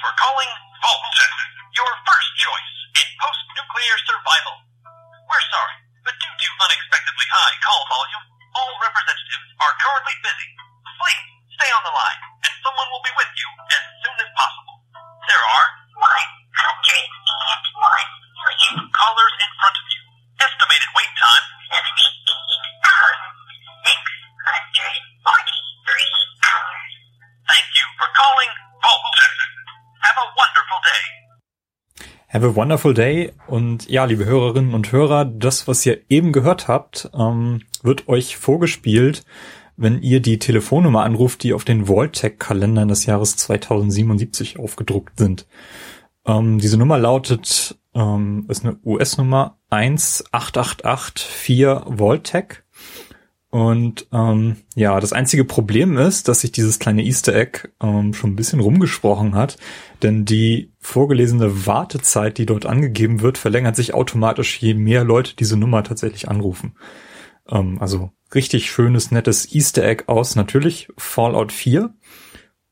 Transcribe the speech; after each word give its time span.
for 0.00 0.12
calling 0.16 0.50
Vault, 0.80 1.04
your 1.76 1.92
first 2.08 2.30
choice 2.40 2.74
in 3.04 3.06
post-nuclear 3.20 3.96
survival. 4.08 4.56
We're 5.28 5.46
sorry, 5.52 5.76
but 6.08 6.16
due 6.16 6.34
to 6.40 6.48
unexpectedly 6.56 7.28
high 7.28 7.56
call 7.60 7.84
volume, 7.92 8.24
all 8.56 8.72
representatives 8.80 9.48
are 9.60 9.76
currently 9.76 10.16
busy. 10.24 10.48
Please 10.96 11.24
stay 11.52 11.70
on 11.76 11.84
the 11.84 11.92
line, 11.92 12.20
and 12.48 12.52
someone 12.64 12.88
will 12.88 13.04
be 13.04 13.12
with 13.12 13.28
you 13.36 13.48
Have 32.32 32.46
a 32.46 32.54
wonderful 32.54 32.94
day. 32.94 33.32
Und 33.48 33.90
ja, 33.90 34.04
liebe 34.04 34.24
Hörerinnen 34.24 34.72
und 34.72 34.92
Hörer, 34.92 35.24
das, 35.24 35.66
was 35.66 35.84
ihr 35.84 35.98
eben 36.08 36.30
gehört 36.30 36.68
habt, 36.68 37.10
ähm, 37.12 37.62
wird 37.82 38.06
euch 38.06 38.36
vorgespielt, 38.36 39.24
wenn 39.76 40.00
ihr 40.00 40.20
die 40.20 40.38
Telefonnummer 40.38 41.02
anruft, 41.02 41.42
die 41.42 41.52
auf 41.52 41.64
den 41.64 41.88
Vaultec-Kalendern 41.88 42.86
des 42.86 43.04
Jahres 43.04 43.36
2077 43.36 44.60
aufgedruckt 44.60 45.18
sind. 45.18 45.48
Ähm, 46.24 46.60
diese 46.60 46.76
Nummer 46.76 46.98
lautet, 46.98 47.80
ähm, 47.94 48.44
ist 48.46 48.64
eine 48.64 48.78
US-Nummer 48.84 49.58
18884 49.70 51.98
Vaultec. 51.98 52.64
Und 53.50 54.06
ähm, 54.12 54.58
ja, 54.76 55.00
das 55.00 55.12
einzige 55.12 55.44
Problem 55.44 55.98
ist, 55.98 56.28
dass 56.28 56.42
sich 56.42 56.52
dieses 56.52 56.78
kleine 56.78 57.02
Easter 57.02 57.34
Egg 57.34 57.68
ähm, 57.82 58.14
schon 58.14 58.30
ein 58.30 58.36
bisschen 58.36 58.60
rumgesprochen 58.60 59.34
hat, 59.34 59.56
denn 60.02 60.24
die 60.24 60.72
vorgelesene 60.78 61.66
Wartezeit, 61.66 62.38
die 62.38 62.46
dort 62.46 62.64
angegeben 62.64 63.22
wird, 63.22 63.38
verlängert 63.38 63.74
sich 63.74 63.92
automatisch, 63.92 64.60
je 64.60 64.74
mehr 64.74 65.02
Leute 65.02 65.34
diese 65.34 65.56
Nummer 65.56 65.82
tatsächlich 65.82 66.28
anrufen. 66.28 66.76
Ähm, 67.48 67.78
also 67.80 68.12
richtig 68.32 68.70
schönes, 68.70 69.10
nettes 69.10 69.52
Easter 69.52 69.82
Egg 69.84 70.04
aus 70.06 70.36
natürlich 70.36 70.88
Fallout 70.96 71.50
4 71.50 71.92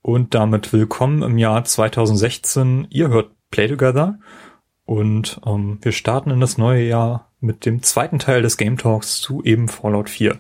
und 0.01 0.35
damit 0.35 0.73
willkommen 0.73 1.23
im 1.23 1.39
Jahr 1.39 1.65
2016. 1.65 2.87
Ihr 2.91 3.09
hört 3.09 3.33
Play 3.51 3.67
Together 3.67 4.21
und 4.85 5.41
ähm, 5.45 5.79
wir 5.83 5.91
starten 5.91 6.31
in 6.31 6.41
das 6.41 6.57
neue 6.57 6.87
Jahr 6.87 7.28
mit 7.41 7.67
dem 7.67 7.83
zweiten 7.83 8.19
Teil 8.19 8.43
des 8.43 8.57
Game 8.57 8.79
Talks 8.79 9.21
zu 9.21 9.43
eben 9.43 9.69
Fallout 9.69 10.11
4. 10.11 10.39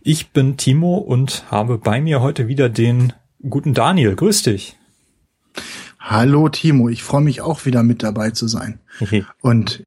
Ich 0.00 0.30
bin 0.30 0.56
Timo 0.56 0.96
und 0.96 1.44
habe 1.50 1.78
bei 1.78 2.00
mir 2.00 2.20
heute 2.20 2.48
wieder 2.48 2.68
den 2.68 3.12
guten 3.48 3.74
Daniel. 3.74 4.16
Grüß 4.16 4.42
dich. 4.42 4.76
Hallo 5.98 6.48
Timo, 6.48 6.88
ich 6.88 7.02
freue 7.02 7.20
mich 7.20 7.42
auch 7.42 7.66
wieder 7.66 7.82
mit 7.82 8.02
dabei 8.02 8.30
zu 8.30 8.48
sein. 8.48 8.80
Okay. 9.00 9.24
Und 9.42 9.82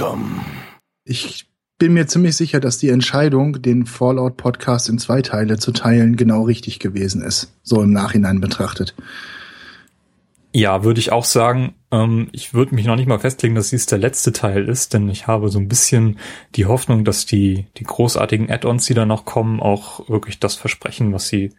Welcome. 0.00 0.40
ich 1.04 1.46
bin 1.76 1.92
mir 1.92 2.06
ziemlich 2.06 2.34
sicher, 2.34 2.58
dass 2.58 2.78
die 2.78 2.88
Entscheidung, 2.88 3.60
den 3.60 3.84
Fallout 3.84 4.38
Podcast 4.38 4.88
in 4.88 4.98
zwei 4.98 5.20
Teile 5.20 5.58
zu 5.58 5.72
teilen, 5.72 6.16
genau 6.16 6.44
richtig 6.44 6.78
gewesen 6.78 7.20
ist. 7.20 7.52
So 7.62 7.82
im 7.82 7.92
Nachhinein 7.92 8.40
betrachtet. 8.40 8.94
Ja, 10.54 10.84
würde 10.84 11.00
ich 11.00 11.12
auch 11.12 11.26
sagen. 11.26 11.74
Ähm, 11.90 12.28
ich 12.32 12.54
würde 12.54 12.74
mich 12.74 12.86
noch 12.86 12.96
nicht 12.96 13.08
mal 13.08 13.18
festlegen, 13.18 13.54
dass 13.54 13.68
dies 13.68 13.84
der 13.84 13.98
letzte 13.98 14.32
Teil 14.32 14.70
ist, 14.70 14.94
denn 14.94 15.06
ich 15.10 15.26
habe 15.26 15.50
so 15.50 15.58
ein 15.58 15.68
bisschen 15.68 16.18
die 16.54 16.64
Hoffnung, 16.64 17.04
dass 17.04 17.26
die, 17.26 17.66
die 17.76 17.84
großartigen 17.84 18.50
Add-ons, 18.50 18.86
die 18.86 18.94
da 18.94 19.04
noch 19.04 19.26
kommen, 19.26 19.60
auch 19.60 20.08
wirklich 20.08 20.40
das 20.40 20.54
versprechen, 20.54 21.12
was 21.12 21.28
sie 21.28 21.52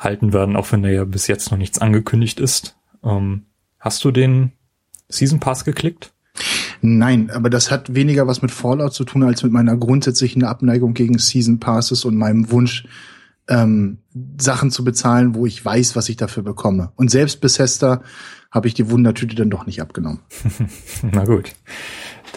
halten 0.00 0.32
werden, 0.32 0.56
auch 0.56 0.72
wenn 0.72 0.82
da 0.82 0.88
ja 0.88 1.04
bis 1.04 1.28
jetzt 1.28 1.52
noch 1.52 1.58
nichts 1.58 1.78
angekündigt 1.78 2.40
ist. 2.40 2.76
Ähm, 3.04 3.44
hast 3.78 4.02
du 4.02 4.10
den 4.10 4.54
Season 5.08 5.38
Pass 5.38 5.64
geklickt? 5.64 6.12
Nein, 6.82 7.30
aber 7.30 7.50
das 7.50 7.70
hat 7.70 7.94
weniger 7.94 8.26
was 8.26 8.42
mit 8.42 8.50
Fallout 8.50 8.94
zu 8.94 9.04
tun, 9.04 9.22
als 9.22 9.42
mit 9.42 9.52
meiner 9.52 9.76
grundsätzlichen 9.76 10.44
Abneigung 10.44 10.94
gegen 10.94 11.18
Season 11.18 11.60
Passes 11.60 12.04
und 12.04 12.16
meinem 12.16 12.50
Wunsch, 12.50 12.86
ähm, 13.48 13.98
Sachen 14.40 14.70
zu 14.70 14.84
bezahlen, 14.84 15.34
wo 15.34 15.44
ich 15.44 15.62
weiß, 15.62 15.96
was 15.96 16.08
ich 16.08 16.16
dafür 16.16 16.42
bekomme. 16.42 16.92
Und 16.96 17.10
selbst 17.10 17.40
Bethesda 17.40 18.02
habe 18.50 18.68
ich 18.68 18.74
die 18.74 18.90
Wundertüte 18.90 19.36
dann 19.36 19.50
doch 19.50 19.66
nicht 19.66 19.82
abgenommen. 19.82 20.20
Na 21.02 21.24
gut. 21.24 21.52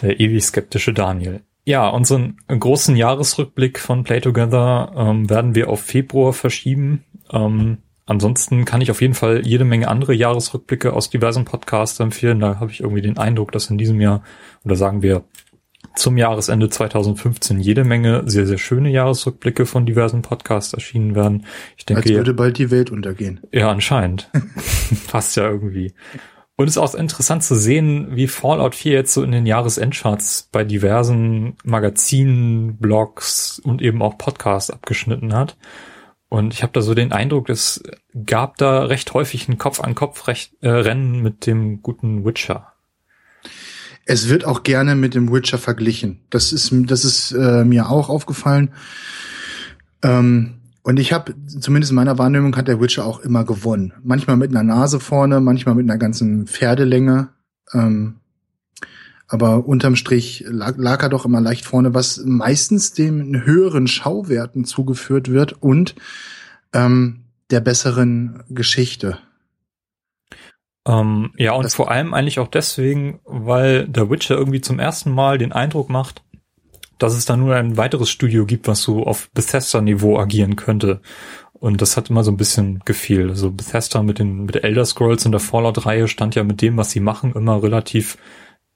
Der 0.02 0.20
ewig 0.20 0.44
skeptische 0.44 0.92
Daniel. 0.92 1.42
Ja, 1.64 1.88
unseren 1.88 2.36
großen 2.46 2.94
Jahresrückblick 2.94 3.78
von 3.78 4.04
Play 4.04 4.20
Together 4.20 4.92
ähm, 4.96 5.30
werden 5.30 5.54
wir 5.54 5.70
auf 5.70 5.80
Februar 5.80 6.32
verschieben. 6.34 7.04
Ähm, 7.32 7.78
ansonsten 8.06 8.64
kann 8.64 8.80
ich 8.80 8.90
auf 8.90 9.00
jeden 9.00 9.14
Fall 9.14 9.46
jede 9.46 9.64
Menge 9.64 9.88
andere 9.88 10.14
Jahresrückblicke 10.14 10.92
aus 10.92 11.10
diversen 11.10 11.44
Podcasts 11.44 12.00
empfehlen. 12.00 12.40
Da 12.40 12.60
habe 12.60 12.70
ich 12.70 12.80
irgendwie 12.80 13.02
den 13.02 13.18
Eindruck, 13.18 13.52
dass 13.52 13.70
in 13.70 13.78
diesem 13.78 14.00
Jahr, 14.00 14.22
oder 14.64 14.76
sagen 14.76 15.02
wir 15.02 15.24
zum 15.94 16.16
Jahresende 16.16 16.68
2015 16.68 17.60
jede 17.60 17.84
Menge 17.84 18.22
sehr, 18.26 18.46
sehr 18.46 18.58
schöne 18.58 18.90
Jahresrückblicke 18.90 19.66
von 19.66 19.86
diversen 19.86 20.22
Podcasts 20.22 20.72
erschienen 20.72 21.14
werden. 21.14 21.46
Ich 21.76 21.86
denke, 21.86 22.02
Als 22.02 22.10
würde 22.10 22.34
bald 22.34 22.58
die 22.58 22.70
Welt 22.70 22.90
untergehen. 22.90 23.40
ja, 23.52 23.70
anscheinend. 23.70 24.30
Passt 25.06 25.36
ja 25.36 25.48
irgendwie. 25.48 25.94
Und 26.56 26.68
es 26.68 26.76
ist 26.76 26.82
auch 26.82 26.94
interessant 26.94 27.42
zu 27.42 27.56
sehen, 27.56 28.08
wie 28.12 28.28
Fallout 28.28 28.74
4 28.74 28.92
jetzt 28.92 29.12
so 29.12 29.22
in 29.22 29.32
den 29.32 29.44
Jahresendcharts 29.46 30.48
bei 30.52 30.64
diversen 30.64 31.56
Magazinen, 31.64 32.76
Blogs 32.76 33.60
und 33.62 33.82
eben 33.82 34.02
auch 34.02 34.18
Podcasts 34.18 34.70
abgeschnitten 34.70 35.34
hat. 35.34 35.56
Und 36.28 36.52
ich 36.52 36.62
habe 36.62 36.72
da 36.72 36.82
so 36.82 36.94
den 36.94 37.12
Eindruck, 37.12 37.48
es 37.48 37.82
gab 38.26 38.56
da 38.56 38.84
recht 38.84 39.14
häufig 39.14 39.48
ein 39.48 39.58
Kopf-an-Kopf-Rennen 39.58 41.22
mit 41.22 41.46
dem 41.46 41.82
guten 41.82 42.24
Witcher. 42.24 42.72
Es 44.06 44.28
wird 44.28 44.44
auch 44.44 44.62
gerne 44.62 44.96
mit 44.96 45.14
dem 45.14 45.32
Witcher 45.32 45.58
verglichen. 45.58 46.20
Das 46.30 46.52
ist, 46.52 46.72
das 46.86 47.04
ist 47.04 47.32
äh, 47.32 47.64
mir 47.64 47.88
auch 47.88 48.08
aufgefallen. 48.08 48.74
Ähm, 50.02 50.60
und 50.82 51.00
ich 51.00 51.14
habe, 51.14 51.34
zumindest 51.46 51.92
in 51.92 51.96
meiner 51.96 52.18
Wahrnehmung, 52.18 52.54
hat 52.56 52.68
der 52.68 52.80
Witcher 52.80 53.06
auch 53.06 53.20
immer 53.20 53.44
gewonnen. 53.44 53.94
Manchmal 54.02 54.36
mit 54.36 54.50
einer 54.50 54.62
Nase 54.62 55.00
vorne, 55.00 55.40
manchmal 55.40 55.74
mit 55.74 55.88
einer 55.88 55.98
ganzen 55.98 56.46
Pferdelänge. 56.46 57.30
Ähm, 57.72 58.20
aber 59.34 59.66
unterm 59.66 59.96
Strich 59.96 60.44
lag, 60.48 60.76
lag 60.78 61.02
er 61.02 61.08
doch 61.10 61.26
immer 61.26 61.40
leicht 61.40 61.64
vorne, 61.66 61.92
was 61.92 62.22
meistens 62.24 62.92
dem 62.92 63.44
höheren 63.44 63.86
Schauwerten 63.88 64.64
zugeführt 64.64 65.30
wird 65.30 65.60
und 65.60 65.94
ähm, 66.72 67.24
der 67.50 67.60
besseren 67.60 68.44
Geschichte. 68.48 69.18
Ähm, 70.86 71.32
ja, 71.36 71.52
und 71.52 71.64
Das- 71.64 71.74
vor 71.74 71.90
allem 71.90 72.14
eigentlich 72.14 72.38
auch 72.38 72.48
deswegen, 72.48 73.20
weil 73.24 73.88
der 73.88 74.08
Witcher 74.10 74.36
irgendwie 74.36 74.60
zum 74.60 74.78
ersten 74.78 75.10
Mal 75.12 75.38
den 75.38 75.52
Eindruck 75.52 75.88
macht, 75.90 76.22
dass 76.98 77.14
es 77.14 77.24
da 77.24 77.36
nur 77.36 77.56
ein 77.56 77.76
weiteres 77.76 78.08
Studio 78.10 78.46
gibt, 78.46 78.68
was 78.68 78.82
so 78.82 79.04
auf 79.04 79.30
Bethesda-Niveau 79.32 80.18
agieren 80.18 80.56
könnte. 80.56 81.00
Und 81.52 81.80
das 81.80 81.96
hat 81.96 82.10
immer 82.10 82.22
so 82.22 82.30
ein 82.30 82.36
bisschen 82.36 82.80
gefehlt. 82.84 83.30
Also 83.30 83.50
Bethesda 83.50 84.02
mit 84.02 84.18
den 84.18 84.44
mit 84.44 84.62
Elder 84.62 84.84
Scrolls 84.84 85.24
und 85.26 85.32
der 85.32 85.40
Fallout-Reihe 85.40 86.06
stand 86.08 86.34
ja 86.34 86.44
mit 86.44 86.60
dem, 86.62 86.76
was 86.76 86.90
sie 86.90 87.00
machen, 87.00 87.32
immer 87.34 87.62
relativ 87.62 88.16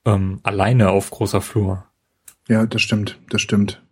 ähm, 0.08 0.40
alleine 0.42 0.90
auf 0.90 1.10
großer 1.10 1.40
Flur. 1.40 1.84
Ja, 2.48 2.66
das 2.66 2.82
stimmt, 2.82 3.18
das 3.30 3.42
stimmt. 3.42 3.82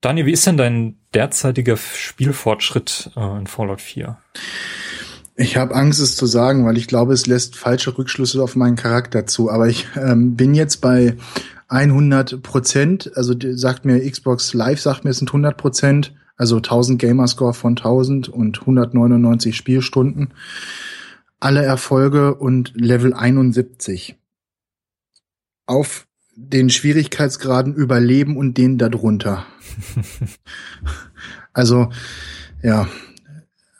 Daniel, 0.00 0.26
wie 0.26 0.32
ist 0.32 0.46
denn 0.46 0.56
dein 0.56 0.96
derzeitiger 1.14 1.76
Spielfortschritt 1.76 3.12
äh, 3.16 3.38
in 3.38 3.46
Fallout 3.46 3.80
4? 3.80 4.18
Ich 5.36 5.56
habe 5.56 5.74
Angst, 5.74 6.00
es 6.00 6.16
zu 6.16 6.26
sagen, 6.26 6.66
weil 6.66 6.76
ich 6.76 6.88
glaube, 6.88 7.12
es 7.12 7.26
lässt 7.26 7.56
falsche 7.56 7.96
Rückschlüsse 7.96 8.42
auf 8.42 8.56
meinen 8.56 8.76
Charakter 8.76 9.26
zu. 9.26 9.50
Aber 9.50 9.68
ich 9.68 9.86
ähm, 9.96 10.36
bin 10.36 10.54
jetzt 10.54 10.80
bei 10.80 11.16
100 11.68 12.42
Prozent. 12.42 13.12
Also 13.14 13.34
sagt 13.38 13.84
mir 13.84 14.10
Xbox 14.10 14.52
Live, 14.54 14.80
sagt 14.80 15.04
mir, 15.04 15.10
es 15.10 15.18
sind 15.18 15.28
100 15.28 15.56
Prozent. 15.56 16.14
Also 16.36 16.56
1000 16.56 17.00
Gamerscore 17.00 17.54
von 17.54 17.72
1000 17.72 18.28
und 18.28 18.60
199 18.60 19.56
Spielstunden. 19.56 20.34
Alle 21.38 21.62
Erfolge 21.62 22.34
und 22.34 22.72
Level 22.74 23.14
71. 23.14 24.16
Auf 25.72 26.06
den 26.36 26.68
Schwierigkeitsgraden 26.68 27.72
Überleben 27.74 28.36
und 28.36 28.58
den 28.58 28.76
darunter. 28.76 29.46
also, 31.54 31.88
ja. 32.62 32.88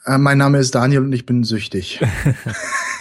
Äh, 0.07 0.17
Mein 0.17 0.39
Name 0.39 0.57
ist 0.57 0.75
Daniel 0.75 1.03
und 1.03 1.13
ich 1.13 1.27
bin 1.27 1.45
süchtig. 1.45 2.01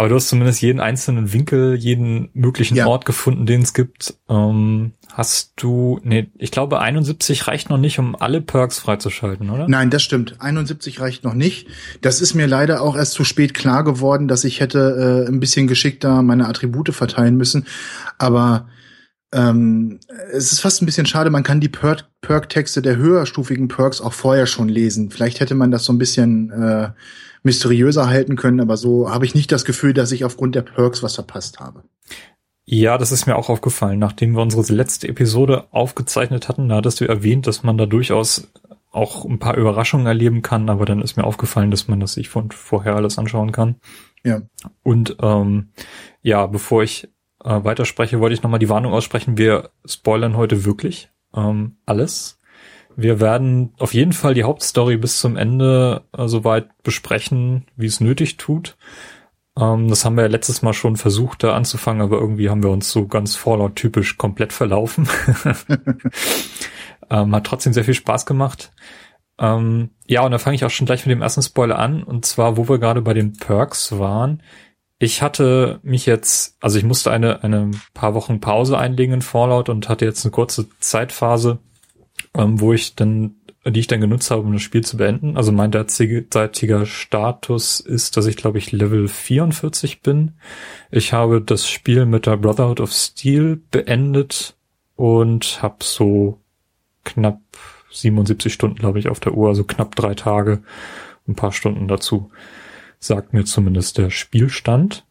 Aber 0.00 0.08
du 0.08 0.14
hast 0.14 0.28
zumindest 0.28 0.62
jeden 0.62 0.80
einzelnen 0.80 1.30
Winkel, 1.34 1.74
jeden 1.76 2.30
möglichen 2.32 2.74
Ja. 2.74 2.86
Ort 2.86 3.04
gefunden, 3.04 3.44
den 3.44 3.60
es 3.60 3.74
gibt. 3.74 4.14
Ähm, 4.30 4.92
hast 5.12 5.52
du, 5.56 6.00
nee, 6.02 6.30
ich 6.38 6.50
glaube 6.50 6.80
71 6.80 7.46
reicht 7.46 7.68
noch 7.68 7.76
nicht, 7.76 7.98
um 7.98 8.16
alle 8.16 8.40
Perks 8.40 8.78
freizuschalten, 8.78 9.50
oder? 9.50 9.68
Nein, 9.68 9.90
das 9.90 10.02
stimmt. 10.02 10.36
71 10.40 11.00
reicht 11.00 11.22
noch 11.22 11.34
nicht. 11.34 11.68
Das 12.00 12.22
ist 12.22 12.32
mir 12.32 12.46
leider 12.46 12.80
auch 12.80 12.96
erst 12.96 13.12
zu 13.12 13.24
spät 13.24 13.52
klar 13.52 13.84
geworden, 13.84 14.26
dass 14.26 14.44
ich 14.44 14.60
hätte 14.60 15.26
äh, 15.26 15.30
ein 15.30 15.38
bisschen 15.38 15.66
geschickter 15.66 16.22
meine 16.22 16.48
Attribute 16.48 16.94
verteilen 16.94 17.36
müssen. 17.36 17.66
Aber 18.16 18.68
ähm, 19.34 20.00
es 20.32 20.50
ist 20.50 20.60
fast 20.60 20.80
ein 20.80 20.86
bisschen 20.86 21.04
schade, 21.04 21.28
man 21.28 21.42
kann 21.42 21.60
die 21.60 21.68
Per- 21.68 22.08
Perk-Texte 22.22 22.80
der 22.80 22.96
höherstufigen 22.96 23.68
Perks 23.68 24.00
auch 24.00 24.14
vorher 24.14 24.46
schon 24.46 24.70
lesen. 24.70 25.10
Vielleicht 25.10 25.40
hätte 25.40 25.54
man 25.54 25.70
das 25.70 25.84
so 25.84 25.92
ein 25.92 25.98
bisschen 25.98 26.50
äh, 26.52 26.88
mysteriöser 27.42 28.08
halten 28.08 28.36
können, 28.36 28.60
aber 28.60 28.76
so 28.76 29.10
habe 29.10 29.24
ich 29.24 29.34
nicht 29.34 29.50
das 29.52 29.64
Gefühl, 29.64 29.94
dass 29.94 30.12
ich 30.12 30.24
aufgrund 30.24 30.54
der 30.54 30.62
Perks 30.62 31.02
was 31.02 31.14
verpasst 31.14 31.60
habe. 31.60 31.84
Ja, 32.64 32.98
das 32.98 33.10
ist 33.10 33.26
mir 33.26 33.36
auch 33.36 33.48
aufgefallen. 33.48 33.98
Nachdem 33.98 34.32
wir 34.32 34.42
unsere 34.42 34.62
letzte 34.72 35.08
Episode 35.08 35.64
aufgezeichnet 35.72 36.48
hatten, 36.48 36.68
da 36.68 36.76
hattest 36.76 37.00
du 37.00 37.08
erwähnt, 37.08 37.46
dass 37.46 37.62
man 37.62 37.76
da 37.76 37.86
durchaus 37.86 38.48
auch 38.92 39.24
ein 39.24 39.38
paar 39.38 39.56
Überraschungen 39.56 40.06
erleben 40.06 40.42
kann, 40.42 40.68
aber 40.68 40.84
dann 40.84 41.00
ist 41.02 41.16
mir 41.16 41.24
aufgefallen, 41.24 41.70
dass 41.70 41.88
man 41.88 42.00
das 42.00 42.14
sich 42.14 42.28
von 42.28 42.50
vorher 42.50 42.96
alles 42.96 43.18
anschauen 43.18 43.52
kann. 43.52 43.76
Ja. 44.24 44.42
Und 44.82 45.16
ähm, 45.20 45.70
ja, 46.22 46.46
bevor 46.46 46.82
ich 46.82 47.08
äh, 47.44 47.64
weiterspreche, 47.64 48.20
wollte 48.20 48.34
ich 48.34 48.42
nochmal 48.42 48.58
die 48.58 48.68
Warnung 48.68 48.92
aussprechen. 48.92 49.38
Wir 49.38 49.70
spoilern 49.84 50.36
heute 50.36 50.64
wirklich 50.64 51.10
ähm, 51.34 51.76
alles. 51.86 52.39
Wir 53.00 53.18
werden 53.20 53.72
auf 53.78 53.94
jeden 53.94 54.12
Fall 54.12 54.34
die 54.34 54.44
Hauptstory 54.44 54.96
bis 54.98 55.20
zum 55.20 55.36
Ende 55.36 56.02
äh, 56.16 56.28
soweit 56.28 56.82
besprechen, 56.82 57.66
wie 57.76 57.86
es 57.86 58.00
nötig 58.00 58.36
tut. 58.36 58.76
Ähm, 59.58 59.88
das 59.88 60.04
haben 60.04 60.16
wir 60.16 60.24
ja 60.24 60.28
letztes 60.28 60.60
Mal 60.62 60.74
schon 60.74 60.96
versucht, 60.96 61.42
da 61.42 61.54
anzufangen, 61.54 62.02
aber 62.02 62.18
irgendwie 62.18 62.50
haben 62.50 62.62
wir 62.62 62.70
uns 62.70 62.92
so 62.92 63.06
ganz 63.06 63.36
Fallout-typisch 63.36 64.18
komplett 64.18 64.52
verlaufen. 64.52 65.08
ähm, 67.10 67.34
hat 67.34 67.46
trotzdem 67.46 67.72
sehr 67.72 67.84
viel 67.84 67.94
Spaß 67.94 68.26
gemacht. 68.26 68.70
Ähm, 69.38 69.90
ja, 70.06 70.22
und 70.22 70.32
da 70.32 70.38
fange 70.38 70.56
ich 70.56 70.64
auch 70.64 70.70
schon 70.70 70.86
gleich 70.86 71.06
mit 71.06 71.12
dem 71.12 71.22
ersten 71.22 71.42
Spoiler 71.42 71.78
an. 71.78 72.02
Und 72.02 72.26
zwar, 72.26 72.58
wo 72.58 72.68
wir 72.68 72.78
gerade 72.78 73.00
bei 73.00 73.14
den 73.14 73.32
Perks 73.32 73.98
waren. 73.98 74.42
Ich 74.98 75.22
hatte 75.22 75.80
mich 75.82 76.04
jetzt, 76.04 76.58
also 76.60 76.76
ich 76.76 76.84
musste 76.84 77.10
eine, 77.10 77.42
eine 77.42 77.70
paar 77.94 78.12
Wochen 78.12 78.40
Pause 78.40 78.76
einlegen 78.76 79.14
in 79.14 79.22
Fallout 79.22 79.70
und 79.70 79.88
hatte 79.88 80.04
jetzt 80.04 80.26
eine 80.26 80.32
kurze 80.32 80.68
Zeitphase, 80.80 81.60
ähm, 82.36 82.60
wo 82.60 82.72
ich 82.72 82.94
dann, 82.94 83.36
die 83.66 83.80
ich 83.80 83.86
dann 83.86 84.00
genutzt 84.00 84.30
habe, 84.30 84.42
um 84.42 84.52
das 84.52 84.62
Spiel 84.62 84.84
zu 84.84 84.96
beenden. 84.96 85.36
Also 85.36 85.52
mein 85.52 85.70
derzeitiger 85.70 86.86
Status 86.86 87.80
ist, 87.80 88.16
dass 88.16 88.26
ich 88.26 88.36
glaube 88.36 88.58
ich 88.58 88.72
Level 88.72 89.08
44 89.08 90.02
bin. 90.02 90.32
Ich 90.90 91.12
habe 91.12 91.40
das 91.40 91.68
Spiel 91.68 92.06
mit 92.06 92.26
der 92.26 92.36
Brotherhood 92.36 92.80
of 92.80 92.92
Steel 92.92 93.60
beendet 93.70 94.56
und 94.96 95.62
habe 95.62 95.76
so 95.80 96.38
knapp 97.04 97.40
77 97.90 98.52
Stunden, 98.52 98.76
glaube 98.76 98.98
ich, 98.98 99.08
auf 99.08 99.20
der 99.20 99.34
Uhr, 99.34 99.48
also 99.48 99.64
knapp 99.64 99.96
drei 99.96 100.14
Tage, 100.14 100.62
ein 101.26 101.34
paar 101.34 101.52
Stunden 101.52 101.88
dazu, 101.88 102.30
sagt 102.98 103.32
mir 103.32 103.44
zumindest 103.44 103.98
der 103.98 104.10
Spielstand. 104.10 105.04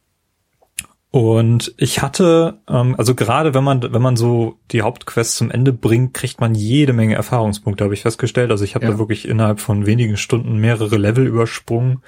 Und 1.11 1.73
ich 1.77 2.01
hatte, 2.03 2.59
ähm, 2.67 2.93
also 2.97 3.15
gerade 3.15 3.53
wenn 3.55 3.63
man, 3.63 3.81
wenn 3.81 4.01
man 4.01 4.15
so 4.15 4.59
die 4.71 4.83
Hauptquest 4.83 5.37
zum 5.37 5.49
Ende 5.49 5.73
bringt, 5.73 6.13
kriegt 6.13 6.39
man 6.39 6.53
jede 6.53 6.93
Menge 6.93 7.15
Erfahrungspunkte, 7.15 7.83
habe 7.83 7.95
ich 7.95 8.03
festgestellt. 8.03 8.51
Also 8.51 8.63
ich 8.63 8.75
habe 8.75 8.85
Ja. 8.85 8.91
da 8.91 8.99
wirklich 8.99 9.27
innerhalb 9.27 9.59
von 9.59 9.87
wenigen 9.87 10.17
Stunden 10.17 10.57
mehrere 10.57 10.97
Level 10.97 11.25
übersprungen 11.25 12.03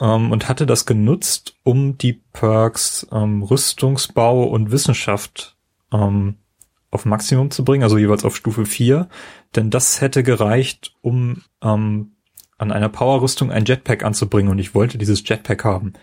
ähm, 0.00 0.30
und 0.30 0.48
hatte 0.48 0.66
das 0.66 0.86
genutzt, 0.86 1.56
um 1.64 1.98
die 1.98 2.12
Perks 2.32 3.06
ähm, 3.10 3.42
Rüstungsbau 3.42 4.44
und 4.44 4.70
Wissenschaft 4.70 5.56
ähm, 5.92 6.36
auf 6.92 7.04
Maximum 7.06 7.50
zu 7.50 7.64
bringen, 7.64 7.82
also 7.82 7.98
jeweils 7.98 8.24
auf 8.24 8.36
Stufe 8.36 8.66
4. 8.66 9.08
Denn 9.56 9.70
das 9.70 10.00
hätte 10.00 10.22
gereicht, 10.22 10.94
um 11.00 11.42
ähm, 11.60 12.12
an 12.56 12.70
einer 12.70 12.88
Powerrüstung 12.88 13.50
ein 13.50 13.64
Jetpack 13.64 14.04
anzubringen 14.04 14.52
und 14.52 14.60
ich 14.60 14.76
wollte 14.76 14.96
dieses 14.96 15.26
Jetpack 15.28 15.64
haben. 15.64 15.94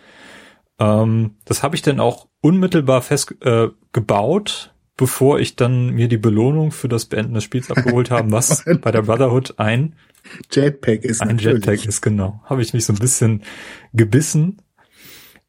Ähm, 0.80 1.36
das 1.46 1.64
habe 1.64 1.76
ich 1.76 1.82
dann 1.82 2.00
auch 2.00 2.28
unmittelbar 2.42 3.02
fest 3.02 3.36
äh, 3.42 3.68
gebaut, 3.92 4.74
bevor 4.98 5.40
ich 5.40 5.56
dann 5.56 5.92
mir 5.92 6.08
die 6.08 6.18
Belohnung 6.18 6.72
für 6.72 6.88
das 6.88 7.06
Beenden 7.06 7.34
des 7.34 7.44
Spiels 7.44 7.70
abgeholt 7.70 8.12
habe, 8.12 8.32
was 8.32 8.64
bei 8.82 8.92
der 8.92 9.04
Brotherhood 9.04 9.60
ein 9.60 9.96
Jetpack 10.52 11.04
ist 11.04 11.22
ein 11.22 11.30
natürlich. 11.30 11.66
Jetpack 11.66 11.86
ist, 11.86 12.02
genau. 12.02 12.42
Habe 12.46 12.62
ich 12.62 12.74
mich 12.74 12.86
so 12.86 12.94
ein 12.94 13.00
bisschen 13.00 13.44
gebissen. 13.94 14.62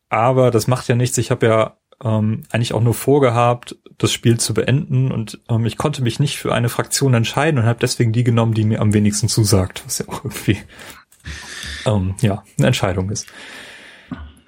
Aber 0.09 0.51
das 0.51 0.67
macht 0.67 0.89
ja 0.89 0.95
nichts. 0.95 1.19
Ich 1.19 1.31
habe 1.31 1.47
ja 1.47 1.77
ähm, 2.03 2.43
eigentlich 2.51 2.73
auch 2.73 2.83
nur 2.83 2.95
vorgehabt, 2.95 3.77
das 3.99 4.13
Spiel 4.13 4.39
zu 4.39 4.55
beenden 4.55 5.13
und 5.13 5.41
ähm, 5.49 5.67
ich 5.67 5.77
konnte 5.77 6.03
mich 6.03 6.19
nicht 6.19 6.39
für 6.39 6.55
eine 6.55 6.69
Fraktion 6.69 7.15
entscheiden 7.15 7.59
und 7.61 7.67
habe 7.67 7.79
deswegen 7.81 8.13
die 8.13 8.25
genommen, 8.25 8.55
die 8.55 8.65
mir 8.65 8.81
am 8.81 8.95
wenigsten 8.95 9.29
zusagt, 9.29 9.83
was 9.85 9.99
ja 9.99 10.09
auch 10.09 10.25
irgendwie 10.25 10.59
ähm, 11.87 12.15
ja 12.21 12.43
eine 12.59 12.69
Entscheidung 12.69 13.11
ist. 13.11 13.27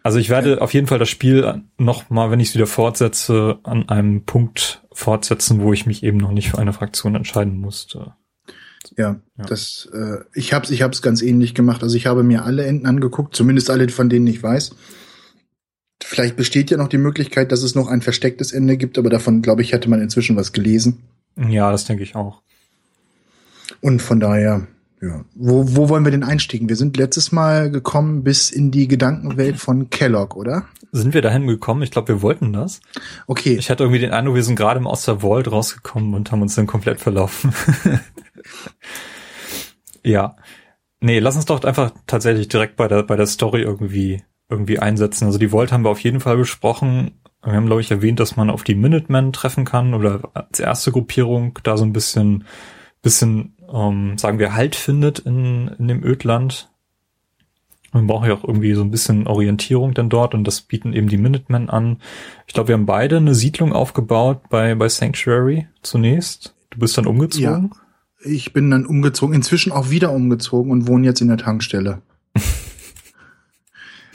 Also 0.03 0.19
ich 0.19 0.29
werde 0.31 0.61
auf 0.61 0.75
jeden 0.75 0.87
Fall 0.89 0.99
das 0.99 1.09
Spiel 1.09 1.63
noch 1.79 2.11
mal, 2.11 2.31
wenn 2.31 2.41
ich 2.41 2.49
es 2.51 2.55
wieder 2.55 2.67
fortsetze, 2.67 3.59
an 3.63 3.89
einem 3.89 4.25
Punkt 4.25 4.83
fortsetzen, 4.93 5.61
wo 5.61 5.73
ich 5.73 5.87
mich 5.87 6.03
eben 6.03 6.19
noch 6.19 6.33
nicht 6.33 6.51
für 6.51 6.59
eine 6.59 6.73
Fraktion 6.73 7.15
entscheiden 7.15 7.59
musste. 7.61 8.15
Ja, 8.97 9.21
Ja. 9.39 9.45
das 9.47 9.89
äh, 9.95 10.25
ich 10.35 10.53
hab's 10.53 10.71
ich 10.71 10.83
hab's 10.83 11.03
ganz 11.03 11.23
ähnlich 11.23 11.55
gemacht. 11.55 11.83
Also 11.85 11.97
ich 11.97 12.07
habe 12.07 12.25
mir 12.25 12.45
alle 12.45 12.65
Enden 12.67 12.87
angeguckt, 12.87 13.35
zumindest 13.37 13.71
alle 13.71 13.89
von 13.91 14.09
denen 14.09 14.27
ich 14.27 14.43
weiß. 14.43 14.75
Vielleicht 16.03 16.37
besteht 16.37 16.71
ja 16.73 16.77
noch 16.79 16.89
die 16.89 16.99
Möglichkeit, 16.99 17.53
dass 17.53 17.63
es 17.63 17.77
noch 17.77 17.87
ein 17.87 18.03
verstecktes 18.03 18.51
Ende 18.53 18.77
gibt, 18.77 18.99
aber 18.99 19.09
davon 19.09 19.41
glaube 19.41 19.63
ich 19.63 19.73
hätte 19.73 19.89
man 19.89 20.03
inzwischen 20.03 20.35
was 20.37 20.53
gelesen 20.53 20.99
Ja, 21.49 21.71
das 21.71 21.85
denke 21.85 22.03
ich 22.03 22.17
auch. 22.17 22.43
und 23.81 24.03
von 24.03 24.19
daher 24.19 24.67
ja, 25.03 25.25
wo 25.35 25.65
wo 25.77 25.89
wollen 25.89 26.05
wir 26.05 26.13
denn 26.13 26.23
einstiegen? 26.23 26.69
Wir 26.69 26.77
sind 26.77 26.97
letztes 26.97 27.33
Mal 27.33 27.73
gekommen 27.73 28.23
bis 28.23 28.51
in 28.51 28.71
die 28.71 28.87
Gedankenwelt 28.87 29.57
von 29.57 29.91
Kellogg, 29.91 30.37
oder? 30.37 30.67
Sind 30.93 31.13
wir 31.13 31.23
dahin 31.23 31.49
gekommen? 31.49 31.83
Ich 31.83 31.91
glaube, 31.91 32.09
wir 32.09 32.23
wollten 32.23 32.53
das. 32.53 32.81
Okay, 33.27 33.57
Ich 33.57 33.69
hatte 33.69 33.83
irgendwie 33.83 33.99
den 33.99 34.13
Eindruck, 34.13 34.37
wir 34.37 34.45
sind 34.45 34.55
gerade 34.55 34.79
im 34.79 34.87
Oster 34.87 35.21
Vault 35.21 35.51
rausgekommen 35.51 36.15
und 36.15 36.31
haben 36.31 36.43
uns 36.43 36.55
dann 36.55 36.69
komplett 36.69 37.01
verlaufen. 37.01 37.53
ja. 40.05 40.37
Nee, 41.01 41.19
lass 41.19 41.35
uns 41.35 41.47
doch 41.47 41.65
einfach 41.65 41.93
tatsächlich 42.07 42.47
direkt 42.47 42.77
bei 42.77 42.87
der, 42.87 43.03
bei 43.03 43.17
der 43.17 43.27
Story 43.27 43.63
irgendwie, 43.63 44.23
irgendwie 44.49 44.79
einsetzen. 44.79 45.25
Also 45.25 45.39
die 45.39 45.49
Vault 45.49 45.73
haben 45.73 45.85
wir 45.85 45.91
auf 45.91 45.99
jeden 45.99 46.21
Fall 46.21 46.37
besprochen. 46.37 47.21
Wir 47.43 47.55
haben, 47.55 47.67
glaube 47.67 47.81
ich, 47.81 47.91
erwähnt, 47.91 48.21
dass 48.21 48.37
man 48.37 48.51
auf 48.51 48.63
die 48.63 48.77
Minutemen 48.77 49.33
treffen 49.33 49.65
kann 49.65 49.95
oder 49.95 50.31
als 50.35 50.61
erste 50.61 50.93
Gruppierung 50.93 51.59
da 51.65 51.77
so 51.77 51.85
ein 51.85 51.93
bisschen, 51.93 52.45
bisschen, 53.01 53.57
ähm, 53.73 54.19
sagen 54.19 54.39
wir, 54.39 54.55
Halt 54.55 54.75
findet 54.77 55.21
in, 55.21 55.69
in 55.79 55.89
dem 55.89 56.05
Ödland. 56.05 56.71
Man 57.93 58.07
braucht 58.07 58.27
ja 58.27 58.35
auch 58.35 58.45
irgendwie 58.45 58.73
so 58.75 58.83
ein 58.83 58.91
bisschen 58.91 59.27
Orientierung 59.27 59.93
dann 59.93 60.09
dort 60.09 60.35
und 60.35 60.45
das 60.45 60.63
bieten 60.63 60.95
eben 60.95 61.09
die 61.09 61.19
Minutemen 61.19 61.69
an. 61.69 61.99
Ich 62.47 62.55
glaube, 62.55 62.69
wir 62.69 62.75
haben 62.75 62.87
beide 62.87 63.19
eine 63.19 63.35
Siedlung 63.35 63.73
aufgebaut 63.73 64.49
bei, 64.49 64.75
bei 64.75 64.89
Sanctuary 64.89 65.67
zunächst. 65.83 66.55
Du 66.71 66.79
bist 66.79 66.97
dann 66.97 67.07
umgezogen? 67.07 67.73
ich 68.25 68.53
bin 68.53 68.71
dann 68.71 68.87
umgezogen, 68.87 69.35
inzwischen 69.35 69.73
auch 69.73 69.91
wieder 69.91 70.13
umgezogen 70.13 70.71
und 70.71 70.87
wohne 70.87 71.07
jetzt 71.07 71.21
in 71.21 71.29
der 71.29 71.39
Tankstelle. 71.39 72.03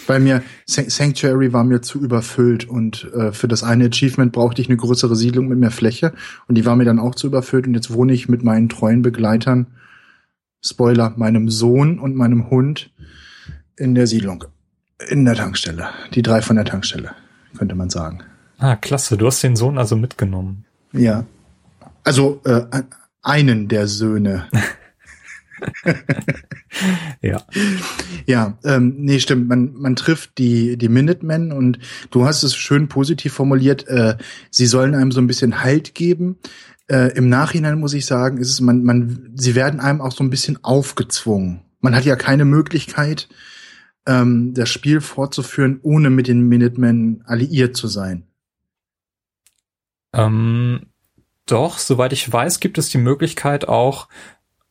Bei 0.07 0.19
mir, 0.19 0.41
San- 0.65 0.89
Sanctuary 0.89 1.53
war 1.53 1.63
mir 1.63 1.81
zu 1.81 1.99
überfüllt 2.01 2.67
und 2.67 3.11
äh, 3.13 3.31
für 3.31 3.47
das 3.47 3.63
eine 3.63 3.85
Achievement 3.85 4.31
brauchte 4.31 4.61
ich 4.61 4.69
eine 4.69 4.77
größere 4.77 5.15
Siedlung 5.15 5.47
mit 5.49 5.59
mehr 5.59 5.71
Fläche 5.71 6.13
und 6.47 6.55
die 6.55 6.65
war 6.65 6.75
mir 6.75 6.85
dann 6.85 6.99
auch 6.99 7.13
zu 7.13 7.27
überfüllt 7.27 7.67
und 7.67 7.75
jetzt 7.75 7.93
wohne 7.93 8.13
ich 8.13 8.27
mit 8.29 8.43
meinen 8.43 8.69
treuen 8.69 9.01
Begleitern, 9.01 9.67
Spoiler, 10.63 11.13
meinem 11.17 11.49
Sohn 11.49 11.99
und 11.99 12.15
meinem 12.15 12.49
Hund 12.49 12.89
in 13.75 13.93
der 13.93 14.07
Siedlung. 14.07 14.45
In 15.09 15.23
der 15.25 15.35
Tankstelle. 15.35 15.89
Die 16.15 16.23
drei 16.23 16.41
von 16.41 16.55
der 16.55 16.65
Tankstelle, 16.65 17.11
könnte 17.57 17.75
man 17.75 17.89
sagen. 17.91 18.21
Ah, 18.57 18.75
klasse. 18.75 19.17
Du 19.17 19.27
hast 19.27 19.43
den 19.43 19.55
Sohn 19.55 19.77
also 19.77 19.95
mitgenommen. 19.95 20.65
Ja. 20.91 21.25
Also 22.03 22.41
äh, 22.45 22.63
einen 23.21 23.67
der 23.67 23.87
Söhne. 23.87 24.45
Ja. 27.21 27.43
Ja, 28.25 28.57
ähm, 28.63 28.95
nee, 28.97 29.19
stimmt. 29.19 29.47
Man, 29.47 29.73
man 29.73 29.95
trifft 29.95 30.37
die, 30.37 30.77
die 30.77 30.89
Minutemen 30.89 31.51
und 31.51 31.79
du 32.11 32.25
hast 32.25 32.43
es 32.43 32.55
schön 32.55 32.87
positiv 32.87 33.33
formuliert. 33.33 33.87
Äh, 33.87 34.17
sie 34.51 34.65
sollen 34.65 34.95
einem 34.95 35.11
so 35.11 35.21
ein 35.21 35.27
bisschen 35.27 35.63
Halt 35.63 35.95
geben. 35.95 36.37
Äh, 36.87 37.15
Im 37.17 37.29
Nachhinein 37.29 37.79
muss 37.79 37.93
ich 37.93 38.05
sagen, 38.05 38.37
ist 38.37 38.49
es, 38.49 38.61
man, 38.61 38.83
man, 38.83 39.31
sie 39.35 39.55
werden 39.55 39.79
einem 39.79 40.01
auch 40.01 40.11
so 40.11 40.23
ein 40.23 40.29
bisschen 40.29 40.63
aufgezwungen. 40.63 41.61
Man 41.79 41.95
hat 41.95 42.05
ja 42.05 42.15
keine 42.15 42.45
Möglichkeit, 42.45 43.27
ähm, 44.05 44.53
das 44.53 44.69
Spiel 44.69 45.01
fortzuführen, 45.01 45.79
ohne 45.83 46.09
mit 46.09 46.27
den 46.27 46.47
Minutemen 46.47 47.23
alliiert 47.25 47.75
zu 47.75 47.87
sein. 47.87 48.23
Ähm, 50.13 50.87
doch, 51.45 51.77
soweit 51.77 52.13
ich 52.13 52.31
weiß, 52.31 52.59
gibt 52.59 52.77
es 52.77 52.89
die 52.89 52.97
Möglichkeit 52.97 53.67
auch, 53.67 54.07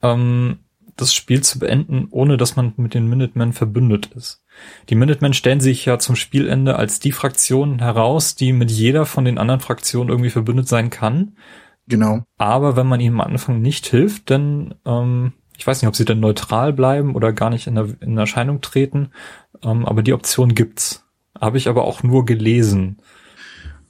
ähm, 0.02 0.58
das 0.96 1.14
Spiel 1.14 1.42
zu 1.42 1.58
beenden, 1.58 2.08
ohne 2.10 2.36
dass 2.36 2.56
man 2.56 2.72
mit 2.76 2.94
den 2.94 3.08
Minutemen 3.08 3.52
verbündet 3.52 4.06
ist. 4.14 4.42
Die 4.88 4.94
Minutemen 4.94 5.34
stellen 5.34 5.60
sich 5.60 5.84
ja 5.84 5.98
zum 5.98 6.16
Spielende 6.16 6.76
als 6.76 7.00
die 7.00 7.12
Fraktion 7.12 7.78
heraus, 7.78 8.34
die 8.34 8.52
mit 8.52 8.70
jeder 8.70 9.04
von 9.04 9.24
den 9.24 9.38
anderen 9.38 9.60
Fraktionen 9.60 10.08
irgendwie 10.08 10.30
verbündet 10.30 10.68
sein 10.68 10.90
kann. 10.90 11.36
Genau. 11.86 12.22
Aber 12.38 12.76
wenn 12.76 12.86
man 12.86 13.00
ihnen 13.00 13.20
am 13.20 13.32
Anfang 13.32 13.60
nicht 13.60 13.86
hilft, 13.86 14.30
dann, 14.30 14.74
ähm, 14.84 15.34
ich 15.56 15.66
weiß 15.66 15.80
nicht, 15.80 15.88
ob 15.88 15.96
sie 15.96 16.04
dann 16.04 16.20
neutral 16.20 16.72
bleiben 16.72 17.14
oder 17.14 17.32
gar 17.32 17.50
nicht 17.50 17.66
in, 17.66 17.74
der, 17.74 17.88
in 18.00 18.16
Erscheinung 18.16 18.60
treten, 18.60 19.10
ähm, 19.62 19.84
aber 19.86 20.02
die 20.02 20.14
Option 20.14 20.54
gibt's. 20.54 21.04
Habe 21.38 21.58
ich 21.58 21.68
aber 21.68 21.84
auch 21.84 22.02
nur 22.02 22.24
gelesen. 22.24 22.98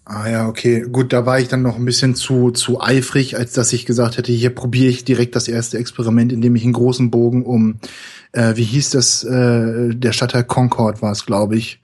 Ah 0.08 0.28
ja, 0.30 0.48
okay. 0.48 0.82
Gut, 0.82 1.12
da 1.12 1.26
war 1.26 1.40
ich 1.40 1.48
dann 1.48 1.62
noch 1.62 1.74
ein 1.74 1.84
bisschen 1.84 2.14
zu, 2.14 2.52
zu 2.52 2.80
eifrig, 2.80 3.36
als 3.36 3.54
dass 3.54 3.72
ich 3.72 3.86
gesagt 3.86 4.16
hätte, 4.16 4.30
hier 4.30 4.54
probiere 4.54 4.88
ich 4.88 5.04
direkt 5.04 5.34
das 5.34 5.48
erste 5.48 5.78
Experiment, 5.78 6.32
indem 6.32 6.54
ich 6.54 6.62
einen 6.62 6.74
großen 6.74 7.10
Bogen 7.10 7.44
um, 7.44 7.80
äh, 8.30 8.54
wie 8.54 8.62
hieß 8.62 8.90
das, 8.90 9.24
äh, 9.24 9.96
der 9.96 10.12
Stadtteil 10.12 10.44
Concord 10.44 11.02
war 11.02 11.10
es, 11.10 11.26
glaube 11.26 11.56
ich, 11.56 11.82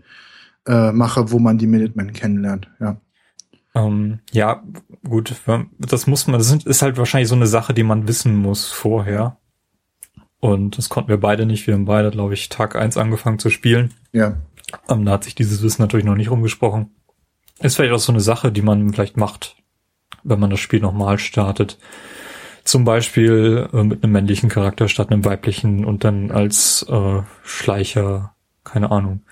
äh, 0.68 0.92
mache, 0.92 1.32
wo 1.32 1.40
man 1.40 1.58
die 1.58 1.66
Minutemen 1.66 2.12
kennenlernt, 2.12 2.70
ja. 2.78 2.96
Ähm, 3.74 4.20
ja, 4.30 4.62
gut, 5.02 5.34
das 5.78 6.06
muss 6.06 6.28
man, 6.28 6.38
das 6.38 6.52
ist 6.52 6.82
halt 6.82 6.98
wahrscheinlich 6.98 7.28
so 7.28 7.34
eine 7.34 7.48
Sache, 7.48 7.74
die 7.74 7.82
man 7.82 8.06
wissen 8.06 8.36
muss 8.36 8.70
vorher. 8.70 9.38
Und 10.38 10.78
das 10.78 10.88
konnten 10.88 11.08
wir 11.08 11.18
beide 11.18 11.44
nicht. 11.46 11.66
Wir 11.66 11.74
haben 11.74 11.86
beide, 11.86 12.10
glaube 12.10 12.34
ich, 12.34 12.50
Tag 12.50 12.76
eins 12.76 12.96
angefangen 12.96 13.38
zu 13.38 13.50
spielen. 13.50 13.94
Ja. 14.12 14.36
Ähm, 14.88 15.04
da 15.04 15.12
hat 15.12 15.24
sich 15.24 15.34
dieses 15.34 15.62
Wissen 15.62 15.82
natürlich 15.82 16.06
noch 16.06 16.16
nicht 16.16 16.30
rumgesprochen. 16.30 16.90
Ist 17.62 17.76
vielleicht 17.76 17.94
auch 17.94 17.98
so 17.98 18.12
eine 18.12 18.20
Sache, 18.20 18.52
die 18.52 18.62
man 18.62 18.92
vielleicht 18.92 19.16
macht, 19.16 19.56
wenn 20.22 20.40
man 20.40 20.50
das 20.50 20.60
Spiel 20.60 20.80
nochmal 20.80 21.18
startet. 21.18 21.78
Zum 22.64 22.84
Beispiel 22.84 23.68
äh, 23.72 23.82
mit 23.82 24.02
einem 24.02 24.12
männlichen 24.12 24.48
Charakter 24.48 24.88
statt 24.88 25.10
einem 25.10 25.24
weiblichen 25.24 25.84
und 25.84 26.04
dann 26.04 26.30
als 26.30 26.86
äh, 26.88 27.22
Schleicher, 27.42 28.34
keine 28.64 28.90
Ahnung. 28.90 29.22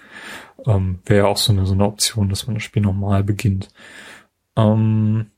Ähm, 0.67 1.01
Wäre 1.05 1.25
ja 1.25 1.27
auch 1.27 1.37
so 1.37 1.53
eine, 1.53 1.67
so 1.67 1.75
eine 1.75 1.85
Option, 1.85 2.29
dass 2.29 2.47
man 2.47 2.55
das 2.55 2.63
Spiel 2.63 2.83
nochmal 2.83 3.25
beginnt. 3.25 3.69
Ähm, 4.57 5.31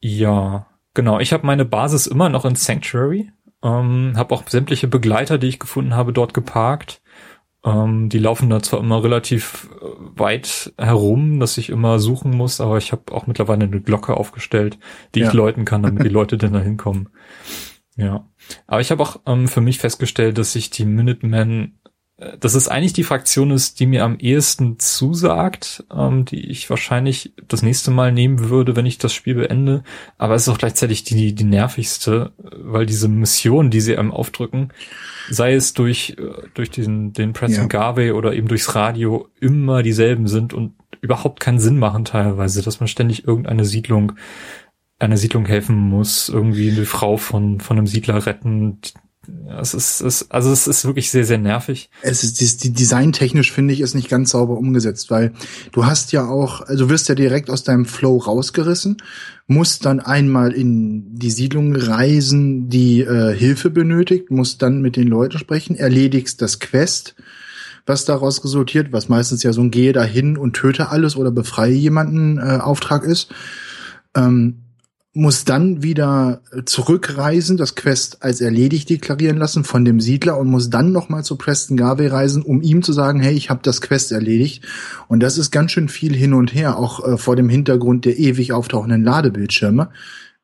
ja, 0.00 0.66
genau. 0.94 1.18
Ich 1.18 1.32
habe 1.32 1.46
meine 1.46 1.64
Basis 1.64 2.06
immer 2.06 2.28
noch 2.28 2.44
in 2.44 2.54
Sanctuary. 2.54 3.32
Ähm, 3.62 4.12
habe 4.16 4.34
auch 4.34 4.46
sämtliche 4.48 4.86
Begleiter, 4.86 5.38
die 5.38 5.48
ich 5.48 5.58
gefunden 5.58 5.94
habe, 5.94 6.12
dort 6.12 6.34
geparkt. 6.34 7.02
Ähm, 7.68 8.08
die 8.08 8.18
laufen 8.18 8.50
da 8.50 8.62
zwar 8.62 8.80
immer 8.80 9.02
relativ 9.02 9.68
äh, 9.80 9.86
weit 10.18 10.72
herum, 10.78 11.40
dass 11.40 11.58
ich 11.58 11.70
immer 11.70 11.98
suchen 11.98 12.32
muss, 12.36 12.60
aber 12.60 12.78
ich 12.78 12.92
habe 12.92 13.12
auch 13.12 13.26
mittlerweile 13.26 13.64
eine 13.64 13.80
Glocke 13.80 14.16
aufgestellt, 14.16 14.78
die 15.14 15.20
ja. 15.20 15.28
ich 15.28 15.32
läuten 15.32 15.64
kann, 15.64 15.82
damit 15.82 16.04
die 16.04 16.08
Leute 16.10 16.38
dann 16.38 16.52
da 16.52 16.60
hinkommen. 16.60 17.08
Ja. 17.96 18.26
Aber 18.66 18.80
ich 18.80 18.90
habe 18.90 19.02
auch 19.02 19.20
ähm, 19.26 19.48
für 19.48 19.60
mich 19.60 19.78
festgestellt, 19.78 20.38
dass 20.38 20.54
ich 20.54 20.70
die 20.70 20.84
Minutemen 20.84 21.78
dass 22.40 22.54
es 22.54 22.66
eigentlich 22.66 22.94
die 22.94 23.04
Fraktion 23.04 23.52
ist, 23.52 23.78
die 23.78 23.86
mir 23.86 24.04
am 24.04 24.18
ehesten 24.18 24.80
zusagt, 24.80 25.84
ähm, 25.94 26.24
die 26.24 26.50
ich 26.50 26.68
wahrscheinlich 26.68 27.32
das 27.46 27.62
nächste 27.62 27.92
Mal 27.92 28.10
nehmen 28.10 28.48
würde, 28.48 28.74
wenn 28.74 28.86
ich 28.86 28.98
das 28.98 29.14
Spiel 29.14 29.36
beende. 29.36 29.84
Aber 30.18 30.34
es 30.34 30.42
ist 30.42 30.48
auch 30.48 30.58
gleichzeitig 30.58 31.04
die, 31.04 31.32
die 31.32 31.44
nervigste, 31.44 32.32
weil 32.38 32.86
diese 32.86 33.08
Mission, 33.08 33.70
die 33.70 33.80
sie 33.80 33.96
einem 33.96 34.10
aufdrücken, 34.10 34.72
sei 35.30 35.54
es 35.54 35.74
durch, 35.74 36.16
äh, 36.18 36.48
durch 36.54 36.70
den, 36.70 37.12
den 37.12 37.34
Press 37.34 37.56
ja. 37.56 37.66
Garvey 37.66 38.10
oder 38.10 38.32
eben 38.32 38.48
durchs 38.48 38.74
Radio, 38.74 39.28
immer 39.38 39.84
dieselben 39.84 40.26
sind 40.26 40.52
und 40.52 40.72
überhaupt 41.00 41.38
keinen 41.38 41.60
Sinn 41.60 41.78
machen 41.78 42.04
teilweise, 42.04 42.62
dass 42.62 42.80
man 42.80 42.88
ständig 42.88 43.28
irgendeine 43.28 43.64
Siedlung 43.64 44.12
einer 44.98 45.16
Siedlung 45.16 45.46
helfen 45.46 45.76
muss, 45.76 46.28
irgendwie 46.28 46.72
eine 46.72 46.84
Frau 46.84 47.18
von, 47.18 47.60
von 47.60 47.78
einem 47.78 47.86
Siedler 47.86 48.26
retten, 48.26 48.80
es 49.60 49.74
ist, 49.74 50.00
es, 50.00 50.30
also 50.30 50.50
es 50.50 50.66
ist 50.66 50.84
wirklich 50.84 51.10
sehr, 51.10 51.24
sehr 51.24 51.38
nervig. 51.38 51.90
Es 52.02 52.22
ist, 52.22 52.64
die, 52.64 52.72
designtechnisch 52.72 53.52
finde 53.52 53.74
ich, 53.74 53.80
ist 53.80 53.94
nicht 53.94 54.08
ganz 54.08 54.30
sauber 54.30 54.56
umgesetzt, 54.56 55.10
weil 55.10 55.32
du 55.72 55.86
hast 55.86 56.12
ja 56.12 56.26
auch, 56.26 56.62
also 56.62 56.90
wirst 56.90 57.08
ja 57.08 57.14
direkt 57.14 57.50
aus 57.50 57.62
deinem 57.62 57.84
Flow 57.84 58.18
rausgerissen, 58.18 58.98
musst 59.46 59.86
dann 59.86 60.00
einmal 60.00 60.52
in 60.52 61.18
die 61.18 61.30
Siedlung 61.30 61.74
reisen, 61.74 62.68
die 62.68 63.00
äh, 63.00 63.34
Hilfe 63.34 63.70
benötigt, 63.70 64.30
musst 64.30 64.62
dann 64.62 64.82
mit 64.82 64.96
den 64.96 65.08
Leuten 65.08 65.38
sprechen, 65.38 65.76
erledigst 65.76 66.42
das 66.42 66.60
Quest, 66.60 67.14
was 67.86 68.04
daraus 68.04 68.44
resultiert, 68.44 68.92
was 68.92 69.08
meistens 69.08 69.42
ja 69.42 69.52
so 69.52 69.62
ein 69.62 69.70
Gehe 69.70 69.92
dahin 69.92 70.36
und 70.36 70.54
töte 70.54 70.90
alles 70.90 71.16
oder 71.16 71.30
befreie 71.30 71.72
jemanden 71.72 72.38
äh, 72.38 72.58
Auftrag 72.60 73.04
ist. 73.04 73.32
Ähm, 74.14 74.67
muss 75.14 75.44
dann 75.44 75.82
wieder 75.82 76.42
zurückreisen, 76.66 77.56
das 77.56 77.74
Quest 77.74 78.22
als 78.22 78.40
erledigt 78.40 78.90
deklarieren 78.90 79.38
lassen 79.38 79.64
von 79.64 79.84
dem 79.84 80.00
Siedler 80.00 80.38
und 80.38 80.48
muss 80.48 80.70
dann 80.70 80.92
nochmal 80.92 81.24
zu 81.24 81.36
Preston 81.36 81.76
Garvey 81.76 82.08
reisen, 82.08 82.42
um 82.42 82.60
ihm 82.60 82.82
zu 82.82 82.92
sagen, 82.92 83.20
hey, 83.20 83.34
ich 83.34 83.50
habe 83.50 83.60
das 83.62 83.80
Quest 83.80 84.12
erledigt. 84.12 84.64
Und 85.08 85.20
das 85.20 85.38
ist 85.38 85.50
ganz 85.50 85.72
schön 85.72 85.88
viel 85.88 86.14
hin 86.14 86.34
und 86.34 86.54
her, 86.54 86.78
auch 86.78 87.04
äh, 87.06 87.16
vor 87.16 87.36
dem 87.36 87.48
Hintergrund 87.48 88.04
der 88.04 88.18
ewig 88.18 88.52
auftauchenden 88.52 89.02
Ladebildschirme. 89.02 89.88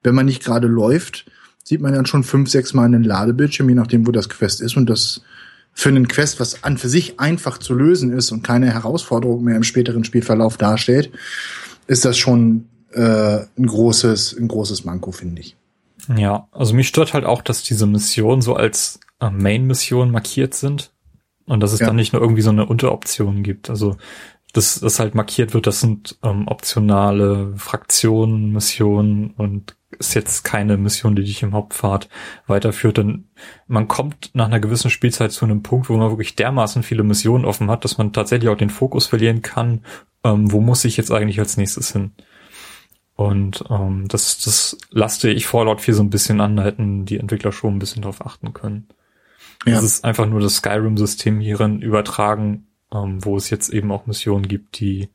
Wenn 0.02 0.14
man 0.14 0.26
nicht 0.26 0.42
gerade 0.42 0.66
läuft, 0.66 1.26
sieht 1.62 1.80
man 1.80 1.92
dann 1.94 2.06
schon 2.06 2.24
fünf, 2.24 2.50
sechs 2.50 2.74
Mal 2.74 2.84
einen 2.84 3.04
Ladebildschirm, 3.04 3.68
je 3.68 3.74
nachdem, 3.74 4.06
wo 4.06 4.12
das 4.12 4.28
Quest 4.28 4.60
ist. 4.60 4.76
Und 4.76 4.88
das 4.88 5.22
für 5.72 5.90
einen 5.90 6.08
Quest, 6.08 6.40
was 6.40 6.64
an 6.64 6.78
für 6.78 6.88
sich 6.88 7.20
einfach 7.20 7.58
zu 7.58 7.74
lösen 7.74 8.12
ist 8.12 8.32
und 8.32 8.42
keine 8.42 8.72
Herausforderung 8.72 9.44
mehr 9.44 9.56
im 9.56 9.62
späteren 9.62 10.04
Spielverlauf 10.04 10.56
darstellt, 10.56 11.10
ist 11.86 12.04
das 12.04 12.16
schon 12.16 12.66
äh, 12.94 13.46
ein 13.58 13.66
großes, 13.66 14.36
ein 14.38 14.48
großes 14.48 14.84
Manko, 14.84 15.12
finde 15.12 15.42
ich. 15.42 15.56
Ja, 16.16 16.48
also 16.52 16.74
mich 16.74 16.88
stört 16.88 17.14
halt 17.14 17.24
auch, 17.24 17.42
dass 17.42 17.62
diese 17.62 17.86
Missionen 17.86 18.42
so 18.42 18.54
als 18.54 19.00
äh, 19.20 19.30
Main-Mission 19.30 20.10
markiert 20.10 20.54
sind 20.54 20.92
und 21.46 21.60
dass 21.60 21.72
es 21.72 21.80
ja. 21.80 21.86
dann 21.86 21.96
nicht 21.96 22.12
nur 22.12 22.22
irgendwie 22.22 22.42
so 22.42 22.50
eine 22.50 22.66
Unteroption 22.66 23.42
gibt. 23.42 23.70
Also 23.70 23.96
dass 24.54 24.78
das 24.78 25.00
halt 25.00 25.16
markiert 25.16 25.52
wird, 25.52 25.66
das 25.66 25.80
sind 25.80 26.16
ähm, 26.22 26.46
optionale 26.46 27.52
Fraktionen, 27.56 28.52
Missionen 28.52 29.30
und 29.36 29.76
ist 29.98 30.14
jetzt 30.14 30.44
keine 30.44 30.76
Mission, 30.76 31.16
die 31.16 31.24
dich 31.24 31.42
im 31.42 31.52
Hauptpfad 31.52 32.08
weiterführt. 32.46 32.98
Denn 32.98 33.28
man 33.66 33.88
kommt 33.88 34.30
nach 34.32 34.46
einer 34.46 34.60
gewissen 34.60 34.90
Spielzeit 34.90 35.32
zu 35.32 35.44
einem 35.44 35.62
Punkt, 35.64 35.88
wo 35.88 35.96
man 35.96 36.10
wirklich 36.10 36.36
dermaßen 36.36 36.84
viele 36.84 37.02
Missionen 37.02 37.44
offen 37.44 37.68
hat, 37.68 37.84
dass 37.84 37.98
man 37.98 38.12
tatsächlich 38.12 38.48
auch 38.48 38.56
den 38.56 38.70
Fokus 38.70 39.06
verlieren 39.06 39.42
kann, 39.42 39.84
ähm, 40.22 40.50
wo 40.52 40.60
muss 40.60 40.84
ich 40.84 40.96
jetzt 40.96 41.10
eigentlich 41.10 41.40
als 41.40 41.56
nächstes 41.56 41.92
hin. 41.92 42.12
Und 43.16 43.64
ähm, 43.70 44.06
das, 44.08 44.38
das 44.38 44.76
laste 44.90 45.30
ich 45.30 45.46
Fallout 45.46 45.80
4 45.80 45.94
so 45.94 46.02
ein 46.02 46.10
bisschen 46.10 46.40
an, 46.40 46.56
da 46.56 46.64
hätten 46.64 47.04
die 47.04 47.18
Entwickler 47.18 47.52
schon 47.52 47.76
ein 47.76 47.78
bisschen 47.78 48.02
drauf 48.02 48.24
achten 48.24 48.52
können. 48.52 48.88
Ja. 49.64 49.74
Das 49.74 49.84
ist 49.84 50.04
einfach 50.04 50.26
nur 50.26 50.40
das 50.40 50.56
Skyrim-System 50.56 51.40
hierin 51.40 51.80
übertragen, 51.80 52.66
ähm, 52.92 53.24
wo 53.24 53.36
es 53.36 53.50
jetzt 53.50 53.70
eben 53.70 53.92
auch 53.92 54.06
Missionen 54.06 54.48
gibt, 54.48 54.80
die 54.80 55.10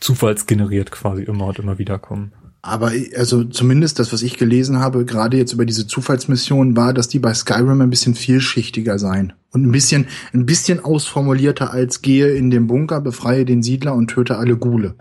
zufallsgeneriert 0.00 0.90
quasi 0.90 1.22
immer 1.22 1.46
und 1.46 1.58
immer 1.58 1.78
wieder 1.78 1.98
kommen. 1.98 2.32
Aber 2.60 2.92
also 3.16 3.44
zumindest 3.44 3.98
das, 3.98 4.12
was 4.12 4.22
ich 4.22 4.36
gelesen 4.36 4.78
habe, 4.78 5.04
gerade 5.04 5.36
jetzt 5.36 5.52
über 5.52 5.64
diese 5.64 5.86
Zufallsmissionen, 5.86 6.76
war, 6.76 6.92
dass 6.92 7.08
die 7.08 7.18
bei 7.18 7.32
Skyrim 7.32 7.80
ein 7.80 7.90
bisschen 7.90 8.14
vielschichtiger 8.14 8.98
seien 8.98 9.32
und 9.52 9.64
ein 9.64 9.72
bisschen 9.72 10.06
ein 10.32 10.44
bisschen 10.44 10.84
ausformulierter 10.84 11.72
als 11.72 12.02
gehe 12.02 12.34
in 12.34 12.50
den 12.50 12.66
Bunker, 12.66 13.00
befreie 13.00 13.44
den 13.44 13.62
Siedler 13.62 13.94
und 13.94 14.08
töte 14.08 14.36
alle 14.36 14.56
Gule. 14.56 14.96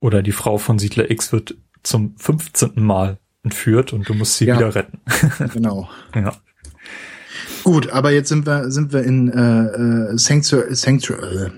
Oder 0.00 0.22
die 0.22 0.32
Frau 0.32 0.58
von 0.58 0.78
Siedler 0.78 1.10
X 1.10 1.32
wird 1.32 1.56
zum 1.82 2.16
15. 2.18 2.72
Mal 2.76 3.18
entführt 3.42 3.92
und 3.92 4.08
du 4.08 4.14
musst 4.14 4.36
sie 4.36 4.46
ja, 4.46 4.56
wieder 4.56 4.74
retten. 4.74 5.00
genau. 5.52 5.88
Ja. 6.14 6.34
Gut, 7.64 7.90
aber 7.90 8.10
jetzt 8.10 8.28
sind 8.28 8.46
wir 8.46 8.70
sind 8.70 8.92
wir 8.92 9.02
in 9.02 9.28
äh, 9.30 10.12
äh 10.12 10.18
Sanctuary, 10.18 10.74
Sanctuary 10.74 11.50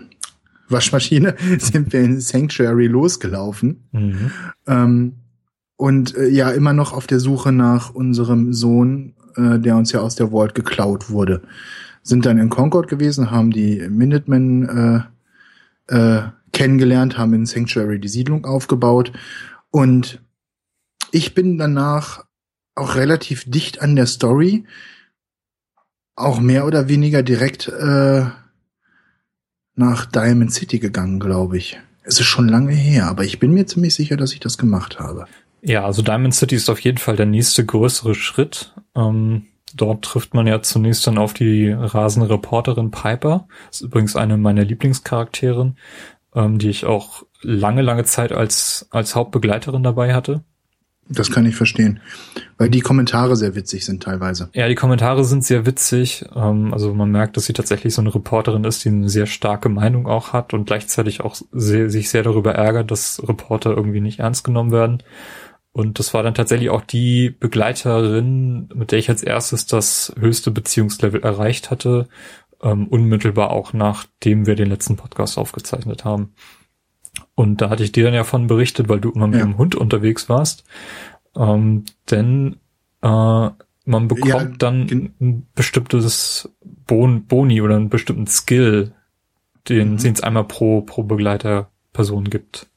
Waschmaschine 0.69 1.35
sind 1.59 1.93
wir 1.93 2.01
in 2.01 2.21
Sanctuary 2.21 2.87
losgelaufen 2.87 3.89
mhm. 3.93 4.31
ähm, 4.67 5.13
und 5.77 6.17
äh, 6.17 6.29
ja 6.29 6.51
immer 6.51 6.73
noch 6.73 6.93
auf 6.93 7.07
der 7.07 7.21
Suche 7.21 7.53
nach 7.53 7.95
unserem 7.95 8.53
Sohn, 8.53 9.15
äh, 9.37 9.59
der 9.59 9.77
uns 9.77 9.93
ja 9.93 10.01
aus 10.01 10.17
der 10.17 10.31
Vault 10.31 10.55
geklaut 10.55 11.11
wurde. 11.11 11.43
Sind 12.03 12.25
dann 12.25 12.39
in 12.39 12.51
Concord 12.51 12.89
gewesen, 12.89 13.31
haben 13.31 13.51
die 13.51 13.87
Minutemen 13.89 15.07
äh, 15.89 15.95
äh, 15.95 16.23
kennengelernt, 16.53 17.19
haben 17.19 17.35
in 17.35 17.47
Sanctuary 17.47 18.01
die 18.01 18.09
Siedlung 18.09 18.45
aufgebaut 18.45 19.13
und 19.71 20.21
ich 21.13 21.35
bin 21.35 21.59
danach 21.59 22.25
auch 22.75 22.95
relativ 22.95 23.45
dicht 23.51 23.83
an 23.83 23.97
der 23.97 24.07
Story, 24.07 24.65
auch 26.17 26.41
mehr 26.41 26.67
oder 26.67 26.89
weniger 26.89 27.23
direkt 27.23 27.69
äh, 27.69 28.25
nach 29.75 30.07
Diamond 30.07 30.53
City 30.53 30.79
gegangen, 30.79 31.21
glaube 31.21 31.57
ich. 31.57 31.79
Es 32.03 32.21
ist 32.21 32.27
schon 32.27 32.49
lange 32.49 32.73
her, 32.73 33.07
aber 33.07 33.25
ich 33.25 33.39
bin 33.39 33.53
mir 33.53 33.67
ziemlich 33.67 33.95
sicher, 33.95 34.17
dass 34.17 34.33
ich 34.33 34.41
das 34.41 34.59
gemacht 34.59 34.99
habe. 34.99 35.27
Ja, 35.63 35.85
also 35.85 36.03
Diamond 36.03 36.35
City 36.35 36.57
ist 36.57 36.71
auf 36.71 36.81
jeden 36.81 36.99
Fall 36.99 37.17
der 37.17 37.27
nächste 37.27 37.65
größere 37.65 38.15
Schritt. 38.15 38.75
Ähm, 38.95 39.47
dort 39.75 40.05
trifft 40.05 40.35
man 40.35 40.47
ja 40.47 40.63
zunächst 40.63 41.07
dann 41.07 41.19
auf 41.19 41.35
die 41.35 41.71
rasende 41.71 42.31
Reporterin 42.31 42.91
Piper. 42.91 43.47
Das 43.69 43.81
ist 43.81 43.87
übrigens 43.87 44.17
eine 44.17 44.37
meiner 44.37 44.65
Lieblingscharaktere 44.65 45.75
ähm, 46.35 46.59
die 46.59 46.71
ich 46.71 46.85
auch 46.85 47.25
lange, 47.43 47.83
lange 47.83 48.05
Zeit 48.05 48.33
als, 48.33 48.87
als 48.91 49.15
Hauptbegleiterin 49.15 49.83
dabei 49.83 50.15
hatte. 50.15 50.43
Das 51.13 51.33
kann 51.33 51.45
ich 51.45 51.57
verstehen. 51.57 51.99
Weil 52.57 52.71
die 52.71 52.83
Kommentare 52.83 53.35
sehr 53.35 53.57
witzig 53.57 53.85
sind 53.85 54.05
teilweise. 54.05 54.49
Ja, 54.53 54.69
die 54.69 54.77
Kommentare 54.77 55.25
sind 55.25 55.45
sehr 55.45 55.67
witzig. 55.67 56.25
Ähm, 56.37 56.73
also 56.73 56.95
man 56.95 57.11
merkt, 57.11 57.37
dass 57.37 57.47
sie 57.47 57.53
tatsächlich 57.53 57.95
so 57.95 58.01
eine 58.01 58.15
Reporterin 58.15 58.63
ist, 58.63 58.85
die 58.85 58.91
eine 58.91 59.09
sehr 59.09 59.27
starke 59.27 59.69
Meinung 59.69 60.07
auch 60.07 60.33
hat 60.33 60.55
und 60.55 60.67
gleichzeitig 60.67 61.21
auch 61.21 61.35
sehr, 61.51 61.91
sich 61.91 62.11
sehr 62.11 62.23
darüber 62.23 62.55
ärgert, 62.55 62.93
dass 62.93 63.21
Reporter 63.27 63.71
irgendwie 63.71 64.01
nicht 64.01 64.21
ernst 64.21 64.45
genommen 64.45 64.71
werden. 64.71 65.03
Und 65.73 65.99
das 65.99 66.15
war 66.15 66.23
dann 66.23 66.35
tatsächlich 66.35 66.71
auch 66.71 66.83
die 66.83 67.31
Begleiterin, 67.31 68.69
mit 68.75 68.93
der 68.93 68.99
ich 69.01 69.09
als 69.09 69.23
erstes 69.23 69.67
das 69.67 70.13
höchste 70.19 70.53
Beziehungslevel 70.53 71.23
erreicht 71.23 71.71
hatte, 71.71 72.09
ähm, 72.63 72.89
unmittelbar 72.89 73.51
auch 73.51 73.73
nachdem 73.73 74.47
wir 74.47 74.55
den 74.55 74.69
letzten 74.69 74.97
Podcast 74.97 75.39
aufgezeichnet 75.39 76.05
haben. 76.05 76.35
Und 77.35 77.61
da 77.61 77.71
hatte 77.71 77.83
ich 77.83 77.93
dir 77.93 78.05
dann 78.05 78.15
ja 78.15 78.25
von 78.25 78.47
berichtet, 78.47 78.89
weil 78.89 79.01
du 79.01 79.11
immer 79.11 79.27
mit 79.27 79.41
ja. 79.41 79.45
dem 79.45 79.59
Hund 79.59 79.75
unterwegs 79.75 80.29
warst. 80.29 80.65
Ähm, 81.37 81.85
denn 82.11 82.57
äh, 83.03 83.51
man 83.85 84.09
bekommt 84.09 84.29
ja, 84.29 84.45
dann 84.45 85.13
ein 85.21 85.47
bestimmtes 85.55 86.51
bon 86.87 87.25
Boni 87.25 87.61
oder 87.61 87.77
einen 87.77 87.89
bestimmten 87.89 88.27
Skill, 88.27 88.93
den 89.69 89.93
mhm. 89.93 89.97
es 89.97 90.23
einmal 90.23 90.45
pro, 90.45 90.83
pro 90.83 91.03
Begleiterperson 91.03 92.25
gibt. 92.25 92.70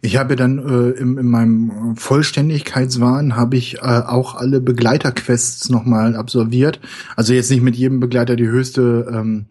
Ich 0.00 0.16
habe 0.16 0.36
dann 0.36 0.58
äh, 0.58 0.90
in, 0.98 1.18
in 1.18 1.26
meinem 1.26 1.96
Vollständigkeitswahn 1.96 3.36
habe 3.36 3.56
ich 3.56 3.78
äh, 3.78 3.80
auch 3.80 4.34
alle 4.34 4.60
Begleiterquests 4.60 5.70
nochmal 5.70 6.16
absolviert. 6.16 6.80
Also 7.16 7.32
jetzt 7.34 7.50
nicht 7.50 7.62
mit 7.62 7.76
jedem 7.76 8.00
Begleiter 8.00 8.36
die 8.36 8.48
höchste 8.48 9.10
ähm, 9.12 9.46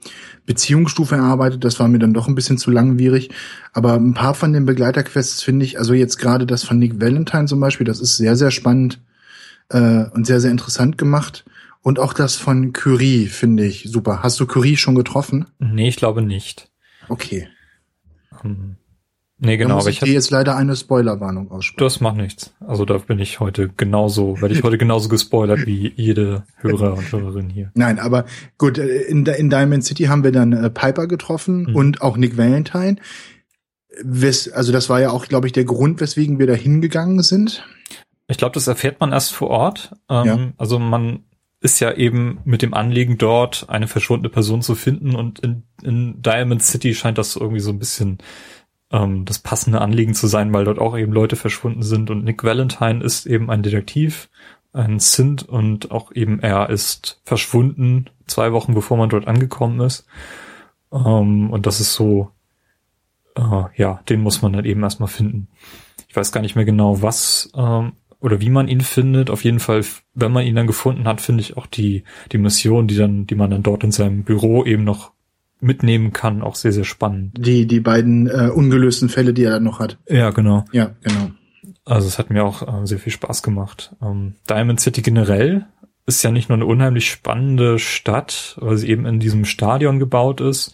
Beziehungsstufe 0.45 1.15
erarbeitet, 1.15 1.63
das 1.63 1.79
war 1.79 1.87
mir 1.87 1.99
dann 1.99 2.13
doch 2.13 2.27
ein 2.27 2.35
bisschen 2.35 2.57
zu 2.57 2.71
langwierig. 2.71 3.29
Aber 3.73 3.93
ein 3.93 4.13
paar 4.13 4.33
von 4.33 4.53
den 4.53 4.65
Begleiterquests 4.65 5.43
finde 5.43 5.65
ich, 5.65 5.79
also 5.79 5.93
jetzt 5.93 6.17
gerade 6.17 6.45
das 6.45 6.63
von 6.63 6.79
Nick 6.79 6.99
Valentine 6.99 7.45
zum 7.45 7.59
Beispiel, 7.59 7.85
das 7.85 7.99
ist 7.99 8.17
sehr, 8.17 8.35
sehr 8.35 8.51
spannend 8.51 9.01
äh, 9.69 10.05
und 10.13 10.25
sehr, 10.25 10.39
sehr 10.39 10.51
interessant 10.51 10.97
gemacht. 10.97 11.45
Und 11.83 11.99
auch 11.99 12.13
das 12.13 12.35
von 12.35 12.73
Curie 12.73 13.27
finde 13.27 13.65
ich 13.65 13.87
super. 13.89 14.21
Hast 14.21 14.39
du 14.39 14.45
Curie 14.45 14.77
schon 14.77 14.95
getroffen? 14.95 15.47
Nee, 15.59 15.89
ich 15.89 15.95
glaube 15.95 16.21
nicht. 16.21 16.69
Okay. 17.09 17.47
Um 18.43 18.77
Nee, 19.43 19.57
genau. 19.57 19.69
Da 19.69 19.75
muss 19.75 19.87
ich, 19.87 19.95
ich 19.95 20.07
dir 20.07 20.13
jetzt 20.13 20.29
leider 20.29 20.55
eine 20.55 20.75
Spoilerwarnung 20.75 21.49
aussprechen. 21.49 21.83
Das 21.83 21.99
macht 21.99 22.17
nichts. 22.17 22.53
Also 22.59 22.85
da 22.85 22.99
bin 22.99 23.17
ich 23.17 23.39
heute 23.39 23.69
genauso, 23.69 24.39
werde 24.39 24.53
ich 24.53 24.61
heute 24.61 24.77
genauso 24.77 25.09
gespoilert 25.09 25.65
wie 25.65 25.91
jede 25.95 26.43
Hörer 26.57 26.93
und 26.93 27.11
Hörerin 27.11 27.49
hier. 27.49 27.71
Nein, 27.73 27.97
aber 27.97 28.25
gut, 28.59 28.77
äh, 28.77 29.01
in, 29.01 29.25
in 29.25 29.49
Diamond 29.49 29.83
City 29.83 30.03
haben 30.03 30.23
wir 30.23 30.31
dann 30.31 30.53
äh, 30.53 30.69
Piper 30.69 31.07
getroffen 31.07 31.63
mhm. 31.69 31.75
und 31.75 32.01
auch 32.03 32.17
Nick 32.17 32.37
Valentine. 32.37 32.97
Wes, 34.03 34.47
also 34.51 34.71
das 34.71 34.89
war 34.89 35.01
ja 35.01 35.09
auch, 35.09 35.25
glaube 35.25 35.47
ich, 35.47 35.53
der 35.53 35.65
Grund, 35.65 36.01
weswegen 36.01 36.37
wir 36.37 36.45
da 36.45 36.53
hingegangen 36.53 37.23
sind. 37.23 37.65
Ich 38.27 38.37
glaube, 38.37 38.53
das 38.53 38.67
erfährt 38.67 38.99
man 38.99 39.11
erst 39.11 39.33
vor 39.33 39.49
Ort. 39.49 39.91
Ähm, 40.07 40.25
ja. 40.25 40.39
Also 40.57 40.77
man 40.77 41.23
ist 41.61 41.79
ja 41.79 41.93
eben 41.93 42.39
mit 42.45 42.61
dem 42.61 42.75
Anliegen 42.75 43.17
dort, 43.17 43.65
eine 43.69 43.87
verschwundene 43.87 44.29
Person 44.29 44.61
zu 44.61 44.75
finden 44.75 45.15
und 45.15 45.39
in, 45.39 45.63
in 45.81 46.21
Diamond 46.21 46.61
City 46.61 46.93
scheint 46.93 47.17
das 47.17 47.35
irgendwie 47.35 47.59
so 47.59 47.71
ein 47.71 47.79
bisschen 47.79 48.19
ähm, 48.91 49.25
das 49.25 49.39
passende 49.39 49.81
Anliegen 49.81 50.13
zu 50.13 50.27
sein, 50.27 50.53
weil 50.53 50.65
dort 50.65 50.79
auch 50.79 50.97
eben 50.97 51.13
Leute 51.13 51.35
verschwunden 51.35 51.83
sind 51.83 52.09
und 52.09 52.23
Nick 52.23 52.43
Valentine 52.43 53.03
ist 53.03 53.25
eben 53.25 53.49
ein 53.49 53.63
Detektiv, 53.63 54.29
ein 54.73 54.99
Sint 54.99 55.47
und 55.47 55.91
auch 55.91 56.11
eben 56.13 56.39
er 56.39 56.69
ist 56.69 57.21
verschwunden 57.23 58.09
zwei 58.27 58.51
Wochen 58.53 58.73
bevor 58.73 58.97
man 58.97 59.09
dort 59.09 59.27
angekommen 59.27 59.79
ist. 59.81 60.05
Ähm, 60.91 61.49
und 61.51 61.65
das 61.65 61.79
ist 61.79 61.93
so, 61.93 62.31
äh, 63.35 63.63
ja, 63.75 64.01
den 64.09 64.21
muss 64.21 64.41
man 64.41 64.53
dann 64.53 64.65
eben 64.65 64.83
erstmal 64.83 65.09
finden. 65.09 65.47
Ich 66.07 66.15
weiß 66.15 66.31
gar 66.31 66.41
nicht 66.41 66.55
mehr 66.55 66.65
genau, 66.65 67.01
was 67.01 67.51
ähm, 67.55 67.93
oder 68.19 68.39
wie 68.41 68.49
man 68.49 68.67
ihn 68.67 68.81
findet. 68.81 69.29
Auf 69.29 69.43
jeden 69.43 69.59
Fall, 69.59 69.83
wenn 70.13 70.31
man 70.31 70.45
ihn 70.45 70.55
dann 70.55 70.67
gefunden 70.67 71.07
hat, 71.07 71.21
finde 71.21 71.41
ich 71.41 71.57
auch 71.57 71.65
die, 71.65 72.03
die 72.31 72.37
Mission, 72.37 72.87
die 72.87 72.95
dann, 72.95 73.25
die 73.27 73.35
man 73.35 73.49
dann 73.49 73.63
dort 73.63 73.83
in 73.83 73.91
seinem 73.91 74.23
Büro 74.23 74.63
eben 74.63 74.83
noch 74.83 75.11
mitnehmen 75.61 76.11
kann, 76.13 76.41
auch 76.41 76.55
sehr, 76.55 76.73
sehr 76.73 76.83
spannend. 76.83 77.33
Die, 77.37 77.67
die 77.67 77.79
beiden 77.79 78.27
äh, 78.27 78.49
ungelösten 78.53 79.09
Fälle, 79.09 79.33
die 79.33 79.43
er 79.43 79.51
dann 79.51 79.63
noch 79.63 79.79
hat. 79.79 79.97
Ja, 80.07 80.31
genau. 80.31 80.65
Ja, 80.71 80.91
genau. 81.01 81.31
Also 81.85 82.07
es 82.07 82.19
hat 82.19 82.29
mir 82.29 82.43
auch 82.43 82.61
äh, 82.61 82.85
sehr 82.85 82.99
viel 82.99 83.13
Spaß 83.13 83.43
gemacht. 83.43 83.95
Ähm, 84.01 84.35
Diamond 84.49 84.79
City 84.79 85.01
generell 85.01 85.67
ist 86.05 86.23
ja 86.23 86.31
nicht 86.31 86.49
nur 86.49 86.57
eine 86.57 86.65
unheimlich 86.65 87.09
spannende 87.09 87.79
Stadt, 87.79 88.57
weil 88.59 88.77
sie 88.77 88.89
eben 88.89 89.05
in 89.05 89.19
diesem 89.19 89.45
Stadion 89.45 89.99
gebaut 89.99 90.41
ist. 90.41 90.73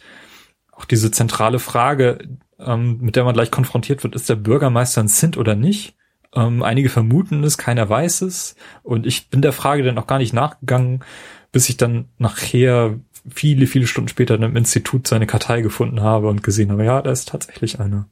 Auch 0.72 0.86
diese 0.86 1.12
zentrale 1.12 1.60
Frage, 1.60 2.20
ähm, 2.60 3.00
mit 3.02 3.16
der 3.16 3.24
man 3.24 3.34
gleich 3.34 3.52
konfrontiert 3.52 4.04
wird, 4.04 4.16
ist 4.16 4.30
der 4.30 4.36
Bürgermeister 4.36 5.02
ein 5.02 5.08
Sint 5.08 5.38
oder 5.38 5.56
nicht? 5.56 5.96
Ähm, 6.36 6.64
einige 6.64 6.90
vermuten 6.90 7.44
es, 7.44 7.58
keiner 7.58 7.88
weiß 7.90 8.22
es. 8.22 8.56
Und 8.84 9.06
ich 9.06 9.30
bin 9.30 9.42
der 9.42 9.54
Frage 9.54 9.84
dann 9.84 9.98
auch 9.98 10.08
gar 10.08 10.20
nicht 10.20 10.34
nachgegangen, 10.34 11.04
bis 11.52 11.70
ich 11.70 11.78
dann 11.78 12.06
nachher 12.18 13.00
viele, 13.34 13.68
viele 13.68 13.88
Stunden 13.88 14.10
später 14.10 14.36
in 14.36 14.44
einem 14.44 14.56
Institut 14.56 15.08
seine 15.08 15.28
Kartei 15.28 15.62
gefunden 15.62 16.02
habe 16.02 16.28
und 16.28 16.44
gesehen 16.44 16.72
habe, 16.72 16.86
ja, 16.86 17.02
da 17.02 17.12
ist 17.12 17.30
tatsächlich 17.30 17.80
eine. 17.80 18.06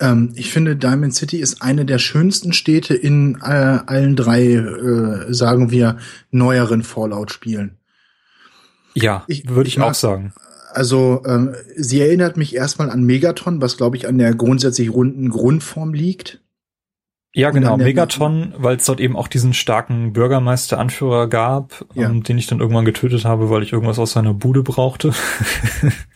Ähm, 0.00 0.32
ich 0.34 0.52
finde, 0.52 0.76
Diamond 0.76 1.14
City 1.14 1.38
ist 1.38 1.62
eine 1.62 1.84
der 1.84 1.98
schönsten 1.98 2.52
Städte 2.52 2.94
in 2.94 3.38
äh, 3.42 3.44
allen 3.86 4.16
drei, 4.16 4.54
äh, 4.54 5.32
sagen 5.32 5.70
wir, 5.70 5.98
neueren 6.30 6.82
Fallout-Spielen. 6.82 7.76
Ja, 8.94 9.24
würde 9.28 9.68
ich, 9.68 9.76
ich 9.76 9.82
auch 9.82 9.94
sagen. 9.94 10.32
Also 10.72 11.22
ähm, 11.26 11.54
sie 11.76 12.00
erinnert 12.00 12.36
mich 12.36 12.54
erstmal 12.54 12.90
an 12.90 13.04
Megaton, 13.04 13.62
was 13.62 13.76
glaube 13.76 13.96
ich 13.96 14.06
an 14.06 14.18
der 14.18 14.34
grundsätzlich 14.34 14.90
runden 14.90 15.28
Grundform 15.28 15.94
liegt. 15.94 16.40
Ja, 17.38 17.50
genau, 17.50 17.76
Megaton, 17.76 18.52
weil 18.56 18.78
es 18.78 18.86
dort 18.86 18.98
eben 18.98 19.14
auch 19.14 19.28
diesen 19.28 19.54
starken 19.54 20.12
Bürgermeister-Anführer 20.12 21.28
gab, 21.28 21.86
ja. 21.94 22.10
ähm, 22.10 22.24
den 22.24 22.36
ich 22.36 22.48
dann 22.48 22.58
irgendwann 22.58 22.84
getötet 22.84 23.24
habe, 23.24 23.48
weil 23.48 23.62
ich 23.62 23.72
irgendwas 23.72 24.00
aus 24.00 24.10
seiner 24.10 24.34
Bude 24.34 24.64
brauchte. 24.64 25.12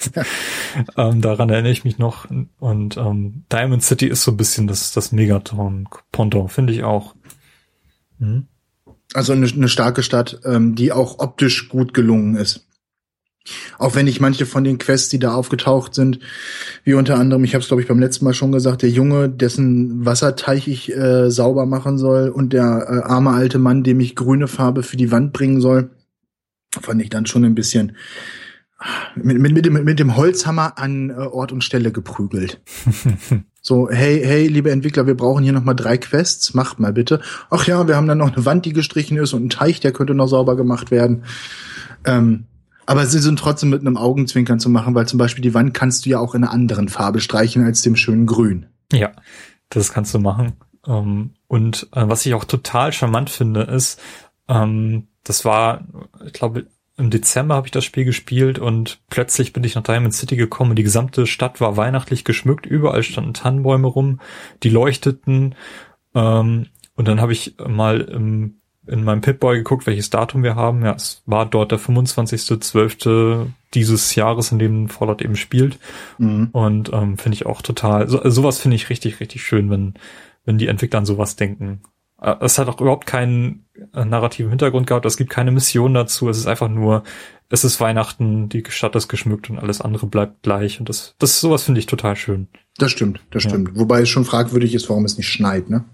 ähm, 0.97 1.21
daran 1.21 1.49
erinnere 1.49 1.71
ich 1.71 1.85
mich 1.85 1.97
noch. 1.97 2.27
Und 2.59 2.97
ähm, 2.97 3.45
Diamond 3.53 3.85
City 3.85 4.09
ist 4.09 4.25
so 4.25 4.33
ein 4.33 4.37
bisschen 4.37 4.67
das, 4.67 4.91
das 4.91 5.13
Megaton-Pendant, 5.13 6.51
finde 6.51 6.73
ich 6.73 6.83
auch. 6.83 7.15
Hm? 8.19 8.49
Also 9.15 9.33
eine, 9.33 9.47
eine 9.47 9.69
starke 9.69 10.03
Stadt, 10.03 10.41
ähm, 10.45 10.75
die 10.75 10.91
auch 10.91 11.21
optisch 11.21 11.69
gut 11.69 11.95
gelungen 11.95 12.35
ist. 12.35 12.67
Auch 13.79 13.95
wenn 13.95 14.07
ich 14.07 14.21
manche 14.21 14.47
von 14.47 14.65
den 14.65 14.79
Quests, 14.79 15.09
die 15.09 15.19
da 15.19 15.35
aufgetaucht 15.35 15.95
sind, 15.95 16.21
wie 16.85 16.95
unter 16.95 17.19
anderem, 17.19 17.45
ich 17.45 17.55
habe 17.55 17.63
es 17.63 17.69
glaube 17.69 17.83
ich 17.83 17.89
beim 17.89 17.99
letzten 17.99 18.25
Mal 18.25 18.35
schon 18.35 18.53
gesagt, 18.53 18.83
der 18.83 18.91
Junge, 18.91 19.29
dessen 19.29 20.05
Wasserteich 20.07 20.69
ich 20.69 20.95
äh, 20.95 21.31
sauber 21.31 21.67
machen 21.67 21.99
soll 21.99 22.29
und 22.29 22.53
der 22.53 22.87
äh, 22.89 23.09
arme 23.09 23.31
alte 23.31 23.59
Mann, 23.59 23.83
dem 23.83 24.01
ich 24.01 24.15
grüne 24.15 24.49
Farbe 24.49 24.83
für 24.83 24.97
die 24.97 25.11
Wand 25.11 25.33
bringen 25.33 25.61
soll, 25.61 25.91
fand 26.81 27.03
ich 27.03 27.11
dann 27.11 27.27
schon 27.27 27.45
ein 27.45 27.55
bisschen 27.55 27.97
mit, 29.15 29.39
mit, 29.39 29.53
mit, 29.53 29.67
dem, 29.67 29.85
mit 29.85 29.99
dem 29.99 30.17
Holzhammer 30.17 30.79
an 30.79 31.11
äh, 31.11 31.15
Ort 31.15 31.53
und 31.53 31.63
Stelle 31.63 31.93
geprügelt. 31.93 32.61
so, 33.61 33.89
hey, 33.91 34.21
hey, 34.25 34.47
liebe 34.47 34.71
Entwickler, 34.71 35.07
wir 35.07 35.17
brauchen 35.17 35.45
hier 35.45 35.53
noch 35.53 35.65
mal 35.65 35.75
drei 35.75 35.99
Quests, 35.99 36.55
macht 36.55 36.81
mal 36.81 36.93
bitte. 36.93 37.21
Ach 37.51 37.67
ja, 37.67 37.87
wir 37.87 37.97
haben 37.97 38.09
dann 38.09 38.19
noch 38.19 38.35
eine 38.35 38.45
Wand, 38.45 38.65
die 38.65 38.73
gestrichen 38.73 39.17
ist 39.19 39.33
und 39.33 39.45
ein 39.45 39.51
Teich, 39.51 39.81
der 39.81 39.93
könnte 39.93 40.15
noch 40.15 40.29
sauber 40.29 40.57
gemacht 40.57 40.91
werden. 40.91 41.25
Ähm, 42.05 42.45
aber 42.87 43.07
sie 43.07 43.21
sind 43.21 43.39
trotzdem 43.39 43.71
mit 43.71 43.81
einem 43.81 43.97
Augenzwinkern 43.97 44.61
zu 44.61 44.69
machen, 44.69 44.95
weil 44.95 45.07
zum 45.07 45.19
Beispiel 45.19 45.43
die 45.43 45.55
Wand 45.55 45.75
kannst 45.75 46.05
du 46.05 46.11
ja 46.11 46.19
auch 46.19 46.35
in 46.35 46.45
einer 46.45 46.53
anderen 46.53 46.89
Farbe 46.89 47.21
streichen 47.21 47.65
als 47.65 47.83
dem 47.83 47.97
schönen 47.97 48.27
Grün. 48.27 48.67
Ja, 48.93 49.13
das 49.69 49.93
kannst 49.93 50.15
du 50.15 50.19
machen. 50.19 50.55
Ähm, 50.87 51.35
und 51.47 51.89
äh, 51.93 52.09
was 52.09 52.27
ich 52.27 52.35
auch 52.35 52.45
total 52.45 52.93
charmant 52.93 53.31
finde, 53.31 53.63
ist, 53.63 54.01
ähm, 54.49 55.09
das 55.25 55.45
war, 55.45 55.87
ich 56.27 56.33
glaube, 56.33 56.67
im 56.97 57.11
Dezember 57.11 57.55
habe 57.55 57.67
ich 57.67 57.71
das 57.71 57.85
Spiel 57.85 58.05
gespielt 58.05 58.59
und 58.59 59.01
plötzlich 59.09 59.53
bin 59.53 59.65
ich 59.65 59.75
nach 59.75 59.83
Diamond 59.83 60.15
City 60.15 60.37
gekommen. 60.37 60.77
Die 60.77 60.83
gesamte 60.83 61.27
Stadt 61.27 61.61
war 61.61 61.77
weihnachtlich 61.77 62.25
geschmückt, 62.25 62.67
überall 62.67 63.03
standen 63.03 63.35
Tannenbäume 63.35 63.89
rum, 63.89 64.21
die 64.63 64.69
leuchteten. 64.69 65.55
Ähm, 66.15 66.67
und 66.95 67.09
dann 67.09 67.21
habe 67.21 67.33
ich 67.33 67.57
mal 67.67 68.03
im 68.03 68.61
in 68.87 69.05
meinem 69.05 69.21
Pitboy 69.21 69.59
geguckt, 69.59 69.87
welches 69.87 70.11
Datum 70.11 70.43
wir 70.43 70.57
haben. 70.57 70.85
Ja, 70.85 70.95
es 70.95 71.23
war 71.27 71.47
dort 71.47 71.71
der 71.71 71.79
25.12. 71.79 73.47
dieses 73.75 74.15
Jahres, 74.15 74.53
in 74.53 74.59
dem 74.59 74.89
Fallout 74.89 75.23
eben 75.23 75.37
spielt. 75.37 75.79
Mhm. 76.19 76.49
Und 76.53 76.93
ähm, 76.93 77.17
finde 77.17 77.35
ich 77.35 77.47
auch 77.47 77.63
total, 77.63 78.09
so, 78.09 78.21
sowas 78.29 78.59
finde 78.59 78.77
ich 78.77 78.91
richtig, 78.91 79.21
richtig 79.21 79.43
schön, 79.43 79.71
wenn, 79.71 79.95
wenn 80.45 80.59
die 80.59 80.67
Entwickler 80.67 80.99
an 80.99 81.07
sowas 81.07 81.37
denken. 81.37 81.83
Äh, 82.21 82.37
es 82.41 82.59
hat 82.59 82.69
auch 82.69 82.81
überhaupt 82.81 83.07
keinen 83.07 83.67
äh, 83.95 84.05
narrativen 84.05 84.51
Hintergrund 84.51 84.87
gehabt, 84.87 85.07
es 85.07 85.17
gibt 85.17 85.31
keine 85.31 85.53
Mission 85.53 85.95
dazu, 85.95 86.29
es 86.29 86.39
ist 86.39 86.47
einfach 86.47 86.69
nur, 86.69 87.05
es 87.51 87.65
ist 87.65 87.81
Weihnachten, 87.81 88.49
die 88.49 88.65
Stadt 88.69 88.97
ist 88.97 89.09
geschmückt 89.09 89.49
und 89.49 89.59
alles 89.59 89.81
andere 89.81 90.07
bleibt 90.07 90.43
gleich. 90.43 90.81
Und 90.81 90.89
das, 90.89 91.15
das 91.19 91.41
sowas 91.41 91.63
finde 91.63 91.79
ich 91.79 91.87
total 91.87 92.17
schön. 92.17 92.49
Das 92.79 92.91
stimmt, 92.91 93.21
das 93.31 93.43
stimmt. 93.45 93.69
Ja. 93.69 93.81
Wobei 93.81 94.01
es 94.01 94.09
schon 94.09 94.25
fragwürdig 94.25 94.75
ist, 94.75 94.89
warum 94.89 95.05
es 95.05 95.19
nicht 95.19 95.29
schneit, 95.29 95.69
ne? 95.69 95.85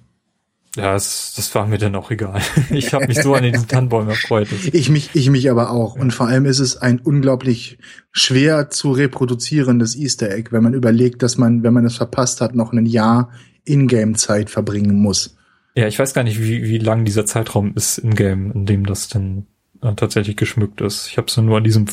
Ja, 0.76 0.92
das, 0.92 1.34
das 1.34 1.54
war 1.54 1.66
mir 1.66 1.78
dann 1.78 1.94
auch 1.96 2.10
egal. 2.10 2.40
Ich 2.70 2.92
habe 2.92 3.06
mich 3.06 3.20
so 3.20 3.34
an 3.34 3.42
den 3.42 3.66
Tannenbäumen 3.66 4.10
erfreut. 4.10 4.48
Ich 4.72 4.90
mich, 4.90 5.10
ich 5.14 5.30
mich 5.30 5.50
aber 5.50 5.70
auch. 5.70 5.94
Und 5.94 6.12
vor 6.12 6.28
allem 6.28 6.44
ist 6.44 6.58
es 6.58 6.76
ein 6.76 7.00
unglaublich 7.00 7.78
schwer 8.12 8.70
zu 8.70 8.92
reproduzierendes 8.92 9.96
Easter 9.96 10.30
Egg, 10.30 10.50
wenn 10.52 10.62
man 10.62 10.74
überlegt, 10.74 11.22
dass 11.22 11.38
man, 11.38 11.62
wenn 11.62 11.72
man 11.72 11.84
es 11.84 11.96
verpasst 11.96 12.40
hat, 12.40 12.54
noch 12.54 12.72
ein 12.72 12.86
Jahr 12.86 13.30
Ingame-Zeit 13.64 14.50
verbringen 14.50 14.96
muss. 14.96 15.36
Ja, 15.74 15.86
ich 15.86 15.98
weiß 15.98 16.14
gar 16.14 16.24
nicht, 16.24 16.40
wie, 16.40 16.64
wie 16.64 16.78
lang 16.78 17.04
dieser 17.04 17.26
Zeitraum 17.26 17.72
ist 17.74 17.98
im 17.98 18.14
Game, 18.14 18.52
in 18.52 18.66
dem 18.66 18.86
das 18.86 19.08
denn 19.08 19.46
äh, 19.82 19.94
tatsächlich 19.94 20.36
geschmückt 20.36 20.80
ist. 20.80 21.08
Ich 21.08 21.18
habe 21.18 21.28
es 21.28 21.36
nur 21.36 21.56
an 21.56 21.64
diesem. 21.64 21.86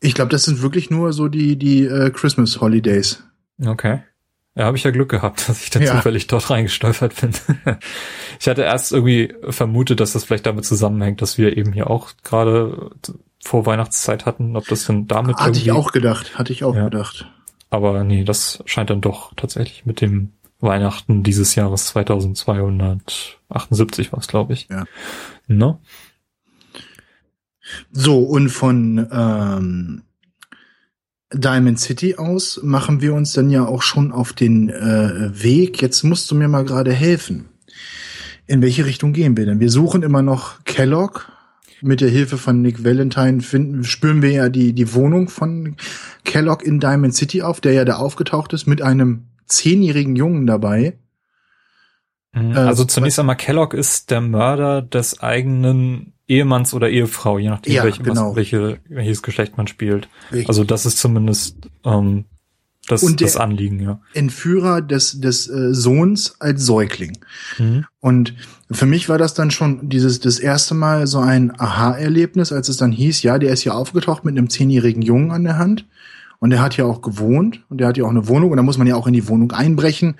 Ich 0.00 0.14
glaube, 0.14 0.30
das 0.30 0.44
sind 0.44 0.62
wirklich 0.62 0.90
nur 0.90 1.12
so 1.12 1.28
die, 1.28 1.56
die 1.56 1.84
äh, 1.86 2.10
Christmas 2.10 2.60
Holidays. 2.60 3.24
Okay. 3.64 4.00
Ja, 4.56 4.64
habe 4.64 4.76
ich 4.76 4.82
ja 4.84 4.90
Glück 4.90 5.10
gehabt, 5.10 5.48
dass 5.48 5.62
ich 5.62 5.70
da 5.70 5.78
Ja. 5.80 5.94
zufällig 5.96 6.26
dort 6.26 6.50
reingestolpert 6.50 7.20
bin. 7.20 7.30
ich 8.40 8.48
hatte 8.48 8.62
erst 8.62 8.92
irgendwie 8.92 9.32
vermutet, 9.50 10.00
dass 10.00 10.12
das 10.14 10.24
vielleicht 10.24 10.46
damit 10.46 10.64
zusammenhängt, 10.64 11.22
dass 11.22 11.38
wir 11.38 11.56
eben 11.56 11.72
hier 11.72 11.88
auch 11.90 12.10
gerade 12.24 12.90
vor 13.44 13.66
Weihnachtszeit 13.66 14.26
hatten, 14.26 14.56
ob 14.56 14.66
das 14.66 14.86
denn 14.86 15.06
damit 15.06 15.36
Hatte 15.36 15.58
ich 15.58 15.70
auch 15.70 15.92
gedacht, 15.92 16.36
hatte 16.38 16.52
ich 16.52 16.64
auch 16.64 16.74
Ja. 16.74 16.84
gedacht. 16.84 17.30
Aber 17.70 18.02
nee, 18.04 18.24
das 18.24 18.62
scheint 18.66 18.90
dann 18.90 19.00
doch 19.00 19.32
tatsächlich 19.34 19.86
mit 19.86 20.00
dem 20.00 20.32
Weihnachten 20.58 21.22
dieses 21.22 21.54
Jahres 21.54 21.86
2278 21.86 24.12
war 24.12 24.18
es, 24.20 24.26
glaube 24.28 24.54
ich. 24.54 24.68
Ja. 24.70 24.84
Ne? 25.46 25.78
So, 27.90 28.20
und 28.20 28.48
von 28.48 29.06
ähm, 29.10 30.02
Diamond 31.38 31.78
City 31.80 32.16
aus 32.16 32.60
machen 32.62 33.00
wir 33.00 33.14
uns 33.14 33.32
dann 33.32 33.50
ja 33.50 33.64
auch 33.66 33.82
schon 33.82 34.12
auf 34.12 34.32
den 34.32 34.68
äh, 34.70 35.30
Weg. 35.42 35.80
Jetzt 35.82 36.02
musst 36.02 36.30
du 36.30 36.34
mir 36.34 36.48
mal 36.48 36.64
gerade 36.64 36.92
helfen. 36.92 37.46
In 38.46 38.62
welche 38.62 38.86
Richtung 38.86 39.12
gehen 39.12 39.36
wir 39.36 39.46
denn? 39.46 39.60
Wir 39.60 39.70
suchen 39.70 40.02
immer 40.02 40.22
noch 40.22 40.62
Kellogg. 40.64 41.20
Mit 41.82 42.00
der 42.00 42.08
Hilfe 42.08 42.38
von 42.38 42.62
Nick 42.62 42.84
Valentine 42.84 43.40
finden, 43.42 43.84
spüren 43.84 44.22
wir 44.22 44.30
ja 44.30 44.48
die, 44.48 44.72
die 44.72 44.94
Wohnung 44.94 45.28
von 45.28 45.76
Kellogg 46.24 46.64
in 46.64 46.80
Diamond 46.80 47.14
City 47.14 47.42
auf, 47.42 47.60
der 47.60 47.74
ja 47.74 47.84
da 47.84 47.96
aufgetaucht 47.96 48.54
ist, 48.54 48.66
mit 48.66 48.80
einem 48.80 49.26
zehnjährigen 49.44 50.16
Jungen 50.16 50.46
dabei. 50.46 50.98
Mhm. 52.32 52.52
Äh, 52.52 52.56
Also 52.58 52.82
so- 52.84 52.86
zunächst 52.88 53.18
einmal 53.18 53.36
Kellogg 53.36 53.76
ist 53.76 54.10
der 54.10 54.22
Mörder 54.22 54.80
des 54.80 55.20
eigenen 55.20 56.14
Ehemanns 56.28 56.74
oder 56.74 56.90
Ehefrau, 56.90 57.38
je 57.38 57.50
nachdem, 57.50 57.72
Ja, 57.72 57.84
welche, 57.84 58.02
genau. 58.02 58.30
was, 58.30 58.36
welche, 58.36 58.78
welches 58.88 59.22
Geschlecht 59.22 59.56
man 59.56 59.66
spielt. 59.66 60.08
Richtig. 60.32 60.48
Also 60.48 60.64
das 60.64 60.86
ist 60.86 60.98
zumindest 60.98 61.56
ähm, 61.84 62.24
das, 62.88 63.02
Und 63.02 63.20
das 63.20 63.36
Anliegen, 63.36 63.80
ja. 63.80 64.00
Entführer 64.14 64.80
des, 64.80 65.20
des 65.20 65.48
äh, 65.48 65.74
Sohns 65.74 66.36
als 66.40 66.64
Säugling. 66.64 67.18
Mhm. 67.58 67.84
Und 68.00 68.34
für 68.70 68.86
mich 68.86 69.08
war 69.08 69.18
das 69.18 69.34
dann 69.34 69.50
schon 69.50 69.88
dieses 69.88 70.20
das 70.20 70.38
erste 70.38 70.74
Mal 70.74 71.06
so 71.08 71.18
ein 71.18 71.52
Aha-Erlebnis, 71.58 72.52
als 72.52 72.68
es 72.68 72.76
dann 72.76 72.92
hieß, 72.92 73.22
ja, 73.22 73.38
der 73.38 73.52
ist 73.52 73.62
hier 73.62 73.74
aufgetaucht 73.74 74.24
mit 74.24 74.36
einem 74.36 74.48
zehnjährigen 74.50 75.02
Jungen 75.02 75.32
an 75.32 75.42
der 75.42 75.58
Hand 75.58 75.86
und 76.38 76.50
der 76.50 76.60
hat 76.60 76.76
ja 76.76 76.84
auch 76.84 77.02
gewohnt 77.02 77.64
und 77.68 77.78
der 77.78 77.88
hat 77.88 77.96
ja 77.96 78.04
auch 78.04 78.10
eine 78.10 78.28
Wohnung 78.28 78.50
und 78.50 78.56
da 78.56 78.62
muss 78.62 78.78
man 78.78 78.86
ja 78.86 78.94
auch 78.94 79.06
in 79.08 79.14
die 79.14 79.26
Wohnung 79.28 79.50
einbrechen. 79.52 80.14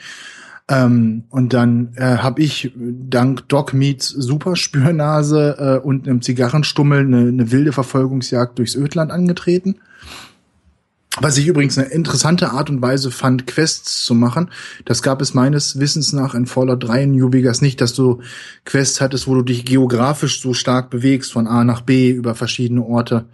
Ähm, 0.68 1.24
und 1.30 1.52
dann 1.52 1.92
äh, 1.94 2.16
habe 2.18 2.42
ich 2.42 2.72
dank 2.76 3.48
Doc 3.48 3.72
Meets 3.72 4.08
Superspürnase 4.08 5.80
äh, 5.82 5.86
und 5.86 6.08
einem 6.08 6.22
Zigarrenstummel 6.22 7.00
eine, 7.00 7.28
eine 7.28 7.52
wilde 7.52 7.72
Verfolgungsjagd 7.72 8.58
durchs 8.58 8.74
Ödland 8.74 9.12
angetreten. 9.12 9.76
Was 11.18 11.38
ich 11.38 11.46
übrigens 11.46 11.78
eine 11.78 11.86
interessante 11.88 12.50
Art 12.50 12.68
und 12.68 12.82
Weise 12.82 13.10
fand, 13.10 13.46
Quests 13.46 14.04
zu 14.04 14.14
machen. 14.14 14.50
Das 14.84 15.02
gab 15.02 15.22
es 15.22 15.32
meines 15.32 15.78
Wissens 15.78 16.12
nach 16.12 16.34
in 16.34 16.46
Fallout 16.46 16.84
3 16.84 17.04
in 17.04 17.12
New 17.12 17.32
Vegas 17.32 17.62
nicht, 17.62 17.80
dass 17.80 17.94
du 17.94 18.20
Quests 18.64 19.00
hattest, 19.00 19.26
wo 19.26 19.34
du 19.34 19.42
dich 19.42 19.64
geografisch 19.64 20.42
so 20.42 20.52
stark 20.52 20.90
bewegst, 20.90 21.32
von 21.32 21.46
A 21.46 21.64
nach 21.64 21.80
B 21.80 22.10
über 22.10 22.34
verschiedene 22.34 22.82
Orte. 22.82 23.24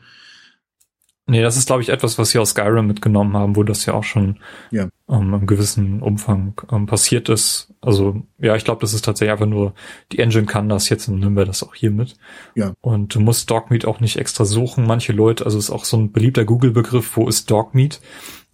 Nee, 1.32 1.40
das 1.40 1.56
ist, 1.56 1.66
glaube 1.66 1.80
ich, 1.80 1.88
etwas, 1.88 2.18
was 2.18 2.28
sie 2.28 2.38
aus 2.38 2.50
Skyrim 2.50 2.86
mitgenommen 2.86 3.34
haben, 3.38 3.56
wo 3.56 3.62
das 3.62 3.86
ja 3.86 3.94
auch 3.94 4.04
schon 4.04 4.36
Ja. 4.70 4.88
ähm, 5.08 5.32
im 5.32 5.46
gewissen 5.46 6.02
Umfang 6.02 6.52
ähm, 6.70 6.84
passiert 6.84 7.30
ist. 7.30 7.72
Also 7.80 8.22
ja, 8.38 8.54
ich 8.54 8.64
glaube, 8.64 8.82
das 8.82 8.92
ist 8.92 9.06
tatsächlich 9.06 9.32
einfach 9.32 9.46
nur, 9.46 9.72
die 10.12 10.18
Engine 10.18 10.44
kann 10.44 10.68
das, 10.68 10.90
jetzt 10.90 11.08
nehmen 11.08 11.34
wir 11.34 11.46
das 11.46 11.62
auch 11.62 11.74
hier 11.74 11.90
mit. 11.90 12.16
Ja. 12.54 12.74
Und 12.82 13.14
du 13.14 13.20
musst 13.20 13.50
Dogmeat 13.50 13.86
auch 13.86 13.98
nicht 14.00 14.18
extra 14.18 14.44
suchen. 14.44 14.86
Manche 14.86 15.14
Leute, 15.14 15.46
also 15.46 15.56
ist 15.56 15.70
auch 15.70 15.86
so 15.86 15.96
ein 15.96 16.12
beliebter 16.12 16.44
Google-Begriff, 16.44 17.16
wo 17.16 17.26
ist 17.26 17.50
Dogmeat? 17.50 18.02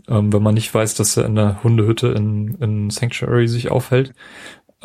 Ähm, 0.07 0.33
wenn 0.33 0.43
man 0.45 0.55
nicht 0.55 0.73
weiß, 0.73 0.95
dass 0.95 1.17
er 1.17 1.25
in 1.25 1.35
der 1.35 1.65
Hundehütte 1.65 2.07
in, 2.09 2.55
in 2.61 2.91
Sanctuary 2.91 3.49
sich 3.49 3.73
aufhält. 3.73 4.13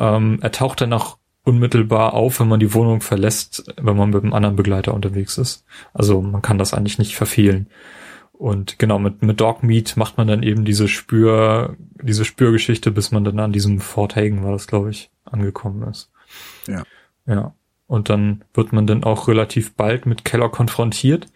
Ähm, 0.00 0.38
er 0.42 0.50
taucht 0.50 0.80
dann 0.80 0.92
auch 0.92 1.18
unmittelbar 1.44 2.14
auf, 2.14 2.40
wenn 2.40 2.48
man 2.48 2.60
die 2.60 2.74
Wohnung 2.74 3.00
verlässt, 3.00 3.64
wenn 3.80 3.96
man 3.96 4.10
mit 4.10 4.22
einem 4.22 4.32
anderen 4.32 4.56
Begleiter 4.56 4.94
unterwegs 4.94 5.38
ist. 5.38 5.64
Also 5.92 6.22
man 6.22 6.42
kann 6.42 6.58
das 6.58 6.74
eigentlich 6.74 6.98
nicht 6.98 7.14
verfehlen. 7.14 7.68
Und 8.32 8.78
genau, 8.78 8.98
mit, 8.98 9.22
mit 9.22 9.40
Dogmeat 9.40 9.96
macht 9.96 10.16
man 10.16 10.26
dann 10.26 10.42
eben 10.42 10.64
diese 10.64 10.88
Spür, 10.88 11.76
diese 12.02 12.24
Spürgeschichte, 12.24 12.90
bis 12.90 13.12
man 13.12 13.24
dann 13.24 13.38
an 13.38 13.52
diesem 13.52 13.80
Fort 13.80 14.16
Hagen 14.16 14.42
war 14.42 14.52
das, 14.52 14.66
glaube 14.66 14.90
ich, 14.90 15.10
angekommen 15.24 15.82
ist. 15.88 16.10
Ja. 16.66 16.82
Ja. 17.26 17.54
Und 17.86 18.08
dann 18.08 18.44
wird 18.54 18.72
man 18.72 18.86
dann 18.86 19.04
auch 19.04 19.28
relativ 19.28 19.74
bald 19.74 20.06
mit 20.06 20.24
Keller 20.24 20.48
konfrontiert, 20.48 21.28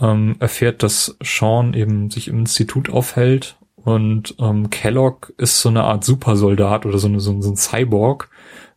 ähm, 0.00 0.36
erfährt, 0.40 0.82
dass 0.82 1.16
Sean 1.22 1.74
eben 1.74 2.10
sich 2.10 2.28
im 2.28 2.40
Institut 2.40 2.90
aufhält 2.90 3.58
und 3.88 4.34
ähm, 4.38 4.68
Kellogg 4.70 5.32
ist 5.38 5.62
so 5.62 5.68
eine 5.68 5.84
Art 5.84 6.04
Supersoldat 6.04 6.84
oder 6.84 6.98
so, 6.98 7.08
eine, 7.08 7.20
so, 7.20 7.40
so 7.40 7.50
ein 7.50 7.56
Cyborg. 7.56 8.28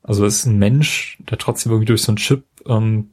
Also 0.03 0.25
es 0.25 0.39
ist 0.39 0.45
ein 0.45 0.57
Mensch, 0.57 1.17
der 1.29 1.37
trotzdem 1.37 1.71
irgendwie 1.71 1.87
durch 1.87 2.01
so 2.01 2.11
einen 2.11 2.17
Chip 2.17 2.45
ähm, 2.65 3.11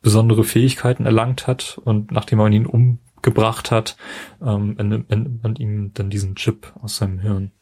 besondere 0.00 0.44
Fähigkeiten 0.44 1.06
erlangt 1.06 1.46
hat 1.46 1.80
und 1.84 2.10
nachdem 2.10 2.38
man 2.38 2.52
ihn 2.52 2.66
umgebracht 2.66 3.70
hat, 3.70 3.96
ähm, 4.44 4.76
entnimmt 4.78 5.42
man 5.42 5.56
ihm 5.56 5.92
dann 5.94 6.10
diesen 6.10 6.34
Chip 6.34 6.72
aus 6.80 6.96
seinem 6.96 7.20
Hirn. 7.20 7.52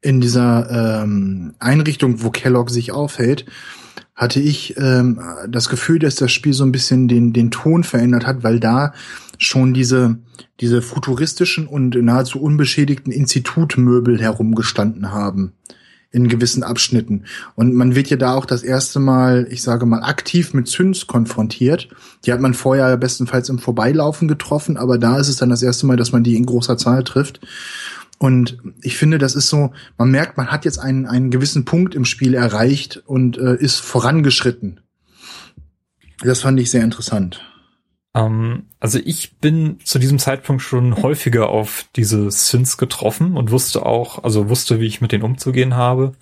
In 0.00 0.20
dieser 0.20 1.02
ähm, 1.02 1.54
Einrichtung, 1.58 2.22
wo 2.22 2.30
Kellogg 2.30 2.70
sich 2.70 2.90
aufhält, 2.90 3.44
hatte 4.14 4.40
ich 4.40 4.76
ähm, 4.78 5.20
das 5.48 5.68
Gefühl, 5.68 5.98
dass 5.98 6.16
das 6.16 6.32
Spiel 6.32 6.52
so 6.52 6.64
ein 6.64 6.72
bisschen 6.72 7.08
den, 7.08 7.32
den 7.32 7.50
Ton 7.50 7.84
verändert 7.84 8.26
hat, 8.26 8.42
weil 8.42 8.60
da 8.60 8.94
schon 9.38 9.74
diese, 9.74 10.18
diese 10.60 10.82
futuristischen 10.82 11.66
und 11.66 11.94
nahezu 11.94 12.40
unbeschädigten 12.40 13.12
Institutmöbel 13.12 14.20
herumgestanden 14.20 15.10
haben 15.10 15.52
in 16.12 16.28
gewissen 16.28 16.62
Abschnitten. 16.62 17.24
Und 17.54 17.74
man 17.74 17.94
wird 17.94 18.10
ja 18.10 18.16
da 18.16 18.34
auch 18.34 18.44
das 18.44 18.62
erste 18.62 19.00
Mal, 19.00 19.46
ich 19.50 19.62
sage 19.62 19.86
mal, 19.86 20.02
aktiv 20.02 20.52
mit 20.52 20.68
Züns 20.68 21.06
konfrontiert. 21.06 21.88
Die 22.24 22.32
hat 22.32 22.40
man 22.40 22.54
vorher 22.54 22.96
bestenfalls 22.98 23.48
im 23.48 23.58
Vorbeilaufen 23.58 24.28
getroffen, 24.28 24.76
aber 24.76 24.98
da 24.98 25.18
ist 25.18 25.28
es 25.28 25.36
dann 25.36 25.48
das 25.48 25.62
erste 25.62 25.86
Mal, 25.86 25.96
dass 25.96 26.12
man 26.12 26.22
die 26.22 26.36
in 26.36 26.46
großer 26.46 26.76
Zahl 26.76 27.02
trifft. 27.02 27.40
Und 28.18 28.58
ich 28.82 28.96
finde, 28.96 29.18
das 29.18 29.34
ist 29.34 29.48
so, 29.48 29.72
man 29.98 30.10
merkt, 30.10 30.36
man 30.36 30.48
hat 30.48 30.64
jetzt 30.64 30.78
einen, 30.78 31.06
einen 31.06 31.30
gewissen 31.30 31.64
Punkt 31.64 31.94
im 31.94 32.04
Spiel 32.04 32.34
erreicht 32.34 33.02
und 33.06 33.36
äh, 33.38 33.56
ist 33.56 33.80
vorangeschritten. 33.80 34.80
Das 36.22 36.42
fand 36.42 36.60
ich 36.60 36.70
sehr 36.70 36.84
interessant. 36.84 37.40
Ähm, 38.14 38.66
also 38.80 38.98
ich 39.04 39.38
bin 39.38 39.78
zu 39.84 39.98
diesem 39.98 40.18
Zeitpunkt 40.18 40.62
schon 40.62 41.02
häufiger 41.02 41.48
auf 41.48 41.86
diese 41.96 42.30
Synths 42.30 42.76
getroffen 42.76 43.36
und 43.36 43.50
wusste 43.50 43.86
auch, 43.86 44.22
also 44.22 44.48
wusste, 44.48 44.80
wie 44.80 44.86
ich 44.86 45.00
mit 45.00 45.12
denen 45.12 45.24
umzugehen 45.24 45.74
habe, 45.74 46.12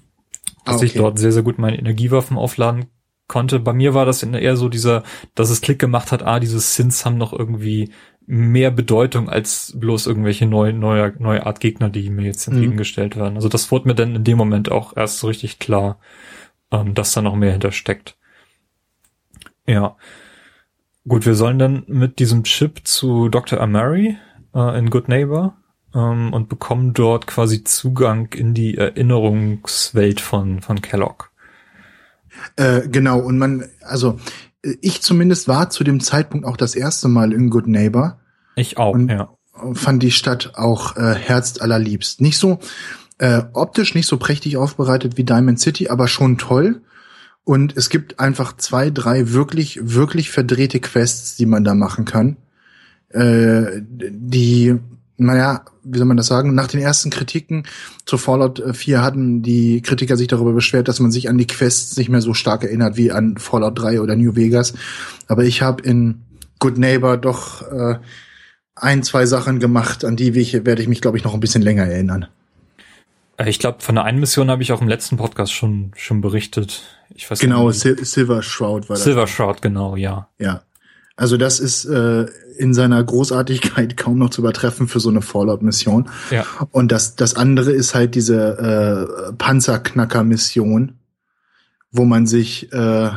dass 0.64 0.76
okay. 0.76 0.86
ich 0.86 0.92
dort 0.94 1.18
sehr, 1.18 1.32
sehr 1.32 1.42
gut 1.42 1.58
meine 1.58 1.78
Energiewaffen 1.78 2.36
aufladen 2.36 2.86
konnte. 3.26 3.60
Bei 3.60 3.72
mir 3.72 3.94
war 3.94 4.06
das 4.06 4.22
eher 4.22 4.56
so 4.56 4.68
dieser, 4.68 5.02
dass 5.34 5.50
es 5.50 5.60
Klick 5.60 5.78
gemacht 5.78 6.12
hat, 6.12 6.22
ah, 6.22 6.40
diese 6.40 6.60
Synths 6.60 7.04
haben 7.04 7.18
noch 7.18 7.32
irgendwie 7.32 7.90
mehr 8.26 8.70
Bedeutung 8.70 9.28
als 9.28 9.72
bloß 9.76 10.06
irgendwelche 10.06 10.46
neue, 10.46 10.72
neue, 10.72 11.14
neue 11.18 11.46
Art 11.46 11.58
Gegner, 11.58 11.88
die 11.88 12.10
mir 12.10 12.26
jetzt 12.26 12.46
Mhm. 12.46 12.54
entgegengestellt 12.54 13.16
werden. 13.16 13.34
Also 13.36 13.48
das 13.48 13.70
wurde 13.72 13.88
mir 13.88 13.94
dann 13.94 14.14
in 14.14 14.24
dem 14.24 14.38
Moment 14.38 14.70
auch 14.70 14.96
erst 14.96 15.18
so 15.18 15.26
richtig 15.26 15.58
klar, 15.58 15.98
ähm, 16.70 16.94
dass 16.94 17.12
da 17.12 17.22
noch 17.22 17.34
mehr 17.34 17.52
hintersteckt. 17.52 18.16
Ja. 19.66 19.96
Gut, 21.08 21.24
wir 21.26 21.34
sollen 21.34 21.58
dann 21.58 21.84
mit 21.86 22.18
diesem 22.18 22.44
Chip 22.44 22.86
zu 22.86 23.28
Dr. 23.28 23.60
Amari 23.60 24.16
äh, 24.54 24.78
in 24.78 24.90
Good 24.90 25.08
Neighbor 25.08 25.56
ähm, 25.94 26.32
und 26.32 26.48
bekommen 26.48 26.92
dort 26.92 27.26
quasi 27.26 27.64
Zugang 27.64 28.32
in 28.34 28.54
die 28.54 28.76
Erinnerungswelt 28.76 30.20
von, 30.20 30.60
von 30.60 30.82
Kellogg. 30.82 31.30
Äh, 32.56 32.88
genau, 32.88 33.18
und 33.18 33.38
man, 33.38 33.64
also 33.82 34.18
äh, 34.62 34.74
ich 34.82 35.02
zumindest 35.02 35.48
war 35.48 35.70
zu 35.70 35.84
dem 35.84 36.00
Zeitpunkt 36.00 36.46
auch 36.46 36.56
das 36.56 36.74
erste 36.74 37.08
Mal 37.08 37.32
in 37.32 37.50
Good 37.50 37.66
Neighbor. 37.66 38.20
Ich 38.56 38.76
auch, 38.78 38.94
Und- 38.94 39.08
ja. 39.10 39.30
fand 39.72 40.02
die 40.02 40.10
Stadt 40.10 40.52
auch 40.54 40.96
äh, 40.96 41.14
herzt 41.14 41.62
allerliebst. 41.62 42.20
Nicht 42.20 42.38
so 42.38 42.58
äh, 43.18 43.42
optisch 43.52 43.94
nicht 43.94 44.06
so 44.06 44.16
prächtig 44.18 44.56
aufbereitet 44.56 45.16
wie 45.16 45.24
Diamond 45.24 45.60
City, 45.60 45.88
aber 45.88 46.08
schon 46.08 46.38
toll. 46.38 46.82
Und 47.44 47.76
es 47.76 47.88
gibt 47.88 48.20
einfach 48.20 48.56
zwei, 48.56 48.90
drei 48.90 49.32
wirklich, 49.32 49.80
wirklich 49.82 50.30
verdrehte 50.30 50.80
Quests, 50.80 51.36
die 51.36 51.46
man 51.46 51.64
da 51.64 51.74
machen 51.74 52.04
kann. 52.04 52.36
Äh, 53.08 53.80
die, 53.82 54.76
naja, 55.16 55.64
wie 55.82 55.98
soll 55.98 56.06
man 56.06 56.16
das 56.16 56.26
sagen? 56.26 56.54
Nach 56.54 56.68
den 56.68 56.80
ersten 56.80 57.10
Kritiken 57.10 57.64
zu 58.04 58.18
Fallout 58.18 58.62
4 58.72 59.02
hatten 59.02 59.42
die 59.42 59.82
Kritiker 59.82 60.16
sich 60.16 60.28
darüber 60.28 60.52
beschwert, 60.52 60.88
dass 60.88 61.00
man 61.00 61.10
sich 61.10 61.28
an 61.28 61.38
die 61.38 61.46
Quests 61.46 61.96
nicht 61.96 62.08
mehr 62.08 62.20
so 62.20 62.34
stark 62.34 62.62
erinnert 62.62 62.96
wie 62.96 63.10
an 63.10 63.36
Fallout 63.36 63.78
3 63.78 64.00
oder 64.00 64.16
New 64.16 64.36
Vegas. 64.36 64.74
Aber 65.26 65.44
ich 65.44 65.62
habe 65.62 65.82
in 65.82 66.22
Good 66.58 66.78
Neighbor 66.78 67.16
doch 67.16 67.62
äh, 67.70 67.98
ein, 68.74 69.02
zwei 69.02 69.26
Sachen 69.26 69.58
gemacht, 69.58 70.04
an 70.04 70.16
die 70.16 70.34
werde 70.34 70.82
ich 70.82 70.88
mich, 70.88 71.00
glaube 71.00 71.18
ich, 71.18 71.24
noch 71.24 71.34
ein 71.34 71.40
bisschen 71.40 71.62
länger 71.62 71.84
erinnern. 71.84 72.26
Äh, 73.36 73.48
Ich 73.48 73.58
glaube, 73.58 73.80
von 73.80 73.94
der 73.94 74.04
einen 74.04 74.20
Mission 74.20 74.50
habe 74.50 74.62
ich 74.62 74.72
auch 74.72 74.80
im 74.80 74.88
letzten 74.88 75.16
Podcast 75.16 75.52
schon 75.52 75.92
schon 75.96 76.20
berichtet. 76.20 76.99
Ich 77.20 77.30
weiß 77.30 77.38
Genau. 77.38 77.70
Sil 77.76 78.00
Silver 78.02 78.42
Shroud 78.42 78.88
war 78.88 78.96
das. 78.96 79.04
Silver 79.04 79.26
Shroud, 79.26 79.60
genau, 79.60 79.94
ja. 79.94 80.28
Ja. 80.38 80.62
Also 81.16 81.36
das 81.36 81.60
ist 81.60 81.84
äh, 81.84 82.26
in 82.56 82.72
seiner 82.72 83.04
Großartigkeit 83.04 83.96
kaum 83.98 84.16
noch 84.16 84.30
zu 84.30 84.40
übertreffen 84.40 84.88
für 84.88 85.00
so 85.00 85.10
eine 85.10 85.20
Fallout-Mission. 85.20 86.08
Ja. 86.30 86.46
Und 86.70 86.90
das, 86.90 87.16
das 87.16 87.34
andere 87.34 87.72
ist 87.72 87.94
halt 87.94 88.14
diese 88.14 89.28
äh, 89.28 89.32
Panzerknacker-Mission, 89.34 90.94
wo 91.92 92.06
man 92.06 92.26
sich 92.26 92.72
äh, 92.72 93.10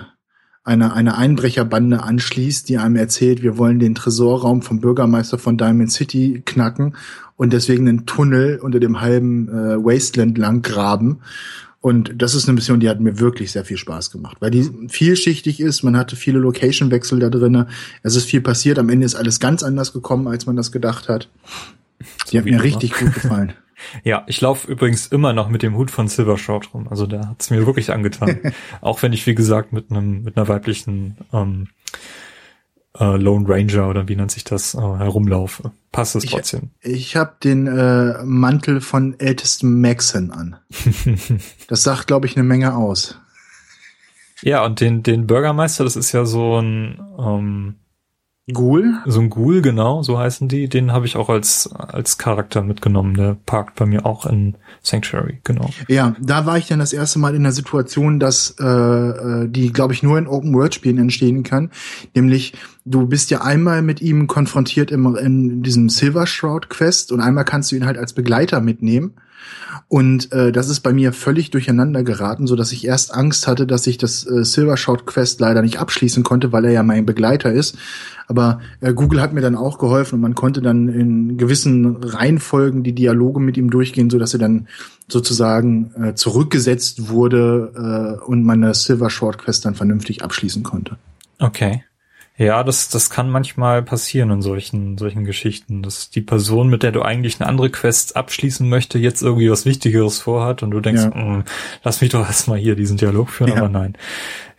einer 0.66 0.94
eine 0.94 1.18
Einbrecherbande 1.18 2.04
anschließt, 2.04 2.68
die 2.68 2.78
einem 2.80 2.98
erzählt, 2.98 3.42
wir 3.42 3.58
wollen 3.58 3.80
den 3.80 3.96
Tresorraum 3.96 4.62
vom 4.62 4.82
Bürgermeister 4.82 5.38
von 5.38 5.58
Diamond 5.58 5.92
City 5.94 6.42
knacken 6.46 6.96
und 7.38 7.54
deswegen 7.54 7.88
einen 7.88 8.06
Tunnel 8.06 8.60
unter 8.62 8.82
dem 8.82 9.00
halben 9.00 9.48
äh, 9.48 9.78
Wasteland 9.78 10.38
lang 10.38 10.62
graben. 10.62 11.22
Und 11.84 12.14
das 12.16 12.34
ist 12.34 12.48
eine 12.48 12.54
Mission, 12.54 12.80
die 12.80 12.88
hat 12.88 13.02
mir 13.02 13.20
wirklich 13.20 13.52
sehr 13.52 13.66
viel 13.66 13.76
Spaß 13.76 14.10
gemacht, 14.10 14.38
weil 14.40 14.52
die 14.52 14.72
vielschichtig 14.88 15.60
ist. 15.60 15.84
Man 15.84 15.98
hatte 15.98 16.16
viele 16.16 16.40
Location-Wechsel 16.40 17.20
da 17.20 17.30
drinne. 17.30 17.68
Es 18.04 18.16
ist 18.16 18.24
viel 18.24 18.40
passiert. 18.40 18.80
Am 18.80 18.88
Ende 18.88 19.06
ist 19.06 19.16
alles 19.16 19.42
ganz 19.42 19.64
anders 19.64 19.92
gekommen, 19.92 20.30
als 20.30 20.46
man 20.46 20.56
das 20.56 20.72
gedacht 20.72 21.10
hat. 21.10 21.28
Die 22.32 22.38
hat 22.38 22.46
mir 22.46 22.52
immer. 22.52 22.64
richtig 22.64 22.94
gut 22.98 23.14
gefallen. 23.14 23.52
Ja, 24.06 24.24
ich 24.28 24.40
laufe 24.40 24.72
übrigens 24.72 25.08
immer 25.08 25.34
noch 25.34 25.50
mit 25.50 25.62
dem 25.62 25.76
Hut 25.76 25.92
von 25.92 26.08
Silver 26.08 26.38
Shroud 26.38 26.74
rum. 26.74 26.88
Also 26.90 27.06
der 27.06 27.28
hat's 27.28 27.50
mir 27.50 27.66
wirklich 27.66 27.92
angetan. 27.92 28.40
Auch 28.82 29.04
wenn 29.04 29.12
ich, 29.12 29.28
wie 29.28 29.36
gesagt, 29.36 29.74
mit 29.74 29.92
einem 29.92 30.24
mit 30.24 30.38
einer 30.38 30.48
weiblichen 30.48 31.18
ähm, 31.34 31.68
äh, 33.00 33.18
Lone 33.18 33.46
Ranger 33.48 33.90
oder 33.90 34.08
wie 34.08 34.16
nennt 34.16 34.32
sich 34.32 34.44
das, 34.44 34.76
äh, 34.76 34.80
herumlaufe. 34.80 35.72
Passt 35.92 36.16
es 36.16 36.24
Ich- 36.26 36.32
trotzdem. 36.32 36.70
Ich 36.82 37.16
habe 37.16 37.34
den 37.44 37.68
äh, 37.68 38.24
Mantel 38.24 38.82
von 38.82 39.20
ältestem 39.20 39.82
Maxon 39.82 40.32
an. 40.32 40.56
Das 41.68 41.84
sagt, 41.84 42.08
glaube 42.08 42.26
ich, 42.28 42.36
eine 42.36 42.44
Menge 42.44 42.76
aus. 42.76 43.18
ja, 44.42 44.64
und 44.66 44.80
den, 44.82 45.02
den 45.04 45.26
Bürgermeister, 45.28 45.84
das 45.84 45.96
ist 45.96 46.12
ja 46.12 46.26
so 46.26 46.60
ein 46.60 47.00
ähm, 47.18 47.76
Ghoul? 48.52 48.96
so 49.06 49.22
ein 49.22 49.30
Ghoul, 49.30 49.62
genau, 49.62 50.04
so 50.04 50.20
heißen 50.20 50.50
die. 50.50 50.68
Den 50.68 50.92
habe 50.92 51.06
ich 51.06 51.16
auch 51.16 51.30
als 51.30 51.72
als 51.72 52.18
Charakter 52.18 52.62
mitgenommen. 52.62 53.16
Der 53.16 53.38
parkt 53.46 53.76
bei 53.76 53.86
mir 53.86 54.06
auch 54.06 54.26
in 54.26 54.56
Sanctuary, 54.82 55.40
genau. 55.46 55.70
Ja, 55.88 56.14
da 56.20 56.46
war 56.46 56.58
ich 56.58 56.68
dann 56.68 56.80
das 56.80 56.92
erste 56.92 57.20
Mal 57.20 57.36
in 57.36 57.44
der 57.44 57.54
Situation, 57.54 58.20
dass 58.20 58.56
äh, 58.60 58.66
äh, 58.66 59.48
die, 59.48 59.72
glaube 59.72 59.94
ich, 59.94 60.04
nur 60.04 60.18
in 60.18 60.28
Open-World-Spielen 60.28 60.98
entstehen 60.98 61.44
kann. 61.44 61.72
Nämlich, 62.16 62.54
du 62.84 63.08
bist 63.08 63.32
ja 63.32 63.44
einmal 63.44 63.82
mit 63.82 64.02
ihm 64.02 64.28
konfrontiert 64.28 64.92
im, 64.92 65.16
in 65.16 65.64
diesem 65.64 65.88
Silver 65.88 66.28
Shroud-Quest 66.28 67.14
und 67.14 67.22
einmal 67.22 67.46
kannst 67.46 67.72
du 67.72 67.78
ihn 67.78 67.86
halt 67.86 67.98
als 67.98 68.12
Begleiter 68.12 68.60
mitnehmen. 68.60 69.14
Und 69.88 70.32
äh, 70.32 70.52
das 70.52 70.70
ist 70.70 70.82
bei 70.82 70.94
mir 70.94 71.14
völlig 71.14 71.52
durcheinander 71.52 72.04
geraten, 72.04 72.48
so 72.48 72.56
dass 72.56 72.72
ich 72.72 72.86
erst 72.86 73.14
Angst 73.14 73.48
hatte, 73.48 73.68
dass 73.68 73.88
ich 73.88 73.98
das 73.98 74.26
äh, 74.26 74.44
Silver 74.44 74.78
Shroud 74.78 75.06
Quest 75.06 75.40
leider 75.40 75.62
nicht 75.62 75.80
abschließen 75.80 76.24
konnte, 76.24 76.52
weil 76.52 76.66
er 76.66 76.72
ja 76.72 76.84
mein 76.84 77.06
Begleiter 77.06 77.52
ist. 77.52 77.78
Aber 78.28 78.60
äh, 78.82 78.94
Google 78.94 79.22
hat 79.22 79.34
mir 79.34 79.42
dann 79.42 79.56
auch 79.56 79.78
geholfen 79.78 80.16
und 80.16 80.22
man 80.22 80.36
konnte 80.36 80.62
dann 80.62 80.88
in 80.88 81.38
gewissen 81.38 81.98
Reihenfolgen 81.98 82.84
die 82.84 82.94
Dialoge 82.94 83.40
mit 83.40 83.58
ihm 83.58 83.70
durchgehen, 83.70 84.10
so 84.10 84.18
dass 84.18 84.34
er 84.34 84.40
dann 84.40 84.68
sozusagen 85.08 85.92
äh, 86.02 86.14
zurückgesetzt 86.16 87.10
wurde 87.10 88.20
äh, 88.22 88.26
und 88.26 88.44
meine 88.44 88.74
Silver 88.74 89.10
Shroud 89.10 89.38
Quest 89.38 89.66
dann 89.66 89.76
vernünftig 89.76 90.24
abschließen 90.24 90.64
konnte. 90.64 90.98
Okay. 91.40 91.84
Ja, 92.36 92.64
das, 92.64 92.90
das 92.90 93.12
kann 93.12 93.30
manchmal 93.30 93.84
passieren 93.84 94.32
in 94.32 94.42
solchen, 94.42 94.98
solchen 94.98 95.24
Geschichten, 95.24 95.84
dass 95.84 96.10
die 96.10 96.22
Person, 96.22 96.68
mit 96.68 96.82
der 96.82 96.92
du 96.92 97.04
eigentlich 97.04 97.40
eine 97.40 97.48
andere 97.48 97.70
Quest 97.70 98.16
abschließen 98.16 98.68
möchte, 98.68 98.98
jetzt 98.98 99.22
irgendwie 99.22 99.52
was 99.52 99.66
Wichtigeres 99.68 100.20
vorhat 100.20 100.64
und 100.64 100.72
du 100.72 100.80
denkst, 100.80 101.04
Ja. 101.04 101.10
"Mm, 101.10 101.44
lass 101.84 102.02
mich 102.02 102.10
doch 102.10 102.22
erstmal 102.28 102.58
hier 102.58 102.76
diesen 102.76 102.98
Dialog 102.98 103.30
führen, 103.30 103.52
Ja. 103.52 103.58
aber 103.58 103.70
nein. 103.70 103.96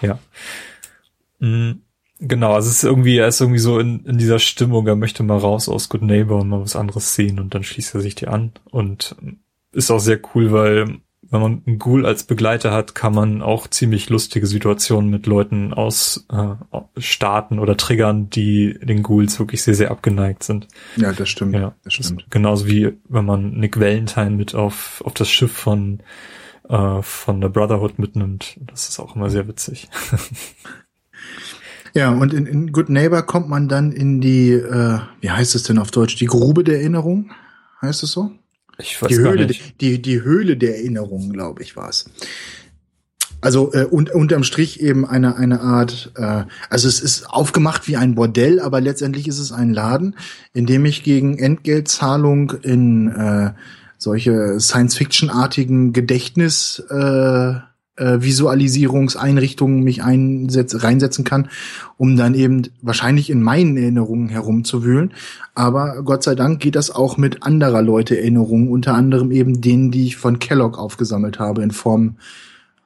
Ja. 0.00 0.18
Mm, 1.40 1.80
Genau, 2.20 2.54
also 2.54 2.70
es 2.70 2.76
ist 2.76 2.84
irgendwie, 2.84 3.18
er 3.18 3.26
ist 3.26 3.40
irgendwie 3.40 3.58
so 3.58 3.80
in, 3.80 4.04
in 4.06 4.18
dieser 4.18 4.38
Stimmung, 4.38 4.86
er 4.86 4.94
möchte 4.94 5.24
mal 5.24 5.36
raus 5.36 5.68
aus 5.68 5.88
Good 5.88 6.02
Neighbor 6.02 6.40
und 6.40 6.48
mal 6.48 6.60
was 6.62 6.76
anderes 6.76 7.14
sehen 7.16 7.40
und 7.40 7.54
dann 7.54 7.64
schließt 7.64 7.92
er 7.96 8.00
sich 8.00 8.14
dir 8.14 8.30
an 8.30 8.52
und 8.70 9.16
ist 9.72 9.90
auch 9.90 9.98
sehr 9.98 10.20
cool, 10.34 10.52
weil 10.52 10.98
wenn 11.30 11.40
man 11.40 11.62
einen 11.66 11.78
Ghoul 11.78 12.06
als 12.06 12.24
Begleiter 12.24 12.72
hat, 12.72 12.94
kann 12.94 13.14
man 13.14 13.42
auch 13.42 13.66
ziemlich 13.68 14.08
lustige 14.10 14.46
Situationen 14.46 15.10
mit 15.10 15.26
Leuten 15.26 15.72
aus 15.72 16.26
äh, 16.30 16.54
starten 17.00 17.58
oder 17.58 17.76
triggern, 17.76 18.30
die 18.30 18.78
den 18.82 19.02
Ghouls 19.02 19.38
wirklich 19.38 19.62
sehr, 19.62 19.74
sehr 19.74 19.90
abgeneigt 19.90 20.42
sind. 20.42 20.68
Ja, 20.96 21.12
das 21.12 21.28
stimmt. 21.28 21.54
Ja, 21.54 21.74
das 21.84 21.94
stimmt. 21.94 22.26
genauso 22.30 22.66
wie 22.66 22.92
wenn 23.08 23.24
man 23.24 23.52
Nick 23.52 23.78
Valentine 23.78 24.30
mit 24.30 24.54
auf, 24.54 25.02
auf 25.04 25.14
das 25.14 25.30
Schiff 25.30 25.52
von, 25.52 26.00
äh, 26.68 27.02
von 27.02 27.40
der 27.40 27.48
Brotherhood 27.48 27.98
mitnimmt. 27.98 28.58
Das 28.66 28.88
ist 28.88 28.98
auch 28.98 29.16
immer 29.16 29.30
sehr 29.30 29.48
witzig. 29.48 29.88
Ja, 31.96 32.10
und 32.10 32.34
in, 32.34 32.46
in 32.46 32.72
Good 32.72 32.88
Neighbor 32.88 33.22
kommt 33.22 33.48
man 33.48 33.68
dann 33.68 33.92
in 33.92 34.20
die, 34.20 34.50
äh, 34.50 34.98
wie 35.20 35.30
heißt 35.30 35.54
es 35.54 35.62
denn 35.62 35.78
auf 35.78 35.92
Deutsch, 35.92 36.16
die 36.16 36.26
Grube 36.26 36.64
der 36.64 36.80
Erinnerung? 36.80 37.30
Heißt 37.80 38.02
es 38.02 38.10
so? 38.10 38.32
Ich 38.78 39.00
weiß 39.00 39.08
die 39.08 39.16
gar 39.16 39.32
Höhle, 39.32 39.46
nicht. 39.46 39.80
die, 39.80 40.00
die 40.02 40.22
Höhle 40.22 40.56
der 40.56 40.76
Erinnerung, 40.76 41.30
glaube 41.32 41.62
ich, 41.62 41.76
war 41.76 41.88
es. 41.88 42.06
Also 43.40 43.72
äh, 43.74 43.84
und 43.84 44.10
unterm 44.10 44.42
Strich 44.42 44.80
eben 44.80 45.06
eine 45.06 45.36
eine 45.36 45.60
Art, 45.60 46.12
äh, 46.16 46.44
also 46.70 46.88
es 46.88 47.00
ist 47.00 47.28
aufgemacht 47.28 47.86
wie 47.86 47.96
ein 47.96 48.14
Bordell, 48.14 48.58
aber 48.58 48.80
letztendlich 48.80 49.28
ist 49.28 49.38
es 49.38 49.52
ein 49.52 49.74
Laden, 49.74 50.16
in 50.54 50.64
dem 50.64 50.86
ich 50.86 51.02
gegen 51.02 51.38
Entgeltzahlung 51.38 52.52
in 52.62 53.08
äh, 53.08 53.52
solche 53.98 54.58
Science-Fiction-artigen 54.58 55.92
Gedächtnis 55.92 56.82
äh, 56.88 57.54
äh, 57.96 58.20
Visualisierungseinrichtungen 58.20 59.82
mich 59.82 60.02
einsetz 60.02 60.82
reinsetzen 60.82 61.24
kann, 61.24 61.48
um 61.96 62.16
dann 62.16 62.34
eben 62.34 62.62
wahrscheinlich 62.82 63.30
in 63.30 63.42
meinen 63.42 63.76
Erinnerungen 63.76 64.28
herumzuwühlen. 64.28 65.14
Aber 65.54 66.02
Gott 66.02 66.22
sei 66.22 66.34
Dank 66.34 66.60
geht 66.60 66.74
das 66.74 66.90
auch 66.90 67.16
mit 67.16 67.42
anderer 67.42 67.82
Leute 67.82 68.18
Erinnerungen, 68.18 68.68
unter 68.68 68.94
anderem 68.94 69.30
eben 69.30 69.60
denen, 69.60 69.90
die 69.90 70.06
ich 70.06 70.16
von 70.16 70.38
Kellogg 70.38 70.78
aufgesammelt 70.78 71.38
habe 71.38 71.62
in 71.62 71.70
Form 71.70 72.16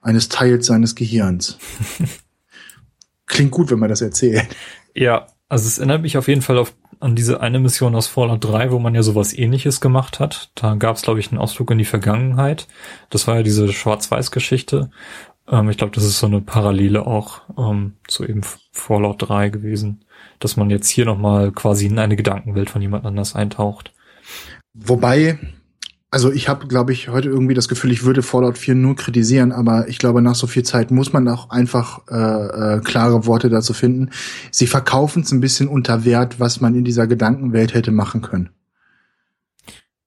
eines 0.02 0.28
Teils 0.28 0.66
seines 0.66 0.94
Gehirns. 0.94 1.58
Klingt 3.26 3.50
gut, 3.50 3.70
wenn 3.70 3.78
man 3.78 3.88
das 3.88 4.00
erzählt. 4.00 4.46
Ja, 4.94 5.26
also 5.48 5.66
es 5.66 5.78
erinnert 5.78 6.02
mich 6.02 6.18
auf 6.18 6.28
jeden 6.28 6.42
Fall 6.42 6.58
auf, 6.58 6.74
an 7.00 7.16
diese 7.16 7.40
eine 7.40 7.58
Mission 7.58 7.94
aus 7.94 8.06
Fallout 8.06 8.44
3, 8.44 8.70
wo 8.70 8.78
man 8.78 8.94
ja 8.94 9.02
sowas 9.02 9.32
ähnliches 9.32 9.80
gemacht 9.80 10.20
hat. 10.20 10.50
Da 10.54 10.74
gab 10.74 10.96
es, 10.96 11.02
glaube 11.02 11.20
ich, 11.20 11.30
einen 11.30 11.40
Ausflug 11.40 11.70
in 11.70 11.78
die 11.78 11.84
Vergangenheit. 11.84 12.66
Das 13.10 13.26
war 13.26 13.36
ja 13.36 13.42
diese 13.42 13.72
Schwarz-Weiß-Geschichte. 13.72 14.90
Ähm, 15.50 15.70
ich 15.70 15.76
glaube, 15.76 15.94
das 15.94 16.04
ist 16.04 16.18
so 16.18 16.26
eine 16.26 16.40
Parallele 16.40 17.06
auch 17.06 17.42
ähm, 17.56 17.94
zu 18.06 18.24
eben 18.24 18.42
Fallout 18.72 19.28
3 19.28 19.48
gewesen. 19.50 20.04
Dass 20.38 20.56
man 20.56 20.70
jetzt 20.70 20.88
hier 20.88 21.04
nochmal 21.04 21.52
quasi 21.52 21.86
in 21.86 21.98
eine 21.98 22.16
Gedankenwelt 22.16 22.70
von 22.70 22.82
jemand 22.82 23.04
anders 23.04 23.34
eintaucht. 23.34 23.92
Wobei, 24.74 25.38
also 26.10 26.32
ich 26.32 26.48
habe, 26.48 26.66
glaube 26.66 26.92
ich, 26.92 27.08
heute 27.08 27.28
irgendwie 27.28 27.54
das 27.54 27.68
Gefühl, 27.68 27.92
ich 27.92 28.04
würde 28.04 28.22
Fallout 28.22 28.56
4 28.56 28.74
nur 28.74 28.96
kritisieren, 28.96 29.52
aber 29.52 29.88
ich 29.88 29.98
glaube, 29.98 30.22
nach 30.22 30.34
so 30.34 30.46
viel 30.46 30.62
Zeit 30.62 30.90
muss 30.90 31.12
man 31.12 31.28
auch 31.28 31.50
einfach 31.50 32.00
äh, 32.10 32.76
äh, 32.76 32.80
klare 32.80 33.26
Worte 33.26 33.50
dazu 33.50 33.74
finden. 33.74 34.10
Sie 34.50 34.66
verkaufen 34.66 35.22
es 35.22 35.32
ein 35.32 35.40
bisschen 35.40 35.68
unter 35.68 36.04
Wert, 36.06 36.40
was 36.40 36.60
man 36.60 36.74
in 36.74 36.84
dieser 36.84 37.06
Gedankenwelt 37.06 37.74
hätte 37.74 37.90
machen 37.90 38.22
können. 38.22 38.50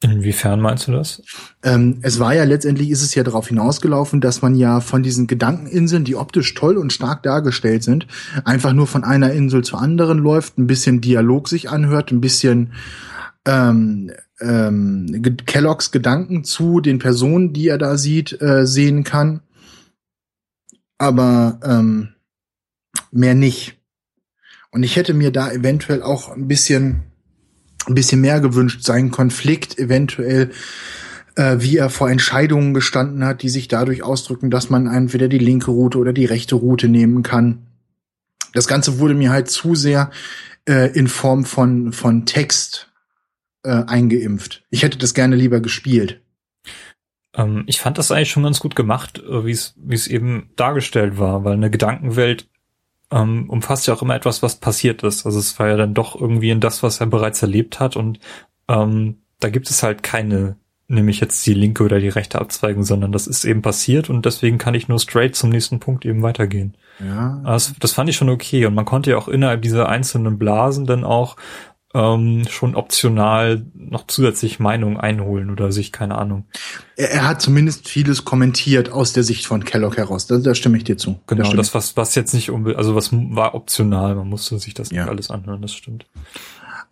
Inwiefern 0.04 0.60
meinst 0.60 0.88
du 0.88 0.94
das? 0.94 1.22
Ähm, 1.62 2.00
es 2.02 2.20
war 2.20 2.34
ja 2.34 2.44
letztendlich 2.46 2.90
ist 2.90 3.04
es 3.04 3.14
ja 3.14 3.24
darauf 3.24 3.50
hinausgelaufen, 3.50 4.20
dass 4.20 4.42
man 4.42 4.56
ja 4.56 4.82
von 4.82 5.04
diesen 5.04 5.28
Gedankeninseln, 5.28 6.04
die 6.04 6.16
optisch 6.16 6.56
toll 6.56 6.78
und 6.78 6.92
stark 6.92 7.22
dargestellt 7.22 7.84
sind, 7.84 8.08
einfach 8.44 8.74
nur 8.74 8.88
von 8.88 9.04
einer 9.04 9.32
Insel 9.34 9.64
zur 9.64 9.80
anderen 9.80 10.18
läuft, 10.18 10.58
ein 10.58 10.66
bisschen 10.66 11.02
Dialog 11.02 11.48
sich 11.48 11.70
anhört, 11.70 12.12
ein 12.12 12.20
bisschen 12.20 12.74
ähm, 13.46 14.12
ähm, 14.42 15.22
Kelloggs 15.46 15.92
Gedanken 15.92 16.44
zu 16.44 16.82
den 16.82 17.00
Personen, 17.00 17.54
die 17.54 17.68
er 17.68 17.78
da 17.78 17.98
sieht, 17.98 18.42
äh, 18.42 18.66
sehen 18.66 19.04
kann. 19.04 19.42
Aber 20.98 21.60
ähm, 21.64 22.10
mehr 23.12 23.36
nicht. 23.36 23.78
Und 24.72 24.84
ich 24.84 24.96
hätte 24.96 25.14
mir 25.14 25.32
da 25.32 25.52
eventuell 25.52 26.02
auch 26.02 26.30
ein 26.30 26.48
bisschen, 26.48 27.04
ein 27.86 27.96
bisschen 27.96 28.22
mehr 28.22 28.40
gewünscht, 28.40 28.84
seinen 28.84 29.12
Konflikt 29.12 29.78
eventuell, 29.78 30.52
äh, 31.36 31.58
wie 31.60 31.78
er 31.78 31.90
vor 31.90 32.10
Entscheidungen 32.10 32.74
gestanden 32.74 33.26
hat, 33.26 33.42
die 33.42 33.50
sich 33.50 33.68
dadurch 33.68 34.04
ausdrücken, 34.04 34.50
dass 34.50 34.70
man 34.70 34.88
entweder 34.88 35.28
die 35.28 35.40
linke 35.40 35.72
Route 35.72 35.98
oder 35.98 36.14
die 36.14 36.26
rechte 36.26 36.56
Route 36.56 36.88
nehmen 36.88 37.24
kann. 37.24 37.68
Das 38.54 38.68
Ganze 38.68 39.00
wurde 39.00 39.14
mir 39.14 39.32
halt 39.32 39.50
zu 39.50 39.76
sehr 39.76 40.12
äh, 40.68 40.92
in 40.92 41.08
Form 41.08 41.46
von, 41.46 41.94
von 41.94 42.26
Text 42.26 42.91
äh, 43.64 43.84
eingeimpft. 43.86 44.64
Ich 44.70 44.84
hätte 44.84 44.98
das 44.98 45.14
gerne 45.14 45.36
lieber 45.36 45.60
gespielt. 45.60 46.22
Ähm, 47.36 47.64
ich 47.68 47.80
fand 47.80 47.98
das 47.98 48.12
eigentlich 48.12 48.32
schon 48.32 48.44
ganz 48.44 48.60
gut 48.60 48.76
gemacht, 48.76 49.20
äh, 49.20 49.46
wie 49.46 49.52
es 49.52 49.76
wie 49.78 49.96
es 49.96 50.08
eben 50.08 50.50
dargestellt 50.56 51.18
war, 51.18 51.44
weil 51.44 51.54
eine 51.54 51.70
Gedankenwelt 51.70 52.50
ähm, 53.12 53.50
umfasst 53.50 53.88
ja 53.88 53.94
auch 53.94 54.02
immer 54.02 54.16
etwas, 54.16 54.42
was 54.42 54.58
passiert 54.58 55.04
ist. 55.04 55.26
Also 55.26 55.40
es 55.40 55.58
war 55.60 55.68
ja 55.68 55.78
dann 55.78 55.94
doch 55.94 56.20
irgendwie 56.20 56.50
in 56.50 56.60
das, 56.60 56.84
was 56.84 57.00
er 57.00 57.08
bereits 57.08 57.42
erlebt 57.42 57.80
hat 57.80 57.96
und 57.96 58.20
ähm, 58.68 59.22
da 59.40 59.50
gibt 59.50 59.70
es 59.70 59.84
halt 59.84 60.04
keine 60.04 60.56
nehme 60.92 61.10
ich 61.10 61.22
jetzt 61.22 61.46
die 61.46 61.54
linke 61.54 61.84
oder 61.84 62.00
die 62.00 62.10
rechte 62.10 62.40
Abzweigung, 62.40 62.84
sondern 62.84 63.12
das 63.12 63.26
ist 63.26 63.46
eben 63.46 63.62
passiert 63.62 64.10
und 64.10 64.26
deswegen 64.26 64.58
kann 64.58 64.76
ich 64.76 64.88
nur 64.88 65.00
straight 65.00 65.36
zum 65.36 65.50
nächsten 65.50 65.80
Punkt 65.80 66.06
eben 66.06 66.22
weitergehen. 66.22 66.76
Ja. 67.00 67.42
Das, 67.46 67.74
das 67.80 67.94
fand 67.94 68.10
ich 68.10 68.18
schon 68.18 68.30
okay 68.30 68.66
und 68.66 68.76
man 68.76 68.86
konnte 68.86 69.12
ja 69.12 69.18
auch 69.18 69.30
innerhalb 69.30 69.62
dieser 69.62 69.90
einzelnen 69.90 70.38
Blasen 70.38 70.86
dann 70.86 71.04
auch 71.04 71.38
ähm, 71.94 72.46
schon 72.50 72.76
optional 72.76 73.66
noch 73.74 74.08
zusätzlich 74.08 74.60
Meinungen 74.60 74.98
einholen 74.98 75.50
oder 75.50 75.72
sich, 75.72 75.92
keine 75.92 76.18
Ahnung. 76.18 76.46
Er, 76.96 77.12
er, 77.12 77.28
hat 77.28 77.42
zumindest 77.42 77.90
vieles 77.90 78.24
kommentiert 78.24 78.92
aus 78.92 79.14
der 79.14 79.24
Sicht 79.24 79.46
von 79.46 79.64
Kellogg 79.66 79.98
heraus. 79.98 80.28
Da, 80.28 80.38
da 80.38 80.56
stimme 80.56 80.78
ich 80.78 80.84
dir 80.84 80.98
zu. 80.98 81.20
Genau, 81.28 81.54
das, 81.54 81.74
was, 81.74 81.98
was 81.98 82.16
jetzt 82.16 82.34
nicht 82.34 82.50
unbedingt, 82.50 82.78
also 82.78 82.96
was 82.96 83.10
war 83.12 83.56
optional, 83.56 84.16
man 84.16 84.30
musste 84.30 84.58
sich 84.60 84.74
das 84.74 84.92
ja. 84.92 85.02
nicht 85.02 85.10
alles 85.10 85.30
anhören, 85.30 85.62
das 85.62 85.74
stimmt. 85.74 86.06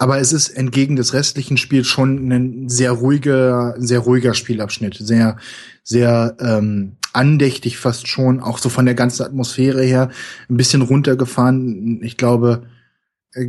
Aber 0.01 0.19
es 0.19 0.31
ist 0.31 0.49
entgegen 0.49 0.95
des 0.95 1.13
restlichen 1.13 1.57
Spiels 1.57 1.87
schon 1.87 2.31
ein 2.31 2.69
sehr 2.69 2.91
ruhiger, 2.91 3.75
sehr 3.77 3.99
ruhiger 3.99 4.33
Spielabschnitt. 4.33 4.95
Sehr, 4.95 5.35
sehr 5.83 6.37
ähm, 6.39 6.93
andächtig 7.11 7.77
fast 7.77 8.07
schon, 8.07 8.39
auch 8.39 8.59
so 8.59 8.69
von 8.69 8.85
der 8.85 8.95
ganzen 8.95 9.23
Atmosphäre 9.23 9.83
her. 9.83 10.09
Ein 10.49 10.55
bisschen 10.55 10.81
runtergefahren. 10.81 12.01
Ich 12.01 12.15
glaube, 12.15 12.63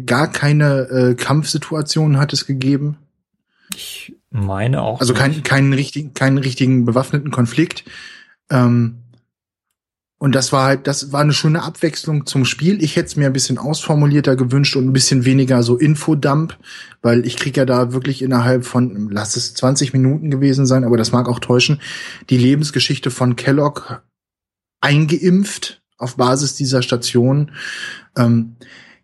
gar 0.07 0.31
keine 0.31 0.89
äh, 0.89 1.15
Kampfsituation 1.15 2.19
hat 2.19 2.33
es 2.33 2.47
gegeben. 2.47 2.99
Ich 3.75 4.15
meine 4.31 4.83
auch. 4.83 5.01
Also 5.01 5.15
kein, 5.15 5.43
keinen 5.43 5.73
richtigen, 5.73 6.15
keinen 6.15 6.39
richtigen 6.39 6.85
bewaffneten 6.85 7.31
Konflikt. 7.31 7.85
Ähm, 8.51 9.01
und 10.23 10.35
das 10.35 10.53
war 10.53 10.67
halt, 10.67 10.87
das 10.87 11.13
war 11.13 11.23
eine 11.23 11.33
schöne 11.33 11.63
Abwechslung 11.63 12.27
zum 12.27 12.45
Spiel. 12.45 12.83
Ich 12.83 12.97
hätte 12.97 13.07
es 13.07 13.17
mir 13.17 13.27
ein 13.27 13.33
bisschen 13.33 13.57
ausformulierter 13.57 14.37
gewünscht 14.37 14.77
und 14.77 14.87
ein 14.87 14.93
bisschen 14.93 15.25
weniger 15.25 15.63
so 15.63 15.79
Infodump, 15.79 16.59
weil 17.01 17.25
ich 17.25 17.39
krieg 17.39 17.57
ja 17.57 17.65
da 17.65 17.95
wirklich 17.95 18.21
innerhalb 18.21 18.67
von, 18.67 19.09
lass 19.11 19.37
es 19.37 19.55
20 19.55 19.95
Minuten 19.95 20.31
gewesen 20.31 20.67
sein, 20.67 20.85
aber 20.85 20.99
das 20.99 21.13
mag 21.13 21.27
auch 21.27 21.39
täuschen, 21.39 21.81
die 22.29 22.37
Lebensgeschichte 22.37 23.11
von 23.11 23.35
Kellogg 23.35 24.03
eingeimpft 24.83 25.81
auf 25.97 26.17
Basis 26.17 26.55
dieser 26.55 26.83
Station. 26.83 27.53
Ähm, 28.15 28.57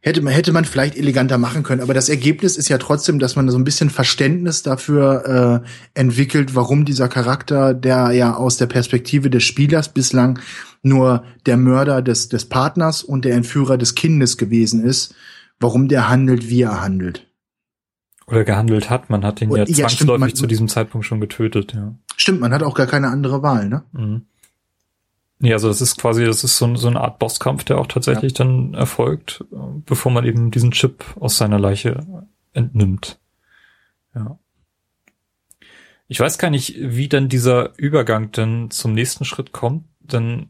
hätte 0.06 0.22
man, 0.22 0.32
hätte 0.32 0.52
man 0.52 0.64
vielleicht 0.64 0.96
eleganter 0.96 1.36
machen 1.36 1.64
können. 1.64 1.82
Aber 1.82 1.92
das 1.92 2.08
Ergebnis 2.08 2.56
ist 2.56 2.68
ja 2.68 2.78
trotzdem, 2.78 3.18
dass 3.18 3.34
man 3.34 3.48
so 3.50 3.58
ein 3.58 3.64
bisschen 3.64 3.90
Verständnis 3.90 4.62
dafür 4.62 5.64
äh, 5.64 5.98
entwickelt, 5.98 6.54
warum 6.54 6.84
dieser 6.84 7.08
Charakter, 7.08 7.74
der 7.74 8.12
ja 8.12 8.36
aus 8.36 8.56
der 8.56 8.66
Perspektive 8.66 9.30
des 9.30 9.42
Spielers 9.42 9.88
bislang 9.88 10.38
nur 10.82 11.24
der 11.46 11.56
Mörder 11.56 12.02
des, 12.02 12.28
des 12.28 12.44
Partners 12.44 13.02
und 13.02 13.24
der 13.24 13.34
Entführer 13.34 13.78
des 13.78 13.96
Kindes 13.96 14.36
gewesen 14.36 14.84
ist, 14.84 15.12
warum 15.58 15.88
der 15.88 16.08
handelt, 16.08 16.48
wie 16.48 16.62
er 16.62 16.80
handelt. 16.80 17.26
Oder 18.28 18.44
gehandelt 18.44 18.90
hat. 18.90 19.10
Man 19.10 19.24
hat 19.24 19.42
ihn 19.42 19.50
ja, 19.50 19.58
ja 19.58 19.64
zwangsläufig 19.64 19.96
stimmt, 19.96 20.20
man, 20.20 20.34
zu 20.36 20.46
diesem 20.46 20.68
Zeitpunkt 20.68 21.04
schon 21.04 21.20
getötet, 21.20 21.72
ja. 21.74 21.96
Stimmt, 22.16 22.40
man 22.40 22.52
hat 22.52 22.62
auch 22.62 22.74
gar 22.74 22.86
keine 22.86 23.08
andere 23.08 23.42
Wahl, 23.42 23.68
ne? 23.68 23.82
Mhm. 23.92 24.22
Ja, 25.40 25.54
also 25.54 25.68
das 25.68 25.80
ist 25.80 25.98
quasi, 25.98 26.24
das 26.24 26.44
ist 26.44 26.56
so, 26.56 26.74
so 26.76 26.88
eine 26.88 27.00
Art 27.00 27.18
Bosskampf, 27.18 27.64
der 27.64 27.78
auch 27.78 27.86
tatsächlich 27.86 28.32
ja. 28.32 28.44
dann 28.44 28.74
erfolgt, 28.74 29.44
bevor 29.50 30.10
man 30.10 30.24
eben 30.24 30.50
diesen 30.50 30.70
Chip 30.70 31.04
aus 31.20 31.36
seiner 31.36 31.58
Leiche 31.58 32.06
entnimmt. 32.54 33.18
Ja. 34.14 34.38
Ich 36.08 36.20
weiß 36.20 36.38
gar 36.38 36.50
nicht, 36.50 36.76
wie 36.78 37.08
dann 37.08 37.28
dieser 37.28 37.76
Übergang 37.78 38.30
dann 38.32 38.70
zum 38.70 38.94
nächsten 38.94 39.24
Schritt 39.24 39.52
kommt, 39.52 39.84
denn 40.00 40.48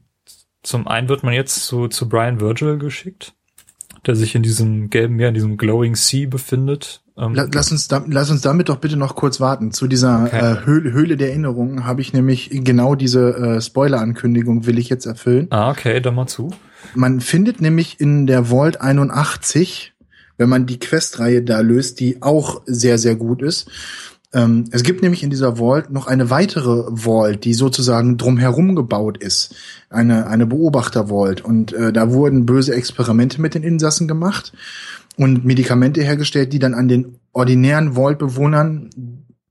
zum 0.63 0.87
einen 0.87 1.09
wird 1.09 1.23
man 1.23 1.33
jetzt 1.33 1.65
zu, 1.65 1.89
zu 1.89 2.09
Brian 2.09 2.41
Virgil 2.41 2.79
geschickt, 2.79 3.35
der 4.07 4.17
sich 4.17 4.35
in 4.35 4.43
diesem 4.43 4.91
gelben 4.91 5.17
Meer, 5.17 5.29
in 5.29 5.35
diesem 5.35 5.57
Glowing 5.57 5.97
Sea 5.97 6.29
befindet, 6.29 7.03
ähm, 7.19 7.35
lass, 7.35 7.73
uns 7.73 7.89
da, 7.89 8.05
lass 8.07 8.31
uns 8.31 8.43
damit 8.43 8.69
doch 8.69 8.77
bitte 8.77 8.97
noch 8.97 9.15
kurz 9.15 9.41
warten. 9.41 9.73
Zu 9.73 9.87
dieser 9.87 10.25
okay. 10.25 10.53
äh, 10.53 10.67
Höhle, 10.67 10.93
Höhle 10.93 11.17
der 11.17 11.31
Erinnerungen 11.31 11.87
habe 11.87 12.03
ich 12.03 12.13
nämlich 12.13 12.51
genau 12.53 12.95
diese 12.95 13.35
äh, 13.37 13.61
Spoiler-Ankündigung 13.61 14.67
will 14.67 14.79
ich 14.79 14.91
jetzt 14.91 15.07
erfüllen. 15.07 15.47
Ah, 15.51 15.71
okay, 15.71 16.01
dann 16.01 16.15
mal 16.15 16.27
zu. 16.27 16.51
Man 16.95 17.21
findet 17.21 17.61
nämlich 17.61 18.01
in 18.01 18.27
der 18.27 18.51
Vault 18.51 18.83
81, 18.83 19.95
wenn 20.37 20.51
man 20.51 20.67
die 20.67 20.79
Questreihe 20.79 21.43
da 21.43 21.61
löst, 21.61 22.01
die 22.01 22.23
auch 22.23 22.61
sehr, 22.67 22.99
sehr 22.99 23.17
gut 23.17 23.41
ist. 23.41 23.71
Ähm, 24.33 24.65
es 24.71 24.83
gibt 24.83 25.03
nämlich 25.03 25.23
in 25.23 25.31
dieser 25.31 25.57
Vault 25.57 25.91
noch 25.91 26.07
eine 26.07 26.31
weitere 26.31 26.85
Vault, 26.91 27.45
die 27.45 27.55
sozusagen 27.55 28.17
drumherum 28.17 28.75
gebaut 28.75 29.19
ist. 29.19 29.55
Eine, 29.89 30.27
eine 30.27 30.47
Beobachter-Vault. 30.47 31.43
Und 31.43 31.73
äh, 31.73 31.93
da 31.93 32.13
wurden 32.13 32.47
böse 32.47 32.75
Experimente 32.75 33.41
mit 33.41 33.55
den 33.55 33.63
Insassen 33.63 34.09
gemacht 34.09 34.53
und 35.17 35.45
Medikamente 35.45 36.03
hergestellt, 36.03 36.53
die 36.53 36.59
dann 36.59 36.75
an 36.75 36.89
den 36.89 37.19
ordinären 37.33 37.95
Vault-Bewohnern 37.95 38.91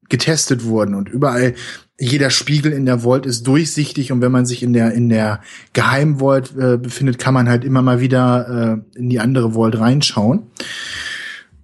getestet 0.09 0.65
wurden 0.65 0.93
und 0.93 1.09
überall 1.09 1.55
jeder 1.99 2.29
Spiegel 2.29 2.73
in 2.73 2.85
der 2.85 2.99
Vault 2.99 3.25
ist 3.25 3.47
durchsichtig 3.47 4.11
und 4.11 4.21
wenn 4.21 4.31
man 4.31 4.45
sich 4.45 4.63
in 4.63 4.73
der 4.73 4.91
in 4.91 5.09
der 5.09 5.41
Geheimvault 5.73 6.53
äh, 6.57 6.77
befindet, 6.77 7.19
kann 7.19 7.33
man 7.33 7.47
halt 7.47 7.63
immer 7.63 7.81
mal 7.81 8.01
wieder 8.01 8.83
äh, 8.95 8.99
in 8.99 9.09
die 9.09 9.19
andere 9.19 9.53
Vault 9.53 9.79
reinschauen. 9.79 10.43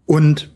Und 0.05 0.51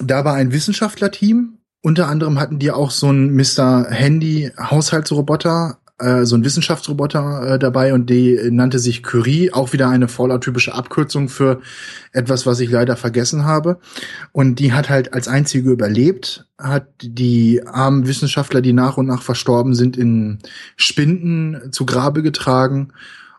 da 0.00 0.24
war 0.24 0.34
ein 0.34 0.52
Wissenschaftlerteam. 0.52 1.57
Unter 1.88 2.08
anderem 2.08 2.38
hatten 2.38 2.58
die 2.58 2.70
auch 2.70 2.90
so 2.90 3.10
ein 3.10 3.34
Mr. 3.34 3.86
Handy 3.88 4.50
Haushaltsroboter 4.58 5.78
äh, 5.98 6.26
so 6.26 6.36
ein 6.36 6.44
Wissenschaftsroboter 6.44 7.54
äh, 7.54 7.58
dabei 7.58 7.94
und 7.94 8.10
die 8.10 8.38
nannte 8.50 8.78
sich 8.78 9.02
Curie, 9.02 9.54
auch 9.54 9.72
wieder 9.72 9.88
eine 9.88 10.06
Fallout-typische 10.06 10.74
Abkürzung 10.74 11.30
für 11.30 11.62
etwas, 12.12 12.44
was 12.44 12.60
ich 12.60 12.70
leider 12.70 12.94
vergessen 12.94 13.46
habe. 13.46 13.78
Und 14.32 14.56
die 14.56 14.74
hat 14.74 14.90
halt 14.90 15.14
als 15.14 15.28
einzige 15.28 15.70
überlebt, 15.70 16.44
hat 16.58 16.88
die 17.00 17.66
armen 17.66 18.06
Wissenschaftler, 18.06 18.60
die 18.60 18.74
nach 18.74 18.98
und 18.98 19.06
nach 19.06 19.22
verstorben 19.22 19.74
sind, 19.74 19.96
in 19.96 20.40
Spinden 20.76 21.72
zu 21.72 21.86
Grabe 21.86 22.22
getragen 22.22 22.92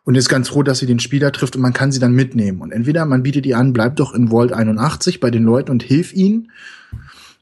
und 0.05 0.15
ist 0.15 0.27
ganz 0.27 0.49
froh, 0.49 0.63
dass 0.63 0.79
sie 0.79 0.87
den 0.87 0.99
Spieler 0.99 1.31
trifft 1.31 1.55
und 1.55 1.61
man 1.61 1.73
kann 1.73 1.91
sie 1.91 1.99
dann 1.99 2.13
mitnehmen. 2.13 2.61
Und 2.61 2.71
entweder 2.71 3.05
man 3.05 3.21
bietet 3.21 3.45
ihr 3.45 3.59
an, 3.59 3.73
bleibt 3.73 3.99
doch 3.99 4.15
in 4.15 4.29
Vault 4.29 4.53
81 4.53 5.19
bei 5.19 5.29
den 5.29 5.43
Leuten 5.43 5.69
und 5.69 5.83
hilf 5.83 6.13
ihnen, 6.13 6.49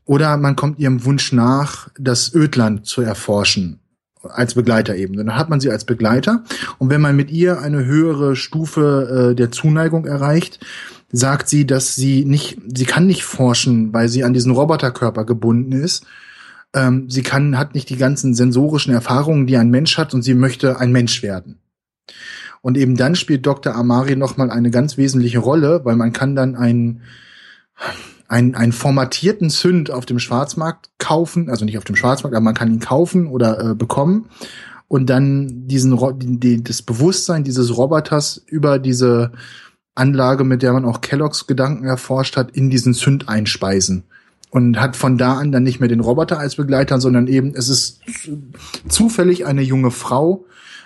oder 0.07 0.37
man 0.37 0.55
kommt 0.55 0.79
ihrem 0.79 1.05
Wunsch 1.05 1.31
nach, 1.31 1.89
das 1.99 2.33
Ödland 2.33 2.87
zu 2.87 3.01
erforschen 3.01 3.79
als 4.23 4.55
Begleiter 4.55 4.95
eben. 4.95 5.15
Dann 5.15 5.35
hat 5.35 5.49
man 5.49 5.59
sie 5.59 5.69
als 5.69 5.85
Begleiter 5.85 6.43
und 6.79 6.89
wenn 6.89 7.01
man 7.01 7.15
mit 7.15 7.29
ihr 7.29 7.61
eine 7.61 7.85
höhere 7.85 8.35
Stufe 8.35 9.29
äh, 9.31 9.35
der 9.35 9.51
Zuneigung 9.51 10.05
erreicht, 10.05 10.65
sagt 11.11 11.47
sie, 11.47 11.65
dass 11.65 11.95
sie 11.95 12.25
nicht, 12.25 12.59
sie 12.73 12.85
kann 12.85 13.05
nicht 13.05 13.23
forschen, 13.23 13.93
weil 13.93 14.09
sie 14.09 14.23
an 14.23 14.33
diesen 14.33 14.51
Roboterkörper 14.51 15.25
gebunden 15.25 15.71
ist. 15.71 16.05
Ähm, 16.73 17.09
sie 17.09 17.21
kann, 17.21 17.57
hat 17.57 17.75
nicht 17.75 17.89
die 17.89 17.97
ganzen 17.97 18.33
sensorischen 18.33 18.93
Erfahrungen, 18.93 19.47
die 19.47 19.57
ein 19.57 19.69
Mensch 19.69 19.97
hat 19.97 20.13
und 20.13 20.23
sie 20.23 20.33
möchte 20.33 20.79
ein 20.79 20.91
Mensch 20.91 21.23
werden. 21.23 21.59
Und 22.61 22.77
eben 22.77 22.97
dann 22.97 23.15
spielt 23.15 23.45
Dr. 23.45 23.75
Amari 23.75 24.15
nochmal 24.15 24.51
eine 24.51 24.71
ganz 24.71 24.97
wesentliche 24.97 25.39
Rolle, 25.39 25.85
weil 25.85 25.95
man 25.95 26.11
kann 26.11 26.35
dann 26.35 26.55
ein 26.55 27.01
einen, 28.27 28.55
einen 28.55 28.71
formatierten 28.71 29.49
Sünd 29.49 29.91
auf 29.91 30.05
dem 30.05 30.19
Schwarzmarkt 30.19 30.89
kaufen, 30.97 31.49
also 31.49 31.65
nicht 31.65 31.77
auf 31.77 31.83
dem 31.83 31.95
Schwarzmarkt, 31.95 32.35
aber 32.35 32.43
man 32.43 32.55
kann 32.55 32.71
ihn 32.71 32.79
kaufen 32.79 33.27
oder 33.27 33.71
äh, 33.71 33.75
bekommen 33.75 34.29
und 34.87 35.09
dann 35.09 35.67
diesen 35.67 35.97
die, 36.39 36.63
das 36.63 36.81
Bewusstsein 36.81 37.43
dieses 37.43 37.77
Roboters 37.77 38.43
über 38.47 38.79
diese 38.79 39.31
Anlage, 39.95 40.43
mit 40.43 40.61
der 40.61 40.73
man 40.73 40.85
auch 40.85 41.01
Kelloggs 41.01 41.47
Gedanken 41.47 41.85
erforscht 41.85 42.37
hat, 42.37 42.51
in 42.51 42.69
diesen 42.69 42.93
Sünd 42.93 43.29
einspeisen 43.29 44.03
und 44.49 44.79
hat 44.79 44.95
von 44.95 45.17
da 45.17 45.33
an 45.33 45.51
dann 45.51 45.63
nicht 45.63 45.79
mehr 45.79 45.89
den 45.89 45.99
Roboter 45.99 46.39
als 46.39 46.55
Begleiter, 46.55 46.99
sondern 46.99 47.27
eben 47.27 47.53
es 47.55 47.69
ist 47.69 48.01
zufällig 48.87 49.45
eine 49.45 49.61
junge 49.61 49.91
Frau, 49.91 50.45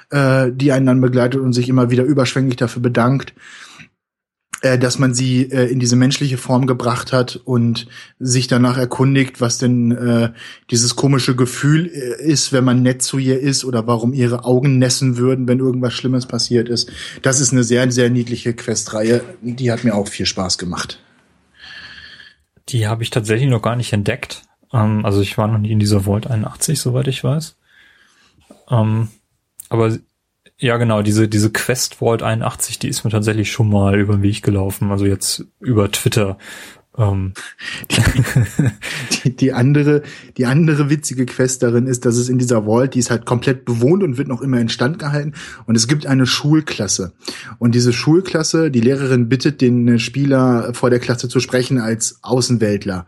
äh, 0.10 0.52
die 0.52 0.72
einen 0.72 0.86
dann 0.86 1.02
begleitet 1.02 1.42
und 1.42 1.54
sich 1.54 1.70
immer 1.70 1.92
wieder 1.92 2.04
überschwänglich 2.04 2.56
dafür 2.56 2.82
bedankt, 2.82 3.34
äh, 4.62 4.78
dass 4.78 5.00
man 5.00 5.14
sie 5.14 5.52
äh, 5.52 5.72
in 5.72 5.80
diese 5.80 5.96
menschliche 5.96 6.38
Form 6.38 6.68
gebracht 6.68 7.12
hat 7.14 7.36
und 7.36 7.88
sich 8.20 8.48
danach 8.48 8.78
erkundigt, 8.78 9.42
was 9.42 9.58
denn 9.58 9.92
äh, 9.92 10.32
dieses 10.70 10.96
komische 10.96 11.36
Gefühl 11.36 11.88
äh, 11.88 12.24
ist, 12.24 12.54
wenn 12.54 12.64
man 12.64 12.82
nett 12.82 13.02
zu 13.02 13.18
ihr 13.18 13.40
ist 13.40 13.66
oder 13.66 13.88
warum 13.88 14.14
ihre 14.14 14.46
Augen 14.46 14.78
nässen 14.78 15.18
würden, 15.18 15.48
wenn 15.48 15.60
irgendwas 15.60 15.94
Schlimmes 15.94 16.28
passiert 16.28 16.70
ist. 16.70 16.92
Das 17.24 17.40
ist 17.40 17.52
eine 17.52 17.64
sehr, 17.64 17.92
sehr 17.92 18.10
niedliche 18.10 18.54
Questreihe. 18.54 19.24
Die 19.42 19.72
hat 19.72 19.84
mir 19.84 19.96
auch 19.96 20.08
viel 20.08 20.26
Spaß 20.28 20.58
gemacht. 20.58 21.02
Die 22.70 22.88
habe 22.88 23.04
ich 23.04 23.10
tatsächlich 23.10 23.50
noch 23.50 23.62
gar 23.62 23.76
nicht 23.76 23.94
entdeckt. 23.94 24.44
Ähm, 24.72 25.06
also 25.06 25.22
ich 25.22 25.38
war 25.38 25.48
noch 25.48 25.58
nie 25.58 25.72
in 25.72 25.80
dieser 25.80 26.02
Vault 26.02 26.28
81, 26.28 26.80
soweit 26.80 27.08
ich 27.08 27.24
weiß. 27.24 27.58
Ähm, 28.70 29.10
aber 29.70 29.98
ja, 30.62 30.78
genau, 30.78 31.02
diese, 31.02 31.28
diese 31.28 31.50
Quest 31.50 31.96
Vault 31.96 32.22
81, 32.22 32.78
die 32.78 32.88
ist 32.88 33.04
mir 33.04 33.10
tatsächlich 33.10 33.52
schon 33.52 33.68
mal 33.68 34.00
über 34.00 34.14
den 34.14 34.22
Weg 34.22 34.44
gelaufen, 34.44 34.92
also 34.92 35.08
jetzt 35.08 35.44
über 35.60 35.92
Twitter. 35.92 36.38
Ähm. 36.96 37.34
Die, 39.24 39.36
die, 39.36 39.54
andere, 39.54 40.04
die 40.38 40.46
andere 40.46 40.90
witzige 40.90 41.26
Quest 41.26 41.64
darin 41.64 41.88
ist, 41.88 42.06
dass 42.06 42.16
es 42.16 42.30
in 42.30 42.38
dieser 42.38 42.66
Vault, 42.66 42.94
die 42.94 43.00
ist 43.00 43.10
halt 43.10 43.26
komplett 43.26 43.66
bewohnt 43.66 44.04
und 44.04 44.18
wird 44.18 44.28
noch 44.28 44.42
immer 44.42 44.60
instand 44.60 45.00
gehalten. 45.00 45.34
Und 45.66 45.76
es 45.76 45.88
gibt 45.88 46.06
eine 46.06 46.26
Schulklasse. 46.26 47.14
Und 47.58 47.74
diese 47.74 47.94
Schulklasse, 47.94 48.70
die 48.72 48.82
Lehrerin 48.82 49.30
bittet 49.30 49.62
den 49.62 50.00
Spieler 50.00 50.74
vor 50.74 50.90
der 50.90 51.00
Klasse 51.00 51.28
zu 51.28 51.40
sprechen 51.40 51.80
als 51.80 52.20
Außenweltler. 52.22 53.06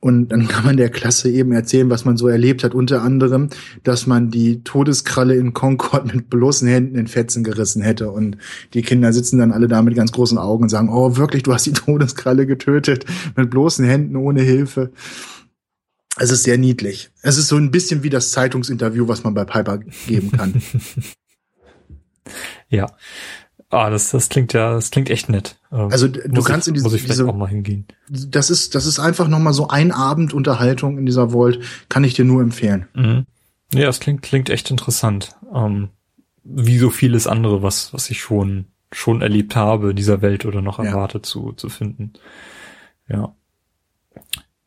Und 0.00 0.28
dann 0.28 0.46
kann 0.46 0.64
man 0.64 0.76
der 0.76 0.90
Klasse 0.90 1.30
eben 1.30 1.52
erzählen, 1.52 1.88
was 1.90 2.04
man 2.04 2.16
so 2.16 2.28
erlebt 2.28 2.62
hat. 2.64 2.74
Unter 2.74 3.02
anderem, 3.02 3.48
dass 3.82 4.06
man 4.06 4.30
die 4.30 4.62
Todeskralle 4.62 5.34
in 5.34 5.54
Concord 5.54 6.14
mit 6.14 6.28
bloßen 6.28 6.68
Händen 6.68 6.96
in 6.96 7.06
Fetzen 7.06 7.42
gerissen 7.44 7.82
hätte. 7.82 8.10
Und 8.10 8.36
die 8.74 8.82
Kinder 8.82 9.12
sitzen 9.12 9.38
dann 9.38 9.52
alle 9.52 9.68
da 9.68 9.82
mit 9.82 9.96
ganz 9.96 10.12
großen 10.12 10.38
Augen 10.38 10.64
und 10.64 10.68
sagen, 10.68 10.90
oh, 10.90 11.16
wirklich, 11.16 11.42
du 11.42 11.54
hast 11.54 11.66
die 11.66 11.72
Todeskralle 11.74 12.46
getötet 12.46 13.06
mit 13.36 13.50
bloßen 13.50 13.84
Händen 13.84 14.16
ohne 14.16 14.42
Hilfe. 14.42 14.92
Es 16.18 16.30
ist 16.30 16.44
sehr 16.44 16.56
niedlich. 16.56 17.10
Es 17.22 17.36
ist 17.36 17.48
so 17.48 17.56
ein 17.56 17.70
bisschen 17.70 18.02
wie 18.02 18.10
das 18.10 18.30
Zeitungsinterview, 18.30 19.06
was 19.08 19.24
man 19.24 19.34
bei 19.34 19.44
Piper 19.44 19.78
geben 20.06 20.30
kann. 20.32 20.62
ja. 22.68 22.86
Ah, 23.70 23.90
das, 23.90 24.10
das 24.10 24.28
klingt 24.28 24.52
ja, 24.52 24.74
das 24.74 24.90
klingt 24.90 25.10
echt 25.10 25.28
nett. 25.28 25.56
Ähm, 25.72 25.88
also 25.90 26.06
du 26.06 26.42
kannst 26.42 26.66
ich, 26.66 26.70
in 26.70 26.74
diese, 26.74 26.84
muss 26.84 26.94
ich 26.94 27.02
vielleicht 27.02 27.18
diese, 27.18 27.28
auch 27.28 27.36
mal 27.36 27.48
hingehen. 27.48 27.86
Das 28.08 28.48
ist, 28.48 28.74
das 28.74 28.86
ist 28.86 29.00
einfach 29.00 29.26
noch 29.26 29.40
mal 29.40 29.52
so 29.52 29.68
ein 29.68 29.90
Abend 29.90 30.32
Unterhaltung 30.32 30.98
in 30.98 31.06
dieser 31.06 31.30
Vault, 31.32 31.60
kann 31.88 32.04
ich 32.04 32.14
dir 32.14 32.24
nur 32.24 32.42
empfehlen. 32.42 32.86
Mhm. 32.94 33.26
Ja, 33.74 33.88
es 33.88 33.98
klingt, 33.98 34.22
klingt 34.22 34.50
echt 34.50 34.70
interessant. 34.70 35.34
Ähm, 35.52 35.88
wie 36.44 36.78
so 36.78 36.90
vieles 36.90 37.26
andere, 37.26 37.62
was, 37.62 37.92
was 37.92 38.08
ich 38.10 38.20
schon, 38.20 38.66
schon 38.92 39.20
erlebt 39.20 39.56
habe 39.56 39.90
in 39.90 39.96
dieser 39.96 40.22
Welt 40.22 40.46
oder 40.46 40.62
noch 40.62 40.78
erwarte 40.78 41.18
ja. 41.18 41.22
zu, 41.22 41.52
zu 41.52 41.68
finden. 41.68 42.12
Ja. 43.08 43.34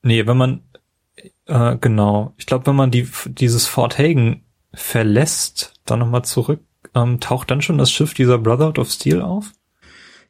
Nee, 0.02 0.28
wenn 0.28 0.38
man, 0.38 0.62
äh, 1.45 1.78
genau, 1.80 2.34
ich 2.38 2.45
glaube, 2.45 2.68
wenn 2.68 2.76
man 2.76 2.91
die, 2.91 3.08
dieses 3.26 3.66
Fort 3.66 3.97
Hagen 3.97 4.43
verlässt, 4.74 5.74
dann 5.86 6.00
nochmal 6.00 6.26
zurück 6.26 6.60
ähm, 6.95 7.19
taucht 7.19 7.51
dann 7.51 7.61
schon 7.61 7.77
das 7.77 7.91
Schiff 7.91 8.13
dieser 8.13 8.38
Brotherhood 8.38 8.80
of 8.80 8.89
Steel 8.89 9.21
auf? 9.21 9.51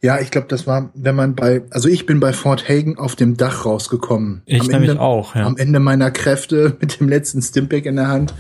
Ja, 0.01 0.19
ich 0.21 0.31
glaube, 0.31 0.47
das 0.47 0.65
war, 0.65 0.91
wenn 0.93 1.15
man 1.15 1.35
bei, 1.35 1.63
also 1.71 1.89
ich 1.89 2.05
bin 2.05 2.21
bei 2.21 2.31
Fort 2.31 2.69
Hagen 2.69 2.97
auf 2.97 3.17
dem 3.17 3.35
Dach 3.35 3.65
rausgekommen. 3.65 4.43
Ich 4.45 4.61
am 4.61 4.67
nämlich 4.67 4.91
Ende, 4.91 5.01
auch, 5.01 5.35
ja. 5.35 5.45
Am 5.45 5.57
Ende 5.57 5.81
meiner 5.81 6.09
Kräfte 6.09 6.77
mit 6.81 6.99
dem 6.99 7.09
letzten 7.09 7.41
Stimpack 7.41 7.85
in 7.85 7.97
der 7.97 8.07
Hand. 8.07 8.33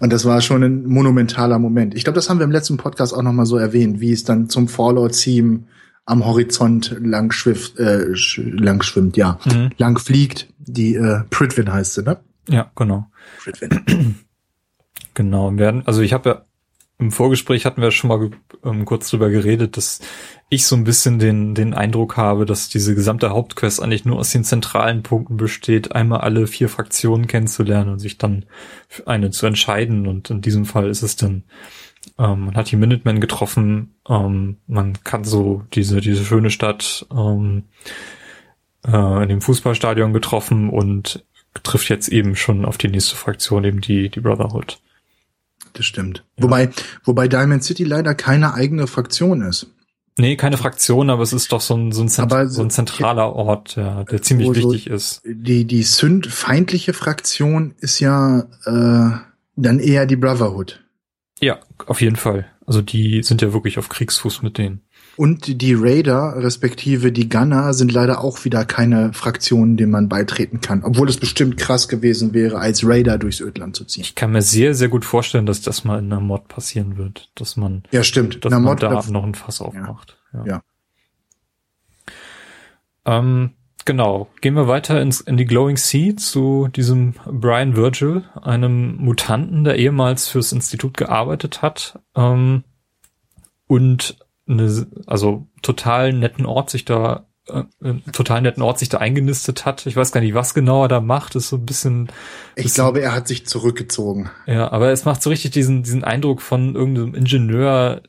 Und 0.00 0.12
das 0.12 0.26
war 0.26 0.42
schon 0.42 0.62
ein 0.62 0.84
monumentaler 0.84 1.58
Moment. 1.58 1.94
Ich 1.94 2.04
glaube, 2.04 2.16
das 2.16 2.28
haben 2.28 2.38
wir 2.38 2.44
im 2.44 2.50
letzten 2.50 2.76
Podcast 2.76 3.14
auch 3.14 3.22
nochmal 3.22 3.46
so 3.46 3.56
erwähnt, 3.56 4.00
wie 4.00 4.12
es 4.12 4.24
dann 4.24 4.50
zum 4.50 4.68
Fallout-Team 4.68 5.64
am 6.04 6.26
Horizont 6.26 6.94
lang 7.00 7.32
schwimmt, 7.32 7.78
äh, 7.78 8.08
lang 8.36 8.82
schwimmt, 8.82 9.16
ja, 9.16 9.38
mhm. 9.46 9.70
lang 9.78 9.98
fliegt. 9.98 10.48
Die 10.58 10.96
äh, 10.96 11.20
Pritwin 11.30 11.72
heißt 11.72 11.94
sie, 11.94 12.02
ne? 12.02 12.20
Ja, 12.48 12.70
genau. 12.74 13.06
Pritwin. 13.38 14.16
genau. 15.14 15.56
Werden, 15.56 15.82
also 15.86 16.02
ich 16.02 16.12
habe 16.12 16.28
ja 16.28 16.44
im 17.00 17.10
Vorgespräch 17.12 17.64
hatten 17.64 17.80
wir 17.80 17.90
schon 17.90 18.08
mal 18.08 18.30
ähm, 18.62 18.84
kurz 18.84 19.08
drüber 19.08 19.30
geredet, 19.30 19.76
dass 19.76 20.00
ich 20.50 20.66
so 20.66 20.76
ein 20.76 20.84
bisschen 20.84 21.18
den, 21.18 21.54
den 21.54 21.72
Eindruck 21.72 22.16
habe, 22.16 22.44
dass 22.44 22.68
diese 22.68 22.94
gesamte 22.94 23.30
Hauptquest 23.30 23.82
eigentlich 23.82 24.04
nur 24.04 24.18
aus 24.18 24.30
den 24.30 24.44
zentralen 24.44 25.02
Punkten 25.02 25.38
besteht, 25.38 25.92
einmal 25.92 26.20
alle 26.20 26.46
vier 26.46 26.68
Fraktionen 26.68 27.26
kennenzulernen 27.26 27.90
und 27.90 27.98
sich 28.00 28.18
dann 28.18 28.44
für 28.86 29.06
eine 29.06 29.30
zu 29.30 29.46
entscheiden. 29.46 30.06
Und 30.06 30.28
in 30.28 30.42
diesem 30.42 30.66
Fall 30.66 30.90
ist 30.90 31.02
es 31.02 31.16
dann, 31.16 31.44
ähm, 32.18 32.46
man 32.46 32.54
hat 32.54 32.70
die 32.70 32.76
Minutemen 32.76 33.20
getroffen, 33.20 33.94
ähm, 34.08 34.58
man 34.66 35.02
kann 35.02 35.24
so 35.24 35.64
diese, 35.72 36.02
diese 36.02 36.24
schöne 36.24 36.50
Stadt 36.50 37.06
ähm, 37.10 37.64
äh, 38.86 39.22
in 39.22 39.28
dem 39.30 39.40
Fußballstadion 39.40 40.12
getroffen 40.12 40.68
und 40.68 41.24
trifft 41.62 41.88
jetzt 41.88 42.08
eben 42.08 42.36
schon 42.36 42.66
auf 42.66 42.76
die 42.76 42.88
nächste 42.88 43.16
Fraktion, 43.16 43.64
eben 43.64 43.80
die, 43.80 44.10
die 44.10 44.20
Brotherhood 44.20 44.80
das 45.72 45.86
stimmt. 45.86 46.24
Ja. 46.36 46.44
Wobei, 46.44 46.70
wobei 47.04 47.28
Diamond 47.28 47.64
City 47.64 47.84
leider 47.84 48.14
keine 48.14 48.54
eigene 48.54 48.86
Fraktion 48.86 49.42
ist. 49.42 49.68
Nee, 50.18 50.36
keine 50.36 50.58
Fraktion, 50.58 51.08
aber 51.08 51.22
es 51.22 51.32
ist 51.32 51.50
doch 51.52 51.60
so 51.60 51.74
ein, 51.74 51.92
so 51.92 52.02
ein, 52.02 52.08
Zent 52.08 52.30
aber, 52.32 52.48
so 52.48 52.62
ein 52.62 52.70
zentraler 52.70 53.32
Ort, 53.34 53.76
ja, 53.76 54.04
der 54.04 54.20
ziemlich 54.20 54.48
so, 54.48 54.54
wichtig 54.54 54.88
ist. 54.88 55.22
Die, 55.24 55.64
die 55.64 55.82
sündfeindliche 55.82 56.92
Fraktion 56.92 57.74
ist 57.78 58.00
ja 58.00 58.40
äh, 58.66 59.16
dann 59.56 59.78
eher 59.78 60.06
die 60.06 60.16
Brotherhood. 60.16 60.84
Ja, 61.40 61.60
auf 61.86 62.02
jeden 62.02 62.16
Fall. 62.16 62.46
Also 62.66 62.82
die 62.82 63.22
sind 63.22 63.40
ja 63.40 63.52
wirklich 63.52 63.78
auf 63.78 63.88
Kriegsfuß 63.88 64.42
mit 64.42 64.58
denen. 64.58 64.82
Und 65.20 65.60
die 65.60 65.74
Raider, 65.74 66.32
respektive 66.38 67.12
die 67.12 67.28
Gunner, 67.28 67.74
sind 67.74 67.92
leider 67.92 68.24
auch 68.24 68.46
wieder 68.46 68.64
keine 68.64 69.12
Fraktionen, 69.12 69.76
denen 69.76 69.92
man 69.92 70.08
beitreten 70.08 70.62
kann. 70.62 70.82
Obwohl 70.82 71.10
es 71.10 71.18
bestimmt 71.18 71.58
krass 71.58 71.88
gewesen 71.88 72.32
wäre, 72.32 72.58
als 72.58 72.88
Raider 72.88 73.18
durchs 73.18 73.42
Ödland 73.42 73.76
zu 73.76 73.84
ziehen. 73.84 74.00
Ich 74.00 74.14
kann 74.14 74.32
mir 74.32 74.40
sehr, 74.40 74.74
sehr 74.74 74.88
gut 74.88 75.04
vorstellen, 75.04 75.44
dass 75.44 75.60
das 75.60 75.84
mal 75.84 75.98
in 75.98 76.06
einer 76.06 76.22
Mod 76.22 76.48
passieren 76.48 76.96
wird. 76.96 77.30
Dass 77.34 77.58
man, 77.58 77.82
ja, 77.90 78.02
stimmt. 78.02 78.42
Dass 78.46 78.50
man 78.50 78.62
Mod 78.62 78.82
da 78.82 79.04
noch 79.10 79.24
ein 79.24 79.34
Fass 79.34 79.60
aufmacht. 79.60 80.16
Ja. 80.32 80.46
ja. 80.46 80.62
Ähm, 83.04 83.50
genau. 83.84 84.30
Gehen 84.40 84.54
wir 84.54 84.68
weiter 84.68 85.02
ins, 85.02 85.20
in 85.20 85.36
die 85.36 85.44
Glowing 85.44 85.76
Sea 85.76 86.16
zu 86.16 86.68
diesem 86.68 87.12
Brian 87.26 87.76
Virgil, 87.76 88.24
einem 88.40 88.96
Mutanten, 88.96 89.64
der 89.64 89.76
ehemals 89.76 90.28
fürs 90.28 90.52
Institut 90.52 90.96
gearbeitet 90.96 91.60
hat. 91.60 91.98
Ähm, 92.16 92.64
und 93.66 94.16
eine, 94.50 94.86
also 95.06 95.46
total 95.62 96.12
netten 96.12 96.46
Ort 96.46 96.70
sich 96.70 96.84
da 96.84 97.26
äh, 97.48 97.94
total 98.12 98.42
netten 98.42 98.62
Ort 98.62 98.78
sich 98.78 98.88
da 98.88 98.98
eingenistet 98.98 99.64
hat. 99.64 99.86
Ich 99.86 99.96
weiß 99.96 100.12
gar 100.12 100.20
nicht, 100.20 100.34
was 100.34 100.54
genau 100.54 100.82
er 100.82 100.88
da 100.88 101.00
macht. 101.00 101.34
ist 101.34 101.48
so 101.48 101.56
ein 101.56 101.66
bisschen. 101.66 102.08
Ich 102.54 102.64
bisschen, 102.64 102.84
glaube, 102.84 103.00
er 103.00 103.14
hat 103.14 103.28
sich 103.28 103.46
zurückgezogen. 103.46 104.30
Ja, 104.46 104.70
aber 104.70 104.90
es 104.90 105.04
macht 105.04 105.22
so 105.22 105.30
richtig 105.30 105.52
diesen 105.52 105.82
diesen 105.82 106.04
Eindruck 106.04 106.42
von 106.42 106.74
irgendeinem 106.74 107.14
Ingenieur, 107.14 108.02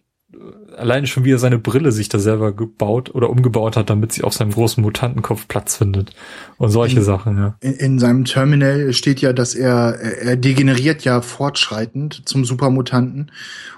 alleine 0.77 1.07
schon 1.07 1.25
wie 1.25 1.31
er 1.31 1.37
seine 1.37 1.59
Brille 1.59 1.91
sich 1.91 2.09
da 2.09 2.19
selber 2.19 2.53
gebaut 2.53 3.13
oder 3.13 3.29
umgebaut 3.29 3.75
hat, 3.75 3.89
damit 3.89 4.13
sie 4.13 4.23
auf 4.23 4.33
seinem 4.33 4.51
großen 4.51 4.81
Mutantenkopf 4.81 5.47
Platz 5.47 5.77
findet. 5.77 6.13
Und 6.57 6.69
solche 6.69 6.99
in, 6.99 7.03
Sachen, 7.03 7.37
ja. 7.37 7.55
In, 7.59 7.73
in, 7.73 7.99
seinem 7.99 8.25
Terminal 8.25 8.93
steht 8.93 9.21
ja, 9.21 9.33
dass 9.33 9.55
er, 9.55 9.99
er 9.99 10.37
degeneriert 10.37 11.03
ja 11.03 11.21
fortschreitend 11.21 12.23
zum 12.25 12.45
Supermutanten. 12.45 13.31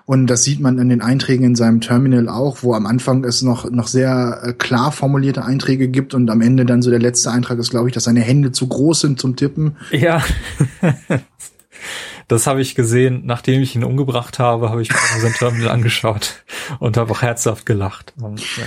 Und 0.06 0.28
das 0.28 0.43
sieht 0.43 0.60
man 0.60 0.78
in 0.80 0.89
den 0.89 1.01
Einträgen 1.01 1.45
in 1.45 1.56
seinem 1.56 1.82
Terminal 1.82 2.30
auch, 2.30 2.62
wo 2.62 2.74
am 2.74 2.86
Anfang 2.86 3.24
es 3.24 3.41
noch, 3.41 3.70
noch 3.70 3.88
sehr 3.88 4.41
äh, 4.43 4.54
klar 4.54 4.91
formulierte 4.91 5.43
Einträge 5.43 5.88
gibt 5.88 6.14
und 6.14 6.30
am 6.30 6.41
Ende 6.41 6.66
dann 6.66 6.82
so 6.82 6.89
der 6.89 6.99
letzte 6.99 7.32
Eintrag 7.32 7.58
ist, 7.60 7.72
glaube 7.72 7.89
ich, 7.89 7.93
dass 7.93 8.04
seine 8.04 8.22
Hände 8.22 8.51
zu 8.51 8.68
groß 8.68 9.01
sind 9.01 9.20
zum 9.20 9.36
Tippen. 9.36 9.78
Ja. 9.91 10.22
Das 12.28 12.48
habe 12.48 12.62
ich 12.62 12.76
gesehen, 12.76 13.24
nachdem 13.26 13.62
ich 13.62 13.76
ihn 13.76 13.84
umgebracht 13.84 14.40
habe, 14.40 14.70
habe 14.70 14.82
ich 14.82 14.90
mir 14.90 15.22
sein 15.22 15.34
Terminal 15.34 15.70
angeschaut 15.74 16.44
und 16.80 16.98
habe 16.98 17.12
auch 17.12 17.22
herzhaft 17.22 17.66
gelacht. 17.66 18.14
Und, 18.20 18.40
ja. 18.58 18.66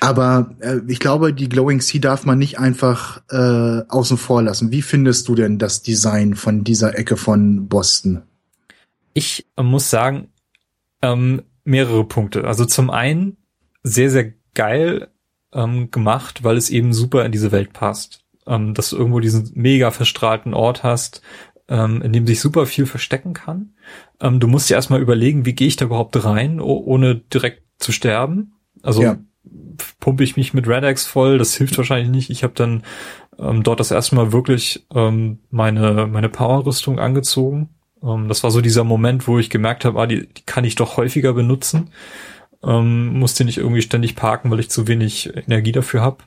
Aber 0.00 0.54
äh, 0.60 0.78
ich 0.86 1.00
glaube, 1.00 1.32
die 1.32 1.48
Glowing 1.48 1.80
Sea 1.80 2.00
darf 2.00 2.24
man 2.24 2.38
nicht 2.38 2.58
einfach 2.58 3.22
äh, 3.30 3.82
außen 3.88 4.16
vor 4.16 4.42
lassen. 4.42 4.70
Wie 4.70 4.82
findest 4.82 5.28
du 5.28 5.34
denn 5.34 5.58
das 5.58 5.82
Design 5.82 6.34
von 6.34 6.64
dieser 6.64 6.98
Ecke 6.98 7.16
von 7.16 7.68
Boston? 7.68 8.22
Ich 9.14 9.46
muss 9.60 9.90
sagen, 9.90 10.28
ähm, 11.02 11.42
mehrere 11.64 12.04
Punkte. 12.04 12.44
Also 12.44 12.64
zum 12.64 12.90
einen 12.90 13.36
sehr, 13.82 14.10
sehr 14.10 14.32
geil 14.54 15.08
ähm, 15.52 15.90
gemacht, 15.90 16.44
weil 16.44 16.56
es 16.56 16.70
eben 16.70 16.92
super 16.92 17.24
in 17.24 17.32
diese 17.32 17.52
Welt 17.52 17.72
passt. 17.72 18.24
Ähm, 18.46 18.72
dass 18.72 18.90
du 18.90 18.96
irgendwo 18.96 19.20
diesen 19.20 19.50
mega 19.54 19.90
verstrahlten 19.90 20.54
Ort 20.54 20.82
hast, 20.82 21.20
ähm, 21.68 22.02
in 22.02 22.12
dem 22.12 22.26
sich 22.26 22.40
super 22.40 22.66
viel 22.66 22.86
verstecken 22.86 23.34
kann. 23.34 23.74
Ähm, 24.20 24.40
du 24.40 24.46
musst 24.46 24.70
dir 24.70 24.74
erstmal 24.74 25.00
überlegen, 25.00 25.44
wie 25.44 25.54
gehe 25.54 25.68
ich 25.68 25.76
da 25.76 25.84
überhaupt 25.84 26.24
rein, 26.24 26.60
ohne 26.60 27.16
direkt 27.16 27.62
zu 27.78 27.92
sterben. 27.92 28.54
Also 28.82 29.02
ja. 29.02 29.18
pumpe 30.00 30.24
ich 30.24 30.36
mich 30.36 30.54
mit 30.54 30.66
Redex 30.66 31.06
voll, 31.06 31.38
das 31.38 31.54
hilft 31.54 31.76
wahrscheinlich 31.76 32.10
nicht. 32.10 32.30
Ich 32.30 32.42
habe 32.42 32.54
dann 32.54 32.82
ähm, 33.38 33.62
dort 33.62 33.80
das 33.80 33.90
erste 33.90 34.16
Mal 34.16 34.32
wirklich 34.32 34.86
ähm, 34.94 35.40
meine, 35.50 36.06
meine 36.06 36.28
Power-Rüstung 36.28 36.98
angezogen. 36.98 37.68
Ähm, 38.02 38.28
das 38.28 38.42
war 38.42 38.50
so 38.50 38.60
dieser 38.60 38.84
Moment, 38.84 39.28
wo 39.28 39.38
ich 39.38 39.50
gemerkt 39.50 39.84
habe, 39.84 40.00
ah, 40.00 40.06
die, 40.06 40.26
die 40.26 40.42
kann 40.42 40.64
ich 40.64 40.74
doch 40.74 40.96
häufiger 40.96 41.32
benutzen. 41.32 41.90
Ähm, 42.62 43.18
musste 43.18 43.44
nicht 43.44 43.58
irgendwie 43.58 43.82
ständig 43.82 44.16
parken, 44.16 44.50
weil 44.50 44.60
ich 44.60 44.70
zu 44.70 44.88
wenig 44.88 45.32
Energie 45.36 45.72
dafür 45.72 46.00
habe. 46.00 46.18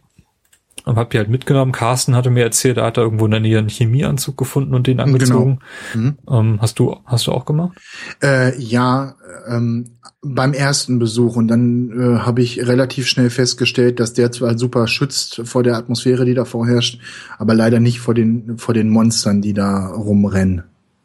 Und 0.85 0.95
hab 0.95 1.11
die 1.11 1.17
halt 1.17 1.29
mitgenommen. 1.29 1.71
Carsten 1.71 2.15
hatte 2.15 2.29
mir 2.29 2.43
erzählt, 2.43 2.77
er 2.77 2.85
hat 2.85 2.97
da 2.97 3.01
irgendwo 3.01 3.25
in 3.25 3.31
der 3.31 3.39
Nähe 3.39 3.59
einen 3.59 3.69
Chemieanzug 3.69 4.37
gefunden 4.37 4.73
und 4.73 4.87
den 4.87 4.97
genau. 4.97 5.09
angezogen. 5.09 5.59
Genau. 5.93 6.05
Mhm. 6.05 6.17
Ähm, 6.29 6.61
hast 6.61 6.79
du, 6.79 6.97
hast 7.05 7.27
du 7.27 7.31
auch 7.31 7.45
gemacht? 7.45 7.77
Äh, 8.23 8.59
ja, 8.59 9.15
ähm, 9.47 9.91
beim 10.21 10.53
ersten 10.53 10.99
Besuch 10.99 11.35
und 11.35 11.47
dann 11.47 11.91
äh, 11.91 12.19
habe 12.19 12.41
ich 12.41 12.67
relativ 12.67 13.07
schnell 13.07 13.29
festgestellt, 13.29 13.99
dass 13.99 14.13
der 14.13 14.31
zwar 14.31 14.57
super 14.57 14.87
schützt 14.87 15.41
vor 15.45 15.63
der 15.63 15.75
Atmosphäre, 15.75 16.25
die 16.25 16.35
da 16.35 16.45
vorherrscht, 16.45 16.99
aber 17.37 17.55
leider 17.55 17.79
nicht 17.79 17.99
vor 17.99 18.13
den 18.13 18.57
vor 18.57 18.73
den 18.73 18.89
Monstern, 18.89 19.41
die 19.41 19.53
da 19.53 19.87
rumrennen. 19.87 20.63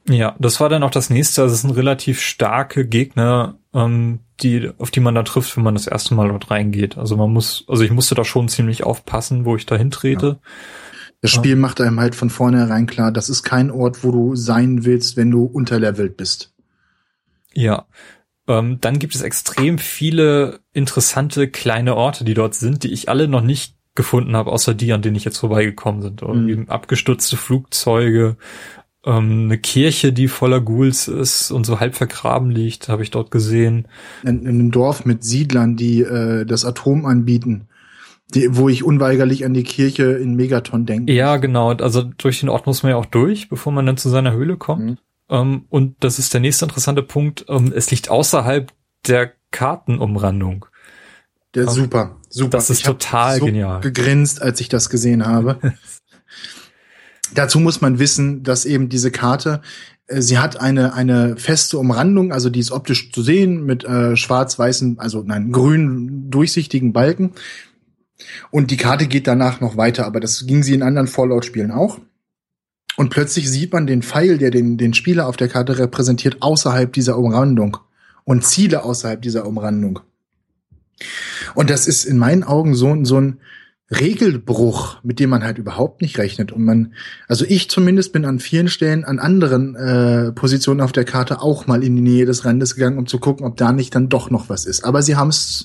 Ja, 0.08 0.36
das 0.38 0.60
war 0.60 0.68
dann 0.68 0.82
auch 0.82 0.90
das 0.90 1.10
nächste. 1.10 1.42
Also 1.42 1.54
es 1.54 1.62
sind 1.62 1.72
relativ 1.72 2.20
starke 2.20 2.86
Gegner, 2.86 3.58
ähm, 3.74 4.20
die, 4.40 4.70
auf 4.78 4.90
die 4.90 5.00
man 5.00 5.14
da 5.14 5.22
trifft, 5.22 5.56
wenn 5.56 5.64
man 5.64 5.74
das 5.74 5.86
erste 5.86 6.14
Mal 6.14 6.28
dort 6.28 6.50
reingeht. 6.50 6.96
Also 6.96 7.16
man 7.16 7.32
muss, 7.32 7.64
also 7.68 7.82
ich 7.82 7.90
musste 7.90 8.14
da 8.14 8.24
schon 8.24 8.48
ziemlich 8.48 8.84
aufpassen, 8.84 9.44
wo 9.44 9.56
ich 9.56 9.66
da 9.66 9.76
hintrete. 9.76 10.26
Ja. 10.26 10.50
Das 11.22 11.30
Spiel 11.30 11.52
ja. 11.52 11.56
macht 11.56 11.80
einem 11.80 11.98
halt 11.98 12.14
von 12.14 12.30
vornherein 12.30 12.86
klar, 12.86 13.10
das 13.10 13.28
ist 13.28 13.42
kein 13.42 13.70
Ort, 13.70 14.04
wo 14.04 14.12
du 14.12 14.36
sein 14.36 14.84
willst, 14.84 15.16
wenn 15.16 15.30
du 15.30 15.44
unterlevelt 15.44 16.16
bist. 16.16 16.52
Ja. 17.52 17.86
Ähm, 18.46 18.78
dann 18.80 18.98
gibt 18.98 19.14
es 19.14 19.22
extrem 19.22 19.78
viele 19.78 20.60
interessante 20.72 21.48
kleine 21.48 21.96
Orte, 21.96 22.24
die 22.24 22.34
dort 22.34 22.54
sind, 22.54 22.84
die 22.84 22.92
ich 22.92 23.08
alle 23.08 23.26
noch 23.26 23.40
nicht 23.40 23.74
gefunden 23.96 24.36
habe, 24.36 24.52
außer 24.52 24.74
die, 24.74 24.92
an 24.92 25.02
denen 25.02 25.16
ich 25.16 25.24
jetzt 25.24 25.38
vorbeigekommen 25.38 26.02
sind. 26.02 26.22
Mhm. 26.22 26.68
abgestürzte 26.68 27.36
Flugzeuge, 27.36 28.36
ähm, 29.06 29.44
eine 29.44 29.58
Kirche, 29.58 30.12
die 30.12 30.28
voller 30.28 30.60
Ghouls 30.60 31.08
ist 31.08 31.52
und 31.52 31.64
so 31.64 31.80
halb 31.80 31.94
vergraben 31.94 32.50
liegt, 32.50 32.88
habe 32.88 33.02
ich 33.02 33.10
dort 33.10 33.30
gesehen. 33.30 33.86
In, 34.24 34.40
in 34.40 34.48
einem 34.48 34.70
Dorf 34.72 35.04
mit 35.06 35.24
Siedlern, 35.24 35.76
die 35.76 36.02
äh, 36.02 36.44
das 36.44 36.64
Atom 36.64 37.06
anbieten. 37.06 37.68
Die, 38.34 38.56
wo 38.56 38.68
ich 38.68 38.82
unweigerlich 38.82 39.44
an 39.44 39.54
die 39.54 39.62
Kirche 39.62 40.02
in 40.14 40.34
Megaton 40.34 40.84
denke. 40.84 41.12
Ja, 41.12 41.36
genau. 41.36 41.70
Also 41.70 42.02
durch 42.02 42.40
den 42.40 42.48
Ort 42.48 42.66
muss 42.66 42.82
man 42.82 42.90
ja 42.90 42.96
auch 42.96 43.06
durch, 43.06 43.48
bevor 43.48 43.72
man 43.72 43.86
dann 43.86 43.96
zu 43.96 44.08
seiner 44.08 44.32
Höhle 44.32 44.56
kommt. 44.56 44.84
Mhm. 44.84 44.98
Ähm, 45.28 45.64
und 45.68 45.96
das 46.00 46.18
ist 46.18 46.34
der 46.34 46.40
nächste 46.40 46.64
interessante 46.64 47.04
Punkt. 47.04 47.46
Ähm, 47.48 47.72
es 47.74 47.92
liegt 47.92 48.10
außerhalb 48.10 48.72
der 49.06 49.32
Kartenumrandung. 49.52 50.66
Der 51.54 51.62
ähm, 51.62 51.68
super, 51.68 52.16
super. 52.28 52.50
Das 52.50 52.70
ist 52.70 52.80
ich 52.80 52.84
total 52.84 53.38
so 53.38 53.46
genial. 53.46 53.80
gegrinst, 53.80 54.42
als 54.42 54.60
ich 54.60 54.68
das 54.68 54.90
gesehen 54.90 55.24
habe. 55.24 55.58
Dazu 57.34 57.60
muss 57.60 57.80
man 57.80 57.98
wissen, 57.98 58.42
dass 58.42 58.64
eben 58.64 58.88
diese 58.88 59.10
Karte, 59.10 59.60
äh, 60.06 60.20
sie 60.20 60.38
hat 60.38 60.60
eine, 60.60 60.94
eine 60.94 61.36
feste 61.36 61.78
Umrandung, 61.78 62.32
also 62.32 62.50
die 62.50 62.60
ist 62.60 62.70
optisch 62.70 63.12
zu 63.12 63.22
sehen 63.22 63.64
mit 63.64 63.84
äh, 63.84 64.16
schwarz-weißen, 64.16 64.98
also 64.98 65.22
nein, 65.26 65.52
grün 65.52 66.30
durchsichtigen 66.30 66.92
Balken. 66.92 67.32
Und 68.50 68.70
die 68.70 68.76
Karte 68.76 69.06
geht 69.06 69.26
danach 69.26 69.60
noch 69.60 69.76
weiter, 69.76 70.06
aber 70.06 70.20
das 70.20 70.46
ging 70.46 70.62
sie 70.62 70.74
in 70.74 70.82
anderen 70.82 71.08
Fallout-Spielen 71.08 71.70
auch. 71.70 72.00
Und 72.96 73.10
plötzlich 73.10 73.50
sieht 73.50 73.72
man 73.72 73.86
den 73.86 74.02
Pfeil, 74.02 74.38
der 74.38 74.50
den, 74.50 74.78
den 74.78 74.94
Spieler 74.94 75.26
auf 75.26 75.36
der 75.36 75.48
Karte 75.48 75.78
repräsentiert, 75.78 76.38
außerhalb 76.40 76.92
dieser 76.92 77.18
Umrandung 77.18 77.76
und 78.24 78.44
Ziele 78.44 78.84
außerhalb 78.84 79.20
dieser 79.20 79.46
Umrandung. 79.46 80.00
Und 81.54 81.68
das 81.68 81.86
ist 81.86 82.04
in 82.04 82.16
meinen 82.16 82.42
Augen 82.42 82.74
so, 82.74 83.04
so 83.04 83.20
ein 83.20 83.40
Regelbruch, 83.90 84.98
mit 85.04 85.20
dem 85.20 85.30
man 85.30 85.44
halt 85.44 85.58
überhaupt 85.58 86.02
nicht 86.02 86.18
rechnet. 86.18 86.50
Und 86.50 86.64
man, 86.64 86.94
also 87.28 87.44
ich 87.46 87.70
zumindest 87.70 88.12
bin 88.12 88.24
an 88.24 88.40
vielen 88.40 88.68
Stellen 88.68 89.04
an 89.04 89.18
anderen 89.18 89.76
äh, 89.76 90.32
Positionen 90.32 90.80
auf 90.80 90.92
der 90.92 91.04
Karte 91.04 91.40
auch 91.40 91.66
mal 91.66 91.84
in 91.84 91.94
die 91.94 92.02
Nähe 92.02 92.26
des 92.26 92.44
Randes 92.44 92.74
gegangen, 92.74 92.98
um 92.98 93.06
zu 93.06 93.18
gucken, 93.18 93.46
ob 93.46 93.56
da 93.56 93.72
nicht 93.72 93.94
dann 93.94 94.08
doch 94.08 94.30
noch 94.30 94.48
was 94.48 94.66
ist. 94.66 94.84
Aber 94.84 95.02
sie 95.02 95.16
haben 95.16 95.28
es 95.28 95.64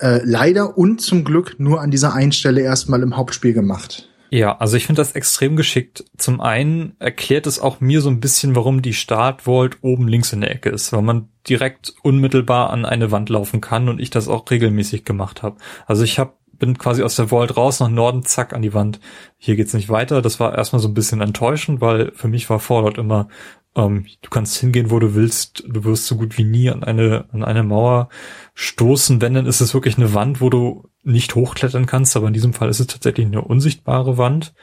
äh, 0.00 0.20
leider 0.24 0.76
und 0.76 1.00
zum 1.00 1.24
Glück 1.24 1.56
nur 1.58 1.80
an 1.80 1.90
dieser 1.90 2.14
einen 2.14 2.32
Stelle 2.32 2.62
erstmal 2.62 3.02
im 3.02 3.16
Hauptspiel 3.16 3.52
gemacht. 3.52 4.08
Ja, 4.30 4.58
also 4.58 4.76
ich 4.76 4.86
finde 4.86 5.00
das 5.00 5.12
extrem 5.12 5.56
geschickt. 5.56 6.04
Zum 6.16 6.40
einen 6.40 6.96
erklärt 6.98 7.46
es 7.46 7.60
auch 7.60 7.80
mir 7.80 8.00
so 8.00 8.10
ein 8.10 8.20
bisschen, 8.20 8.56
warum 8.56 8.82
die 8.82 8.92
Startvolt 8.92 9.78
oben 9.82 10.08
links 10.08 10.32
in 10.32 10.40
der 10.40 10.50
Ecke 10.50 10.70
ist, 10.70 10.92
weil 10.92 11.02
man 11.02 11.28
direkt 11.48 11.94
unmittelbar 12.02 12.70
an 12.70 12.84
eine 12.84 13.12
Wand 13.12 13.28
laufen 13.28 13.60
kann 13.60 13.88
und 13.88 14.00
ich 14.00 14.10
das 14.10 14.26
auch 14.26 14.50
regelmäßig 14.50 15.04
gemacht 15.04 15.44
habe. 15.44 15.58
Also 15.86 16.02
ich 16.02 16.18
habe 16.18 16.34
bin 16.58 16.78
quasi 16.78 17.02
aus 17.02 17.16
der 17.16 17.28
Vault 17.28 17.56
raus 17.56 17.80
nach 17.80 17.88
Norden, 17.88 18.24
zack, 18.24 18.52
an 18.52 18.62
die 18.62 18.74
Wand. 18.74 19.00
Hier 19.36 19.56
geht's 19.56 19.74
nicht 19.74 19.88
weiter. 19.88 20.22
Das 20.22 20.40
war 20.40 20.56
erstmal 20.56 20.80
so 20.80 20.88
ein 20.88 20.94
bisschen 20.94 21.20
enttäuschend, 21.20 21.80
weil 21.80 22.12
für 22.14 22.28
mich 22.28 22.48
war 22.50 22.60
Fallout 22.60 22.98
immer, 22.98 23.28
ähm, 23.74 24.06
du 24.22 24.30
kannst 24.30 24.56
hingehen, 24.56 24.90
wo 24.90 24.98
du 24.98 25.14
willst, 25.14 25.64
du 25.66 25.84
wirst 25.84 26.06
so 26.06 26.16
gut 26.16 26.38
wie 26.38 26.44
nie 26.44 26.70
an 26.70 26.82
eine, 26.82 27.26
an 27.32 27.44
eine 27.44 27.62
Mauer 27.62 28.08
stoßen. 28.54 29.20
Wenn, 29.20 29.34
dann 29.34 29.46
ist 29.46 29.60
es 29.60 29.74
wirklich 29.74 29.98
eine 29.98 30.14
Wand, 30.14 30.40
wo 30.40 30.50
du 30.50 30.88
nicht 31.02 31.34
hochklettern 31.34 31.86
kannst, 31.86 32.16
aber 32.16 32.26
in 32.26 32.34
diesem 32.34 32.52
Fall 32.52 32.68
ist 32.68 32.80
es 32.80 32.86
tatsächlich 32.86 33.26
eine 33.26 33.42
unsichtbare 33.42 34.18
Wand. 34.18 34.54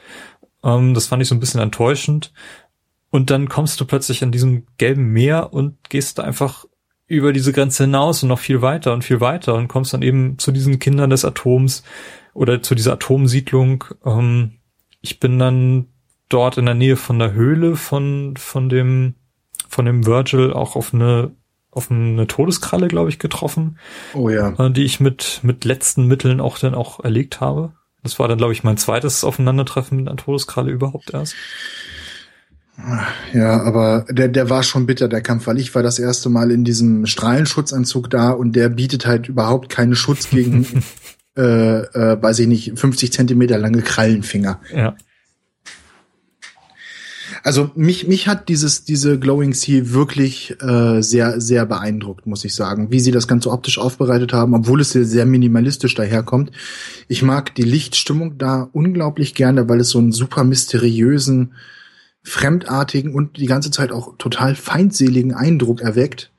Ähm, 0.62 0.94
das 0.94 1.06
fand 1.06 1.22
ich 1.22 1.28
so 1.28 1.34
ein 1.34 1.40
bisschen 1.40 1.60
enttäuschend. 1.60 2.32
Und 3.10 3.30
dann 3.30 3.48
kommst 3.48 3.80
du 3.80 3.84
plötzlich 3.84 4.24
an 4.24 4.32
diesem 4.32 4.66
gelben 4.76 5.12
Meer 5.12 5.52
und 5.52 5.88
gehst 5.88 6.18
da 6.18 6.24
einfach 6.24 6.64
über 7.06 7.32
diese 7.32 7.52
Grenze 7.52 7.84
hinaus 7.84 8.22
und 8.22 8.28
noch 8.30 8.38
viel 8.38 8.62
weiter 8.62 8.92
und 8.92 9.04
viel 9.04 9.20
weiter 9.20 9.54
und 9.54 9.68
kommst 9.68 9.92
dann 9.92 10.02
eben 10.02 10.38
zu 10.38 10.52
diesen 10.52 10.78
Kindern 10.78 11.10
des 11.10 11.24
Atoms 11.24 11.82
oder 12.32 12.62
zu 12.62 12.74
dieser 12.74 12.94
Atomsiedlung. 12.94 13.84
Ähm, 14.04 14.52
ich 15.00 15.20
bin 15.20 15.38
dann 15.38 15.86
dort 16.28 16.58
in 16.58 16.66
der 16.66 16.74
Nähe 16.74 16.96
von 16.96 17.18
der 17.18 17.32
Höhle 17.32 17.76
von, 17.76 18.34
von 18.36 18.68
dem, 18.68 19.14
von 19.68 19.84
dem 19.84 20.06
Virgil 20.06 20.52
auch 20.52 20.76
auf 20.76 20.94
eine, 20.94 21.32
auf 21.70 21.90
eine 21.90 22.26
Todeskralle, 22.26 22.88
glaube 22.88 23.10
ich, 23.10 23.18
getroffen. 23.18 23.78
Oh 24.14 24.30
ja. 24.30 24.54
Äh, 24.58 24.70
die 24.70 24.84
ich 24.84 25.00
mit, 25.00 25.40
mit 25.42 25.64
letzten 25.64 26.06
Mitteln 26.06 26.40
auch 26.40 26.58
dann 26.58 26.74
auch 26.74 27.00
erlegt 27.00 27.40
habe. 27.40 27.72
Das 28.02 28.18
war 28.18 28.28
dann, 28.28 28.38
glaube 28.38 28.52
ich, 28.52 28.64
mein 28.64 28.76
zweites 28.76 29.24
Aufeinandertreffen 29.24 29.98
mit 29.98 30.08
einer 30.08 30.16
Todeskralle 30.16 30.70
überhaupt 30.70 31.12
erst. 31.12 31.34
Ja, 33.32 33.62
aber 33.62 34.04
der, 34.10 34.28
der 34.28 34.50
war 34.50 34.62
schon 34.62 34.86
bitter, 34.86 35.08
der 35.08 35.20
Kampf, 35.20 35.46
weil 35.46 35.58
ich 35.58 35.74
war 35.74 35.82
das 35.82 35.98
erste 35.98 36.28
Mal 36.28 36.50
in 36.50 36.64
diesem 36.64 37.06
Strahlenschutzanzug 37.06 38.10
da 38.10 38.30
und 38.30 38.56
der 38.56 38.68
bietet 38.68 39.06
halt 39.06 39.28
überhaupt 39.28 39.68
keinen 39.68 39.94
Schutz 39.94 40.30
gegen, 40.30 40.66
äh, 41.36 41.42
äh, 41.42 42.22
weiß 42.22 42.40
ich 42.40 42.48
nicht, 42.48 42.78
50 42.78 43.12
Zentimeter 43.12 43.58
lange 43.58 43.82
Krallenfinger. 43.82 44.60
Ja. 44.74 44.96
Also 47.42 47.70
mich, 47.74 48.06
mich 48.08 48.26
hat 48.26 48.48
dieses, 48.48 48.84
diese 48.84 49.18
Glowing 49.18 49.52
Sea 49.52 49.90
wirklich 49.90 50.56
äh, 50.62 51.02
sehr, 51.02 51.40
sehr 51.40 51.66
beeindruckt, 51.66 52.26
muss 52.26 52.44
ich 52.44 52.54
sagen, 52.54 52.90
wie 52.90 53.00
sie 53.00 53.10
das 53.10 53.28
Ganze 53.28 53.50
optisch 53.50 53.78
aufbereitet 53.78 54.32
haben, 54.32 54.54
obwohl 54.54 54.80
es 54.80 54.90
sehr, 54.90 55.04
sehr 55.04 55.26
minimalistisch 55.26 55.94
daherkommt. 55.94 56.52
Ich 57.06 57.22
mag 57.22 57.54
die 57.54 57.62
Lichtstimmung 57.62 58.38
da 58.38 58.68
unglaublich 58.72 59.34
gerne, 59.34 59.68
weil 59.68 59.80
es 59.80 59.90
so 59.90 59.98
einen 59.98 60.12
super 60.12 60.42
mysteriösen, 60.42 61.52
fremdartigen 62.24 63.14
und 63.14 63.36
die 63.36 63.46
ganze 63.46 63.70
Zeit 63.70 63.92
auch 63.92 64.16
total 64.18 64.56
feindseligen 64.56 65.34
Eindruck 65.34 65.82
erweckt. 65.82 66.32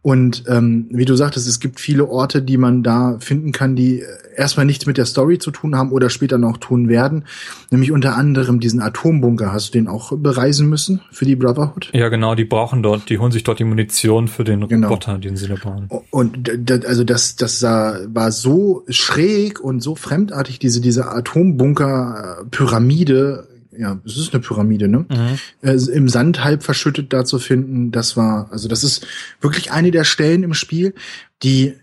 Und 0.00 0.44
ähm, 0.46 0.86
wie 0.90 1.04
du 1.04 1.16
sagtest, 1.16 1.48
es 1.48 1.58
gibt 1.58 1.80
viele 1.80 2.08
Orte, 2.08 2.40
die 2.40 2.56
man 2.56 2.84
da 2.84 3.16
finden 3.18 3.50
kann, 3.50 3.74
die 3.74 4.04
erstmal 4.36 4.64
nichts 4.64 4.86
mit 4.86 4.96
der 4.96 5.06
Story 5.06 5.38
zu 5.38 5.50
tun 5.50 5.74
haben 5.76 5.90
oder 5.90 6.08
später 6.08 6.38
noch 6.38 6.58
tun 6.58 6.88
werden. 6.88 7.24
Nämlich 7.70 7.90
unter 7.90 8.16
anderem 8.16 8.60
diesen 8.60 8.80
Atombunker. 8.80 9.52
Hast 9.52 9.68
du 9.68 9.72
den 9.78 9.88
auch 9.88 10.12
bereisen 10.16 10.68
müssen 10.68 11.00
für 11.10 11.24
die 11.24 11.34
Brotherhood? 11.34 11.90
Ja, 11.92 12.10
genau, 12.10 12.36
die 12.36 12.44
brauchen 12.44 12.84
dort, 12.84 13.10
die 13.10 13.18
holen 13.18 13.32
sich 13.32 13.42
dort 13.42 13.58
die 13.58 13.64
Munition 13.64 14.28
für 14.28 14.44
den 14.44 14.68
genau. 14.68 14.86
Roboter, 14.88 15.18
den 15.18 15.36
sie 15.36 15.48
da 15.48 15.56
bauen. 15.56 15.88
Und 16.10 16.48
also 16.86 17.02
das, 17.02 17.34
das 17.34 17.64
war 17.64 18.30
so 18.30 18.84
schräg 18.88 19.58
und 19.60 19.82
so 19.82 19.96
fremdartig, 19.96 20.60
diese, 20.60 20.80
diese 20.80 21.10
Atombunker-Pyramide 21.10 23.48
ja, 23.78 24.00
es 24.04 24.16
ist 24.16 24.34
eine 24.34 24.42
Pyramide, 24.42 24.88
ne? 24.88 25.06
Mhm. 25.08 25.38
Äh, 25.62 25.74
Im 25.92 26.08
Sand 26.08 26.42
halb 26.42 26.62
verschüttet 26.62 27.12
da 27.12 27.24
zu 27.24 27.38
finden, 27.38 27.92
das 27.92 28.16
war, 28.16 28.48
also 28.50 28.68
das 28.68 28.82
ist 28.82 29.06
wirklich 29.40 29.70
eine 29.70 29.90
der 29.90 30.04
Stellen 30.04 30.42
im 30.42 30.54
Spiel, 30.54 30.94
die 31.42 31.74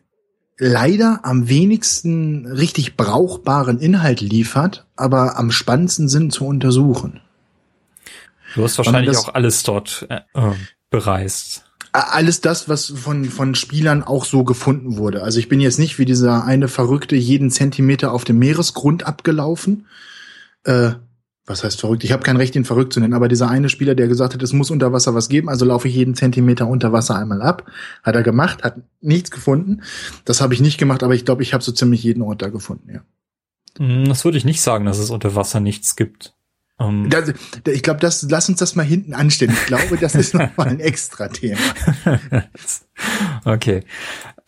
leider 0.57 1.21
am 1.23 1.47
wenigsten 1.47 2.45
richtig 2.47 2.97
brauchbaren 2.97 3.79
Inhalt 3.79 4.21
liefert, 4.21 4.85
aber 4.95 5.37
am 5.37 5.51
spannendsten 5.51 6.09
sind 6.09 6.31
zu 6.31 6.45
untersuchen. 6.45 7.21
Du 8.55 8.63
hast 8.63 8.77
wahrscheinlich 8.77 9.15
das, 9.15 9.25
auch 9.25 9.33
alles 9.33 9.63
dort 9.63 10.05
äh, 10.09 10.21
äh, 10.33 10.53
bereist. 10.89 11.65
Alles 11.91 12.41
das, 12.41 12.67
was 12.67 12.87
von, 12.87 13.25
von 13.25 13.55
Spielern 13.55 14.03
auch 14.03 14.25
so 14.25 14.43
gefunden 14.43 14.97
wurde. 14.97 15.23
Also 15.23 15.39
ich 15.39 15.47
bin 15.47 15.61
jetzt 15.61 15.79
nicht 15.79 15.97
wie 15.97 16.05
dieser 16.05 16.43
eine 16.43 16.67
Verrückte 16.67 17.15
jeden 17.15 17.51
Zentimeter 17.51 18.11
auf 18.11 18.25
dem 18.25 18.37
Meeresgrund 18.37 19.05
abgelaufen. 19.05 19.87
Äh, 20.63 20.91
was 21.45 21.63
heißt 21.63 21.79
verrückt? 21.79 22.03
Ich 22.03 22.11
habe 22.11 22.23
kein 22.23 22.37
Recht, 22.37 22.55
ihn 22.55 22.65
verrückt 22.65 22.93
zu 22.93 22.99
nennen, 22.99 23.13
aber 23.13 23.27
dieser 23.27 23.49
eine 23.49 23.69
Spieler, 23.69 23.95
der 23.95 24.07
gesagt 24.07 24.33
hat, 24.33 24.41
es 24.41 24.53
muss 24.53 24.71
unter 24.71 24.91
Wasser 24.91 25.13
was 25.13 25.29
geben, 25.29 25.49
also 25.49 25.65
laufe 25.65 25.87
ich 25.87 25.95
jeden 25.95 26.15
Zentimeter 26.15 26.67
unter 26.67 26.91
Wasser 26.91 27.17
einmal 27.17 27.41
ab, 27.41 27.69
hat 28.03 28.15
er 28.15 28.23
gemacht, 28.23 28.63
hat 28.63 28.77
nichts 29.01 29.31
gefunden. 29.31 29.81
Das 30.25 30.41
habe 30.41 30.53
ich 30.53 30.61
nicht 30.61 30.77
gemacht, 30.77 31.03
aber 31.03 31.13
ich 31.13 31.25
glaube, 31.25 31.43
ich 31.43 31.53
habe 31.53 31.63
so 31.63 31.71
ziemlich 31.71 32.03
jeden 32.03 32.23
Ort 32.23 32.41
da 32.41 32.49
gefunden, 32.49 32.89
ja. 32.93 33.01
Hm, 33.77 34.05
das 34.05 34.25
würde 34.25 34.37
ich 34.37 34.45
nicht 34.45 34.61
sagen, 34.61 34.85
dass 34.85 34.97
es 34.97 35.09
unter 35.09 35.35
Wasser 35.35 35.59
nichts 35.59 35.95
gibt. 35.95 36.33
Um. 36.77 37.05
Ähm. 37.05 37.09
Das, 37.09 37.33
ich 37.67 37.83
glaube, 37.83 37.99
das 37.99 38.27
lass 38.29 38.49
uns 38.49 38.59
das 38.59 38.75
mal 38.75 38.83
hinten 38.83 39.13
anstellen. 39.13 39.53
Ich 39.53 39.65
glaube, 39.65 39.97
das 39.97 40.15
ist 40.15 40.33
noch 40.33 40.57
mal 40.57 40.67
ein 40.67 40.79
extra 40.79 41.27
Thema. 41.27 41.59
okay, 43.45 43.83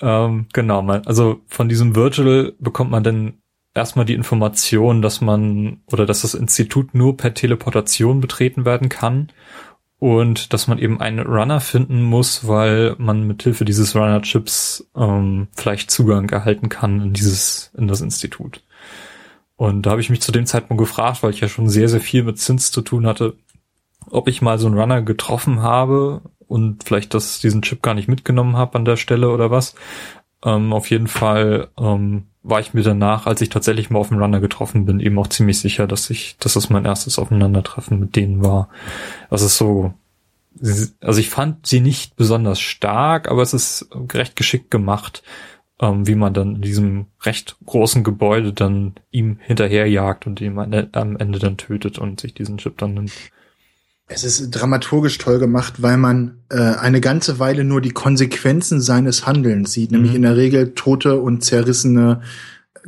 ähm, 0.01 0.47
genau. 0.53 0.85
Also 1.05 1.41
von 1.47 1.69
diesem 1.69 1.95
Virtual 1.95 2.53
bekommt 2.59 2.91
man 2.91 3.03
dann 3.03 3.41
erstmal 3.78 4.05
die 4.05 4.13
Information, 4.13 5.01
dass 5.01 5.21
man 5.21 5.82
oder 5.88 6.05
dass 6.05 6.21
das 6.21 6.34
Institut 6.34 6.93
nur 6.93 7.15
per 7.15 7.34
Teleportation 7.34 8.19
betreten 8.19 8.65
werden 8.65 8.89
kann 8.89 9.30
und 9.99 10.53
dass 10.53 10.67
man 10.67 10.78
eben 10.78 10.99
einen 11.01 11.19
Runner 11.25 11.59
finden 11.59 12.03
muss, 12.03 12.47
weil 12.47 12.95
man 12.97 13.25
mit 13.25 13.43
Hilfe 13.43 13.65
dieses 13.65 13.95
Runner-Chips 13.95 14.89
ähm, 14.95 15.47
vielleicht 15.55 15.89
Zugang 15.89 16.30
erhalten 16.30 16.69
kann 16.69 17.01
in 17.01 17.13
dieses 17.13 17.71
in 17.78 17.88
das 17.88 18.01
Institut. 18.01 18.63
Und 19.55 19.84
da 19.86 19.91
habe 19.91 20.01
ich 20.01 20.09
mich 20.09 20.21
zu 20.21 20.32
dem 20.32 20.45
Zeitpunkt 20.45 20.80
gefragt, 20.82 21.23
weil 21.23 21.32
ich 21.32 21.39
ja 21.39 21.47
schon 21.47 21.69
sehr 21.69 21.89
sehr 21.89 22.01
viel 22.01 22.23
mit 22.23 22.39
Zins 22.39 22.71
zu 22.71 22.82
tun 22.82 23.07
hatte, 23.07 23.36
ob 24.09 24.28
ich 24.28 24.41
mal 24.41 24.59
so 24.59 24.67
einen 24.67 24.78
Runner 24.78 25.01
getroffen 25.01 25.61
habe 25.61 26.21
und 26.47 26.84
vielleicht 26.84 27.13
das 27.13 27.39
diesen 27.39 27.61
Chip 27.61 27.82
gar 27.82 27.93
nicht 27.93 28.07
mitgenommen 28.07 28.55
habe 28.55 28.78
an 28.78 28.86
der 28.86 28.97
Stelle 28.97 29.30
oder 29.30 29.51
was. 29.51 29.75
Ähm, 30.43 30.73
auf 30.73 30.89
jeden 30.89 31.07
Fall 31.07 31.69
ähm, 31.79 32.27
war 32.43 32.59
ich 32.59 32.73
mir 32.73 32.83
danach, 32.83 33.25
als 33.27 33.41
ich 33.41 33.49
tatsächlich 33.49 33.89
mal 33.89 33.99
auf 33.99 34.09
den 34.09 34.19
Runner 34.21 34.39
getroffen 34.39 34.85
bin, 34.85 34.99
eben 34.99 35.17
auch 35.19 35.27
ziemlich 35.27 35.59
sicher, 35.59 35.88
dass 35.88 36.09
ich, 36.09 36.38
dass 36.39 36.53
das 36.53 36.69
mein 36.69 36.85
erstes 36.85 37.19
Aufeinandertreffen 37.19 37.99
mit 37.99 38.15
denen 38.15 38.43
war. 38.43 38.69
Das 39.29 39.41
ist 39.41 39.57
so, 39.57 39.93
also 41.01 41.19
ich 41.19 41.29
fand 41.29 41.67
sie 41.67 41.81
nicht 41.81 42.15
besonders 42.15 42.59
stark, 42.59 43.29
aber 43.29 43.41
es 43.41 43.53
ist 43.53 43.89
recht 44.13 44.35
geschickt 44.35 44.71
gemacht. 44.71 45.23
ähm, 45.79 46.07
wie 46.07 46.15
man 46.15 46.33
dann 46.33 46.55
in 46.55 46.61
diesem 46.61 47.07
recht 47.21 47.57
großen 47.65 48.03
Gebäude 48.03 48.53
dann 48.53 48.95
ihm 49.11 49.39
hinterherjagt 49.41 50.25
und 50.25 50.41
ihn 50.41 50.57
am 50.57 51.17
Ende 51.17 51.39
dann 51.39 51.57
tötet 51.57 51.99
und 51.99 52.19
sich 52.19 52.33
diesen 52.33 52.57
Chip 52.57 52.77
dann 52.77 52.95
nimmt. 52.95 53.11
Es 54.09 54.23
ist 54.23 54.51
dramaturgisch 54.51 55.17
toll 55.17 55.37
gemacht, 55.37 55.81
weil 55.81 55.97
man 55.97 56.39
äh, 56.49 56.57
eine 56.57 57.01
ganze 57.01 57.39
Weile 57.39 57.65
nur 57.65 57.81
die 57.81 57.91
Konsequenzen 57.91 58.81
seines 58.81 59.27
Handelns 59.27 59.73
sieht, 59.73 59.91
mhm. 59.91 59.97
nämlich 59.97 60.15
in 60.15 60.21
der 60.21 60.37
Regel 60.37 60.73
tote 60.73 61.19
und 61.19 61.43
zerrissene 61.43 62.21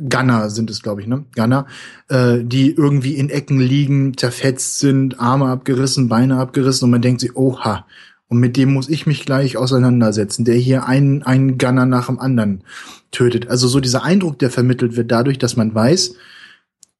Gunner 0.08 0.48
sind 0.48 0.70
es, 0.70 0.82
glaube 0.82 1.02
ich, 1.02 1.06
ne? 1.06 1.26
Gunner, 1.34 1.66
äh, 2.08 2.38
die 2.42 2.74
irgendwie 2.74 3.16
in 3.16 3.28
Ecken 3.28 3.60
liegen, 3.60 4.16
zerfetzt 4.16 4.78
sind, 4.78 5.20
Arme 5.20 5.48
abgerissen, 5.48 6.08
Beine 6.08 6.38
abgerissen 6.38 6.86
und 6.86 6.90
man 6.90 7.02
denkt 7.02 7.20
sich, 7.20 7.36
oha, 7.36 7.86
und 8.28 8.38
mit 8.38 8.56
dem 8.56 8.72
muss 8.72 8.88
ich 8.88 9.06
mich 9.06 9.26
gleich 9.26 9.56
auseinandersetzen, 9.56 10.44
der 10.44 10.54
hier 10.54 10.86
einen, 10.86 11.22
einen 11.24 11.58
Gunner 11.58 11.84
nach 11.84 12.06
dem 12.06 12.18
anderen 12.18 12.62
tötet. 13.10 13.48
Also 13.48 13.68
so 13.68 13.80
dieser 13.80 14.04
Eindruck, 14.04 14.38
der 14.38 14.50
vermittelt 14.50 14.96
wird 14.96 15.10
dadurch, 15.10 15.38
dass 15.38 15.56
man 15.56 15.74
weiß, 15.74 16.14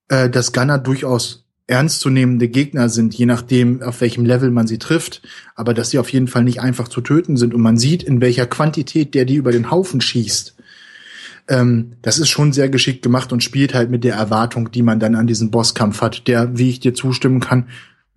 äh, 0.09 0.29
dass 0.29 0.53
Gunner 0.53 0.79
durchaus 0.79 1.47
ernstzunehmende 1.71 2.49
Gegner 2.49 2.89
sind, 2.89 3.15
je 3.15 3.27
nachdem, 3.27 3.81
auf 3.83 4.01
welchem 4.01 4.25
Level 4.25 4.51
man 4.51 4.67
sie 4.67 4.79
trifft, 4.79 5.23
aber 5.55 5.73
dass 5.73 5.91
sie 5.91 5.99
auf 5.99 6.13
jeden 6.13 6.27
Fall 6.27 6.45
nicht 6.45 6.61
einfach 6.61 6.89
zu 6.89 7.01
töten 7.01 7.37
sind 7.37 7.55
und 7.55 7.63
man 7.63 7.79
sieht, 7.79 8.03
in 8.03 8.21
welcher 8.21 8.47
Quantität 8.47 9.15
der 9.15 9.25
die 9.25 9.37
über 9.37 9.53
den 9.53 9.71
Haufen 9.71 10.01
schießt. 10.01 10.57
Ähm, 11.49 11.93
das 12.03 12.19
ist 12.19 12.29
schon 12.29 12.53
sehr 12.53 12.69
geschickt 12.69 13.03
gemacht 13.03 13.33
und 13.33 13.45
spielt 13.45 13.73
halt 13.75 13.91
mit 13.91 14.05
der 14.05 14.15
Erwartung, 14.15 14.73
die 14.73 14.83
man 14.83 15.01
dann 15.01 15.15
an 15.15 15.27
diesen 15.27 15.51
Bosskampf 15.51 16.01
hat, 16.01 16.27
der, 16.27 16.59
wie 16.59 16.71
ich 16.71 16.81
dir 16.81 16.93
zustimmen 16.93 17.41
kann, 17.41 17.69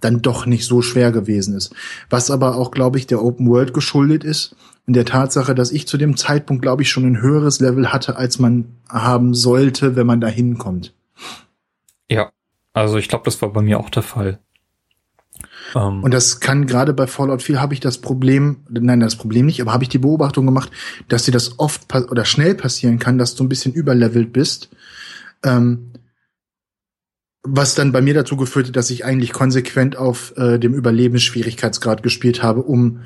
dann 0.01 0.21
doch 0.21 0.45
nicht 0.45 0.65
so 0.65 0.81
schwer 0.81 1.11
gewesen 1.11 1.55
ist. 1.55 1.73
Was 2.09 2.31
aber 2.31 2.57
auch, 2.57 2.71
glaube 2.71 2.97
ich, 2.97 3.07
der 3.07 3.23
Open 3.23 3.47
World 3.47 3.73
geschuldet 3.73 4.23
ist. 4.23 4.55
In 4.85 4.93
der 4.93 5.05
Tatsache, 5.05 5.55
dass 5.55 5.71
ich 5.71 5.87
zu 5.87 5.97
dem 5.97 6.17
Zeitpunkt, 6.17 6.61
glaube 6.61 6.81
ich, 6.81 6.89
schon 6.89 7.05
ein 7.05 7.21
höheres 7.21 7.61
Level 7.61 7.93
hatte, 7.93 8.17
als 8.17 8.37
man 8.37 8.65
haben 8.89 9.33
sollte, 9.33 9.95
wenn 9.95 10.05
man 10.05 10.19
da 10.19 10.27
hinkommt. 10.27 10.93
Ja, 12.09 12.31
also 12.73 12.97
ich 12.97 13.07
glaube, 13.07 13.25
das 13.25 13.41
war 13.41 13.53
bei 13.53 13.61
mir 13.61 13.79
auch 13.79 13.89
der 13.89 14.03
Fall. 14.03 14.39
Ähm. 15.75 16.03
Und 16.03 16.13
das 16.13 16.39
kann 16.39 16.65
gerade 16.65 16.93
bei 16.93 17.07
Fallout 17.07 17.41
4 17.41 17.61
habe 17.61 17.73
ich 17.73 17.79
das 17.79 17.99
Problem, 17.99 18.57
nein, 18.69 18.99
das 18.99 19.15
Problem 19.15 19.45
nicht, 19.45 19.61
aber 19.61 19.73
habe 19.73 19.83
ich 19.83 19.89
die 19.89 19.99
Beobachtung 19.99 20.45
gemacht, 20.45 20.71
dass 21.07 21.23
dir 21.23 21.31
das 21.31 21.59
oft 21.59 21.93
oder 21.93 22.25
schnell 22.25 22.55
passieren 22.55 22.99
kann, 22.99 23.17
dass 23.17 23.35
du 23.35 23.43
ein 23.43 23.49
bisschen 23.49 23.73
überlevelt 23.73 24.33
bist. 24.33 24.69
Ähm, 25.43 25.91
was 27.43 27.75
dann 27.75 27.91
bei 27.91 28.01
mir 28.01 28.13
dazu 28.13 28.37
geführt 28.37 28.67
hat, 28.67 28.75
dass 28.75 28.89
ich 28.89 29.03
eigentlich 29.03 29.33
konsequent 29.33 29.97
auf 29.97 30.33
äh, 30.37 30.57
dem 30.57 30.73
Überlebensschwierigkeitsgrad 30.73 32.01
gespielt 32.01 32.41
habe, 32.41 32.61
um 32.61 33.01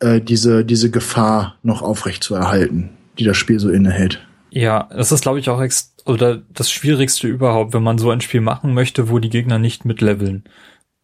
äh, 0.00 0.20
diese, 0.20 0.64
diese 0.64 0.90
Gefahr 0.90 1.56
noch 1.62 1.82
aufrecht 1.82 2.24
zu 2.24 2.34
erhalten, 2.34 2.90
die 3.18 3.24
das 3.24 3.36
Spiel 3.36 3.60
so 3.60 3.70
innehält. 3.70 4.26
Ja, 4.56 4.88
das 4.90 5.12
ist, 5.12 5.20
glaube 5.20 5.38
ich, 5.38 5.50
auch 5.50 5.60
ex 5.60 5.94
oder 6.06 6.38
das 6.38 6.70
Schwierigste 6.70 7.28
überhaupt, 7.28 7.74
wenn 7.74 7.82
man 7.82 7.98
so 7.98 8.08
ein 8.08 8.22
Spiel 8.22 8.40
machen 8.40 8.72
möchte, 8.72 9.10
wo 9.10 9.18
die 9.18 9.28
Gegner 9.28 9.58
nicht 9.58 9.84
mitleveln. 9.84 10.44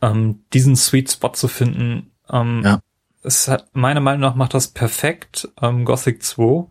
Ähm, 0.00 0.46
diesen 0.54 0.74
Sweet 0.74 1.10
Spot 1.10 1.32
zu 1.34 1.48
finden, 1.48 2.12
ähm, 2.30 2.62
ja. 2.64 2.80
es 3.22 3.48
hat, 3.48 3.68
meiner 3.74 4.00
Meinung 4.00 4.22
nach 4.22 4.36
macht 4.36 4.54
das 4.54 4.68
perfekt 4.68 5.50
ähm, 5.60 5.84
Gothic 5.84 6.22
2. 6.22 6.66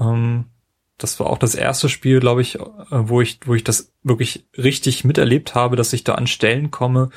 Ähm, 0.00 0.46
das 0.98 1.20
war 1.20 1.28
auch 1.28 1.38
das 1.38 1.54
erste 1.54 1.88
Spiel, 1.88 2.18
glaube 2.18 2.42
ich, 2.42 2.56
äh, 2.56 2.64
wo 2.90 3.20
ich, 3.20 3.38
wo 3.44 3.54
ich 3.54 3.62
das 3.62 3.92
wirklich 4.02 4.48
richtig 4.58 5.04
miterlebt 5.04 5.54
habe, 5.54 5.76
dass 5.76 5.92
ich 5.92 6.02
da 6.02 6.16
an 6.16 6.26
Stellen 6.26 6.72
komme, 6.72 7.10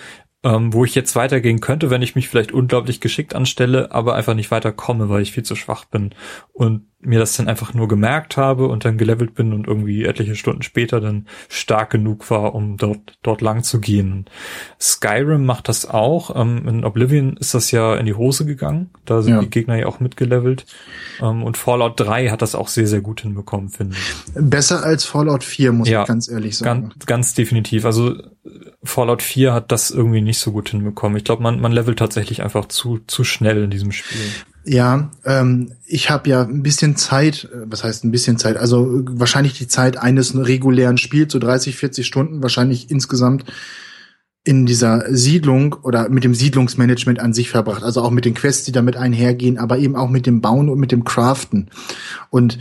ähm, 0.43 0.71
wo 0.71 0.85
ich 0.85 0.93
jetzt 0.93 1.15
weitergehen 1.15 1.61
könnte, 1.61 1.89
wenn 1.89 2.03
ich 2.03 2.13
mich 2.13 2.29
vielleicht 2.29 2.51
unglaublich 2.51 3.01
geschickt 3.01 3.33
anstelle, 3.33 3.91
aber 3.91 4.13
einfach 4.13 4.35
nicht 4.35 4.51
weiterkomme, 4.51 5.09
weil 5.09 5.23
ich 5.23 5.31
viel 5.31 5.43
zu 5.43 5.55
schwach 5.55 5.85
bin. 5.85 6.13
Und 6.51 6.92
mir 7.05 7.19
das 7.19 7.35
dann 7.35 7.47
einfach 7.47 7.73
nur 7.73 7.87
gemerkt 7.87 8.37
habe 8.37 8.67
und 8.67 8.85
dann 8.85 8.97
gelevelt 8.97 9.35
bin 9.35 9.53
und 9.53 9.67
irgendwie 9.67 10.05
etliche 10.05 10.35
Stunden 10.35 10.61
später 10.61 11.01
dann 11.01 11.27
stark 11.49 11.89
genug 11.89 12.29
war, 12.29 12.55
um 12.55 12.77
dort, 12.77 13.17
dort 13.23 13.41
lang 13.41 13.63
zu 13.63 13.79
gehen. 13.79 14.25
Skyrim 14.79 15.45
macht 15.45 15.69
das 15.69 15.89
auch. 15.89 16.35
Ähm, 16.35 16.67
in 16.67 16.85
Oblivion 16.85 17.37
ist 17.37 17.53
das 17.53 17.71
ja 17.71 17.95
in 17.95 18.05
die 18.05 18.13
Hose 18.13 18.45
gegangen. 18.45 18.89
Da 19.05 19.21
sind 19.21 19.35
ja. 19.35 19.41
die 19.41 19.49
Gegner 19.49 19.77
ja 19.77 19.87
auch 19.87 19.99
mitgelevelt. 19.99 20.65
Ähm, 21.21 21.43
und 21.43 21.57
Fallout 21.57 21.99
3 21.99 22.29
hat 22.29 22.41
das 22.41 22.55
auch 22.55 22.67
sehr, 22.67 22.87
sehr 22.87 23.01
gut 23.01 23.21
hinbekommen, 23.21 23.69
finde 23.69 23.95
ich. 23.95 24.33
Besser 24.33 24.83
als 24.83 25.05
Fallout 25.05 25.43
4, 25.43 25.71
muss 25.71 25.89
ja, 25.89 26.01
ich 26.01 26.07
ganz 26.07 26.27
ehrlich 26.29 26.57
sagen. 26.57 26.89
Ganz, 26.89 27.05
ganz 27.05 27.33
definitiv. 27.33 27.85
Also 27.85 28.15
Fallout 28.83 29.21
4 29.21 29.53
hat 29.53 29.71
das 29.71 29.91
irgendwie 29.91 30.21
nicht 30.21 30.39
so 30.39 30.51
gut 30.51 30.69
hinbekommen. 30.69 31.17
Ich 31.17 31.23
glaube, 31.23 31.43
man, 31.43 31.59
man 31.59 31.71
levelt 31.71 31.99
tatsächlich 31.99 32.43
einfach 32.43 32.67
zu, 32.67 32.99
zu 33.07 33.23
schnell 33.23 33.63
in 33.63 33.69
diesem 33.69 33.91
Spiel. 33.91 34.21
Ja, 34.65 35.11
ähm, 35.25 35.73
ich 35.85 36.09
habe 36.09 36.29
ja 36.29 36.43
ein 36.43 36.63
bisschen 36.63 36.95
Zeit, 36.95 37.49
äh, 37.51 37.65
was 37.65 37.83
heißt 37.83 38.05
ein 38.05 38.11
bisschen 38.11 38.37
Zeit, 38.37 38.55
also 38.55 38.99
äh, 38.99 39.03
wahrscheinlich 39.07 39.57
die 39.57 39.67
Zeit 39.67 39.97
eines 39.97 40.37
regulären 40.37 40.97
Spiels, 40.97 41.33
so 41.33 41.39
30, 41.39 41.75
40 41.75 42.07
Stunden, 42.07 42.41
wahrscheinlich 42.41 42.89
insgesamt 42.89 43.45
in 44.45 44.65
dieser 44.65 45.05
Siedlung 45.13 45.73
oder 45.83 46.09
mit 46.09 46.23
dem 46.23 46.35
Siedlungsmanagement 46.35 47.19
an 47.19 47.33
sich 47.33 47.49
verbracht. 47.49 47.83
Also 47.83 48.01
auch 48.01 48.11
mit 48.11 48.25
den 48.25 48.33
Quests, 48.33 48.65
die 48.65 48.71
damit 48.71 48.97
einhergehen, 48.97 49.57
aber 49.57 49.77
eben 49.77 49.95
auch 49.95 50.09
mit 50.09 50.25
dem 50.25 50.41
Bauen 50.41 50.69
und 50.69 50.79
mit 50.79 50.91
dem 50.91 51.03
Craften. 51.03 51.69
Und 52.29 52.57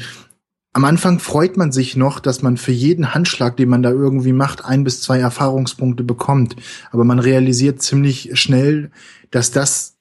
am 0.72 0.84
Anfang 0.84 1.18
freut 1.18 1.56
man 1.56 1.70
sich 1.70 1.96
noch, 1.96 2.18
dass 2.18 2.40
man 2.40 2.56
für 2.56 2.72
jeden 2.72 3.14
Handschlag, 3.14 3.56
den 3.56 3.68
man 3.68 3.82
da 3.82 3.90
irgendwie 3.90 4.32
macht, 4.32 4.64
ein 4.64 4.84
bis 4.84 5.02
zwei 5.02 5.18
Erfahrungspunkte 5.18 6.02
bekommt. 6.02 6.56
Aber 6.92 7.04
man 7.04 7.18
realisiert 7.18 7.82
ziemlich 7.82 8.30
schnell, 8.34 8.90
dass 9.30 9.50
das 9.50 9.91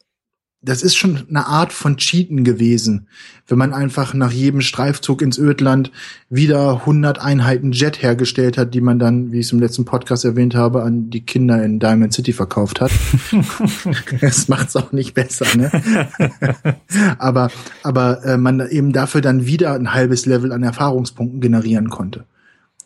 das 0.63 0.83
ist 0.83 0.95
schon 0.95 1.27
eine 1.27 1.47
Art 1.47 1.73
von 1.73 1.97
Cheaten 1.97 2.43
gewesen, 2.43 3.07
wenn 3.47 3.57
man 3.57 3.73
einfach 3.73 4.13
nach 4.13 4.31
jedem 4.31 4.61
Streifzug 4.61 5.23
ins 5.23 5.39
Ödland 5.39 5.91
wieder 6.29 6.81
100 6.81 7.19
Einheiten 7.19 7.71
Jet 7.71 8.03
hergestellt 8.03 8.59
hat, 8.59 8.75
die 8.75 8.81
man 8.81 8.99
dann, 8.99 9.31
wie 9.31 9.39
ich 9.39 9.47
es 9.47 9.51
im 9.53 9.59
letzten 9.59 9.85
Podcast 9.85 10.23
erwähnt 10.23 10.53
habe, 10.53 10.83
an 10.83 11.09
die 11.09 11.25
Kinder 11.25 11.63
in 11.63 11.79
Diamond 11.79 12.13
City 12.13 12.31
verkauft 12.31 12.79
hat. 12.79 12.91
das 14.21 14.49
macht's 14.49 14.75
auch 14.75 14.91
nicht 14.91 15.15
besser, 15.15 15.47
ne? 15.57 15.71
aber 17.17 17.49
aber 17.81 18.23
äh, 18.23 18.37
man 18.37 18.67
eben 18.69 18.93
dafür 18.93 19.21
dann 19.21 19.47
wieder 19.47 19.73
ein 19.73 19.93
halbes 19.95 20.27
Level 20.27 20.51
an 20.51 20.61
Erfahrungspunkten 20.61 21.41
generieren 21.41 21.89
konnte. 21.89 22.25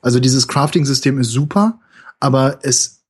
Also 0.01 0.21
dieses 0.21 0.47
Crafting-System 0.47 1.19
ist 1.19 1.31
super, 1.31 1.81
aber 2.21 2.59
es 2.61 3.03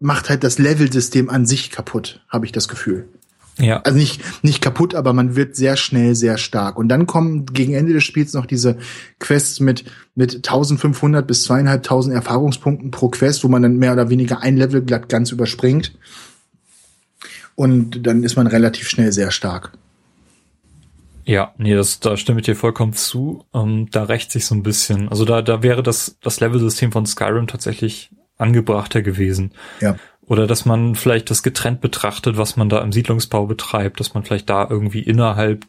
macht 0.00 0.30
halt 0.30 0.42
das 0.42 0.58
Level-System 0.58 1.28
an 1.28 1.44
sich 1.44 1.70
kaputt, 1.70 2.24
habe 2.28 2.46
ich 2.46 2.52
das 2.52 2.68
Gefühl. 2.68 3.08
Ja. 3.58 3.80
Also 3.80 3.98
nicht, 3.98 4.22
nicht 4.44 4.62
kaputt, 4.62 4.94
aber 4.94 5.12
man 5.12 5.34
wird 5.34 5.56
sehr 5.56 5.76
schnell 5.76 6.14
sehr 6.14 6.38
stark. 6.38 6.76
Und 6.76 6.88
dann 6.88 7.06
kommen 7.06 7.46
gegen 7.46 7.74
Ende 7.74 7.92
des 7.92 8.04
Spiels 8.04 8.32
noch 8.32 8.46
diese 8.46 8.78
Quests 9.18 9.60
mit, 9.60 9.84
mit 10.14 10.36
1500 10.36 11.26
bis 11.26 11.44
2500 11.44 12.14
Erfahrungspunkten 12.14 12.90
pro 12.90 13.08
Quest, 13.08 13.42
wo 13.44 13.48
man 13.48 13.62
dann 13.62 13.76
mehr 13.76 13.92
oder 13.92 14.10
weniger 14.10 14.42
ein 14.42 14.56
Level 14.56 14.82
glatt 14.82 15.08
ganz 15.08 15.32
überspringt. 15.32 15.92
Und 17.56 18.06
dann 18.06 18.22
ist 18.22 18.36
man 18.36 18.46
relativ 18.46 18.88
schnell 18.88 19.10
sehr 19.10 19.32
stark. 19.32 19.72
Ja, 21.24 21.52
nee, 21.58 21.74
das, 21.74 22.00
da 22.00 22.16
stimme 22.16 22.40
ich 22.40 22.46
dir 22.46 22.56
vollkommen 22.56 22.94
zu. 22.94 23.44
Ähm, 23.52 23.88
da 23.90 24.04
rächt 24.04 24.30
sich 24.32 24.46
so 24.46 24.54
ein 24.54 24.62
bisschen. 24.62 25.08
Also 25.08 25.24
da, 25.24 25.42
da 25.42 25.62
wäre 25.62 25.82
das, 25.82 26.16
das 26.22 26.40
Level-System 26.40 26.92
von 26.92 27.04
Skyrim 27.04 27.48
tatsächlich 27.48 28.10
angebrachter 28.38 29.02
gewesen. 29.02 29.52
Ja. 29.80 29.96
Oder 30.28 30.46
dass 30.46 30.64
man 30.66 30.94
vielleicht 30.94 31.30
das 31.30 31.42
getrennt 31.42 31.80
betrachtet, 31.80 32.36
was 32.36 32.56
man 32.56 32.68
da 32.68 32.80
im 32.82 32.92
Siedlungsbau 32.92 33.46
betreibt, 33.46 33.98
dass 33.98 34.14
man 34.14 34.24
vielleicht 34.24 34.48
da 34.48 34.68
irgendwie 34.68 35.00
innerhalb 35.00 35.64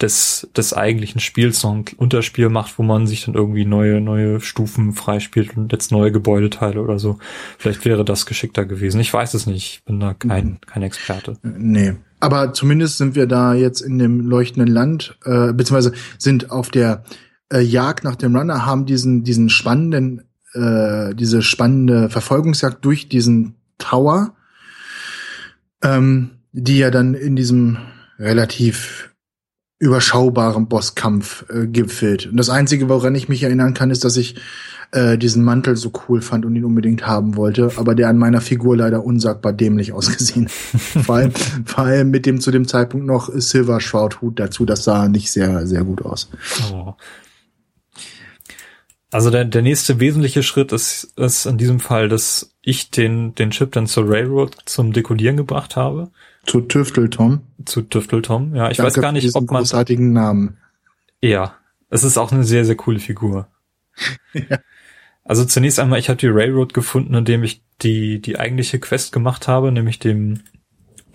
des, 0.00 0.48
des 0.56 0.72
eigentlichen 0.72 1.20
Spiels 1.20 1.62
noch 1.62 1.74
ein 1.74 1.84
Unterspiel 1.96 2.48
macht, 2.48 2.78
wo 2.78 2.82
man 2.82 3.06
sich 3.06 3.24
dann 3.24 3.34
irgendwie 3.34 3.66
neue, 3.66 4.00
neue 4.00 4.40
Stufen 4.40 4.92
freispielt 4.94 5.56
und 5.56 5.72
jetzt 5.72 5.92
neue 5.92 6.10
Gebäudeteile 6.12 6.80
oder 6.80 6.98
so. 6.98 7.18
Vielleicht 7.58 7.84
wäre 7.84 8.04
das 8.04 8.26
geschickter 8.26 8.64
gewesen. 8.64 9.00
Ich 9.00 9.12
weiß 9.12 9.34
es 9.34 9.46
nicht. 9.46 9.74
Ich 9.74 9.84
bin 9.84 10.00
da 10.00 10.14
kein, 10.14 10.46
mhm. 10.46 10.58
kein 10.66 10.82
Experte. 10.82 11.36
Nee. 11.42 11.94
Aber 12.20 12.52
zumindest 12.52 12.98
sind 12.98 13.14
wir 13.14 13.26
da 13.26 13.54
jetzt 13.54 13.80
in 13.80 13.98
dem 13.98 14.20
leuchtenden 14.20 14.72
Land, 14.72 15.18
äh, 15.24 15.52
beziehungsweise 15.52 15.92
sind 16.18 16.50
auf 16.50 16.70
der 16.70 17.04
äh, 17.52 17.60
Jagd 17.60 18.04
nach 18.04 18.16
dem 18.16 18.36
Runner, 18.36 18.66
haben 18.66 18.86
diesen, 18.86 19.24
diesen 19.24 19.48
spannenden, 19.48 20.22
äh, 20.52 21.14
diese 21.14 21.42
spannende 21.42 22.10
Verfolgungsjagd 22.10 22.84
durch 22.84 23.08
diesen 23.08 23.59
Tower, 23.80 24.34
ähm, 25.82 26.30
die 26.52 26.78
ja 26.78 26.90
dann 26.90 27.14
in 27.14 27.34
diesem 27.34 27.78
relativ 28.18 29.10
überschaubaren 29.80 30.68
Bosskampf 30.68 31.46
äh, 31.48 31.66
gipfelt. 31.66 32.26
Und 32.26 32.36
das 32.36 32.50
Einzige, 32.50 32.88
woran 32.88 33.14
ich 33.14 33.28
mich 33.28 33.42
erinnern 33.42 33.74
kann, 33.74 33.90
ist, 33.90 34.04
dass 34.04 34.16
ich 34.16 34.36
äh, 34.92 35.16
diesen 35.16 35.42
Mantel 35.42 35.76
so 35.76 35.90
cool 36.08 36.20
fand 36.20 36.44
und 36.44 36.54
ihn 36.54 36.64
unbedingt 36.64 37.06
haben 37.06 37.36
wollte, 37.36 37.72
aber 37.76 37.94
der 37.94 38.08
an 38.08 38.18
meiner 38.18 38.40
Figur 38.40 38.76
leider 38.76 39.04
unsagbar 39.04 39.52
dämlich 39.52 39.92
ausgesehen. 39.94 40.48
vor, 40.48 41.16
allem, 41.16 41.32
vor 41.64 41.84
allem 41.84 42.10
mit 42.10 42.26
dem 42.26 42.40
zu 42.40 42.50
dem 42.50 42.68
Zeitpunkt 42.68 43.06
noch 43.06 43.30
Silver 43.32 43.80
Shroud 43.80 44.20
Hut 44.20 44.38
dazu, 44.38 44.66
das 44.66 44.84
sah 44.84 45.08
nicht 45.08 45.32
sehr, 45.32 45.66
sehr 45.66 45.84
gut 45.84 46.04
aus. 46.04 46.28
Oh. 46.72 46.94
Also 49.10 49.30
der, 49.30 49.44
der 49.44 49.62
nächste 49.62 49.98
wesentliche 49.98 50.42
Schritt 50.42 50.72
ist, 50.72 51.12
ist 51.16 51.46
in 51.46 51.58
diesem 51.58 51.80
Fall, 51.80 52.08
dass 52.08 52.54
ich 52.62 52.90
den, 52.90 53.34
den 53.34 53.50
Chip 53.50 53.72
dann 53.72 53.86
zur 53.86 54.08
Railroad 54.08 54.56
zum 54.66 54.92
Dekodieren 54.92 55.36
gebracht 55.36 55.74
habe. 55.74 56.10
Zu 56.46 56.60
Tüfteltom. 56.60 57.40
Zu 57.64 57.82
Tüfteltom, 57.82 58.54
ja. 58.54 58.70
Ich 58.70 58.76
Danke 58.76 58.94
weiß 58.94 59.02
gar 59.02 59.12
nicht, 59.12 59.34
ob 59.34 59.50
man. 59.50 59.62
großartigen 59.62 60.12
Namen. 60.12 60.58
Ja. 61.20 61.56
Es 61.88 62.04
ist 62.04 62.18
auch 62.18 62.30
eine 62.30 62.44
sehr, 62.44 62.64
sehr 62.64 62.76
coole 62.76 63.00
Figur. 63.00 63.48
ja. 64.32 64.58
Also 65.24 65.44
zunächst 65.44 65.80
einmal, 65.80 65.98
ich 65.98 66.08
habe 66.08 66.18
die 66.18 66.28
Railroad 66.28 66.72
gefunden, 66.72 67.14
indem 67.14 67.42
ich 67.42 67.62
die, 67.82 68.20
die 68.20 68.38
eigentliche 68.38 68.78
Quest 68.78 69.12
gemacht 69.12 69.48
habe, 69.48 69.72
nämlich 69.72 69.98
dem, 69.98 70.40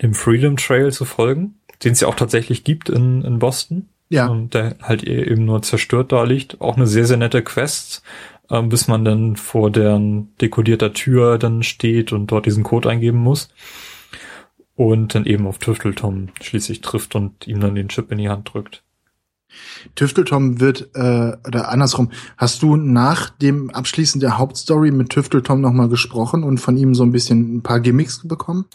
dem 0.02 0.14
Freedom 0.14 0.56
Trail 0.56 0.92
zu 0.92 1.04
folgen, 1.06 1.60
den 1.82 1.92
es 1.92 2.00
ja 2.00 2.08
auch 2.08 2.14
tatsächlich 2.14 2.62
gibt 2.62 2.90
in, 2.90 3.22
in 3.22 3.38
Boston. 3.38 3.88
Ja. 4.08 4.26
Und 4.26 4.54
der 4.54 4.76
halt 4.82 5.04
e-, 5.04 5.30
eben 5.30 5.44
nur 5.44 5.62
zerstört 5.62 6.12
da 6.12 6.24
liegt. 6.24 6.60
Auch 6.60 6.76
eine 6.76 6.86
sehr, 6.86 7.06
sehr 7.06 7.16
nette 7.16 7.42
Quest, 7.42 8.02
ähm, 8.50 8.68
bis 8.68 8.88
man 8.88 9.04
dann 9.04 9.36
vor 9.36 9.70
deren 9.70 10.34
dekodierter 10.40 10.92
Tür 10.92 11.38
dann 11.38 11.62
steht 11.62 12.12
und 12.12 12.28
dort 12.28 12.46
diesen 12.46 12.64
Code 12.64 12.88
eingeben 12.88 13.18
muss. 13.18 13.48
Und 14.74 15.14
dann 15.14 15.24
eben 15.24 15.46
auf 15.46 15.58
Tüfteltom 15.58 16.28
schließlich 16.40 16.82
trifft 16.82 17.14
und 17.14 17.46
ihm 17.46 17.60
dann 17.60 17.74
den 17.74 17.88
Chip 17.88 18.12
in 18.12 18.18
die 18.18 18.28
Hand 18.28 18.52
drückt. 18.52 18.82
Tüfteltom 19.94 20.60
wird, 20.60 20.90
äh, 20.94 21.36
oder 21.46 21.70
andersrum, 21.70 22.10
hast 22.36 22.62
du 22.62 22.76
nach 22.76 23.30
dem 23.30 23.70
Abschließen 23.70 24.20
der 24.20 24.38
Hauptstory 24.38 24.90
mit 24.90 25.10
Tüfteltom 25.10 25.60
nochmal 25.60 25.88
gesprochen 25.88 26.42
und 26.42 26.58
von 26.58 26.76
ihm 26.76 26.94
so 26.94 27.04
ein 27.04 27.12
bisschen 27.12 27.56
ein 27.56 27.62
paar 27.62 27.80
Gimmicks 27.80 28.26
bekommen? 28.26 28.66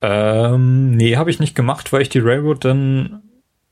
Ähm, 0.00 0.96
nee, 0.96 1.16
habe 1.16 1.30
ich 1.30 1.38
nicht 1.38 1.54
gemacht, 1.54 1.92
weil 1.92 2.02
ich 2.02 2.08
die 2.08 2.18
Railroad 2.18 2.64
dann 2.64 3.22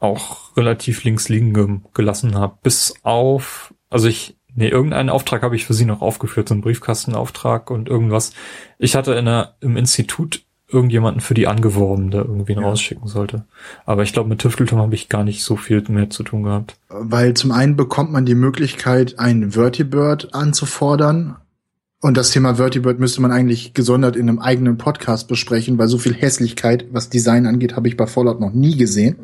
auch 0.00 0.56
relativ 0.56 1.04
links 1.04 1.28
liegen 1.28 1.54
ge 1.54 1.78
gelassen 1.94 2.34
habe. 2.34 2.56
Bis 2.62 2.94
auf, 3.02 3.72
also 3.90 4.08
ich, 4.08 4.36
nee, 4.54 4.68
irgendeinen 4.68 5.10
Auftrag 5.10 5.42
habe 5.42 5.54
ich 5.54 5.66
für 5.66 5.74
sie 5.74 5.84
noch 5.84 6.00
aufgeführt, 6.00 6.48
so 6.48 6.54
einen 6.54 6.62
Briefkastenauftrag 6.62 7.70
und 7.70 7.88
irgendwas. 7.88 8.32
Ich 8.78 8.96
hatte 8.96 9.12
in 9.14 9.26
der, 9.26 9.54
im 9.60 9.76
Institut 9.76 10.42
irgendjemanden 10.72 11.20
für 11.20 11.34
die 11.34 11.46
angeworben, 11.46 12.10
der 12.10 12.24
irgendwie 12.24 12.54
ja. 12.54 12.60
rausschicken 12.60 13.08
sollte. 13.08 13.44
Aber 13.84 14.02
ich 14.02 14.12
glaube, 14.12 14.28
mit 14.28 14.40
Tüfteltom 14.40 14.78
habe 14.78 14.94
ich 14.94 15.08
gar 15.08 15.24
nicht 15.24 15.42
so 15.42 15.56
viel 15.56 15.82
mehr 15.88 16.10
zu 16.10 16.22
tun 16.22 16.44
gehabt. 16.44 16.76
Weil 16.88 17.34
zum 17.34 17.52
einen 17.52 17.76
bekommt 17.76 18.12
man 18.12 18.24
die 18.24 18.34
Möglichkeit, 18.34 19.18
einen 19.18 19.52
Vertibird 19.52 20.32
anzufordern. 20.32 21.36
Und 22.00 22.16
das 22.16 22.30
Thema 22.30 22.54
Vertibird 22.54 22.98
müsste 22.98 23.20
man 23.20 23.32
eigentlich 23.32 23.74
gesondert 23.74 24.16
in 24.16 24.28
einem 24.28 24.38
eigenen 24.38 24.78
Podcast 24.78 25.28
besprechen, 25.28 25.76
weil 25.76 25.88
so 25.88 25.98
viel 25.98 26.14
Hässlichkeit, 26.14 26.86
was 26.92 27.10
Design 27.10 27.46
angeht, 27.46 27.76
habe 27.76 27.88
ich 27.88 27.96
bei 27.96 28.06
Fallout 28.06 28.40
noch 28.40 28.52
nie 28.52 28.76
gesehen. 28.76 29.16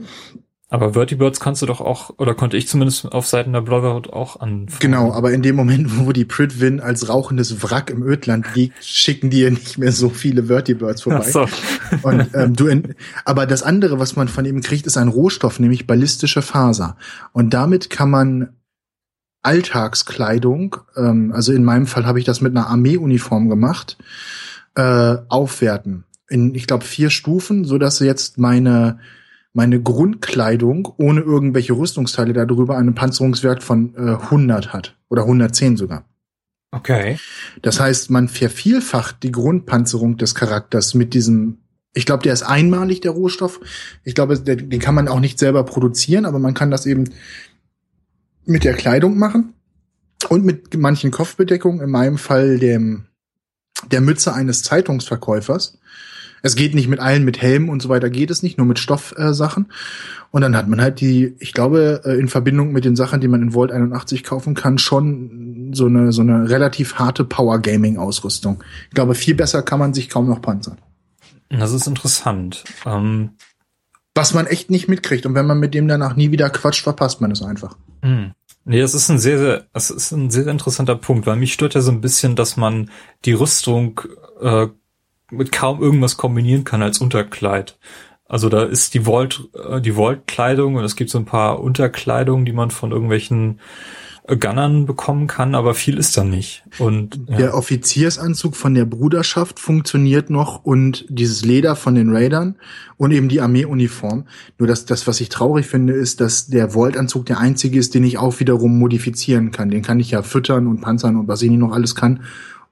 Aber 0.69 0.95
Vertibirds 0.95 1.39
kannst 1.39 1.63
du 1.63 1.67
doch 1.67 1.81
auch, 1.81 2.11
oder 2.19 2.35
konnte 2.35 2.57
ich 2.57 2.67
zumindest 2.67 3.13
auf 3.13 3.27
Seiten 3.27 3.53
der 3.53 3.61
Brotherhood 3.61 4.13
auch 4.13 4.41
an. 4.41 4.67
Genau, 4.81 5.13
aber 5.13 5.33
in 5.33 5.43
dem 5.43 5.55
Moment, 5.55 6.05
wo 6.05 6.11
die 6.11 6.25
Pritwin 6.25 6.81
als 6.81 7.09
rauchendes 7.09 7.63
Wrack 7.63 7.89
im 7.89 8.03
Ödland 8.03 8.53
liegt, 8.57 8.85
schicken 8.85 9.31
die 9.31 9.43
ja 9.43 9.51
nicht 9.51 9.79
mehr 9.79 9.93
so 9.93 10.09
viele 10.09 10.45
Vertibirds 10.45 11.03
vorbei. 11.03 11.25
Ach 11.25 11.31
so. 11.31 11.47
Und, 12.03 12.31
ähm, 12.35 12.57
du 12.57 12.67
in, 12.67 12.97
aber 13.25 13.47
das 13.47 13.63
andere, 13.63 14.01
was 14.01 14.17
man 14.17 14.27
von 14.27 14.45
ihm 14.45 14.61
kriegt, 14.61 14.87
ist 14.87 14.97
ein 14.97 15.07
Rohstoff, 15.07 15.61
nämlich 15.61 15.87
ballistische 15.87 16.43
Faser. 16.43 16.97
Und 17.33 17.55
damit 17.55 17.89
kann 17.89 18.11
man 18.11 18.49
Alltagskleidung, 19.43 20.79
ähm, 20.97 21.31
also 21.33 21.53
in 21.53 21.63
meinem 21.63 21.87
Fall 21.87 22.07
habe 22.07 22.19
ich 22.19 22.25
das 22.25 22.41
mit 22.41 22.57
einer 22.57 22.67
Armeeuniform 22.67 23.49
gemacht, 23.49 23.99
äh, 24.75 25.17
aufwerten. 25.29 26.03
In, 26.29 26.57
ich 26.57 26.67
glaube, 26.67 26.85
vier 26.85 27.11
Stufen, 27.11 27.65
so 27.65 27.79
dass 27.79 28.01
jetzt 28.01 28.39
meine 28.39 28.99
meine 29.57 29.81
Grundkleidung 29.81 30.93
ohne 30.99 31.23
irgendwelche 31.23 31.73
Rüstungsteile 31.73 32.35
darüber 32.35 32.77
einen 32.77 32.95
Panzerungswert 32.95 33.63
von 33.63 33.95
äh, 33.97 34.23
100 34.25 34.75
hat 34.75 34.99
oder 35.09 35.23
110 35.23 35.79
sogar. 35.79 36.05
Okay. 36.73 37.19
Das 37.63 37.81
heißt, 37.81 38.11
man 38.11 38.29
vervielfacht 38.29 39.23
die 39.23 39.33
Grundpanzerung 39.33 40.19
des 40.19 40.35
Charakters 40.35 40.93
mit 40.93 41.15
diesem 41.15 41.59
ich 41.95 42.05
glaube, 42.05 42.23
der 42.23 42.35
ist 42.35 42.43
einmalig, 42.43 43.01
der 43.01 43.13
Rohstoff. 43.13 43.59
Ich 44.05 44.15
glaube, 44.15 44.39
den 44.39 44.81
kann 44.81 44.95
man 44.95 45.09
auch 45.09 45.21
nicht 45.21 45.39
selber 45.39 45.65
produzieren, 45.65 46.27
aber 46.27 46.39
man 46.39 46.53
kann 46.53 46.71
das 46.71 46.85
eben 46.85 47.05
mit 48.45 48.65
der 48.65 48.75
Kleidung 48.75 49.17
machen 49.17 49.55
und 50.29 50.45
mit 50.45 50.77
manchen 50.77 51.11
Kopfbedeckungen, 51.11 51.81
in 51.81 51.89
meinem 51.89 52.19
Fall 52.19 52.59
dem, 52.59 53.07
der 53.91 54.03
Mütze 54.03 54.35
eines 54.35 54.63
Zeitungsverkäufers. 54.63 55.79
Es 56.47 56.55
geht 56.55 56.77
nicht 56.77 56.87
mit 56.87 57.01
allen, 57.01 57.25
mit 57.25 57.43
Helm 57.43 57.69
und 57.69 57.83
so 57.83 57.89
weiter 57.89 58.09
geht 58.09 58.31
es 58.31 58.45
nicht, 58.45 58.57
nur 58.57 58.69
mit 58.69 58.79
Stoffsachen. 58.79 59.65
Äh, 59.65 60.27
und 60.31 60.43
dann 60.43 60.57
hat 60.57 60.69
man 60.69 60.81
halt 60.81 61.01
die, 61.01 61.35
ich 61.41 61.53
glaube, 61.53 62.03
äh, 62.05 62.19
in 62.19 62.29
Verbindung 62.29 62.71
mit 62.71 62.85
den 62.85 62.95
Sachen, 62.95 63.21
die 63.21 63.27
man 63.27 63.43
in 63.43 63.53
Volt 63.53 63.73
81 63.73 64.23
kaufen 64.23 64.55
kann, 64.55 64.79
schon 64.79 65.73
so 65.75 65.87
eine, 65.87 66.13
so 66.13 66.23
eine 66.23 66.49
relativ 66.49 66.95
harte 66.95 67.25
Power 67.25 67.59
Gaming 67.59 67.97
Ausrüstung. 67.97 68.63
Ich 68.89 68.95
glaube, 68.95 69.17
viel 69.17 69.35
besser 69.35 69.63
kann 69.63 69.81
man 69.81 69.93
sich 69.93 70.09
kaum 70.09 70.29
noch 70.29 70.41
panzern. 70.41 70.79
Das 71.49 71.73
ist 71.73 71.89
interessant. 71.89 72.63
Ähm 72.85 73.31
Was 74.15 74.33
man 74.33 74.47
echt 74.47 74.71
nicht 74.71 74.89
mitkriegt. 74.89 75.27
Und 75.27 75.35
wenn 75.35 75.47
man 75.47 75.59
mit 75.59 75.75
dem 75.75 75.89
danach 75.89 76.15
nie 76.15 76.31
wieder 76.31 76.49
quatscht, 76.49 76.85
verpasst 76.85 77.21
man 77.21 77.33
es 77.33 77.43
einfach. 77.43 77.77
Mhm. 78.03 78.35
Nee, 78.65 78.81
das 78.81 78.95
ist 78.95 79.09
ein 79.11 79.19
sehr, 79.19 79.39
sehr, 79.39 79.67
das 79.73 79.91
ist 79.91 80.13
ein 80.13 80.31
sehr 80.31 80.47
interessanter 80.47 80.97
Punkt, 80.97 81.27
weil 81.27 81.37
mich 81.37 81.53
stört 81.53 81.75
ja 81.75 81.81
so 81.81 81.91
ein 81.91 82.01
bisschen, 82.01 82.37
dass 82.37 82.57
man 82.57 82.91
die 83.25 83.33
Rüstung 83.33 84.01
äh, 84.41 84.69
mit 85.31 85.53
kaum 85.53 85.81
irgendwas 85.81 86.17
kombinieren 86.17 86.65
kann 86.65 86.83
als 86.83 87.01
Unterkleid. 87.01 87.79
Also 88.29 88.49
da 88.49 88.65
ist 88.65 88.95
die 88.95 89.07
Volt, 89.07 89.49
äh, 89.55 89.81
die 89.81 89.97
Volt-Kleidung 89.97 90.75
und 90.77 90.85
es 90.85 90.97
gibt 90.97 91.11
so 91.11 91.19
ein 91.19 91.25
paar 91.25 91.61
Unterkleidungen, 91.61 92.45
die 92.45 92.53
man 92.53 92.71
von 92.71 92.91
irgendwelchen 92.91 93.61
äh, 94.27 94.37
Gunnern 94.37 94.85
bekommen 94.87 95.29
kann, 95.29 95.55
aber 95.55 95.75
viel 95.75 95.97
ist 95.97 96.17
da 96.17 96.25
nicht. 96.25 96.65
Und 96.79 97.21
ja. 97.29 97.37
der 97.37 97.55
Offiziersanzug 97.55 98.57
von 98.57 98.75
der 98.75 98.85
Bruderschaft 98.85 99.61
funktioniert 99.61 100.29
noch 100.29 100.65
und 100.65 101.07
dieses 101.09 101.45
Leder 101.45 101.77
von 101.77 101.95
den 101.95 102.15
Raidern 102.15 102.57
und 102.97 103.13
eben 103.13 103.29
die 103.29 103.41
Armeeuniform. 103.41 104.27
Nur 104.59 104.67
das, 104.67 104.87
das, 104.87 105.07
was 105.07 105.21
ich 105.21 105.29
traurig 105.29 105.67
finde, 105.67 105.93
ist, 105.93 106.21
dass 106.21 106.49
der 106.49 106.75
Volt-Anzug 106.75 107.27
der 107.27 107.39
einzige 107.39 107.79
ist, 107.79 107.95
den 107.95 108.03
ich 108.03 108.19
auch 108.19 108.41
wiederum 108.41 108.77
modifizieren 108.77 109.53
kann. 109.53 109.71
Den 109.71 109.83
kann 109.83 110.01
ich 110.01 110.11
ja 110.11 110.23
füttern 110.23 110.67
und 110.67 110.81
panzern 110.81 111.17
und 111.17 111.29
was 111.29 111.43
ich 111.43 111.51
nicht 111.51 111.61
noch 111.61 111.73
alles 111.73 111.95
kann 111.95 112.21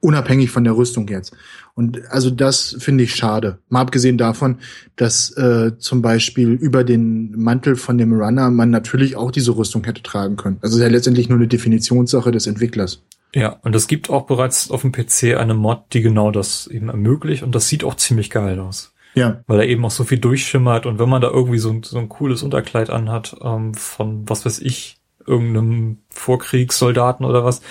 unabhängig 0.05 0.51
von 0.51 0.63
der 0.63 0.77
Rüstung 0.77 1.07
jetzt. 1.07 1.35
Und 1.75 2.09
also 2.09 2.29
das 2.29 2.77
finde 2.79 3.03
ich 3.03 3.15
schade. 3.15 3.59
Mal 3.67 3.81
abgesehen 3.81 4.17
davon, 4.17 4.59
dass 4.95 5.31
äh, 5.31 5.77
zum 5.77 6.01
Beispiel 6.01 6.51
über 6.51 6.85
den 6.85 7.37
Mantel 7.37 7.75
von 7.75 7.97
dem 7.97 8.13
Runner 8.13 8.49
man 8.49 8.69
natürlich 8.69 9.17
auch 9.17 9.29
diese 9.29 9.57
Rüstung 9.57 9.83
hätte 9.83 10.01
tragen 10.01 10.37
können. 10.37 10.57
Also 10.61 10.77
ist 10.77 10.81
ja 10.81 10.87
letztendlich 10.87 11.27
nur 11.27 11.37
eine 11.37 11.49
Definitionssache 11.49 12.31
des 12.31 12.47
Entwicklers. 12.47 13.03
Ja, 13.35 13.57
und 13.63 13.75
es 13.75 13.87
gibt 13.87 14.09
auch 14.09 14.25
bereits 14.25 14.71
auf 14.71 14.81
dem 14.81 14.93
PC 14.93 15.35
eine 15.37 15.53
Mod, 15.53 15.81
die 15.91 16.01
genau 16.01 16.31
das 16.31 16.67
eben 16.67 16.87
ermöglicht 16.87 17.43
und 17.43 17.53
das 17.53 17.67
sieht 17.67 17.83
auch 17.83 17.95
ziemlich 17.95 18.29
geil 18.29 18.57
aus. 18.61 18.93
Ja. 19.13 19.41
Weil 19.45 19.59
er 19.59 19.67
eben 19.67 19.83
auch 19.83 19.91
so 19.91 20.05
viel 20.05 20.19
durchschimmert 20.19 20.85
und 20.85 20.99
wenn 20.99 21.09
man 21.09 21.21
da 21.21 21.29
irgendwie 21.29 21.59
so, 21.59 21.81
so 21.83 21.97
ein 21.97 22.07
cooles 22.07 22.43
Unterkleid 22.43 22.89
anhat, 22.89 23.35
ähm, 23.43 23.73
von 23.73 24.29
was 24.29 24.45
weiß 24.45 24.59
ich, 24.59 24.97
irgendeinem 25.27 25.97
Vorkriegssoldaten 26.09 27.25
oder 27.25 27.43
was, 27.43 27.61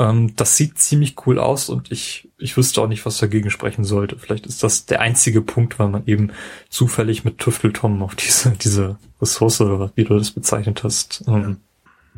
ähm, 0.00 0.34
das 0.34 0.56
sieht 0.56 0.78
ziemlich 0.78 1.14
cool 1.26 1.38
aus 1.38 1.68
und 1.68 1.92
ich, 1.92 2.30
ich 2.38 2.56
wüsste 2.56 2.80
auch 2.80 2.88
nicht, 2.88 3.04
was 3.04 3.18
dagegen 3.18 3.50
sprechen 3.50 3.84
sollte. 3.84 4.16
Vielleicht 4.18 4.46
ist 4.46 4.62
das 4.62 4.86
der 4.86 5.00
einzige 5.00 5.42
Punkt, 5.42 5.78
weil 5.78 5.88
man 5.88 6.06
eben 6.06 6.32
zufällig 6.70 7.22
mit 7.24 7.38
Tüfteltom 7.38 8.02
auf 8.02 8.14
diese, 8.16 8.52
diese 8.52 8.96
Ressource, 9.20 9.60
wie 9.94 10.04
du 10.04 10.16
das 10.16 10.30
bezeichnet 10.30 10.82
hast, 10.84 11.22
ähm, 11.28 11.58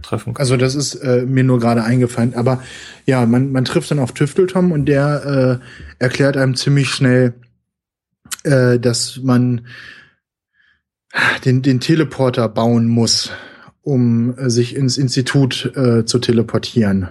treffen 0.00 0.34
kann. 0.34 0.40
Also 0.40 0.56
das 0.56 0.76
ist 0.76 0.94
äh, 0.94 1.26
mir 1.26 1.42
nur 1.42 1.58
gerade 1.58 1.82
eingefallen. 1.82 2.34
Aber 2.34 2.62
ja, 3.04 3.26
man, 3.26 3.50
man 3.50 3.64
trifft 3.64 3.90
dann 3.90 3.98
auf 3.98 4.12
Tüfteltom 4.12 4.70
und 4.70 4.86
der 4.86 5.60
äh, 6.00 6.04
erklärt 6.04 6.36
einem 6.36 6.54
ziemlich 6.54 6.88
schnell, 6.88 7.34
äh, 8.44 8.78
dass 8.78 9.18
man 9.24 9.66
den, 11.44 11.62
den 11.62 11.80
Teleporter 11.80 12.48
bauen 12.48 12.86
muss, 12.86 13.32
um 13.82 14.34
sich 14.48 14.76
ins 14.76 14.98
Institut 14.98 15.72
äh, 15.74 16.04
zu 16.04 16.20
teleportieren. 16.20 17.08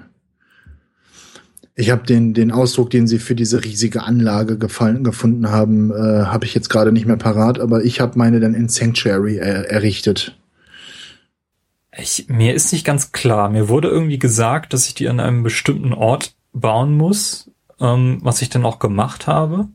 Ich 1.76 1.90
habe 1.90 2.06
den, 2.06 2.34
den 2.34 2.52
Ausdruck, 2.52 2.90
den 2.90 3.08
Sie 3.08 3.18
für 3.18 3.36
diese 3.36 3.64
riesige 3.64 4.04
Anlage 4.04 4.58
gefallen, 4.58 5.04
gefunden 5.04 5.50
haben, 5.50 5.92
äh, 5.92 6.26
habe 6.26 6.46
ich 6.46 6.54
jetzt 6.54 6.70
gerade 6.70 6.92
nicht 6.92 7.06
mehr 7.06 7.18
parat, 7.18 7.60
aber 7.60 7.84
ich 7.84 8.02
habe 8.02 8.18
meine 8.18 8.40
dann 8.40 8.54
in 8.54 8.68
Sanctuary 8.68 9.38
er, 9.38 9.70
errichtet. 9.72 10.38
Ich, 11.98 12.28
mir 12.28 12.54
ist 12.54 12.72
nicht 12.72 12.86
ganz 12.86 13.12
klar. 13.12 13.50
Mir 13.50 13.70
wurde 13.70 13.90
irgendwie 13.90 14.20
gesagt, 14.20 14.74
dass 14.74 14.88
ich 14.88 14.94
die 14.94 15.08
an 15.08 15.20
einem 15.20 15.44
bestimmten 15.44 15.94
Ort 15.94 16.36
bauen 16.54 16.96
muss, 16.96 17.50
ähm, 17.80 18.20
was 18.22 18.42
ich 18.42 18.50
dann 18.50 18.66
auch 18.66 18.80
gemacht 18.80 19.28
habe. 19.28 19.68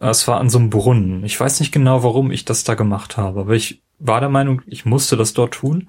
Es 0.00 0.28
war 0.28 0.40
an 0.40 0.50
so 0.50 0.58
einem 0.58 0.70
Brunnen. 0.70 1.24
Ich 1.24 1.38
weiß 1.38 1.60
nicht 1.60 1.72
genau, 1.72 2.02
warum 2.02 2.30
ich 2.30 2.44
das 2.44 2.64
da 2.64 2.74
gemacht 2.74 3.16
habe, 3.16 3.40
aber 3.40 3.54
ich 3.54 3.82
war 3.98 4.20
der 4.20 4.28
Meinung, 4.28 4.62
ich 4.66 4.84
musste 4.84 5.16
das 5.16 5.32
dort 5.32 5.54
tun. 5.54 5.88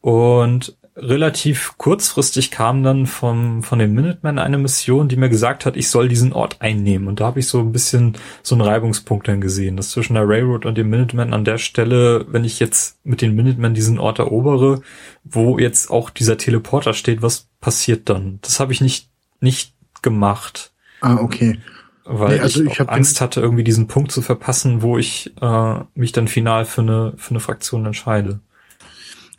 Und 0.00 0.76
relativ 0.94 1.74
kurzfristig 1.78 2.50
kam 2.50 2.82
dann 2.82 3.06
vom, 3.06 3.62
von 3.62 3.78
den 3.78 3.94
Minutemen 3.94 4.38
eine 4.38 4.58
Mission, 4.58 5.08
die 5.08 5.16
mir 5.16 5.30
gesagt 5.30 5.64
hat, 5.64 5.76
ich 5.76 5.88
soll 5.88 6.08
diesen 6.08 6.32
Ort 6.32 6.60
einnehmen. 6.60 7.08
Und 7.08 7.20
da 7.20 7.26
habe 7.26 7.40
ich 7.40 7.46
so 7.46 7.60
ein 7.60 7.72
bisschen 7.72 8.16
so 8.42 8.54
einen 8.54 8.62
Reibungspunkt 8.62 9.26
dann 9.26 9.40
gesehen, 9.40 9.76
dass 9.76 9.90
zwischen 9.90 10.14
der 10.14 10.28
Railroad 10.28 10.66
und 10.66 10.76
den 10.76 10.90
Minutemen 10.90 11.32
an 11.32 11.44
der 11.44 11.58
Stelle, 11.58 12.26
wenn 12.28 12.44
ich 12.44 12.60
jetzt 12.60 12.98
mit 13.04 13.22
den 13.22 13.34
Minutemen 13.34 13.72
diesen 13.72 13.98
Ort 13.98 14.18
erobere, 14.18 14.82
wo 15.24 15.58
jetzt 15.58 15.90
auch 15.90 16.10
dieser 16.10 16.36
Teleporter 16.36 16.92
steht, 16.92 17.22
was 17.22 17.48
passiert 17.60 18.10
dann? 18.10 18.38
Das 18.42 18.60
habe 18.60 18.72
ich 18.72 18.82
nicht, 18.82 19.08
nicht 19.40 19.74
gemacht. 20.02 20.72
Ah, 21.00 21.16
okay. 21.16 21.58
Weil 22.04 22.36
nee, 22.36 22.42
also 22.42 22.64
ich, 22.64 22.80
ich 22.80 22.88
Angst 22.88 23.20
hatte, 23.20 23.40
irgendwie 23.40 23.64
diesen 23.64 23.86
Punkt 23.86 24.12
zu 24.12 24.20
verpassen, 24.20 24.82
wo 24.82 24.98
ich 24.98 25.32
äh, 25.40 25.80
mich 25.94 26.12
dann 26.12 26.28
final 26.28 26.66
für 26.66 26.82
eine, 26.82 27.14
für 27.16 27.30
eine 27.30 27.40
Fraktion 27.40 27.86
entscheide. 27.86 28.40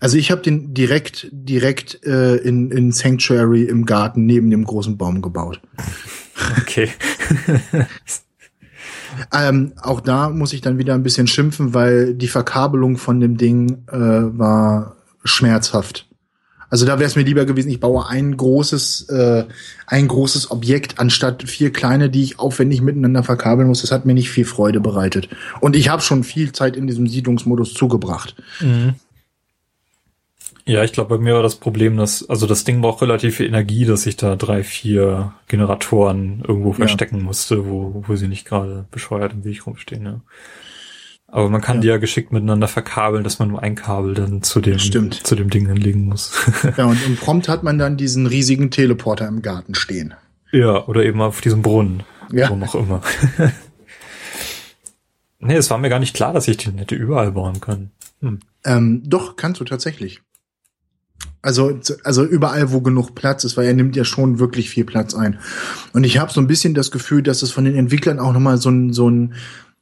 Also 0.03 0.17
ich 0.17 0.31
habe 0.31 0.41
den 0.41 0.73
direkt 0.73 1.29
direkt 1.31 2.05
äh, 2.05 2.35
in, 2.35 2.71
in 2.71 2.91
Sanctuary 2.91 3.63
im 3.63 3.85
Garten 3.85 4.25
neben 4.25 4.49
dem 4.49 4.65
großen 4.65 4.97
Baum 4.97 5.21
gebaut. 5.21 5.61
Okay. 6.59 6.89
ähm, 9.33 9.71
auch 9.81 10.01
da 10.01 10.27
muss 10.27 10.51
ich 10.51 10.59
dann 10.59 10.77
wieder 10.77 10.93
ein 10.93 11.03
bisschen 11.03 11.27
schimpfen, 11.27 11.73
weil 11.73 12.15
die 12.15 12.27
Verkabelung 12.27 12.97
von 12.97 13.21
dem 13.21 13.37
Ding 13.37 13.85
äh, 13.87 13.97
war 13.97 14.97
schmerzhaft. 15.23 16.05
Also 16.69 16.85
da 16.85 16.99
wäre 16.99 17.07
es 17.07 17.15
mir 17.15 17.23
lieber 17.23 17.45
gewesen, 17.45 17.69
ich 17.69 17.79
baue 17.79 18.05
ein 18.05 18.35
großes, 18.35 19.07
äh, 19.07 19.45
ein 19.87 20.09
großes 20.09 20.51
Objekt 20.51 20.99
anstatt 20.99 21.47
vier 21.47 21.71
kleine, 21.71 22.09
die 22.09 22.23
ich 22.23 22.39
aufwendig 22.39 22.81
miteinander 22.81 23.23
verkabeln 23.23 23.69
muss. 23.69 23.81
Das 23.81 23.93
hat 23.93 24.05
mir 24.05 24.15
nicht 24.15 24.31
viel 24.31 24.43
Freude 24.43 24.81
bereitet. 24.81 25.29
Und 25.61 25.77
ich 25.77 25.87
habe 25.87 26.01
schon 26.01 26.25
viel 26.25 26.51
Zeit 26.51 26.75
in 26.75 26.87
diesem 26.87 27.07
Siedlungsmodus 27.07 27.73
zugebracht. 27.73 28.35
Mhm. 28.59 28.95
Ja, 30.65 30.83
ich 30.83 30.93
glaube, 30.93 31.17
bei 31.17 31.21
mir 31.21 31.35
war 31.35 31.43
das 31.43 31.57
Problem, 31.57 31.97
dass, 31.97 32.29
also 32.29 32.47
das 32.47 32.63
Ding 32.63 32.81
braucht 32.81 33.01
relativ 33.01 33.37
viel 33.37 33.47
Energie, 33.47 33.83
dass 33.85 34.05
ich 34.05 34.15
da 34.15 34.37
drei, 34.37 34.63
vier 34.63 35.33
Generatoren 35.47 36.41
irgendwo 36.47 36.69
ja. 36.69 36.75
verstecken 36.75 37.21
musste, 37.21 37.67
wo, 37.67 38.03
wo 38.07 38.15
sie 38.15 38.29
nicht 38.29 38.45
gerade 38.45 38.85
bescheuert 38.89 39.33
im 39.33 39.43
Weg 39.43 39.67
rumstehen. 39.67 40.05
Ja. 40.05 40.21
Aber 41.27 41.49
man 41.49 41.61
kann 41.61 41.77
ja. 41.77 41.81
die 41.81 41.87
ja 41.87 41.97
geschickt 41.97 42.31
miteinander 42.31 42.67
verkabeln, 42.67 43.23
dass 43.23 43.39
man 43.39 43.49
nur 43.49 43.61
ein 43.61 43.75
Kabel 43.75 44.13
dann 44.13 44.41
zu 44.41 44.61
dem, 44.61 44.79
Stimmt. 44.79 45.15
zu 45.25 45.35
dem 45.35 45.49
Ding 45.49 45.67
hinlegen 45.67 46.05
muss. 46.05 46.31
ja, 46.77 46.85
und, 46.85 47.05
und 47.07 47.19
prompt 47.19 47.49
hat 47.49 47.63
man 47.63 47.77
dann 47.77 47.97
diesen 47.97 48.27
riesigen 48.27 48.71
Teleporter 48.71 49.27
im 49.27 49.41
Garten 49.41 49.75
stehen. 49.75 50.13
Ja, 50.51 50.85
oder 50.85 51.03
eben 51.03 51.21
auf 51.21 51.41
diesem 51.41 51.61
Brunnen. 51.61 52.03
Ja. 52.31 52.45
Warum 52.45 52.63
auch 52.63 52.75
immer. 52.75 53.01
nee, 55.39 55.55
es 55.55 55.69
war 55.69 55.77
mir 55.77 55.89
gar 55.89 55.99
nicht 55.99 56.15
klar, 56.15 56.31
dass 56.31 56.47
ich 56.47 56.57
den 56.57 56.77
hätte 56.77 56.95
überall 56.95 57.31
bauen 57.31 57.59
können. 57.59 57.91
Hm. 58.21 58.39
Ähm, 58.63 59.01
doch, 59.03 59.35
kannst 59.35 59.59
du 59.59 59.65
tatsächlich. 59.65 60.21
Also, 61.43 61.77
also 62.05 62.23
überall, 62.23 62.71
wo 62.71 62.79
genug 62.79 63.15
Platz 63.15 63.43
ist, 63.43 63.57
weil 63.57 63.67
er 63.67 63.73
nimmt 63.73 63.97
ja 63.97 64.05
schon 64.05 64.39
wirklich 64.39 64.69
viel 64.69 64.85
Platz 64.85 65.13
ein. 65.13 65.39
Und 65.91 66.05
ich 66.05 66.17
habe 66.17 66.31
so 66.31 66.39
ein 66.39 66.47
bisschen 66.47 66.73
das 66.73 66.89
Gefühl, 66.89 67.21
dass 67.21 67.41
es 67.41 67.51
von 67.51 67.65
den 67.65 67.75
Entwicklern 67.75 68.17
auch 68.17 68.31
nochmal 68.31 68.57
so 68.57 68.69
ein, 68.69 68.93
so 68.93 69.09
ein, 69.09 69.33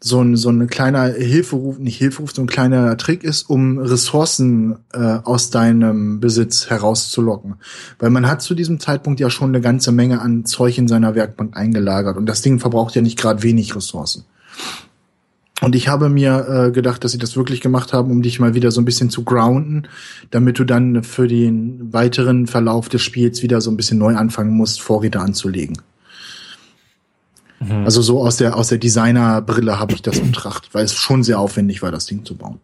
so 0.04 0.20
ein, 0.20 0.36
so 0.36 0.50
ein 0.50 0.66
kleiner 0.66 1.04
Hilferuf, 1.14 1.78
nicht 1.78 2.00
Hilferuf, 2.00 2.34
so 2.34 2.42
ein 2.42 2.48
kleiner 2.48 2.98
Trick 2.98 3.24
ist, 3.24 3.48
um 3.48 3.78
Ressourcen 3.78 4.78
äh, 4.92 5.20
aus 5.24 5.52
deinem 5.52 6.20
Besitz 6.20 6.72
herauszulocken. 6.72 7.58
Weil 8.00 8.10
man 8.10 8.28
hat 8.28 8.42
zu 8.42 8.56
diesem 8.56 8.80
Zeitpunkt 8.80 9.20
ja 9.20 9.30
schon 9.30 9.50
eine 9.50 9.62
ganze 9.62 9.92
Menge 9.92 10.20
an 10.20 10.46
Zeug 10.46 10.80
in 10.80 10.88
seiner 10.88 11.14
Werkbank 11.14 11.56
eingelagert 11.56 12.18
und 12.18 12.26
das 12.26 12.42
Ding 12.42 12.60
verbraucht 12.60 12.96
ja 12.96 13.04
nicht 13.04 13.20
gerade 13.20 13.44
wenig 13.44 13.76
Ressourcen. 13.76 14.26
Und 15.62 15.76
ich 15.76 15.88
habe 15.88 16.10
mir 16.10 16.48
äh, 16.50 16.72
gedacht, 16.72 17.04
dass 17.04 17.12
sie 17.12 17.20
das 17.20 17.38
wirklich 17.38 17.62
gemacht 17.62 17.94
haben, 17.94 18.12
um 18.12 18.24
dich 18.24 18.40
mal 18.40 18.56
wieder 18.56 18.72
so 18.72 18.82
ein 18.82 18.86
bisschen 18.86 19.12
zu 19.12 19.24
grounden, 19.24 19.84
damit 20.32 20.58
du 20.58 20.64
dann 20.64 21.04
für 21.04 21.28
den 21.28 21.94
weiteren 21.94 22.48
Verlauf 22.48 22.90
des 22.90 23.04
Spiels 23.04 23.44
wieder 23.44 23.62
so 23.62 23.70
ein 23.70 23.78
bisschen 23.78 24.00
neu 24.00 24.16
anfangen 24.16 24.58
musst, 24.58 24.82
Vorräte 24.82 25.20
anzulegen. 25.20 25.78
Mhm. 27.60 27.86
Also 27.86 28.02
so 28.02 28.22
aus 28.22 28.38
der 28.38 28.58
aus 28.58 28.70
der 28.70 28.80
Designerbrille 28.80 29.80
habe 29.80 29.94
ich 29.94 30.02
das 30.02 30.20
betrachtet, 30.20 30.74
weil 30.74 30.84
es 30.84 30.96
schon 30.96 31.24
sehr 31.24 31.40
aufwendig 31.40 31.82
war, 31.84 31.92
das 31.92 32.08
Ding 32.08 32.26
zu 32.26 32.36
bauen. 32.36 32.60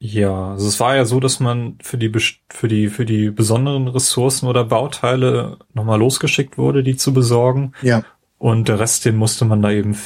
Ja, 0.00 0.52
also 0.52 0.68
es 0.68 0.78
war 0.78 0.94
ja 0.94 1.04
so, 1.04 1.18
dass 1.18 1.40
man 1.40 1.76
für 1.82 1.98
die 1.98 2.12
für 2.50 2.68
die 2.68 2.88
für 2.88 3.04
die 3.04 3.30
besonderen 3.30 3.88
Ressourcen 3.88 4.46
oder 4.46 4.64
Bauteile 4.64 5.56
nochmal 5.74 5.98
losgeschickt 5.98 6.58
wurde, 6.58 6.82
die 6.82 6.96
zu 6.96 7.12
besorgen. 7.12 7.72
Ja. 7.82 8.04
Und 8.38 8.68
der 8.68 8.78
Rest, 8.78 9.04
den 9.04 9.16
musste 9.16 9.44
man 9.44 9.62
da 9.62 9.72
eben 9.72 9.96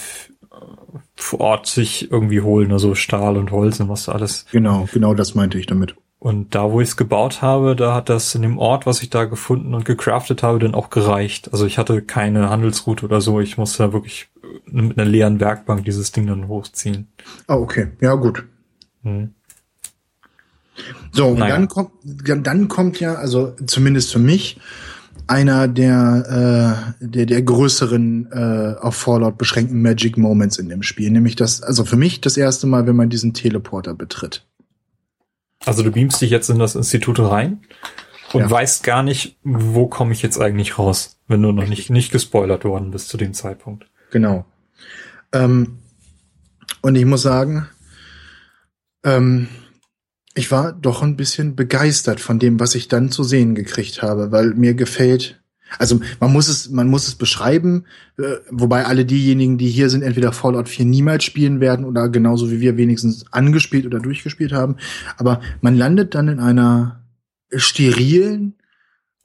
vor 1.22 1.40
Ort 1.40 1.66
sich 1.66 2.10
irgendwie 2.10 2.40
holen, 2.40 2.72
also 2.72 2.94
Stahl 2.94 3.36
und 3.36 3.50
Holz 3.50 3.80
und 3.80 3.88
was 3.88 4.04
da 4.04 4.12
alles. 4.12 4.46
Genau, 4.50 4.88
genau 4.92 5.14
das 5.14 5.34
meinte 5.34 5.58
ich 5.58 5.66
damit. 5.66 5.94
Und 6.18 6.54
da, 6.54 6.70
wo 6.70 6.80
ich 6.80 6.90
es 6.90 6.96
gebaut 6.96 7.42
habe, 7.42 7.74
da 7.74 7.94
hat 7.94 8.08
das 8.08 8.34
in 8.36 8.42
dem 8.42 8.58
Ort, 8.58 8.86
was 8.86 9.02
ich 9.02 9.10
da 9.10 9.24
gefunden 9.24 9.74
und 9.74 9.84
gecraftet 9.84 10.44
habe, 10.44 10.60
dann 10.60 10.74
auch 10.74 10.88
gereicht. 10.88 11.52
Also 11.52 11.66
ich 11.66 11.78
hatte 11.78 12.00
keine 12.00 12.48
Handelsroute 12.48 13.04
oder 13.04 13.20
so. 13.20 13.40
Ich 13.40 13.58
musste 13.58 13.82
da 13.82 13.92
wirklich 13.92 14.28
mit 14.66 14.96
einer 14.96 15.10
leeren 15.10 15.40
Werkbank 15.40 15.84
dieses 15.84 16.12
Ding 16.12 16.28
dann 16.28 16.46
hochziehen. 16.46 17.08
Ah, 17.48 17.56
okay. 17.56 17.88
Ja, 18.00 18.14
gut. 18.14 18.44
Hm. 19.02 19.34
So, 21.10 21.26
und 21.26 21.40
naja. 21.40 21.56
dann 21.56 21.68
kommt, 21.68 21.90
dann 22.04 22.68
kommt 22.68 23.00
ja, 23.00 23.14
also 23.14 23.54
zumindest 23.66 24.12
für 24.12 24.18
mich, 24.18 24.60
einer 25.26 25.68
der, 25.68 26.94
äh, 27.00 27.06
der, 27.06 27.26
der 27.26 27.42
größeren 27.42 28.30
äh, 28.32 28.80
auf 28.80 28.96
Fallout 28.96 29.38
beschränkten 29.38 29.80
Magic 29.80 30.16
Moments 30.16 30.58
in 30.58 30.68
dem 30.68 30.82
Spiel. 30.82 31.10
Nämlich 31.10 31.36
das, 31.36 31.62
also 31.62 31.84
für 31.84 31.96
mich 31.96 32.20
das 32.20 32.36
erste 32.36 32.66
Mal, 32.66 32.86
wenn 32.86 32.96
man 32.96 33.10
diesen 33.10 33.34
Teleporter 33.34 33.94
betritt. 33.94 34.46
Also 35.64 35.82
du 35.82 35.90
beamst 35.92 36.20
dich 36.20 36.30
jetzt 36.30 36.50
in 36.50 36.58
das 36.58 36.74
Institut 36.74 37.20
rein 37.20 37.60
und 38.32 38.40
ja. 38.40 38.50
weißt 38.50 38.82
gar 38.82 39.02
nicht, 39.02 39.38
wo 39.44 39.86
komme 39.86 40.12
ich 40.12 40.22
jetzt 40.22 40.40
eigentlich 40.40 40.78
raus, 40.78 41.18
wenn 41.28 41.42
du 41.42 41.52
noch 41.52 41.68
nicht, 41.68 41.90
nicht 41.90 42.10
gespoilert 42.10 42.64
worden 42.64 42.90
bist 42.90 43.08
zu 43.08 43.16
dem 43.16 43.32
Zeitpunkt. 43.32 43.86
Genau. 44.10 44.44
Ähm, 45.32 45.78
und 46.80 46.96
ich 46.96 47.04
muss 47.04 47.22
sagen, 47.22 47.68
ähm, 49.04 49.48
ich 50.34 50.50
war 50.50 50.72
doch 50.72 51.02
ein 51.02 51.16
bisschen 51.16 51.56
begeistert 51.56 52.20
von 52.20 52.38
dem, 52.38 52.58
was 52.58 52.74
ich 52.74 52.88
dann 52.88 53.10
zu 53.10 53.24
sehen 53.24 53.54
gekriegt 53.54 54.02
habe, 54.02 54.32
weil 54.32 54.54
mir 54.54 54.74
gefällt, 54.74 55.42
also 55.78 56.00
man 56.20 56.32
muss 56.32 56.48
es, 56.48 56.70
man 56.70 56.88
muss 56.88 57.08
es 57.08 57.14
beschreiben, 57.14 57.84
äh, 58.18 58.36
wobei 58.50 58.86
alle 58.86 59.04
diejenigen, 59.04 59.58
die 59.58 59.68
hier 59.68 59.90
sind, 59.90 60.02
entweder 60.02 60.32
Fallout 60.32 60.68
4 60.68 60.84
niemals 60.84 61.24
spielen 61.24 61.60
werden 61.60 61.84
oder 61.84 62.08
genauso 62.08 62.50
wie 62.50 62.60
wir 62.60 62.76
wenigstens 62.76 63.26
angespielt 63.30 63.86
oder 63.86 64.00
durchgespielt 64.00 64.52
haben. 64.52 64.76
Aber 65.16 65.40
man 65.60 65.76
landet 65.76 66.14
dann 66.14 66.28
in 66.28 66.40
einer 66.40 67.04
sterilen 67.54 68.54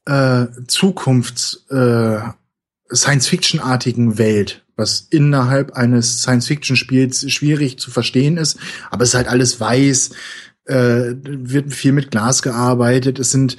äh, 0.05 0.47
Zukunfts 0.67 1.65
äh, 1.69 2.19
Science-Fiction-artigen 2.93 4.17
Welt, 4.17 4.65
was 4.77 5.07
innerhalb 5.09 5.73
eines 5.73 6.21
Science-Fiction-Spiels 6.21 7.29
schwierig 7.31 7.79
zu 7.79 7.91
verstehen 7.91 8.37
ist, 8.37 8.57
aber 8.89 9.03
es 9.03 9.09
ist 9.09 9.15
halt 9.15 9.27
alles 9.27 9.59
weiß, 9.59 10.11
äh, 10.67 11.15
wird 11.23 11.73
viel 11.73 11.91
mit 11.91 12.11
Glas 12.11 12.41
gearbeitet. 12.41 13.19
Es 13.19 13.31
sind 13.31 13.57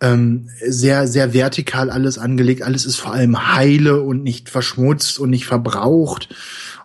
ähm, 0.00 0.48
sehr, 0.66 1.06
sehr 1.06 1.34
vertikal 1.34 1.90
alles 1.90 2.18
angelegt. 2.18 2.62
Alles 2.62 2.86
ist 2.86 2.96
vor 2.96 3.12
allem 3.12 3.54
heile 3.54 4.02
und 4.02 4.22
nicht 4.22 4.48
verschmutzt 4.48 5.18
und 5.18 5.30
nicht 5.30 5.46
verbraucht. 5.46 6.28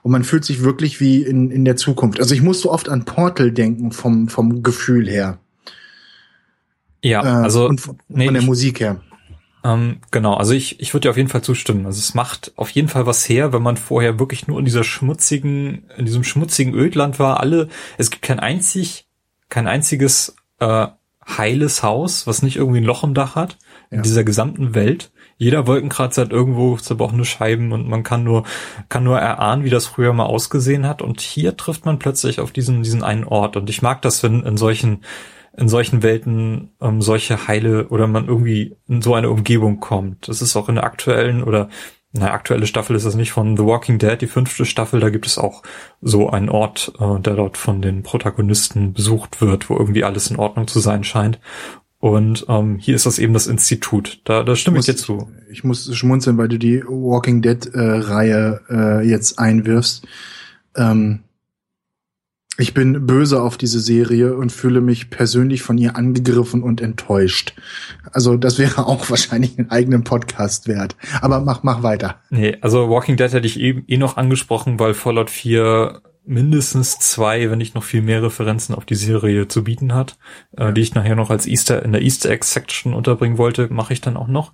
Und 0.01 0.11
man 0.11 0.23
fühlt 0.23 0.45
sich 0.45 0.61
wirklich 0.63 0.99
wie 0.99 1.23
in, 1.23 1.51
in 1.51 1.65
der 1.65 1.78
Zukunft. 1.78 2.19
Also 2.19 2.36
ich 2.36 2.41
muss 2.41 2.61
so 2.61 2.71
oft 2.71 2.89
an 2.89 3.05
Portal 3.05 3.51
denken 3.51 3.91
vom, 3.91 4.28
vom 4.28 4.63
Gefühl 4.63 5.09
her. 5.09 5.39
Ja, 7.01 7.23
äh, 7.23 7.43
also 7.43 7.67
und 7.67 7.82
von, 7.82 7.97
nee, 8.07 8.26
von 8.26 8.34
der 8.34 8.41
ich, 8.41 8.47
Musik 8.47 8.80
her. 8.80 9.01
Ähm, 9.63 9.97
genau, 10.11 10.36
also 10.36 10.53
ich, 10.53 10.80
ich 10.80 10.93
würde 10.93 11.07
dir 11.07 11.09
auf 11.09 11.17
jeden 11.17 11.30
Fall 11.30 11.41
zustimmen. 11.41 11.86
Also 11.86 11.99
es 11.99 12.13
macht 12.13 12.51
auf 12.55 12.69
jeden 12.69 12.88
Fall 12.88 13.07
was 13.07 13.28
her, 13.28 13.51
wenn 13.51 13.63
man 13.63 13.78
vorher 13.78 14.19
wirklich 14.19 14.47
nur 14.47 14.59
in 14.59 14.65
dieser 14.65 14.84
schmutzigen, 14.84 15.89
in 15.97 16.05
diesem 16.05 16.23
schmutzigen 16.23 16.73
Ödland 16.76 17.17
war. 17.17 17.39
Alle, 17.39 17.69
es 17.97 18.11
gibt 18.11 18.23
kein 18.23 18.39
einzig 18.39 19.05
kein 19.56 19.68
einziges 19.70 20.36
äh, 20.60 20.88
heiles 21.26 21.82
Haus, 21.82 22.28
was 22.28 22.41
nicht 22.41 22.58
irgendwie 22.58 22.82
ein 22.82 22.84
Loch 22.84 23.06
im 23.06 23.14
Dach 23.14 23.36
hat, 23.36 23.58
in 23.89 24.01
dieser 24.01 24.26
gesamten 24.26 24.76
Welt. 24.76 25.14
Jeder 25.38 25.66
Wolkenkratzer 25.66 26.24
hat 26.24 26.34
irgendwo 26.34 26.76
zerbrochene 26.76 27.24
Scheiben 27.24 27.72
und 27.72 27.88
man 27.88 28.03
kann 28.03 28.26
nur, 28.26 28.43
kann 28.89 29.06
nur 29.06 29.18
erahnen, 29.18 29.64
wie 29.64 29.70
das 29.70 29.86
früher 29.86 30.12
mal 30.12 30.26
ausgesehen 30.26 30.86
hat. 30.86 31.01
Und 31.01 31.22
hier 31.22 31.56
trifft 31.56 31.86
man 31.86 31.99
plötzlich 31.99 32.41
auf 32.41 32.51
diesen, 32.51 32.84
diesen 32.84 33.01
einen 33.01 33.24
Ort. 33.24 33.56
Und 33.56 33.70
ich 33.70 33.82
mag 33.82 34.01
das, 34.01 34.24
wenn 34.24 34.43
in 34.43 34.58
solchen, 34.58 35.06
in 35.56 35.70
solchen 35.70 36.03
Welten 36.03 36.72
ähm, 36.82 37.01
solche 37.01 37.47
heile 37.47 37.88
oder 37.88 38.08
man 38.08 38.28
irgendwie 38.28 38.76
in 38.89 39.01
so 39.01 39.14
eine 39.14 39.30
Umgebung 39.30 39.80
kommt. 39.80 40.28
Das 40.28 40.41
ist 40.41 40.58
auch 40.58 40.68
in 40.68 40.76
der 40.76 40.84
aktuellen 40.84 41.41
oder 41.41 41.70
na, 42.18 42.32
aktuelle 42.32 42.66
Staffel 42.66 42.95
ist 42.95 43.05
es 43.05 43.16
nicht 43.16 43.32
von 43.32 43.57
The 43.57 43.63
Walking 43.63 43.99
Dead, 43.99 44.20
die 44.20 44.28
fünfte 44.28 44.66
Staffel, 44.66 44.99
da 44.99 45.09
gibt 45.09 45.28
es 45.28 45.38
auch 45.38 45.63
so 46.01 46.30
einen 46.30 46.49
Ort, 46.49 46.93
äh, 46.99 47.20
der 47.20 47.36
dort 47.36 47.57
von 47.57 47.82
den 47.82 48.03
Protagonisten 48.03 48.93
besucht 48.93 49.41
wird, 49.41 49.70
wo 49.70 49.78
irgendwie 49.78 50.03
alles 50.03 50.32
in 50.32 50.38
Ordnung 50.38 50.68
zu 50.68 50.80
sein 50.80 51.03
scheint. 51.03 51.39
Und 51.99 52.45
ähm, 52.49 52.78
hier 52.78 52.95
ist 52.95 53.05
das 53.05 53.20
eben 53.20 53.34
das 53.34 53.47
Institut. 53.47 54.22
Da, 54.26 54.43
da 54.43 54.55
stimme 54.55 54.78
ich, 54.78 54.80
muss, 54.80 54.88
ich 54.88 54.95
dir 54.95 55.01
zu. 55.01 55.30
Ich 55.49 55.63
muss 55.63 55.93
schmunzeln, 55.95 56.38
weil 56.38 56.47
du 56.47 56.59
die 56.59 56.84
Walking 56.84 57.41
Dead-Reihe 57.41 58.61
äh, 58.70 58.74
äh, 58.74 59.01
jetzt 59.01 59.39
einwirfst. 59.39 60.05
Ähm, 60.76 61.24
ich 62.58 62.74
bin 62.74 63.06
böse 63.06 63.41
auf 63.41 63.58
diese 63.58 63.80
Serie 63.80 64.36
und 64.36 64.51
fühle 64.51 64.80
mich 64.80 65.10
persönlich 65.10 65.62
von 65.62 65.78
ihr 65.78 65.95
angegriffen 65.95 66.64
und 66.64 66.82
enttäuscht. 66.82 67.53
Also 68.12 68.38
das 68.38 68.58
wäre 68.60 68.86
auch 68.88 69.10
wahrscheinlich 69.10 69.58
einen 69.58 69.72
eigenen 69.72 70.03
Podcast 70.03 70.68
wert. 70.68 70.95
Aber 71.22 71.41
mach, 71.41 71.64
mach 71.64 71.84
weiter. 71.84 72.22
Nee, 72.30 72.58
also 72.62 72.89
Walking 72.89 73.18
Dead 73.18 73.32
hätte 73.32 73.47
ich 73.47 73.60
eh, 73.60 73.84
eh 73.88 73.97
noch 73.97 74.18
angesprochen, 74.18 74.80
weil 74.80 74.93
Fallout 74.93 75.30
4 75.30 76.01
mindestens 76.28 76.97
zwei, 76.97 77.51
wenn 77.51 77.60
nicht 77.60 77.76
noch 77.76 77.84
viel 77.84 78.01
mehr 78.01 78.24
Referenzen 78.24 78.74
auf 78.74 78.86
die 78.86 78.95
Serie 78.95 79.47
zu 79.47 79.64
bieten 79.64 79.93
hat, 79.93 80.18
äh, 80.58 80.64
ja. 80.64 80.70
äh, 80.70 80.74
die 80.74 80.82
ich 80.82 80.95
nachher 80.95 81.16
noch 81.16 81.30
als 81.30 81.45
Easter 81.45 81.84
in 81.84 81.91
der 81.91 82.01
Easter 82.01 82.30
Egg 82.30 82.45
Section 82.45 82.93
unterbringen 82.93 83.38
wollte, 83.38 83.68
mache 83.72 83.93
ich 83.93 84.01
dann 84.01 84.18
auch 84.18 84.28
noch. 84.28 84.53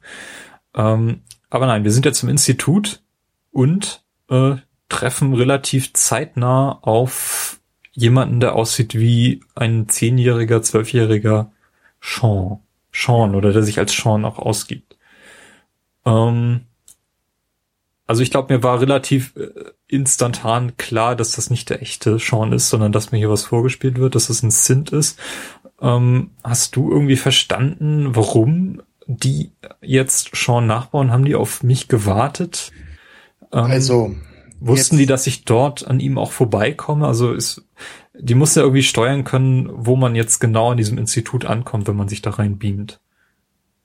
Ähm, 0.75 1.21
aber 1.49 1.67
nein, 1.67 1.83
wir 1.83 1.91
sind 1.91 2.05
jetzt 2.05 2.23
im 2.23 2.29
Institut 2.29 3.03
und 3.51 4.03
äh, 4.29 4.55
treffen 4.89 5.33
relativ 5.33 5.93
zeitnah 5.93 6.79
auf 6.81 7.60
jemanden, 7.93 8.39
der 8.39 8.55
aussieht 8.55 8.95
wie 8.95 9.41
ein 9.55 9.89
zehnjähriger, 9.89 10.61
zwölfjähriger 10.61 11.51
Sean. 12.01 12.59
Sean 12.93 13.35
oder 13.35 13.53
der 13.53 13.63
sich 13.63 13.79
als 13.79 13.95
Sean 13.95 14.25
auch 14.25 14.37
ausgibt. 14.37 14.97
Ähm, 16.05 16.61
also 18.05 18.23
ich 18.23 18.31
glaube, 18.31 18.53
mir 18.53 18.63
war 18.63 18.81
relativ 18.81 19.33
äh, 19.37 19.49
instantan 19.87 20.75
klar, 20.75 21.15
dass 21.15 21.31
das 21.33 21.49
nicht 21.49 21.69
der 21.69 21.81
echte 21.81 22.19
Sean 22.19 22.51
ist, 22.51 22.69
sondern 22.69 22.91
dass 22.91 23.11
mir 23.11 23.19
hier 23.19 23.29
was 23.29 23.43
vorgespielt 23.43 23.97
wird, 23.97 24.15
dass 24.15 24.29
es 24.29 24.43
ein 24.43 24.51
Synth 24.51 24.91
ist. 24.91 25.17
Ähm, 25.79 26.31
hast 26.43 26.75
du 26.75 26.91
irgendwie 26.91 27.15
verstanden, 27.15 28.15
warum 28.15 28.81
die 29.07 29.51
jetzt 29.81 30.35
Sean 30.35 30.67
nachbauen? 30.67 31.11
Haben 31.11 31.25
die 31.25 31.35
auf 31.35 31.63
mich 31.63 31.87
gewartet? 31.87 32.71
Ähm, 33.51 33.59
also 33.63 34.15
wussten 34.61 34.97
die, 34.97 35.05
dass 35.05 35.27
ich 35.27 35.43
dort 35.45 35.85
an 35.87 35.99
ihm 35.99 36.17
auch 36.17 36.31
vorbeikomme? 36.31 37.05
Also 37.05 37.33
ist, 37.33 37.67
die 38.17 38.35
muss 38.35 38.55
ja 38.55 38.61
irgendwie 38.61 38.83
steuern 38.83 39.23
können, 39.23 39.69
wo 39.73 39.95
man 39.95 40.15
jetzt 40.15 40.39
genau 40.39 40.71
an 40.71 40.77
diesem 40.77 40.97
Institut 40.97 41.45
ankommt, 41.45 41.87
wenn 41.87 41.95
man 41.95 42.07
sich 42.07 42.21
da 42.21 42.31
rein 42.31 42.57
beamt. 42.57 42.99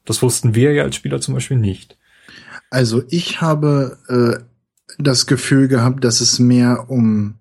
Das 0.04 0.22
wussten 0.22 0.54
wir 0.54 0.72
ja 0.72 0.84
als 0.84 0.96
Spieler 0.96 1.20
zum 1.20 1.34
Beispiel 1.34 1.56
nicht. 1.56 1.96
Also 2.70 3.02
ich 3.08 3.40
habe 3.40 3.98
äh, 4.08 4.44
das 4.98 5.26
Gefühl 5.26 5.68
gehabt, 5.68 6.04
dass 6.04 6.20
es 6.20 6.38
mehr 6.38 6.86
um 6.88 7.38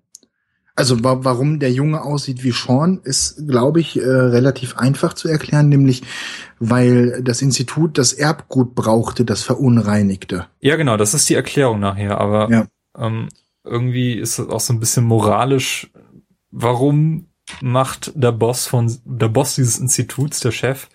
also 0.76 1.02
wa 1.02 1.24
warum 1.24 1.58
der 1.58 1.72
Junge 1.72 2.02
aussieht 2.02 2.44
wie 2.44 2.52
Sean, 2.52 3.00
ist, 3.02 3.48
glaube 3.48 3.80
ich, 3.80 3.98
äh, 3.98 4.06
relativ 4.06 4.76
einfach 4.76 5.14
zu 5.14 5.26
erklären, 5.26 5.70
nämlich 5.70 6.02
weil 6.58 7.22
das 7.22 7.40
Institut 7.40 7.96
das 7.96 8.12
Erbgut 8.12 8.74
brauchte, 8.74 9.24
das 9.24 9.42
verunreinigte. 9.42 10.46
Ja, 10.60 10.76
genau, 10.76 10.98
das 10.98 11.14
ist 11.14 11.28
die 11.30 11.34
Erklärung 11.34 11.80
nachher, 11.80 12.20
aber 12.20 12.50
ja. 12.50 12.66
Ähm, 12.98 13.28
irgendwie 13.64 14.14
ist 14.14 14.38
es 14.38 14.48
auch 14.48 14.60
so 14.60 14.72
ein 14.72 14.80
bisschen 14.80 15.04
moralisch, 15.04 15.90
warum 16.50 17.26
macht 17.60 18.12
der 18.16 18.32
Boss 18.32 18.66
von 18.66 18.92
der 19.04 19.28
Boss 19.28 19.54
dieses 19.54 19.78
Instituts, 19.78 20.40
der 20.40 20.50
Chef, 20.50 20.88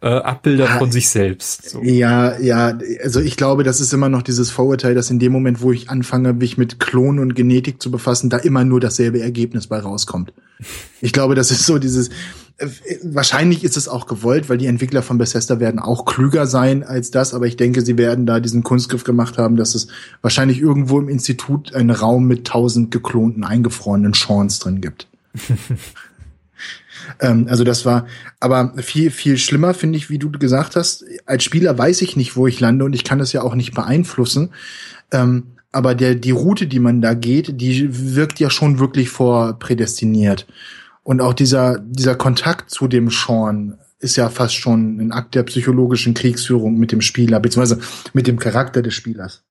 äh, 0.00 0.08
Abbilder 0.08 0.64
ja, 0.64 0.78
von 0.78 0.90
sich 0.90 1.10
selbst. 1.10 1.68
So. 1.70 1.82
Ja, 1.82 2.38
ja, 2.38 2.78
also 3.02 3.20
ich 3.20 3.36
glaube, 3.36 3.64
das 3.64 3.80
ist 3.80 3.92
immer 3.92 4.08
noch 4.08 4.22
dieses 4.22 4.50
Vorurteil, 4.50 4.94
dass 4.94 5.10
in 5.10 5.18
dem 5.18 5.32
Moment, 5.32 5.60
wo 5.60 5.72
ich 5.72 5.90
anfange, 5.90 6.32
mich 6.32 6.56
mit 6.56 6.80
Klonen 6.80 7.20
und 7.20 7.34
Genetik 7.34 7.82
zu 7.82 7.90
befassen, 7.90 8.30
da 8.30 8.38
immer 8.38 8.64
nur 8.64 8.80
dasselbe 8.80 9.20
Ergebnis 9.20 9.66
bei 9.66 9.78
rauskommt. 9.78 10.32
Ich 11.02 11.12
glaube, 11.12 11.34
das 11.34 11.50
ist 11.50 11.66
so 11.66 11.78
dieses, 11.78 12.10
wahrscheinlich 13.02 13.64
ist 13.64 13.76
es 13.76 13.88
auch 13.88 14.06
gewollt, 14.06 14.48
weil 14.48 14.58
die 14.58 14.66
Entwickler 14.66 15.02
von 15.02 15.18
Bethesda 15.18 15.60
werden 15.60 15.80
auch 15.80 16.04
klüger 16.04 16.46
sein 16.46 16.84
als 16.84 17.10
das, 17.10 17.32
aber 17.32 17.46
ich 17.46 17.56
denke, 17.56 17.80
sie 17.80 17.96
werden 17.96 18.26
da 18.26 18.40
diesen 18.40 18.62
Kunstgriff 18.62 19.04
gemacht 19.04 19.38
haben, 19.38 19.56
dass 19.56 19.74
es 19.74 19.88
wahrscheinlich 20.20 20.60
irgendwo 20.60 21.00
im 21.00 21.08
Institut 21.08 21.74
einen 21.74 21.90
Raum 21.90 22.26
mit 22.26 22.46
tausend 22.46 22.90
geklonten, 22.90 23.44
eingefrorenen 23.44 24.12
Chance 24.12 24.60
drin 24.60 24.80
gibt. 24.80 25.08
Ähm, 27.18 27.46
also 27.48 27.64
das 27.64 27.86
war, 27.86 28.06
aber 28.38 28.74
viel, 28.76 29.10
viel 29.10 29.38
schlimmer 29.38 29.74
finde 29.74 29.96
ich, 29.96 30.10
wie 30.10 30.18
du 30.18 30.30
gesagt 30.30 30.76
hast. 30.76 31.04
Als 31.26 31.42
Spieler 31.42 31.76
weiß 31.76 32.02
ich 32.02 32.14
nicht, 32.14 32.36
wo 32.36 32.46
ich 32.46 32.60
lande 32.60 32.84
und 32.84 32.92
ich 32.92 33.04
kann 33.04 33.18
das 33.18 33.32
ja 33.32 33.42
auch 33.42 33.54
nicht 33.54 33.74
beeinflussen. 33.74 34.50
Ähm, 35.10 35.44
aber 35.72 35.94
der, 35.94 36.14
die 36.14 36.30
Route, 36.30 36.66
die 36.66 36.78
man 36.78 37.00
da 37.00 37.14
geht, 37.14 37.60
die 37.60 38.14
wirkt 38.14 38.38
ja 38.38 38.50
schon 38.50 38.78
wirklich 38.78 39.08
vorprädestiniert. 39.08 40.46
Und 41.02 41.20
auch 41.20 41.34
dieser, 41.34 41.78
dieser 41.78 42.14
Kontakt 42.14 42.70
zu 42.70 42.88
dem 42.88 43.10
Sean 43.10 43.78
ist 43.98 44.16
ja 44.16 44.28
fast 44.30 44.54
schon 44.54 44.98
ein 44.98 45.12
Akt 45.12 45.34
der 45.34 45.42
psychologischen 45.42 46.14
Kriegsführung 46.14 46.78
mit 46.78 46.92
dem 46.92 47.00
Spieler, 47.00 47.40
beziehungsweise 47.40 47.80
mit 48.12 48.26
dem 48.26 48.38
Charakter 48.38 48.82
des 48.82 48.94
Spielers. 48.94 49.44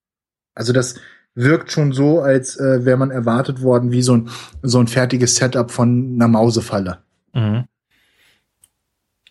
Also 0.55 0.73
das 0.73 0.95
wirkt 1.35 1.71
schon 1.71 1.93
so, 1.93 2.21
als 2.21 2.59
äh, 2.59 2.83
wäre 2.85 2.97
man 2.97 3.11
erwartet 3.11 3.61
worden 3.61 3.91
wie 3.91 4.01
so 4.01 4.17
ein, 4.17 4.29
so 4.61 4.79
ein 4.79 4.87
fertiges 4.87 5.35
Setup 5.35 5.71
von 5.71 6.15
einer 6.15 6.27
Mausefalle. 6.27 6.99
Mhm. 7.33 7.65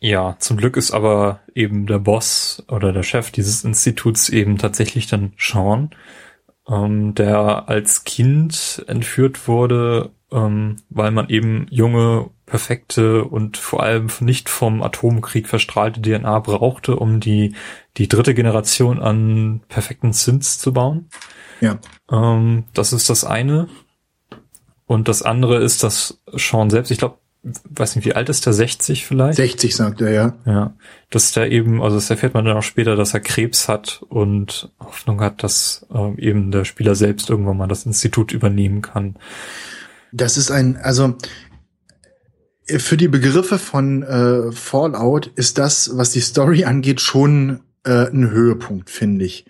Ja, 0.01 0.37
zum 0.39 0.57
Glück 0.57 0.77
ist 0.77 0.93
aber 0.93 1.41
eben 1.55 1.87
der 1.87 1.99
Boss 1.99 2.63
oder 2.69 2.93
der 2.93 3.03
Chef 3.03 3.33
dieses 3.33 3.65
Instituts 3.65 4.29
eben 4.29 4.57
tatsächlich 4.57 5.09
dann 5.09 5.33
Sean, 5.37 5.91
ähm, 6.69 7.15
der 7.15 7.69
als 7.69 8.05
Kind 8.05 8.85
entführt 8.87 9.49
wurde, 9.49 10.11
ähm, 10.31 10.77
weil 10.91 11.11
man 11.11 11.29
eben 11.29 11.67
junge, 11.71 12.31
perfekte 12.49 13.25
und 13.25 13.59
vor 13.59 13.83
allem 13.83 14.09
nicht 14.21 14.49
vom 14.49 14.83
Atomkrieg 14.83 15.49
verstrahlte 15.49 16.01
DNA 16.01 16.39
brauchte, 16.41 16.97
um 16.97 17.21
die, 17.21 17.55
die 17.99 18.09
dritte 18.09 18.35
Generation 18.35 19.01
an 19.01 19.61
perfekten 19.69 20.13
Synths 20.13 20.59
zu 20.59 20.73
bauen. 20.73 21.11
Ja. 21.61 21.79
Ähm, 22.11 22.65
das 22.73 22.93
ist 22.93 23.11
das 23.11 23.25
eine. 23.25 23.69
Und 24.87 25.09
das 25.09 25.23
andere 25.23 25.59
ist, 25.59 25.83
dass 25.83 26.23
Sean 26.33 26.71
selbst, 26.71 26.91
ich 26.91 26.99
glaube, 26.99 27.19
weiß 27.71 27.97
nicht, 27.97 28.05
wie 28.05 28.15
alt 28.15 28.29
ist 28.29 28.47
der? 28.47 28.53
60 28.53 29.07
vielleicht? 29.07 29.37
60 29.37 29.75
sagt 29.75 30.01
er, 30.01 30.11
ja. 30.11 30.35
Ja. 30.47 30.77
Dass 31.11 31.33
der 31.33 31.51
eben, 31.51 31.83
also 31.83 31.97
das 31.97 32.11
erfährt 32.11 32.35
man 32.35 32.45
dann 32.45 32.57
auch 32.57 32.63
später, 32.63 32.97
dass 32.97 33.15
er 33.15 33.21
Krebs 33.21 33.69
hat 33.69 34.03
und 34.09 34.73
Hoffnung 34.81 35.21
hat, 35.21 35.43
dass 35.43 35.87
äh, 35.93 36.21
eben 36.21 36.51
der 36.51 36.65
Spieler 36.65 36.95
selbst 36.95 37.31
irgendwann 37.31 37.57
mal 37.57 37.69
das 37.69 37.87
Institut 37.87 38.33
übernehmen 38.33 38.83
kann. 38.83 39.17
Das 40.13 40.37
ist 40.37 40.51
ein, 40.51 40.77
also 40.77 41.17
für 42.67 42.97
die 42.97 43.09
Begriffe 43.09 43.59
von 43.59 44.03
äh, 44.03 44.53
Fallout 44.53 45.29
ist 45.35 45.59
das, 45.59 45.91
was 45.95 46.11
die 46.11 46.21
Story 46.21 46.65
angeht, 46.65 47.01
schon 47.01 47.61
äh, 47.85 48.11
ein 48.11 48.31
Höhepunkt, 48.31 48.91
finde 48.91 49.25
ich. 49.25 49.47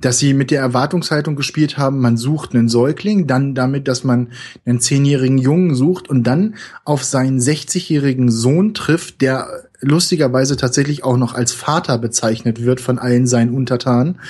Dass 0.00 0.18
sie 0.18 0.34
mit 0.34 0.50
der 0.50 0.60
Erwartungshaltung 0.60 1.36
gespielt 1.36 1.78
haben, 1.78 2.00
man 2.00 2.16
sucht 2.16 2.54
einen 2.54 2.68
Säugling, 2.68 3.26
dann 3.26 3.54
damit, 3.54 3.88
dass 3.88 4.04
man 4.04 4.28
einen 4.64 4.80
zehnjährigen 4.80 5.38
Jungen 5.38 5.74
sucht 5.74 6.08
und 6.08 6.24
dann 6.24 6.56
auf 6.84 7.04
seinen 7.04 7.40
60-jährigen 7.40 8.30
Sohn 8.30 8.74
trifft, 8.74 9.20
der 9.20 9.68
lustigerweise 9.80 10.56
tatsächlich 10.56 11.04
auch 11.04 11.16
noch 11.16 11.34
als 11.34 11.52
Vater 11.52 11.98
bezeichnet 11.98 12.62
wird 12.62 12.80
von 12.80 12.98
allen 12.98 13.26
seinen 13.26 13.54
Untertanen, 13.54 14.20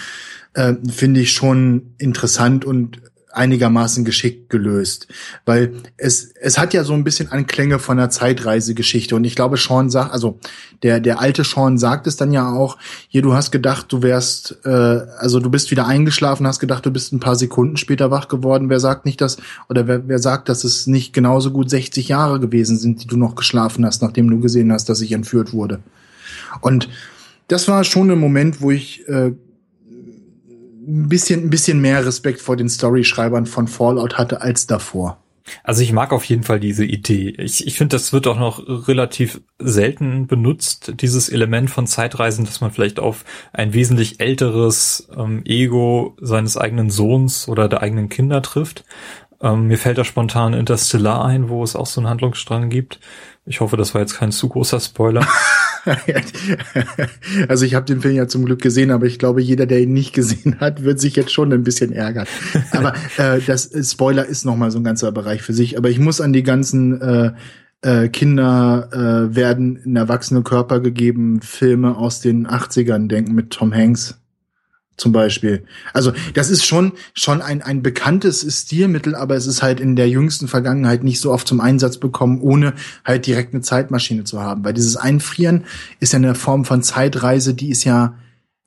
äh, 0.54 0.74
finde 0.88 1.20
ich 1.20 1.32
schon 1.32 1.94
interessant 1.98 2.64
und 2.64 3.00
einigermaßen 3.32 4.04
geschickt 4.04 4.50
gelöst, 4.50 5.06
weil 5.46 5.74
es 5.96 6.32
es 6.40 6.58
hat 6.58 6.74
ja 6.74 6.84
so 6.84 6.94
ein 6.94 7.04
bisschen 7.04 7.30
Anklänge 7.30 7.78
von 7.78 7.98
einer 7.98 8.10
Zeitreisegeschichte 8.10 9.14
und 9.14 9.24
ich 9.24 9.36
glaube 9.36 9.56
Sean 9.56 9.90
sagt, 9.90 10.12
also 10.12 10.38
der 10.82 11.00
der 11.00 11.20
alte 11.20 11.44
Sean 11.44 11.78
sagt 11.78 12.06
es 12.06 12.16
dann 12.16 12.32
ja 12.32 12.50
auch, 12.50 12.76
hier 13.08 13.22
du 13.22 13.34
hast 13.34 13.50
gedacht, 13.50 13.92
du 13.92 14.02
wärst 14.02 14.58
äh, 14.64 14.68
also 14.68 15.40
du 15.40 15.50
bist 15.50 15.70
wieder 15.70 15.86
eingeschlafen, 15.86 16.46
hast 16.46 16.60
gedacht, 16.60 16.84
du 16.86 16.90
bist 16.90 17.12
ein 17.12 17.20
paar 17.20 17.36
Sekunden 17.36 17.76
später 17.76 18.10
wach 18.10 18.28
geworden. 18.28 18.68
Wer 18.68 18.80
sagt 18.80 19.04
nicht 19.04 19.20
das 19.20 19.36
oder 19.68 19.86
wer, 19.86 20.08
wer 20.08 20.18
sagt, 20.18 20.48
dass 20.48 20.64
es 20.64 20.86
nicht 20.86 21.12
genauso 21.12 21.50
gut 21.50 21.70
60 21.70 22.08
Jahre 22.08 22.40
gewesen 22.40 22.78
sind, 22.78 23.02
die 23.02 23.06
du 23.06 23.16
noch 23.16 23.34
geschlafen 23.34 23.86
hast, 23.86 24.02
nachdem 24.02 24.30
du 24.30 24.40
gesehen 24.40 24.72
hast, 24.72 24.88
dass 24.88 25.00
ich 25.00 25.12
entführt 25.12 25.52
wurde. 25.52 25.80
Und 26.60 26.88
das 27.48 27.68
war 27.68 27.84
schon 27.84 28.10
ein 28.10 28.18
Moment, 28.18 28.60
wo 28.60 28.70
ich 28.70 29.08
äh, 29.08 29.32
ein 30.90 31.08
bisschen, 31.08 31.44
ein 31.44 31.50
bisschen 31.50 31.80
mehr 31.80 32.04
Respekt 32.04 32.40
vor 32.40 32.56
den 32.56 32.68
Storyschreibern 32.68 33.46
von 33.46 33.68
Fallout 33.68 34.18
hatte 34.18 34.40
als 34.42 34.66
davor. 34.66 35.18
Also 35.64 35.82
ich 35.82 35.92
mag 35.92 36.12
auf 36.12 36.24
jeden 36.24 36.42
Fall 36.42 36.60
diese 36.60 36.84
Idee. 36.84 37.30
Ich, 37.38 37.66
ich 37.66 37.76
finde, 37.76 37.96
das 37.96 38.12
wird 38.12 38.26
auch 38.26 38.38
noch 38.38 38.62
relativ 38.88 39.40
selten 39.58 40.26
benutzt, 40.26 40.92
dieses 41.00 41.28
Element 41.28 41.70
von 41.70 41.86
Zeitreisen, 41.86 42.44
dass 42.44 42.60
man 42.60 42.70
vielleicht 42.70 43.00
auf 43.00 43.24
ein 43.52 43.72
wesentlich 43.72 44.20
älteres 44.20 45.08
ähm, 45.16 45.42
Ego 45.44 46.16
seines 46.20 46.56
eigenen 46.56 46.90
Sohns 46.90 47.48
oder 47.48 47.68
der 47.68 47.82
eigenen 47.82 48.08
Kinder 48.08 48.42
trifft. 48.42 48.84
Ähm, 49.42 49.66
mir 49.66 49.78
fällt 49.78 49.98
da 49.98 50.04
spontan 50.04 50.54
Interstellar 50.54 51.24
ein, 51.24 51.48
wo 51.48 51.62
es 51.64 51.74
auch 51.74 51.86
so 51.86 52.00
einen 52.00 52.10
Handlungsstrang 52.10 52.68
gibt. 52.68 53.00
Ich 53.46 53.60
hoffe, 53.60 53.76
das 53.76 53.94
war 53.94 54.00
jetzt 54.00 54.14
kein 54.14 54.32
zu 54.32 54.48
großer 54.48 54.80
Spoiler. 54.80 55.26
also 57.48 57.64
ich 57.64 57.74
habe 57.74 57.86
den 57.86 58.00
Film 58.00 58.14
ja 58.14 58.28
zum 58.28 58.44
Glück 58.44 58.62
gesehen, 58.62 58.90
aber 58.90 59.06
ich 59.06 59.18
glaube, 59.18 59.40
jeder, 59.40 59.66
der 59.66 59.80
ihn 59.80 59.92
nicht 59.92 60.12
gesehen 60.12 60.60
hat, 60.60 60.84
wird 60.84 61.00
sich 61.00 61.16
jetzt 61.16 61.32
schon 61.32 61.52
ein 61.52 61.62
bisschen 61.62 61.92
ärgern. 61.92 62.26
Aber 62.72 62.94
äh, 63.16 63.40
das 63.46 63.72
äh, 63.72 63.82
Spoiler 63.82 64.26
ist 64.26 64.44
noch 64.44 64.56
mal 64.56 64.70
so 64.70 64.78
ein 64.78 64.84
ganzer 64.84 65.12
Bereich 65.12 65.42
für 65.42 65.52
sich. 65.52 65.78
Aber 65.78 65.88
ich 65.90 65.98
muss 65.98 66.20
an 66.20 66.32
die 66.32 66.42
ganzen 66.42 67.00
äh, 67.00 67.32
äh, 67.82 68.08
Kinder 68.08 68.88
äh, 68.92 69.34
werden 69.34 69.76
in 69.76 69.96
erwachsene 69.96 70.42
Körper 70.42 70.80
gegeben 70.80 71.40
Filme 71.40 71.96
aus 71.96 72.20
den 72.20 72.46
80ern 72.46 73.08
denken 73.08 73.34
mit 73.34 73.50
Tom 73.50 73.74
Hanks 73.74 74.20
zum 75.00 75.12
Beispiel. 75.12 75.64
Also 75.92 76.12
das 76.34 76.50
ist 76.50 76.64
schon 76.64 76.92
schon 77.14 77.42
ein 77.42 77.62
ein 77.62 77.82
bekanntes 77.82 78.46
Stilmittel, 78.62 79.14
aber 79.14 79.34
es 79.34 79.46
ist 79.46 79.62
halt 79.62 79.80
in 79.80 79.96
der 79.96 80.08
jüngsten 80.08 80.46
Vergangenheit 80.46 81.02
nicht 81.02 81.20
so 81.20 81.32
oft 81.32 81.48
zum 81.48 81.60
Einsatz 81.60 81.98
bekommen, 81.98 82.40
ohne 82.40 82.74
halt 83.04 83.26
direkt 83.26 83.54
eine 83.54 83.62
Zeitmaschine 83.62 84.24
zu 84.24 84.40
haben. 84.40 84.64
Weil 84.64 84.74
dieses 84.74 84.96
Einfrieren 84.96 85.64
ist 85.98 86.12
ja 86.12 86.18
eine 86.18 86.34
Form 86.34 86.64
von 86.64 86.82
Zeitreise, 86.82 87.54
die 87.54 87.70
ist 87.70 87.84
ja 87.84 88.14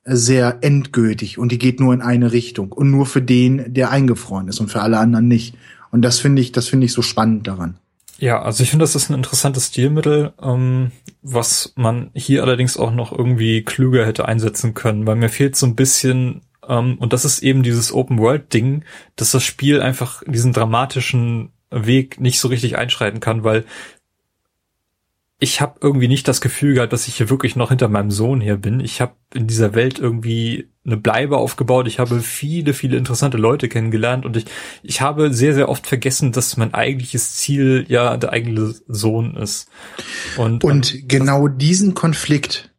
sehr 0.04 0.58
endgültig 0.60 1.38
und 1.38 1.50
die 1.50 1.58
geht 1.58 1.80
nur 1.80 1.94
in 1.94 2.02
eine 2.02 2.32
Richtung 2.32 2.72
und 2.72 2.90
nur 2.90 3.06
für 3.06 3.22
den, 3.22 3.72
der 3.72 3.90
eingefroren 3.90 4.48
ist 4.48 4.60
und 4.60 4.70
für 4.70 4.82
alle 4.82 4.98
anderen 4.98 5.28
nicht. 5.28 5.56
Und 5.90 6.02
das 6.02 6.18
finde 6.18 6.42
ich, 6.42 6.52
das 6.52 6.68
finde 6.68 6.86
ich 6.86 6.92
so 6.92 7.02
spannend 7.02 7.46
daran. 7.46 7.76
Ja, 8.18 8.42
also 8.42 8.62
ich 8.62 8.70
finde, 8.70 8.84
das 8.84 8.94
ist 8.94 9.10
ein 9.10 9.14
interessantes 9.14 9.68
Stilmittel, 9.68 10.32
ähm, 10.40 10.92
was 11.22 11.72
man 11.76 12.10
hier 12.14 12.42
allerdings 12.42 12.76
auch 12.76 12.92
noch 12.92 13.12
irgendwie 13.12 13.62
klüger 13.62 14.06
hätte 14.06 14.26
einsetzen 14.26 14.74
können, 14.74 15.06
weil 15.06 15.16
mir 15.16 15.28
fehlt 15.28 15.56
so 15.56 15.66
ein 15.66 15.74
bisschen, 15.74 16.42
ähm, 16.68 16.96
und 16.98 17.12
das 17.12 17.24
ist 17.24 17.42
eben 17.42 17.62
dieses 17.62 17.92
Open-World-Ding, 17.92 18.84
dass 19.16 19.32
das 19.32 19.42
Spiel 19.42 19.82
einfach 19.82 20.22
diesen 20.26 20.52
dramatischen 20.52 21.50
Weg 21.70 22.20
nicht 22.20 22.38
so 22.38 22.48
richtig 22.48 22.78
einschreiten 22.78 23.20
kann, 23.20 23.42
weil 23.42 23.64
ich 25.40 25.60
habe 25.60 25.80
irgendwie 25.80 26.08
nicht 26.08 26.28
das 26.28 26.40
Gefühl 26.40 26.74
gehabt, 26.74 26.92
dass 26.92 27.08
ich 27.08 27.16
hier 27.16 27.30
wirklich 27.30 27.56
noch 27.56 27.70
hinter 27.70 27.88
meinem 27.88 28.12
Sohn 28.12 28.40
her 28.40 28.56
bin. 28.56 28.80
Ich 28.80 29.00
habe 29.00 29.14
in 29.34 29.46
dieser 29.48 29.74
Welt 29.74 29.98
irgendwie 29.98 30.68
eine 30.86 30.96
Bleibe 30.96 31.38
aufgebaut. 31.38 31.86
Ich 31.86 31.98
habe 31.98 32.20
viele, 32.20 32.74
viele 32.74 32.96
interessante 32.96 33.38
Leute 33.38 33.68
kennengelernt 33.68 34.26
und 34.26 34.36
ich, 34.36 34.44
ich 34.82 35.00
habe 35.00 35.32
sehr, 35.32 35.54
sehr 35.54 35.68
oft 35.68 35.86
vergessen, 35.86 36.32
dass 36.32 36.56
mein 36.56 36.74
eigentliches 36.74 37.36
Ziel 37.36 37.86
ja 37.88 38.16
der 38.16 38.32
eigene 38.32 38.74
Sohn 38.86 39.36
ist. 39.36 39.68
Und, 40.36 40.62
und 40.62 40.94
ähm, 40.94 41.04
genau 41.08 41.48
diesen 41.48 41.94
Konflikt, 41.94 42.73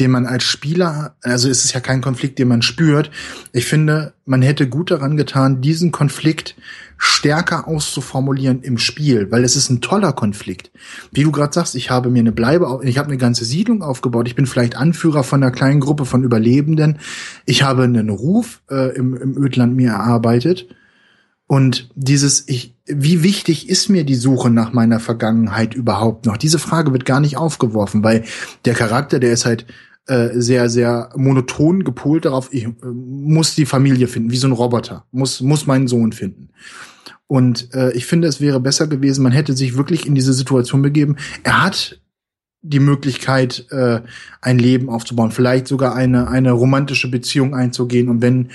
den 0.00 0.10
man 0.10 0.26
als 0.26 0.44
Spieler, 0.44 1.14
also 1.22 1.48
ist 1.48 1.64
es 1.64 1.72
ja 1.72 1.80
kein 1.80 2.00
Konflikt, 2.00 2.38
den 2.38 2.48
man 2.48 2.62
spürt. 2.62 3.10
Ich 3.52 3.66
finde, 3.66 4.14
man 4.24 4.42
hätte 4.42 4.68
gut 4.68 4.90
daran 4.90 5.16
getan, 5.16 5.60
diesen 5.60 5.92
Konflikt 5.92 6.56
stärker 6.96 7.68
auszuformulieren 7.68 8.62
im 8.62 8.78
Spiel, 8.78 9.30
weil 9.30 9.44
es 9.44 9.56
ist 9.56 9.70
ein 9.70 9.80
toller 9.80 10.12
Konflikt. 10.12 10.70
Wie 11.12 11.22
du 11.22 11.30
gerade 11.30 11.52
sagst, 11.52 11.74
ich 11.74 11.90
habe 11.90 12.10
mir 12.10 12.20
eine 12.20 12.32
Bleibe, 12.32 12.80
ich 12.82 12.98
habe 12.98 13.08
eine 13.08 13.18
ganze 13.18 13.44
Siedlung 13.44 13.82
aufgebaut, 13.82 14.26
ich 14.26 14.34
bin 14.34 14.46
vielleicht 14.46 14.76
Anführer 14.76 15.22
von 15.22 15.42
einer 15.42 15.52
kleinen 15.52 15.80
Gruppe 15.80 16.04
von 16.04 16.24
Überlebenden, 16.24 16.98
ich 17.46 17.62
habe 17.62 17.84
einen 17.84 18.10
Ruf 18.10 18.62
äh, 18.70 18.94
im, 18.96 19.14
im 19.16 19.36
Ödland 19.36 19.76
mir 19.76 19.90
erarbeitet 19.90 20.66
und 21.50 21.90
dieses, 21.96 22.48
ich, 22.48 22.76
wie 22.86 23.24
wichtig 23.24 23.68
ist 23.68 23.88
mir 23.88 24.04
die 24.04 24.14
Suche 24.14 24.50
nach 24.50 24.72
meiner 24.72 25.00
Vergangenheit 25.00 25.74
überhaupt 25.74 26.26
noch? 26.26 26.36
Diese 26.36 26.60
Frage 26.60 26.92
wird 26.92 27.04
gar 27.04 27.18
nicht 27.18 27.36
aufgeworfen, 27.36 28.04
weil 28.04 28.22
der 28.66 28.74
Charakter, 28.74 29.18
der 29.18 29.32
ist 29.32 29.46
halt 29.46 29.66
äh, 30.06 30.30
sehr, 30.34 30.68
sehr 30.68 31.10
monoton 31.16 31.84
gepolt 31.84 32.24
darauf, 32.24 32.52
ich 32.52 32.64
äh, 32.64 32.70
muss 32.84 33.54
die 33.54 33.66
Familie 33.66 34.08
finden, 34.08 34.30
wie 34.30 34.36
so 34.36 34.48
ein 34.48 34.52
Roboter, 34.52 35.06
muss, 35.12 35.40
muss 35.40 35.66
meinen 35.66 35.88
Sohn 35.88 36.12
finden. 36.12 36.50
Und 37.26 37.72
äh, 37.74 37.92
ich 37.92 38.06
finde, 38.06 38.26
es 38.26 38.40
wäre 38.40 38.58
besser 38.58 38.88
gewesen, 38.88 39.22
man 39.22 39.32
hätte 39.32 39.52
sich 39.52 39.76
wirklich 39.76 40.06
in 40.06 40.16
diese 40.16 40.32
Situation 40.32 40.82
begeben. 40.82 41.16
Er 41.44 41.62
hat 41.62 42.00
die 42.62 42.80
Möglichkeit, 42.80 43.66
äh, 43.70 44.00
ein 44.40 44.58
Leben 44.58 44.90
aufzubauen, 44.90 45.30
vielleicht 45.30 45.68
sogar 45.68 45.94
eine, 45.94 46.28
eine 46.28 46.52
romantische 46.52 47.10
Beziehung 47.10 47.54
einzugehen 47.54 48.08
und 48.08 48.20
wenn 48.20 48.50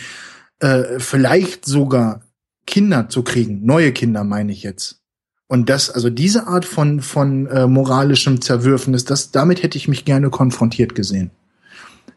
äh, 0.60 1.00
vielleicht 1.00 1.66
sogar 1.66 2.22
Kinder 2.68 3.10
zu 3.10 3.24
kriegen, 3.24 3.66
neue 3.66 3.92
Kinder 3.92 4.24
meine 4.24 4.52
ich 4.52 4.64
jetzt. 4.64 5.05
Und 5.48 5.70
das, 5.70 5.90
also 5.90 6.10
diese 6.10 6.48
Art 6.48 6.66
von, 6.66 7.02
von 7.02 7.48
äh, 7.48 7.68
moralischem 7.68 8.42
Zerwürfnis, 8.42 9.06
das, 9.06 9.32
damit 9.32 9.62
hätte 9.62 9.78
ich 9.78 9.88
mich 9.88 10.06
gerne 10.06 10.30
konfrontiert 10.30 10.96
gesehen. 10.96 11.32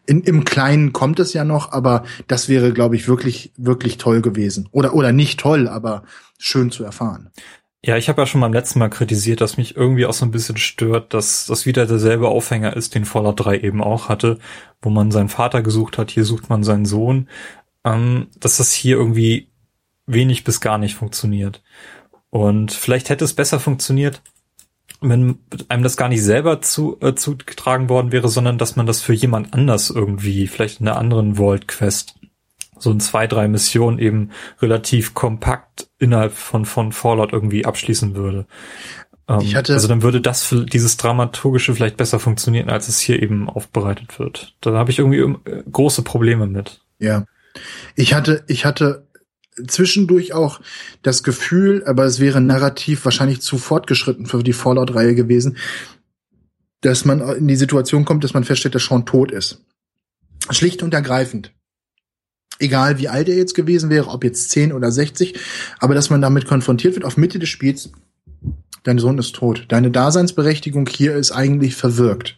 In, 0.06 0.22
Im 0.22 0.44
Kleinen 0.44 0.94
kommt 0.94 1.20
es 1.20 1.34
ja 1.34 1.44
noch, 1.44 1.72
aber 1.72 2.04
das 2.26 2.48
wäre, 2.48 2.72
glaube 2.72 2.96
ich, 2.96 3.08
wirklich, 3.08 3.52
wirklich 3.58 3.98
toll 3.98 4.22
gewesen. 4.22 4.68
Oder, 4.72 4.94
oder 4.94 5.12
nicht 5.12 5.38
toll, 5.38 5.68
aber 5.68 6.04
schön 6.38 6.70
zu 6.70 6.84
erfahren. 6.84 7.30
Ja, 7.84 7.96
ich 7.96 8.08
habe 8.08 8.20
ja 8.22 8.26
schon 8.26 8.40
beim 8.40 8.52
letzten 8.52 8.80
Mal 8.80 8.88
kritisiert, 8.88 9.40
dass 9.40 9.56
mich 9.56 9.76
irgendwie 9.76 10.06
auch 10.06 10.12
so 10.12 10.24
ein 10.24 10.32
bisschen 10.32 10.56
stört, 10.56 11.14
dass 11.14 11.46
das 11.46 11.64
wieder 11.64 11.86
derselbe 11.86 12.28
Aufhänger 12.28 12.74
ist, 12.74 12.94
den 12.94 13.04
Fallout 13.04 13.44
3 13.44 13.58
eben 13.60 13.82
auch 13.82 14.08
hatte, 14.08 14.38
wo 14.82 14.90
man 14.90 15.10
seinen 15.10 15.28
Vater 15.28 15.62
gesucht 15.62 15.98
hat, 15.98 16.10
hier 16.10 16.24
sucht 16.24 16.48
man 16.48 16.64
seinen 16.64 16.86
Sohn, 16.86 17.28
ähm, 17.84 18.28
dass 18.40 18.56
das 18.56 18.72
hier 18.72 18.96
irgendwie 18.96 19.48
wenig 20.06 20.42
bis 20.42 20.60
gar 20.60 20.78
nicht 20.78 20.96
funktioniert. 20.96 21.62
Und 22.30 22.72
vielleicht 22.72 23.08
hätte 23.08 23.24
es 23.24 23.34
besser 23.34 23.60
funktioniert, 23.60 24.22
wenn 25.00 25.38
einem 25.68 25.82
das 25.82 25.96
gar 25.96 26.08
nicht 26.08 26.22
selber 26.22 26.60
zu, 26.60 26.98
äh, 27.00 27.14
zugetragen 27.14 27.88
worden 27.88 28.12
wäre, 28.12 28.28
sondern 28.28 28.58
dass 28.58 28.76
man 28.76 28.86
das 28.86 29.00
für 29.00 29.12
jemand 29.12 29.54
anders 29.54 29.90
irgendwie, 29.90 30.46
vielleicht 30.46 30.80
in 30.80 30.88
einer 30.88 30.98
anderen 30.98 31.36
Vault 31.36 31.68
Quest, 31.68 32.14
so 32.78 32.90
in 32.90 33.00
zwei, 33.00 33.26
drei 33.26 33.48
Missionen 33.48 33.98
eben 33.98 34.30
relativ 34.60 35.14
kompakt 35.14 35.88
innerhalb 35.98 36.32
von, 36.32 36.64
von 36.64 36.92
Fallout 36.92 37.32
irgendwie 37.32 37.64
abschließen 37.64 38.14
würde. 38.14 38.46
Ähm, 39.28 39.40
ich 39.40 39.54
hatte, 39.54 39.74
also 39.74 39.88
dann 39.88 40.02
würde 40.02 40.20
das 40.20 40.44
für 40.44 40.64
dieses 40.64 40.96
Dramaturgische 40.96 41.74
vielleicht 41.74 41.96
besser 41.96 42.18
funktionieren, 42.18 42.68
als 42.68 42.88
es 42.88 42.98
hier 42.98 43.22
eben 43.22 43.48
aufbereitet 43.48 44.18
wird. 44.18 44.56
Da 44.60 44.72
habe 44.72 44.90
ich 44.90 44.98
irgendwie 44.98 45.50
äh, 45.50 45.62
große 45.70 46.02
Probleme 46.02 46.46
mit. 46.46 46.80
Ja. 46.98 47.24
Ich 47.94 48.14
hatte, 48.14 48.44
ich 48.46 48.64
hatte 48.64 49.07
zwischendurch 49.66 50.32
auch 50.32 50.60
das 51.02 51.22
Gefühl, 51.22 51.84
aber 51.84 52.04
es 52.04 52.20
wäre 52.20 52.40
narrativ 52.40 53.04
wahrscheinlich 53.04 53.40
zu 53.40 53.58
fortgeschritten 53.58 54.26
für 54.26 54.42
die 54.42 54.52
Fallout-Reihe 54.52 55.14
gewesen, 55.14 55.56
dass 56.80 57.04
man 57.04 57.20
in 57.20 57.48
die 57.48 57.56
Situation 57.56 58.04
kommt, 58.04 58.24
dass 58.24 58.34
man 58.34 58.44
feststellt, 58.44 58.74
dass 58.74 58.84
Sean 58.84 59.06
tot 59.06 59.30
ist. 59.30 59.64
Schlicht 60.50 60.82
und 60.82 60.94
ergreifend. 60.94 61.52
Egal 62.60 62.98
wie 62.98 63.08
alt 63.08 63.28
er 63.28 63.36
jetzt 63.36 63.54
gewesen 63.54 63.90
wäre, 63.90 64.08
ob 64.08 64.24
jetzt 64.24 64.50
10 64.50 64.72
oder 64.72 64.90
60, 64.90 65.38
aber 65.78 65.94
dass 65.94 66.10
man 66.10 66.20
damit 66.20 66.46
konfrontiert 66.46 66.94
wird 66.94 67.04
auf 67.04 67.16
Mitte 67.16 67.38
des 67.38 67.48
Spiels, 67.48 67.90
dein 68.82 68.98
Sohn 68.98 69.18
ist 69.18 69.34
tot. 69.34 69.66
Deine 69.68 69.90
Daseinsberechtigung 69.90 70.86
hier 70.88 71.14
ist 71.14 71.30
eigentlich 71.30 71.76
verwirkt. 71.76 72.36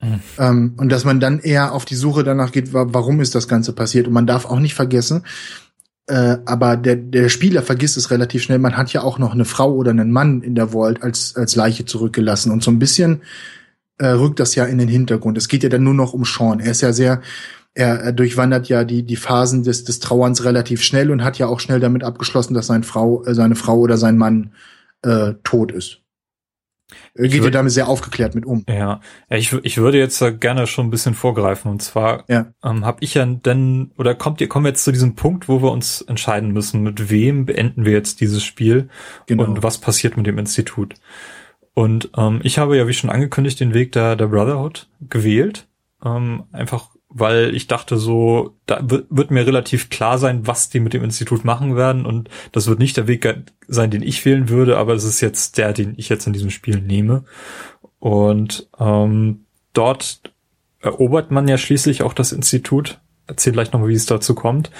Mhm. 0.00 0.20
Ähm, 0.38 0.74
und 0.76 0.90
dass 0.90 1.04
man 1.04 1.20
dann 1.20 1.40
eher 1.40 1.72
auf 1.72 1.84
die 1.84 1.94
Suche 1.94 2.24
danach 2.24 2.52
geht, 2.52 2.72
warum 2.72 3.20
ist 3.20 3.34
das 3.34 3.48
Ganze 3.48 3.72
passiert. 3.72 4.06
Und 4.06 4.14
man 4.14 4.26
darf 4.26 4.46
auch 4.46 4.58
nicht 4.58 4.74
vergessen, 4.74 5.24
äh, 6.06 6.38
aber 6.44 6.76
der, 6.76 6.96
der 6.96 7.28
Spieler 7.28 7.62
vergisst 7.62 7.96
es 7.96 8.10
relativ 8.10 8.42
schnell, 8.42 8.58
man 8.58 8.76
hat 8.76 8.92
ja 8.92 9.02
auch 9.02 9.18
noch 9.18 9.32
eine 9.32 9.44
Frau 9.44 9.72
oder 9.72 9.92
einen 9.92 10.10
Mann 10.10 10.42
in 10.42 10.54
der 10.54 10.72
Vault 10.72 11.02
als, 11.02 11.36
als 11.36 11.54
Leiche 11.54 11.84
zurückgelassen. 11.84 12.50
Und 12.50 12.64
so 12.64 12.70
ein 12.70 12.80
bisschen 12.80 13.22
äh, 13.98 14.08
rückt 14.08 14.40
das 14.40 14.54
ja 14.54 14.64
in 14.64 14.78
den 14.78 14.88
Hintergrund. 14.88 15.38
Es 15.38 15.48
geht 15.48 15.62
ja 15.62 15.68
dann 15.68 15.84
nur 15.84 15.94
noch 15.94 16.12
um 16.12 16.24
Sean. 16.24 16.58
Er 16.58 16.72
ist 16.72 16.80
ja 16.80 16.92
sehr, 16.92 17.20
er, 17.74 18.00
er 18.00 18.12
durchwandert 18.12 18.68
ja 18.68 18.82
die, 18.84 19.04
die 19.04 19.16
Phasen 19.16 19.62
des, 19.62 19.84
des 19.84 20.00
Trauerns 20.00 20.44
relativ 20.44 20.82
schnell 20.82 21.10
und 21.10 21.22
hat 21.22 21.38
ja 21.38 21.46
auch 21.46 21.60
schnell 21.60 21.78
damit 21.78 22.02
abgeschlossen, 22.02 22.54
dass 22.54 22.66
seine 22.66 22.82
Frau, 22.82 23.24
äh, 23.24 23.34
seine 23.34 23.54
Frau 23.54 23.78
oder 23.78 23.96
sein 23.96 24.18
Mann 24.18 24.52
äh, 25.02 25.34
tot 25.44 25.70
ist. 25.70 25.99
Geht 27.14 27.44
ihr 27.44 27.50
damit 27.50 27.72
sehr 27.72 27.88
aufgeklärt 27.88 28.34
mit 28.34 28.46
um? 28.46 28.64
Ja, 28.68 29.00
ja 29.28 29.36
ich, 29.36 29.52
ich 29.52 29.78
würde 29.78 29.98
jetzt 29.98 30.22
gerne 30.40 30.66
schon 30.66 30.86
ein 30.86 30.90
bisschen 30.90 31.14
vorgreifen. 31.14 31.70
Und 31.70 31.82
zwar 31.82 32.24
ja. 32.28 32.52
ähm, 32.64 32.84
habe 32.84 32.98
ich 33.00 33.14
ja 33.14 33.24
denn, 33.24 33.92
oder 33.96 34.14
kommt 34.14 34.40
ihr, 34.40 34.48
kommen 34.48 34.64
wir 34.64 34.70
jetzt 34.70 34.84
zu 34.84 34.92
diesem 34.92 35.14
Punkt, 35.14 35.48
wo 35.48 35.62
wir 35.62 35.70
uns 35.70 36.02
entscheiden 36.02 36.52
müssen, 36.52 36.82
mit 36.82 37.10
wem 37.10 37.46
beenden 37.46 37.84
wir 37.84 37.92
jetzt 37.92 38.20
dieses 38.20 38.42
Spiel 38.42 38.88
genau. 39.26 39.44
und 39.44 39.62
was 39.62 39.78
passiert 39.78 40.16
mit 40.16 40.26
dem 40.26 40.38
Institut. 40.38 40.94
Und 41.74 42.10
ähm, 42.16 42.40
ich 42.42 42.58
habe 42.58 42.76
ja, 42.76 42.86
wie 42.88 42.92
schon 42.92 43.10
angekündigt, 43.10 43.60
den 43.60 43.74
Weg 43.74 43.92
der, 43.92 44.16
der 44.16 44.26
Brotherhood 44.26 44.88
gewählt. 45.08 45.66
Ähm, 46.04 46.44
einfach 46.52 46.89
weil 47.10 47.54
ich 47.54 47.66
dachte 47.66 47.96
so, 47.96 48.56
da 48.66 48.80
wird 48.82 49.30
mir 49.30 49.46
relativ 49.46 49.90
klar 49.90 50.16
sein, 50.16 50.46
was 50.46 50.68
die 50.70 50.80
mit 50.80 50.94
dem 50.94 51.04
Institut 51.04 51.44
machen 51.44 51.76
werden 51.76 52.06
und 52.06 52.30
das 52.52 52.68
wird 52.68 52.78
nicht 52.78 52.96
der 52.96 53.08
Weg 53.08 53.28
sein, 53.66 53.90
den 53.90 54.02
ich 54.02 54.24
wählen 54.24 54.48
würde, 54.48 54.78
aber 54.78 54.94
es 54.94 55.04
ist 55.04 55.20
jetzt 55.20 55.58
der, 55.58 55.72
den 55.72 55.94
ich 55.96 56.08
jetzt 56.08 56.26
in 56.26 56.32
diesem 56.32 56.50
Spiel 56.50 56.80
nehme. 56.80 57.24
Und 57.98 58.68
ähm, 58.78 59.44
dort 59.72 60.32
erobert 60.80 61.30
man 61.30 61.48
ja 61.48 61.58
schließlich 61.58 62.02
auch 62.02 62.14
das 62.14 62.32
Institut. 62.32 63.00
Erzähl 63.26 63.52
gleich 63.52 63.72
nochmal, 63.72 63.90
wie 63.90 63.94
es 63.94 64.06
dazu 64.06 64.34
kommt. 64.34 64.70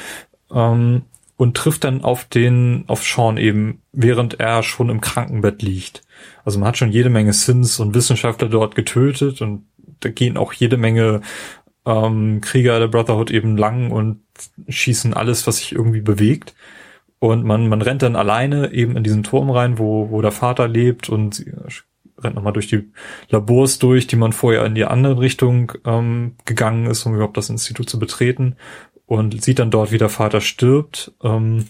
Ähm, 0.52 1.02
und 1.36 1.56
trifft 1.56 1.84
dann 1.84 2.04
auf 2.04 2.26
den, 2.26 2.84
auf 2.86 3.02
Sean 3.02 3.38
eben, 3.38 3.80
während 3.92 4.40
er 4.40 4.62
schon 4.62 4.90
im 4.90 5.00
Krankenbett 5.00 5.62
liegt. 5.62 6.02
Also 6.44 6.58
man 6.58 6.68
hat 6.68 6.76
schon 6.76 6.92
jede 6.92 7.08
Menge 7.08 7.32
Sins 7.32 7.80
und 7.80 7.94
Wissenschaftler 7.94 8.48
dort 8.48 8.74
getötet 8.74 9.40
und 9.40 9.64
da 10.00 10.10
gehen 10.10 10.36
auch 10.36 10.52
jede 10.52 10.76
Menge 10.76 11.22
ähm, 11.86 12.40
Krieger 12.40 12.78
der 12.78 12.88
Brotherhood 12.88 13.30
eben 13.30 13.56
lang 13.56 13.90
und 13.90 14.22
schießen 14.68 15.14
alles, 15.14 15.46
was 15.46 15.58
sich 15.58 15.72
irgendwie 15.72 16.00
bewegt. 16.00 16.54
Und 17.18 17.44
man, 17.44 17.68
man 17.68 17.82
rennt 17.82 18.02
dann 18.02 18.16
alleine 18.16 18.72
eben 18.72 18.96
in 18.96 19.04
diesen 19.04 19.22
Turm 19.22 19.50
rein, 19.50 19.78
wo, 19.78 20.10
wo 20.10 20.22
der 20.22 20.32
Vater 20.32 20.68
lebt 20.68 21.10
und 21.10 21.34
sie 21.34 21.52
rennt 22.18 22.34
nochmal 22.34 22.52
durch 22.52 22.68
die 22.68 22.90
Labors 23.28 23.78
durch, 23.78 24.06
die 24.06 24.16
man 24.16 24.32
vorher 24.32 24.64
in 24.64 24.74
die 24.74 24.84
andere 24.84 25.20
Richtung 25.20 25.72
ähm, 25.84 26.36
gegangen 26.44 26.86
ist, 26.86 27.04
um 27.06 27.14
überhaupt 27.14 27.36
das 27.36 27.50
Institut 27.50 27.88
zu 27.88 27.98
betreten 27.98 28.56
und 29.06 29.42
sieht 29.42 29.58
dann 29.58 29.70
dort, 29.70 29.92
wie 29.92 29.98
der 29.98 30.08
Vater 30.08 30.40
stirbt. 30.40 31.12
Ähm, 31.22 31.66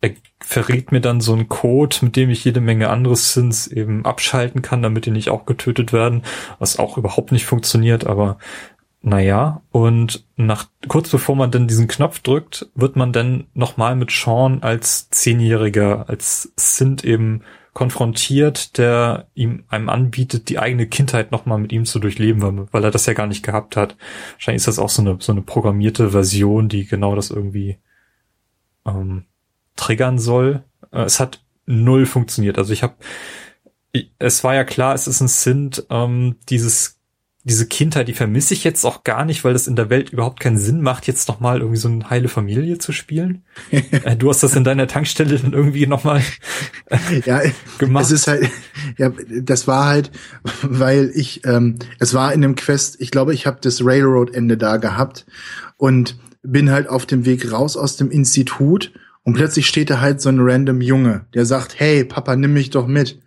er 0.00 0.12
verrät 0.40 0.92
mir 0.92 1.00
dann 1.00 1.20
so 1.20 1.34
einen 1.34 1.48
Code, 1.48 1.96
mit 2.02 2.16
dem 2.16 2.30
ich 2.30 2.44
jede 2.44 2.60
Menge 2.60 2.88
anderes 2.88 3.34
Sins 3.34 3.66
eben 3.66 4.04
abschalten 4.04 4.62
kann, 4.62 4.82
damit 4.82 5.06
die 5.06 5.10
nicht 5.10 5.28
auch 5.28 5.44
getötet 5.44 5.92
werden, 5.92 6.22
was 6.58 6.78
auch 6.78 6.96
überhaupt 6.96 7.32
nicht 7.32 7.44
funktioniert, 7.44 8.06
aber 8.06 8.38
naja, 9.02 9.62
und 9.70 10.26
nach, 10.36 10.68
kurz 10.88 11.08
bevor 11.08 11.34
man 11.34 11.50
dann 11.50 11.68
diesen 11.68 11.88
Knopf 11.88 12.20
drückt, 12.20 12.68
wird 12.74 12.96
man 12.96 13.12
dann 13.12 13.46
nochmal 13.54 13.96
mit 13.96 14.10
Sean 14.10 14.62
als 14.62 15.08
Zehnjähriger, 15.08 16.08
als 16.08 16.52
Sint 16.56 17.02
eben 17.02 17.42
konfrontiert, 17.72 18.76
der 18.76 19.28
ihm 19.34 19.64
einem 19.68 19.88
anbietet, 19.88 20.50
die 20.50 20.58
eigene 20.58 20.86
Kindheit 20.86 21.32
nochmal 21.32 21.58
mit 21.58 21.72
ihm 21.72 21.86
zu 21.86 21.98
durchleben, 21.98 22.68
weil 22.72 22.84
er 22.84 22.90
das 22.90 23.06
ja 23.06 23.14
gar 23.14 23.26
nicht 23.26 23.44
gehabt 23.44 23.76
hat. 23.76 23.96
Wahrscheinlich 24.32 24.60
ist 24.60 24.68
das 24.68 24.78
auch 24.78 24.90
so 24.90 25.00
eine, 25.00 25.16
so 25.20 25.32
eine 25.32 25.42
programmierte 25.42 26.10
Version, 26.10 26.68
die 26.68 26.86
genau 26.86 27.14
das 27.14 27.30
irgendwie 27.30 27.78
ähm, 28.84 29.24
triggern 29.76 30.18
soll. 30.18 30.64
Äh, 30.92 31.04
es 31.04 31.20
hat 31.20 31.42
null 31.64 32.04
funktioniert. 32.04 32.58
Also 32.58 32.72
ich 32.72 32.82
habe, 32.82 32.96
es 34.18 34.44
war 34.44 34.54
ja 34.54 34.64
klar, 34.64 34.94
es 34.94 35.06
ist 35.06 35.20
ein 35.20 35.28
Sint, 35.28 35.86
ähm, 35.88 36.36
dieses 36.50 36.99
diese 37.42 37.66
Kindheit, 37.66 38.08
die 38.08 38.12
vermisse 38.12 38.52
ich 38.52 38.64
jetzt 38.64 38.84
auch 38.84 39.02
gar 39.02 39.24
nicht, 39.24 39.44
weil 39.44 39.54
das 39.54 39.66
in 39.66 39.74
der 39.74 39.88
Welt 39.88 40.10
überhaupt 40.10 40.40
keinen 40.40 40.58
Sinn 40.58 40.82
macht, 40.82 41.06
jetzt 41.06 41.26
nochmal 41.26 41.60
irgendwie 41.60 41.78
so 41.78 41.88
eine 41.88 42.10
heile 42.10 42.28
Familie 42.28 42.78
zu 42.78 42.92
spielen. 42.92 43.42
Äh, 44.02 44.16
du 44.16 44.30
hast 44.30 44.42
das 44.42 44.56
in 44.56 44.64
deiner 44.64 44.86
Tankstelle 44.86 45.38
dann 45.38 45.52
irgendwie 45.52 45.86
nochmal 45.86 46.22
äh, 46.86 47.20
ja, 47.24 47.40
gemacht. 47.78 48.04
Es 48.04 48.10
ist 48.10 48.26
halt, 48.26 48.48
ja, 48.98 49.12
das 49.42 49.66
war 49.66 49.86
halt, 49.86 50.10
weil 50.62 51.10
ich, 51.14 51.44
ähm, 51.44 51.76
es 51.98 52.14
war 52.14 52.32
in 52.32 52.40
dem 52.40 52.54
Quest, 52.54 53.00
ich 53.00 53.10
glaube, 53.10 53.34
ich 53.34 53.46
habe 53.46 53.58
das 53.60 53.84
Railroad-Ende 53.84 54.56
da 54.56 54.76
gehabt 54.76 55.26
und 55.76 56.18
bin 56.42 56.70
halt 56.70 56.88
auf 56.88 57.04
dem 57.04 57.26
Weg 57.26 57.50
raus 57.52 57.76
aus 57.76 57.96
dem 57.96 58.10
Institut 58.10 58.92
und 59.22 59.34
plötzlich 59.34 59.66
steht 59.66 59.90
da 59.90 60.00
halt 60.00 60.20
so 60.20 60.28
ein 60.28 60.40
random 60.40 60.80
Junge, 60.80 61.26
der 61.34 61.44
sagt, 61.44 61.78
hey, 61.78 62.04
Papa, 62.04 62.36
nimm 62.36 62.52
mich 62.52 62.70
doch 62.70 62.86
mit. 62.86 63.20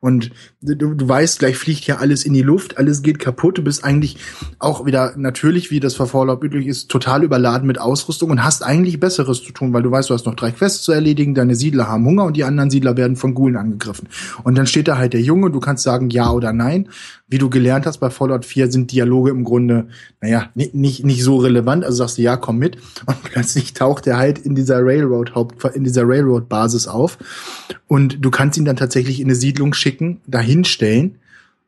Und 0.00 0.30
du, 0.60 0.74
du 0.74 1.08
weißt, 1.08 1.38
gleich 1.38 1.56
fliegt 1.56 1.86
ja 1.86 1.96
alles 1.96 2.24
in 2.24 2.34
die 2.34 2.42
Luft, 2.42 2.78
alles 2.78 3.02
geht 3.02 3.18
kaputt. 3.18 3.58
Du 3.58 3.62
bist 3.62 3.84
eigentlich 3.84 4.18
auch 4.58 4.86
wieder 4.86 5.14
natürlich, 5.16 5.70
wie 5.70 5.80
das 5.80 5.94
für 5.94 6.06
üblich 6.42 6.66
ist, 6.66 6.90
total 6.90 7.24
überladen 7.24 7.66
mit 7.66 7.80
Ausrüstung 7.80 8.30
und 8.30 8.44
hast 8.44 8.62
eigentlich 8.62 9.00
Besseres 9.00 9.42
zu 9.42 9.52
tun, 9.52 9.72
weil 9.72 9.82
du 9.82 9.90
weißt, 9.90 10.10
du 10.10 10.14
hast 10.14 10.26
noch 10.26 10.34
drei 10.34 10.50
Quests 10.50 10.82
zu 10.82 10.92
erledigen, 10.92 11.34
deine 11.34 11.54
Siedler 11.54 11.88
haben 11.88 12.04
Hunger 12.04 12.24
und 12.24 12.36
die 12.36 12.44
anderen 12.44 12.70
Siedler 12.70 12.96
werden 12.96 13.16
von 13.16 13.34
Gulen 13.34 13.56
angegriffen. 13.56 14.08
Und 14.44 14.56
dann 14.56 14.66
steht 14.66 14.88
da 14.88 14.98
halt 14.98 15.12
der 15.12 15.22
Junge, 15.22 15.50
du 15.50 15.60
kannst 15.60 15.84
sagen 15.84 16.10
ja 16.10 16.30
oder 16.30 16.52
nein 16.52 16.88
wie 17.28 17.38
du 17.38 17.50
gelernt 17.50 17.86
hast 17.86 17.98
bei 17.98 18.10
Fallout 18.10 18.44
4, 18.44 18.70
sind 18.70 18.92
Dialoge 18.92 19.30
im 19.30 19.44
Grunde, 19.44 19.88
naja, 20.20 20.50
nicht, 20.54 20.74
nicht, 20.74 21.04
nicht 21.04 21.24
so 21.24 21.38
relevant. 21.38 21.84
Also 21.84 21.98
sagst 21.98 22.18
du, 22.18 22.22
ja, 22.22 22.36
komm 22.36 22.58
mit. 22.58 22.76
Und 23.06 23.22
plötzlich 23.24 23.74
taucht 23.74 24.06
er 24.06 24.16
halt 24.16 24.38
in 24.38 24.54
dieser 24.54 24.84
Railroad 24.84 25.34
Haupt, 25.34 25.64
in 25.74 25.84
dieser 25.84 26.06
Railroad 26.06 26.48
Basis 26.48 26.86
auf. 26.86 27.18
Und 27.88 28.24
du 28.24 28.30
kannst 28.30 28.56
ihn 28.58 28.64
dann 28.64 28.76
tatsächlich 28.76 29.20
in 29.20 29.26
eine 29.26 29.34
Siedlung 29.34 29.74
schicken, 29.74 30.20
dahin 30.26 30.64
stellen 30.64 31.18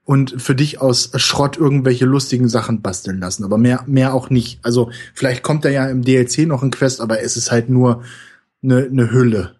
und 0.05 0.41
für 0.41 0.55
dich 0.55 0.81
aus 0.81 1.11
Schrott 1.17 1.59
irgendwelche 1.59 2.07
lustigen 2.07 2.49
Sachen 2.49 2.81
basteln 2.81 3.19
lassen. 3.19 3.45
Aber 3.45 3.59
mehr, 3.59 3.85
mehr 3.87 4.15
auch 4.15 4.31
nicht. 4.31 4.59
Also 4.63 4.91
vielleicht 5.13 5.43
kommt 5.43 5.65
er 5.65 5.73
ja 5.73 5.87
im 5.89 6.03
DLC 6.03 6.47
noch 6.47 6.63
ein 6.63 6.71
Quest, 6.71 7.01
aber 7.01 7.21
es 7.21 7.37
ist 7.37 7.51
halt 7.51 7.69
nur 7.69 8.03
eine, 8.63 8.85
eine 8.85 9.11
Hülle. 9.11 9.58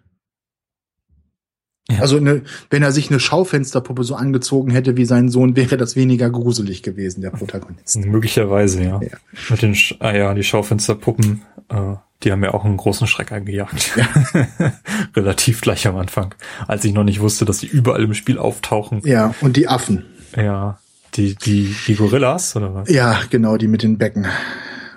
Ja. 1.89 2.01
Also 2.01 2.17
eine, 2.17 2.43
wenn 2.69 2.83
er 2.83 2.91
sich 2.91 3.09
eine 3.09 3.19
Schaufensterpuppe 3.19 4.03
so 4.03 4.15
angezogen 4.15 4.71
hätte 4.71 4.95
wie 4.95 5.05
sein 5.05 5.29
Sohn, 5.29 5.55
wäre 5.55 5.75
das 5.75 5.95
weniger 5.95 6.29
gruselig 6.29 6.83
gewesen, 6.83 7.21
der 7.21 7.31
Protagonist. 7.31 7.97
Möglicherweise, 8.05 8.83
ja. 8.83 9.01
ja. 9.01 9.17
Mit 9.49 9.61
den, 9.61 9.73
Sch 9.73 9.95
ah 9.99 10.13
ja, 10.13 10.33
die 10.35 10.43
Schaufensterpuppen, 10.43 11.41
äh, 11.69 11.95
die 12.23 12.31
haben 12.31 12.43
ja 12.43 12.53
auch 12.53 12.63
einen 12.63 12.77
großen 12.77 13.07
Schreck 13.07 13.31
eingejagt. 13.31 13.95
Ja. 13.95 14.73
Relativ 15.15 15.61
gleich 15.61 15.87
am 15.87 15.95
Anfang, 15.95 16.35
als 16.67 16.85
ich 16.85 16.93
noch 16.93 17.03
nicht 17.03 17.21
wusste, 17.21 17.45
dass 17.45 17.57
die 17.57 17.67
überall 17.67 18.03
im 18.03 18.13
Spiel 18.13 18.37
auftauchen. 18.37 19.01
Ja, 19.05 19.33
und 19.41 19.57
die 19.57 19.67
Affen. 19.67 20.05
Ja, 20.35 20.79
die, 21.15 21.35
die, 21.35 21.75
die 21.87 21.95
Gorillas, 21.95 22.55
oder 22.55 22.75
was? 22.75 22.89
Ja, 22.89 23.19
genau, 23.31 23.57
die 23.57 23.67
mit 23.67 23.81
den 23.81 23.97
Becken. 23.97 24.27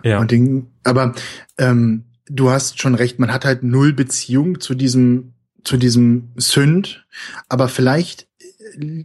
Ja. 0.03 0.19
Und 0.19 0.31
den, 0.31 0.67
aber 0.85 1.15
ähm, 1.59 2.05
du 2.27 2.51
hast 2.51 2.81
schon 2.81 2.95
recht, 2.95 3.19
man 3.19 3.33
hat 3.33 3.47
halt 3.47 3.63
null 3.63 3.95
Beziehung 3.95 4.61
zu 4.61 4.75
diesem 4.75 5.33
zu 5.65 5.77
diesem 5.77 6.29
Sünd, 6.37 7.07
aber 7.49 7.69
vielleicht 7.69 8.27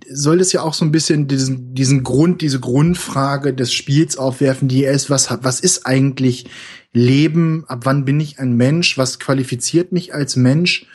soll 0.09 0.39
es 0.39 0.53
ja 0.53 0.61
auch 0.61 0.73
so 0.73 0.85
ein 0.85 0.91
bisschen 0.91 1.27
diesen, 1.27 1.73
diesen 1.73 2.03
Grund, 2.03 2.41
diese 2.41 2.59
Grundfrage 2.59 3.53
des 3.53 3.73
Spiels 3.73 4.17
aufwerfen, 4.17 4.67
die 4.67 4.83
ist, 4.83 5.09
was, 5.09 5.29
was 5.43 5.59
ist 5.59 5.85
eigentlich 5.85 6.45
Leben, 6.93 7.65
ab 7.67 7.81
wann 7.83 8.05
bin 8.05 8.19
ich 8.19 8.39
ein 8.39 8.55
Mensch, 8.55 8.97
was 8.97 9.19
qualifiziert 9.19 9.91
mich 9.91 10.13
als 10.13 10.35
Mensch? 10.35 10.85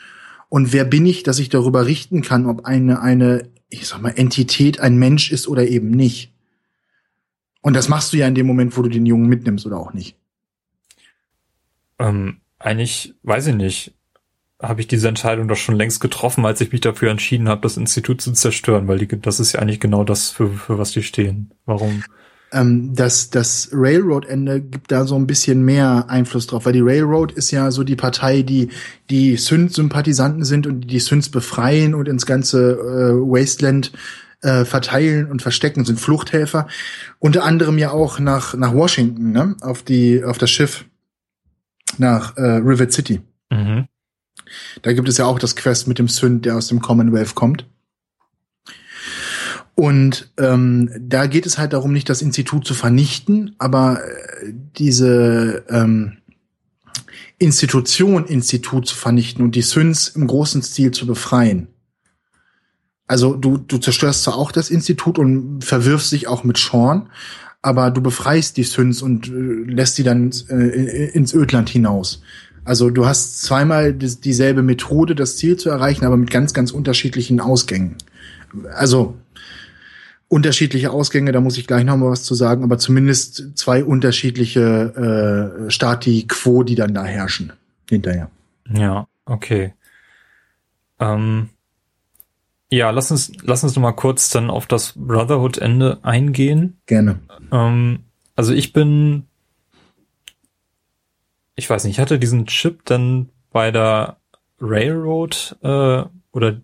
Und 0.49 0.73
wer 0.73 0.85
bin 0.85 1.05
ich, 1.05 1.23
dass 1.23 1.39
ich 1.39 1.49
darüber 1.49 1.85
richten 1.85 2.21
kann, 2.21 2.45
ob 2.45 2.65
eine, 2.65 3.01
eine, 3.01 3.49
ich 3.69 3.87
sag 3.87 4.01
mal, 4.01 4.09
Entität 4.15 4.79
ein 4.79 4.97
Mensch 4.97 5.31
ist 5.31 5.47
oder 5.47 5.67
eben 5.67 5.89
nicht. 5.91 6.33
Und 7.61 7.75
das 7.75 7.89
machst 7.89 8.13
du 8.13 8.17
ja 8.17 8.27
in 8.27 8.35
dem 8.35 8.45
Moment, 8.45 8.75
wo 8.77 8.81
du 8.81 8.89
den 8.89 9.05
Jungen 9.05 9.27
mitnimmst 9.27 9.65
oder 9.65 9.77
auch 9.77 9.93
nicht. 9.93 10.17
Ähm, 11.99 12.41
eigentlich, 12.59 13.15
weiß 13.23 13.47
ich 13.47 13.55
nicht 13.55 13.93
habe 14.63 14.81
ich 14.81 14.87
diese 14.87 15.07
Entscheidung 15.07 15.47
doch 15.47 15.57
schon 15.57 15.75
längst 15.75 15.99
getroffen, 15.99 16.45
als 16.45 16.61
ich 16.61 16.71
mich 16.71 16.81
dafür 16.81 17.11
entschieden 17.11 17.49
habe, 17.49 17.61
das 17.61 17.77
Institut 17.77 18.21
zu 18.21 18.31
zerstören, 18.31 18.87
weil 18.87 18.97
die, 18.97 19.07
das 19.21 19.39
ist 19.39 19.53
ja 19.53 19.59
eigentlich 19.59 19.79
genau 19.79 20.03
das, 20.03 20.29
für, 20.29 20.49
für 20.49 20.79
was 20.79 20.91
die 20.91 21.03
stehen. 21.03 21.51
Warum? 21.65 22.03
Ähm, 22.53 22.93
das, 22.95 23.29
das 23.29 23.69
Railroad-Ende 23.73 24.61
gibt 24.61 24.91
da 24.91 25.05
so 25.05 25.15
ein 25.15 25.27
bisschen 25.27 25.63
mehr 25.63 26.05
Einfluss 26.07 26.47
drauf, 26.47 26.65
weil 26.65 26.73
die 26.73 26.81
Railroad 26.81 27.31
ist 27.33 27.51
ja 27.51 27.71
so 27.71 27.83
die 27.83 27.95
Partei, 27.95 28.41
die 28.41 28.69
die 29.09 29.35
Synth-Sympathisanten 29.35 30.45
sind 30.45 30.65
und 30.65 30.81
die 30.81 30.99
Synths 30.99 31.29
befreien 31.29 31.93
und 31.93 32.07
ins 32.07 32.25
ganze 32.25 32.73
äh, 32.73 33.13
Wasteland 33.13 33.91
äh, 34.41 34.65
verteilen 34.65 35.29
und 35.29 35.41
verstecken, 35.41 35.83
sind 35.83 35.99
Fluchthelfer. 35.99 36.67
Unter 37.19 37.43
anderem 37.43 37.77
ja 37.77 37.91
auch 37.91 38.19
nach, 38.19 38.53
nach 38.55 38.73
Washington, 38.73 39.31
ne? 39.31 39.55
Auf 39.61 39.83
die, 39.83 40.23
auf 40.23 40.37
das 40.37 40.51
Schiff 40.51 40.85
nach 41.97 42.37
äh, 42.37 42.41
Rivet 42.41 42.93
City. 42.93 43.21
Mhm. 43.49 43.87
Da 44.81 44.93
gibt 44.93 45.09
es 45.09 45.17
ja 45.17 45.25
auch 45.25 45.39
das 45.39 45.55
Quest 45.55 45.87
mit 45.87 45.99
dem 45.99 46.07
Sünd, 46.07 46.45
der 46.45 46.57
aus 46.57 46.67
dem 46.67 46.81
Commonwealth 46.81 47.35
kommt. 47.35 47.65
Und 49.75 50.31
ähm, 50.37 50.89
da 50.99 51.25
geht 51.25 51.45
es 51.45 51.57
halt 51.57 51.73
darum, 51.73 51.93
nicht 51.93 52.09
das 52.09 52.21
Institut 52.21 52.65
zu 52.65 52.73
vernichten, 52.73 53.55
aber 53.57 54.01
äh, 54.03 54.53
diese 54.77 55.65
ähm, 55.67 56.17
Institution 57.39 58.25
Institut 58.25 58.87
zu 58.87 58.95
vernichten 58.95 59.43
und 59.43 59.55
die 59.55 59.63
Süns 59.63 60.09
im 60.09 60.27
großen 60.27 60.61
Stil 60.61 60.91
zu 60.91 61.07
befreien. 61.07 61.67
Also 63.07 63.35
du, 63.35 63.57
du 63.57 63.79
zerstörst 63.79 64.23
zwar 64.23 64.35
auch 64.35 64.51
das 64.51 64.69
Institut 64.69 65.17
und 65.19 65.63
verwirfst 65.63 66.11
dich 66.11 66.27
auch 66.27 66.43
mit 66.43 66.57
Sean, 66.57 67.09
aber 67.61 67.91
du 67.91 68.01
befreist 68.01 68.57
die 68.57 68.63
Süns 68.63 69.01
und 69.01 69.27
äh, 69.27 69.31
lässt 69.31 69.95
sie 69.95 70.03
dann 70.03 70.31
äh, 70.49 71.09
ins 71.09 71.33
Ödland 71.33 71.69
hinaus. 71.69 72.21
Also 72.65 72.89
du 72.89 73.05
hast 73.05 73.41
zweimal 73.41 73.93
dieselbe 73.93 74.63
Methode, 74.63 75.15
das 75.15 75.37
Ziel 75.37 75.57
zu 75.57 75.69
erreichen, 75.69 76.05
aber 76.05 76.17
mit 76.17 76.31
ganz, 76.31 76.53
ganz 76.53 76.71
unterschiedlichen 76.71 77.39
Ausgängen. 77.39 77.95
Also 78.73 79.15
unterschiedliche 80.27 80.91
Ausgänge, 80.91 81.31
da 81.31 81.41
muss 81.41 81.57
ich 81.57 81.67
gleich 81.67 81.83
noch 81.83 81.97
mal 81.97 82.09
was 82.09 82.23
zu 82.23 82.33
sagen, 82.33 82.63
aber 82.63 82.77
zumindest 82.77 83.57
zwei 83.57 83.83
unterschiedliche 83.83 85.65
äh, 85.67 85.69
Stati 85.69 86.25
quo, 86.27 86.63
die 86.63 86.75
dann 86.75 86.93
da 86.93 87.03
herrschen 87.03 87.53
hinterher. 87.89 88.31
Ja, 88.73 89.07
okay. 89.25 89.73
Ähm, 90.99 91.49
ja, 92.71 92.89
lass 92.89 93.11
uns, 93.11 93.31
lass 93.43 93.63
uns 93.63 93.75
noch 93.75 93.83
mal 93.83 93.91
kurz 93.91 94.31
dann 94.31 94.49
auf 94.49 94.65
das 94.65 94.93
Brotherhood-Ende 94.95 95.99
eingehen. 96.01 96.77
Gerne. 96.87 97.19
Ähm, 97.51 97.99
also 98.35 98.53
ich 98.53 98.73
bin 98.73 99.27
ich 101.55 101.69
weiß 101.69 101.83
nicht, 101.83 101.95
ich 101.95 101.99
hatte 101.99 102.19
diesen 102.19 102.45
Chip 102.47 102.85
dann 102.85 103.29
bei 103.51 103.71
der 103.71 104.17
Railroad 104.59 105.57
äh, 105.61 106.03
oder 106.31 106.61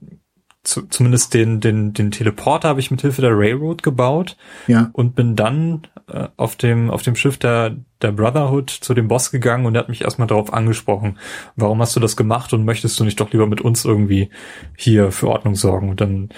zu, 0.63 0.87
zumindest 0.87 1.33
den, 1.33 1.61
den, 1.61 1.93
den 1.93 2.11
Teleporter 2.11 2.69
habe 2.69 2.79
ich 2.79 2.91
mit 2.91 3.01
Hilfe 3.01 3.21
der 3.21 3.37
Railroad 3.37 3.81
gebaut 3.81 4.35
ja. 4.67 4.89
und 4.93 5.15
bin 5.15 5.35
dann 5.35 5.87
äh, 6.07 6.27
auf 6.37 6.55
dem 6.55 6.89
auf 6.89 7.01
dem 7.01 7.15
Schiff 7.15 7.37
der 7.37 7.77
der 8.01 8.11
Brotherhood 8.11 8.69
zu 8.69 8.93
dem 8.93 9.07
Boss 9.07 9.31
gegangen 9.31 9.65
und 9.65 9.75
er 9.75 9.81
hat 9.81 9.89
mich 9.89 10.01
erstmal 10.01 10.27
darauf 10.27 10.53
angesprochen, 10.53 11.17
warum 11.55 11.81
hast 11.81 11.95
du 11.95 11.99
das 11.99 12.17
gemacht 12.17 12.53
und 12.53 12.65
möchtest 12.65 12.99
du 12.99 13.03
nicht 13.03 13.19
doch 13.19 13.31
lieber 13.31 13.47
mit 13.47 13.61
uns 13.61 13.85
irgendwie 13.85 14.29
hier 14.77 15.11
für 15.11 15.29
Ordnung 15.29 15.55
sorgen? 15.55 15.89
Und 15.89 16.01
dann 16.01 16.29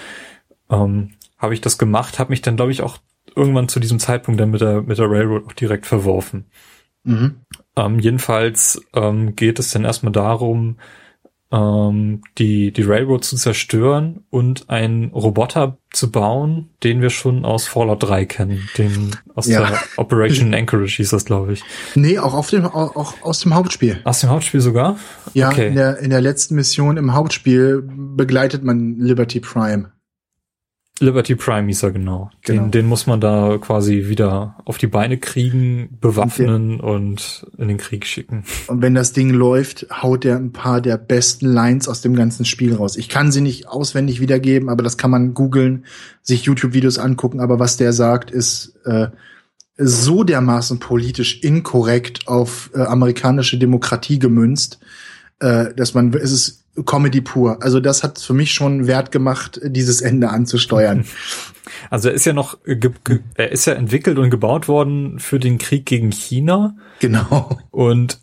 ähm, 0.69 1.11
habe 1.37 1.53
ich 1.53 1.61
das 1.61 1.77
gemacht, 1.77 2.19
habe 2.19 2.31
mich 2.31 2.41
dann 2.41 2.55
glaube 2.55 2.71
ich 2.71 2.81
auch 2.81 2.97
irgendwann 3.35 3.69
zu 3.69 3.79
diesem 3.79 3.99
Zeitpunkt 3.99 4.39
dann 4.39 4.51
mit 4.51 4.61
der 4.61 4.81
mit 4.81 4.97
der 4.97 5.09
Railroad 5.09 5.47
auch 5.47 5.53
direkt 5.53 5.87
verworfen. 5.87 6.45
Mhm. 7.03 7.41
Ähm, 7.75 7.99
jedenfalls 7.99 8.81
ähm, 8.93 9.35
geht 9.35 9.59
es 9.59 9.71
dann 9.71 9.85
erstmal 9.85 10.11
darum, 10.11 10.77
ähm, 11.51 12.21
die, 12.37 12.71
die 12.71 12.81
Railroad 12.81 13.23
zu 13.23 13.35
zerstören 13.35 14.23
und 14.29 14.69
einen 14.69 15.11
Roboter 15.11 15.77
zu 15.91 16.09
bauen, 16.09 16.69
den 16.83 17.01
wir 17.01 17.09
schon 17.09 17.43
aus 17.43 17.67
Fallout 17.67 18.03
3 18.03 18.25
kennen. 18.25 18.69
Den 18.77 19.15
aus 19.35 19.47
ja. 19.47 19.67
der 19.67 19.79
Operation 19.97 20.53
Anchorage 20.53 20.95
hieß 20.97 21.09
das, 21.09 21.25
glaube 21.25 21.53
ich. 21.53 21.63
Nee, 21.95 22.19
auch 22.19 22.33
auf 22.33 22.49
dem, 22.49 22.65
auch 22.65 23.21
aus 23.21 23.39
dem 23.39 23.53
Hauptspiel. 23.53 23.99
Aus 24.05 24.21
dem 24.21 24.29
Hauptspiel 24.29 24.61
sogar? 24.61 24.97
Ja, 25.33 25.49
okay. 25.49 25.67
in, 25.67 25.75
der, 25.75 25.97
in 25.99 26.09
der 26.09 26.21
letzten 26.21 26.55
Mission 26.55 26.95
im 26.97 27.13
Hauptspiel 27.13 27.83
begleitet 27.85 28.63
man 28.63 28.97
Liberty 28.97 29.41
Prime. 29.41 29.91
Liberty 31.01 31.35
Prime 31.35 31.67
hieß 31.67 31.83
er 31.83 31.91
genau. 31.91 32.29
genau. 32.43 32.63
Den, 32.63 32.71
den 32.71 32.85
muss 32.85 33.07
man 33.07 33.19
da 33.19 33.57
quasi 33.59 34.07
wieder 34.07 34.55
auf 34.65 34.77
die 34.77 34.87
Beine 34.87 35.17
kriegen, 35.17 35.97
bewaffnen 35.99 36.79
und, 36.79 36.81
und, 36.81 37.47
in 37.57 37.67
den 37.67 37.77
Krieg 37.77 38.05
schicken. 38.05 38.43
Und 38.67 38.83
wenn 38.83 38.93
das 38.93 39.11
Ding 39.11 39.31
läuft, 39.31 39.87
haut 39.91 40.25
er 40.25 40.37
ein 40.37 40.51
paar 40.51 40.79
der 40.79 40.97
besten 40.97 41.47
Lines 41.47 41.87
aus 41.87 42.01
dem 42.01 42.15
ganzen 42.15 42.45
Spiel 42.45 42.75
raus. 42.75 42.97
Ich 42.97 43.09
kann 43.09 43.31
sie 43.31 43.41
nicht 43.41 43.67
auswendig 43.67 44.21
wiedergeben, 44.21 44.69
aber 44.69 44.83
das 44.83 44.97
kann 44.97 45.09
man 45.09 45.33
googeln, 45.33 45.85
sich 46.21 46.43
YouTube-Videos 46.43 46.99
angucken. 46.99 47.39
Aber 47.39 47.57
was 47.57 47.77
der 47.77 47.93
sagt, 47.93 48.29
ist 48.29 48.75
äh, 48.85 49.07
so 49.77 50.23
dermaßen 50.23 50.77
politisch 50.79 51.41
inkorrekt 51.41 52.27
auf 52.27 52.69
äh, 52.75 52.81
amerikanische 52.81 53.57
Demokratie 53.57 54.19
gemünzt, 54.19 54.79
äh, 55.39 55.73
dass 55.73 55.95
man 55.95 56.13
es 56.13 56.31
ist 56.31 56.60
Comedy 56.85 57.21
pur. 57.21 57.61
Also 57.61 57.79
das 57.79 58.03
hat 58.03 58.19
für 58.19 58.33
mich 58.33 58.53
schon 58.53 58.87
Wert 58.87 59.11
gemacht, 59.11 59.59
dieses 59.63 60.01
Ende 60.01 60.29
anzusteuern. 60.29 61.05
Also 61.89 62.09
er 62.09 62.15
ist 62.15 62.25
ja 62.25 62.33
noch, 62.33 62.57
er 62.65 63.51
ist 63.51 63.65
ja 63.65 63.73
entwickelt 63.73 64.17
und 64.17 64.29
gebaut 64.29 64.67
worden 64.67 65.19
für 65.19 65.39
den 65.39 65.57
Krieg 65.57 65.85
gegen 65.85 66.11
China. 66.11 66.75
Genau. 66.99 67.59
Und 67.69 68.19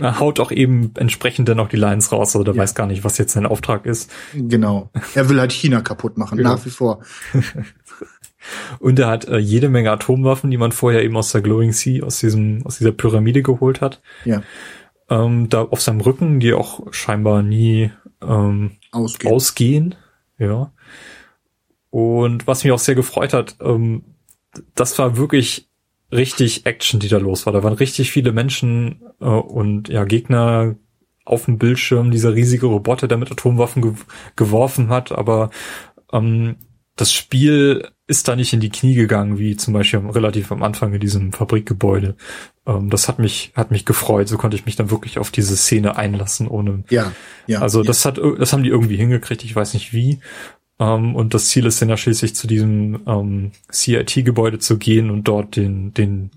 er 0.00 0.20
haut 0.20 0.40
auch 0.40 0.52
eben 0.52 0.92
entsprechend 0.96 1.48
dann 1.48 1.58
auch 1.58 1.68
die 1.68 1.76
Lines 1.76 2.12
raus, 2.12 2.36
also 2.36 2.52
ja. 2.52 2.56
weiß 2.56 2.74
gar 2.74 2.86
nicht, 2.86 3.02
was 3.04 3.18
jetzt 3.18 3.32
sein 3.32 3.46
Auftrag 3.46 3.86
ist. 3.86 4.10
Genau. 4.34 4.90
Er 5.14 5.28
will 5.28 5.40
halt 5.40 5.52
China 5.52 5.80
kaputt 5.80 6.16
machen, 6.18 6.38
genau. 6.38 6.54
nach 6.54 6.64
wie 6.64 6.70
vor. 6.70 7.00
Und 8.78 8.98
er 8.98 9.08
hat 9.08 9.26
äh, 9.28 9.38
jede 9.38 9.68
Menge 9.68 9.90
Atomwaffen, 9.90 10.50
die 10.50 10.56
man 10.56 10.72
vorher 10.72 11.02
eben 11.04 11.16
aus 11.16 11.32
der 11.32 11.42
Glowing 11.42 11.72
Sea, 11.72 12.02
aus 12.04 12.18
diesem, 12.18 12.64
aus 12.64 12.78
dieser 12.78 12.92
Pyramide 12.92 13.42
geholt 13.42 13.80
hat. 13.80 14.00
Ja. 14.24 14.42
Ähm, 15.12 15.50
da 15.50 15.62
auf 15.64 15.82
seinem 15.82 16.00
Rücken, 16.00 16.40
die 16.40 16.54
auch 16.54 16.90
scheinbar 16.90 17.42
nie 17.42 17.90
ähm, 18.22 18.78
ausgehen. 18.92 19.32
ausgehen. 19.34 19.94
Ja. 20.38 20.72
Und 21.90 22.46
was 22.46 22.64
mich 22.64 22.72
auch 22.72 22.78
sehr 22.78 22.94
gefreut 22.94 23.34
hat, 23.34 23.56
ähm, 23.60 24.04
das 24.74 24.98
war 24.98 25.18
wirklich 25.18 25.68
richtig 26.10 26.64
Action, 26.64 26.98
die 26.98 27.08
da 27.08 27.18
los 27.18 27.44
war. 27.44 27.52
Da 27.52 27.62
waren 27.62 27.74
richtig 27.74 28.10
viele 28.10 28.32
Menschen 28.32 29.02
äh, 29.20 29.26
und 29.26 29.90
ja 29.90 30.04
Gegner 30.04 30.76
auf 31.26 31.44
dem 31.44 31.58
Bildschirm, 31.58 32.10
dieser 32.10 32.34
riesige 32.34 32.66
Roboter, 32.66 33.06
der 33.06 33.18
mit 33.18 33.30
Atomwaffen 33.30 33.82
ge 33.82 33.92
geworfen 34.34 34.88
hat, 34.88 35.12
aber 35.12 35.50
ähm, 36.10 36.56
das 37.02 37.12
Spiel 37.12 37.88
ist 38.06 38.28
da 38.28 38.36
nicht 38.36 38.52
in 38.52 38.60
die 38.60 38.70
Knie 38.70 38.94
gegangen, 38.94 39.36
wie 39.36 39.56
zum 39.56 39.74
Beispiel 39.74 39.98
relativ 39.98 40.52
am 40.52 40.62
Anfang 40.62 40.94
in 40.94 41.00
diesem 41.00 41.32
Fabrikgebäude. 41.32 42.14
Ähm, 42.64 42.90
das 42.90 43.08
hat 43.08 43.18
mich, 43.18 43.50
hat 43.56 43.72
mich 43.72 43.84
gefreut. 43.84 44.28
So 44.28 44.38
konnte 44.38 44.56
ich 44.56 44.66
mich 44.66 44.76
dann 44.76 44.92
wirklich 44.92 45.18
auf 45.18 45.32
diese 45.32 45.56
Szene 45.56 45.96
einlassen, 45.96 46.46
ohne. 46.46 46.84
Ja, 46.90 47.10
ja. 47.48 47.60
Also 47.60 47.80
ja. 47.80 47.86
das 47.88 48.04
hat, 48.04 48.18
das 48.38 48.52
haben 48.52 48.62
die 48.62 48.68
irgendwie 48.68 48.94
hingekriegt. 48.94 49.42
Ich 49.42 49.56
weiß 49.56 49.74
nicht 49.74 49.92
wie. 49.92 50.20
Ähm, 50.78 51.16
und 51.16 51.34
das 51.34 51.48
Ziel 51.48 51.66
ist 51.66 51.82
dann 51.82 51.88
ja 51.88 51.96
schließlich 51.96 52.36
zu 52.36 52.46
diesem 52.46 53.00
ähm, 53.08 53.50
CIT-Gebäude 53.72 54.60
zu 54.60 54.78
gehen 54.78 55.10
und 55.10 55.24
dort 55.24 55.56
den, 55.56 55.92
den 55.92 56.30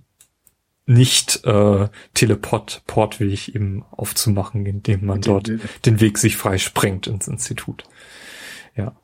nicht 0.88 1.46
äh, 1.46 1.90
Teleport-Portweg 2.16 3.50
eben 3.50 3.86
aufzumachen, 3.92 4.66
indem 4.66 5.06
man 5.06 5.22
dort 5.22 5.52
den 5.86 6.02
Weg 6.02 6.18
sich 6.18 6.38
frei 6.38 6.58
sprengt 6.58 7.06
ins 7.06 7.28
Institut. 7.28 7.84
Ja. 8.76 8.96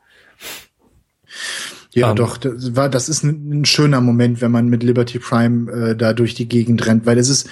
Ja, 1.93 2.07
um, 2.07 2.11
ähm. 2.11 2.15
doch, 2.17 2.37
das 2.37 2.75
war, 2.75 2.89
das 2.89 3.09
ist 3.09 3.23
ein, 3.23 3.61
ein, 3.61 3.65
schöner 3.65 4.01
Moment, 4.01 4.41
wenn 4.41 4.51
man 4.51 4.67
mit 4.67 4.83
Liberty 4.83 5.19
Prime 5.19 5.71
äh, 5.71 5.95
da 5.95 6.13
durch 6.13 6.35
die 6.35 6.47
Gegend 6.47 6.85
rennt, 6.85 7.05
weil 7.05 7.17
es 7.17 7.29
ist, 7.29 7.49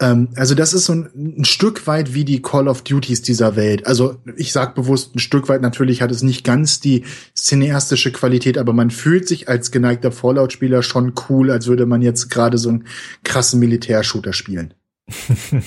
ähm, 0.00 0.28
also 0.36 0.54
das 0.54 0.74
ist 0.74 0.86
so 0.86 0.94
ein, 0.94 1.38
ein, 1.38 1.44
Stück 1.44 1.86
weit 1.86 2.12
wie 2.14 2.24
die 2.24 2.42
Call 2.42 2.68
of 2.68 2.82
Duties 2.82 3.22
dieser 3.22 3.56
Welt. 3.56 3.86
Also 3.86 4.16
ich 4.36 4.52
sag 4.52 4.74
bewusst 4.74 5.14
ein 5.14 5.18
Stück 5.18 5.48
weit, 5.48 5.62
natürlich 5.62 6.02
hat 6.02 6.10
es 6.10 6.22
nicht 6.22 6.44
ganz 6.44 6.80
die 6.80 7.04
cineastische 7.34 8.12
Qualität, 8.12 8.58
aber 8.58 8.72
man 8.72 8.90
fühlt 8.90 9.26
sich 9.26 9.48
als 9.48 9.70
geneigter 9.70 10.12
Fallout-Spieler 10.12 10.82
schon 10.82 11.14
cool, 11.28 11.50
als 11.50 11.66
würde 11.66 11.86
man 11.86 12.02
jetzt 12.02 12.28
gerade 12.28 12.58
so 12.58 12.68
einen 12.68 12.86
krassen 13.24 13.60
Militärshooter 13.60 14.32
spielen. 14.32 14.74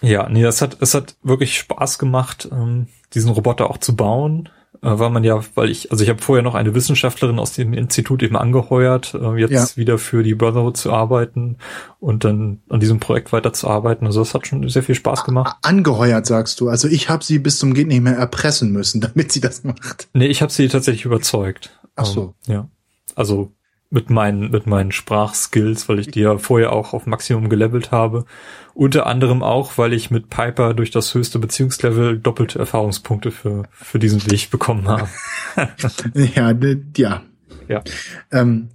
ja, 0.00 0.28
nee, 0.28 0.42
das 0.42 0.62
hat, 0.62 0.78
es 0.80 0.94
hat 0.94 1.16
wirklich 1.22 1.58
Spaß 1.58 1.98
gemacht, 1.98 2.48
ähm, 2.50 2.88
diesen 3.14 3.30
Roboter 3.30 3.70
auch 3.70 3.78
zu 3.78 3.94
bauen 3.94 4.48
äh, 4.82 4.98
weil 4.98 5.10
man 5.10 5.24
ja, 5.24 5.40
weil 5.54 5.70
ich, 5.70 5.90
also 5.90 6.02
ich 6.02 6.10
habe 6.10 6.22
vorher 6.22 6.42
noch 6.42 6.54
eine 6.54 6.74
Wissenschaftlerin 6.74 7.38
aus 7.38 7.52
dem 7.52 7.72
Institut 7.72 8.22
eben 8.22 8.36
angeheuert, 8.36 9.14
äh, 9.14 9.36
jetzt 9.36 9.52
ja. 9.52 9.76
wieder 9.76 9.98
für 9.98 10.22
die 10.22 10.34
Brotherhood 10.34 10.76
zu 10.76 10.92
arbeiten 10.92 11.58
und 12.00 12.24
dann 12.24 12.62
an 12.68 12.80
diesem 12.80 13.00
Projekt 13.00 13.32
weiterzuarbeiten. 13.32 14.06
Also 14.06 14.20
das 14.20 14.34
hat 14.34 14.46
schon 14.46 14.68
sehr 14.68 14.82
viel 14.82 14.94
Spaß 14.94 15.24
gemacht. 15.24 15.56
Angeheuert, 15.62 16.26
sagst 16.26 16.60
du. 16.60 16.68
Also 16.68 16.88
ich 16.88 17.08
habe 17.08 17.24
sie 17.24 17.38
bis 17.38 17.58
zum 17.58 17.74
geht 17.74 17.88
nicht 17.88 18.02
mehr 18.02 18.16
erpressen 18.16 18.72
müssen, 18.72 19.00
damit 19.02 19.32
sie 19.32 19.40
das 19.40 19.64
macht. 19.64 20.08
Nee, 20.12 20.26
ich 20.26 20.42
habe 20.42 20.52
sie 20.52 20.68
tatsächlich 20.68 21.04
überzeugt. 21.04 21.78
Ach 21.94 22.06
so. 22.06 22.22
Um, 22.22 22.34
ja. 22.46 22.68
Also 23.14 23.52
mit 23.96 24.10
meinen, 24.10 24.50
mit 24.50 24.66
meinen 24.66 24.92
Sprachskills, 24.92 25.88
weil 25.88 25.98
ich 25.98 26.08
die 26.08 26.20
ja 26.20 26.36
vorher 26.36 26.72
auch 26.74 26.92
auf 26.92 27.06
Maximum 27.06 27.48
gelevelt 27.48 27.92
habe. 27.92 28.26
Unter 28.74 29.06
anderem 29.06 29.42
auch, 29.42 29.78
weil 29.78 29.94
ich 29.94 30.10
mit 30.10 30.28
Piper 30.28 30.74
durch 30.74 30.90
das 30.90 31.14
höchste 31.14 31.38
Beziehungslevel 31.38 32.18
doppelte 32.18 32.58
Erfahrungspunkte 32.58 33.30
für, 33.30 33.62
für 33.72 33.98
diesen 33.98 34.30
Weg 34.30 34.50
bekommen 34.50 34.86
habe. 34.86 35.08
ja, 36.14 36.52
ja. 36.96 37.22
Ja. 37.68 37.82
Ähm, 38.30 38.68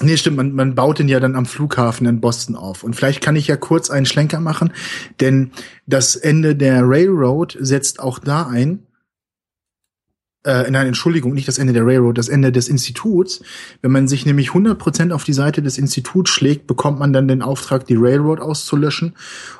Nee, 0.00 0.16
stimmt, 0.16 0.36
man, 0.36 0.52
man 0.52 0.74
baut 0.74 0.98
den 0.98 1.06
ja 1.06 1.20
dann 1.20 1.36
am 1.36 1.46
Flughafen 1.46 2.08
in 2.08 2.20
Boston 2.20 2.56
auf. 2.56 2.82
Und 2.82 2.96
vielleicht 2.96 3.22
kann 3.22 3.36
ich 3.36 3.46
ja 3.46 3.56
kurz 3.56 3.90
einen 3.90 4.06
Schlenker 4.06 4.40
machen, 4.40 4.72
denn 5.20 5.52
das 5.86 6.16
Ende 6.16 6.56
der 6.56 6.82
Railroad 6.82 7.56
setzt 7.60 8.00
auch 8.00 8.18
da 8.18 8.48
ein, 8.48 8.80
äh, 10.44 10.70
nein, 10.70 10.86
Entschuldigung, 10.86 11.32
nicht 11.32 11.48
das 11.48 11.58
Ende 11.58 11.72
der 11.72 11.86
Railroad, 11.86 12.18
das 12.18 12.28
Ende 12.28 12.52
des 12.52 12.68
Instituts. 12.68 13.42
Wenn 13.80 13.92
man 13.92 14.08
sich 14.08 14.26
nämlich 14.26 14.50
100% 14.50 15.12
auf 15.12 15.24
die 15.24 15.32
Seite 15.32 15.62
des 15.62 15.78
Instituts 15.78 16.30
schlägt, 16.30 16.66
bekommt 16.66 16.98
man 16.98 17.12
dann 17.12 17.28
den 17.28 17.42
Auftrag, 17.42 17.86
die 17.86 17.96
Railroad 17.96 18.40
auszulöschen 18.40 19.14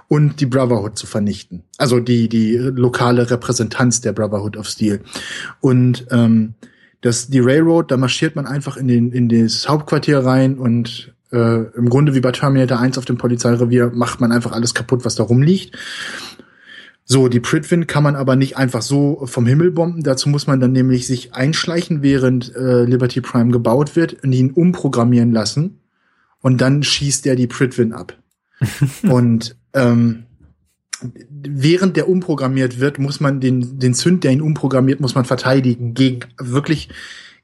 und 0.08 0.40
die 0.40 0.46
Brotherhood 0.46 0.98
zu 0.98 1.06
vernichten. 1.06 1.62
Also 1.78 2.00
die, 2.00 2.28
die 2.28 2.56
lokale 2.56 3.30
Repräsentanz 3.30 4.02
der 4.02 4.12
Brotherhood 4.12 4.56
of 4.56 4.68
Steel. 4.68 5.00
Und 5.60 6.06
ähm, 6.10 6.54
das, 7.00 7.28
die 7.28 7.40
Railroad, 7.40 7.90
da 7.90 7.96
marschiert 7.96 8.36
man 8.36 8.46
einfach 8.46 8.76
in, 8.76 8.88
den, 8.88 9.10
in 9.12 9.28
das 9.28 9.68
Hauptquartier 9.68 10.18
rein 10.18 10.58
und 10.58 11.14
äh, 11.32 11.64
im 11.76 11.88
Grunde 11.88 12.14
wie 12.14 12.20
bei 12.20 12.32
Terminator 12.32 12.78
1 12.78 12.98
auf 12.98 13.04
dem 13.04 13.18
Polizeirevier 13.18 13.90
macht 13.94 14.20
man 14.20 14.32
einfach 14.32 14.52
alles 14.52 14.74
kaputt, 14.74 15.04
was 15.04 15.14
da 15.14 15.22
rumliegt. 15.22 15.76
So, 17.06 17.28
die 17.28 17.40
Pritwin 17.40 17.86
kann 17.86 18.02
man 18.02 18.16
aber 18.16 18.34
nicht 18.34 18.56
einfach 18.56 18.80
so 18.80 19.26
vom 19.26 19.46
Himmel 19.46 19.72
bomben. 19.72 20.02
Dazu 20.02 20.30
muss 20.30 20.46
man 20.46 20.58
dann 20.58 20.72
nämlich 20.72 21.06
sich 21.06 21.34
einschleichen, 21.34 22.02
während 22.02 22.54
äh, 22.56 22.84
Liberty 22.84 23.20
Prime 23.20 23.50
gebaut 23.50 23.94
wird 23.94 24.24
und 24.24 24.32
ihn 24.32 24.52
umprogrammieren 24.52 25.30
lassen. 25.30 25.80
Und 26.40 26.60
dann 26.60 26.82
schießt 26.82 27.26
er 27.26 27.36
die 27.36 27.46
Pritwin 27.46 27.92
ab. 27.92 28.16
und 29.02 29.56
ähm, 29.74 30.24
während 31.28 31.96
der 31.96 32.08
umprogrammiert 32.08 32.80
wird, 32.80 32.98
muss 32.98 33.20
man 33.20 33.40
den, 33.40 33.78
den 33.78 33.92
Zünd, 33.92 34.24
der 34.24 34.32
ihn 34.32 34.40
umprogrammiert, 34.40 35.00
muss 35.00 35.14
man 35.14 35.26
verteidigen 35.26 35.92
gegen 35.92 36.20
wirklich 36.38 36.88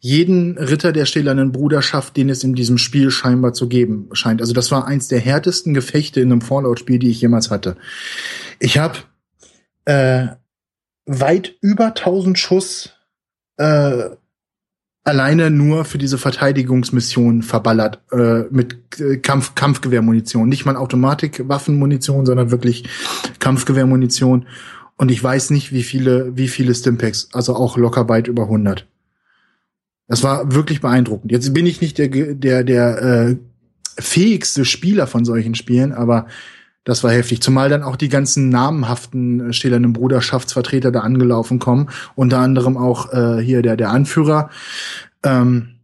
jeden 0.03 0.57
Ritter 0.57 0.93
der 0.93 1.05
stählernen 1.05 1.53
Bruderschaft, 1.53 2.17
den 2.17 2.31
es 2.31 2.43
in 2.43 2.55
diesem 2.55 2.79
Spiel 2.79 3.11
scheinbar 3.11 3.53
zu 3.53 3.69
geben 3.69 4.09
scheint. 4.13 4.41
Also 4.41 4.55
das 4.55 4.71
war 4.71 4.87
eins 4.87 5.09
der 5.09 5.21
härtesten 5.21 5.75
Gefechte 5.75 6.23
in 6.23 6.33
einem 6.33 6.41
Fallout-Spiel, 6.41 6.99
die 6.99 7.11
ich 7.11 7.21
jemals 7.21 7.51
hatte. 7.51 7.77
Ich 8.59 8.79
habe 8.79 8.99
äh, 9.91 10.37
weit 11.07 11.57
über 11.61 11.87
1000 11.87 12.39
Schuss 12.39 12.91
äh, 13.57 14.11
alleine 15.03 15.51
nur 15.51 15.85
für 15.85 15.99
diese 15.99 16.19
Verteidigungsmission 16.19 17.43
verballert 17.43 18.01
äh, 18.13 18.45
mit 18.51 19.01
äh, 19.01 19.17
Kampf 19.17 19.55
Kampfgewehrmunition, 19.57 20.49
nicht 20.49 20.65
mal 20.65 20.77
Automatikwaffenmunition, 20.77 22.25
sondern 22.25 22.51
wirklich 22.53 22.89
Kampfgewehrmunition. 23.41 24.47
Und 24.97 25.11
ich 25.11 25.23
weiß 25.23 25.51
nicht, 25.51 25.73
wie 25.73 25.83
viele 25.83 26.37
wie 26.37 26.49
viele 26.49 26.75
Stimpaks, 26.75 27.29
also 27.33 27.57
auch 27.57 27.77
locker 27.77 28.09
weit 28.09 28.29
über 28.29 28.45
100. 28.45 28.87
Das 30.07 30.23
war 30.23 30.53
wirklich 30.55 30.81
beeindruckend. 30.81 31.33
Jetzt 31.33 31.53
bin 31.53 31.67
ich 31.67 31.81
nicht 31.81 31.99
der 31.99 32.09
der 32.09 32.63
der 32.63 33.03
äh, 33.03 33.37
fähigste 33.99 34.65
Spieler 34.65 35.07
von 35.07 35.25
solchen 35.25 35.55
Spielen, 35.55 35.93
aber 35.93 36.27
das 36.85 37.05
war 37.05 37.13
heftig. 37.13 37.43
Zumal 37.43 37.69
dann 37.69 37.83
auch 37.83 37.97
die 37.97 38.09
ganzen 38.09 38.49
namenhaften 38.49 39.51
äh, 39.51 39.53
stählernen 39.53 39.93
Bruderschaftsvertreter 39.93 40.91
da 40.91 41.01
angelaufen 41.01 41.59
kommen. 41.59 41.91
Unter 42.15 42.39
anderem 42.39 42.77
auch 42.77 43.13
äh, 43.13 43.43
hier 43.43 43.63
der, 43.63 43.77
der 43.77 43.91
Anführer, 43.91 44.51
ähm, 45.23 45.81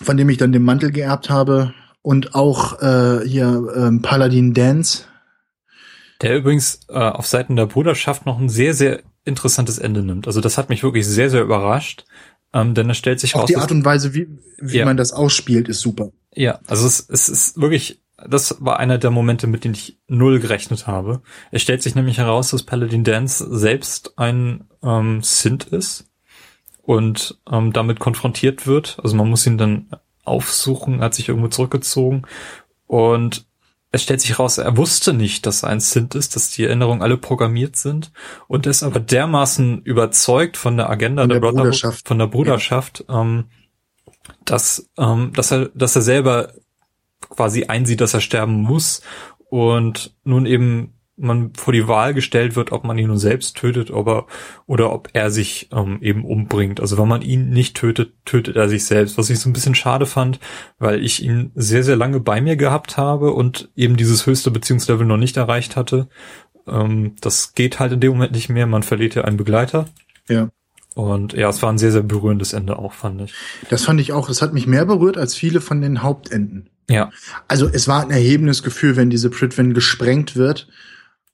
von 0.00 0.16
dem 0.16 0.28
ich 0.28 0.38
dann 0.38 0.52
den 0.52 0.62
Mantel 0.62 0.92
geerbt 0.92 1.30
habe. 1.30 1.72
Und 2.02 2.34
auch 2.34 2.82
äh, 2.82 3.26
hier 3.26 3.72
ähm, 3.74 4.02
Paladin 4.02 4.52
Dance. 4.52 5.04
Der 6.20 6.36
übrigens 6.36 6.80
äh, 6.88 6.98
auf 6.98 7.26
Seiten 7.26 7.56
der 7.56 7.64
Bruderschaft 7.64 8.26
noch 8.26 8.38
ein 8.38 8.50
sehr, 8.50 8.74
sehr 8.74 9.00
interessantes 9.24 9.78
Ende 9.78 10.02
nimmt. 10.02 10.26
Also 10.26 10.42
das 10.42 10.58
hat 10.58 10.68
mich 10.68 10.82
wirklich 10.82 11.06
sehr, 11.06 11.30
sehr 11.30 11.42
überrascht. 11.42 12.04
Ähm, 12.52 12.74
denn 12.74 12.90
es 12.90 12.98
stellt 12.98 13.20
sich 13.20 13.34
auch 13.34 13.40
raus. 13.40 13.48
die 13.48 13.56
Art 13.56 13.72
und 13.72 13.84
Weise, 13.84 14.14
wie, 14.14 14.28
wie 14.58 14.78
ja. 14.78 14.84
man 14.84 14.98
das 14.98 15.12
ausspielt, 15.12 15.68
ist 15.68 15.80
super. 15.80 16.10
Ja, 16.34 16.60
also 16.66 16.86
es, 16.86 17.08
es 17.08 17.28
ist 17.28 17.60
wirklich 17.60 18.03
das 18.16 18.56
war 18.60 18.78
einer 18.78 18.98
der 18.98 19.10
Momente, 19.10 19.46
mit 19.46 19.64
denen 19.64 19.74
ich 19.74 19.98
null 20.06 20.38
gerechnet 20.40 20.86
habe. 20.86 21.22
Es 21.50 21.62
stellt 21.62 21.82
sich 21.82 21.94
nämlich 21.94 22.18
heraus, 22.18 22.50
dass 22.50 22.62
Paladin 22.62 23.04
Dance 23.04 23.46
selbst 23.50 24.18
ein 24.18 24.68
ähm, 24.82 25.22
Synth 25.22 25.64
ist 25.64 26.10
und 26.82 27.38
ähm, 27.50 27.72
damit 27.72 27.98
konfrontiert 27.98 28.66
wird. 28.66 28.98
Also 29.02 29.16
man 29.16 29.28
muss 29.28 29.46
ihn 29.46 29.58
dann 29.58 29.88
aufsuchen, 30.24 31.00
hat 31.00 31.14
sich 31.14 31.28
irgendwo 31.28 31.48
zurückgezogen 31.48 32.22
und 32.86 33.46
es 33.90 34.02
stellt 34.02 34.20
sich 34.20 34.30
heraus, 34.30 34.58
er 34.58 34.76
wusste 34.76 35.12
nicht, 35.12 35.46
dass 35.46 35.62
er 35.62 35.68
ein 35.68 35.78
Synth 35.78 36.16
ist, 36.16 36.34
dass 36.34 36.50
die 36.50 36.64
Erinnerungen 36.64 37.00
alle 37.00 37.16
programmiert 37.16 37.76
sind 37.76 38.10
und 38.48 38.66
ist 38.66 38.82
aber 38.82 38.98
dermaßen 38.98 39.82
überzeugt 39.82 40.56
von 40.56 40.76
der 40.76 40.90
Agenda 40.90 41.22
von 41.22 41.28
der, 41.28 41.40
der 41.40 41.52
Bruderschaft, 41.52 42.08
von 42.08 42.18
der 42.18 42.26
Bruderschaft, 42.26 43.04
ja. 43.08 43.20
ähm, 43.20 43.44
dass, 44.44 44.90
ähm, 44.98 45.32
dass 45.34 45.52
er, 45.52 45.68
dass 45.74 45.94
er 45.94 46.02
selber 46.02 46.54
quasi 47.34 47.64
einsieht, 47.64 48.00
dass 48.00 48.14
er 48.14 48.20
sterben 48.20 48.54
muss 48.62 49.02
und 49.48 50.14
nun 50.24 50.46
eben 50.46 50.94
man 51.16 51.52
vor 51.54 51.72
die 51.72 51.86
Wahl 51.86 52.12
gestellt 52.12 52.56
wird, 52.56 52.72
ob 52.72 52.84
man 52.84 52.98
ihn 52.98 53.06
nun 53.06 53.18
selbst 53.18 53.56
tötet 53.56 53.90
aber, 53.90 54.26
oder 54.66 54.92
ob 54.92 55.10
er 55.12 55.30
sich 55.30 55.68
ähm, 55.72 55.98
eben 56.00 56.24
umbringt. 56.24 56.80
Also 56.80 56.98
wenn 56.98 57.06
man 57.06 57.22
ihn 57.22 57.50
nicht 57.50 57.76
tötet, 57.76 58.14
tötet 58.24 58.56
er 58.56 58.68
sich 58.68 58.84
selbst, 58.84 59.16
was 59.16 59.30
ich 59.30 59.38
so 59.38 59.48
ein 59.48 59.52
bisschen 59.52 59.76
schade 59.76 60.06
fand, 60.06 60.40
weil 60.78 61.04
ich 61.04 61.22
ihn 61.22 61.52
sehr, 61.54 61.84
sehr 61.84 61.96
lange 61.96 62.18
bei 62.18 62.40
mir 62.40 62.56
gehabt 62.56 62.96
habe 62.96 63.32
und 63.32 63.70
eben 63.76 63.96
dieses 63.96 64.26
höchste 64.26 64.50
Beziehungslevel 64.50 65.06
noch 65.06 65.16
nicht 65.16 65.36
erreicht 65.36 65.76
hatte. 65.76 66.08
Ähm, 66.66 67.14
das 67.20 67.54
geht 67.54 67.78
halt 67.78 67.92
in 67.92 68.00
dem 68.00 68.12
Moment 68.12 68.32
nicht 68.32 68.48
mehr, 68.48 68.66
man 68.66 68.82
verliert 68.82 69.14
ja 69.14 69.22
einen 69.22 69.36
Begleiter. 69.36 69.86
Ja. 70.28 70.48
Und 70.94 71.32
ja, 71.32 71.48
es 71.48 71.62
war 71.62 71.72
ein 71.72 71.78
sehr, 71.78 71.92
sehr 71.92 72.02
berührendes 72.02 72.52
Ende 72.52 72.78
auch, 72.78 72.92
fand 72.92 73.20
ich. 73.20 73.34
Das 73.68 73.84
fand 73.84 74.00
ich 74.00 74.12
auch. 74.12 74.28
Es 74.28 74.42
hat 74.42 74.52
mich 74.52 74.66
mehr 74.66 74.86
berührt 74.86 75.16
als 75.16 75.34
viele 75.34 75.60
von 75.60 75.80
den 75.80 76.02
Hauptenden. 76.02 76.70
Ja. 76.88 77.10
Also 77.48 77.68
es 77.72 77.88
war 77.88 78.02
ein 78.02 78.10
erhebendes 78.10 78.62
Gefühl, 78.62 78.96
wenn 78.96 79.10
diese 79.10 79.30
Pritwin 79.30 79.74
gesprengt 79.74 80.36
wird 80.36 80.68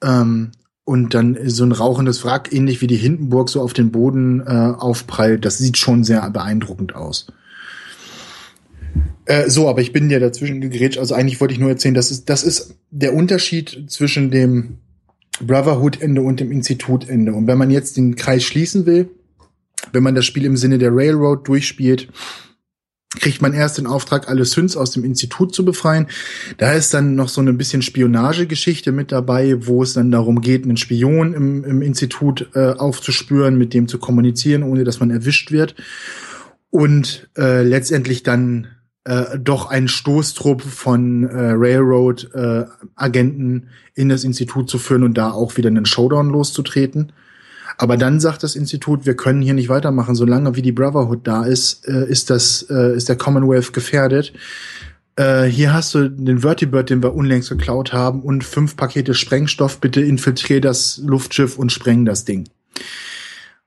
ähm, 0.02 0.52
und 0.84 1.14
dann 1.14 1.36
so 1.46 1.64
ein 1.64 1.72
rauchendes 1.72 2.24
Wrack, 2.24 2.52
ähnlich 2.52 2.80
wie 2.80 2.86
die 2.86 2.96
Hindenburg, 2.96 3.48
so 3.48 3.60
auf 3.60 3.72
den 3.72 3.90
Boden 3.90 4.40
äh, 4.40 4.74
aufprallt. 4.78 5.44
Das 5.44 5.58
sieht 5.58 5.76
schon 5.76 6.04
sehr 6.04 6.28
beeindruckend 6.30 6.94
aus. 6.94 7.26
Äh, 9.24 9.48
so, 9.48 9.68
aber 9.68 9.80
ich 9.80 9.92
bin 9.92 10.08
dir 10.08 10.20
dazwischen 10.20 10.60
gegrätscht. 10.60 10.98
Also 10.98 11.14
eigentlich 11.14 11.40
wollte 11.40 11.54
ich 11.54 11.60
nur 11.60 11.70
erzählen, 11.70 11.94
das 11.94 12.10
ist, 12.10 12.28
das 12.28 12.42
ist 12.42 12.76
der 12.90 13.14
Unterschied 13.14 13.86
zwischen 13.88 14.30
dem 14.30 14.78
Brotherhood-Ende 15.40 16.22
und 16.22 16.40
dem 16.40 16.50
Institut-Ende. 16.50 17.32
Und 17.32 17.46
wenn 17.46 17.58
man 17.58 17.70
jetzt 17.70 17.96
den 17.96 18.16
Kreis 18.16 18.44
schließen 18.44 18.86
will, 18.86 19.10
wenn 19.92 20.02
man 20.02 20.14
das 20.14 20.26
Spiel 20.26 20.44
im 20.44 20.56
Sinne 20.56 20.78
der 20.78 20.90
Railroad 20.92 21.46
durchspielt, 21.46 22.08
kriegt 23.18 23.42
man 23.42 23.52
erst 23.52 23.78
den 23.78 23.88
Auftrag, 23.88 24.28
alle 24.28 24.44
Synths 24.44 24.76
aus 24.76 24.92
dem 24.92 25.02
Institut 25.04 25.52
zu 25.52 25.64
befreien. 25.64 26.06
Da 26.58 26.70
ist 26.72 26.94
dann 26.94 27.16
noch 27.16 27.28
so 27.28 27.40
ein 27.40 27.58
bisschen 27.58 27.82
Spionagegeschichte 27.82 28.92
mit 28.92 29.10
dabei, 29.10 29.66
wo 29.66 29.82
es 29.82 29.94
dann 29.94 30.12
darum 30.12 30.40
geht, 30.40 30.62
einen 30.64 30.76
Spion 30.76 31.34
im, 31.34 31.64
im 31.64 31.82
Institut 31.82 32.48
äh, 32.54 32.74
aufzuspüren, 32.74 33.58
mit 33.58 33.74
dem 33.74 33.88
zu 33.88 33.98
kommunizieren, 33.98 34.62
ohne 34.62 34.84
dass 34.84 35.00
man 35.00 35.10
erwischt 35.10 35.50
wird. 35.50 35.74
Und 36.70 37.28
äh, 37.36 37.62
letztendlich 37.62 38.22
dann 38.22 38.68
äh, 39.04 39.38
doch 39.38 39.70
ein 39.70 39.88
Stoßtrupp 39.88 40.62
von 40.62 41.24
äh, 41.24 41.54
Railroad-Agenten 41.56 43.62
äh, 43.62 44.00
in 44.00 44.08
das 44.08 44.22
Institut 44.22 44.70
zu 44.70 44.78
führen 44.78 45.02
und 45.02 45.18
da 45.18 45.32
auch 45.32 45.56
wieder 45.56 45.68
einen 45.68 45.86
Showdown 45.86 46.30
loszutreten. 46.30 47.12
Aber 47.80 47.96
dann 47.96 48.20
sagt 48.20 48.42
das 48.42 48.56
Institut, 48.56 49.06
wir 49.06 49.14
können 49.14 49.40
hier 49.40 49.54
nicht 49.54 49.70
weitermachen, 49.70 50.14
solange 50.14 50.54
wie 50.54 50.60
die 50.60 50.70
Brotherhood 50.70 51.20
da 51.26 51.44
ist, 51.46 51.88
äh, 51.88 52.06
ist 52.06 52.28
das 52.28 52.60
äh, 52.68 52.94
ist 52.94 53.08
der 53.08 53.16
Commonwealth 53.16 53.72
gefährdet. 53.72 54.34
Äh, 55.16 55.44
hier 55.44 55.72
hast 55.72 55.94
du 55.94 56.10
den 56.10 56.40
Vertibird, 56.40 56.90
den 56.90 57.02
wir 57.02 57.14
unlängst 57.14 57.48
geklaut 57.48 57.94
haben, 57.94 58.20
und 58.20 58.44
fünf 58.44 58.76
Pakete 58.76 59.14
Sprengstoff. 59.14 59.80
Bitte 59.80 60.02
infiltrier 60.02 60.60
das 60.60 60.98
Luftschiff 60.98 61.56
und 61.58 61.72
spreng 61.72 62.04
das 62.04 62.26
Ding. 62.26 62.50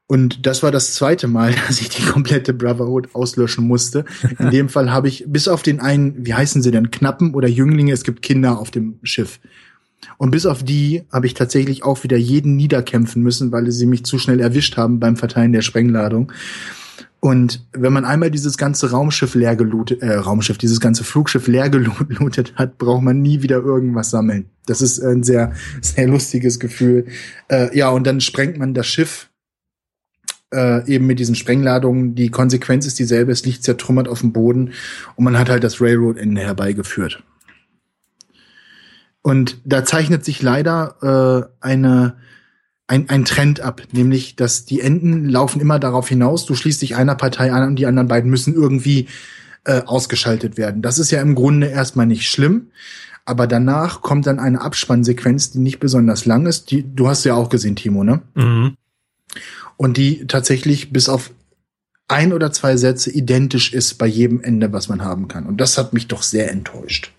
Und 0.06 0.45
das 0.45 0.61
war 0.61 0.72
das 0.72 0.94
zweite 0.94 1.27
Mal, 1.27 1.56
dass 1.68 1.81
ich 1.81 1.90
die 1.90 2.03
komplette 2.03 2.53
Brotherhood 2.53 3.15
auslöschen 3.15 3.65
musste. 3.65 4.06
In 4.38 4.49
dem 4.52 4.69
Fall 4.69 4.91
habe 4.91 5.07
ich 5.07 5.26
bis 5.26 5.48
auf 5.48 5.64
den 5.64 5.80
einen, 5.80 6.23
wie 6.23 6.35
heißen 6.35 6.61
sie 6.61 6.69
denn, 6.69 6.91
Knappen 6.91 7.34
oder 7.34 7.48
Jünglinge, 7.48 7.91
es 7.91 8.03
gibt 8.03 8.22
Kinder 8.22 8.60
auf 8.60 8.69
dem 8.69 8.99
Schiff. 9.02 9.40
Und 10.18 10.31
bis 10.31 10.45
auf 10.45 10.64
die 10.64 11.03
habe 11.11 11.26
ich 11.26 11.34
tatsächlich 11.34 11.84
auch 11.84 12.03
wieder 12.03 12.18
jeden 12.18 12.56
niederkämpfen 12.56 13.22
müssen, 13.22 13.52
weil 13.52 13.72
sie 13.72 13.85
mich 13.85 14.06
zu 14.06 14.18
schnell 14.18 14.40
erwischt 14.40 14.77
haben 14.77 14.99
beim 14.99 15.15
Verteilen 15.15 15.53
der 15.53 15.61
Sprengladung. 15.61 16.31
Und 17.23 17.65
wenn 17.72 17.94
man 17.94 18.03
einmal 18.03 18.31
dieses 18.31 18.57
ganze 18.57 18.91
Raumschiff 18.91 19.34
leer 19.34 19.56
gelootet, 19.56 20.02
äh, 20.02 20.14
Raumschiff, 20.14 20.57
dieses 20.57 20.81
ganze 20.81 21.06
Flugschiff 21.06 21.48
leer 21.48 21.69
gelootet 21.69 22.53
hat, 22.57 22.77
braucht 22.77 23.02
man 23.02 23.22
nie 23.22 23.41
wieder 23.41 23.60
irgendwas 23.64 24.10
sammeln. 24.10 24.49
Das 24.65 24.81
ist 24.81 24.99
ein 24.99 25.23
sehr, 25.23 25.53
sehr 25.81 26.07
lustiges 26.07 26.60
Gefühl. 26.60 27.06
Äh, 27.48 27.77
ja, 27.77 27.88
und 27.90 28.06
dann 28.06 28.19
sprengt 28.19 28.57
man 28.57 28.73
das 28.73 28.88
Schiff 28.88 29.30
äh, 30.53 30.85
eben 30.85 31.07
mit 31.07 31.18
diesen 31.18 31.35
Sprengladungen. 31.35 32.14
Die 32.14 32.30
Konsequenz 32.30 32.85
ist 32.85 32.99
dieselbe, 32.99 33.31
es 33.31 33.45
liegt 33.45 33.64
zertrümmert 33.64 34.10
auf 34.10 34.19
dem 34.19 34.34
Boden 34.34 34.72
und 35.15 35.23
man 35.23 35.40
hat 35.40 35.49
halt 35.49 35.64
das 35.64 35.80
Railroad-Ende 35.80 36.41
herbeigeführt. 36.41 37.23
Und 39.23 39.57
da 39.63 39.85
zeichnet 39.85 40.23
sich 40.23 40.41
leider 40.41 41.49
äh, 41.61 41.65
eine, 41.65 42.17
ein, 42.87 43.09
ein 43.09 43.25
Trend 43.25 43.61
ab, 43.61 43.81
nämlich 43.93 44.35
dass 44.35 44.65
die 44.65 44.81
Enden 44.81 45.29
laufen 45.29 45.61
immer 45.61 45.79
darauf 45.79 46.09
hinaus, 46.09 46.45
du 46.45 46.55
schließt 46.55 46.81
dich 46.81 46.95
einer 46.95 47.15
Partei 47.15 47.51
an 47.51 47.67
und 47.69 47.77
die 47.77 47.85
anderen 47.85 48.09
beiden 48.09 48.29
müssen 48.29 48.53
irgendwie 48.53 49.07
äh, 49.63 49.81
ausgeschaltet 49.85 50.57
werden. 50.57 50.81
Das 50.81 50.99
ist 50.99 51.09
ja 51.09 51.21
im 51.21 51.35
Grunde 51.35 51.67
erstmal 51.67 52.05
nicht 52.05 52.29
schlimm, 52.29 52.67
aber 53.23 53.47
danach 53.47 54.01
kommt 54.01 54.27
dann 54.27 54.39
eine 54.39 54.59
Abspannsequenz, 54.59 55.51
die 55.51 55.59
nicht 55.59 55.79
besonders 55.79 56.25
lang 56.25 56.45
ist. 56.45 56.69
Die, 56.71 56.83
du 56.83 57.07
hast 57.07 57.23
ja 57.23 57.33
auch 57.33 57.47
gesehen, 57.47 57.77
Timo, 57.77 58.03
ne? 58.03 58.21
Mhm. 58.35 58.75
Und 59.77 59.95
die 59.95 60.27
tatsächlich 60.27 60.91
bis 60.91 61.07
auf 61.07 61.31
ein 62.09 62.33
oder 62.33 62.51
zwei 62.51 62.75
Sätze 62.75 63.09
identisch 63.09 63.73
ist 63.73 63.93
bei 63.93 64.05
jedem 64.05 64.41
Ende, 64.41 64.73
was 64.73 64.89
man 64.89 65.01
haben 65.01 65.29
kann. 65.29 65.45
Und 65.45 65.61
das 65.61 65.77
hat 65.77 65.93
mich 65.93 66.07
doch 66.07 66.21
sehr 66.23 66.51
enttäuscht. 66.51 67.13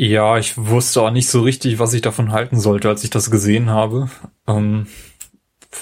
Ja, 0.00 0.38
ich 0.38 0.56
wusste 0.56 1.02
auch 1.02 1.10
nicht 1.10 1.28
so 1.28 1.40
richtig, 1.40 1.80
was 1.80 1.92
ich 1.92 2.02
davon 2.02 2.30
halten 2.30 2.60
sollte, 2.60 2.88
als 2.88 3.02
ich 3.02 3.10
das 3.10 3.32
gesehen 3.32 3.68
habe. 3.68 4.08
Ähm, 4.46 4.86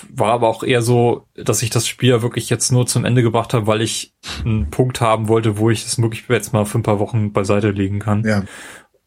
war 0.09 0.33
aber 0.33 0.49
auch 0.49 0.63
eher 0.63 0.81
so, 0.81 1.27
dass 1.35 1.63
ich 1.63 1.69
das 1.69 1.87
Spiel 1.87 2.23
wirklich 2.23 2.49
jetzt 2.49 2.73
nur 2.73 2.87
zum 2.87 3.05
Ende 3.05 3.23
gebracht 3.23 3.53
habe, 3.53 3.67
weil 3.67 3.83
ich 3.83 4.15
einen 4.43 4.71
Punkt 4.71 5.03
haben 5.03 5.29
wollte, 5.29 5.59
wo 5.59 5.69
ich 5.69 5.85
es 5.85 6.01
wirklich 6.01 6.25
jetzt 6.31 6.55
mal 6.55 6.65
für 6.65 6.79
ein 6.79 6.83
paar 6.83 6.99
Wochen 6.99 7.33
beiseite 7.33 7.71
legen 7.73 7.99
kann. 7.99 8.25
Ja. 8.25 8.45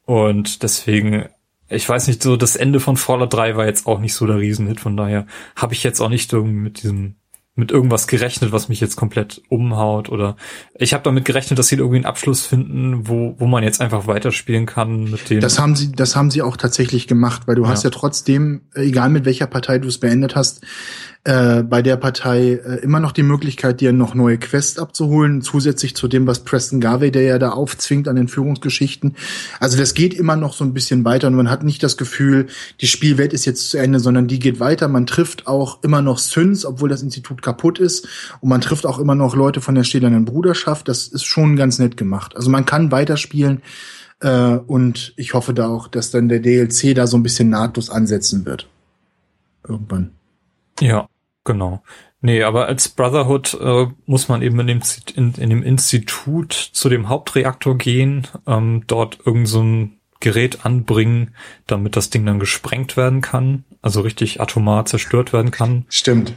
Und 0.05 0.61
deswegen, 0.61 1.25
ich 1.69 1.89
weiß 1.89 2.07
nicht, 2.07 2.21
so 2.21 2.37
das 2.37 2.55
Ende 2.55 2.79
von 2.79 2.95
Fallout 2.95 3.33
3 3.33 3.57
war 3.57 3.65
jetzt 3.65 3.87
auch 3.87 3.99
nicht 3.99 4.13
so 4.13 4.27
der 4.27 4.37
Riesenhit, 4.37 4.79
von 4.79 4.95
daher 4.95 5.25
habe 5.55 5.73
ich 5.73 5.83
jetzt 5.83 6.01
auch 6.01 6.09
nicht 6.09 6.31
irgendwie 6.31 6.53
mit 6.53 6.83
diesem 6.83 7.15
mit 7.59 7.71
irgendwas 7.71 8.07
gerechnet, 8.07 8.51
was 8.51 8.69
mich 8.69 8.79
jetzt 8.79 8.95
komplett 8.95 9.41
umhaut 9.49 10.09
oder 10.09 10.35
ich 10.75 10.93
habe 10.93 11.03
damit 11.03 11.25
gerechnet, 11.25 11.59
dass 11.59 11.67
sie 11.67 11.75
irgendwie 11.75 11.97
einen 11.97 12.05
Abschluss 12.05 12.45
finden, 12.45 13.07
wo 13.07 13.35
wo 13.37 13.45
man 13.45 13.63
jetzt 13.63 13.81
einfach 13.81 14.07
weiterspielen 14.07 14.65
kann 14.65 15.03
mit 15.11 15.29
dem. 15.29 15.41
Das 15.41 15.59
haben 15.59 15.75
sie, 15.75 15.91
das 15.91 16.15
haben 16.15 16.31
sie 16.31 16.41
auch 16.41 16.57
tatsächlich 16.57 17.07
gemacht, 17.07 17.43
weil 17.45 17.55
du 17.55 17.63
ja. 17.63 17.69
hast 17.69 17.83
ja 17.83 17.89
trotzdem, 17.89 18.61
egal 18.73 19.09
mit 19.09 19.25
welcher 19.25 19.47
Partei 19.47 19.77
du 19.77 19.87
es 19.87 19.99
beendet 19.99 20.35
hast, 20.35 20.61
äh, 21.25 21.63
bei 21.63 21.81
der 21.81 21.97
Partei 21.97 22.53
äh, 22.53 22.79
immer 22.81 23.01
noch 23.01 23.11
die 23.11 23.23
Möglichkeit, 23.23 23.81
dir 23.81 23.91
noch 23.91 24.15
neue 24.15 24.37
Quests 24.37 24.79
abzuholen, 24.79 25.41
zusätzlich 25.41 25.93
zu 25.93 26.07
dem, 26.07 26.25
was 26.27 26.45
Preston 26.45 26.79
Garvey, 26.79 27.11
der 27.11 27.23
ja 27.23 27.39
da 27.39 27.49
aufzwingt 27.49 28.07
an 28.07 28.15
den 28.15 28.29
Führungsgeschichten. 28.29 29.15
Also 29.59 29.77
das 29.77 29.93
geht 29.93 30.13
immer 30.13 30.37
noch 30.37 30.53
so 30.53 30.63
ein 30.63 30.73
bisschen 30.73 31.03
weiter 31.03 31.27
und 31.27 31.35
man 31.35 31.49
hat 31.49 31.63
nicht 31.63 31.83
das 31.83 31.97
Gefühl, 31.97 32.47
die 32.79 32.87
Spielwelt 32.87 33.33
ist 33.33 33.45
jetzt 33.45 33.69
zu 33.69 33.77
Ende, 33.77 33.99
sondern 33.99 34.27
die 34.27 34.39
geht 34.39 34.61
weiter. 34.61 34.87
Man 34.87 35.05
trifft 35.05 35.45
auch 35.45 35.83
immer 35.83 36.01
noch 36.01 36.19
Syns, 36.19 36.65
obwohl 36.65 36.87
das 36.87 37.03
Institut 37.03 37.41
kaputt 37.41 37.79
ist 37.79 38.07
und 38.39 38.47
man 38.47 38.61
trifft 38.61 38.85
auch 38.85 38.97
immer 38.97 39.15
noch 39.15 39.35
Leute 39.35 39.59
von 39.59 39.75
der 39.75 39.83
stählernen 39.83 40.23
Bruderschaft. 40.23 40.87
Das 40.87 41.07
ist 41.07 41.25
schon 41.25 41.57
ganz 41.57 41.79
nett 41.79 41.97
gemacht. 41.97 42.37
Also 42.37 42.49
man 42.49 42.65
kann 42.65 42.91
weiterspielen 42.91 43.61
äh, 44.21 44.55
und 44.55 45.13
ich 45.17 45.33
hoffe 45.33 45.53
da 45.53 45.67
auch, 45.67 45.89
dass 45.89 46.11
dann 46.11 46.29
der 46.29 46.39
DLC 46.39 46.95
da 46.95 47.07
so 47.07 47.17
ein 47.17 47.23
bisschen 47.23 47.49
nahtlos 47.49 47.89
ansetzen 47.89 48.45
wird. 48.45 48.69
Irgendwann. 49.67 50.11
Ja, 50.79 51.07
genau. 51.43 51.83
Nee, 52.21 52.43
aber 52.43 52.65
als 52.67 52.89
Brotherhood 52.89 53.57
äh, 53.61 53.87
muss 54.05 54.27
man 54.27 54.41
eben 54.41 54.59
in 54.59 54.67
dem, 54.67 54.81
in, 55.15 55.33
in 55.35 55.49
dem 55.49 55.63
Institut 55.63 56.53
zu 56.53 56.89
dem 56.89 57.07
Hauptreaktor 57.07 57.77
gehen, 57.77 58.27
ähm, 58.45 58.83
dort 58.87 59.19
irgend 59.25 59.47
so 59.47 59.61
ein 59.63 59.99
Gerät 60.19 60.65
anbringen, 60.65 61.33
damit 61.65 61.95
das 61.95 62.09
Ding 62.09 62.25
dann 62.25 62.39
gesprengt 62.39 62.97
werden 62.97 63.21
kann, 63.21 63.63
also 63.81 64.01
richtig 64.01 64.41
atomar 64.41 64.83
zerstört 64.85 65.31
werden 65.31 65.51
kann. 65.51 65.85
Stimmt. 65.87 66.35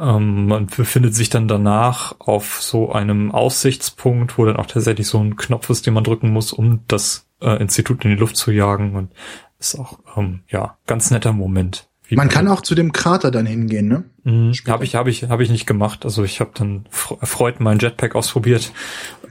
Ähm, 0.00 0.46
man 0.46 0.66
befindet 0.66 1.14
sich 1.14 1.30
dann 1.30 1.46
danach 1.46 2.16
auf 2.18 2.60
so 2.60 2.90
einem 2.92 3.30
Aussichtspunkt, 3.30 4.38
wo 4.38 4.44
dann 4.44 4.56
auch 4.56 4.66
tatsächlich 4.66 5.06
so 5.06 5.20
ein 5.22 5.36
Knopf 5.36 5.70
ist, 5.70 5.86
den 5.86 5.94
man 5.94 6.02
drücken 6.02 6.30
muss, 6.30 6.52
um 6.52 6.80
das 6.88 7.28
äh, 7.40 7.60
Institut 7.60 8.04
in 8.04 8.10
die 8.10 8.16
Luft 8.16 8.36
zu 8.36 8.50
jagen. 8.50 8.96
Und 8.96 9.12
ist 9.60 9.78
auch 9.78 10.00
ähm, 10.16 10.42
ja 10.48 10.78
ganz 10.86 11.12
netter 11.12 11.32
Moment. 11.32 11.88
Man 12.16 12.28
kann 12.28 12.48
auch 12.48 12.60
zu 12.60 12.74
dem 12.74 12.92
Krater 12.92 13.30
dann 13.30 13.46
hingehen, 13.46 13.88
ne? 13.88 14.04
Mhm, 14.24 14.52
habe 14.66 14.84
ich, 14.84 14.94
habe 14.94 15.10
ich, 15.10 15.24
habe 15.24 15.42
ich 15.42 15.50
nicht 15.50 15.66
gemacht. 15.66 16.04
Also 16.04 16.24
ich 16.24 16.40
habe 16.40 16.50
dann 16.54 16.86
erfreut 17.20 17.60
mein 17.60 17.78
Jetpack 17.78 18.14
ausprobiert 18.14 18.72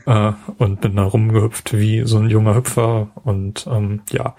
äh, 0.06 0.32
und 0.58 0.82
bin 0.82 0.96
dann 0.96 1.08
rumgehüpft 1.08 1.74
wie 1.74 2.04
so 2.06 2.18
ein 2.18 2.30
junger 2.30 2.56
Hüpfer 2.56 3.12
und 3.24 3.68
ähm, 3.68 4.02
ja, 4.12 4.36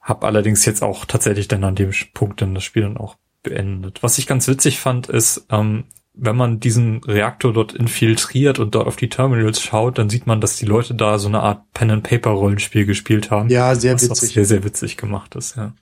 habe 0.00 0.26
allerdings 0.26 0.64
jetzt 0.64 0.82
auch 0.82 1.04
tatsächlich 1.04 1.48
dann 1.48 1.64
an 1.64 1.74
dem 1.74 1.90
Punkt 2.14 2.40
dann 2.40 2.54
das 2.54 2.64
Spiel 2.64 2.82
dann 2.82 2.96
auch 2.96 3.16
beendet. 3.42 4.02
Was 4.02 4.18
ich 4.18 4.26
ganz 4.26 4.48
witzig 4.48 4.78
fand, 4.78 5.08
ist, 5.08 5.46
ähm, 5.50 5.84
wenn 6.14 6.36
man 6.36 6.60
diesen 6.60 7.04
Reaktor 7.04 7.52
dort 7.52 7.74
infiltriert 7.74 8.58
und 8.58 8.74
dort 8.74 8.86
auf 8.86 8.96
die 8.96 9.08
Terminals 9.08 9.60
schaut, 9.60 9.98
dann 9.98 10.08
sieht 10.08 10.26
man, 10.26 10.40
dass 10.40 10.56
die 10.56 10.64
Leute 10.64 10.94
da 10.94 11.18
so 11.18 11.28
eine 11.28 11.40
Art 11.40 11.72
Pen 11.74 11.90
and 11.90 12.02
Paper 12.04 12.30
Rollenspiel 12.30 12.86
gespielt 12.86 13.30
haben. 13.30 13.50
Ja, 13.50 13.74
sehr 13.74 13.94
was 13.94 14.08
witzig. 14.08 14.32
Sehr, 14.32 14.46
sehr 14.46 14.64
witzig 14.64 14.96
gemacht 14.96 15.34
ist, 15.34 15.56
ja. 15.56 15.74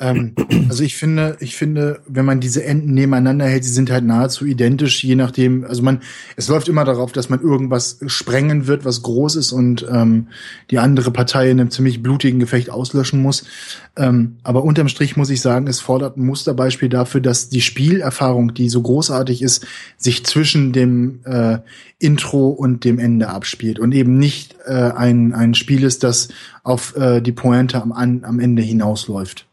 Ähm, 0.00 0.34
also 0.68 0.84
ich 0.84 0.96
finde, 0.96 1.36
ich 1.40 1.56
finde, 1.56 2.00
wenn 2.06 2.24
man 2.24 2.40
diese 2.40 2.64
Enden 2.64 2.94
nebeneinander 2.94 3.46
hält, 3.46 3.64
sie 3.64 3.72
sind 3.72 3.90
halt 3.90 4.04
nahezu 4.04 4.46
identisch, 4.46 5.02
je 5.02 5.16
nachdem, 5.16 5.64
also 5.64 5.82
man, 5.82 6.00
es 6.36 6.48
läuft 6.48 6.68
immer 6.68 6.84
darauf, 6.84 7.10
dass 7.12 7.28
man 7.28 7.40
irgendwas 7.40 7.98
sprengen 8.06 8.66
wird, 8.66 8.84
was 8.84 9.02
groß 9.02 9.36
ist 9.36 9.52
und 9.52 9.86
ähm, 9.90 10.28
die 10.70 10.78
andere 10.78 11.10
Partei 11.10 11.50
in 11.50 11.60
einem 11.60 11.70
ziemlich 11.70 12.02
blutigen 12.02 12.38
Gefecht 12.38 12.70
auslöschen 12.70 13.20
muss. 13.20 13.44
Ähm, 13.96 14.36
aber 14.44 14.62
unterm 14.62 14.88
Strich 14.88 15.16
muss 15.16 15.30
ich 15.30 15.40
sagen, 15.40 15.66
es 15.66 15.80
fordert 15.80 16.16
ein 16.16 16.26
Musterbeispiel 16.26 16.88
dafür, 16.88 17.20
dass 17.20 17.48
die 17.48 17.60
Spielerfahrung, 17.60 18.54
die 18.54 18.68
so 18.68 18.82
großartig 18.82 19.42
ist, 19.42 19.66
sich 19.96 20.24
zwischen 20.24 20.72
dem 20.72 21.20
äh, 21.24 21.58
Intro 21.98 22.50
und 22.50 22.84
dem 22.84 23.00
Ende 23.00 23.28
abspielt 23.28 23.80
und 23.80 23.92
eben 23.92 24.16
nicht 24.18 24.54
äh, 24.66 24.72
ein, 24.72 25.34
ein 25.34 25.54
Spiel 25.54 25.82
ist, 25.82 26.04
das 26.04 26.28
auf 26.62 26.96
äh, 26.96 27.20
die 27.20 27.32
Pointe 27.32 27.82
am, 27.82 27.90
am 27.90 28.38
Ende 28.38 28.62
hinausläuft. 28.62 29.47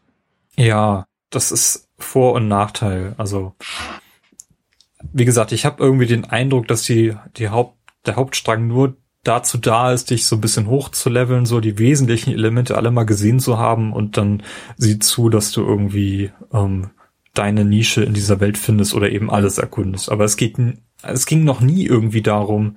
Ja, 0.56 1.06
das 1.30 1.52
ist 1.52 1.88
Vor- 1.98 2.34
und 2.34 2.48
Nachteil. 2.48 3.14
Also, 3.18 3.54
wie 5.12 5.24
gesagt, 5.24 5.52
ich 5.52 5.64
habe 5.64 5.82
irgendwie 5.82 6.06
den 6.06 6.24
Eindruck, 6.24 6.68
dass 6.68 6.82
die, 6.82 7.16
die 7.36 7.48
Haupt, 7.48 7.76
der 8.06 8.16
Hauptstrang 8.16 8.66
nur 8.66 8.96
dazu 9.22 9.58
da 9.58 9.92
ist, 9.92 10.10
dich 10.10 10.26
so 10.26 10.36
ein 10.36 10.40
bisschen 10.40 10.68
hochzuleveln, 10.68 11.46
so 11.46 11.60
die 11.60 11.78
wesentlichen 11.78 12.32
Elemente 12.32 12.76
alle 12.76 12.90
mal 12.90 13.04
gesehen 13.04 13.40
zu 13.40 13.58
haben 13.58 13.92
und 13.92 14.16
dann 14.16 14.42
sieh 14.76 14.98
zu, 14.98 15.28
dass 15.28 15.50
du 15.50 15.62
irgendwie 15.62 16.30
ähm, 16.52 16.90
deine 17.34 17.64
Nische 17.64 18.04
in 18.04 18.14
dieser 18.14 18.40
Welt 18.40 18.56
findest 18.56 18.94
oder 18.94 19.10
eben 19.10 19.30
alles 19.30 19.58
erkundest. 19.58 20.10
Aber 20.10 20.24
es 20.24 20.36
geht, 20.36 20.56
es 21.02 21.26
ging 21.26 21.44
noch 21.44 21.60
nie 21.60 21.84
irgendwie 21.84 22.22
darum, 22.22 22.76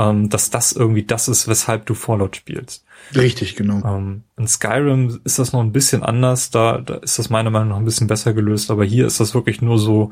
ähm, 0.00 0.30
dass 0.30 0.48
das 0.48 0.72
irgendwie 0.72 1.02
das 1.02 1.28
ist, 1.28 1.46
weshalb 1.46 1.84
du 1.84 1.92
Fallout 1.92 2.36
spielst. 2.36 2.86
Richtig, 3.14 3.54
genau. 3.54 3.84
Ähm, 3.84 4.22
in 4.38 4.48
Skyrim 4.48 5.20
ist 5.24 5.38
das 5.38 5.52
noch 5.52 5.60
ein 5.60 5.72
bisschen 5.72 6.02
anders, 6.02 6.50
da, 6.50 6.78
da 6.78 6.94
ist 6.96 7.18
das 7.18 7.28
meiner 7.28 7.50
Meinung 7.50 7.68
nach 7.68 7.76
ein 7.76 7.84
bisschen 7.84 8.06
besser 8.06 8.32
gelöst, 8.32 8.70
aber 8.70 8.84
hier 8.84 9.06
ist 9.06 9.20
das 9.20 9.34
wirklich 9.34 9.60
nur 9.60 9.78
so, 9.78 10.10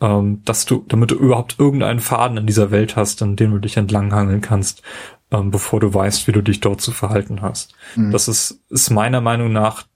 ähm, 0.00 0.40
dass 0.44 0.64
du, 0.64 0.84
damit 0.88 1.10
du 1.10 1.16
überhaupt 1.16 1.56
irgendeinen 1.58 2.00
Faden 2.00 2.38
in 2.38 2.46
dieser 2.46 2.70
Welt 2.70 2.96
hast, 2.96 3.22
an 3.22 3.36
dem 3.36 3.50
du 3.52 3.58
dich 3.58 3.76
entlanghangeln 3.76 4.40
kannst, 4.40 4.82
ähm, 5.30 5.50
bevor 5.50 5.80
du 5.80 5.92
weißt, 5.92 6.26
wie 6.26 6.32
du 6.32 6.40
dich 6.40 6.60
dort 6.60 6.80
zu 6.80 6.92
verhalten 6.92 7.42
hast. 7.42 7.74
Mhm. 7.94 8.12
Das 8.12 8.28
ist, 8.28 8.62
ist 8.70 8.90
meiner 8.90 9.20
Meinung 9.20 9.52
nach 9.52 9.86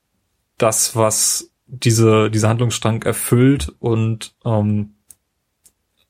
das, 0.58 0.96
was 0.96 1.50
diese, 1.66 2.30
diese 2.30 2.48
Handlungsstrang 2.48 3.02
erfüllt 3.02 3.72
und 3.78 4.34
ähm, 4.44 4.96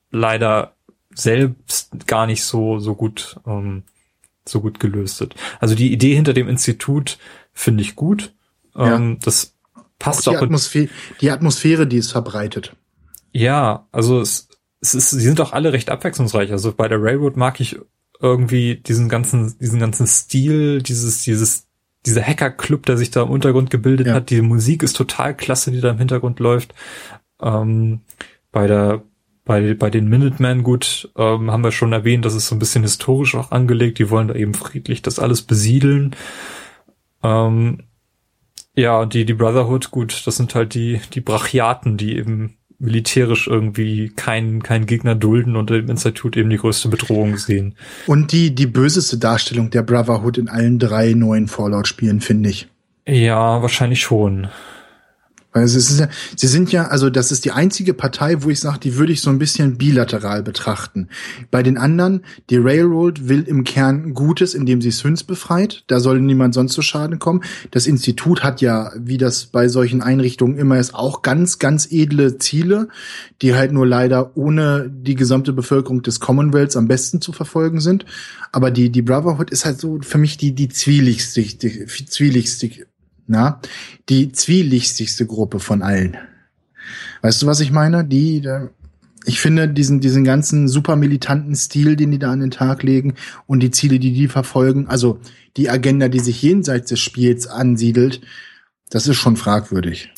leider 0.09 0.73
selbst 1.13 2.07
gar 2.07 2.27
nicht 2.27 2.43
so, 2.43 2.79
so 2.79 2.95
gut 2.95 3.37
ähm, 3.45 3.83
so 4.47 4.61
gut 4.61 4.79
gelöst 4.79 5.19
wird. 5.19 5.35
Also 5.59 5.75
die 5.75 5.91
Idee 5.91 6.15
hinter 6.15 6.33
dem 6.33 6.47
Institut 6.47 7.17
finde 7.53 7.83
ich 7.83 7.95
gut. 7.95 8.33
Ja. 8.75 8.95
Ähm, 8.95 9.17
das 9.23 9.55
passt 9.99 10.27
auch. 10.27 10.33
Die, 10.33 10.37
Atmosphäre, 10.37 10.89
die 11.21 11.31
Atmosphäre, 11.31 11.87
die 11.87 11.97
es 11.97 12.11
verbreitet. 12.11 12.75
Ja, 13.31 13.87
also 13.91 14.19
es, 14.19 14.49
es 14.81 14.95
ist, 14.95 15.11
sie 15.11 15.21
sind 15.21 15.39
auch 15.41 15.53
alle 15.53 15.73
recht 15.73 15.89
abwechslungsreich. 15.89 16.51
Also 16.51 16.73
bei 16.73 16.87
der 16.87 17.01
Railroad 17.01 17.37
mag 17.37 17.59
ich 17.59 17.79
irgendwie 18.19 18.75
diesen 18.75 19.09
ganzen, 19.09 19.57
diesen 19.59 19.79
ganzen 19.79 20.07
Stil, 20.07 20.81
dieses, 20.81 21.23
dieses, 21.23 21.67
dieser 22.05 22.23
Hacker-Club, 22.23 22.85
der 22.85 22.97
sich 22.97 23.11
da 23.11 23.23
im 23.23 23.29
Untergrund 23.29 23.69
gebildet 23.69 24.07
ja. 24.07 24.15
hat. 24.15 24.29
Die 24.29 24.41
Musik 24.41 24.83
ist 24.83 24.95
total 24.95 25.35
klasse, 25.35 25.71
die 25.71 25.81
da 25.81 25.91
im 25.91 25.97
Hintergrund 25.97 26.39
läuft. 26.39 26.73
Ähm, 27.41 28.01
bei 28.51 28.67
der 28.67 29.03
bei, 29.43 29.73
bei 29.73 29.89
den 29.89 30.07
Minutemen 30.07 30.63
gut, 30.63 31.09
ähm, 31.17 31.51
haben 31.51 31.63
wir 31.63 31.71
schon 31.71 31.93
erwähnt, 31.93 32.25
das 32.25 32.35
ist 32.35 32.47
so 32.47 32.55
ein 32.55 32.59
bisschen 32.59 32.83
historisch 32.83 33.35
auch 33.35 33.51
angelegt. 33.51 33.99
Die 33.99 34.09
wollen 34.09 34.27
da 34.27 34.35
eben 34.35 34.53
friedlich 34.53 35.01
das 35.01 35.19
alles 35.19 35.41
besiedeln. 35.41 36.15
Ähm, 37.23 37.83
ja, 38.75 38.99
und 38.99 39.13
die, 39.13 39.25
die 39.25 39.33
Brotherhood, 39.33 39.91
gut, 39.91 40.25
das 40.25 40.35
sind 40.35 40.55
halt 40.55 40.73
die, 40.73 41.01
die 41.13 41.21
Brachiaten, 41.21 41.97
die 41.97 42.17
eben 42.17 42.57
militärisch 42.81 43.47
irgendwie 43.47 44.09
keinen 44.09 44.63
keinen 44.63 44.87
Gegner 44.87 45.13
dulden 45.13 45.55
und 45.55 45.69
im 45.69 45.89
Institut 45.89 46.35
eben 46.35 46.49
die 46.49 46.57
größte 46.57 46.89
Bedrohung 46.89 47.37
sehen. 47.37 47.75
Und 48.07 48.31
die, 48.31 48.55
die 48.55 48.65
böseste 48.65 49.19
Darstellung 49.19 49.69
der 49.69 49.83
Brotherhood 49.83 50.39
in 50.39 50.49
allen 50.49 50.79
drei 50.79 51.13
neuen 51.13 51.47
Fallout-Spielen, 51.47 52.21
finde 52.21 52.49
ich. 52.49 52.67
Ja, 53.07 53.61
wahrscheinlich 53.61 54.01
schon. 54.01 54.47
Weil 55.53 55.65
es 55.65 55.75
ist 55.75 55.99
ja, 55.99 56.07
sie 56.35 56.47
sind 56.47 56.71
ja, 56.71 56.87
also 56.87 57.09
das 57.09 57.31
ist 57.31 57.43
die 57.43 57.51
einzige 57.51 57.93
Partei, 57.93 58.41
wo 58.43 58.49
ich 58.49 58.61
sage, 58.61 58.79
die 58.79 58.95
würde 58.95 59.11
ich 59.11 59.21
so 59.21 59.29
ein 59.29 59.39
bisschen 59.39 59.77
bilateral 59.77 60.43
betrachten. 60.43 61.09
Bei 61.49 61.61
den 61.61 61.77
anderen, 61.77 62.23
die 62.49 62.57
Railroad 62.57 63.27
will 63.27 63.43
im 63.43 63.65
Kern 63.65 64.13
Gutes, 64.13 64.53
indem 64.53 64.81
sie 64.81 64.91
Syns 64.91 65.23
befreit. 65.23 65.83
Da 65.87 65.99
soll 65.99 66.21
niemand 66.21 66.53
sonst 66.53 66.73
zu 66.73 66.81
Schaden 66.81 67.19
kommen. 67.19 67.43
Das 67.71 67.85
Institut 67.85 68.43
hat 68.43 68.61
ja, 68.61 68.91
wie 68.97 69.17
das 69.17 69.45
bei 69.45 69.67
solchen 69.67 70.01
Einrichtungen 70.01 70.57
immer 70.57 70.79
ist, 70.79 70.95
auch 70.95 71.21
ganz, 71.21 71.59
ganz 71.59 71.91
edle 71.91 72.37
Ziele, 72.37 72.87
die 73.41 73.53
halt 73.53 73.73
nur 73.73 73.85
leider 73.85 74.37
ohne 74.37 74.89
die 74.89 75.15
gesamte 75.15 75.51
Bevölkerung 75.51 76.01
des 76.01 76.21
Commonwealths 76.21 76.77
am 76.77 76.87
besten 76.87 77.19
zu 77.19 77.33
verfolgen 77.33 77.81
sind. 77.81 78.05
Aber 78.53 78.71
die, 78.71 78.89
die 78.89 79.01
Brotherhood 79.01 79.49
ist 79.49 79.65
halt 79.65 79.79
so 79.79 79.99
für 80.01 80.17
mich 80.17 80.37
die, 80.37 80.53
die 80.53 80.69
zwielichste, 80.69 81.41
die, 81.41 81.85
zwielichste 81.85 82.69
na, 83.31 83.59
die 84.09 84.31
zwielichtigste 84.31 85.25
Gruppe 85.25 85.59
von 85.59 85.81
allen. 85.81 86.17
Weißt 87.21 87.41
du, 87.41 87.47
was 87.47 87.59
ich 87.59 87.71
meine? 87.71 88.05
Die, 88.05 88.47
ich 89.25 89.39
finde 89.41 89.69
diesen, 89.69 90.01
diesen 90.01 90.23
ganzen 90.23 90.67
super 90.67 90.95
militanten 90.95 91.55
Stil, 91.55 91.95
den 91.95 92.11
die 92.11 92.19
da 92.19 92.31
an 92.31 92.41
den 92.41 92.51
Tag 92.51 92.83
legen 92.83 93.15
und 93.47 93.61
die 93.61 93.71
Ziele, 93.71 93.99
die 93.99 94.13
die 94.13 94.27
verfolgen, 94.27 94.87
also 94.87 95.19
die 95.57 95.69
Agenda, 95.69 96.07
die 96.07 96.19
sich 96.19 96.41
jenseits 96.41 96.89
des 96.89 96.99
Spiels 96.99 97.47
ansiedelt, 97.47 98.21
das 98.89 99.07
ist 99.07 99.17
schon 99.17 99.37
fragwürdig. 99.37 100.11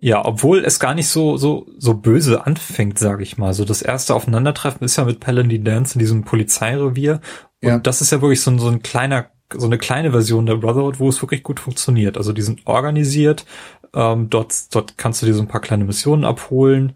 Ja, 0.00 0.24
obwohl 0.24 0.64
es 0.64 0.78
gar 0.78 0.94
nicht 0.94 1.08
so 1.08 1.36
so 1.36 1.66
so 1.76 1.94
böse 1.94 2.46
anfängt, 2.46 2.98
sage 3.00 3.24
ich 3.24 3.36
mal. 3.36 3.52
So 3.52 3.64
das 3.64 3.82
erste 3.82 4.14
Aufeinandertreffen 4.14 4.84
ist 4.84 4.96
ja 4.96 5.04
mit 5.04 5.18
Paladin 5.18 5.64
Dance 5.64 5.94
in 5.94 5.98
diesem 5.98 6.24
Polizeirevier 6.24 7.20
und 7.62 7.68
ja. 7.68 7.78
das 7.78 8.00
ist 8.00 8.12
ja 8.12 8.22
wirklich 8.22 8.40
so, 8.40 8.56
so 8.58 8.68
ein 8.68 8.82
kleiner 8.82 9.30
so 9.54 9.66
eine 9.66 9.78
kleine 9.78 10.10
Version 10.10 10.46
der 10.46 10.56
Brotherhood, 10.56 11.00
wo 11.00 11.08
es 11.08 11.22
wirklich 11.22 11.42
gut 11.42 11.60
funktioniert. 11.60 12.16
Also 12.16 12.32
die 12.32 12.42
sind 12.42 12.66
organisiert, 12.66 13.46
ähm, 13.94 14.28
dort, 14.30 14.74
dort 14.74 14.98
kannst 14.98 15.22
du 15.22 15.26
dir 15.26 15.34
so 15.34 15.42
ein 15.42 15.48
paar 15.48 15.60
kleine 15.60 15.84
Missionen 15.84 16.24
abholen 16.24 16.94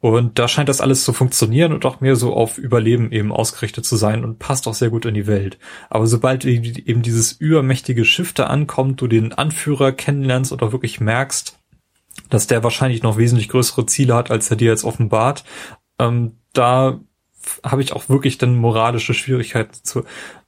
und 0.00 0.38
da 0.38 0.46
scheint 0.46 0.68
das 0.68 0.80
alles 0.80 1.04
zu 1.04 1.12
funktionieren 1.12 1.72
und 1.72 1.86
auch 1.86 2.00
mehr 2.00 2.16
so 2.16 2.34
auf 2.34 2.58
Überleben 2.58 3.12
eben 3.12 3.32
ausgerichtet 3.32 3.86
zu 3.86 3.96
sein 3.96 4.24
und 4.24 4.38
passt 4.38 4.68
auch 4.68 4.74
sehr 4.74 4.90
gut 4.90 5.06
in 5.06 5.14
die 5.14 5.26
Welt. 5.26 5.58
Aber 5.88 6.06
sobald 6.06 6.44
eben 6.44 7.02
dieses 7.02 7.32
übermächtige 7.32 8.04
Schiff 8.04 8.32
da 8.32 8.44
ankommt, 8.44 9.00
du 9.00 9.08
den 9.08 9.32
Anführer 9.32 9.92
kennenlernst 9.92 10.52
und 10.52 10.62
auch 10.62 10.72
wirklich 10.72 11.00
merkst, 11.00 11.58
dass 12.30 12.46
der 12.46 12.62
wahrscheinlich 12.62 13.02
noch 13.02 13.16
wesentlich 13.16 13.48
größere 13.48 13.86
Ziele 13.86 14.14
hat, 14.14 14.30
als 14.30 14.50
er 14.50 14.56
dir 14.56 14.70
jetzt 14.70 14.84
offenbart, 14.84 15.44
ähm, 15.98 16.36
da 16.52 17.00
habe 17.64 17.82
ich 17.82 17.92
auch 17.92 18.08
wirklich 18.08 18.38
dann 18.38 18.56
moralische 18.56 19.14
Schwierigkeiten 19.14 19.74
zu, 19.82 20.04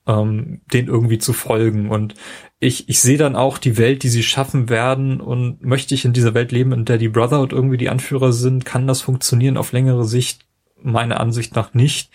ähm, 0.09 0.62
den 0.72 0.89
irgendwie 0.89 1.18
zu 1.18 1.32
folgen. 1.32 1.90
Und 1.90 2.14
ich, 2.59 2.89
ich 2.89 2.98
sehe 3.01 3.18
dann 3.18 3.36
auch 3.36 3.59
die 3.59 3.76
Welt, 3.76 4.02
die 4.02 4.09
sie 4.09 4.24
schaffen 4.24 4.68
werden 4.68 5.20
und 5.20 5.62
möchte 5.62 5.94
ich 5.94 6.05
in 6.05 6.14
dieser 6.14 6.35
Welt 6.35 6.51
leben, 6.51 6.72
in 6.72 6.86
der 6.86 6.98
die 6.98 7.10
Brotherhood 7.10 7.52
irgendwie 7.52 7.76
die 7.76 7.90
Anführer 7.90 8.32
sind, 8.32 8.64
kann 8.64 8.89
das 8.89 9.02
funktionieren 9.02 9.56
auf 9.56 9.72
längere 9.72 10.05
Sicht? 10.05 10.47
Meiner 10.82 11.20
Ansicht 11.20 11.55
nach 11.55 11.74
nicht. 11.74 12.10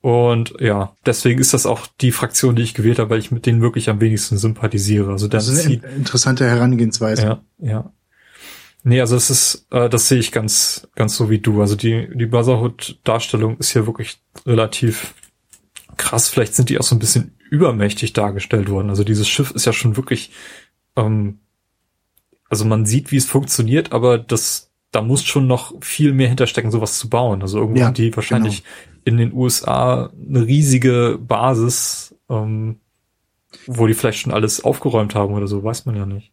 Und 0.00 0.54
ja, 0.58 0.96
deswegen 1.06 1.40
ist 1.40 1.54
das 1.54 1.64
auch 1.64 1.86
die 2.00 2.10
Fraktion, 2.10 2.56
die 2.56 2.62
ich 2.62 2.74
gewählt 2.74 2.98
habe, 2.98 3.10
weil 3.10 3.20
ich 3.20 3.30
mit 3.30 3.46
denen 3.46 3.62
wirklich 3.62 3.88
am 3.88 4.00
wenigsten 4.00 4.36
sympathisiere. 4.36 5.12
Also 5.12 5.28
das 5.28 5.46
ist 5.46 5.66
eine 5.66 5.74
interessante 5.96 6.44
Herangehensweise. 6.44 7.22
Ja, 7.22 7.42
ja. 7.58 7.92
Nee, 8.82 9.00
also 9.00 9.14
es 9.14 9.30
ist, 9.30 9.66
äh, 9.70 9.88
das 9.88 10.08
sehe 10.08 10.18
ich 10.18 10.32
ganz, 10.32 10.88
ganz 10.96 11.16
so 11.16 11.30
wie 11.30 11.38
du. 11.38 11.60
Also 11.60 11.76
die, 11.76 12.08
die 12.14 12.26
Brotherhood-Darstellung 12.26 13.58
ist 13.58 13.70
hier 13.70 13.86
wirklich 13.86 14.18
relativ 14.44 15.14
krass. 15.96 16.28
Vielleicht 16.28 16.54
sind 16.54 16.68
die 16.68 16.78
auch 16.78 16.84
so 16.84 16.94
ein 16.94 16.98
bisschen 16.98 17.36
übermächtig 17.50 18.12
dargestellt 18.12 18.70
worden. 18.70 18.90
Also 18.90 19.04
dieses 19.04 19.28
Schiff 19.28 19.50
ist 19.50 19.66
ja 19.66 19.72
schon 19.72 19.96
wirklich, 19.96 20.30
ähm, 20.96 21.40
also 22.48 22.64
man 22.64 22.86
sieht, 22.86 23.12
wie 23.12 23.16
es 23.16 23.26
funktioniert, 23.26 23.92
aber 23.92 24.18
das, 24.18 24.70
da 24.90 25.02
muss 25.02 25.24
schon 25.24 25.46
noch 25.46 25.74
viel 25.82 26.12
mehr 26.12 26.28
hinterstecken, 26.28 26.70
sowas 26.70 26.98
zu 26.98 27.08
bauen. 27.08 27.42
Also 27.42 27.58
irgendwo 27.58 27.80
ja, 27.80 27.86
haben 27.86 27.94
die 27.94 28.14
wahrscheinlich 28.14 28.62
genau. 28.62 28.76
in 29.04 29.16
den 29.18 29.32
USA 29.32 30.10
eine 30.28 30.46
riesige 30.46 31.18
Basis, 31.20 32.14
ähm, 32.28 32.80
wo 33.66 33.86
die 33.86 33.94
vielleicht 33.94 34.20
schon 34.20 34.32
alles 34.32 34.64
aufgeräumt 34.64 35.14
haben 35.14 35.34
oder 35.34 35.46
so, 35.46 35.62
weiß 35.62 35.86
man 35.86 35.96
ja 35.96 36.06
nicht. 36.06 36.32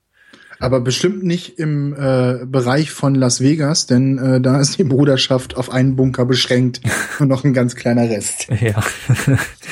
Aber 0.60 0.82
bestimmt 0.82 1.24
nicht 1.24 1.58
im 1.58 1.94
äh, 1.94 2.46
Bereich 2.46 2.92
von 2.92 3.16
Las 3.16 3.40
Vegas, 3.40 3.86
denn 3.86 4.18
äh, 4.18 4.42
da 4.42 4.60
ist 4.60 4.78
die 4.78 4.84
Bruderschaft 4.84 5.56
auf 5.56 5.72
einen 5.72 5.96
Bunker 5.96 6.26
beschränkt 6.26 6.82
und 7.20 7.30
noch 7.30 7.46
ein 7.46 7.54
ganz 7.54 7.76
kleiner 7.76 8.10
Rest. 8.10 8.48
Ja. 8.60 8.84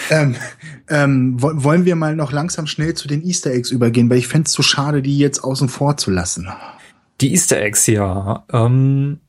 ähm, 0.09 0.35
ähm, 0.87 1.35
wollen 1.41 1.83
wir 1.83 1.97
mal 1.97 2.15
noch 2.15 2.31
langsam 2.31 2.67
schnell 2.67 2.93
zu 2.93 3.09
den 3.09 3.21
Easter 3.21 3.51
Eggs 3.51 3.69
übergehen, 3.69 4.09
weil 4.09 4.17
ich 4.17 4.27
fände 4.27 4.47
es 4.47 4.53
so 4.53 4.63
schade, 4.63 5.01
die 5.01 5.17
jetzt 5.17 5.43
außen 5.43 5.67
vor 5.67 5.97
zu 5.97 6.09
lassen. 6.09 6.47
Die 7.19 7.33
Easter 7.33 7.61
Eggs, 7.61 7.85
ja. 7.87 8.45
Ähm, 8.51 9.19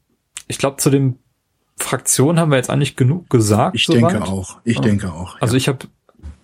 ich 0.46 0.58
glaube, 0.58 0.76
zu 0.76 0.90
den 0.90 1.18
Fraktionen 1.76 2.38
haben 2.38 2.50
wir 2.50 2.56
jetzt 2.56 2.70
eigentlich 2.70 2.94
genug 2.94 3.28
gesagt. 3.30 3.74
Ich 3.74 3.86
soweit. 3.86 4.12
denke 4.12 4.22
auch. 4.28 4.58
Ich 4.62 4.80
denke 4.80 5.12
auch. 5.12 5.34
Ja. 5.34 5.42
Also 5.42 5.56
ich 5.56 5.66
habe 5.66 5.88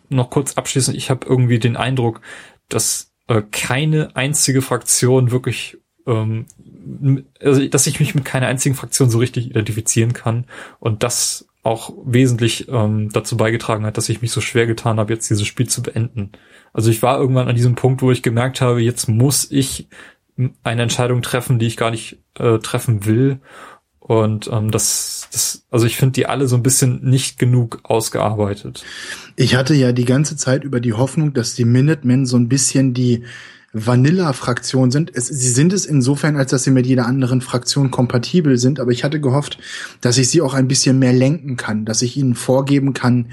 noch 0.08 0.30
kurz 0.30 0.54
abschließend, 0.54 0.96
ich 0.96 1.10
habe 1.10 1.26
irgendwie 1.26 1.58
den 1.60 1.76
Eindruck, 1.76 2.20
dass 2.68 3.12
äh, 3.28 3.42
keine 3.50 4.16
einzige 4.16 4.62
Fraktion 4.62 5.30
wirklich 5.30 5.78
ähm, 6.06 6.46
also 7.40 7.66
dass 7.66 7.86
ich 7.86 8.00
mich 8.00 8.14
mit 8.14 8.24
keiner 8.24 8.46
einzigen 8.46 8.74
Fraktion 8.74 9.10
so 9.10 9.18
richtig 9.18 9.46
identifizieren 9.46 10.12
kann 10.12 10.46
und 10.78 11.02
das 11.02 11.46
auch 11.62 11.94
wesentlich 12.04 12.68
ähm, 12.68 13.08
dazu 13.10 13.38
beigetragen 13.38 13.86
hat, 13.86 13.96
dass 13.96 14.10
ich 14.10 14.20
mich 14.20 14.30
so 14.30 14.42
schwer 14.42 14.66
getan 14.66 14.98
habe, 14.98 15.14
jetzt 15.14 15.30
dieses 15.30 15.46
Spiel 15.46 15.66
zu 15.66 15.82
beenden. 15.82 16.32
Also 16.74 16.90
ich 16.90 17.02
war 17.02 17.18
irgendwann 17.18 17.48
an 17.48 17.56
diesem 17.56 17.74
Punkt, 17.74 18.02
wo 18.02 18.10
ich 18.10 18.22
gemerkt 18.22 18.60
habe, 18.60 18.82
jetzt 18.82 19.08
muss 19.08 19.50
ich 19.50 19.88
eine 20.62 20.82
Entscheidung 20.82 21.22
treffen, 21.22 21.58
die 21.58 21.66
ich 21.66 21.78
gar 21.78 21.90
nicht 21.90 22.18
äh, 22.38 22.58
treffen 22.58 23.06
will. 23.06 23.40
Und 24.06 24.50
ähm, 24.52 24.70
das, 24.70 25.28
das, 25.32 25.64
also 25.70 25.86
ich 25.86 25.96
finde 25.96 26.12
die 26.12 26.26
alle 26.26 26.46
so 26.46 26.56
ein 26.56 26.62
bisschen 26.62 27.02
nicht 27.08 27.38
genug 27.38 27.80
ausgearbeitet. 27.84 28.84
Ich 29.34 29.54
hatte 29.56 29.72
ja 29.72 29.92
die 29.92 30.04
ganze 30.04 30.36
Zeit 30.36 30.62
über 30.62 30.78
die 30.78 30.92
Hoffnung, 30.92 31.32
dass 31.32 31.54
die 31.54 31.64
Minutemen 31.64 32.26
so 32.26 32.36
ein 32.36 32.50
bisschen 32.50 32.92
die 32.92 33.22
Vanilla-Fraktion 33.72 34.90
sind. 34.90 35.10
Es, 35.14 35.28
sie 35.28 35.48
sind 35.48 35.72
es 35.72 35.86
insofern, 35.86 36.36
als 36.36 36.50
dass 36.50 36.64
sie 36.64 36.70
mit 36.70 36.86
jeder 36.86 37.06
anderen 37.06 37.40
Fraktion 37.40 37.90
kompatibel 37.90 38.58
sind, 38.58 38.78
aber 38.78 38.90
ich 38.90 39.04
hatte 39.04 39.22
gehofft, 39.22 39.56
dass 40.02 40.18
ich 40.18 40.28
sie 40.28 40.42
auch 40.42 40.52
ein 40.52 40.68
bisschen 40.68 40.98
mehr 40.98 41.14
lenken 41.14 41.56
kann, 41.56 41.86
dass 41.86 42.02
ich 42.02 42.18
ihnen 42.18 42.34
vorgeben 42.34 42.92
kann, 42.92 43.30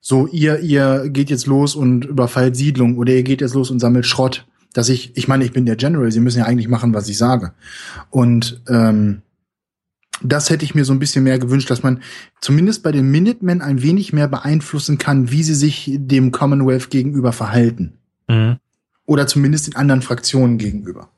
so 0.00 0.26
ihr, 0.26 0.60
ihr 0.60 1.10
geht 1.10 1.28
jetzt 1.28 1.46
los 1.46 1.74
und 1.74 2.06
überfallt 2.06 2.56
Siedlung 2.56 2.96
oder 2.96 3.12
ihr 3.12 3.24
geht 3.24 3.42
jetzt 3.42 3.54
los 3.54 3.70
und 3.70 3.78
sammelt 3.78 4.06
Schrott. 4.06 4.46
Dass 4.72 4.88
ich, 4.88 5.16
ich 5.18 5.28
meine, 5.28 5.44
ich 5.44 5.52
bin 5.52 5.66
der 5.66 5.76
General, 5.76 6.10
sie 6.10 6.20
müssen 6.20 6.38
ja 6.38 6.46
eigentlich 6.46 6.68
machen, 6.68 6.94
was 6.94 7.10
ich 7.10 7.18
sage. 7.18 7.52
Und 8.08 8.62
ähm, 8.70 9.20
das 10.24 10.50
hätte 10.50 10.64
ich 10.64 10.74
mir 10.74 10.84
so 10.84 10.92
ein 10.92 10.98
bisschen 10.98 11.24
mehr 11.24 11.38
gewünscht, 11.38 11.70
dass 11.70 11.82
man 11.82 12.02
zumindest 12.40 12.82
bei 12.82 12.92
den 12.92 13.10
Minutemen 13.10 13.60
ein 13.60 13.82
wenig 13.82 14.12
mehr 14.12 14.28
beeinflussen 14.28 14.98
kann, 14.98 15.30
wie 15.30 15.42
sie 15.42 15.54
sich 15.54 15.90
dem 15.94 16.32
Commonwealth 16.32 16.90
gegenüber 16.90 17.32
verhalten. 17.32 17.98
Mhm. 18.28 18.56
Oder 19.06 19.26
zumindest 19.26 19.66
den 19.66 19.76
anderen 19.76 20.02
Fraktionen 20.02 20.56
gegenüber. 20.56 21.10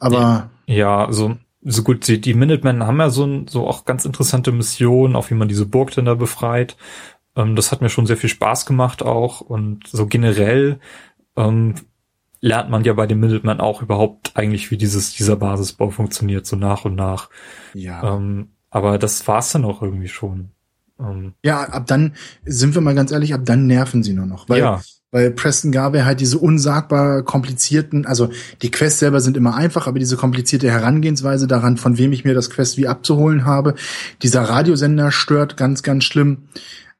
Aber. 0.00 0.50
Ja, 0.66 1.12
so, 1.12 1.36
so 1.62 1.82
gut, 1.82 2.08
die, 2.08 2.20
die 2.20 2.34
Minutemen 2.34 2.84
haben 2.84 2.98
ja 2.98 3.10
so, 3.10 3.46
so 3.48 3.66
auch 3.66 3.84
ganz 3.84 4.04
interessante 4.04 4.50
Missionen, 4.50 5.14
auch 5.14 5.30
wie 5.30 5.34
man 5.34 5.48
diese 5.48 5.66
Burg 5.66 5.92
denn 5.92 6.06
da 6.06 6.14
befreit. 6.14 6.76
Ähm, 7.36 7.54
das 7.54 7.70
hat 7.70 7.80
mir 7.80 7.88
schon 7.88 8.06
sehr 8.06 8.16
viel 8.16 8.30
Spaß 8.30 8.66
gemacht 8.66 9.02
auch. 9.02 9.40
Und 9.40 9.86
so 9.86 10.06
generell 10.06 10.80
ähm, 11.36 11.74
lernt 12.44 12.68
man 12.68 12.84
ja 12.84 12.92
bei 12.92 13.06
den 13.06 13.20
Minutemen 13.20 13.58
auch 13.58 13.80
überhaupt 13.80 14.32
eigentlich, 14.34 14.70
wie 14.70 14.76
dieses, 14.76 15.14
dieser 15.14 15.36
Basisbau 15.36 15.88
funktioniert, 15.88 16.44
so 16.44 16.56
nach 16.56 16.84
und 16.84 16.94
nach. 16.94 17.30
Ja. 17.72 18.16
Ähm, 18.16 18.48
aber 18.68 18.98
das 18.98 19.26
war's 19.26 19.52
dann 19.52 19.64
auch 19.64 19.80
irgendwie 19.80 20.08
schon. 20.08 20.50
Ähm, 21.00 21.32
ja, 21.42 21.62
ab 21.62 21.86
dann, 21.86 22.14
sind 22.44 22.74
wir 22.74 22.82
mal 22.82 22.94
ganz 22.94 23.12
ehrlich, 23.12 23.32
ab 23.32 23.40
dann 23.44 23.66
nerven 23.66 24.02
sie 24.02 24.12
nur 24.12 24.26
noch. 24.26 24.48
Weil 24.48 24.58
ja 24.58 24.82
weil 25.10 25.30
Preston 25.30 25.70
Garvey 25.70 26.00
halt 26.00 26.18
diese 26.18 26.38
unsagbar 26.38 27.22
komplizierten, 27.22 28.04
also 28.04 28.30
die 28.62 28.72
Quests 28.72 28.98
selber 28.98 29.20
sind 29.20 29.36
immer 29.36 29.54
einfach, 29.54 29.86
aber 29.86 30.00
diese 30.00 30.16
komplizierte 30.16 30.68
Herangehensweise 30.68 31.46
daran, 31.46 31.76
von 31.76 31.98
wem 31.98 32.10
ich 32.10 32.24
mir 32.24 32.34
das 32.34 32.50
Quest 32.50 32.78
wie 32.78 32.88
abzuholen 32.88 33.44
habe, 33.44 33.76
dieser 34.22 34.42
Radiosender 34.42 35.12
stört 35.12 35.56
ganz, 35.56 35.84
ganz 35.84 36.02
schlimm. 36.02 36.48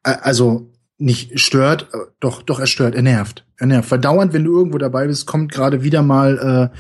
Also 0.05 0.71
nicht 0.99 1.41
stört, 1.41 1.89
doch, 2.21 2.43
doch 2.43 2.61
er 2.61 2.67
stört, 2.67 2.95
er 2.95 3.03
nervt. 3.03 3.45
Er 3.59 3.67
nervt. 3.67 3.89
Verdauernd, 3.89 4.33
wenn 4.33 4.45
du 4.45 4.57
irgendwo 4.57 4.79
dabei 4.79 5.07
bist, 5.07 5.27
kommt 5.27 5.51
gerade 5.51 5.83
wieder 5.83 6.03
mal, 6.03 6.71
äh, 6.73 6.77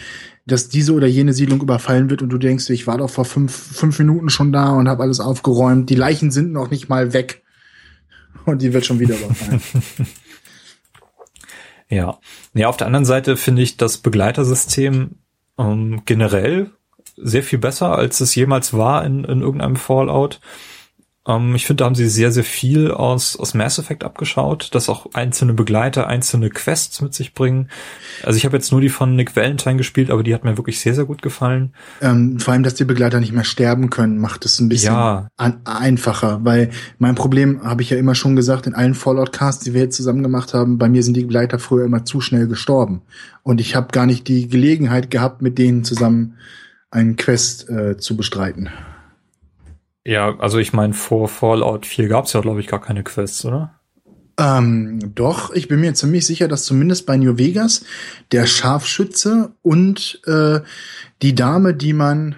dass 0.47 0.69
diese 0.69 0.93
oder 0.93 1.07
jene 1.07 1.32
Siedlung 1.32 1.61
überfallen 1.61 2.11
wird 2.11 2.23
und 2.23 2.28
du 2.28 2.39
denkst, 2.39 2.70
ich 2.70 2.86
war 2.86 2.99
doch 2.99 3.11
vor 3.11 3.24
fünf, 3.24 3.55
fünf 3.55 3.99
Minuten 3.99 4.28
schon 4.28 4.53
da 4.53 4.70
und 4.70 4.89
habe 4.89 5.03
alles 5.03 5.20
aufgeräumt. 5.20 5.91
Die 5.91 5.95
Leichen 5.95 6.31
sind 6.31 6.53
noch 6.53 6.70
nicht 6.70 6.89
mal 6.89 7.12
weg. 7.12 7.43
Und 8.45 8.61
die 8.61 8.73
wird 8.73 8.85
schon 8.85 9.01
wieder 9.01 9.16
überfallen. 9.16 9.61
Ja. 11.89 12.19
Ja, 12.55 12.69
auf 12.69 12.77
der 12.77 12.86
anderen 12.86 13.05
Seite 13.05 13.36
finde 13.36 13.62
ich 13.62 13.77
das 13.77 13.99
Begleitersystem 13.99 15.16
ähm, 15.59 16.03
generell 16.05 16.70
sehr 17.16 17.43
viel 17.43 17.59
besser, 17.59 17.97
als 17.97 18.20
es 18.20 18.35
jemals 18.35 18.73
war 18.73 19.05
in, 19.05 19.24
in 19.24 19.43
irgendeinem 19.43 19.77
Fallout. 19.77 20.41
Ähm, 21.27 21.55
ich 21.55 21.67
finde, 21.67 21.83
da 21.83 21.85
haben 21.87 21.95
sie 21.95 22.09
sehr, 22.09 22.31
sehr 22.31 22.45
viel 22.45 22.91
aus, 22.91 23.37
aus 23.37 23.55
Mass 23.55 23.79
Effect 23.79 24.05
abgeschaut, 24.05 24.75
dass 24.75 24.89
auch 24.89 25.07
einzelne 25.15 25.55
Begleiter 25.55 26.07
einzelne 26.07 26.51
Quests 26.51 27.01
mit 27.01 27.15
sich 27.15 27.35
bringen. 27.35 27.71
Also 28.23 28.37
ich 28.37 28.45
habe 28.45 28.57
jetzt 28.57 28.73
nur 28.73 28.81
die 28.81 28.89
von 28.89 29.17
Nick 29.17 29.35
Valentine 29.37 29.77
gespielt, 29.77 30.11
aber 30.11 30.23
die 30.23 30.35
hat 30.35 30.45
mir 30.45 30.57
wirklich 30.57 30.81
sehr, 30.81 30.95
sehr 30.95 31.05
gut 31.05 31.23
gefallen. 31.23 31.75
Ähm, 32.01 32.39
vor 32.39 32.53
allem, 32.53 32.63
dass 32.63 32.75
die 32.75 32.85
Begleiter 32.85 33.21
nicht 33.21 33.33
mehr 33.33 33.45
sterben 33.45 33.91
können, 33.91 34.19
macht 34.19 34.45
es 34.45 34.61
ein 34.61 34.69
bisschen 34.69 34.95
ja. 34.95 35.29
an, 35.37 35.61
einfacher, 35.65 36.41
weil 36.45 36.71
mein 36.99 37.15
Problem, 37.15 37.63
habe 37.65 37.83
ich 37.83 37.91
ja 37.91 37.97
immer 37.97 38.15
schon 38.15 38.37
gesagt, 38.37 38.67
in 38.67 38.75
allen 38.75 38.95
Fallout-Casts, 38.95 39.65
die 39.65 39.75
wir 39.75 39.83
jetzt 39.83 39.97
zusammen 39.97 40.23
gemacht 40.23 40.55
haben, 40.55 40.79
bei 40.79 40.89
mir 40.89 41.03
sind 41.03 41.17
die 41.17 41.25
Begleiter 41.25 41.59
früher 41.59 41.85
immer 41.87 42.05
zu 42.05 42.21
schnell 42.21 42.47
gestorben. 42.47 43.03
Und 43.43 43.61
ich 43.61 43.75
habe 43.75 43.89
gar 43.93 44.07
nicht 44.07 44.29
die 44.29 44.49
Gelegenheit 44.49 45.11
gehabt, 45.11 45.43
mit 45.43 45.59
denen 45.59 45.85
zusammen 45.85 46.35
einen 46.91 47.17
Quest 47.17 47.69
äh, 47.69 47.97
zu 47.97 48.17
bestreiten. 48.17 48.71
Ja, 50.05 50.39
also 50.39 50.59
ich 50.59 50.73
meine, 50.73 50.93
vor 50.93 51.29
Fallout 51.29 51.87
4 51.87 52.09
gab 52.09 52.27
es 52.27 52.33
ja, 52.35 52.41
glaube 52.41 52.61
ich, 52.61 52.67
gar 52.67 52.81
keine 52.81 53.03
Quests, 53.03 53.45
oder? 53.45 53.81
Ähm, 54.39 55.15
doch, 55.15 55.53
ich 55.53 55.69
bin 55.69 55.81
mir 55.81 55.95
ziemlich 55.95 56.27
sicher, 56.27 56.49
dass 56.49 56.65
zumindest 56.65 57.07
bei 57.07 57.17
New 57.17 57.39
Vegas 57.39 57.85
der 58.33 58.47
Scharfschütze 58.47 59.53
und 59.63 60.21
äh, 60.27 60.61
die 61.23 61.35
Dame, 61.35 61.75
die 61.75 61.93
man 61.93 62.37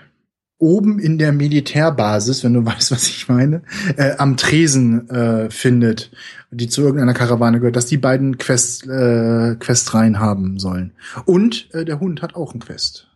oben 0.59 0.99
in 0.99 1.19
der 1.19 1.33
Militärbasis, 1.33 2.45
wenn 2.45 2.55
du 2.55 2.65
weißt, 2.67 2.93
was 2.93 3.09
ich 3.09 3.29
meine, 3.29 3.63
äh, 3.97 4.17
am 4.19 4.37
Tresen 4.37 5.09
äh, 5.11 5.51
findet, 5.51 6.11
die 6.51 6.69
zu 6.69 6.83
irgendeiner 6.83 7.15
Karawane 7.15 7.59
gehört, 7.59 7.77
dass 7.77 7.87
die 7.87 7.99
beiden 7.99 8.39
Quest, 8.39 8.87
äh, 8.87 9.57
Questreihen 9.59 10.21
haben 10.21 10.59
sollen. 10.59 10.93
Und 11.25 11.73
äh, 11.75 11.85
der 11.85 11.99
Hund 11.99 12.23
hat 12.23 12.35
auch 12.37 12.55
ein 12.55 12.61
Quest. 12.61 13.09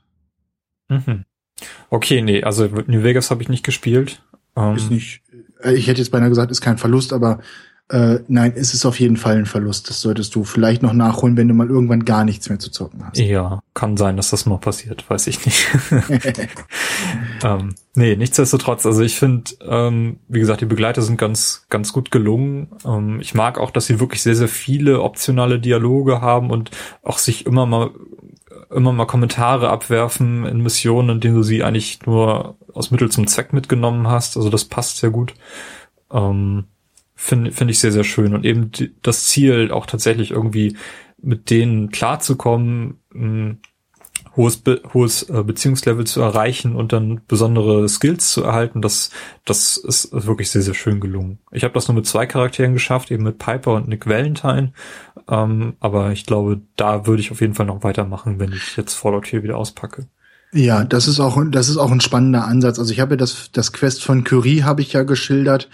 Mhm. 0.88 1.24
Okay, 1.90 2.22
nee, 2.22 2.42
also 2.42 2.66
New 2.86 3.02
Vegas 3.02 3.30
habe 3.30 3.42
ich 3.42 3.48
nicht 3.48 3.64
gespielt. 3.64 4.22
Ähm, 4.56 4.76
ist 4.76 4.90
nicht, 4.90 5.22
äh, 5.62 5.72
ich 5.74 5.86
hätte 5.86 6.00
jetzt 6.00 6.10
beinahe 6.10 6.28
gesagt, 6.28 6.50
ist 6.50 6.60
kein 6.60 6.78
Verlust, 6.78 7.12
aber 7.12 7.40
äh, 7.90 8.20
nein, 8.28 8.52
es 8.54 8.72
ist 8.72 8.86
auf 8.86 9.00
jeden 9.00 9.16
Fall 9.16 9.36
ein 9.36 9.46
Verlust. 9.46 9.90
Das 9.90 10.00
solltest 10.00 10.34
du 10.36 10.44
vielleicht 10.44 10.80
noch 10.80 10.92
nachholen, 10.92 11.36
wenn 11.36 11.48
du 11.48 11.54
mal 11.54 11.68
irgendwann 11.68 12.04
gar 12.04 12.24
nichts 12.24 12.48
mehr 12.48 12.60
zu 12.60 12.70
zocken 12.70 13.04
hast. 13.04 13.18
Ja, 13.18 13.60
kann 13.74 13.96
sein, 13.96 14.16
dass 14.16 14.30
das 14.30 14.46
mal 14.46 14.58
passiert, 14.58 15.10
weiß 15.10 15.26
ich 15.26 15.44
nicht. 15.44 15.66
ähm, 17.42 17.74
nee, 17.96 18.14
nichtsdestotrotz, 18.14 18.86
also 18.86 19.02
ich 19.02 19.18
finde, 19.18 19.50
ähm, 19.62 20.20
wie 20.28 20.38
gesagt, 20.38 20.60
die 20.60 20.66
Begleiter 20.66 21.02
sind 21.02 21.16
ganz, 21.16 21.66
ganz 21.68 21.92
gut 21.92 22.12
gelungen. 22.12 22.68
Ähm, 22.84 23.18
ich 23.20 23.34
mag 23.34 23.58
auch, 23.58 23.72
dass 23.72 23.86
sie 23.86 23.98
wirklich 23.98 24.22
sehr, 24.22 24.36
sehr 24.36 24.48
viele 24.48 25.02
optionale 25.02 25.58
Dialoge 25.58 26.20
haben 26.20 26.50
und 26.50 26.70
auch 27.02 27.18
sich 27.18 27.44
immer 27.44 27.66
mal 27.66 27.90
immer 28.70 28.92
mal 28.92 29.06
Kommentare 29.06 29.70
abwerfen 29.70 30.46
in 30.46 30.62
Missionen, 30.62 31.10
in 31.10 31.20
denen 31.20 31.34
du 31.36 31.42
sie 31.42 31.62
eigentlich 31.62 32.04
nur 32.06 32.56
aus 32.72 32.90
Mittel 32.90 33.10
zum 33.10 33.26
Zweck 33.26 33.52
mitgenommen 33.52 34.08
hast. 34.08 34.36
Also 34.36 34.48
das 34.50 34.64
passt 34.64 34.98
sehr 34.98 35.10
gut. 35.10 35.34
Ähm, 36.12 36.64
Finde 37.14 37.52
find 37.52 37.70
ich 37.70 37.78
sehr, 37.78 37.92
sehr 37.92 38.04
schön. 38.04 38.34
Und 38.34 38.46
eben 38.46 38.70
die, 38.70 38.94
das 39.02 39.26
Ziel, 39.26 39.72
auch 39.72 39.86
tatsächlich 39.86 40.30
irgendwie 40.30 40.76
mit 41.20 41.50
denen 41.50 41.90
klarzukommen, 41.90 42.98
ein 43.14 43.60
hohes, 44.36 44.56
Be 44.56 44.80
hohes 44.94 45.28
äh, 45.28 45.42
Beziehungslevel 45.42 46.06
zu 46.06 46.20
erreichen 46.20 46.76
und 46.76 46.92
dann 46.92 47.20
besondere 47.26 47.88
Skills 47.88 48.32
zu 48.32 48.42
erhalten, 48.42 48.80
das, 48.80 49.10
das 49.44 49.76
ist 49.76 50.10
wirklich 50.12 50.50
sehr, 50.50 50.62
sehr 50.62 50.74
schön 50.74 51.00
gelungen. 51.00 51.38
Ich 51.50 51.64
habe 51.64 51.74
das 51.74 51.88
nur 51.88 51.96
mit 51.96 52.06
zwei 52.06 52.26
Charakteren 52.26 52.72
geschafft, 52.72 53.10
eben 53.10 53.24
mit 53.24 53.38
Piper 53.38 53.74
und 53.74 53.88
Nick 53.88 54.06
Valentine. 54.06 54.72
Ähm, 55.30 55.74
aber 55.78 56.10
ich 56.10 56.26
glaube, 56.26 56.60
da 56.76 57.06
würde 57.06 57.22
ich 57.22 57.30
auf 57.30 57.40
jeden 57.40 57.54
Fall 57.54 57.66
noch 57.66 57.84
weitermachen, 57.84 58.40
wenn 58.40 58.52
ich 58.52 58.76
jetzt 58.76 58.94
Fallout 58.94 59.28
4 59.28 59.44
wieder 59.44 59.56
auspacke. 59.56 60.06
Ja, 60.52 60.82
das 60.84 61.06
ist 61.06 61.20
auch, 61.20 61.40
das 61.48 61.68
ist 61.68 61.76
auch 61.76 61.92
ein 61.92 62.00
spannender 62.00 62.44
Ansatz. 62.44 62.80
Also 62.80 62.92
ich 62.92 62.98
habe 62.98 63.12
ja 63.12 63.16
das, 63.16 63.50
das 63.52 63.72
Quest 63.72 64.02
von 64.02 64.24
Curie 64.24 64.64
habe 64.64 64.82
ich 64.82 64.92
ja 64.92 65.04
geschildert. 65.04 65.68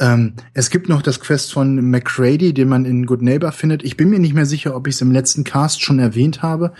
Ähm, 0.00 0.32
es 0.54 0.70
gibt 0.70 0.88
noch 0.88 1.02
das 1.02 1.20
Quest 1.20 1.52
von 1.52 1.90
McCready, 1.90 2.54
den 2.54 2.68
man 2.68 2.86
in 2.86 3.04
Good 3.04 3.20
Neighbor 3.20 3.52
findet. 3.52 3.84
Ich 3.84 3.98
bin 3.98 4.08
mir 4.08 4.18
nicht 4.18 4.34
mehr 4.34 4.46
sicher, 4.46 4.74
ob 4.74 4.88
ich 4.88 4.94
es 4.94 5.02
im 5.02 5.12
letzten 5.12 5.44
Cast 5.44 5.82
schon 5.82 5.98
erwähnt 5.98 6.42
habe, 6.42 6.72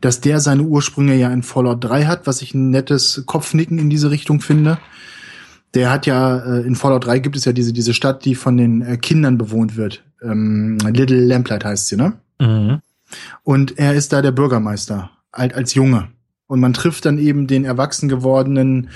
dass 0.00 0.20
der 0.20 0.38
seine 0.38 0.62
Ursprünge 0.62 1.16
ja 1.16 1.30
in 1.32 1.42
Fallout 1.42 1.82
3 1.82 2.06
hat, 2.06 2.26
was 2.28 2.40
ich 2.40 2.54
ein 2.54 2.70
nettes 2.70 3.24
Kopfnicken 3.26 3.78
in 3.78 3.90
diese 3.90 4.10
Richtung 4.10 4.40
finde. 4.40 4.78
Der 5.74 5.90
hat 5.90 6.06
ja, 6.06 6.38
äh, 6.38 6.62
in 6.62 6.76
Fallout 6.76 7.06
3 7.06 7.18
gibt 7.18 7.36
es 7.36 7.44
ja 7.44 7.52
diese, 7.52 7.72
diese 7.72 7.94
Stadt, 7.94 8.24
die 8.24 8.36
von 8.36 8.56
den 8.56 8.82
äh, 8.82 8.96
Kindern 8.96 9.36
bewohnt 9.36 9.76
wird. 9.76 10.04
Ähm, 10.22 10.78
Little 10.78 11.24
Lamplight 11.24 11.64
heißt 11.64 11.88
sie, 11.88 11.96
ne? 11.96 12.14
Mhm. 12.40 12.80
Und 13.42 13.78
er 13.78 13.94
ist 13.94 14.12
da 14.12 14.22
der 14.22 14.32
Bürgermeister, 14.32 15.10
alt 15.30 15.54
als 15.54 15.74
Junge. 15.74 16.08
Und 16.46 16.60
man 16.60 16.72
trifft 16.72 17.04
dann 17.04 17.18
eben 17.18 17.46
den 17.46 17.64
erwachsen 17.64 18.08
gewordenen 18.08 18.90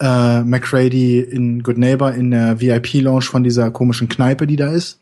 äh, 0.00 0.42
McCready 0.42 1.20
in 1.20 1.62
Good 1.62 1.78
Neighbor 1.78 2.12
in 2.12 2.30
der 2.30 2.60
VIP-Lounge 2.60 3.22
von 3.22 3.44
dieser 3.44 3.70
komischen 3.70 4.08
Kneipe, 4.08 4.46
die 4.46 4.56
da 4.56 4.72
ist. 4.72 5.00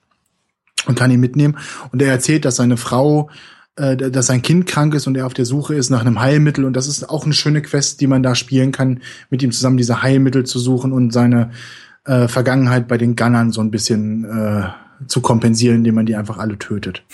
Und 0.86 0.98
kann 0.98 1.12
ihn 1.12 1.20
mitnehmen. 1.20 1.58
Und 1.92 2.02
er 2.02 2.10
erzählt, 2.10 2.44
dass 2.44 2.56
seine 2.56 2.76
Frau, 2.76 3.30
äh, 3.76 3.96
dass 3.96 4.26
sein 4.26 4.42
Kind 4.42 4.66
krank 4.66 4.94
ist 4.94 5.06
und 5.06 5.16
er 5.16 5.26
auf 5.26 5.34
der 5.34 5.44
Suche 5.44 5.74
ist 5.74 5.90
nach 5.90 6.00
einem 6.00 6.20
Heilmittel. 6.20 6.64
Und 6.64 6.74
das 6.74 6.88
ist 6.88 7.08
auch 7.08 7.24
eine 7.24 7.34
schöne 7.34 7.62
Quest, 7.62 8.00
die 8.00 8.08
man 8.08 8.22
da 8.22 8.34
spielen 8.34 8.72
kann, 8.72 9.00
mit 9.30 9.42
ihm 9.42 9.52
zusammen 9.52 9.76
diese 9.76 10.02
Heilmittel 10.02 10.44
zu 10.44 10.58
suchen 10.58 10.92
und 10.92 11.12
seine 11.12 11.50
äh, 12.04 12.26
Vergangenheit 12.26 12.88
bei 12.88 12.98
den 12.98 13.14
Gunnern 13.14 13.52
so 13.52 13.60
ein 13.60 13.70
bisschen 13.70 14.24
äh, 14.24 14.64
zu 15.06 15.20
kompensieren, 15.20 15.76
indem 15.76 15.94
man 15.94 16.06
die 16.06 16.16
einfach 16.16 16.38
alle 16.38 16.58
tötet. 16.58 17.04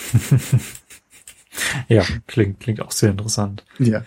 ja, 1.89 2.03
klingt, 2.27 2.61
klingt 2.61 2.81
auch 2.81 2.93
sehr 2.93 3.11
interessant. 3.11 3.65
Ja. 3.79 4.03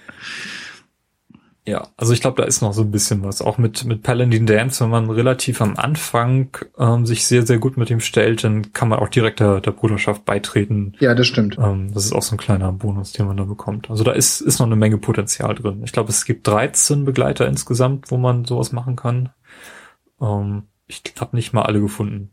Ja, 1.63 1.89
also 1.95 2.11
ich 2.11 2.21
glaube, 2.21 2.41
da 2.41 2.47
ist 2.47 2.61
noch 2.61 2.73
so 2.73 2.81
ein 2.81 2.89
bisschen 2.89 3.23
was. 3.23 3.41
Auch 3.41 3.59
mit, 3.59 3.85
mit 3.85 4.01
Paladin 4.01 4.47
Dance, 4.47 4.83
wenn 4.83 4.89
man 4.89 5.11
relativ 5.11 5.61
am 5.61 5.77
Anfang 5.77 6.49
ähm, 6.79 7.05
sich 7.05 7.25
sehr, 7.25 7.45
sehr 7.45 7.59
gut 7.59 7.77
mit 7.77 7.91
ihm 7.91 7.99
stellt, 7.99 8.43
dann 8.43 8.73
kann 8.73 8.89
man 8.89 8.97
auch 8.97 9.09
direkt 9.09 9.41
der, 9.41 9.61
der 9.61 9.71
Bruderschaft 9.71 10.25
beitreten. 10.25 10.93
Ja, 10.99 11.13
das 11.13 11.27
stimmt. 11.27 11.59
Ähm, 11.59 11.93
das 11.93 12.05
ist 12.05 12.13
auch 12.13 12.23
so 12.23 12.33
ein 12.33 12.39
kleiner 12.39 12.71
Bonus, 12.71 13.11
den 13.11 13.27
man 13.27 13.37
da 13.37 13.43
bekommt. 13.43 13.91
Also 13.91 14.03
da 14.03 14.11
ist, 14.11 14.41
ist 14.41 14.57
noch 14.57 14.65
eine 14.65 14.75
Menge 14.75 14.97
Potenzial 14.97 15.53
drin. 15.53 15.83
Ich 15.85 15.91
glaube, 15.91 16.09
es 16.09 16.25
gibt 16.25 16.47
13 16.47 17.05
Begleiter 17.05 17.47
insgesamt, 17.47 18.09
wo 18.09 18.17
man 18.17 18.45
sowas 18.45 18.71
machen 18.71 18.95
kann. 18.95 19.29
Ähm, 20.19 20.63
ich 20.87 21.03
habe 21.19 21.35
nicht 21.35 21.53
mal 21.53 21.61
alle 21.61 21.79
gefunden. 21.79 22.31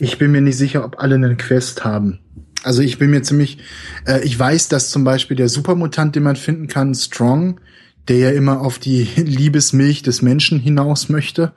Ich 0.00 0.18
bin 0.18 0.32
mir 0.32 0.40
nicht 0.40 0.56
sicher, 0.56 0.84
ob 0.84 1.00
alle 1.00 1.14
einen 1.14 1.36
Quest 1.36 1.84
haben. 1.84 2.20
Also 2.62 2.82
ich 2.82 2.98
bin 2.98 3.10
mir 3.10 3.22
ziemlich, 3.22 3.58
äh, 4.06 4.22
ich 4.22 4.38
weiß, 4.38 4.68
dass 4.68 4.90
zum 4.90 5.04
Beispiel 5.04 5.36
der 5.36 5.48
Supermutant, 5.48 6.14
den 6.14 6.22
man 6.22 6.36
finden 6.36 6.66
kann, 6.66 6.94
Strong, 6.94 7.60
der 8.08 8.18
ja 8.18 8.30
immer 8.30 8.60
auf 8.60 8.78
die 8.78 9.02
Liebesmilch 9.16 10.02
des 10.02 10.22
Menschen 10.22 10.60
hinaus 10.60 11.08
möchte, 11.08 11.52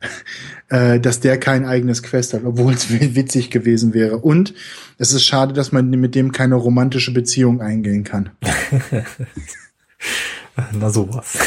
äh, 0.68 0.98
dass 0.98 1.20
der 1.20 1.38
kein 1.38 1.66
eigenes 1.66 2.02
Quest 2.02 2.32
hat, 2.32 2.44
obwohl 2.44 2.72
es 2.72 2.90
witzig 3.14 3.50
gewesen 3.50 3.92
wäre. 3.92 4.18
Und 4.18 4.54
es 4.98 5.12
ist 5.12 5.24
schade, 5.24 5.52
dass 5.52 5.72
man 5.72 5.90
mit 5.90 6.14
dem 6.14 6.32
keine 6.32 6.54
romantische 6.54 7.12
Beziehung 7.12 7.60
eingehen 7.60 8.04
kann. 8.04 8.30
Na 10.78 10.90
sowas. 10.90 11.38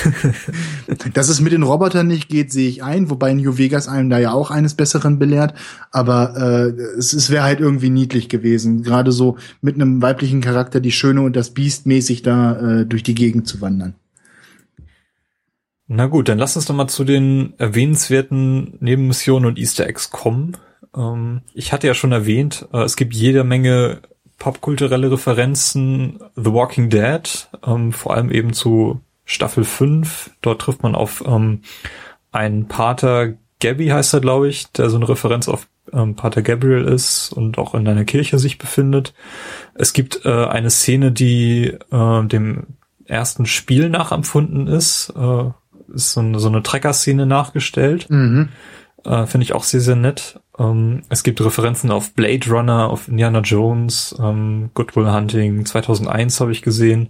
Dass 1.14 1.30
es 1.30 1.42
mit 1.42 1.54
den 1.54 1.64
Robotern 1.64 2.08
nicht 2.08 2.30
geht, 2.30 2.52
sehe 2.52 2.70
ich 2.70 2.84
ein, 2.84 3.10
wobei 3.10 3.34
New 3.34 3.58
Vegas 3.58 3.88
einem 3.88 4.10
da 4.10 4.20
ja 4.20 4.32
auch 4.32 4.52
eines 4.52 4.74
Besseren 4.74 5.20
belehrt. 5.20 5.54
Aber 5.92 6.36
äh, 6.38 6.82
es, 6.98 7.14
es 7.14 7.30
wäre 7.30 7.44
halt 7.44 7.60
irgendwie 7.60 7.90
niedlich 7.90 8.30
gewesen, 8.30 8.84
gerade 8.84 9.12
so 9.12 9.38
mit 9.62 9.76
einem 9.76 10.02
weiblichen 10.02 10.42
Charakter 10.42 10.80
die 10.80 10.92
Schöne 10.92 11.22
und 11.22 11.36
das 11.36 11.52
Biest 11.52 11.86
mäßig 11.86 12.22
da 12.22 12.82
äh, 12.82 12.86
durch 12.86 13.04
die 13.04 13.16
Gegend 13.16 13.48
zu 13.48 13.62
wandern. 13.62 13.96
Na 15.88 16.08
gut, 16.08 16.30
dann 16.30 16.40
lass 16.40 16.56
uns 16.56 16.66
doch 16.66 16.76
mal 16.76 16.88
zu 16.88 17.04
den 17.04 17.54
erwähnenswerten 17.58 18.78
Nebenmissionen 18.80 19.48
und 19.48 19.60
Easter 19.60 19.86
Eggs 19.86 20.12
kommen. 20.12 20.58
Ähm, 20.96 21.42
ich 21.54 21.74
hatte 21.74 21.88
ja 21.88 21.94
schon 21.94 22.12
erwähnt, 22.12 22.68
äh, 22.74 22.84
es 22.84 22.96
gibt 22.96 23.14
jede 23.14 23.44
Menge 23.44 24.02
popkulturelle 24.44 25.10
Referenzen. 25.10 26.20
The 26.36 26.52
Walking 26.52 26.90
Dead, 26.90 27.48
ähm, 27.66 27.94
vor 27.94 28.14
allem 28.14 28.30
eben 28.30 28.52
zu 28.52 29.00
Staffel 29.24 29.64
5. 29.64 30.32
Dort 30.42 30.62
trifft 30.62 30.84
man 30.84 30.96
auf 30.96 31.24
ähm, 31.26 31.62
einen 32.34 32.68
Pater, 32.68 33.36
Gabby 33.62 33.88
heißt 33.88 34.14
er, 34.14 34.20
glaube 34.20 34.50
ich, 34.50 34.70
der 34.74 34.90
so 34.90 34.98
eine 34.98 35.08
Referenz 35.08 35.48
auf 35.48 35.70
ähm, 35.94 36.16
Pater 36.16 36.42
Gabriel 36.42 36.84
ist 36.84 37.32
und 37.32 37.58
auch 37.58 37.74
in 37.74 37.88
einer 37.88 38.04
Kirche 38.04 38.38
sich 38.38 38.58
befindet. 38.58 39.14
Es 39.76 39.94
gibt 39.94 40.26
äh, 40.26 40.46
eine 40.46 40.70
Szene, 40.70 41.14
die 41.14 41.78
äh, 41.92 42.26
dem 42.26 42.68
ersten 43.06 43.46
Spiel 43.46 43.90
nachempfunden 43.90 44.68
ist. 44.68 45.14
Äh, 45.16 45.52
ist 45.94 46.12
so 46.12 46.20
eine, 46.20 46.40
so 46.40 46.50
eine 46.50 46.64
Trecker-Szene 46.64 47.26
nachgestellt. 47.26 48.10
Mhm. 48.10 48.50
Äh, 49.06 49.26
Finde 49.26 49.46
ich 49.46 49.54
auch 49.54 49.64
sehr, 49.64 49.80
sehr 49.80 49.96
nett. 49.96 50.42
Ähm, 50.58 51.04
es 51.10 51.24
gibt 51.24 51.42
Referenzen 51.42 51.92
auf 51.92 52.14
Blade 52.14 52.50
Runner, 52.50 52.90
auf 52.90 53.08
Indiana 53.08 53.40
Jones, 53.40 54.16
ähm, 54.20 54.70
Good 54.74 54.96
Will 54.96 55.12
Hunting 55.12 55.66
2001 55.66 56.40
habe 56.40 56.52
ich 56.52 56.62
gesehen. 56.62 57.10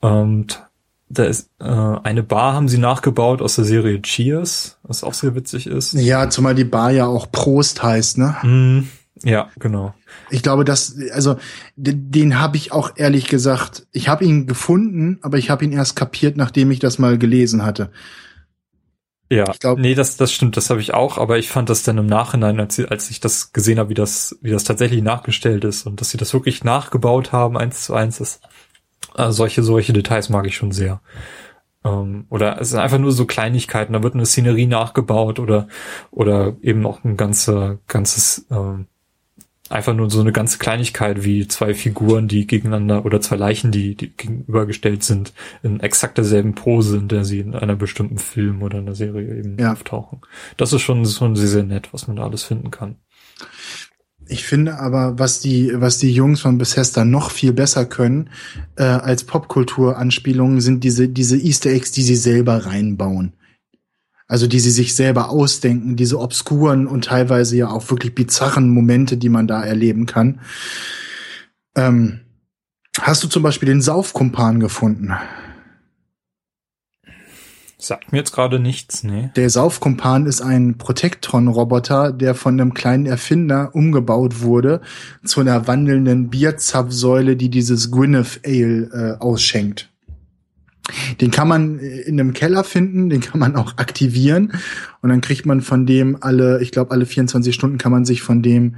Und 0.00 0.62
da 1.08 1.24
ist 1.24 1.50
äh, 1.60 1.64
eine 1.64 2.22
Bar 2.22 2.54
haben 2.54 2.68
sie 2.68 2.78
nachgebaut 2.78 3.40
aus 3.40 3.56
der 3.56 3.64
Serie 3.64 4.02
Cheers, 4.02 4.78
was 4.82 5.04
auch 5.04 5.14
sehr 5.14 5.34
witzig 5.34 5.66
ist. 5.66 5.94
Ja, 5.94 6.28
zumal 6.28 6.54
die 6.54 6.64
Bar 6.64 6.90
ja 6.90 7.06
auch 7.06 7.30
Prost 7.30 7.82
heißt, 7.82 8.18
ne? 8.18 8.36
Mm, 8.42 8.88
ja, 9.26 9.48
genau. 9.58 9.94
Ich 10.30 10.42
glaube, 10.42 10.64
dass 10.64 10.96
also 11.12 11.36
den, 11.76 12.10
den 12.10 12.40
habe 12.40 12.56
ich 12.56 12.72
auch 12.72 12.92
ehrlich 12.96 13.26
gesagt, 13.28 13.86
ich 13.92 14.08
habe 14.08 14.24
ihn 14.24 14.46
gefunden, 14.46 15.18
aber 15.22 15.38
ich 15.38 15.50
habe 15.50 15.64
ihn 15.64 15.72
erst 15.72 15.96
kapiert, 15.96 16.36
nachdem 16.36 16.70
ich 16.70 16.78
das 16.78 16.98
mal 16.98 17.18
gelesen 17.18 17.64
hatte. 17.64 17.90
Ja, 19.30 19.50
ich 19.52 19.58
glaub, 19.58 19.78
nee, 19.78 19.94
das, 19.94 20.16
das 20.16 20.32
stimmt, 20.32 20.56
das 20.56 20.70
habe 20.70 20.80
ich 20.80 20.94
auch, 20.94 21.18
aber 21.18 21.38
ich 21.38 21.48
fand 21.48 21.68
das 21.68 21.82
dann 21.82 21.98
im 21.98 22.06
Nachhinein, 22.06 22.58
als, 22.60 22.80
als 22.80 23.10
ich 23.10 23.20
das 23.20 23.52
gesehen 23.52 23.78
habe, 23.78 23.90
wie 23.90 23.94
das, 23.94 24.38
wie 24.40 24.50
das 24.50 24.64
tatsächlich 24.64 25.02
nachgestellt 25.02 25.64
ist 25.64 25.86
und 25.86 26.00
dass 26.00 26.10
sie 26.10 26.16
das 26.16 26.32
wirklich 26.32 26.64
nachgebaut 26.64 27.30
haben, 27.32 27.58
eins 27.58 27.84
zu 27.84 27.94
eins, 27.94 28.20
ist, 28.20 28.40
äh, 29.16 29.30
solche, 29.30 29.62
solche 29.62 29.92
Details 29.92 30.30
mag 30.30 30.46
ich 30.46 30.56
schon 30.56 30.72
sehr. 30.72 31.02
Ähm, 31.84 32.26
oder 32.30 32.60
es 32.60 32.70
sind 32.70 32.80
einfach 32.80 32.98
nur 32.98 33.12
so 33.12 33.26
Kleinigkeiten, 33.26 33.92
da 33.92 34.02
wird 34.02 34.14
eine 34.14 34.24
Szenerie 34.26 34.66
nachgebaut 34.66 35.38
oder, 35.38 35.68
oder 36.10 36.56
eben 36.62 36.80
noch 36.80 37.04
ein 37.04 37.16
ganze, 37.18 37.80
ganzes, 37.86 38.46
ähm, 38.50 38.86
einfach 39.68 39.94
nur 39.94 40.10
so 40.10 40.20
eine 40.20 40.32
ganze 40.32 40.58
Kleinigkeit 40.58 41.24
wie 41.24 41.46
zwei 41.48 41.74
Figuren, 41.74 42.28
die 42.28 42.46
gegeneinander 42.46 43.04
oder 43.04 43.20
zwei 43.20 43.36
Leichen, 43.36 43.70
die, 43.70 43.94
die 43.94 44.10
gegenübergestellt 44.10 45.02
sind, 45.02 45.32
in 45.62 45.80
exakt 45.80 46.18
derselben 46.18 46.54
Pose, 46.54 46.96
in 46.96 47.08
der 47.08 47.24
sie 47.24 47.40
in 47.40 47.54
einer 47.54 47.76
bestimmten 47.76 48.18
Film 48.18 48.62
oder 48.62 48.78
einer 48.78 48.94
Serie 48.94 49.38
eben 49.38 49.56
ja. 49.58 49.72
auftauchen. 49.72 50.20
Das 50.56 50.72
ist 50.72 50.82
schon, 50.82 51.04
schon 51.06 51.36
sehr, 51.36 51.48
sehr 51.48 51.64
nett, 51.64 51.92
was 51.92 52.06
man 52.06 52.16
da 52.16 52.24
alles 52.24 52.42
finden 52.42 52.70
kann. 52.70 52.96
Ich 54.30 54.44
finde 54.44 54.78
aber, 54.78 55.18
was 55.18 55.40
die, 55.40 55.72
was 55.74 55.98
die 55.98 56.12
Jungs 56.12 56.40
von 56.40 56.58
Bethesda 56.58 57.04
noch 57.04 57.30
viel 57.30 57.54
besser 57.54 57.86
können 57.86 58.28
äh, 58.76 58.84
als 58.84 59.24
Popkultur-Anspielungen, 59.24 60.60
sind 60.60 60.84
diese, 60.84 61.08
diese 61.08 61.38
Easter 61.38 61.70
Eggs, 61.70 61.92
die 61.92 62.02
sie 62.02 62.16
selber 62.16 62.66
reinbauen 62.66 63.37
also 64.28 64.46
die 64.46 64.60
sie 64.60 64.70
sich 64.70 64.94
selber 64.94 65.30
ausdenken, 65.30 65.96
diese 65.96 66.20
obskuren 66.20 66.86
und 66.86 67.06
teilweise 67.06 67.56
ja 67.56 67.70
auch 67.70 67.90
wirklich 67.90 68.14
bizarren 68.14 68.68
Momente, 68.68 69.16
die 69.16 69.30
man 69.30 69.48
da 69.48 69.64
erleben 69.64 70.04
kann. 70.06 70.40
Ähm, 71.74 72.20
hast 73.00 73.24
du 73.24 73.28
zum 73.28 73.42
Beispiel 73.42 73.68
den 73.68 73.80
Saufkumpan 73.80 74.60
gefunden? 74.60 75.14
Sagt 77.80 78.12
mir 78.12 78.18
jetzt 78.18 78.32
gerade 78.32 78.58
nichts, 78.58 79.04
ne? 79.04 79.32
Der 79.36 79.48
Saufkumpan 79.48 80.26
ist 80.26 80.42
ein 80.42 80.78
Protektron-Roboter, 80.78 82.12
der 82.12 82.34
von 82.34 82.60
einem 82.60 82.74
kleinen 82.74 83.06
Erfinder 83.06 83.70
umgebaut 83.72 84.40
wurde 84.40 84.80
zu 85.24 85.40
einer 85.40 85.68
wandelnden 85.68 86.28
Bierzapfsäule, 86.28 87.36
die 87.36 87.50
dieses 87.50 87.92
Gwyneth 87.92 88.40
Ale 88.44 88.90
äh, 88.92 89.22
ausschenkt. 89.22 89.90
Den 91.20 91.30
kann 91.30 91.48
man 91.48 91.78
in 91.78 92.18
einem 92.18 92.32
Keller 92.32 92.64
finden, 92.64 93.10
den 93.10 93.20
kann 93.20 93.38
man 93.38 93.56
auch 93.56 93.76
aktivieren 93.76 94.52
und 95.02 95.10
dann 95.10 95.20
kriegt 95.20 95.46
man 95.46 95.60
von 95.60 95.86
dem 95.86 96.16
alle, 96.20 96.60
ich 96.60 96.72
glaube 96.72 96.90
alle 96.92 97.06
24 97.06 97.54
Stunden 97.54 97.78
kann 97.78 97.92
man 97.92 98.04
sich 98.04 98.22
von 98.22 98.42
dem 98.42 98.76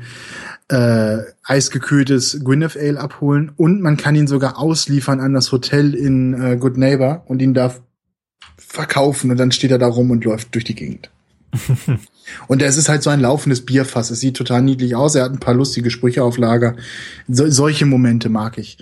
äh, 0.69 1.19
eisgekühltes 1.45 2.41
Gwyneth 2.45 2.77
Ale 2.77 3.01
abholen 3.01 3.53
und 3.57 3.81
man 3.81 3.97
kann 3.97 4.15
ihn 4.15 4.27
sogar 4.27 4.59
ausliefern 4.59 5.21
an 5.21 5.35
das 5.35 5.53
Hotel 5.53 5.95
in 5.95 6.35
äh, 6.35 6.57
Good 6.57 6.77
Neighbor 6.77 7.25
und 7.27 7.43
ihn 7.43 7.55
da 7.55 7.75
verkaufen 8.57 9.31
und 9.31 9.39
dann 9.39 9.53
steht 9.53 9.71
er 9.71 9.79
da 9.79 9.89
rum 9.89 10.11
und 10.11 10.25
läuft 10.25 10.55
durch 10.55 10.65
die 10.65 10.75
Gegend. 10.75 11.11
und 12.47 12.63
es 12.63 12.77
ist 12.77 12.89
halt 12.89 13.03
so 13.03 13.11
ein 13.11 13.21
laufendes 13.21 13.65
Bierfass. 13.67 14.11
Es 14.11 14.21
sieht 14.21 14.37
total 14.37 14.63
niedlich 14.63 14.95
aus. 14.95 15.15
Er 15.17 15.25
hat 15.25 15.33
ein 15.33 15.41
paar 15.41 15.55
lustige 15.55 15.91
Sprüche 15.91 16.23
auf 16.23 16.39
Lager. 16.39 16.77
So, 17.29 17.51
solche 17.51 17.87
Momente 17.87 18.29
mag 18.29 18.59
ich 18.59 18.79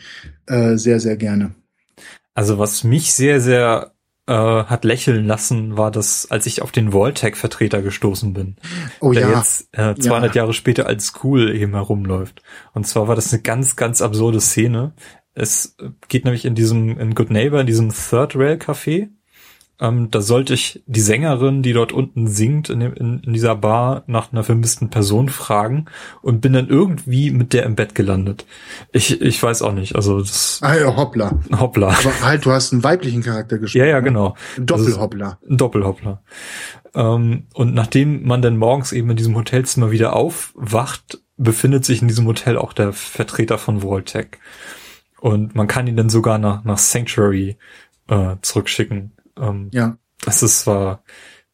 äh, 0.46 0.76
sehr, 0.76 1.00
sehr 1.00 1.16
gerne. 1.16 1.55
Also 2.39 2.56
was 2.56 2.85
mich 2.85 3.15
sehr, 3.15 3.40
sehr 3.40 3.94
äh, 4.28 4.32
hat 4.32 4.85
lächeln 4.85 5.27
lassen, 5.27 5.77
war 5.77 5.90
das, 5.90 6.31
als 6.31 6.47
ich 6.47 6.62
auf 6.62 6.70
den 6.70 6.93
Voltec-Vertreter 6.93 7.82
gestoßen 7.82 8.32
bin. 8.32 8.55
Oh 9.01 9.10
der 9.10 9.28
ja. 9.28 9.39
jetzt 9.39 9.77
äh, 9.77 9.97
200 9.97 10.36
ja. 10.36 10.43
Jahre 10.43 10.52
später 10.52 10.86
als 10.86 11.15
cool 11.24 11.52
eben 11.52 11.73
herumläuft. 11.73 12.43
Und 12.74 12.86
zwar 12.86 13.09
war 13.09 13.16
das 13.16 13.32
eine 13.32 13.43
ganz, 13.43 13.74
ganz 13.74 14.01
absurde 14.01 14.40
Szene. 14.40 14.93
Es 15.35 15.77
geht 16.06 16.27
nämlich 16.27 16.44
in 16.44 16.55
diesem, 16.55 16.97
in 17.01 17.16
Good 17.16 17.31
Neighbor, 17.31 17.62
in 17.62 17.66
diesem 17.66 17.90
Third 17.93 18.36
Rail 18.36 18.55
Café, 18.55 19.09
ähm, 19.80 20.10
da 20.10 20.20
sollte 20.20 20.55
ich 20.55 20.82
die 20.86 21.00
Sängerin, 21.00 21.62
die 21.62 21.72
dort 21.72 21.92
unten 21.92 22.26
singt, 22.26 22.68
in, 22.68 22.80
dem, 22.80 22.94
in, 22.94 23.20
in, 23.20 23.32
dieser 23.32 23.55
Bar 23.55 24.02
nach 24.06 24.32
einer 24.32 24.42
vermissten 24.42 24.90
Person 24.90 25.28
fragen 25.28 25.86
und 26.20 26.40
bin 26.40 26.52
dann 26.52 26.68
irgendwie 26.68 27.30
mit 27.30 27.52
der 27.52 27.62
im 27.62 27.76
Bett 27.76 27.94
gelandet. 27.94 28.44
Ich, 28.92 29.20
ich 29.20 29.40
weiß 29.40 29.62
auch 29.62 29.72
nicht. 29.72 29.94
Also 29.94 30.18
das. 30.18 30.59
Ah 30.62 30.76
ja, 30.76 30.96
hoppla. 30.96 31.38
Hoppla. 31.59 31.88
Aber 31.88 32.20
halt, 32.22 32.44
du 32.44 32.50
hast 32.50 32.72
einen 32.72 32.82
weiblichen 32.82 33.22
Charakter 33.22 33.59
gespielt. 33.59 33.84
Ja, 33.84 33.90
ja, 33.90 33.98
ne? 33.98 34.05
genau. 34.05 34.34
Ein 34.56 34.66
Doppelhoppler. 34.66 35.38
Also, 35.40 35.52
ein 35.52 35.56
Doppelhoppler. 35.56 36.22
Ähm, 36.94 37.46
und 37.55 37.74
nachdem 37.74 38.26
man 38.26 38.42
dann 38.42 38.56
morgens 38.56 38.90
eben 38.92 39.10
in 39.10 39.16
diesem 39.16 39.36
Hotelzimmer 39.36 39.92
wieder 39.92 40.16
aufwacht, 40.16 41.20
befindet 41.36 41.84
sich 41.84 42.02
in 42.02 42.09
diesem 42.09 42.26
Hotel 42.26 42.56
auch 42.56 42.72
der 42.72 42.92
Vertreter 42.92 43.59
von 43.59 43.82
Voltec. 43.82 44.40
Und 45.20 45.55
man 45.55 45.68
kann 45.68 45.86
ihn 45.86 45.96
dann 45.96 46.09
sogar 46.09 46.38
nach, 46.38 46.64
nach 46.64 46.78
Sanctuary 46.78 47.56
äh, 48.09 48.36
zurückschicken. 48.42 49.12
Ähm, 49.40 49.70
ja. 49.73 49.97
Das 50.24 50.43
ist 50.43 50.66
war, 50.66 51.02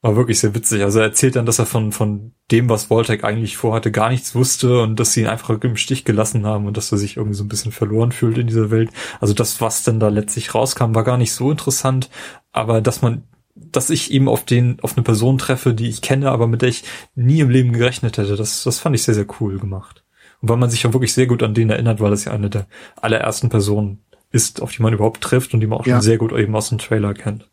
war 0.01 0.17
wirklich 0.17 0.41
sehr 0.41 0.55
witzig. 0.55 0.83
Also 0.83 0.99
er 0.99 1.07
erzählt 1.07 1.37
dann, 1.37 1.47
dass 1.47 1.59
er 1.59 1.67
von, 1.67 1.93
von 1.93 2.33
dem, 2.51 2.69
was 2.69 2.91
Voltec 2.91 3.25
eigentlich 3.25 3.57
vorhatte, 3.57 3.91
gar 3.91 4.11
nichts 4.11 4.35
wusste 4.35 4.83
und 4.83 5.01
dass 5.01 5.13
sie 5.13 5.23
ihn 5.23 5.29
einfach 5.29 5.51
im 5.63 5.77
Stich 5.77 6.05
gelassen 6.05 6.45
haben 6.47 6.67
und 6.67 6.77
dass 6.77 6.93
er 6.93 6.99
sich 6.99 7.17
irgendwie 7.17 7.37
so 7.37 7.45
ein 7.45 7.49
bisschen 7.49 7.73
verloren 7.73 8.13
fühlt 8.13 8.37
in 8.39 8.47
dieser 8.47 8.71
Welt. 8.71 8.91
Also 9.21 9.33
das, 9.33 9.61
was 9.61 9.83
dann 9.83 10.01
da 10.01 10.09
letztlich 10.09 10.55
rauskam, 10.55 10.95
war 10.95 11.05
gar 11.05 11.17
nicht 11.17 11.33
so 11.33 11.51
interessant, 11.51 12.11
aber 12.53 12.81
dass 12.81 13.03
man 13.03 13.25
dass 13.55 13.91
ich 13.91 14.11
eben 14.11 14.29
auf 14.29 14.45
den, 14.45 14.81
auf 14.81 14.97
eine 14.97 15.05
Person 15.05 15.39
treffe, 15.39 15.75
die 15.75 15.89
ich 15.89 16.03
kenne, 16.03 16.31
aber 16.31 16.47
mit 16.47 16.63
der 16.63 16.69
ich 16.69 16.85
nie 17.15 17.41
im 17.41 17.51
Leben 17.51 17.73
gerechnet 17.73 18.19
hätte. 18.19 18.37
Das, 18.37 18.65
das 18.65 18.81
fand 18.81 18.97
ich 18.97 19.03
sehr, 19.05 19.15
sehr 19.15 19.27
cool 19.41 19.59
gemacht. 19.59 20.05
Und 20.41 20.49
weil 20.49 20.57
man 20.57 20.71
sich 20.71 20.83
ja 20.83 20.93
wirklich 20.93 21.15
sehr 21.15 21.27
gut 21.27 21.43
an 21.43 21.55
den 21.55 21.71
erinnert, 21.71 22.01
weil 22.01 22.11
das 22.11 22.25
ja 22.25 22.33
eine 22.33 22.51
der 22.51 22.67
allerersten 23.01 23.49
Personen 23.49 24.05
ist, 24.31 24.61
auf 24.61 24.73
die 24.73 24.83
man 24.83 24.93
überhaupt 24.93 25.21
trifft 25.21 25.55
und 25.55 25.61
die 25.61 25.67
man 25.67 25.79
auch 25.79 25.87
ja. 25.87 25.97
schon 25.97 26.03
sehr 26.03 26.19
gut 26.19 26.33
eben 26.33 26.55
aus 26.57 26.69
dem 26.69 26.79
Trailer 26.79 27.15
kennt. 27.15 27.49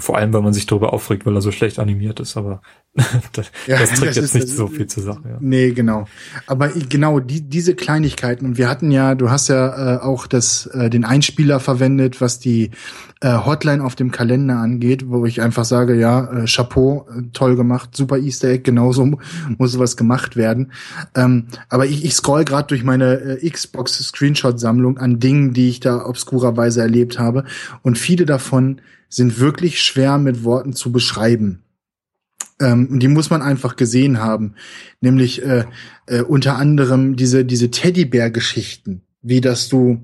Vor 0.00 0.16
allem, 0.16 0.32
weil 0.32 0.42
man 0.42 0.52
sich 0.52 0.66
darüber 0.66 0.92
aufregt, 0.92 1.26
weil 1.26 1.34
er 1.34 1.40
so 1.40 1.50
schlecht 1.50 1.78
animiert 1.78 2.20
ist, 2.20 2.36
aber 2.36 2.62
das, 3.32 3.50
ja, 3.66 3.78
das 3.78 3.90
trägt 3.90 4.10
das 4.10 4.16
jetzt 4.16 4.24
ist, 4.24 4.34
nicht 4.34 4.48
so 4.48 4.66
viel 4.66 4.86
zur 4.86 5.02
Sache. 5.02 5.22
Ja. 5.28 5.36
Nee, 5.40 5.72
genau. 5.72 6.06
Aber 6.46 6.68
genau, 6.68 7.20
die, 7.20 7.42
diese 7.42 7.74
Kleinigkeiten, 7.74 8.46
und 8.46 8.58
wir 8.58 8.68
hatten 8.68 8.90
ja, 8.90 9.14
du 9.14 9.30
hast 9.30 9.48
ja 9.48 9.96
äh, 9.96 9.98
auch 10.00 10.26
das, 10.26 10.66
äh, 10.66 10.90
den 10.90 11.04
Einspieler 11.04 11.60
verwendet, 11.60 12.20
was 12.20 12.38
die 12.38 12.70
äh, 13.20 13.38
Hotline 13.44 13.84
auf 13.84 13.94
dem 13.94 14.10
Kalender 14.10 14.56
angeht, 14.56 15.08
wo 15.08 15.26
ich 15.26 15.42
einfach 15.42 15.64
sage, 15.64 15.94
ja, 15.94 16.30
äh, 16.32 16.46
Chapeau, 16.46 17.06
äh, 17.10 17.22
toll 17.32 17.56
gemacht, 17.56 17.96
super 17.96 18.18
Easter 18.18 18.48
Egg, 18.48 18.62
genauso 18.64 19.04
muss 19.58 19.72
sowas 19.72 19.96
gemacht 19.96 20.36
werden. 20.36 20.72
Ähm, 21.14 21.46
aber 21.68 21.86
ich, 21.86 22.04
ich 22.04 22.14
scroll 22.14 22.44
gerade 22.44 22.68
durch 22.68 22.84
meine 22.84 23.14
äh, 23.42 23.50
Xbox-Screenshot-Sammlung 23.50 24.98
an 24.98 25.20
Dingen, 25.20 25.52
die 25.52 25.68
ich 25.68 25.80
da 25.80 26.04
obskurerweise 26.04 26.80
erlebt 26.80 27.18
habe. 27.18 27.44
Und 27.82 27.98
viele 27.98 28.26
davon 28.26 28.80
sind 29.08 29.40
wirklich 29.40 29.82
schwer 29.82 30.18
mit 30.18 30.44
Worten 30.44 30.72
zu 30.72 30.92
beschreiben. 30.92 31.62
Ähm, 32.60 32.98
die 32.98 33.08
muss 33.08 33.30
man 33.30 33.42
einfach 33.42 33.76
gesehen 33.76 34.18
haben. 34.18 34.54
Nämlich 35.00 35.42
äh, 35.42 35.64
äh, 36.06 36.22
unter 36.22 36.56
anderem 36.56 37.16
diese, 37.16 37.44
diese 37.44 37.70
Teddybär-Geschichten, 37.70 39.02
wie 39.22 39.40
dass 39.40 39.68
du 39.68 40.02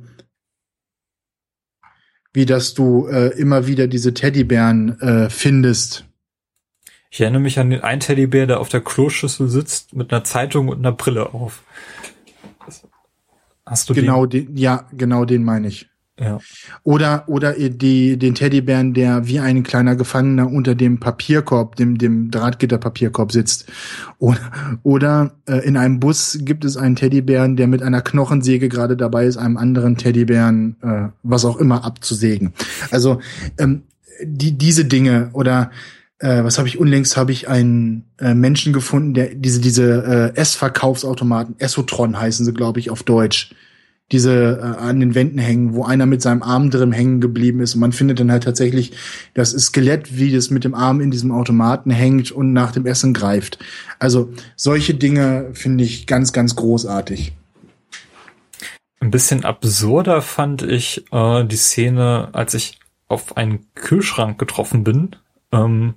wie 2.34 2.46
dass 2.46 2.74
du 2.74 3.06
äh, 3.06 3.28
immer 3.38 3.66
wieder 3.68 3.86
diese 3.86 4.12
Teddybären 4.12 5.00
äh, 5.00 5.30
findest. 5.30 6.04
Ich 7.08 7.20
erinnere 7.20 7.40
mich 7.40 7.60
an 7.60 7.70
den 7.70 7.82
einen 7.82 8.00
Teddybär, 8.00 8.48
der 8.48 8.58
auf 8.58 8.68
der 8.68 8.80
Kloschüssel 8.80 9.48
sitzt 9.48 9.94
mit 9.94 10.12
einer 10.12 10.24
Zeitung 10.24 10.66
und 10.66 10.78
einer 10.78 10.90
Brille 10.90 11.32
auf. 11.32 11.62
Hast 13.64 13.88
du 13.88 13.94
genau 13.94 14.26
den? 14.26 14.46
den 14.46 14.56
ja, 14.56 14.88
genau 14.92 15.24
den 15.24 15.44
meine 15.44 15.68
ich. 15.68 15.88
Ja. 16.18 16.38
Oder, 16.84 17.24
oder 17.28 17.54
die, 17.54 18.16
den 18.16 18.36
Teddybären, 18.36 18.94
der 18.94 19.26
wie 19.26 19.40
ein 19.40 19.64
kleiner 19.64 19.96
Gefangener 19.96 20.48
unter 20.48 20.76
dem 20.76 21.00
Papierkorb, 21.00 21.74
dem, 21.74 21.98
dem 21.98 22.30
Drahtgitterpapierkorb 22.30 23.32
sitzt. 23.32 23.66
Oder, 24.18 24.52
oder 24.84 25.32
äh, 25.46 25.66
in 25.66 25.76
einem 25.76 25.98
Bus 25.98 26.38
gibt 26.42 26.64
es 26.64 26.76
einen 26.76 26.94
Teddybären, 26.94 27.56
der 27.56 27.66
mit 27.66 27.82
einer 27.82 28.00
Knochensäge 28.00 28.68
gerade 28.68 28.96
dabei 28.96 29.26
ist, 29.26 29.38
einem 29.38 29.56
anderen 29.56 29.96
Teddybären, 29.96 30.76
äh, 30.82 31.08
was 31.24 31.44
auch 31.44 31.56
immer, 31.56 31.84
abzusägen. 31.84 32.52
Also 32.92 33.20
ähm, 33.58 33.82
die, 34.22 34.56
diese 34.56 34.84
Dinge 34.84 35.30
oder 35.32 35.72
äh, 36.20 36.44
was 36.44 36.58
habe 36.58 36.68
ich 36.68 36.78
unlängst 36.78 37.16
habe 37.16 37.32
ich 37.32 37.48
einen 37.48 38.04
äh, 38.18 38.34
Menschen 38.34 38.72
gefunden, 38.72 39.14
der 39.14 39.34
diese 39.34 39.60
diese 39.60 40.32
äh, 40.36 40.40
S-Verkaufsautomaten, 40.40 41.56
Esotron 41.58 42.20
heißen 42.20 42.46
sie, 42.46 42.54
glaube 42.54 42.78
ich, 42.78 42.90
auf 42.90 43.02
Deutsch 43.02 43.52
diese 44.12 44.58
äh, 44.60 44.80
an 44.80 45.00
den 45.00 45.14
Wänden 45.14 45.38
hängen, 45.38 45.74
wo 45.74 45.84
einer 45.84 46.06
mit 46.06 46.22
seinem 46.22 46.42
Arm 46.42 46.70
drin 46.70 46.92
hängen 46.92 47.20
geblieben 47.20 47.60
ist. 47.60 47.74
Und 47.74 47.80
man 47.80 47.92
findet 47.92 48.20
dann 48.20 48.30
halt 48.30 48.44
tatsächlich 48.44 48.92
das 49.32 49.50
Skelett, 49.50 50.18
wie 50.18 50.32
das 50.32 50.50
mit 50.50 50.64
dem 50.64 50.74
Arm 50.74 51.00
in 51.00 51.10
diesem 51.10 51.32
Automaten 51.32 51.90
hängt 51.90 52.30
und 52.30 52.52
nach 52.52 52.72
dem 52.72 52.86
Essen 52.86 53.14
greift. 53.14 53.58
Also 53.98 54.32
solche 54.56 54.94
Dinge 54.94 55.50
finde 55.52 55.84
ich 55.84 56.06
ganz, 56.06 56.32
ganz 56.32 56.54
großartig. 56.54 57.32
Ein 59.00 59.10
bisschen 59.10 59.44
absurder 59.44 60.22
fand 60.22 60.62
ich 60.62 61.04
äh, 61.12 61.44
die 61.44 61.56
Szene, 61.56 62.28
als 62.32 62.54
ich 62.54 62.78
auf 63.08 63.36
einen 63.36 63.66
Kühlschrank 63.74 64.38
getroffen 64.38 64.84
bin. 64.84 65.16
Ähm, 65.52 65.94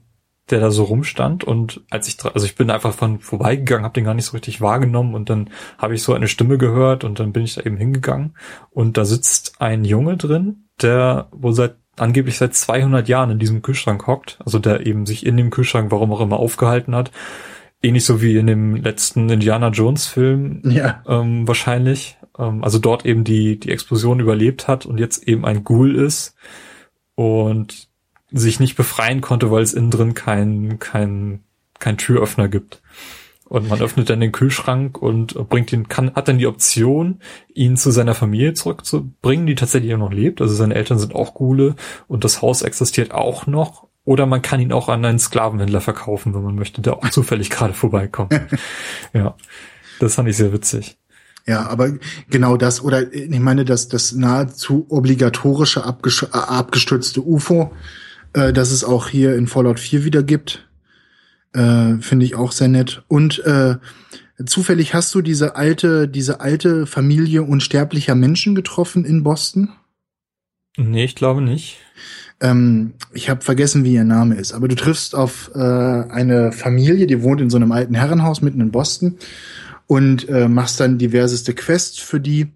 der 0.50 0.60
da 0.60 0.72
so 0.72 0.84
rumstand 0.84 1.44
und 1.44 1.82
als 1.90 2.08
ich 2.08 2.18
also 2.24 2.46
ich 2.46 2.56
bin 2.56 2.70
einfach 2.70 2.94
von 2.94 3.20
vorbeigegangen, 3.20 3.84
habe 3.84 3.94
den 3.94 4.06
gar 4.06 4.14
nicht 4.14 4.26
so 4.26 4.34
richtig 4.34 4.62
wahrgenommen 4.62 5.14
und 5.14 5.30
dann 5.30 5.50
habe 5.78 5.96
ich 5.96 6.04
so 6.04 6.14
eine 6.14 6.28
Stimme 6.28 6.58
gehört 6.58 7.04
und 7.04 7.20
dann 7.20 7.34
bin 7.34 7.44
ich 7.44 7.56
da 7.56 7.62
eben 7.62 7.78
hingegangen 7.78 8.36
und 8.70 8.98
da 8.98 9.06
sitzt 9.06 9.60
ein 9.60 9.84
Junge 9.84 10.18
drin, 10.18 10.70
der 10.82 11.28
wohl 11.32 11.54
seit 11.54 11.76
angeblich 11.98 12.38
seit 12.38 12.54
200 12.54 13.08
Jahren 13.08 13.32
in 13.32 13.40
diesem 13.40 13.62
Kühlschrank 13.62 14.08
hockt, 14.08 14.40
also 14.46 14.60
der 14.60 14.86
eben 14.86 15.06
sich 15.06 15.26
in 15.26 15.36
dem 15.36 15.50
Kühlschrank 15.50 15.92
warum 15.92 16.14
auch 16.14 16.22
immer 16.22 16.38
aufgehalten 16.38 16.96
hat, 16.96 17.12
ähnlich 17.82 18.06
so 18.06 18.22
wie 18.22 18.38
in 18.38 18.48
dem 18.48 18.76
letzten 18.76 19.30
Indiana 19.30 19.70
Jones 19.70 20.08
Film 20.08 20.62
ja. 20.64 21.04
ähm, 21.08 21.48
wahrscheinlich, 21.48 22.18
ähm, 22.38 22.64
also 22.64 22.80
dort 22.80 23.06
eben 23.06 23.24
die 23.24 23.60
die 23.60 23.72
Explosion 23.72 24.20
überlebt 24.20 24.68
hat 24.68 24.86
und 24.86 25.00
jetzt 25.00 25.28
eben 25.28 25.46
ein 25.46 25.64
Ghoul 25.64 25.96
ist. 25.96 26.36
Und 27.16 27.90
sich 28.32 28.60
nicht 28.60 28.76
befreien 28.76 29.22
konnte, 29.22 29.52
weil 29.52 29.64
es 29.64 29.74
innen 29.74 29.92
drin 29.92 30.14
kein, 30.14 30.80
kein, 30.80 31.44
kein 31.80 31.98
Türöffner 31.98 32.48
gibt. 32.48 32.82
Und 33.46 33.70
man 33.70 33.80
öffnet 33.82 34.10
dann 34.10 34.20
den 34.20 34.34
Kühlschrank 34.34 35.02
und 35.02 35.34
bringt 35.48 35.72
ihn, 35.72 35.88
kann, 35.88 36.14
hat 36.16 36.28
dann 36.28 36.38
die 36.38 36.48
Option, 36.48 37.22
ihn 37.54 37.78
zu 37.78 37.92
seiner 37.92 38.14
Familie 38.14 38.54
zurückzubringen, 38.54 39.48
die 39.48 39.56
tatsächlich 39.56 39.94
auch 39.94 40.00
noch 40.00 40.12
lebt. 40.12 40.42
Also 40.42 40.54
seine 40.54 40.76
Eltern 40.76 41.00
sind 41.00 41.16
auch 41.16 41.34
Gule 41.34 41.76
und 42.10 42.26
das 42.26 42.42
Haus 42.42 42.62
existiert 42.62 43.14
auch 43.14 43.48
noch. 43.48 43.88
Oder 44.04 44.26
man 44.26 44.42
kann 44.42 44.60
ihn 44.60 44.74
auch 44.74 44.90
an 44.90 45.04
einen 45.06 45.20
Sklavenhändler 45.20 45.82
verkaufen, 45.82 46.34
wenn 46.34 46.44
man 46.44 46.56
möchte, 46.56 46.82
der 46.82 46.98
auch 46.98 47.10
zufällig 47.12 47.50
gerade 47.50 47.74
vorbeikommt. 47.74 48.34
ja, 49.14 49.36
das 50.00 50.16
fand 50.16 50.28
ich 50.28 50.36
sehr 50.36 50.52
witzig. 50.52 50.98
Ja, 51.46 51.68
aber 51.68 51.94
genau 52.30 52.58
das, 52.58 52.84
oder 52.84 53.14
ich 53.14 53.40
meine, 53.40 53.64
dass 53.64 53.88
das 53.88 54.12
nahezu 54.12 54.86
obligatorische 54.90 55.86
abgestürzte 55.86 57.22
UFO, 57.22 57.72
äh, 58.38 58.54
dass 58.54 58.72
es 58.72 58.84
auch 58.84 59.08
hier 59.08 59.36
in 59.36 59.48
Fallout 59.48 59.80
4 59.80 60.06
wieder 60.06 60.22
gibt. 60.22 60.68
Äh, 61.54 61.96
Finde 62.00 62.26
ich 62.26 62.36
auch 62.36 62.52
sehr 62.52 62.68
nett. 62.68 63.04
Und 63.08 63.40
äh, 63.40 63.78
zufällig 64.46 64.94
hast 64.94 65.16
du 65.16 65.22
diese 65.22 65.56
alte, 65.56 66.08
diese 66.08 66.40
alte 66.40 66.86
Familie 66.86 67.42
unsterblicher 67.42 68.14
Menschen 68.14 68.54
getroffen 68.54 69.06
in 69.06 69.24
Boston? 69.24 69.70
Nee, 70.78 71.06
ich 71.06 71.16
glaube 71.16 71.42
nicht. 71.42 71.78
Ähm, 72.40 72.94
ich 73.12 73.32
habe 73.32 73.42
vergessen, 73.42 73.84
wie 73.84 73.94
ihr 73.94 74.04
Name 74.04 74.36
ist, 74.36 74.54
aber 74.54 74.68
du 74.68 74.76
triffst 74.76 75.16
auf 75.16 75.50
äh, 75.56 75.60
eine 75.60 76.52
Familie, 76.52 77.08
die 77.08 77.24
wohnt 77.24 77.42
in 77.42 77.50
so 77.50 77.58
einem 77.58 77.72
alten 77.72 77.96
Herrenhaus 77.96 78.44
mitten 78.44 78.62
in 78.62 78.70
Boston 78.70 79.18
und 79.88 80.30
äh, 80.30 80.48
machst 80.48 80.80
dann 80.80 81.00
diverseste 81.00 81.56
Quests 81.56 81.98
für 81.98 82.20
die. 82.20 82.52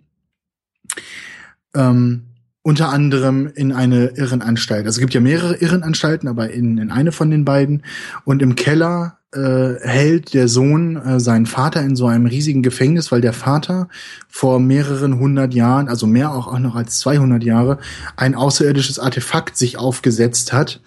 Ähm, 1.74 2.28
unter 2.64 2.90
anderem 2.90 3.52
in 3.54 3.72
eine 3.72 4.12
Irrenanstalt. 4.16 4.86
Also 4.86 4.98
es 4.98 5.00
gibt 5.00 5.14
ja 5.14 5.22
mehrere 5.22 5.56
Irrenanstalten, 5.56 6.28
aber 6.28 6.52
in, 6.52 6.78
in 6.78 6.92
eine 6.92 7.12
von 7.12 7.32
den 7.32 7.44
beiden. 7.44 7.84
Und 8.24 8.42
im 8.42 8.56
Keller 8.56 9.18
äh, 9.34 9.80
hält 9.82 10.34
der 10.34 10.48
Sohn 10.48 10.96
äh, 10.98 11.20
seinen 11.20 11.48
Vater 11.48 11.82
in 11.82 11.96
so 11.96 12.06
einem 12.06 12.28
riesigen 12.28 12.62
Gefängnis, 12.62 13.12
weil 13.12 13.22
der 13.22 13.34
Vater 13.34 13.88
vor 14.28 14.60
mehreren 14.60 15.18
hundert 15.18 15.54
Jahren, 15.54 15.88
also 15.88 16.06
mehr 16.06 16.32
auch, 16.32 16.48
auch 16.48 16.60
noch 16.60 16.76
als 16.76 17.00
200 17.00 17.44
Jahre, 17.44 17.80
ein 18.16 18.36
außerirdisches 18.36 19.00
Artefakt 19.00 19.58
sich 19.58 19.78
aufgesetzt 19.78 20.54
hat 20.54 20.82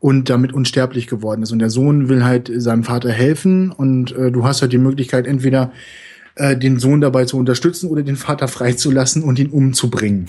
und 0.00 0.28
damit 0.28 0.52
unsterblich 0.52 1.06
geworden 1.06 1.42
ist. 1.42 1.52
Und 1.52 1.60
der 1.60 1.70
Sohn 1.70 2.10
will 2.10 2.24
halt 2.24 2.50
seinem 2.54 2.84
Vater 2.84 3.10
helfen 3.10 3.72
und 3.72 4.12
äh, 4.12 4.30
du 4.30 4.44
hast 4.44 4.60
halt 4.60 4.72
die 4.72 4.78
Möglichkeit, 4.78 5.26
entweder 5.26 5.72
äh, 6.36 6.56
den 6.56 6.78
Sohn 6.78 7.00
dabei 7.00 7.24
zu 7.24 7.36
unterstützen 7.36 7.88
oder 7.88 8.02
den 8.02 8.16
Vater 8.16 8.48
freizulassen 8.48 9.22
und 9.22 9.38
ihn 9.38 9.50
umzubringen. 9.50 10.28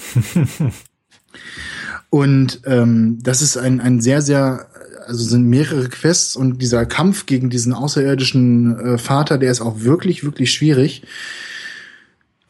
und 2.10 2.62
ähm, 2.66 3.20
das 3.22 3.42
ist 3.42 3.58
ein, 3.58 3.82
ein 3.82 4.02
sehr, 4.02 4.22
sehr, 4.22 4.68
also 5.08 5.24
sind 5.24 5.48
mehrere 5.48 5.90
Quests 5.90 6.36
und 6.36 6.62
dieser 6.62 6.86
Kampf 6.86 7.26
gegen 7.26 7.50
diesen 7.50 7.74
außerirdischen 7.74 8.80
äh, 8.80 8.98
Vater, 8.98 9.38
der 9.38 9.52
ist 9.52 9.62
auch 9.62 9.82
wirklich, 9.82 10.24
wirklich 10.24 10.52
schwierig. 10.52 11.04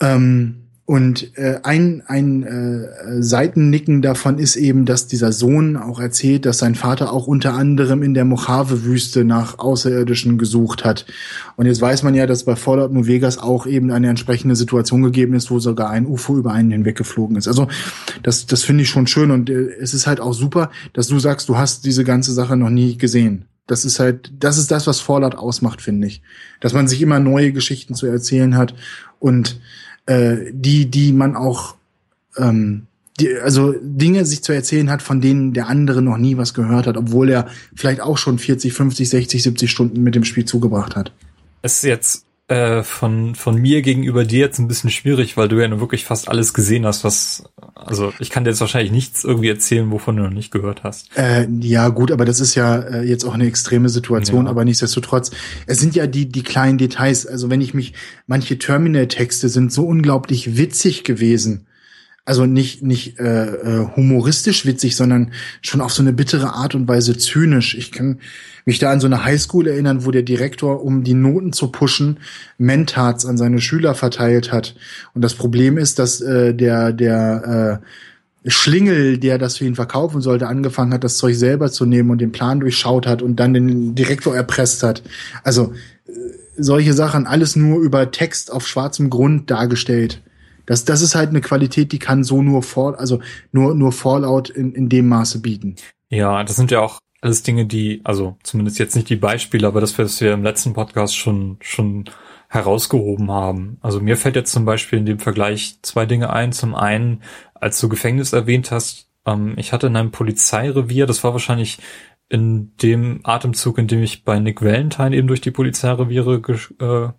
Ähm, 0.02 0.65
und 0.88 1.36
äh, 1.36 1.62
ein, 1.64 2.04
ein 2.06 2.44
äh, 2.44 3.22
Seitennicken 3.24 4.04
davon 4.04 4.38
ist 4.38 4.56
eben, 4.56 4.86
dass 4.86 5.08
dieser 5.08 5.32
Sohn 5.32 5.78
auch 5.78 6.00
erzählt, 6.00 6.46
dass 6.46 6.60
sein 6.60 6.76
Vater 6.76 7.12
auch 7.12 7.26
unter 7.26 7.56
anderem 7.56 8.04
in 8.04 8.14
der 8.14 8.24
Mojave-Wüste 8.24 9.26
nach 9.26 9.58
Außerirdischen 9.58 10.38
gesucht 10.38 10.86
hat. 10.86 11.08
Und 11.56 11.66
jetzt 11.66 11.82
weiß 11.82 12.04
man 12.04 12.14
ja, 12.14 12.28
dass 12.28 12.44
bei 12.44 12.56
Fallout 12.56 12.94
New 12.94 13.08
Vegas 13.08 13.40
auch 13.40 13.66
eben 13.66 13.90
eine 13.90 14.10
entsprechende 14.10 14.56
Situation 14.56 15.02
gegeben 15.02 15.34
ist, 15.34 15.50
wo 15.50 15.58
sogar 15.58 15.90
ein 15.90 16.06
UFO 16.06 16.38
über 16.38 16.52
einen 16.52 16.70
hinweggeflogen 16.70 17.36
ist. 17.36 17.48
Also 17.48 17.68
das, 18.22 18.46
das 18.46 18.62
finde 18.62 18.84
ich 18.84 18.90
schon 18.90 19.08
schön 19.08 19.32
und 19.32 19.50
äh, 19.50 19.70
es 19.82 19.96
ist 19.96 20.06
halt 20.06 20.20
auch 20.20 20.34
super, 20.34 20.70
dass 20.94 21.08
du 21.08 21.18
sagst, 21.18 21.50
du 21.50 21.58
hast 21.58 21.86
diese 21.86 22.04
ganze 22.04 22.32
Sache 22.32 22.58
noch 22.58 22.70
nie 22.70 22.96
gesehen. 22.96 23.46
Das 23.66 23.86
ist 23.86 24.00
halt, 24.00 24.32
das 24.38 24.60
ist 24.60 24.70
das, 24.70 24.86
was 24.86 25.00
Fallout 25.00 25.34
ausmacht, 25.34 25.82
finde 25.82 26.06
ich. 26.06 26.22
Dass 26.60 26.74
man 26.74 26.88
sich 26.88 27.02
immer 27.02 27.20
neue 27.20 27.52
Geschichten 27.54 27.96
zu 27.96 28.06
erzählen 28.06 28.56
hat 28.56 28.76
und 29.18 29.60
äh, 30.06 30.52
die, 30.52 30.90
die 30.90 31.14
man 31.14 31.36
auch, 31.36 31.76
ähm, 32.38 32.88
die, 33.20 33.36
also 33.38 33.74
Dinge 33.82 34.26
sich 34.26 34.44
zu 34.44 34.52
erzählen 34.52 34.90
hat, 34.90 35.02
von 35.02 35.22
denen 35.22 35.54
der 35.54 35.68
andere 35.68 36.02
noch 36.02 36.18
nie 36.18 36.38
was 36.38 36.54
gehört 36.54 36.88
hat, 36.88 36.98
obwohl 36.98 37.30
er 37.30 37.48
vielleicht 37.76 38.02
auch 38.02 38.18
schon 38.18 38.40
40, 38.40 38.74
50, 38.74 39.10
60, 39.10 39.44
70 39.44 39.72
Stunden 39.72 40.04
mit 40.04 40.16
dem 40.16 40.24
Spiel 40.24 40.46
zugebracht 40.46 40.96
hat. 40.96 41.12
Es 41.62 41.78
ist 41.78 41.84
jetzt 41.84 42.25
äh, 42.48 42.84
von, 42.84 43.34
von 43.34 43.56
mir 43.56 43.82
gegenüber 43.82 44.24
dir 44.24 44.40
jetzt 44.40 44.60
ein 44.60 44.68
bisschen 44.68 44.92
schwierig, 44.92 45.36
weil 45.36 45.48
du 45.48 45.60
ja 45.60 45.68
nur 45.68 45.80
wirklich 45.80 46.06
fast 46.06 46.30
alles 46.30 46.54
gesehen 46.54 46.86
hast, 46.86 47.04
was, 47.04 47.44
also 47.74 48.14
ich 48.20 48.30
kann 48.30 48.44
dir 48.44 48.52
jetzt 48.52 48.62
wahrscheinlich 48.62 48.92
nichts 48.92 49.24
irgendwie 49.24 49.50
erzählen, 49.50 49.90
wovon 49.90 50.18
du 50.18 50.24
noch 50.24 50.30
nicht 50.30 50.52
gehört 50.52 50.84
hast. 50.84 51.10
Äh, 51.18 51.48
ja, 51.62 51.90
gut, 51.90 52.12
aber 52.12 52.24
das 52.24 52.40
ist 52.40 52.54
ja 52.54 52.78
äh, 52.78 53.04
jetzt 53.04 53.26
auch 53.26 53.34
eine 53.34 53.48
extreme 53.48 53.90
Situation, 53.90 54.46
ja. 54.46 54.52
aber 54.52 54.64
nichtsdestotrotz, 54.64 55.32
es 55.66 55.80
sind 55.80 55.96
ja 55.96 56.06
die, 56.06 56.28
die 56.28 56.44
kleinen 56.44 56.78
Details, 56.78 57.26
also 57.26 57.50
wenn 57.50 57.62
ich 57.62 57.74
mich, 57.74 57.94
manche 58.28 58.60
Terminal-Texte 58.60 59.50
sind 59.50 59.74
so 59.74 59.88
unglaublich 59.88 60.56
witzig 60.56 61.04
gewesen. 61.04 61.66
Also 62.28 62.48
nicht 62.48 62.82
nicht 62.82 63.20
äh, 63.20 63.46
äh, 63.46 63.88
humoristisch 63.96 64.66
witzig, 64.66 64.96
sondern 64.96 65.32
schon 65.62 65.80
auf 65.80 65.94
so 65.94 66.02
eine 66.02 66.12
bittere 66.12 66.54
Art 66.54 66.74
und 66.74 66.88
Weise 66.88 67.16
zynisch. 67.16 67.78
Ich 67.78 67.92
kann 67.92 68.20
mich 68.66 68.80
da 68.80 68.92
an 68.92 69.00
so 69.00 69.06
eine 69.06 69.24
Highschool 69.24 69.68
erinnern, 69.68 70.06
wo 70.06 70.12
der 70.12 70.24
Direktor, 70.24 70.84
um 70.84 71.04
die 71.04 71.14
Noten 71.14 71.54
zu 71.54 71.68
pushen, 71.68 72.18
Mentats 72.58 73.28
an 73.28 73.38
seine 73.38 73.62
Schüler 73.62 73.94
verteilt 73.94 74.52
hat. 74.52 74.76
Und 75.14 75.22
das 75.22 75.36
Problem 75.36 75.78
ist, 75.78 76.00
dass 76.00 76.20
äh, 76.20 76.56
der 76.56 76.94
der 76.94 77.82
äh, 77.84 78.50
Schlingel, 78.50 79.20
der 79.20 79.38
das 79.38 79.58
für 79.58 79.66
ihn 79.66 79.76
verkaufen 79.76 80.22
sollte, 80.22 80.48
angefangen 80.48 80.94
hat, 80.94 81.04
das 81.04 81.18
Zeug 81.18 81.36
selber 81.36 81.72
zu 81.72 81.86
nehmen 81.86 82.10
und 82.10 82.22
den 82.22 82.32
Plan 82.32 82.60
durchschaut 82.60 83.06
hat 83.06 83.22
und 83.22 83.40
dann 83.40 83.54
den 83.54 83.94
Direktor 83.94 84.36
erpresst 84.36 84.82
hat. 84.82 85.04
Also 85.44 85.74
äh, 86.08 86.12
solche 86.58 86.94
Sachen, 86.94 87.28
alles 87.28 87.56
nur 87.56 87.80
über 87.82 88.10
Text 88.10 88.52
auf 88.52 88.68
schwarzem 88.68 89.12
Grund 89.12 89.52
dargestellt. 89.52 90.22
Das, 90.66 90.86
das 90.86 91.02
ist 91.02 91.16
halt 91.16 91.30
eine 91.30 91.42
Qualität, 91.42 91.92
die 91.92 92.00
kann 92.00 92.24
so 92.24 92.42
nur 92.42 92.64
Fall, 92.64 92.96
also 92.96 93.20
nur, 93.52 93.76
nur 93.76 93.92
Fallout 93.92 94.50
in, 94.50 94.74
in 94.74 94.90
dem 94.90 95.08
Maße 95.08 95.42
bieten. 95.42 95.76
Ja, 96.10 96.44
das 96.44 96.56
sind 96.56 96.72
ja 96.72 96.82
auch 96.82 97.00
alles 97.22 97.44
Dinge, 97.44 97.66
die, 97.66 98.02
also 98.04 98.38
zumindest 98.44 98.78
jetzt 98.78 98.96
nicht 98.96 99.10
die 99.10 99.16
Beispiele, 99.16 99.68
aber 99.68 99.82
das, 99.82 99.98
was 99.98 100.22
wir 100.22 100.34
im 100.34 100.44
letzten 100.44 100.74
Podcast 100.74 101.16
schon, 101.18 101.58
schon 101.62 102.06
herausgehoben 102.50 103.32
haben. 103.32 103.78
Also 103.82 104.00
mir 104.00 104.18
fällt 104.18 104.36
jetzt 104.36 104.52
zum 104.52 104.66
Beispiel 104.66 105.00
in 105.00 105.06
dem 105.06 105.20
Vergleich 105.20 105.80
zwei 105.82 106.06
Dinge 106.06 106.32
ein. 106.32 106.52
Zum 106.52 106.76
einen, 106.76 107.24
als 107.54 107.80
du 107.80 107.90
Gefängnis 107.90 108.34
erwähnt 108.34 108.72
hast, 108.72 109.10
ähm, 109.26 109.56
ich 109.58 109.74
hatte 109.74 109.88
in 109.88 109.96
einem 109.96 110.12
Polizeirevier, 110.12 111.06
das 111.06 111.24
war 111.24 111.34
wahrscheinlich 111.34 111.80
in 112.30 112.76
dem 112.78 113.22
Atemzug, 113.24 113.78
in 113.78 113.88
dem 113.88 114.04
ich 114.04 114.24
bei 114.24 114.40
Nick 114.40 114.62
Valentine 114.62 115.16
eben 115.16 115.28
durch 115.28 115.42
die 115.42 115.52
Polizeireviere 115.52 116.42
ge 116.42 116.58
äh, 116.80 117.10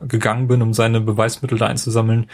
gegangen 0.00 0.48
bin, 0.48 0.60
um 0.60 0.74
seine 0.74 1.00
Beweismittel 1.00 1.56
da 1.56 1.66
einzusammeln, 1.66 2.26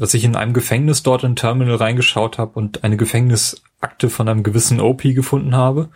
dass 0.00 0.14
ich 0.14 0.24
in 0.24 0.34
einem 0.34 0.52
Gefängnis 0.54 1.02
dort 1.02 1.24
in 1.24 1.36
Terminal 1.36 1.76
reingeschaut 1.76 2.38
habe 2.38 2.58
und 2.58 2.84
eine 2.84 2.96
Gefängnisakte 2.96 4.08
von 4.08 4.28
einem 4.28 4.42
gewissen 4.42 4.80
OP 4.80 5.02
gefunden 5.02 5.54
habe. 5.54 5.90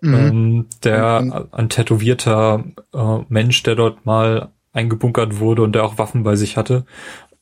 Mhm. 0.00 0.14
Ähm, 0.14 0.66
der 0.84 1.20
mhm. 1.22 1.32
ein 1.50 1.68
tätowierter 1.68 2.64
äh, 2.94 3.18
Mensch, 3.28 3.62
der 3.64 3.74
dort 3.74 4.06
mal 4.06 4.50
eingebunkert 4.72 5.40
wurde 5.40 5.62
und 5.62 5.74
der 5.74 5.84
auch 5.84 5.98
Waffen 5.98 6.22
bei 6.22 6.36
sich 6.36 6.56
hatte. 6.56 6.84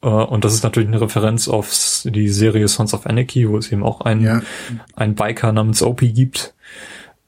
Uh, 0.04 0.24
und 0.24 0.44
das 0.44 0.52
ist 0.52 0.62
natürlich 0.62 0.88
eine 0.88 1.00
Referenz 1.00 1.48
auf 1.48 1.72
die 2.04 2.28
Serie 2.28 2.68
Sons 2.68 2.92
of 2.92 3.06
Anarchy, 3.06 3.48
wo 3.48 3.56
es 3.56 3.72
eben 3.72 3.82
auch 3.82 4.02
einen, 4.02 4.20
ja. 4.20 4.42
einen 4.94 5.14
Biker 5.14 5.52
namens 5.52 5.82
OP 5.82 6.00
gibt. 6.00 6.54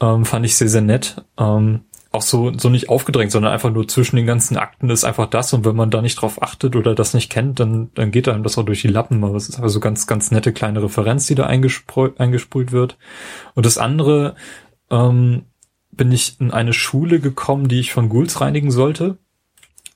Ähm, 0.01 0.24
fand 0.24 0.44
ich 0.44 0.55
sehr, 0.55 0.69
sehr 0.69 0.82
nett. 0.82 1.24
Ähm, 1.39 1.81
auch 2.19 2.23
so, 2.23 2.53
so 2.57 2.69
nicht 2.69 2.89
aufgedrängt, 2.89 3.32
sondern 3.32 3.53
einfach 3.53 3.70
nur 3.70 3.89
zwischen 3.89 4.16
den 4.16 4.27
ganzen 4.27 4.57
Akten 4.57 4.90
ist 4.90 5.05
einfach 5.05 5.27
das 5.27 5.53
und 5.53 5.65
wenn 5.65 5.77
man 5.77 5.90
da 5.90 6.03
nicht 6.03 6.16
drauf 6.16 6.43
achtet 6.43 6.77
oder 6.77 6.95
das 6.95 7.15
nicht 7.15 7.31
kennt, 7.31 7.61
dann, 7.61 7.90
dann 7.95 8.11
geht 8.11 8.28
einem 8.28 8.43
das 8.43 8.59
auch 8.59 8.65
durch 8.65 8.82
die 8.82 8.89
Lappen. 8.89 9.24
Aber 9.24 9.36
es 9.36 9.49
ist 9.49 9.57
einfach 9.57 9.70
so 9.70 9.81
ganz, 9.81 10.07
ganz 10.07 10.31
nette 10.31 10.53
kleine 10.53 10.82
Referenz, 10.82 11.27
die 11.27 11.35
da 11.35 11.47
eingesprüht, 11.47 12.20
eingesprüht 12.20 12.73
wird. 12.73 12.99
Und 13.55 13.65
das 13.65 13.78
andere, 13.78 14.35
ähm, 14.90 15.45
bin 15.90 16.12
ich 16.12 16.40
in 16.40 16.51
eine 16.51 16.73
Schule 16.73 17.20
gekommen, 17.20 17.69
die 17.69 17.81
ich 17.81 17.93
von 17.93 18.09
Ghouls 18.09 18.40
reinigen 18.40 18.70
sollte. 18.70 19.19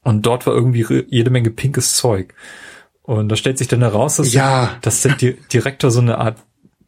Und 0.02 0.26
dort 0.26 0.46
war 0.46 0.54
irgendwie 0.54 1.04
jede 1.08 1.30
Menge 1.30 1.50
pinkes 1.50 1.94
Zeug. 1.96 2.34
Und 3.02 3.28
da 3.28 3.36
stellt 3.36 3.58
sich 3.58 3.68
dann 3.68 3.80
heraus, 3.80 4.16
dass, 4.16 4.32
ja. 4.32 4.76
dass 4.82 5.02
der 5.02 5.14
Direktor 5.14 5.90
so 5.90 6.00
eine 6.00 6.18
Art 6.18 6.38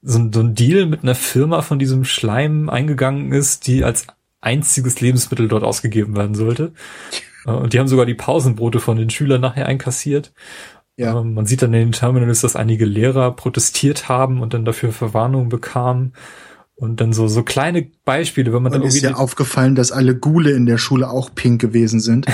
so 0.02 0.18
ein, 0.18 0.32
so 0.32 0.40
ein 0.40 0.54
Deal 0.54 0.84
mit 0.86 1.02
einer 1.02 1.14
Firma 1.14 1.62
von 1.62 1.78
diesem 1.78 2.04
Schleim 2.04 2.68
eingegangen 2.68 3.32
ist, 3.32 3.66
die 3.66 3.84
als 3.84 4.06
einziges 4.44 5.00
Lebensmittel 5.00 5.48
dort 5.48 5.64
ausgegeben 5.64 6.16
werden 6.16 6.34
sollte. 6.34 6.72
Äh, 7.46 7.50
und 7.50 7.74
die 7.74 7.78
haben 7.78 7.88
sogar 7.88 8.06
die 8.06 8.14
Pausenbrote 8.14 8.80
von 8.80 8.96
den 8.96 9.10
Schülern 9.10 9.42
nachher 9.42 9.66
einkassiert. 9.66 10.32
Ja. 10.96 11.20
Ähm, 11.20 11.34
man 11.34 11.44
sieht 11.44 11.60
dann 11.60 11.74
in 11.74 11.80
den 11.80 11.92
Terminals, 11.92 12.40
dass 12.40 12.56
einige 12.56 12.86
Lehrer 12.86 13.32
protestiert 13.32 14.08
haben 14.08 14.40
und 14.40 14.54
dann 14.54 14.64
dafür 14.64 14.92
Verwarnung 14.92 15.50
bekamen. 15.50 16.14
Und 16.76 17.00
dann 17.00 17.12
so, 17.12 17.28
so 17.28 17.42
kleine 17.42 17.88
Beispiele, 18.04 18.52
wenn 18.52 18.62
man 18.62 18.72
und 18.72 18.80
dann 18.80 18.88
ist 18.88 19.00
ja 19.00 19.14
aufgefallen, 19.14 19.74
dass 19.74 19.92
alle 19.92 20.16
Gule 20.16 20.50
in 20.52 20.66
der 20.66 20.78
Schule 20.78 21.08
auch 21.08 21.34
pink 21.34 21.60
gewesen 21.60 22.00
sind. 22.00 22.26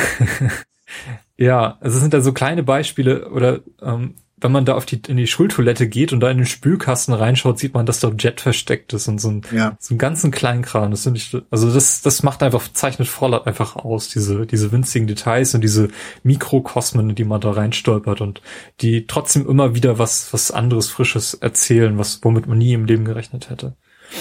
ja, 1.36 1.76
also 1.80 1.96
es 1.96 2.00
sind 2.00 2.14
da 2.14 2.20
so 2.20 2.32
kleine 2.32 2.62
Beispiele 2.62 3.28
oder 3.30 3.60
ähm, 3.82 4.14
wenn 4.40 4.52
man 4.52 4.64
da 4.64 4.74
auf 4.74 4.86
die, 4.86 5.00
in 5.08 5.16
die 5.16 5.26
Schultoilette 5.26 5.88
geht 5.88 6.12
und 6.12 6.20
da 6.20 6.30
in 6.30 6.38
den 6.38 6.46
Spülkasten 6.46 7.14
reinschaut, 7.14 7.58
sieht 7.58 7.74
man, 7.74 7.86
dass 7.86 8.00
da 8.00 8.10
Jet 8.18 8.40
versteckt 8.40 8.92
ist 8.92 9.08
und 9.08 9.20
so 9.20 9.30
ein, 9.30 9.42
ja. 9.52 9.76
so 9.78 9.92
einen 9.92 9.98
ganzen 9.98 10.30
kleinen 10.30 10.62
Kram. 10.62 10.90
Das 10.90 11.02
finde 11.02 11.18
ich, 11.18 11.36
also 11.50 11.72
das, 11.72 12.02
das 12.02 12.22
macht 12.22 12.42
einfach, 12.42 12.72
zeichnet 12.72 13.08
Fallout 13.08 13.46
einfach 13.46 13.76
aus, 13.76 14.08
diese, 14.08 14.46
diese 14.46 14.72
winzigen 14.72 15.06
Details 15.06 15.54
und 15.54 15.62
diese 15.62 15.88
Mikrokosmen, 16.22 17.10
in 17.10 17.16
die 17.16 17.24
man 17.24 17.40
da 17.40 17.50
reinstolpert 17.50 18.20
und 18.20 18.40
die 18.80 19.06
trotzdem 19.06 19.48
immer 19.48 19.74
wieder 19.74 19.98
was, 19.98 20.32
was 20.32 20.50
anderes, 20.50 20.88
Frisches 20.88 21.34
erzählen, 21.34 21.98
was, 21.98 22.20
womit 22.22 22.46
man 22.46 22.58
nie 22.58 22.72
im 22.72 22.86
Leben 22.86 23.04
gerechnet 23.04 23.50
hätte. 23.50 23.76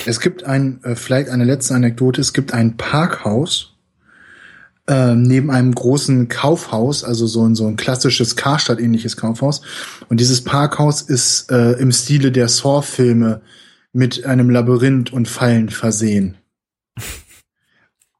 Es 0.05 0.19
gibt 0.19 0.43
ein, 0.43 0.83
äh, 0.83 0.95
vielleicht 0.95 1.29
eine 1.29 1.45
letzte 1.45 1.73
Anekdote, 1.73 2.21
es 2.21 2.33
gibt 2.33 2.53
ein 2.53 2.77
Parkhaus, 2.77 3.78
äh, 4.89 5.15
neben 5.15 5.51
einem 5.51 5.73
großen 5.73 6.27
Kaufhaus, 6.29 7.03
also 7.03 7.27
so 7.27 7.45
ein, 7.45 7.53
so 7.53 7.67
ein 7.67 7.75
klassisches 7.75 8.35
Karstadt-ähnliches 8.35 9.15
Kaufhaus. 9.17 9.61
Und 10.09 10.19
dieses 10.19 10.43
Parkhaus 10.43 11.03
ist 11.03 11.51
äh, 11.51 11.73
im 11.73 11.91
Stile 11.91 12.31
der 12.31 12.47
Saw-Filme 12.47 13.41
mit 13.93 14.25
einem 14.25 14.49
Labyrinth 14.49 15.13
und 15.13 15.27
Fallen 15.27 15.69
versehen. 15.69 16.37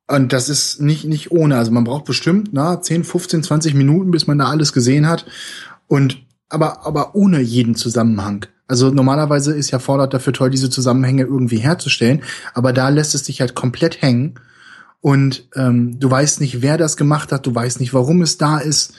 Und 0.07 0.31
das 0.31 0.47
ist 0.47 0.79
nicht, 0.79 1.05
nicht 1.05 1.31
ohne. 1.31 1.57
Also 1.57 1.71
man 1.71 1.83
braucht 1.83 2.05
bestimmt 2.05 2.49
na, 2.51 2.81
10, 2.81 3.03
15, 3.03 3.43
20 3.43 3.73
Minuten, 3.73 4.11
bis 4.11 4.27
man 4.27 4.37
da 4.37 4.45
alles 4.45 4.71
gesehen 4.71 5.07
hat. 5.07 5.25
Und 5.87 6.23
aber, 6.49 6.85
aber 6.85 7.15
ohne 7.15 7.41
jeden 7.41 7.75
Zusammenhang. 7.75 8.45
Also 8.67 8.91
normalerweise 8.91 9.55
ist 9.55 9.71
ja 9.71 9.79
Fallout 9.79 10.13
dafür 10.13 10.33
toll, 10.33 10.49
diese 10.49 10.69
Zusammenhänge 10.69 11.23
irgendwie 11.23 11.57
herzustellen. 11.57 12.21
Aber 12.53 12.73
da 12.73 12.89
lässt 12.89 13.15
es 13.15 13.25
sich 13.25 13.41
halt 13.41 13.55
komplett 13.55 14.01
hängen 14.01 14.35
und 15.01 15.47
ähm, 15.55 15.99
du 15.99 16.11
weißt 16.11 16.41
nicht, 16.41 16.61
wer 16.61 16.77
das 16.77 16.97
gemacht 16.97 17.31
hat, 17.31 17.45
du 17.45 17.55
weißt 17.55 17.79
nicht, 17.79 17.93
warum 17.93 18.21
es 18.21 18.37
da 18.37 18.57
ist. 18.57 18.93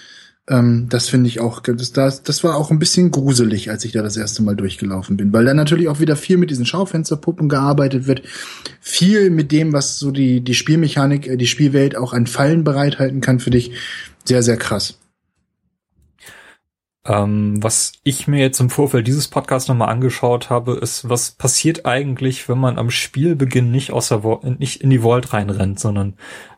Ähm, 0.48 0.86
das 0.88 1.08
finde 1.08 1.28
ich 1.28 1.40
auch, 1.40 1.60
das, 1.60 1.92
das, 1.92 2.44
war 2.44 2.56
auch 2.56 2.70
ein 2.70 2.78
bisschen 2.78 3.10
gruselig, 3.10 3.70
als 3.70 3.84
ich 3.84 3.92
da 3.92 4.02
das 4.02 4.16
erste 4.16 4.42
Mal 4.42 4.56
durchgelaufen 4.56 5.16
bin, 5.16 5.32
weil 5.32 5.44
da 5.44 5.52
natürlich 5.52 5.88
auch 5.88 6.00
wieder 6.00 6.16
viel 6.16 6.38
mit 6.38 6.50
diesen 6.50 6.64
Schaufensterpuppen 6.64 7.48
gearbeitet 7.48 8.06
wird, 8.06 8.22
viel 8.80 9.30
mit 9.30 9.52
dem, 9.52 9.72
was 9.72 9.98
so 9.98 10.10
die, 10.10 10.40
die 10.40 10.54
Spielmechanik, 10.54 11.26
äh, 11.26 11.36
die 11.36 11.46
Spielwelt 11.46 11.96
auch 11.96 12.14
an 12.14 12.26
Fallen 12.26 12.64
bereithalten 12.64 13.20
kann 13.20 13.38
für 13.38 13.50
dich. 13.50 13.72
Sehr, 14.24 14.42
sehr 14.42 14.56
krass. 14.56 14.99
Ähm, 17.06 17.62
was 17.62 17.92
ich 18.04 18.28
mir 18.28 18.40
jetzt 18.40 18.60
im 18.60 18.68
Vorfeld 18.68 19.06
dieses 19.06 19.28
Podcasts 19.28 19.68
nochmal 19.68 19.88
angeschaut 19.88 20.50
habe, 20.50 20.74
ist, 20.74 21.08
was 21.08 21.30
passiert 21.30 21.86
eigentlich, 21.86 22.48
wenn 22.48 22.58
man 22.58 22.78
am 22.78 22.90
Spielbeginn 22.90 23.70
nicht 23.70 23.92
aus 23.92 24.08
der 24.08 24.22
nicht 24.58 24.82
in 24.82 24.90
die 24.90 25.00
Vault 25.00 25.32
reinrennt, 25.32 25.80
sondern 25.80 26.16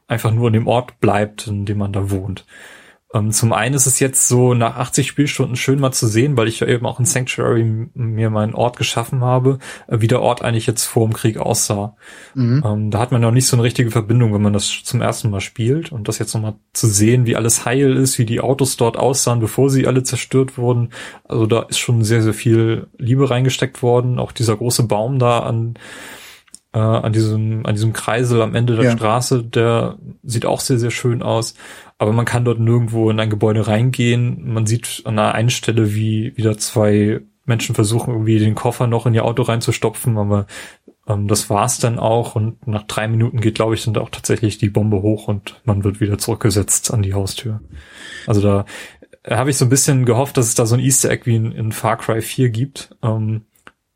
einfach 0.08 0.32
nur 0.32 0.48
in 0.48 0.54
dem 0.54 0.66
Ort 0.66 0.98
bleibt, 1.00 1.46
in 1.46 1.64
dem 1.64 1.78
man 1.78 1.92
da 1.92 2.10
wohnt. 2.10 2.44
Ähm, 3.14 3.30
zum 3.30 3.52
einen 3.52 3.74
ist 3.74 3.86
es 3.86 4.00
jetzt 4.00 4.26
so 4.26 4.54
nach 4.54 4.76
80 4.76 5.06
Spielstunden 5.06 5.56
schön 5.56 5.78
mal 5.78 5.92
zu 5.92 6.06
sehen, 6.06 6.36
weil 6.36 6.48
ich 6.48 6.60
ja 6.60 6.66
eben 6.66 6.86
auch 6.86 6.98
in 6.98 7.04
Sanctuary 7.04 7.88
mir 7.94 8.30
meinen 8.30 8.54
Ort 8.54 8.78
geschaffen 8.78 9.20
habe, 9.20 9.58
äh, 9.86 10.00
wie 10.00 10.08
der 10.08 10.22
Ort 10.22 10.42
eigentlich 10.42 10.66
jetzt 10.66 10.84
vor 10.84 11.06
dem 11.06 11.12
Krieg 11.12 11.36
aussah. 11.36 11.94
Mhm. 12.34 12.62
Ähm, 12.64 12.90
da 12.90 12.98
hat 13.00 13.12
man 13.12 13.20
noch 13.20 13.30
nicht 13.30 13.46
so 13.46 13.56
eine 13.56 13.64
richtige 13.64 13.90
Verbindung, 13.90 14.32
wenn 14.32 14.42
man 14.42 14.54
das 14.54 14.82
zum 14.82 15.02
ersten 15.02 15.30
Mal 15.30 15.40
spielt 15.40 15.92
und 15.92 16.08
das 16.08 16.18
jetzt 16.18 16.32
nochmal 16.34 16.54
zu 16.72 16.86
sehen, 16.86 17.26
wie 17.26 17.36
alles 17.36 17.66
heil 17.66 17.96
ist, 17.96 18.18
wie 18.18 18.26
die 18.26 18.40
Autos 18.40 18.78
dort 18.78 18.96
aussahen, 18.96 19.40
bevor 19.40 19.68
sie 19.68 19.86
alle 19.86 20.02
zerstört 20.02 20.56
wurden. 20.56 20.90
Also 21.24 21.46
da 21.46 21.62
ist 21.62 21.78
schon 21.78 22.04
sehr, 22.04 22.22
sehr 22.22 22.34
viel 22.34 22.86
Liebe 22.96 23.28
reingesteckt 23.28 23.82
worden. 23.82 24.18
Auch 24.18 24.32
dieser 24.32 24.56
große 24.56 24.84
Baum 24.84 25.18
da 25.18 25.40
an 25.40 25.74
äh, 26.72 26.78
an 26.78 27.12
diesem 27.12 27.66
an 27.66 27.74
diesem 27.74 27.92
Kreisel 27.92 28.40
am 28.40 28.54
Ende 28.54 28.76
der 28.76 28.86
ja. 28.86 28.92
Straße, 28.92 29.44
der 29.44 29.98
sieht 30.22 30.46
auch 30.46 30.60
sehr 30.60 30.78
sehr 30.78 30.90
schön 30.90 31.22
aus 31.22 31.54
aber 32.02 32.12
man 32.12 32.24
kann 32.24 32.44
dort 32.44 32.58
nirgendwo 32.58 33.10
in 33.10 33.20
ein 33.20 33.30
Gebäude 33.30 33.68
reingehen. 33.68 34.52
Man 34.52 34.66
sieht 34.66 35.02
an 35.04 35.18
einer 35.18 35.34
einen 35.34 35.50
Stelle, 35.50 35.94
wie 35.94 36.36
wieder 36.36 36.58
zwei 36.58 37.20
Menschen 37.44 37.76
versuchen, 37.76 38.12
irgendwie 38.12 38.40
den 38.40 38.56
Koffer 38.56 38.88
noch 38.88 39.06
in 39.06 39.14
ihr 39.14 39.24
Auto 39.24 39.42
reinzustopfen, 39.42 40.18
aber 40.18 40.46
ähm, 41.06 41.28
das 41.28 41.48
war's 41.48 41.78
dann 41.78 42.00
auch 42.00 42.34
und 42.34 42.66
nach 42.66 42.82
drei 42.82 43.06
Minuten 43.06 43.40
geht, 43.40 43.54
glaube 43.54 43.74
ich, 43.74 43.84
dann 43.84 43.96
auch 43.98 44.10
tatsächlich 44.10 44.58
die 44.58 44.68
Bombe 44.68 45.00
hoch 45.00 45.28
und 45.28 45.60
man 45.64 45.84
wird 45.84 46.00
wieder 46.00 46.18
zurückgesetzt 46.18 46.92
an 46.92 47.02
die 47.02 47.14
Haustür. 47.14 47.60
Also 48.26 48.40
da 48.40 48.64
habe 49.28 49.50
ich 49.50 49.56
so 49.56 49.66
ein 49.66 49.70
bisschen 49.70 50.04
gehofft, 50.04 50.36
dass 50.36 50.48
es 50.48 50.56
da 50.56 50.66
so 50.66 50.74
ein 50.74 50.80
Easter 50.80 51.08
Egg 51.08 51.26
wie 51.26 51.36
in, 51.36 51.52
in 51.52 51.70
Far 51.70 51.98
Cry 51.98 52.20
4 52.20 52.50
gibt. 52.50 52.96
Ähm, 53.00 53.42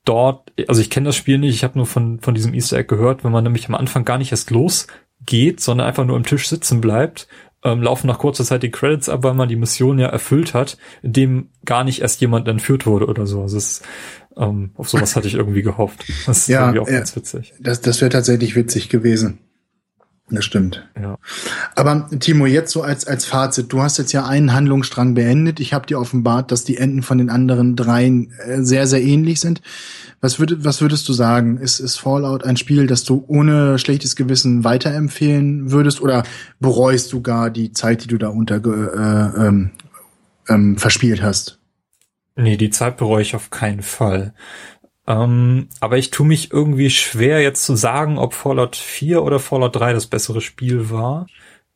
dort, 0.05 0.53
also 0.69 0.81
ich 0.81 0.91
kenne 0.91 1.07
das 1.07 1.17
Spiel 1.17 1.39
nicht, 1.39 1.57
ich 1.57 1.65
habe 1.65 1.77
nur 1.77 1.87
von, 1.87 2.21
von 2.21 2.37
diesem 2.37 2.55
Easter 2.55 2.79
Egg 2.79 2.87
gehört, 2.87 3.25
wenn 3.25 3.33
man 3.33 3.43
nämlich 3.43 3.69
am 3.69 3.75
Anfang 3.75 4.05
gar 4.05 4.19
nicht 4.19 4.31
erst 4.31 4.53
losgeht, 4.53 5.61
sondern 5.61 5.89
einfach 5.89 6.05
nur 6.05 6.15
am 6.15 6.25
Tisch 6.25 6.49
sitzen 6.49 6.81
bleibt 6.81 7.27
ähm, 7.67 7.83
laufen 7.83 8.07
nach 8.07 8.19
kurzer 8.19 8.45
Zeit 8.45 8.63
die 8.63 8.71
Credits 8.71 9.09
ab, 9.09 9.25
weil 9.25 9.35
man 9.35 9.49
die 9.49 9.57
Mission 9.57 9.99
ja 9.99 10.07
erfüllt 10.07 10.55
hat, 10.55 10.79
indem 11.03 11.49
gar 11.65 11.83
nicht 11.83 12.01
erst 12.01 12.21
jemand 12.21 12.47
entführt 12.47 12.87
wurde 12.87 13.07
oder 13.07 13.27
so. 13.27 13.43
Also 13.43 13.57
es, 13.59 13.83
ähm, 14.37 14.71
auf 14.77 14.89
sowas 14.89 15.17
hatte 15.17 15.27
ich 15.27 15.35
irgendwie 15.35 15.63
gehofft. 15.63 16.05
Das 16.27 16.39
ist 16.39 16.49
ja, 16.49 16.61
irgendwie 16.61 16.79
auch 16.79 16.87
ganz 16.87 17.17
witzig. 17.17 17.55
Das, 17.59 17.81
das 17.81 18.01
wäre 18.01 18.11
tatsächlich 18.11 18.55
witzig 18.55 18.89
gewesen. 18.89 19.41
Das 20.29 20.45
stimmt. 20.45 20.85
Ja. 21.01 21.19
Aber 21.77 22.09
Timo, 22.19 22.47
jetzt 22.47 22.73
so 22.73 22.83
als, 22.83 23.07
als 23.07 23.25
Fazit, 23.25 23.73
du 23.73 23.81
hast 23.81 23.97
jetzt 23.99 24.13
ja 24.13 24.27
einen 24.27 24.53
Handlungsstrang 24.53 25.15
beendet. 25.15 25.61
Ich 25.61 25.73
habe 25.73 25.87
dir 25.87 26.01
offenbart, 26.01 26.51
dass 26.51 26.65
die 26.65 26.79
Enden 26.79 27.03
von 27.03 27.19
den 27.19 27.31
anderen 27.31 27.77
dreien 27.77 28.33
äh, 28.45 28.63
sehr, 28.63 28.89
sehr 28.89 29.01
ähnlich 29.03 29.39
sind. 29.39 29.63
Was, 30.21 30.41
würd, 30.41 30.65
was 30.65 30.81
würdest 30.81 31.09
du 31.09 31.13
sagen? 31.13 31.59
Ist, 31.59 31.79
ist 31.79 31.99
Fallout 31.99 32.43
ein 32.43 32.57
Spiel, 32.57 32.89
das 32.89 33.05
du 33.05 33.25
ohne 33.29 33.79
schlechtes 33.79 34.17
Gewissen 34.17 34.65
weiterempfehlen 34.65 35.71
würdest 35.71 36.01
oder 36.01 36.25
bereust 36.59 37.13
du 37.13 37.23
gar 37.23 37.49
die 37.51 37.73
Zeit, 37.73 38.03
die 38.03 38.09
du 38.09 38.19
da 38.19 38.29
unter 38.29 38.57
äh, 38.57 39.47
ähm, 39.47 39.71
ähm, 40.49 40.77
verspielt 40.77 41.23
hast? 41.23 41.61
Nee, 42.35 42.57
die 42.57 42.71
Zeit 42.71 42.97
bereue 42.97 43.23
ich 43.23 43.37
auf 43.37 43.51
keinen 43.51 43.83
Fall. 43.83 44.35
Ähm, 45.07 45.69
aber 45.81 45.99
ich 45.99 46.11
tue 46.11 46.27
mich 46.27 46.53
irgendwie 46.53 46.91
schwer 46.91 47.41
jetzt 47.41 47.65
zu 47.65 47.77
sagen, 47.77 48.19
ob 48.19 48.35
Fallout 48.35 48.77
4 48.77 49.23
oder 49.23 49.39
Fallout 49.39 49.77
3 49.77 49.93
das 49.93 50.07
bessere 50.07 50.41
Spiel 50.41 50.91
war. 50.91 51.27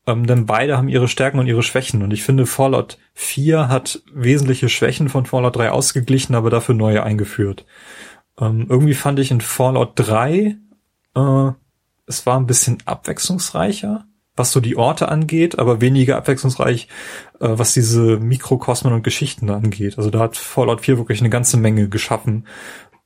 Ähm, 0.07 0.27
denn 0.27 0.47
beide 0.47 0.77
haben 0.77 0.89
ihre 0.89 1.09
Stärken 1.09 1.39
und 1.39 1.47
ihre 1.47 1.62
Schwächen. 1.62 2.02
Und 2.02 2.12
ich 2.12 2.23
finde, 2.23 2.47
Fallout 2.47 2.98
4 3.15 3.69
hat 3.69 4.02
wesentliche 4.12 4.69
Schwächen 4.69 5.09
von 5.09 5.27
Fallout 5.27 5.57
3 5.57 5.70
ausgeglichen, 5.70 6.35
aber 6.35 6.51
dafür 6.51 6.74
neue 6.74 7.02
eingeführt. 7.02 7.66
Ähm, 8.40 8.66
irgendwie 8.69 8.94
fand 8.94 9.19
ich 9.19 9.31
in 9.31 9.40
Fallout 9.40 9.93
3, 9.97 10.57
äh, 11.15 11.51
es 12.07 12.27
war 12.27 12.36
ein 12.39 12.47
bisschen 12.47 12.78
abwechslungsreicher, 12.86 14.07
was 14.35 14.51
so 14.51 14.61
die 14.61 14.77
Orte 14.77 15.09
angeht, 15.09 15.59
aber 15.59 15.81
weniger 15.81 16.16
abwechslungsreich, 16.16 16.89
äh, 17.39 17.48
was 17.51 17.74
diese 17.74 18.16
Mikrokosmen 18.19 18.93
und 18.93 19.05
Geschichten 19.05 19.51
angeht. 19.51 19.98
Also 19.98 20.11
da 20.11 20.20
hat 20.20 20.36
Fallout 20.36 20.81
4 20.81 20.98
wirklich 20.98 21.20
eine 21.20 21.31
ganze 21.31 21.57
Menge 21.57 21.89
geschaffen, 21.89 22.47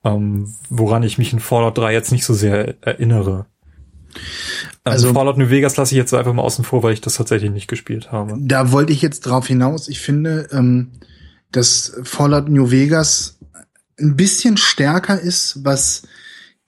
ähm, 0.05 0.55
woran 0.69 1.03
ich 1.03 1.19
mich 1.19 1.33
in 1.33 1.41
Fallout 1.41 1.79
3 1.79 1.93
jetzt 1.93 2.13
nicht 2.13 2.25
so 2.25 2.35
sehr 2.35 2.75
erinnere. 2.83 3.47
Also, 4.85 5.09
also 5.09 5.15
Fallout 5.15 5.39
New 5.39 5.51
Vegas 5.51 5.77
lasse 5.77 5.95
ich 5.95 5.99
jetzt 5.99 6.15
einfach 6.15 6.33
mal 6.33 6.43
außen 6.43 6.65
vor, 6.65 6.83
weil 6.83 6.93
ich 6.93 7.01
das 7.01 7.15
tatsächlich 7.15 7.51
nicht 7.51 7.69
gespielt 7.69 8.13
habe. 8.13 8.37
Da 8.39 8.71
wollte 8.71 8.93
ich 8.93 9.03
jetzt 9.03 9.21
drauf 9.23 9.47
hinaus. 9.47 9.89
Ich 9.89 10.01
finde, 10.01 10.49
ähm, 10.53 10.93
dass 11.51 11.99
Fallout 12.03 12.49
New 12.49 12.71
Vegas 12.71 13.39
ein 13.99 14.17
bisschen 14.17 14.57
stärker 14.57 15.19
ist, 15.21 15.65
was 15.65 16.03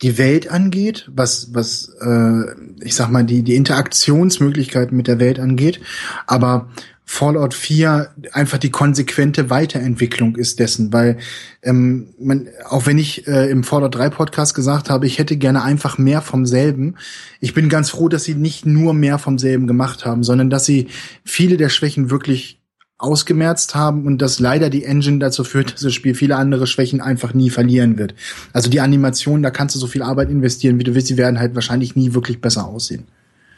die 0.03 0.19
Welt 0.19 0.51
angeht, 0.51 1.11
was 1.13 1.55
was 1.55 1.91
äh, 2.01 2.43
ich 2.83 2.95
sag 2.95 3.11
mal 3.11 3.25
die 3.25 3.43
die 3.43 3.57
Interaktionsmöglichkeiten 3.57 4.97
mit 4.97 5.07
der 5.07 5.19
Welt 5.19 5.41
angeht, 5.41 5.81
aber 6.27 6.69
Fallout 7.09 7.55
4 7.55 8.11
einfach 8.33 8.59
die 8.59 8.70
konsequente 8.70 9.49
Weiterentwicklung 9.49 10.35
ist 10.35 10.59
dessen, 10.59 10.93
weil 10.93 11.19
ähm, 11.62 12.09
man, 12.19 12.49
auch 12.69 12.87
wenn 12.87 12.99
ich 12.99 13.28
äh, 13.28 13.49
im 13.49 13.62
Fallout 13.62 13.95
3 13.95 14.11
Podcast 14.11 14.57
gesagt 14.57 14.91
habe, 14.91 15.07
ich 15.07 15.20
hätte 15.20 15.37
gerne 15.37 15.62
einfach 15.62 15.99
mehr 15.99 16.20
vom 16.20 16.47
selben, 16.47 16.97
ich 17.41 17.55
bin 17.55 17.69
ganz 17.69 17.91
froh, 17.91 18.09
dass 18.09 18.24
sie 18.24 18.35
nicht 18.35 18.66
nur 18.66 18.93
mehr 18.93 19.19
vom 19.19 19.39
selben 19.39 19.69
gemacht 19.69 20.05
haben, 20.05 20.24
sondern 20.24 20.51
dass 20.51 20.65
sie 20.65 20.89
viele 21.24 21.57
der 21.57 21.69
Schwächen 21.69 22.11
wirklich 22.11 22.61
ausgemerzt 22.99 23.77
haben 23.77 24.05
und 24.05 24.20
dass 24.20 24.41
leider 24.41 24.69
die 24.69 24.85
Engine 24.85 25.20
dazu 25.20 25.45
führt, 25.45 25.74
dass 25.74 25.83
das 25.83 25.95
Spiel 25.95 26.15
viele 26.16 26.35
andere 26.35 26.66
Schwächen 26.66 27.01
einfach 27.01 27.35
nie 27.35 27.51
verlieren 27.51 27.99
wird. 27.99 28.15
Also 28.53 28.69
die 28.69 28.81
Animation, 28.81 29.45
da 29.45 29.51
kannst 29.51 29.77
du 29.77 29.78
so 29.78 29.87
viel 29.87 30.03
Arbeit 30.03 30.28
investieren, 30.28 30.78
wie 30.81 30.85
du 30.85 30.95
willst, 30.95 31.11
die 31.11 31.19
werden 31.19 31.39
halt 31.39 31.55
wahrscheinlich 31.55 31.95
nie 31.95 32.15
wirklich 32.15 32.41
besser 32.41 32.66
aussehen. 32.66 33.07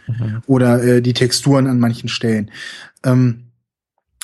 Mhm. 0.08 0.42
Oder 0.46 0.82
äh, 0.82 1.02
die 1.02 1.12
Texturen 1.12 1.66
an 1.66 1.78
manchen 1.78 2.08
Stellen. 2.08 2.50
Ähm, 3.04 3.44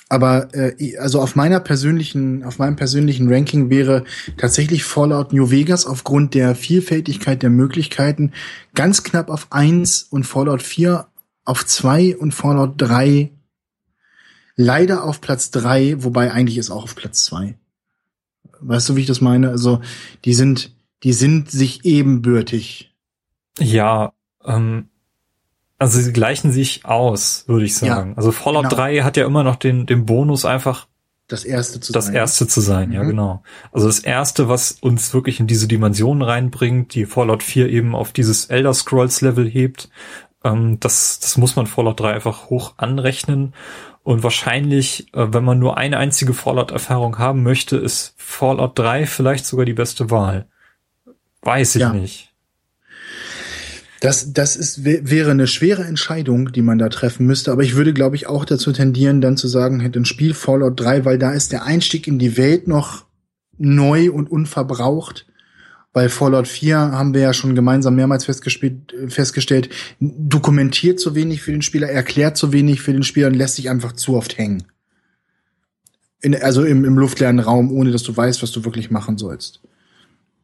aber 0.08 0.54
äh, 0.54 0.96
also 0.98 1.20
auf 1.20 1.34
meiner 1.34 1.60
persönlichen, 1.60 2.44
auf 2.44 2.58
meinem 2.58 2.76
persönlichen 2.76 3.32
Ranking 3.32 3.70
wäre 3.70 4.04
tatsächlich 4.36 4.84
Fallout 4.84 5.32
New 5.32 5.50
Vegas 5.50 5.86
aufgrund 5.86 6.34
der 6.34 6.54
Vielfältigkeit 6.54 7.42
der 7.42 7.50
Möglichkeiten 7.50 8.32
ganz 8.74 9.02
knapp 9.02 9.30
auf 9.30 9.48
eins 9.50 10.02
und 10.02 10.24
Fallout 10.24 10.62
4 10.62 11.06
auf 11.44 11.66
zwei 11.66 12.16
und 12.16 12.32
Fallout 12.32 12.74
3 12.78 13.30
leider 14.56 15.04
auf 15.04 15.20
Platz 15.20 15.50
drei, 15.50 16.02
wobei 16.02 16.32
eigentlich 16.32 16.58
ist 16.58 16.70
auch 16.70 16.84
auf 16.84 16.94
Platz 16.94 17.24
zwei. 17.24 17.58
Weißt 18.60 18.88
du, 18.88 18.96
wie 18.96 19.00
ich 19.00 19.06
das 19.06 19.20
meine? 19.20 19.50
Also 19.50 19.80
die 20.24 20.34
sind, 20.34 20.74
die 21.02 21.12
sind 21.12 21.50
sich 21.50 21.84
ebenbürtig. 21.84 22.94
Ja, 23.58 24.12
ähm, 24.44 24.88
also 25.84 26.00
sie 26.00 26.14
gleichen 26.14 26.50
sich 26.50 26.86
aus, 26.86 27.44
würde 27.46 27.66
ich 27.66 27.76
sagen. 27.76 28.12
Ja, 28.12 28.16
also 28.16 28.32
Fallout 28.32 28.70
genau. 28.70 28.76
3 28.76 29.00
hat 29.00 29.18
ja 29.18 29.26
immer 29.26 29.44
noch 29.44 29.56
den, 29.56 29.84
den 29.84 30.06
Bonus 30.06 30.46
einfach 30.46 30.86
das 31.28 31.44
erste 31.44 31.78
zu 31.78 31.92
das 31.92 32.06
sein. 32.06 32.14
Das 32.14 32.20
erste 32.22 32.48
zu 32.48 32.62
sein, 32.62 32.88
mhm. 32.88 32.94
ja, 32.94 33.02
genau. 33.02 33.42
Also 33.70 33.86
das 33.86 33.98
erste, 33.98 34.48
was 34.48 34.72
uns 34.72 35.12
wirklich 35.12 35.40
in 35.40 35.46
diese 35.46 35.68
Dimension 35.68 36.22
reinbringt, 36.22 36.94
die 36.94 37.04
Fallout 37.04 37.42
4 37.42 37.68
eben 37.68 37.94
auf 37.94 38.12
dieses 38.12 38.46
Elder 38.46 38.72
Scrolls 38.72 39.20
Level 39.20 39.46
hebt, 39.46 39.90
ähm, 40.42 40.80
das, 40.80 41.20
das 41.20 41.36
muss 41.36 41.54
man 41.54 41.66
Fallout 41.66 42.00
3 42.00 42.14
einfach 42.14 42.48
hoch 42.48 42.72
anrechnen. 42.78 43.52
Und 44.02 44.22
wahrscheinlich, 44.22 45.12
äh, 45.12 45.34
wenn 45.34 45.44
man 45.44 45.58
nur 45.58 45.76
eine 45.76 45.98
einzige 45.98 46.32
Fallout-Erfahrung 46.32 47.18
haben 47.18 47.42
möchte, 47.42 47.76
ist 47.76 48.14
Fallout 48.16 48.78
3 48.78 49.04
vielleicht 49.04 49.44
sogar 49.44 49.66
die 49.66 49.74
beste 49.74 50.10
Wahl. 50.10 50.46
Weiß 51.42 51.74
ich 51.74 51.82
ja. 51.82 51.92
nicht. 51.92 52.33
Das, 54.04 54.34
das 54.34 54.54
ist, 54.54 54.84
wäre 54.84 55.30
eine 55.30 55.46
schwere 55.46 55.84
Entscheidung, 55.84 56.52
die 56.52 56.60
man 56.60 56.76
da 56.76 56.90
treffen 56.90 57.24
müsste. 57.24 57.50
Aber 57.50 57.62
ich 57.62 57.74
würde, 57.74 57.94
glaube 57.94 58.16
ich, 58.16 58.26
auch 58.26 58.44
dazu 58.44 58.70
tendieren, 58.70 59.22
dann 59.22 59.38
zu 59.38 59.48
sagen, 59.48 59.80
hätte 59.80 59.98
ein 59.98 60.04
Spiel 60.04 60.34
Fallout 60.34 60.78
3, 60.78 61.06
weil 61.06 61.18
da 61.18 61.32
ist 61.32 61.52
der 61.52 61.64
Einstieg 61.64 62.06
in 62.06 62.18
die 62.18 62.36
Welt 62.36 62.68
noch 62.68 63.06
neu 63.56 64.12
und 64.12 64.30
unverbraucht. 64.30 65.24
Bei 65.94 66.10
Fallout 66.10 66.46
4 66.46 66.76
haben 66.76 67.14
wir 67.14 67.22
ja 67.22 67.32
schon 67.32 67.54
gemeinsam 67.54 67.94
mehrmals 67.94 68.26
festgestellt, 68.26 69.70
dokumentiert 70.00 71.00
zu 71.00 71.14
wenig 71.14 71.40
für 71.40 71.52
den 71.52 71.62
Spieler, 71.62 71.88
erklärt 71.88 72.36
zu 72.36 72.52
wenig 72.52 72.82
für 72.82 72.92
den 72.92 73.04
Spieler 73.04 73.28
und 73.28 73.34
lässt 73.36 73.56
sich 73.56 73.70
einfach 73.70 73.92
zu 73.92 74.16
oft 74.16 74.36
hängen. 74.36 74.64
In, 76.20 76.34
also 76.34 76.62
im, 76.62 76.84
im 76.84 76.98
luftleeren 76.98 77.38
Raum, 77.38 77.72
ohne 77.72 77.90
dass 77.90 78.02
du 78.02 78.14
weißt, 78.14 78.42
was 78.42 78.52
du 78.52 78.66
wirklich 78.66 78.90
machen 78.90 79.16
sollst. 79.16 79.62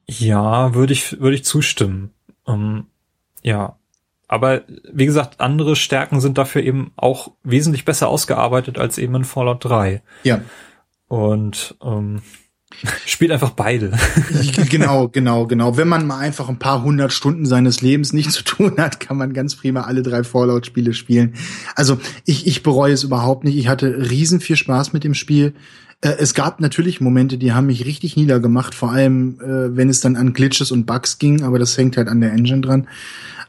Ja, 0.06 0.74
würde 0.74 0.94
ich, 0.94 1.20
würde 1.20 1.34
ich 1.34 1.44
zustimmen. 1.44 2.14
Um, 2.44 2.86
ja. 3.42 3.76
Aber 4.28 4.62
wie 4.92 5.06
gesagt, 5.06 5.40
andere 5.40 5.74
Stärken 5.74 6.20
sind 6.20 6.38
dafür 6.38 6.62
eben 6.62 6.92
auch 6.94 7.32
wesentlich 7.42 7.84
besser 7.84 8.08
ausgearbeitet 8.08 8.78
als 8.78 8.96
eben 8.96 9.16
in 9.16 9.24
Fallout 9.24 9.64
3. 9.64 10.02
Ja. 10.22 10.42
Und 11.08 11.74
ähm, 11.82 12.22
spielt 13.06 13.32
einfach 13.32 13.50
beide. 13.50 13.92
genau, 14.70 15.08
genau, 15.08 15.46
genau. 15.46 15.76
Wenn 15.76 15.88
man 15.88 16.06
mal 16.06 16.18
einfach 16.18 16.48
ein 16.48 16.58
paar 16.58 16.84
hundert 16.84 17.12
Stunden 17.12 17.44
seines 17.44 17.82
Lebens 17.82 18.12
nichts 18.12 18.34
zu 18.34 18.44
tun 18.44 18.74
hat, 18.78 19.00
kann 19.00 19.16
man 19.16 19.32
ganz 19.32 19.56
prima 19.56 19.82
alle 19.82 20.02
drei 20.02 20.22
Fallout-Spiele 20.22 20.94
spielen. 20.94 21.34
Also 21.74 21.98
ich, 22.24 22.46
ich 22.46 22.62
bereue 22.62 22.92
es 22.92 23.02
überhaupt 23.02 23.44
nicht. 23.44 23.56
Ich 23.56 23.68
hatte 23.68 24.10
riesen 24.10 24.40
viel 24.40 24.56
Spaß 24.56 24.92
mit 24.92 25.02
dem 25.02 25.14
Spiel. 25.14 25.54
Äh, 26.00 26.14
es 26.18 26.34
gab 26.34 26.60
natürlich 26.60 27.00
Momente, 27.00 27.38
die 27.38 27.52
haben 27.52 27.66
mich 27.66 27.84
richtig 27.84 28.16
niedergemacht, 28.16 28.74
vor 28.74 28.92
allem 28.92 29.40
äh, 29.40 29.76
wenn 29.76 29.88
es 29.88 30.00
dann 30.00 30.16
an 30.16 30.32
Glitches 30.32 30.70
und 30.70 30.86
Bugs 30.86 31.18
ging, 31.18 31.42
aber 31.42 31.58
das 31.58 31.76
hängt 31.76 31.96
halt 31.96 32.08
an 32.08 32.20
der 32.20 32.32
Engine 32.32 32.60
dran. 32.60 32.88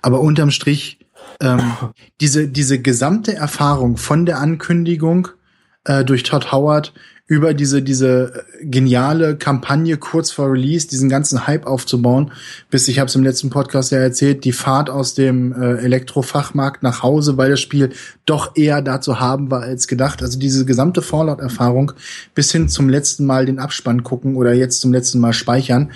Aber 0.02 0.20
unterm 0.20 0.52
Strich, 0.52 1.00
ähm, 1.40 1.60
diese, 2.22 2.48
diese 2.48 2.80
gesamte 2.80 3.36
Erfahrung 3.36 3.98
von 3.98 4.26
der 4.26 4.40
Ankündigung 4.40 5.30
äh, 5.86 6.04
durch 6.04 6.24
Todd 6.24 6.52
Howard 6.52 6.94
über 7.32 7.54
diese, 7.54 7.82
diese 7.82 8.44
geniale 8.62 9.38
Kampagne 9.38 9.96
kurz 9.96 10.32
vor 10.32 10.52
Release, 10.52 10.90
diesen 10.90 11.08
ganzen 11.08 11.48
Hype 11.48 11.66
aufzubauen, 11.66 12.34
bis 12.70 12.90
ich 12.90 13.00
habe 13.00 13.08
es 13.08 13.16
im 13.16 13.24
letzten 13.24 13.50
Podcast 13.50 13.90
ja 13.94 14.00
erzählt, 14.00 14.44
die 14.44 14.52
Fahrt 14.52 14.90
aus 14.90 15.14
dem 15.14 15.54
äh, 15.54 15.78
Elektrofachmarkt 15.78 16.84
nach 16.84 17.04
Hause, 17.04 17.38
weil 17.38 17.52
das 17.52 17.62
Spiel 17.62 17.92
doch 18.26 18.58
eher 18.58 18.82
dazu 18.82 19.22
haben 19.22 19.50
war 19.50 19.62
als 19.62 19.88
gedacht. 19.88 20.22
Also 20.22 20.38
diese 20.38 20.66
gesamte 20.66 21.02
Fallout-Erfahrung 21.02 21.94
bis 22.36 22.52
hin 22.52 22.68
zum 22.68 22.90
letzten 22.90 23.26
Mal 23.26 23.46
den 23.46 23.60
Abspann 23.60 24.04
gucken 24.04 24.36
oder 24.36 24.54
jetzt 24.54 24.82
zum 24.82 24.92
letzten 24.92 25.22
Mal 25.22 25.32
speichern, 25.32 25.92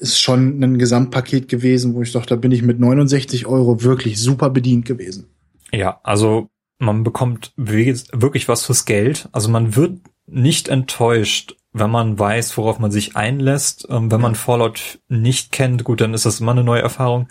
ist 0.00 0.20
schon 0.20 0.62
ein 0.62 0.78
Gesamtpaket 0.78 1.48
gewesen, 1.48 1.94
wo 1.94 2.02
ich 2.02 2.12
dachte, 2.12 2.30
da 2.30 2.36
bin 2.36 2.52
ich 2.52 2.62
mit 2.62 2.80
69 2.80 3.46
Euro 3.46 3.82
wirklich 3.82 4.18
super 4.18 4.50
bedient 4.50 4.86
gewesen. 4.86 5.26
Ja, 5.72 6.00
also 6.02 6.48
man 6.78 7.04
bekommt 7.04 7.52
wirklich 7.56 8.48
was 8.48 8.64
fürs 8.64 8.86
Geld. 8.86 9.28
Also 9.32 9.50
man 9.50 9.76
wird 9.76 10.00
nicht 10.26 10.68
enttäuscht, 10.68 11.56
wenn 11.72 11.90
man 11.90 12.18
weiß, 12.18 12.56
worauf 12.56 12.78
man 12.78 12.90
sich 12.90 13.16
einlässt. 13.16 13.86
Ähm, 13.90 14.10
wenn 14.10 14.20
man 14.20 14.34
Fallout 14.34 15.00
nicht 15.08 15.52
kennt, 15.52 15.84
gut, 15.84 16.00
dann 16.00 16.14
ist 16.14 16.26
das 16.26 16.40
immer 16.40 16.52
eine 16.52 16.64
neue 16.64 16.82
Erfahrung. 16.82 17.28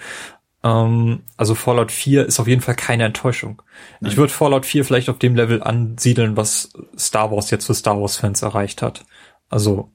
Ähm, 0.63 1.23
also 1.37 1.55
Fallout 1.55 1.91
4 1.91 2.25
ist 2.25 2.39
auf 2.39 2.47
jeden 2.47 2.61
Fall 2.61 2.75
keine 2.75 3.05
Enttäuschung. 3.05 3.61
Nein. 3.99 4.11
Ich 4.11 4.17
würde 4.17 4.31
Fallout 4.31 4.65
4 4.65 4.85
vielleicht 4.85 5.09
auf 5.09 5.19
dem 5.19 5.35
Level 5.35 5.63
ansiedeln, 5.63 6.37
was 6.37 6.71
Star 6.97 7.31
Wars 7.31 7.49
jetzt 7.49 7.65
für 7.65 7.73
Star 7.73 7.99
Wars 7.99 8.17
Fans 8.17 8.41
erreicht 8.41 8.81
hat. 8.81 9.05
Also 9.49 9.91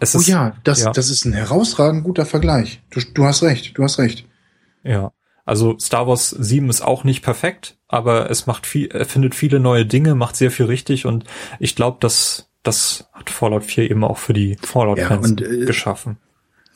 es 0.00 0.14
ist, 0.14 0.28
oh 0.28 0.30
ja, 0.30 0.56
das, 0.64 0.82
ja. 0.82 0.92
das 0.92 1.10
ist 1.10 1.24
ein 1.24 1.32
herausragend 1.32 2.04
guter 2.04 2.26
Vergleich. 2.26 2.82
Du, 2.90 3.00
du 3.00 3.24
hast 3.24 3.42
recht, 3.42 3.76
du 3.78 3.82
hast 3.82 3.98
recht. 3.98 4.26
Ja. 4.82 5.12
Also 5.44 5.78
Star 5.78 6.06
Wars 6.06 6.30
7 6.30 6.68
ist 6.68 6.82
auch 6.82 7.02
nicht 7.02 7.22
perfekt, 7.22 7.78
aber 7.88 8.30
es 8.30 8.46
macht 8.46 8.66
viel, 8.66 8.88
er 8.88 9.06
findet 9.06 9.34
viele 9.34 9.58
neue 9.58 9.86
Dinge, 9.86 10.14
macht 10.14 10.36
sehr 10.36 10.50
viel 10.50 10.66
richtig 10.66 11.06
und 11.06 11.24
ich 11.58 11.74
glaube, 11.74 11.96
dass 12.00 12.50
das 12.62 13.08
hat 13.12 13.30
Fallout 13.30 13.64
4 13.64 13.90
eben 13.90 14.04
auch 14.04 14.18
für 14.18 14.32
die 14.32 14.56
Fallout-Fans 14.62 15.36
ja, 15.40 15.46
äh, 15.46 15.64
geschaffen. 15.64 16.18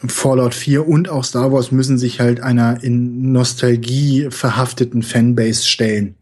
Fallout 0.06 0.54
4 0.54 0.88
und 0.88 1.08
auch 1.08 1.24
Star 1.24 1.52
Wars 1.52 1.72
müssen 1.72 1.98
sich 1.98 2.20
halt 2.20 2.40
einer 2.40 2.82
in 2.82 3.32
Nostalgie 3.32 4.28
verhafteten 4.30 5.02
Fanbase 5.02 5.66
stellen. 5.66 6.16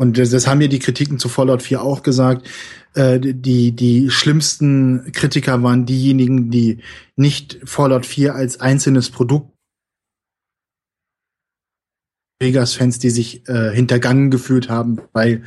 Und 0.00 0.16
das, 0.16 0.46
haben 0.46 0.60
ja 0.60 0.68
die 0.68 0.78
Kritiken 0.78 1.18
zu 1.18 1.28
Fallout 1.28 1.62
4 1.62 1.82
auch 1.82 2.02
gesagt. 2.02 2.48
Äh, 2.94 3.18
die, 3.20 3.72
die 3.72 4.10
schlimmsten 4.10 5.10
Kritiker 5.12 5.62
waren 5.62 5.86
diejenigen, 5.86 6.50
die 6.50 6.78
nicht 7.16 7.58
Fallout 7.64 8.06
4 8.06 8.34
als 8.34 8.60
einzelnes 8.60 9.10
Produkt 9.10 9.50
Vegas-Fans, 12.40 13.00
die 13.00 13.10
sich 13.10 13.48
äh, 13.48 13.72
hintergangen 13.74 14.30
gefühlt 14.30 14.68
haben, 14.68 15.00
weil 15.12 15.42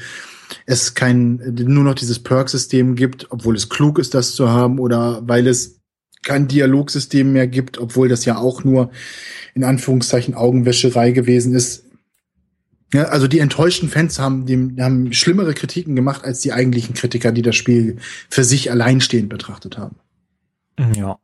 es 0.65 0.93
kein 0.93 1.39
nur 1.55 1.85
noch 1.85 1.95
dieses 1.95 2.19
Perk-System 2.19 2.95
gibt, 2.95 3.31
obwohl 3.31 3.55
es 3.55 3.69
klug 3.69 3.97
ist, 3.99 4.13
das 4.13 4.35
zu 4.35 4.49
haben, 4.49 4.79
oder 4.79 5.21
weil 5.25 5.47
es 5.47 5.79
kein 6.23 6.47
Dialogsystem 6.47 7.31
mehr 7.31 7.47
gibt, 7.47 7.77
obwohl 7.77 8.09
das 8.09 8.25
ja 8.25 8.37
auch 8.37 8.63
nur 8.63 8.91
in 9.55 9.63
Anführungszeichen 9.63 10.35
Augenwäscherei 10.35 11.11
gewesen 11.11 11.55
ist. 11.55 11.85
Ja, 12.93 13.03
also 13.05 13.27
die 13.27 13.39
enttäuschten 13.39 13.89
Fans 13.89 14.19
haben, 14.19 14.45
die 14.45 14.81
haben 14.81 15.13
schlimmere 15.13 15.53
Kritiken 15.53 15.95
gemacht 15.95 16.25
als 16.25 16.41
die 16.41 16.51
eigentlichen 16.51 16.93
Kritiker, 16.93 17.31
die 17.31 17.41
das 17.41 17.55
Spiel 17.55 17.97
für 18.29 18.43
sich 18.43 18.69
alleinstehend 18.69 19.29
betrachtet 19.29 19.77
haben. 19.77 19.95
Ja. 20.95 21.19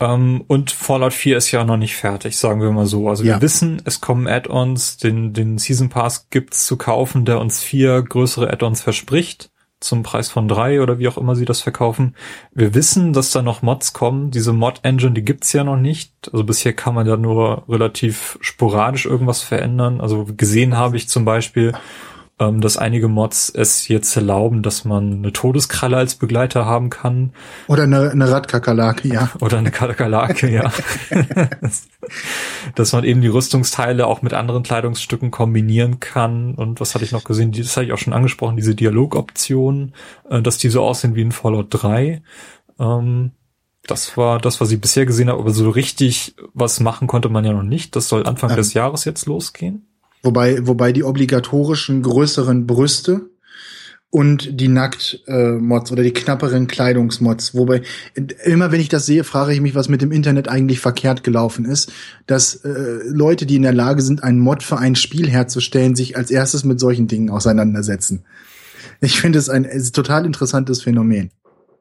Ähm, 0.00 0.44
und 0.46 0.70
Fallout 0.70 1.12
4 1.12 1.36
ist 1.36 1.50
ja 1.50 1.64
noch 1.64 1.76
nicht 1.76 1.96
fertig, 1.96 2.36
sagen 2.36 2.60
wir 2.60 2.70
mal 2.72 2.86
so. 2.86 3.08
Also 3.08 3.24
ja. 3.24 3.36
wir 3.36 3.42
wissen, 3.42 3.82
es 3.84 4.00
kommen 4.00 4.26
Add-ons, 4.26 4.96
den, 4.96 5.32
den 5.32 5.58
Season 5.58 5.88
Pass 5.88 6.28
gibt's 6.30 6.66
zu 6.66 6.76
kaufen, 6.76 7.24
der 7.24 7.40
uns 7.40 7.62
vier 7.62 8.02
größere 8.02 8.50
Add-ons 8.50 8.80
verspricht 8.80 9.50
zum 9.84 10.02
Preis 10.02 10.30
von 10.30 10.48
drei 10.48 10.82
oder 10.82 10.98
wie 10.98 11.08
auch 11.08 11.18
immer 11.18 11.36
sie 11.36 11.44
das 11.44 11.60
verkaufen. 11.60 12.14
Wir 12.52 12.74
wissen, 12.74 13.12
dass 13.12 13.30
da 13.30 13.42
noch 13.42 13.62
Mods 13.62 13.92
kommen. 13.92 14.30
Diese 14.30 14.52
Mod-Engine, 14.52 15.12
die 15.12 15.24
gibt's 15.24 15.52
ja 15.52 15.64
noch 15.64 15.76
nicht. 15.76 16.12
Also 16.32 16.44
bisher 16.44 16.72
kann 16.72 16.94
man 16.94 17.06
da 17.06 17.16
nur 17.16 17.64
relativ 17.68 18.38
sporadisch 18.40 19.06
irgendwas 19.06 19.42
verändern. 19.42 20.00
Also 20.00 20.26
gesehen 20.36 20.76
habe 20.76 20.96
ich 20.96 21.08
zum 21.08 21.24
Beispiel, 21.24 21.72
ähm, 22.48 22.60
dass 22.60 22.76
einige 22.76 23.08
Mods 23.08 23.50
es 23.50 23.88
jetzt 23.88 24.14
erlauben, 24.16 24.62
dass 24.62 24.84
man 24.84 25.12
eine 25.12 25.32
Todeskralle 25.32 25.96
als 25.96 26.16
Begleiter 26.16 26.66
haben 26.66 26.90
kann. 26.90 27.32
Oder 27.68 27.84
eine, 27.84 28.10
eine 28.10 28.30
Radkakerlake, 28.30 29.08
ja. 29.08 29.30
Oder 29.40 29.58
eine 29.58 29.70
Kakerlake, 29.70 30.50
ja. 30.50 30.72
dass 32.74 32.92
man 32.92 33.04
eben 33.04 33.20
die 33.20 33.28
Rüstungsteile 33.28 34.06
auch 34.06 34.22
mit 34.22 34.34
anderen 34.34 34.62
Kleidungsstücken 34.62 35.30
kombinieren 35.30 36.00
kann. 36.00 36.54
Und 36.54 36.80
was 36.80 36.94
hatte 36.94 37.04
ich 37.04 37.12
noch 37.12 37.24
gesehen? 37.24 37.52
Das 37.52 37.76
hatte 37.76 37.86
ich 37.86 37.92
auch 37.92 37.98
schon 37.98 38.12
angesprochen, 38.12 38.56
diese 38.56 38.74
Dialogoption, 38.74 39.94
äh, 40.28 40.42
dass 40.42 40.58
die 40.58 40.68
so 40.68 40.82
aussehen 40.82 41.14
wie 41.14 41.22
in 41.22 41.32
Fallout 41.32 41.68
3. 41.70 42.22
Ähm, 42.78 43.32
das 43.86 44.16
war 44.16 44.38
das, 44.38 44.60
was 44.60 44.70
ich 44.70 44.80
bisher 44.80 45.04
gesehen 45.04 45.28
habe, 45.28 45.40
aber 45.40 45.50
so 45.50 45.68
richtig 45.68 46.34
was 46.54 46.80
machen 46.80 47.06
konnte 47.06 47.28
man 47.28 47.44
ja 47.44 47.52
noch 47.52 47.62
nicht. 47.62 47.96
Das 47.96 48.08
soll 48.08 48.26
Anfang 48.26 48.50
ähm, 48.50 48.56
des 48.56 48.74
Jahres 48.74 49.04
jetzt 49.04 49.26
losgehen. 49.26 49.86
Wobei, 50.24 50.66
wobei 50.66 50.92
die 50.92 51.04
obligatorischen 51.04 52.02
größeren 52.02 52.66
Brüste 52.66 53.30
und 54.14 54.60
die 54.60 54.68
Nackt-Mods 54.68 55.90
oder 55.90 56.02
die 56.04 56.12
knapperen 56.12 56.66
Kleidungsmods. 56.66 57.54
Wobei, 57.54 57.82
immer 58.44 58.70
wenn 58.70 58.80
ich 58.80 58.88
das 58.88 59.06
sehe, 59.06 59.24
frage 59.24 59.52
ich 59.52 59.60
mich, 59.60 59.74
was 59.74 59.88
mit 59.88 60.02
dem 60.02 60.12
Internet 60.12 60.48
eigentlich 60.48 60.78
verkehrt 60.78 61.24
gelaufen 61.24 61.64
ist, 61.64 61.92
dass 62.26 62.54
äh, 62.64 63.00
Leute, 63.08 63.44
die 63.44 63.56
in 63.56 63.62
der 63.62 63.74
Lage 63.74 64.02
sind, 64.02 64.22
einen 64.22 64.38
Mod 64.38 64.62
für 64.62 64.78
ein 64.78 64.94
Spiel 64.94 65.28
herzustellen, 65.28 65.96
sich 65.96 66.16
als 66.16 66.30
erstes 66.30 66.64
mit 66.64 66.78
solchen 66.78 67.08
Dingen 67.08 67.28
auseinandersetzen. 67.28 68.24
Ich 69.00 69.20
finde 69.20 69.40
es 69.40 69.48
ein, 69.50 69.68
total 69.92 70.24
interessantes 70.24 70.82
Phänomen. 70.82 71.30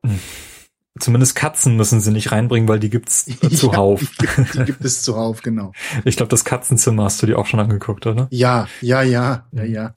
Hm. 0.03 0.20
Zumindest 0.99 1.36
Katzen 1.36 1.76
müssen 1.76 2.02
sie 2.02 2.11
nicht 2.11 2.32
reinbringen, 2.32 2.70
weil 2.70 2.80
die 2.80 2.90
gibt's 2.90 3.26
zuhauf. 3.56 4.02
Ja, 4.02 4.07
die, 4.22 4.28
gibt, 4.28 4.53
die 4.53 4.65
gibt 4.65 4.86
es 4.86 5.02
zuhauf, 5.02 5.41
genau. 5.41 5.72
Ich 6.06 6.18
glaube, 6.18 6.30
das 6.30 6.45
Katzenzimmer 6.45 7.06
hast 7.06 7.22
du 7.22 7.26
dir 7.26 7.40
auch 7.40 7.48
schon 7.48 7.60
angeguckt, 7.60 8.06
oder? 8.06 8.28
Ja, 8.30 8.68
ja, 8.82 9.02
ja, 9.02 9.48
ja, 9.52 9.64
ja. 9.64 9.95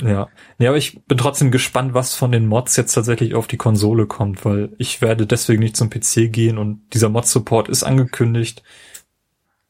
Ja. 0.00 0.28
Ja, 0.58 0.70
aber 0.70 0.78
ich 0.78 1.04
bin 1.04 1.18
trotzdem 1.18 1.50
gespannt, 1.50 1.92
was 1.92 2.14
von 2.14 2.32
den 2.32 2.46
Mods 2.46 2.76
jetzt 2.76 2.94
tatsächlich 2.94 3.34
auf 3.34 3.46
die 3.46 3.58
Konsole 3.58 4.06
kommt, 4.06 4.44
weil 4.44 4.70
ich 4.78 5.02
werde 5.02 5.26
deswegen 5.26 5.62
nicht 5.62 5.76
zum 5.76 5.90
PC 5.90 6.32
gehen 6.32 6.56
und 6.58 6.82
dieser 6.94 7.10
Mod-Support 7.10 7.68
ist 7.68 7.82
angekündigt. 7.82 8.62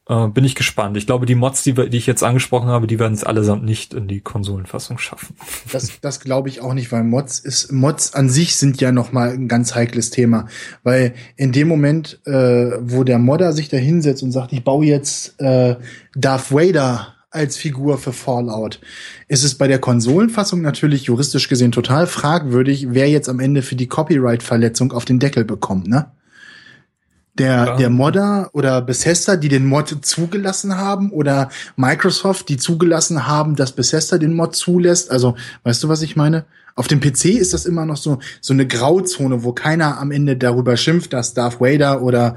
Äh, 0.09 0.27
bin 0.27 0.43
ich 0.43 0.55
gespannt. 0.55 0.97
Ich 0.97 1.05
glaube, 1.05 1.25
die 1.25 1.35
Mods, 1.35 1.63
die, 1.63 1.73
die 1.73 1.97
ich 1.97 2.07
jetzt 2.07 2.23
angesprochen 2.23 2.67
habe, 2.67 2.87
die 2.87 2.99
werden 2.99 3.13
es 3.13 3.23
allesamt 3.23 3.63
nicht 3.63 3.93
in 3.93 4.09
die 4.09 4.19
Konsolenfassung 4.19 4.97
schaffen. 4.97 5.35
Das, 5.71 5.91
das 6.01 6.19
glaube 6.19 6.49
ich 6.49 6.59
auch 6.59 6.73
nicht, 6.73 6.91
weil 6.91 7.05
Mods 7.05 7.39
ist 7.39 7.71
Mods 7.71 8.13
an 8.13 8.29
sich 8.29 8.57
sind 8.57 8.81
ja 8.81 8.91
noch 8.91 9.13
mal 9.13 9.29
ein 9.29 9.47
ganz 9.47 9.75
heikles 9.75 10.09
Thema, 10.09 10.47
weil 10.83 11.13
in 11.37 11.53
dem 11.53 11.69
Moment, 11.69 12.19
äh, 12.25 12.71
wo 12.81 13.05
der 13.05 13.17
Modder 13.17 13.53
sich 13.53 13.69
da 13.69 13.77
hinsetzt 13.77 14.23
und 14.23 14.33
sagt, 14.33 14.51
ich 14.51 14.65
baue 14.65 14.85
jetzt 14.85 15.39
äh, 15.39 15.77
Darth 16.15 16.51
Vader 16.51 17.13
als 17.31 17.55
Figur 17.55 17.97
für 17.97 18.11
Fallout, 18.11 18.81
ist 19.29 19.45
es 19.45 19.55
bei 19.55 19.67
der 19.69 19.79
Konsolenfassung 19.79 20.61
natürlich 20.61 21.05
juristisch 21.05 21.47
gesehen 21.47 21.71
total 21.71 22.07
fragwürdig, 22.07 22.87
wer 22.89 23.09
jetzt 23.09 23.29
am 23.29 23.39
Ende 23.39 23.61
für 23.61 23.75
die 23.75 23.87
Copyright-Verletzung 23.87 24.91
auf 24.91 25.05
den 25.05 25.19
Deckel 25.19 25.45
bekommt, 25.45 25.87
ne? 25.87 26.11
Der, 27.33 27.65
ja. 27.65 27.75
der 27.77 27.89
Modder 27.89 28.49
oder 28.53 28.81
Bethesda, 28.81 29.35
die 29.35 29.49
den 29.49 29.65
Mod 29.65 30.05
zugelassen 30.05 30.77
haben 30.77 31.11
oder 31.11 31.49
Microsoft, 31.75 32.49
die 32.49 32.57
zugelassen 32.57 33.27
haben, 33.27 33.55
dass 33.55 33.71
Bethesda 33.71 34.17
den 34.17 34.35
Mod 34.35 34.55
zulässt. 34.55 35.11
Also, 35.11 35.35
weißt 35.63 35.83
du, 35.83 35.89
was 35.89 36.01
ich 36.01 36.15
meine? 36.15 36.45
Auf 36.75 36.87
dem 36.87 36.99
PC 36.99 37.25
ist 37.25 37.53
das 37.53 37.65
immer 37.65 37.85
noch 37.85 37.97
so, 37.97 38.19
so 38.41 38.53
eine 38.53 38.65
Grauzone, 38.65 39.43
wo 39.43 39.51
keiner 39.51 39.99
am 39.99 40.11
Ende 40.11 40.37
darüber 40.37 40.75
schimpft, 40.77 41.13
dass 41.13 41.33
Darth 41.33 41.61
Vader 41.61 42.01
oder 42.01 42.35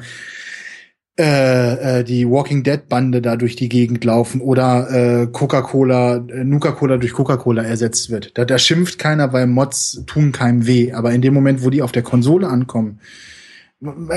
äh, 1.18 2.00
äh, 2.00 2.04
die 2.04 2.28
Walking 2.28 2.62
Dead 2.62 2.90
Bande 2.90 3.22
da 3.22 3.36
durch 3.36 3.56
die 3.56 3.70
Gegend 3.70 4.04
laufen 4.04 4.42
oder 4.42 4.90
äh, 4.90 5.26
Coca-Cola, 5.26 6.16
äh, 6.16 6.44
Nuka-Cola 6.44 6.98
durch 6.98 7.14
Coca-Cola 7.14 7.62
ersetzt 7.62 8.10
wird. 8.10 8.36
Da, 8.36 8.44
da 8.44 8.58
schimpft 8.58 8.98
keiner, 8.98 9.32
weil 9.32 9.46
Mods 9.46 10.02
tun 10.06 10.32
keinem 10.32 10.66
weh. 10.66 10.92
Aber 10.92 11.12
in 11.12 11.22
dem 11.22 11.32
Moment, 11.32 11.64
wo 11.64 11.70
die 11.70 11.80
auf 11.80 11.92
der 11.92 12.02
Konsole 12.02 12.48
ankommen, 12.48 13.00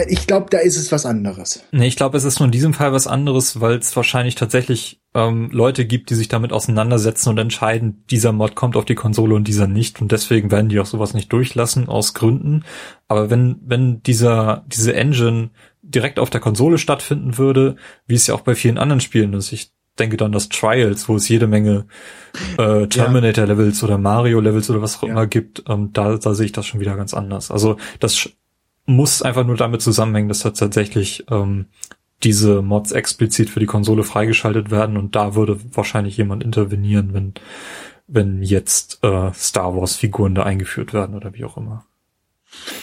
ich 0.07 0.26
glaube, 0.26 0.48
da 0.49 0.60
ist 0.60 0.77
es 0.77 0.91
was 0.91 1.06
anderes. 1.06 1.64
Nee, 1.72 1.88
ich 1.88 1.98
glaube, 1.98 2.15
es 2.15 2.23
ist 2.23 2.40
nur 2.40 2.45
in 2.45 2.52
diesem 2.52 2.73
Fall 2.73 2.94
was 2.94 3.07
anderes, 3.07 3.60
weil 3.60 3.77
es 3.77 3.94
wahrscheinlich 3.95 4.36
tatsächlich 4.36 5.02
ähm, 5.14 5.49
Leute 5.52 5.86
gibt, 5.86 6.10
die 6.10 6.15
sich 6.15 6.30
damit 6.30 6.53
auseinandersetzen 6.53 7.30
und 7.30 7.38
entscheiden, 7.40 8.06
dieser 8.10 8.31
Mod 8.31 8.56
kommt 8.56 8.77
auf 8.77 8.86
die 8.86 8.95
Konsole 8.95 9.36
und 9.36 9.48
dieser 9.48 9.68
nicht. 9.68 10.02
Und 10.02 10.14
deswegen 10.14 10.49
werden 10.49 10.69
die 10.69 10.80
auch 10.80 10.86
sowas 10.86 11.14
nicht 11.14 11.34
durchlassen, 11.34 11.90
aus 11.90 12.14
Gründen. 12.14 12.64
Aber 13.10 13.30
wenn, 13.30 13.60
wenn 13.65 14.02
dieser, 14.02 14.64
diese 14.68 14.95
Engine 14.95 15.49
direkt 15.81 16.19
auf 16.19 16.30
der 16.30 16.41
Konsole 16.41 16.77
stattfinden 16.77 17.38
würde, 17.38 17.76
wie 18.07 18.15
es 18.15 18.27
ja 18.27 18.36
auch 18.36 18.41
bei 18.41 18.56
vielen 18.56 18.77
anderen 18.77 19.02
Spielen 19.02 19.34
ist, 19.34 19.52
ich 19.52 19.73
denke 19.99 20.15
dann 20.15 20.31
das 20.31 20.48
Trials, 20.48 21.10
wo 21.10 21.18
es 21.18 21.27
jede 21.27 21.48
Menge 21.48 21.86
äh, 22.57 22.88
Terminator-Levels 22.88 23.84
oder 23.84 23.98
Mario-Levels 23.98 24.69
oder 24.69 24.81
was 24.81 24.98
auch 24.98 25.03
ja. 25.03 25.10
immer 25.10 25.27
gibt, 25.27 25.64
ähm, 25.68 25.90
da, 25.91 26.15
da 26.15 26.34
sehe 26.34 26.45
ich 26.45 26.52
das 26.53 26.65
schon 26.65 26.80
wieder 26.80 26.95
ganz 26.95 27.14
anders. 27.14 27.52
Also 27.52 27.76
das 27.99 28.30
muss 28.90 29.22
einfach 29.22 29.45
nur 29.45 29.56
damit 29.56 29.82
zusammenhängen, 29.82 30.30
dass 30.30 30.40
da 30.40 30.49
tatsächlich 30.49 31.26
ähm, 31.30 31.68
diese 32.24 32.61
Mods 32.61 32.91
explizit 32.91 33.49
für 33.49 33.60
die 33.60 33.66
Konsole 33.66 34.03
freigeschaltet 34.03 34.72
werden 34.72 34.98
und 34.98 35.16
da 35.16 35.36
würde 35.36 35.60
wahrscheinlich 35.74 36.18
jemand 36.18 36.44
intervenieren, 36.44 37.14
wenn 37.14 37.34
wenn 38.11 38.41
jetzt 38.41 39.03
äh, 39.03 39.32
Star 39.34 39.76
Wars 39.76 39.95
Figuren 39.95 40.34
da 40.34 40.41
eingeführt 40.41 40.94
werden 40.94 41.16
oder 41.16 41.36
wie 41.36 41.45
auch 41.45 41.57
immer. 41.57 41.86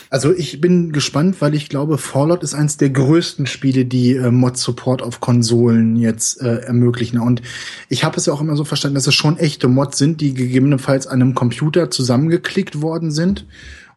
Also 0.08 0.32
ich 0.32 0.60
bin 0.60 0.92
gespannt, 0.92 1.40
weil 1.40 1.56
ich 1.56 1.68
glaube, 1.68 1.98
Fallout 1.98 2.44
ist 2.44 2.54
eins 2.54 2.76
der 2.76 2.90
größten 2.90 3.46
Spiele, 3.46 3.84
die 3.84 4.14
äh, 4.14 4.30
Mod-Support 4.30 5.02
auf 5.02 5.18
Konsolen 5.18 5.96
jetzt 5.96 6.40
äh, 6.40 6.58
ermöglichen. 6.58 7.18
Und 7.18 7.42
ich 7.88 8.04
habe 8.04 8.16
es 8.16 8.26
ja 8.26 8.32
auch 8.32 8.40
immer 8.40 8.54
so 8.54 8.62
verstanden, 8.62 8.94
dass 8.94 9.08
es 9.08 9.16
schon 9.16 9.36
echte 9.36 9.66
Mods 9.66 9.98
sind, 9.98 10.20
die 10.20 10.32
gegebenenfalls 10.32 11.08
an 11.08 11.20
einem 11.20 11.34
Computer 11.34 11.90
zusammengeklickt 11.90 12.80
worden 12.80 13.10
sind 13.10 13.46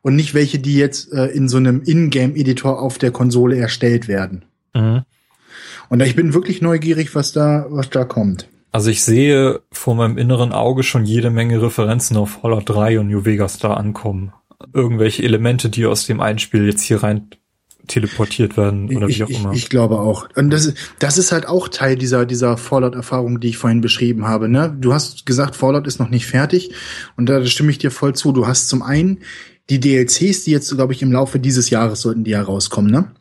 und 0.02 0.16
nicht 0.16 0.34
welche, 0.34 0.60
die 0.60 0.76
jetzt 0.76 1.12
äh, 1.14 1.28
in 1.28 1.50
so 1.50 1.58
einem 1.58 1.82
Ingame-Editor 1.84 2.82
auf 2.82 2.98
der 2.98 3.12
Konsole 3.12 3.58
erstellt 3.58 4.08
werden. 4.08 4.46
Mhm. 4.74 5.02
Und 5.90 6.02
ich 6.02 6.16
bin 6.16 6.34
wirklich 6.34 6.62
neugierig, 6.62 7.16
was 7.16 7.32
da, 7.32 7.66
was 7.70 7.90
da 7.90 8.06
kommt. 8.06 8.48
Also 8.72 8.92
ich 8.92 9.04
sehe 9.04 9.62
vor 9.72 9.96
meinem 9.96 10.18
inneren 10.18 10.52
Auge 10.52 10.84
schon 10.84 11.06
jede 11.06 11.32
Menge 11.32 11.62
Referenzen 11.62 12.16
auf 12.18 12.40
Fallout 12.42 12.70
3 12.70 13.00
und 13.00 13.08
New 13.08 13.26
Vegas 13.26 13.58
da 13.58 13.74
ankommen. 13.74 14.32
Irgendwelche 14.74 15.24
Elemente, 15.24 15.70
die 15.70 15.86
aus 15.86 16.06
dem 16.06 16.20
Einspiel 16.22 16.66
jetzt 16.66 16.84
hier 16.84 17.02
rein 17.02 17.30
teleportiert 17.88 18.56
werden 18.56 18.96
oder 18.96 19.08
ich, 19.08 19.18
wie 19.18 19.24
auch 19.24 19.30
immer. 19.30 19.52
Ich, 19.52 19.64
ich, 19.64 19.70
glaube 19.70 20.00
auch. 20.00 20.30
Und 20.36 20.52
das, 20.52 20.74
das 21.00 21.18
ist 21.18 21.32
halt 21.32 21.48
auch 21.48 21.68
Teil 21.68 21.96
dieser, 21.96 22.28
dieser 22.28 22.56
Fallout-Erfahrung, 22.56 23.40
die 23.40 23.50
ich 23.50 23.58
vorhin 23.58 23.82
beschrieben 23.82 24.28
habe. 24.28 24.48
Ne? 24.48 24.76
Du 24.80 24.94
hast 24.94 25.26
gesagt, 25.26 25.56
Fallout 25.56 25.88
ist 25.88 26.00
noch 26.00 26.10
nicht 26.10 26.28
fertig 26.28 26.72
und 27.18 27.28
da 27.28 27.44
stimme 27.46 27.72
ich 27.72 27.80
dir 27.80 27.90
voll 27.90 28.14
zu. 28.14 28.32
Du 28.32 28.46
hast 28.46 28.70
zum 28.70 28.84
einen 28.84 29.20
die 29.70 29.80
DLCs, 29.80 30.44
die 30.44 30.52
jetzt, 30.52 30.74
glaube 30.76 30.94
ich, 30.94 31.02
im 31.02 31.12
Laufe 31.12 31.40
dieses 31.40 31.70
Jahres 31.70 32.02
sollten 32.02 32.24
die 32.24 32.36
herauskommen, 32.36 32.92
ne? 32.92 33.12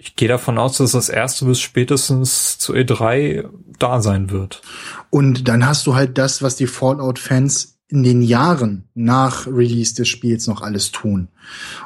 Ich 0.00 0.14
gehe 0.14 0.28
davon 0.28 0.58
aus, 0.58 0.76
dass 0.76 0.92
das 0.92 1.08
erste 1.08 1.44
bis 1.44 1.60
spätestens 1.60 2.56
zu 2.58 2.72
E3 2.72 3.48
da 3.80 4.00
sein 4.00 4.30
wird. 4.30 4.62
Und 5.10 5.48
dann 5.48 5.66
hast 5.66 5.88
du 5.88 5.96
halt 5.96 6.18
das, 6.18 6.40
was 6.40 6.54
die 6.54 6.68
Fallout-Fans 6.68 7.78
in 7.88 8.02
den 8.02 8.22
Jahren 8.22 8.84
nach 8.94 9.46
Release 9.46 9.94
des 9.94 10.08
Spiels 10.08 10.46
noch 10.46 10.60
alles 10.60 10.92
tun. 10.92 11.28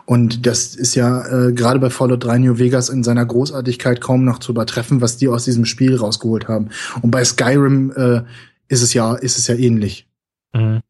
Und 0.05 0.47
das 0.47 0.75
ist 0.75 0.95
ja 0.95 1.25
äh, 1.27 1.53
gerade 1.53 1.79
bei 1.79 1.91
Fallout 1.91 2.25
3 2.25 2.39
New 2.39 2.59
Vegas 2.59 2.89
in 2.89 3.05
seiner 3.05 3.25
Großartigkeit 3.25 4.01
kaum 4.01 4.25
noch 4.25 4.41
zu 4.41 4.53
übertreffen, 4.53 5.01
was 5.01 5.17
die 5.17 5.29
aus 5.29 5.45
diesem 5.45 5.65
Spiel 5.65 5.97
rausgeholt 5.97 6.49
haben. 6.49 6.71
Und 7.01 7.13
bei 7.13 7.25
Skyrim 7.25 7.93
äh, 7.93 8.23
ist 8.69 8.83
es 8.83 8.93
ja 8.95 9.15
ist 9.15 9.39
es 9.39 9.47
ja 9.47 9.55
ähnlich. 9.55 10.09
Mhm. 10.53 10.81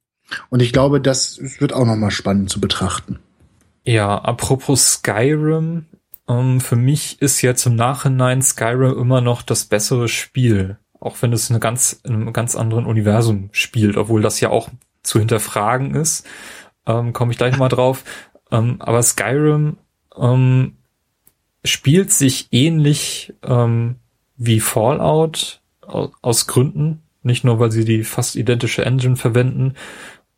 Und 0.51 0.63
ich 0.63 0.73
glaube, 0.73 1.01
das 1.01 1.41
wird 1.61 1.73
auch 1.73 1.87
noch 1.87 1.97
mal 1.97 2.11
spannend 2.11 2.51
zu 2.51 2.61
betrachten. 2.61 3.19
Ja, 3.85 4.19
apropos 4.19 4.95
Skyrim, 4.95 5.87
ähm, 6.29 6.61
für 6.61 6.77
mich 6.77 7.21
ist 7.21 7.43
jetzt 7.43 7.67
im 7.67 7.75
Nachhinein 7.77 8.43
Skyrim 8.43 8.99
immer 8.99 9.21
noch 9.21 9.43
das 9.43 9.65
bessere 9.65 10.09
Spiel 10.09 10.79
auch 11.03 11.21
wenn 11.21 11.33
es 11.33 11.51
eine 11.51 11.59
ganz, 11.59 12.01
in 12.05 12.15
einem 12.15 12.33
ganz 12.33 12.55
anderen 12.55 12.87
Universum 12.87 13.49
spielt, 13.53 13.97
obwohl 13.97 14.23
das 14.23 14.41
ja 14.41 14.51
auch 14.51 14.69
zu 15.03 15.19
hinterfragen 15.19 15.97
ist, 15.97 16.27
ähm, 16.87 17.13
komme 17.13 17.33
ich 17.33 17.39
gleich 17.39 17.59
mal 17.59 17.69
drauf. 17.71 18.05
Ähm, 18.53 18.77
aber 18.79 19.03
Skyrim 19.03 19.79
ähm, 20.17 20.77
spielt 21.65 22.13
sich 22.13 22.49
ähnlich 22.53 23.35
ähm, 23.43 23.97
wie 24.37 24.61
Fallout 24.61 25.61
aus, 25.81 26.11
aus 26.23 26.47
Gründen, 26.47 27.03
nicht 27.25 27.43
nur 27.43 27.59
weil 27.59 27.73
sie 27.73 27.85
die 27.85 28.05
fast 28.05 28.37
identische 28.37 28.85
Engine 28.85 29.17
verwenden, 29.17 29.75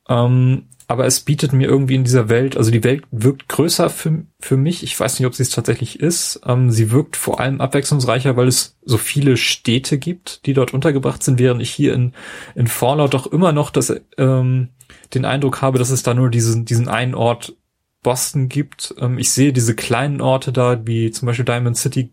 ähm, 0.08 0.64
aber 0.86 1.06
es 1.06 1.20
bietet 1.20 1.52
mir 1.52 1.66
irgendwie 1.66 1.94
in 1.94 2.04
dieser 2.04 2.28
Welt, 2.28 2.56
also 2.56 2.70
die 2.70 2.84
Welt 2.84 3.04
wirkt 3.10 3.48
größer 3.48 3.88
für, 3.88 4.24
für 4.38 4.56
mich. 4.56 4.82
Ich 4.82 4.98
weiß 4.98 5.18
nicht, 5.18 5.26
ob 5.26 5.34
sie 5.34 5.42
es 5.42 5.50
tatsächlich 5.50 5.98
ist. 5.98 6.40
Ähm, 6.46 6.70
sie 6.70 6.90
wirkt 6.90 7.16
vor 7.16 7.40
allem 7.40 7.60
abwechslungsreicher, 7.60 8.36
weil 8.36 8.48
es 8.48 8.76
so 8.82 8.98
viele 8.98 9.36
Städte 9.36 9.98
gibt, 9.98 10.44
die 10.44 10.52
dort 10.52 10.74
untergebracht 10.74 11.22
sind, 11.22 11.38
während 11.38 11.62
ich 11.62 11.70
hier 11.70 11.94
in, 11.94 12.12
in 12.54 12.66
Fallout 12.66 13.14
doch 13.14 13.26
immer 13.26 13.52
noch 13.52 13.70
das, 13.70 13.94
ähm, 14.18 14.68
den 15.14 15.24
Eindruck 15.24 15.62
habe, 15.62 15.78
dass 15.78 15.90
es 15.90 16.02
da 16.02 16.12
nur 16.12 16.28
diesen, 16.28 16.66
diesen 16.66 16.88
einen 16.88 17.14
Ort 17.14 17.56
Boston 18.02 18.50
gibt. 18.50 18.94
Ähm, 18.98 19.18
ich 19.18 19.32
sehe 19.32 19.54
diese 19.54 19.74
kleinen 19.74 20.20
Orte 20.20 20.52
da, 20.52 20.86
wie 20.86 21.10
zum 21.10 21.26
Beispiel 21.26 21.46
Diamond 21.46 21.78
City, 21.78 22.10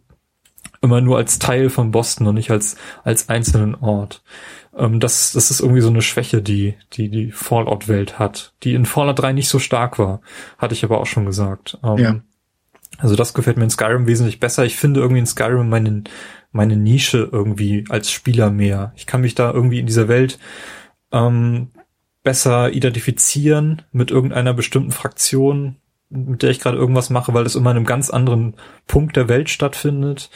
immer 0.82 1.02
nur 1.02 1.18
als 1.18 1.40
Teil 1.40 1.70
von 1.70 1.92
Boston 1.92 2.28
und 2.28 2.36
nicht 2.36 2.52
als, 2.52 2.78
als 3.04 3.30
einzelnen 3.30 3.76
Ort. 3.76 4.24
Ähm, 4.76 5.00
das, 5.00 5.34
das 5.34 5.52
ist 5.52 5.60
irgendwie 5.60 5.82
so 5.82 5.90
eine 5.90 6.02
Schwäche, 6.02 6.42
die 6.42 6.76
die, 6.94 7.10
die 7.10 7.32
Fallout-Welt 7.32 8.20
hat, 8.20 8.54
die 8.64 8.74
in 8.74 8.86
Fallout 8.86 9.20
3 9.20 9.34
nicht 9.34 9.50
so 9.50 9.60
stark 9.60 10.00
war. 10.00 10.22
Hatte 10.58 10.74
ich 10.74 10.84
aber 10.84 11.00
auch 11.00 11.06
schon 11.06 11.26
gesagt. 11.26 11.78
Ähm, 11.84 11.98
ja. 11.98 12.20
Also 12.98 13.16
das 13.16 13.34
gefällt 13.34 13.58
mir 13.58 13.64
in 13.64 13.70
Skyrim 13.70 14.08
wesentlich 14.08 14.40
besser. 14.40 14.66
Ich 14.66 14.76
finde 14.76 15.00
irgendwie 15.00 15.20
in 15.20 15.26
Skyrim 15.26 15.70
meine, 15.70 16.04
meine 16.52 16.78
Nische 16.78 17.30
irgendwie 17.32 17.86
als 17.90 18.12
Spieler 18.12 18.52
mehr. 18.52 18.94
Ich 18.96 19.06
kann 19.06 19.22
mich 19.22 19.36
da 19.36 19.52
irgendwie 19.52 19.80
in 19.80 19.88
dieser 19.88 20.08
Welt 20.08 20.40
ähm, 21.12 21.72
besser 22.24 22.72
identifizieren 22.72 23.82
mit 23.92 24.12
irgendeiner 24.12 24.54
bestimmten 24.54 24.92
Fraktion, 24.92 25.78
mit 26.10 26.44
der 26.44 26.52
ich 26.52 26.60
gerade 26.60 26.78
irgendwas 26.78 27.10
mache, 27.10 27.34
weil 27.34 27.46
es 27.46 27.56
immer 27.56 27.72
in 27.72 27.78
einem 27.78 27.86
ganz 27.86 28.10
anderen 28.10 28.56
Punkt 28.86 29.16
der 29.16 29.28
Welt 29.28 29.50
stattfindet. 29.50 30.30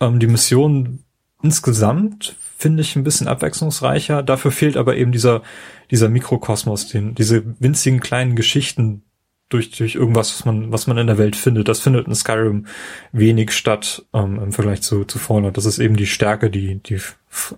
Ähm, 0.00 0.18
die 0.18 0.26
Mission 0.26 1.04
insgesamt 1.42 2.34
finde 2.58 2.82
ich 2.82 2.96
ein 2.96 3.04
bisschen 3.04 3.28
abwechslungsreicher. 3.28 4.22
Dafür 4.22 4.50
fehlt 4.50 4.76
aber 4.76 4.96
eben 4.96 5.12
dieser, 5.12 5.42
dieser 5.90 6.08
Mikrokosmos, 6.08 6.88
den, 6.88 7.14
diese 7.14 7.54
winzigen 7.60 8.00
kleinen 8.00 8.34
Geschichten 8.34 9.04
durch, 9.48 9.70
durch 9.70 9.94
irgendwas, 9.94 10.32
was 10.32 10.44
man, 10.44 10.72
was 10.72 10.86
man 10.86 10.98
in 10.98 11.06
der 11.06 11.18
Welt 11.18 11.36
findet. 11.36 11.68
Das 11.68 11.80
findet 11.80 12.06
in 12.06 12.14
Skyrim 12.14 12.66
wenig 13.12 13.52
statt 13.52 14.04
ähm, 14.12 14.38
im 14.42 14.52
Vergleich 14.52 14.82
zu, 14.82 15.04
zu 15.04 15.18
Fallout. 15.18 15.56
Das 15.56 15.64
ist 15.64 15.78
eben 15.78 15.96
die 15.96 16.06
Stärke, 16.06 16.50
die, 16.50 16.76
die 16.82 16.98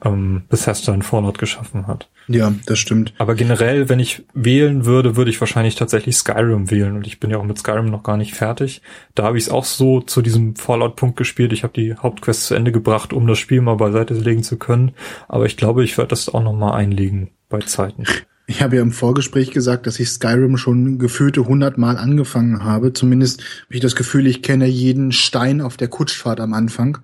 ähm, 0.04 0.42
Bethesda 0.48 0.94
in 0.94 1.02
Fallout 1.02 1.38
geschaffen 1.38 1.86
hat. 1.86 2.08
Ja, 2.28 2.52
das 2.66 2.78
stimmt. 2.78 3.12
Aber 3.18 3.34
generell, 3.34 3.88
wenn 3.88 3.98
ich 3.98 4.24
wählen 4.34 4.84
würde, 4.84 5.16
würde 5.16 5.30
ich 5.30 5.40
wahrscheinlich 5.40 5.74
tatsächlich 5.74 6.16
Skyrim 6.16 6.70
wählen. 6.70 6.94
Und 6.94 7.06
ich 7.06 7.18
bin 7.18 7.30
ja 7.30 7.38
auch 7.38 7.44
mit 7.44 7.58
Skyrim 7.58 7.86
noch 7.86 8.04
gar 8.04 8.16
nicht 8.16 8.34
fertig. 8.34 8.82
Da 9.16 9.24
habe 9.24 9.36
ich 9.36 9.44
es 9.44 9.50
auch 9.50 9.64
so 9.64 10.00
zu 10.00 10.22
diesem 10.22 10.54
Fallout-Punkt 10.54 11.16
gespielt. 11.16 11.52
Ich 11.52 11.64
habe 11.64 11.72
die 11.72 11.96
Hauptquest 11.96 12.46
zu 12.46 12.54
Ende 12.54 12.70
gebracht, 12.70 13.12
um 13.12 13.26
das 13.26 13.38
Spiel 13.38 13.60
mal 13.60 13.76
beiseite 13.76 14.14
legen 14.14 14.44
zu 14.44 14.58
können. 14.58 14.92
Aber 15.26 15.46
ich 15.46 15.56
glaube, 15.56 15.82
ich 15.82 15.98
werde 15.98 16.08
das 16.10 16.28
auch 16.28 16.42
noch 16.42 16.52
mal 16.52 16.72
einlegen 16.72 17.30
bei 17.48 17.58
Zeiten. 17.58 18.04
Ich 18.51 18.62
habe 18.62 18.74
ja 18.74 18.82
im 18.82 18.90
Vorgespräch 18.90 19.52
gesagt, 19.52 19.86
dass 19.86 20.01
ich 20.01 20.09
Skyrim 20.10 20.56
schon 20.56 20.98
gefühlte 20.98 21.47
hundertmal 21.47 21.97
angefangen 21.97 22.64
habe. 22.64 22.93
Zumindest 22.93 23.43
habe 23.43 23.74
ich 23.74 23.81
das 23.81 23.94
Gefühl, 23.94 24.27
ich 24.27 24.43
kenne 24.43 24.66
jeden 24.66 25.12
Stein 25.12 25.60
auf 25.60 25.77
der 25.77 25.86
Kutschfahrt 25.86 26.40
am 26.40 26.52
Anfang. 26.52 26.98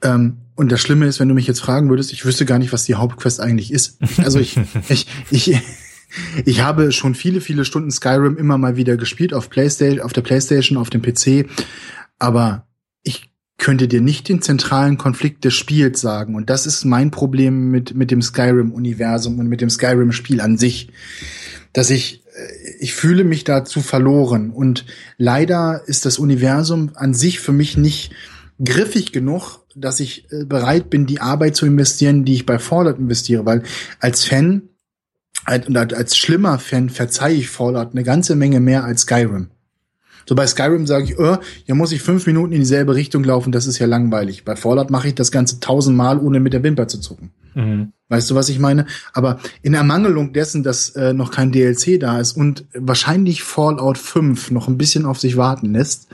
Ähm, 0.00 0.38
und 0.54 0.72
das 0.72 0.80
Schlimme 0.80 1.04
ist, 1.04 1.20
wenn 1.20 1.28
du 1.28 1.34
mich 1.34 1.46
jetzt 1.46 1.60
fragen 1.60 1.90
würdest, 1.90 2.14
ich 2.14 2.24
wüsste 2.24 2.46
gar 2.46 2.58
nicht, 2.58 2.72
was 2.72 2.84
die 2.84 2.94
Hauptquest 2.94 3.42
eigentlich 3.42 3.74
ist. 3.74 3.98
Also 4.24 4.38
ich, 4.38 4.58
ich, 4.88 5.06
ich, 5.30 5.60
ich 6.46 6.62
habe 6.62 6.92
schon 6.92 7.14
viele, 7.14 7.42
viele 7.42 7.66
Stunden 7.66 7.90
Skyrim 7.90 8.38
immer 8.38 8.56
mal 8.56 8.74
wieder 8.74 8.96
gespielt 8.96 9.34
auf 9.34 9.50
PlayStation, 9.50 10.00
auf 10.00 10.14
der 10.14 10.22
PlayStation, 10.22 10.78
auf 10.78 10.88
dem 10.88 11.02
PC. 11.02 11.46
Aber 12.18 12.66
könnte 13.58 13.88
dir 13.88 14.00
nicht 14.00 14.28
den 14.28 14.42
zentralen 14.42 14.98
Konflikt 14.98 15.44
des 15.44 15.54
Spiels 15.54 16.00
sagen. 16.00 16.34
Und 16.34 16.50
das 16.50 16.66
ist 16.66 16.84
mein 16.84 17.10
Problem 17.10 17.70
mit, 17.70 17.94
mit 17.94 18.10
dem 18.10 18.20
Skyrim-Universum 18.20 19.38
und 19.38 19.48
mit 19.48 19.60
dem 19.60 19.70
Skyrim-Spiel 19.70 20.40
an 20.40 20.58
sich. 20.58 20.90
Dass 21.72 21.90
ich, 21.90 22.24
äh, 22.26 22.76
ich 22.80 22.94
fühle 22.94 23.24
mich 23.24 23.44
dazu 23.44 23.80
verloren. 23.80 24.50
Und 24.50 24.84
leider 25.18 25.82
ist 25.86 26.04
das 26.04 26.18
Universum 26.18 26.90
an 26.94 27.14
sich 27.14 27.40
für 27.40 27.52
mich 27.52 27.76
nicht 27.76 28.12
griffig 28.62 29.12
genug, 29.12 29.60
dass 29.74 30.00
ich 30.00 30.30
äh, 30.32 30.44
bereit 30.44 30.90
bin, 30.90 31.06
die 31.06 31.20
Arbeit 31.20 31.56
zu 31.56 31.66
investieren, 31.66 32.24
die 32.24 32.34
ich 32.34 32.46
bei 32.46 32.58
Fallout 32.58 32.98
investiere. 32.98 33.46
Weil 33.46 33.62
als 34.00 34.24
Fan, 34.24 34.62
als, 35.44 35.66
als 35.94 36.16
schlimmer 36.16 36.58
Fan 36.58 36.90
verzeihe 36.90 37.36
ich 37.36 37.50
Fallout 37.50 37.92
eine 37.92 38.04
ganze 38.04 38.34
Menge 38.34 38.60
mehr 38.60 38.84
als 38.84 39.02
Skyrim. 39.02 39.50
So 40.26 40.34
bei 40.34 40.46
Skyrim 40.46 40.86
sage 40.86 41.04
ich, 41.04 41.18
oh, 41.18 41.36
hier 41.64 41.74
muss 41.74 41.92
ich 41.92 42.02
fünf 42.02 42.26
Minuten 42.26 42.52
in 42.52 42.60
dieselbe 42.60 42.94
Richtung 42.94 43.24
laufen, 43.24 43.52
das 43.52 43.66
ist 43.66 43.78
ja 43.78 43.86
langweilig. 43.86 44.44
Bei 44.44 44.56
Fallout 44.56 44.90
mache 44.90 45.08
ich 45.08 45.14
das 45.14 45.30
Ganze 45.30 45.60
tausendmal, 45.60 46.18
ohne 46.18 46.40
mit 46.40 46.52
der 46.52 46.62
Wimper 46.62 46.88
zu 46.88 46.98
zucken. 46.98 47.30
Mhm. 47.54 47.92
Weißt 48.08 48.30
du, 48.30 48.34
was 48.34 48.48
ich 48.48 48.58
meine? 48.58 48.86
Aber 49.12 49.38
in 49.62 49.74
Ermangelung 49.74 50.32
dessen, 50.32 50.62
dass 50.62 50.90
äh, 50.90 51.12
noch 51.12 51.30
kein 51.30 51.52
DLC 51.52 51.98
da 51.98 52.20
ist 52.20 52.36
und 52.36 52.64
wahrscheinlich 52.74 53.42
Fallout 53.42 53.98
5 53.98 54.50
noch 54.50 54.68
ein 54.68 54.78
bisschen 54.78 55.06
auf 55.06 55.18
sich 55.18 55.36
warten 55.36 55.72
lässt, 55.72 56.08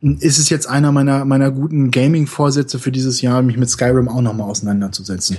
ist 0.00 0.38
es 0.38 0.48
jetzt 0.48 0.68
einer 0.68 0.92
meiner, 0.92 1.24
meiner 1.24 1.50
guten 1.50 1.90
Gaming-Vorsätze 1.90 2.78
für 2.78 2.92
dieses 2.92 3.20
Jahr, 3.20 3.42
mich 3.42 3.56
mit 3.56 3.68
Skyrim 3.68 4.08
auch 4.08 4.22
nochmal 4.22 4.48
auseinanderzusetzen. 4.48 5.38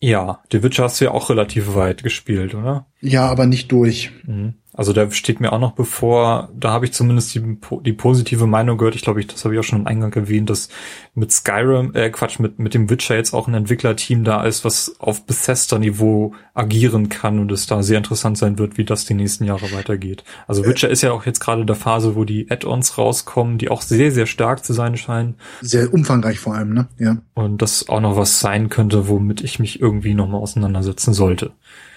Ja, 0.00 0.40
The 0.50 0.62
Witcher 0.62 0.84
hast 0.84 1.00
du 1.00 1.06
ja 1.06 1.10
auch 1.10 1.28
relativ 1.28 1.74
weit 1.74 2.02
gespielt, 2.02 2.54
oder? 2.54 2.86
Ja, 3.00 3.26
aber 3.26 3.46
nicht 3.46 3.70
durch. 3.70 4.12
Mhm. 4.24 4.54
Also 4.80 4.94
da 4.94 5.10
steht 5.10 5.40
mir 5.40 5.52
auch 5.52 5.58
noch 5.58 5.72
bevor, 5.72 6.48
da 6.58 6.70
habe 6.70 6.86
ich 6.86 6.94
zumindest 6.94 7.34
die, 7.34 7.58
die 7.84 7.92
positive 7.92 8.46
Meinung 8.46 8.78
gehört, 8.78 8.94
ich 8.94 9.02
glaube, 9.02 9.20
ich, 9.20 9.26
das 9.26 9.44
habe 9.44 9.52
ich 9.52 9.60
auch 9.60 9.62
schon 9.62 9.80
im 9.80 9.86
Eingang 9.86 10.10
erwähnt, 10.14 10.48
dass 10.48 10.70
mit 11.14 11.30
Skyrim, 11.30 11.94
äh 11.94 12.08
Quatsch, 12.08 12.38
mit, 12.38 12.58
mit 12.58 12.72
dem 12.72 12.88
Witcher 12.88 13.14
jetzt 13.14 13.34
auch 13.34 13.46
ein 13.46 13.52
Entwicklerteam 13.52 14.24
da 14.24 14.42
ist, 14.42 14.64
was 14.64 14.94
auf 14.98 15.26
Bethesda-Niveau 15.26 16.32
agieren 16.54 17.10
kann 17.10 17.40
und 17.40 17.52
es 17.52 17.66
da 17.66 17.82
sehr 17.82 17.98
interessant 17.98 18.38
sein 18.38 18.58
wird, 18.58 18.78
wie 18.78 18.86
das 18.86 19.04
die 19.04 19.12
nächsten 19.12 19.44
Jahre 19.44 19.70
weitergeht. 19.70 20.24
Also 20.46 20.64
Witcher 20.64 20.88
äh, 20.88 20.92
ist 20.92 21.02
ja 21.02 21.12
auch 21.12 21.26
jetzt 21.26 21.40
gerade 21.40 21.60
in 21.60 21.66
der 21.66 21.76
Phase, 21.76 22.16
wo 22.16 22.24
die 22.24 22.50
Add-ons 22.50 22.96
rauskommen, 22.96 23.58
die 23.58 23.68
auch 23.68 23.82
sehr, 23.82 24.10
sehr 24.12 24.24
stark 24.24 24.64
zu 24.64 24.72
sein 24.72 24.96
scheinen. 24.96 25.34
Sehr 25.60 25.92
umfangreich 25.92 26.38
vor 26.38 26.54
allem, 26.54 26.72
ne? 26.72 26.88
Ja. 26.96 27.18
Und 27.34 27.60
das 27.60 27.90
auch 27.90 28.00
noch 28.00 28.16
was 28.16 28.40
sein 28.40 28.70
könnte, 28.70 29.08
womit 29.08 29.42
ich 29.42 29.58
mich 29.58 29.78
irgendwie 29.78 30.14
nochmal 30.14 30.40
auseinandersetzen 30.40 31.12
sollte. 31.12 31.52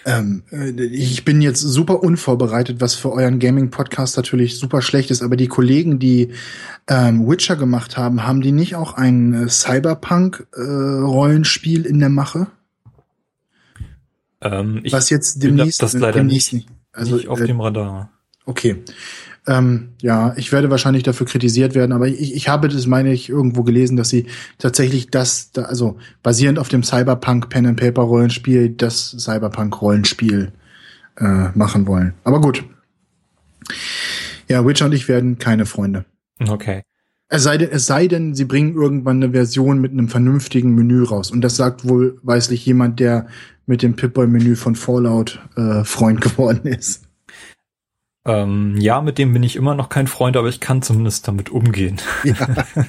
Ähm, 0.05 0.43
äh, 0.51 0.71
ich 0.85 1.23
bin 1.23 1.41
jetzt 1.41 1.61
super 1.61 2.03
unvorbereitet, 2.03 2.81
was 2.81 2.95
für 2.95 3.11
euren 3.11 3.39
Gaming-Podcast 3.39 4.17
natürlich 4.17 4.57
super 4.57 4.81
schlecht 4.81 5.11
ist, 5.11 5.21
aber 5.21 5.37
die 5.37 5.47
Kollegen, 5.47 5.99
die 5.99 6.31
ähm, 6.87 7.27
Witcher 7.27 7.55
gemacht 7.55 7.95
haben, 7.97 8.25
haben 8.25 8.41
die 8.41 8.51
nicht 8.51 8.75
auch 8.75 8.93
ein 8.93 9.33
äh, 9.33 9.47
Cyberpunk-Rollenspiel 9.49 11.85
äh, 11.85 11.89
in 11.89 11.99
der 11.99 12.09
Mache? 12.09 12.47
Ähm, 14.41 14.83
was 14.89 15.09
jetzt 15.09 15.41
demnächst, 15.41 15.81
das 15.81 15.93
leider 15.93 16.19
demnächst 16.19 16.51
nicht, 16.51 16.67
also, 16.91 17.15
nicht 17.15 17.29
auf 17.29 17.39
äh, 17.39 17.47
dem 17.47 17.61
Radar. 17.61 18.09
Okay. 18.45 18.83
Ähm, 19.45 19.89
ja, 20.01 20.33
ich 20.37 20.51
werde 20.51 20.69
wahrscheinlich 20.69 21.03
dafür 21.03 21.27
kritisiert 21.27 21.75
werden, 21.75 21.91
aber 21.91 22.07
ich, 22.07 22.33
ich 22.33 22.47
habe 22.47 22.69
das, 22.69 22.87
meine 22.87 23.11
ich, 23.11 23.29
irgendwo 23.29 23.63
gelesen, 23.63 23.97
dass 23.97 24.09
sie 24.09 24.27
tatsächlich 24.57 25.09
das, 25.09 25.51
da, 25.51 25.63
also 25.63 25.97
basierend 26.21 26.59
auf 26.59 26.69
dem 26.69 26.83
Cyberpunk 26.83 27.49
Pen 27.49 27.65
and 27.65 27.79
Paper 27.79 28.03
Rollenspiel, 28.03 28.69
das 28.69 29.15
Cyberpunk 29.17 29.81
Rollenspiel 29.81 30.53
äh, 31.17 31.49
machen 31.55 31.87
wollen. 31.87 32.13
Aber 32.23 32.39
gut. 32.39 32.63
Ja, 34.47 34.65
Witcher 34.65 34.85
und 34.85 34.93
ich 34.93 35.07
werden 35.07 35.37
keine 35.39 35.65
Freunde. 35.65 36.05
Okay. 36.47 36.83
Es 37.27 37.43
sei 37.43 37.57
denn, 37.57 37.69
es 37.71 37.85
sei 37.85 38.07
denn, 38.07 38.35
sie 38.35 38.45
bringen 38.45 38.75
irgendwann 38.75 39.23
eine 39.23 39.31
Version 39.31 39.81
mit 39.81 39.91
einem 39.91 40.07
vernünftigen 40.07 40.75
Menü 40.75 41.03
raus. 41.03 41.31
Und 41.31 41.41
das 41.41 41.55
sagt 41.55 41.87
wohl 41.87 42.19
weislich 42.21 42.65
jemand, 42.65 42.99
der 42.99 43.27
mit 43.65 43.81
dem 43.81 43.95
Pip-Boy-Menü 43.95 44.55
von 44.55 44.75
Fallout 44.75 45.39
äh, 45.55 45.83
Freund 45.83 46.21
geworden 46.21 46.67
ist. 46.67 47.07
Ähm, 48.25 48.77
ja, 48.77 49.01
mit 49.01 49.17
dem 49.17 49.33
bin 49.33 49.43
ich 49.43 49.55
immer 49.55 49.75
noch 49.75 49.89
kein 49.89 50.07
Freund, 50.07 50.37
aber 50.37 50.47
ich 50.47 50.59
kann 50.59 50.81
zumindest 50.81 51.27
damit 51.27 51.49
umgehen. 51.49 51.99
Ja. 52.23 52.65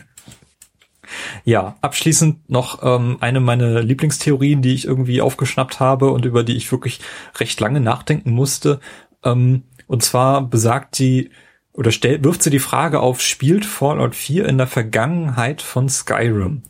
Ja, 1.45 1.77
abschließend 1.81 2.49
noch 2.49 2.83
ähm, 2.83 3.19
eine 3.21 3.41
meiner 3.41 3.83
Lieblingstheorien, 3.83 4.63
die 4.63 4.75
ich 4.75 4.87
irgendwie 4.87 5.21
aufgeschnappt 5.21 5.79
habe 5.79 6.11
und 6.11 6.25
über 6.25 6.43
die 6.43 6.57
ich 6.57 6.73
wirklich 6.73 7.01
recht 7.39 7.61
lange 7.61 7.81
nachdenken 7.81 8.31
musste. 8.31 8.81
Ähm, 9.23 9.65
und 9.87 10.03
zwar 10.03 10.43
besagt 10.43 10.99
die 10.99 11.31
oder 11.73 11.91
stellt, 11.91 12.25
wirft 12.25 12.43
sie 12.43 12.51
die 12.51 12.61
Frage 12.61 13.01
auf, 13.01 13.21
spielt 13.21 13.65
Fallout 13.65 14.15
4 14.15 14.47
in 14.47 14.59
der 14.59 14.69
Vergangenheit 14.69 15.61
von 15.61 15.89
Skyrim? 15.89 16.63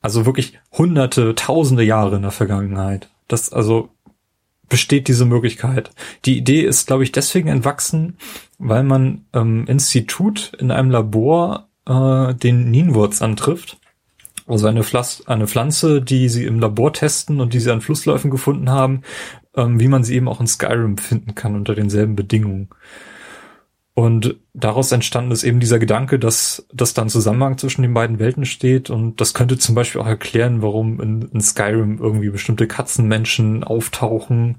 Also 0.00 0.26
wirklich 0.26 0.58
hunderte, 0.72 1.34
tausende 1.34 1.82
Jahre 1.82 2.16
in 2.16 2.22
der 2.22 2.30
Vergangenheit. 2.30 3.10
Das 3.26 3.52
also 3.52 3.90
besteht 4.68 5.08
diese 5.08 5.24
Möglichkeit. 5.24 5.90
Die 6.24 6.36
Idee 6.36 6.62
ist, 6.62 6.86
glaube 6.86 7.04
ich, 7.04 7.12
deswegen 7.12 7.48
entwachsen, 7.48 8.16
weil 8.58 8.82
man 8.82 9.24
ähm, 9.32 9.66
Institut 9.66 10.52
in 10.58 10.70
einem 10.70 10.90
Labor 10.90 11.68
äh, 11.86 12.34
den 12.34 12.70
Nienwurz 12.70 13.22
antrifft. 13.22 13.78
Also 14.46 14.68
eine, 14.68 14.84
Pflas 14.84 15.26
eine 15.26 15.48
Pflanze, 15.48 16.00
die 16.00 16.28
sie 16.28 16.44
im 16.44 16.60
Labor 16.60 16.92
testen 16.92 17.40
und 17.40 17.52
die 17.52 17.60
sie 17.60 17.72
an 17.72 17.80
Flussläufen 17.80 18.30
gefunden 18.30 18.70
haben, 18.70 19.02
ähm, 19.56 19.80
wie 19.80 19.88
man 19.88 20.04
sie 20.04 20.14
eben 20.14 20.28
auch 20.28 20.40
in 20.40 20.46
Skyrim 20.46 20.98
finden 20.98 21.34
kann 21.34 21.56
unter 21.56 21.74
denselben 21.74 22.14
Bedingungen. 22.14 22.68
Und 23.98 24.36
daraus 24.52 24.92
entstanden 24.92 25.30
ist 25.30 25.42
eben 25.42 25.58
dieser 25.58 25.78
Gedanke, 25.78 26.18
dass, 26.18 26.66
dass 26.70 26.92
da 26.92 27.00
ein 27.00 27.08
Zusammenhang 27.08 27.56
zwischen 27.56 27.80
den 27.80 27.94
beiden 27.94 28.18
Welten 28.18 28.44
steht. 28.44 28.90
Und 28.90 29.22
das 29.22 29.32
könnte 29.32 29.56
zum 29.56 29.74
Beispiel 29.74 30.02
auch 30.02 30.06
erklären, 30.06 30.60
warum 30.60 31.00
in, 31.00 31.22
in 31.32 31.40
Skyrim 31.40 31.98
irgendwie 31.98 32.28
bestimmte 32.28 32.66
Katzenmenschen 32.66 33.64
auftauchen 33.64 34.58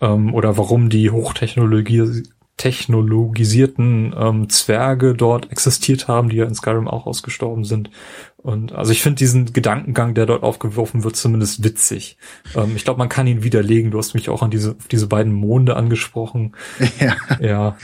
ähm, 0.00 0.34
oder 0.34 0.58
warum 0.58 0.88
die 0.88 1.12
Hochtechnologie 1.12 2.24
technologisierten 2.56 4.12
ähm, 4.16 4.48
Zwerge 4.48 5.14
dort 5.14 5.52
existiert 5.52 6.08
haben, 6.08 6.28
die 6.28 6.36
ja 6.36 6.44
in 6.44 6.54
Skyrim 6.56 6.88
auch 6.88 7.06
ausgestorben 7.06 7.62
sind. 7.62 7.90
Und 8.38 8.72
also 8.72 8.90
ich 8.90 9.02
finde 9.02 9.18
diesen 9.18 9.52
Gedankengang, 9.52 10.14
der 10.14 10.26
dort 10.26 10.42
aufgeworfen 10.42 11.04
wird, 11.04 11.14
zumindest 11.14 11.62
witzig. 11.62 12.16
Ähm, 12.56 12.74
ich 12.74 12.82
glaube, 12.82 12.98
man 12.98 13.08
kann 13.08 13.28
ihn 13.28 13.44
widerlegen. 13.44 13.92
Du 13.92 13.98
hast 13.98 14.14
mich 14.14 14.28
auch 14.30 14.42
an 14.42 14.50
diese, 14.50 14.74
diese 14.90 15.06
beiden 15.06 15.32
Monde 15.32 15.76
angesprochen. 15.76 16.56
Ja. 16.98 17.16
Ja. 17.40 17.76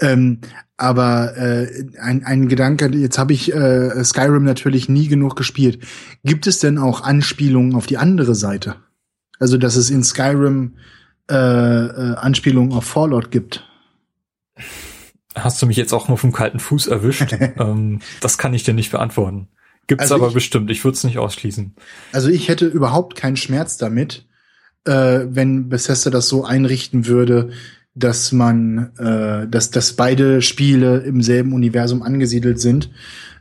Ähm, 0.00 0.40
aber 0.76 1.36
äh, 1.36 1.84
ein, 2.00 2.24
ein 2.24 2.48
Gedanke, 2.48 2.88
jetzt 2.88 3.18
habe 3.18 3.32
ich 3.32 3.54
äh, 3.54 4.02
Skyrim 4.04 4.44
natürlich 4.44 4.88
nie 4.88 5.08
genug 5.08 5.36
gespielt. 5.36 5.84
Gibt 6.24 6.46
es 6.46 6.58
denn 6.58 6.78
auch 6.78 7.02
Anspielungen 7.02 7.74
auf 7.74 7.86
die 7.86 7.98
andere 7.98 8.34
Seite? 8.34 8.76
Also, 9.38 9.58
dass 9.58 9.76
es 9.76 9.90
in 9.90 10.02
Skyrim 10.04 10.76
äh, 11.30 11.34
äh, 11.34 12.14
Anspielungen 12.16 12.72
auf 12.72 12.84
Fallout 12.84 13.30
gibt? 13.30 13.64
Hast 15.34 15.62
du 15.62 15.66
mich 15.66 15.76
jetzt 15.76 15.92
auch 15.92 16.08
nur 16.08 16.18
vom 16.18 16.32
kalten 16.32 16.58
Fuß 16.58 16.88
erwischt? 16.88 17.32
ähm, 17.58 18.00
das 18.20 18.38
kann 18.38 18.54
ich 18.54 18.64
dir 18.64 18.74
nicht 18.74 18.90
beantworten. 18.90 19.48
Gibt's 19.86 20.02
also 20.02 20.16
aber 20.16 20.28
ich, 20.28 20.34
bestimmt. 20.34 20.70
Ich 20.70 20.84
würde 20.84 20.96
es 20.96 21.04
nicht 21.04 21.18
ausschließen. 21.18 21.74
Also 22.12 22.28
ich 22.28 22.48
hätte 22.48 22.66
überhaupt 22.66 23.16
keinen 23.16 23.36
Schmerz 23.36 23.76
damit, 23.76 24.26
äh, 24.84 25.20
wenn 25.28 25.68
Bethesda 25.68 26.10
das 26.10 26.28
so 26.28 26.44
einrichten 26.44 27.06
würde, 27.06 27.50
dass 27.94 28.32
man, 28.32 28.90
äh, 28.98 29.46
dass, 29.48 29.70
dass 29.70 29.92
beide 29.94 30.42
Spiele 30.42 30.98
im 30.98 31.22
selben 31.22 31.52
Universum 31.52 32.02
angesiedelt 32.02 32.60
sind, 32.60 32.90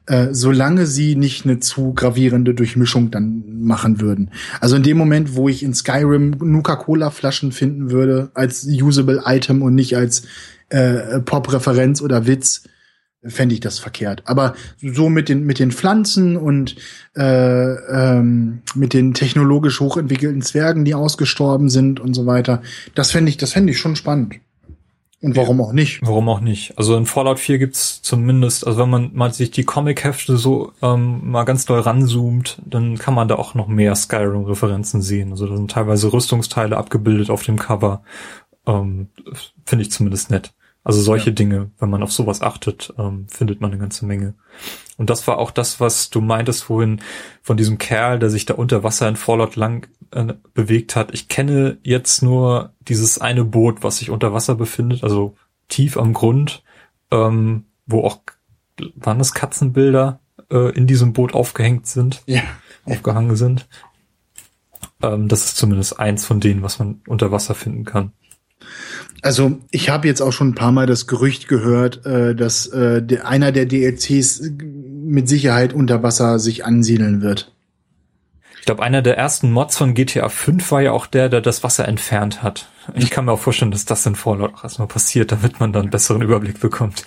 äh, 0.07 0.30
solange 0.32 0.88
sie 0.88 1.15
nicht 1.15 1.45
eine 1.45 1.60
zu 1.60 1.94
gravierende 1.94 2.53
Durchmischung 2.53 3.11
dann 3.11 3.61
machen 3.61 4.02
würden. 4.02 4.32
Also 4.60 4.76
in 4.76 4.84
dem 4.84 4.98
Moment, 4.98 5.36
wo 5.36 5.48
ich 5.48 5.64
in 5.64 5.73
Skyrim 5.73 6.32
Nuka-Cola-Flaschen 6.41 7.52
finden 7.52 7.91
würde 7.91 8.32
als 8.34 8.65
usable 8.65 9.23
Item 9.26 9.61
und 9.61 9.76
nicht 9.76 9.95
als 9.95 10.23
äh, 10.69 11.19
Pop-Referenz 11.19 12.02
oder 12.02 12.28
Witz, 12.28 12.64
fände 13.23 13.53
ich 13.53 13.61
das 13.61 13.80
verkehrt. 13.80 14.23
Aber 14.26 14.56
so 14.81 15.10
mit 15.10 15.30
den 15.30 15.45
mit 15.45 15.60
den 15.60 15.72
Pflanzen 15.72 16.38
und 16.38 16.76
äh, 17.15 17.73
ähm, 17.73 18.61
mit 18.76 18.93
den 18.93 19.14
technologisch 19.14 19.80
hochentwickelten 19.80 20.41
Zwergen, 20.41 20.85
die 20.85 20.95
ausgestorben 20.95 21.69
sind 21.69 21.99
und 21.99 22.14
so 22.14 22.26
weiter, 22.26 22.61
das 22.95 23.11
fände 23.11 23.30
ich, 23.30 23.38
das 23.38 23.53
fände 23.53 23.72
ich 23.72 23.80
schon 23.80 23.95
spannend. 23.95 24.39
Und 25.23 25.35
warum 25.35 25.61
auch 25.61 25.72
nicht? 25.72 25.99
Warum 26.02 26.30
auch 26.30 26.39
nicht? 26.39 26.76
Also 26.80 26.98
in 26.98 27.06
Fallout 27.06 27.39
4 27.39 27.60
gibt's 27.60 28.02
zumindest, 28.02 28.65
also 28.65 28.80
wenn 28.80 28.89
man 28.89 29.11
mal 29.14 29.31
sich 29.31 29.52
die 29.52 29.64
Comic-Hefte 29.64 30.35
so 30.35 30.72
ähm, 30.81 31.30
mal 31.30 31.43
ganz 31.43 31.65
doll 31.65 31.80
ranzoomt, 31.80 32.60
dann 32.65 32.98
kann 32.98 33.14
man 33.14 33.27
da 33.27 33.35
auch 33.35 33.53
noch 33.53 33.68
mehr 33.68 33.93
Skyrim-Referenzen 33.93 35.03
sehen. 35.03 35.30
Also 35.30 35.45
da 35.45 35.56
sind 35.56 35.69
teilweise 35.69 36.11
Rüstungsteile 36.11 36.76
abgebildet 36.76 37.30
auf 37.30 37.43
dem 37.43 37.60
Cover. 37.60 38.02
Ähm, 38.65 39.10
Finde 39.64 39.84
ich 39.84 39.91
zumindest 39.91 40.31
nett. 40.31 40.53
Also 40.84 41.02
solche 41.02 41.30
ja. 41.30 41.36
Dinge, 41.36 41.72
wenn 41.78 41.90
man 41.91 42.02
auf 42.02 42.12
sowas 42.12 42.41
achtet, 42.41 42.94
ähm, 42.98 43.28
findet 43.28 43.62
man 43.62 43.72
eine 43.72 43.80
ganze 43.80 44.06
Menge. 44.06 44.34
Und 44.98 45.10
das 45.10 45.28
war 45.28 45.38
auch 45.38 45.52
das, 45.52 45.80
was 45.80 46.10
du 46.10 46.22
meintest 46.22 46.64
vorhin 46.64 47.02
von 47.44 47.56
diesem 47.56 47.78
Kerl, 47.78 48.18
der 48.18 48.32
sich 48.32 48.45
da 48.45 48.56
unter 48.56 48.84
Wasser 48.84 49.08
in 49.08 49.16
Fallout 49.16 49.56
lang 49.56 49.88
äh, 50.12 50.34
bewegt 50.53 50.95
hat. 50.95 51.14
Ich 51.14 51.28
kenne 51.28 51.78
jetzt 51.84 52.24
nur 52.24 52.74
dieses 52.80 53.20
eine 53.20 53.45
Boot, 53.45 53.84
was 53.84 53.98
sich 53.98 54.10
unter 54.10 54.34
Wasser 54.34 54.56
befindet, 54.56 55.03
also 55.03 55.36
tief 55.68 55.98
am 55.98 56.14
Grund, 56.14 56.64
ähm, 57.12 57.66
wo 57.86 58.03
auch, 58.03 58.22
waren 58.95 59.20
das 59.20 59.34
Katzenbilder 59.34 60.20
äh, 60.49 60.72
in 60.76 60.88
diesem 60.88 61.14
Boot 61.14 61.34
aufgehängt 61.34 61.86
sind? 61.86 62.24
Ja. 62.26 62.41
Aufgehangen 62.86 63.36
sind. 63.36 63.68
Ähm, 65.03 65.28
das 65.28 65.45
ist 65.45 65.58
zumindest 65.58 65.99
eins 65.99 66.26
von 66.26 66.40
denen, 66.40 66.64
was 66.64 66.80
man 66.80 67.02
unter 67.08 67.32
Wasser 67.32 67.53
finden 67.53 67.86
kann. 67.86 68.14
Also 69.22 69.60
ich 69.69 69.89
habe 69.89 70.07
jetzt 70.07 70.22
auch 70.22 70.31
schon 70.31 70.49
ein 70.49 70.56
paar 70.56 70.72
Mal 70.72 70.88
das 70.88 71.06
Gerücht 71.06 71.48
gehört, 71.48 72.06
äh, 72.06 72.35
dass 72.35 72.68
äh, 72.68 73.03
der, 73.03 73.27
einer 73.27 73.52
der 73.52 73.65
DLCs 73.65 74.52
mit 74.61 75.30
Sicherheit 75.30 75.73
unter 75.73 76.02
Wasser 76.02 76.39
sich 76.39 76.65
ansiedeln 76.65 77.22
wird. 77.22 77.53
Ich 78.60 78.65
glaube, 78.65 78.84
einer 78.84 79.02
der 79.02 79.18
ersten 79.18 79.52
Mods 79.52 79.76
von 79.76 79.95
GTA 79.95 80.30
5 80.30 80.72
war 80.72 80.81
ja 80.81 80.91
auch 80.91 81.07
der, 81.07 81.30
der 81.30 81.41
das 81.41 81.64
Wasser 81.64 81.88
entfernt 81.88 82.43
hat. 82.43 82.69
Ich 82.93 83.10
kann 83.10 83.26
mir 83.26 83.31
auch 83.31 83.39
vorstellen, 83.39 83.72
dass 83.72 83.85
das 83.85 84.06
in 84.06 84.14
Fallout 84.15 84.53
auch 84.53 84.64
erstmal 84.64 84.88
passiert, 84.88 85.31
damit 85.31 85.60
man 85.60 85.73
dann 85.73 85.84
einen 85.84 85.91
besseren 85.91 86.22
Überblick 86.22 86.60
bekommt. 86.60 87.03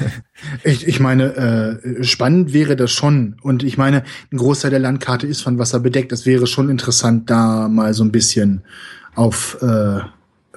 ich, 0.62 0.86
ich 0.86 1.00
meine, 1.00 1.34
äh, 1.36 2.04
spannend 2.04 2.52
wäre 2.52 2.76
das 2.76 2.90
schon. 2.90 3.36
Und 3.42 3.62
ich 3.62 3.78
meine, 3.78 4.04
ein 4.30 4.36
Großteil 4.36 4.70
der 4.70 4.80
Landkarte 4.80 5.26
ist 5.26 5.40
von 5.40 5.58
Wasser 5.58 5.80
bedeckt. 5.80 6.12
Es 6.12 6.26
wäre 6.26 6.46
schon 6.46 6.68
interessant, 6.68 7.30
da 7.30 7.68
mal 7.68 7.94
so 7.94 8.04
ein 8.04 8.12
bisschen 8.12 8.62
auf 9.14 9.56
äh, 9.62 10.00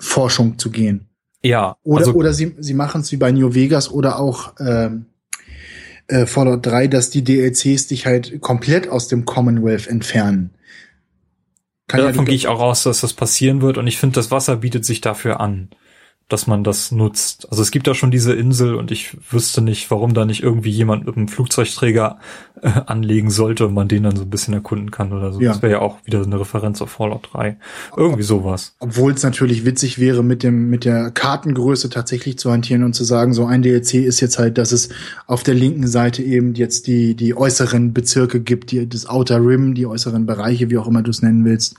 Forschung 0.03 0.57
zu 0.59 0.69
gehen. 0.69 1.07
Ja. 1.41 1.77
Oder, 1.83 1.99
also, 1.99 2.13
oder 2.13 2.33
sie, 2.33 2.55
sie 2.59 2.73
machen 2.73 3.01
es 3.01 3.11
wie 3.11 3.17
bei 3.17 3.31
New 3.31 3.53
Vegas 3.53 3.91
oder 3.91 4.19
auch 4.19 4.53
ähm, 4.59 5.07
äh, 6.07 6.25
Fallout 6.25 6.65
3, 6.65 6.87
dass 6.87 7.09
die 7.09 7.23
DLCs 7.23 7.87
dich 7.87 8.05
halt 8.05 8.41
komplett 8.41 8.87
aus 8.87 9.07
dem 9.07 9.25
Commonwealth 9.25 9.87
entfernen. 9.87 10.51
Kann 11.87 12.01
davon 12.01 12.19
ja 12.19 12.23
gehe 12.25 12.35
ich 12.35 12.47
auch 12.47 12.61
aus, 12.61 12.83
dass 12.83 13.01
das 13.01 13.13
passieren 13.13 13.61
wird 13.61 13.77
und 13.77 13.87
ich 13.87 13.97
finde, 13.97 14.15
das 14.15 14.31
Wasser 14.31 14.57
bietet 14.57 14.85
sich 14.85 15.01
dafür 15.01 15.39
an 15.39 15.69
dass 16.29 16.47
man 16.47 16.63
das 16.63 16.91
nutzt. 16.91 17.47
Also 17.51 17.61
es 17.61 17.71
gibt 17.71 17.85
ja 17.85 17.93
schon 17.93 18.09
diese 18.09 18.33
Insel 18.33 18.75
und 18.75 18.91
ich 18.91 19.17
wüsste 19.29 19.61
nicht, 19.61 19.91
warum 19.91 20.13
da 20.13 20.25
nicht 20.25 20.41
irgendwie 20.41 20.71
jemand 20.71 21.05
mit 21.05 21.17
einem 21.17 21.27
Flugzeugträger 21.27 22.17
äh, 22.61 22.69
anlegen 22.85 23.29
sollte 23.29 23.67
und 23.67 23.73
man 23.73 23.87
den 23.87 24.03
dann 24.03 24.15
so 24.15 24.23
ein 24.23 24.29
bisschen 24.29 24.53
erkunden 24.53 24.89
kann 24.89 25.11
oder 25.11 25.33
so. 25.33 25.41
Ja. 25.41 25.51
Das 25.51 25.61
wäre 25.61 25.73
ja 25.73 25.79
auch 25.79 25.97
wieder 26.05 26.23
eine 26.23 26.39
Referenz 26.39 26.81
auf 26.81 26.91
Fallout 26.91 27.29
3. 27.33 27.57
Irgendwie 27.97 28.23
sowas. 28.23 28.75
Obwohl 28.79 29.11
es 29.11 29.23
natürlich 29.23 29.65
witzig 29.65 29.99
wäre, 29.99 30.23
mit 30.23 30.43
dem, 30.43 30.69
mit 30.69 30.85
der 30.85 31.11
Kartengröße 31.11 31.89
tatsächlich 31.89 32.37
zu 32.37 32.51
hantieren 32.51 32.83
und 32.83 32.93
zu 32.93 33.03
sagen, 33.03 33.33
so 33.33 33.45
ein 33.45 33.61
DLC 33.61 33.95
ist 33.95 34.21
jetzt 34.21 34.39
halt, 34.39 34.57
dass 34.57 34.71
es 34.71 34.89
auf 35.27 35.43
der 35.43 35.55
linken 35.55 35.87
Seite 35.87 36.23
eben 36.23 36.55
jetzt 36.55 36.87
die, 36.87 37.15
die 37.15 37.35
äußeren 37.35 37.93
Bezirke 37.93 38.39
gibt, 38.39 38.71
die, 38.71 38.87
das 38.87 39.07
Outer 39.07 39.45
Rim, 39.45 39.75
die 39.75 39.85
äußeren 39.85 40.25
Bereiche, 40.25 40.69
wie 40.69 40.77
auch 40.77 40.87
immer 40.87 41.03
du 41.03 41.11
es 41.11 41.21
nennen 41.21 41.43
willst 41.45 41.75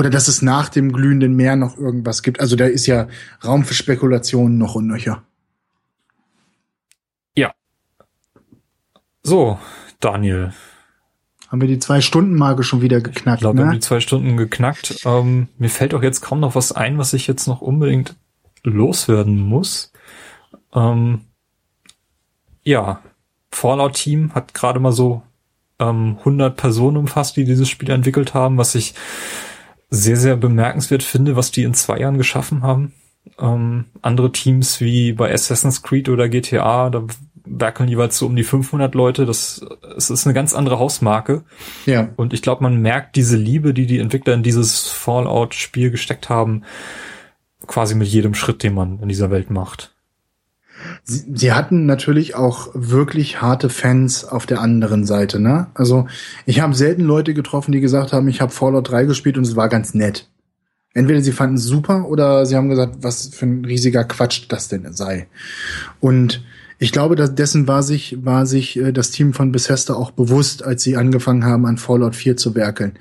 oder 0.00 0.08
dass 0.08 0.28
es 0.28 0.40
nach 0.40 0.70
dem 0.70 0.92
glühenden 0.92 1.36
Meer 1.36 1.56
noch 1.56 1.76
irgendwas 1.76 2.22
gibt. 2.22 2.40
Also 2.40 2.56
da 2.56 2.64
ist 2.64 2.86
ja 2.86 3.06
Raum 3.44 3.64
für 3.64 3.74
Spekulationen 3.74 4.56
noch 4.56 4.74
und 4.74 4.86
nöcher. 4.86 5.24
Ja. 7.36 7.52
So, 9.22 9.58
Daniel. 10.00 10.54
Haben 11.48 11.60
wir 11.60 11.68
die 11.68 11.78
Zwei-Stunden-Marke 11.78 12.62
schon 12.62 12.80
wieder 12.80 13.02
geknackt? 13.02 13.40
Ich 13.40 13.42
glaube, 13.42 13.56
ne? 13.56 13.62
wir 13.62 13.66
haben 13.66 13.74
die 13.74 13.80
zwei 13.80 14.00
Stunden 14.00 14.38
geknackt. 14.38 15.02
Ähm, 15.04 15.48
mir 15.58 15.68
fällt 15.68 15.92
auch 15.92 16.02
jetzt 16.02 16.22
kaum 16.22 16.40
noch 16.40 16.54
was 16.54 16.72
ein, 16.72 16.96
was 16.96 17.12
ich 17.12 17.26
jetzt 17.26 17.46
noch 17.46 17.60
unbedingt 17.60 18.16
loswerden 18.62 19.38
muss. 19.38 19.92
Ähm, 20.72 21.26
ja, 22.62 23.02
Fallout-Team 23.50 24.34
hat 24.34 24.54
gerade 24.54 24.80
mal 24.80 24.92
so 24.92 25.20
ähm, 25.78 26.16
100 26.20 26.56
Personen 26.56 26.96
umfasst, 26.96 27.36
die 27.36 27.44
dieses 27.44 27.68
Spiel 27.68 27.90
entwickelt 27.90 28.32
haben, 28.32 28.56
was 28.56 28.74
ich 28.74 28.94
sehr, 29.90 30.16
sehr 30.16 30.36
bemerkenswert 30.36 31.02
finde, 31.02 31.36
was 31.36 31.50
die 31.50 31.64
in 31.64 31.74
zwei 31.74 31.98
Jahren 31.98 32.18
geschaffen 32.18 32.62
haben. 32.62 32.94
Ähm, 33.38 33.86
andere 34.02 34.32
Teams 34.32 34.80
wie 34.80 35.12
bei 35.12 35.32
Assassin's 35.32 35.82
Creed 35.82 36.08
oder 36.08 36.28
GTA, 36.28 36.90
da 36.90 37.04
werkeln 37.44 37.88
jeweils 37.88 38.16
so 38.16 38.26
um 38.26 38.36
die 38.36 38.44
500 38.44 38.94
Leute. 38.94 39.26
Das, 39.26 39.64
es 39.96 40.10
ist 40.10 40.26
eine 40.26 40.34
ganz 40.34 40.54
andere 40.54 40.78
Hausmarke. 40.78 41.42
Ja. 41.86 42.10
Und 42.16 42.32
ich 42.32 42.42
glaube, 42.42 42.62
man 42.62 42.80
merkt 42.80 43.16
diese 43.16 43.36
Liebe, 43.36 43.74
die 43.74 43.86
die 43.86 43.98
Entwickler 43.98 44.34
in 44.34 44.42
dieses 44.42 44.88
Fallout-Spiel 44.88 45.90
gesteckt 45.90 46.28
haben, 46.28 46.62
quasi 47.66 47.94
mit 47.94 48.08
jedem 48.08 48.34
Schritt, 48.34 48.62
den 48.62 48.74
man 48.74 49.00
in 49.00 49.08
dieser 49.08 49.30
Welt 49.30 49.50
macht. 49.50 49.94
Sie, 51.04 51.24
sie 51.34 51.52
hatten 51.52 51.86
natürlich 51.86 52.34
auch 52.34 52.70
wirklich 52.74 53.40
harte 53.40 53.68
Fans 53.68 54.24
auf 54.24 54.46
der 54.46 54.60
anderen 54.60 55.04
Seite, 55.04 55.40
ne? 55.40 55.68
Also 55.74 56.06
ich 56.46 56.60
habe 56.60 56.74
selten 56.74 57.02
Leute 57.02 57.34
getroffen, 57.34 57.72
die 57.72 57.80
gesagt 57.80 58.12
haben, 58.12 58.28
ich 58.28 58.40
habe 58.40 58.52
Fallout 58.52 58.90
3 58.90 59.04
gespielt 59.04 59.38
und 59.38 59.46
es 59.46 59.56
war 59.56 59.68
ganz 59.68 59.94
nett. 59.94 60.28
Entweder 60.92 61.22
sie 61.22 61.32
fanden 61.32 61.56
es 61.56 61.64
super 61.64 62.08
oder 62.08 62.44
sie 62.46 62.56
haben 62.56 62.68
gesagt, 62.68 62.96
was 63.02 63.28
für 63.28 63.46
ein 63.46 63.64
riesiger 63.64 64.04
Quatsch 64.04 64.46
das 64.48 64.68
denn 64.68 64.92
sei. 64.92 65.28
Und 66.00 66.42
ich 66.82 66.92
glaube, 66.92 67.14
dass 67.14 67.34
dessen 67.34 67.68
war 67.68 67.82
sich, 67.82 68.24
war 68.24 68.46
sich 68.46 68.78
äh, 68.78 68.90
das 68.90 69.10
Team 69.10 69.34
von 69.34 69.52
Bethesda 69.52 69.94
auch 69.94 70.10
bewusst, 70.12 70.64
als 70.64 70.82
sie 70.82 70.96
angefangen 70.96 71.44
haben, 71.44 71.66
an 71.66 71.76
Fallout 71.76 72.16
4 72.16 72.38
zu 72.38 72.54
werkeln. 72.54 72.92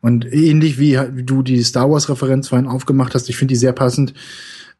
Und 0.00 0.24
ähnlich 0.32 0.78
wie, 0.78 0.98
du 1.22 1.42
die 1.42 1.62
Star 1.62 1.90
Wars-Referenz 1.90 2.48
vorhin 2.48 2.66
aufgemacht 2.66 3.14
hast, 3.14 3.28
ich 3.28 3.36
finde 3.36 3.52
die 3.52 3.58
sehr 3.58 3.74
passend, 3.74 4.14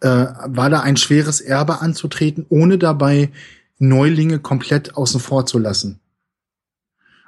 äh, 0.00 0.08
war 0.08 0.70
da 0.70 0.80
ein 0.80 0.96
schweres 0.96 1.40
Erbe 1.40 1.80
anzutreten, 1.80 2.46
ohne 2.48 2.78
dabei 2.78 3.30
Neulinge 3.78 4.38
komplett 4.38 4.96
außen 4.96 5.20
vor 5.20 5.46
zu 5.46 5.58
lassen. 5.58 6.00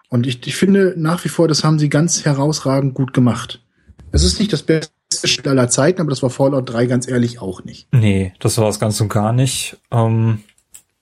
Und 0.08 0.26
ich, 0.26 0.46
ich 0.46 0.56
finde 0.56 0.94
nach 0.96 1.24
wie 1.24 1.28
vor, 1.28 1.48
das 1.48 1.64
haben 1.64 1.78
sie 1.78 1.88
ganz 1.88 2.24
herausragend 2.24 2.94
gut 2.94 3.12
gemacht. 3.12 3.62
Es 4.10 4.22
ist 4.22 4.38
nicht 4.38 4.52
das 4.52 4.62
beste 4.62 4.90
Spiel 5.24 5.50
aller 5.50 5.68
Zeiten, 5.68 6.00
aber 6.00 6.10
das 6.10 6.22
war 6.22 6.30
Fallout 6.30 6.70
3 6.70 6.86
ganz 6.86 7.08
ehrlich 7.08 7.40
auch 7.40 7.64
nicht. 7.64 7.88
Nee, 7.92 8.32
das 8.38 8.56
war 8.58 8.68
es 8.68 8.80
ganz 8.80 9.00
und 9.00 9.10
gar 9.10 9.32
nicht. 9.32 9.76
Ähm, 9.90 10.40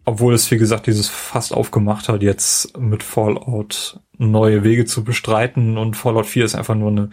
obwohl 0.05 0.35
es, 0.35 0.51
wie 0.51 0.59
gesagt, 0.59 0.87
dieses 0.87 1.09
fast 1.09 1.53
aufgemacht 1.53 2.09
hat, 2.09 2.23
jetzt 2.23 2.77
mit 2.79 3.03
Fallout 3.03 4.01
neue 4.19 4.65
Wege 4.65 4.85
zu 4.87 5.05
bestreiten 5.05 5.79
und 5.79 5.97
Fallout 5.97 6.27
4 6.27 6.45
ist 6.45 6.55
einfach 6.55 6.75
nur 6.75 6.91
eine, 6.91 7.11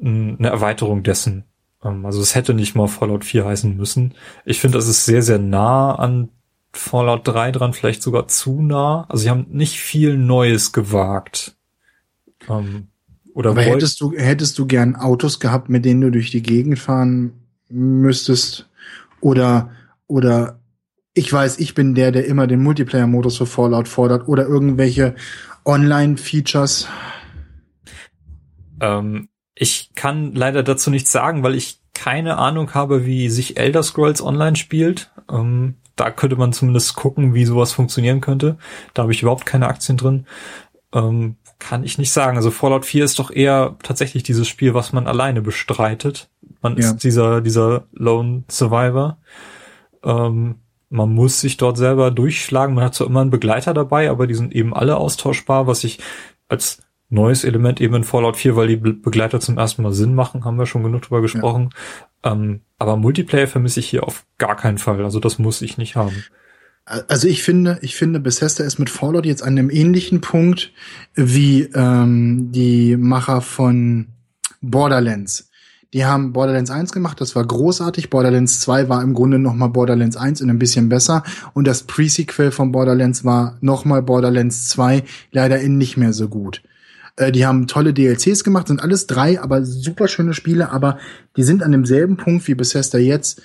eine 0.00 0.48
Erweiterung 0.48 1.02
dessen. 1.02 1.44
Ähm, 1.86 2.04
also 2.06 2.20
es 2.20 2.34
hätte 2.34 2.54
nicht 2.54 2.74
mal 2.74 2.88
Fallout 2.88 3.24
4 3.24 3.44
heißen 3.44 3.76
müssen. 3.76 4.14
Ich 4.44 4.60
finde, 4.60 4.78
das 4.78 4.88
ist 4.88 5.04
sehr, 5.04 5.22
sehr 5.22 5.38
nah 5.38 5.94
an 5.94 6.30
Fallout 6.72 7.26
3 7.26 7.52
dran, 7.52 7.72
vielleicht 7.72 8.02
sogar 8.02 8.28
zu 8.28 8.60
nah. 8.60 9.06
Also 9.08 9.22
sie 9.22 9.30
haben 9.30 9.46
nicht 9.50 9.78
viel 9.80 10.16
Neues 10.16 10.72
gewagt. 10.72 11.56
Ähm, 12.48 12.88
oder 13.34 13.50
Aber 13.50 13.62
hättest 13.62 14.00
du, 14.00 14.12
hättest 14.12 14.58
du 14.58 14.66
gern 14.66 14.96
Autos 14.96 15.40
gehabt, 15.40 15.68
mit 15.68 15.84
denen 15.84 16.00
du 16.00 16.10
durch 16.10 16.30
die 16.30 16.42
Gegend 16.42 16.78
fahren 16.78 17.32
müsstest? 17.68 18.68
Oder, 19.20 19.70
oder 20.06 20.60
ich 21.14 21.32
weiß, 21.32 21.58
ich 21.58 21.74
bin 21.74 21.94
der, 21.94 22.12
der 22.12 22.26
immer 22.26 22.46
den 22.46 22.62
Multiplayer-Modus 22.62 23.38
für 23.38 23.46
Fallout 23.46 23.88
fordert 23.88 24.28
oder 24.28 24.46
irgendwelche 24.46 25.14
Online-Features. 25.64 26.88
Ähm, 28.80 29.28
ich 29.56 29.90
kann 29.94 30.34
leider 30.34 30.62
dazu 30.62 30.90
nichts 30.90 31.10
sagen, 31.10 31.42
weil 31.42 31.54
ich 31.54 31.80
keine 31.94 32.36
Ahnung 32.36 32.74
habe, 32.74 33.06
wie 33.06 33.30
sich 33.30 33.56
Elder 33.56 33.82
Scrolls 33.82 34.22
Online 34.22 34.54
spielt. 34.54 35.10
Ähm, 35.30 35.76
da 35.96 36.10
könnte 36.10 36.36
man 36.36 36.52
zumindest 36.52 36.94
gucken, 36.94 37.34
wie 37.34 37.46
sowas 37.46 37.72
funktionieren 37.72 38.20
könnte. 38.20 38.58
Da 38.92 39.02
habe 39.02 39.12
ich 39.12 39.22
überhaupt 39.22 39.46
keine 39.46 39.66
Aktien 39.66 39.96
drin. 39.96 40.26
Ähm, 40.92 41.36
kann 41.58 41.84
ich 41.84 41.96
nicht 41.96 42.12
sagen. 42.12 42.36
Also 42.36 42.50
Fallout 42.50 42.84
4 42.84 43.04
ist 43.06 43.18
doch 43.18 43.30
eher 43.30 43.76
tatsächlich 43.82 44.22
dieses 44.22 44.46
Spiel, 44.46 44.74
was 44.74 44.92
man 44.92 45.06
alleine 45.06 45.40
bestreitet. 45.40 46.28
Man 46.60 46.76
ja. 46.76 46.90
ist 46.90 46.98
dieser, 46.98 47.40
dieser 47.40 47.84
Lone 47.92 48.44
Survivor. 48.50 49.16
Ähm, 50.04 50.56
man 50.90 51.12
muss 51.14 51.40
sich 51.40 51.56
dort 51.56 51.78
selber 51.78 52.10
durchschlagen. 52.10 52.74
Man 52.74 52.84
hat 52.84 52.94
zwar 52.94 53.06
immer 53.06 53.22
einen 53.22 53.30
Begleiter 53.30 53.72
dabei, 53.72 54.10
aber 54.10 54.26
die 54.26 54.34
sind 54.34 54.54
eben 54.54 54.74
alle 54.74 54.98
austauschbar, 54.98 55.66
was 55.66 55.82
ich 55.82 55.98
als 56.48 56.82
neues 57.08 57.44
Element 57.44 57.80
eben 57.80 57.94
in 57.94 58.04
Fallout 58.04 58.36
4, 58.36 58.56
weil 58.56 58.68
die 58.68 58.76
Begleiter 58.76 59.40
zum 59.40 59.58
ersten 59.58 59.82
Mal 59.82 59.92
Sinn 59.92 60.14
machen, 60.14 60.44
haben 60.44 60.58
wir 60.58 60.66
schon 60.66 60.82
genug 60.82 61.02
drüber 61.02 61.20
gesprochen. 61.20 61.70
Ja. 62.24 62.32
Ähm, 62.32 62.62
aber 62.78 62.96
Multiplayer 62.96 63.46
vermisse 63.46 63.80
ich 63.80 63.88
hier 63.88 64.04
auf 64.04 64.24
gar 64.38 64.56
keinen 64.56 64.78
Fall. 64.78 65.02
Also 65.04 65.20
das 65.20 65.38
muss 65.38 65.62
ich 65.62 65.78
nicht 65.78 65.96
haben. 65.96 66.24
Also 66.84 67.26
ich 67.26 67.42
finde, 67.42 67.78
ich 67.82 67.96
finde, 67.96 68.20
Bethesda 68.20 68.62
ist 68.62 68.78
mit 68.78 68.90
Fallout 68.90 69.26
jetzt 69.26 69.42
an 69.42 69.58
einem 69.58 69.70
ähnlichen 69.70 70.20
Punkt 70.20 70.72
wie 71.14 71.62
ähm, 71.74 72.52
die 72.52 72.96
Macher 72.96 73.40
von 73.40 74.08
Borderlands. 74.60 75.50
Die 75.94 76.04
haben 76.04 76.32
Borderlands 76.32 76.70
1 76.70 76.92
gemacht, 76.92 77.20
das 77.20 77.34
war 77.34 77.44
großartig. 77.44 78.10
Borderlands 78.10 78.60
2 78.60 78.88
war 78.88 79.02
im 79.02 79.14
Grunde 79.14 79.38
noch 79.38 79.54
mal 79.54 79.68
Borderlands 79.68 80.16
1 80.16 80.42
und 80.42 80.50
ein 80.50 80.58
bisschen 80.58 80.88
besser. 80.88 81.22
Und 81.54 81.66
das 81.66 81.84
Pre-Sequel 81.84 82.50
von 82.50 82.70
Borderlands 82.70 83.24
war 83.24 83.56
noch 83.60 83.84
mal 83.84 84.02
Borderlands 84.02 84.68
2, 84.68 85.04
leider 85.32 85.58
in 85.60 85.78
nicht 85.78 85.96
mehr 85.96 86.12
so 86.12 86.28
gut. 86.28 86.62
Äh, 87.16 87.32
die 87.32 87.46
haben 87.46 87.66
tolle 87.66 87.92
DLCs 87.92 88.44
gemacht, 88.44 88.68
sind 88.68 88.82
alles 88.82 89.06
drei, 89.06 89.40
aber 89.40 89.64
super 89.64 90.08
schöne 90.08 90.34
Spiele, 90.34 90.70
aber 90.70 90.98
die 91.36 91.42
sind 91.42 91.62
an 91.62 91.72
demselben 91.72 92.16
Punkt 92.16 92.46
wie 92.46 92.54
Bethesda 92.54 92.98
jetzt. 92.98 93.42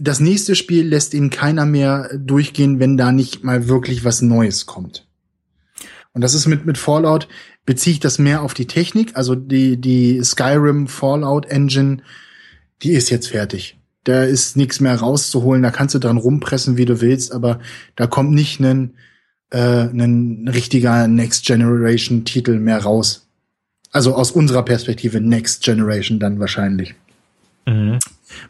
Das 0.00 0.20
nächste 0.20 0.54
Spiel 0.54 0.86
lässt 0.86 1.12
ihnen 1.12 1.30
keiner 1.30 1.66
mehr 1.66 2.10
durchgehen, 2.16 2.78
wenn 2.78 2.96
da 2.96 3.10
nicht 3.10 3.42
mal 3.42 3.68
wirklich 3.68 4.04
was 4.04 4.22
Neues 4.22 4.66
kommt. 4.66 5.06
Und 6.12 6.22
das 6.22 6.34
ist 6.34 6.46
mit, 6.46 6.66
mit 6.66 6.78
Fallout, 6.78 7.28
beziehe 7.66 7.94
ich 7.94 8.00
das 8.00 8.18
mehr 8.18 8.42
auf 8.42 8.54
die 8.54 8.66
Technik. 8.66 9.16
Also 9.16 9.34
die, 9.34 9.80
die 9.80 10.22
Skyrim 10.22 10.86
Fallout 10.86 11.46
Engine, 11.46 11.98
die 12.82 12.92
ist 12.92 13.10
jetzt 13.10 13.28
fertig. 13.28 13.78
Da 14.04 14.22
ist 14.22 14.56
nichts 14.56 14.80
mehr 14.80 14.94
rauszuholen, 14.94 15.62
da 15.62 15.70
kannst 15.70 15.94
du 15.94 15.98
dran 15.98 16.16
rumpressen, 16.16 16.76
wie 16.76 16.86
du 16.86 17.00
willst, 17.00 17.32
aber 17.32 17.60
da 17.94 18.06
kommt 18.06 18.30
nicht 18.30 18.58
ein 18.60 18.94
äh, 19.50 19.84
ein 19.84 20.48
richtiger 20.48 21.08
Next 21.08 21.46
Generation 21.46 22.24
Titel 22.24 22.58
mehr 22.58 22.82
raus. 22.82 23.26
Also 23.90 24.14
aus 24.14 24.30
unserer 24.30 24.62
Perspektive 24.64 25.20
Next 25.20 25.64
Generation 25.64 26.18
dann 26.18 26.40
wahrscheinlich. 26.40 26.94
Mhm. 27.66 27.98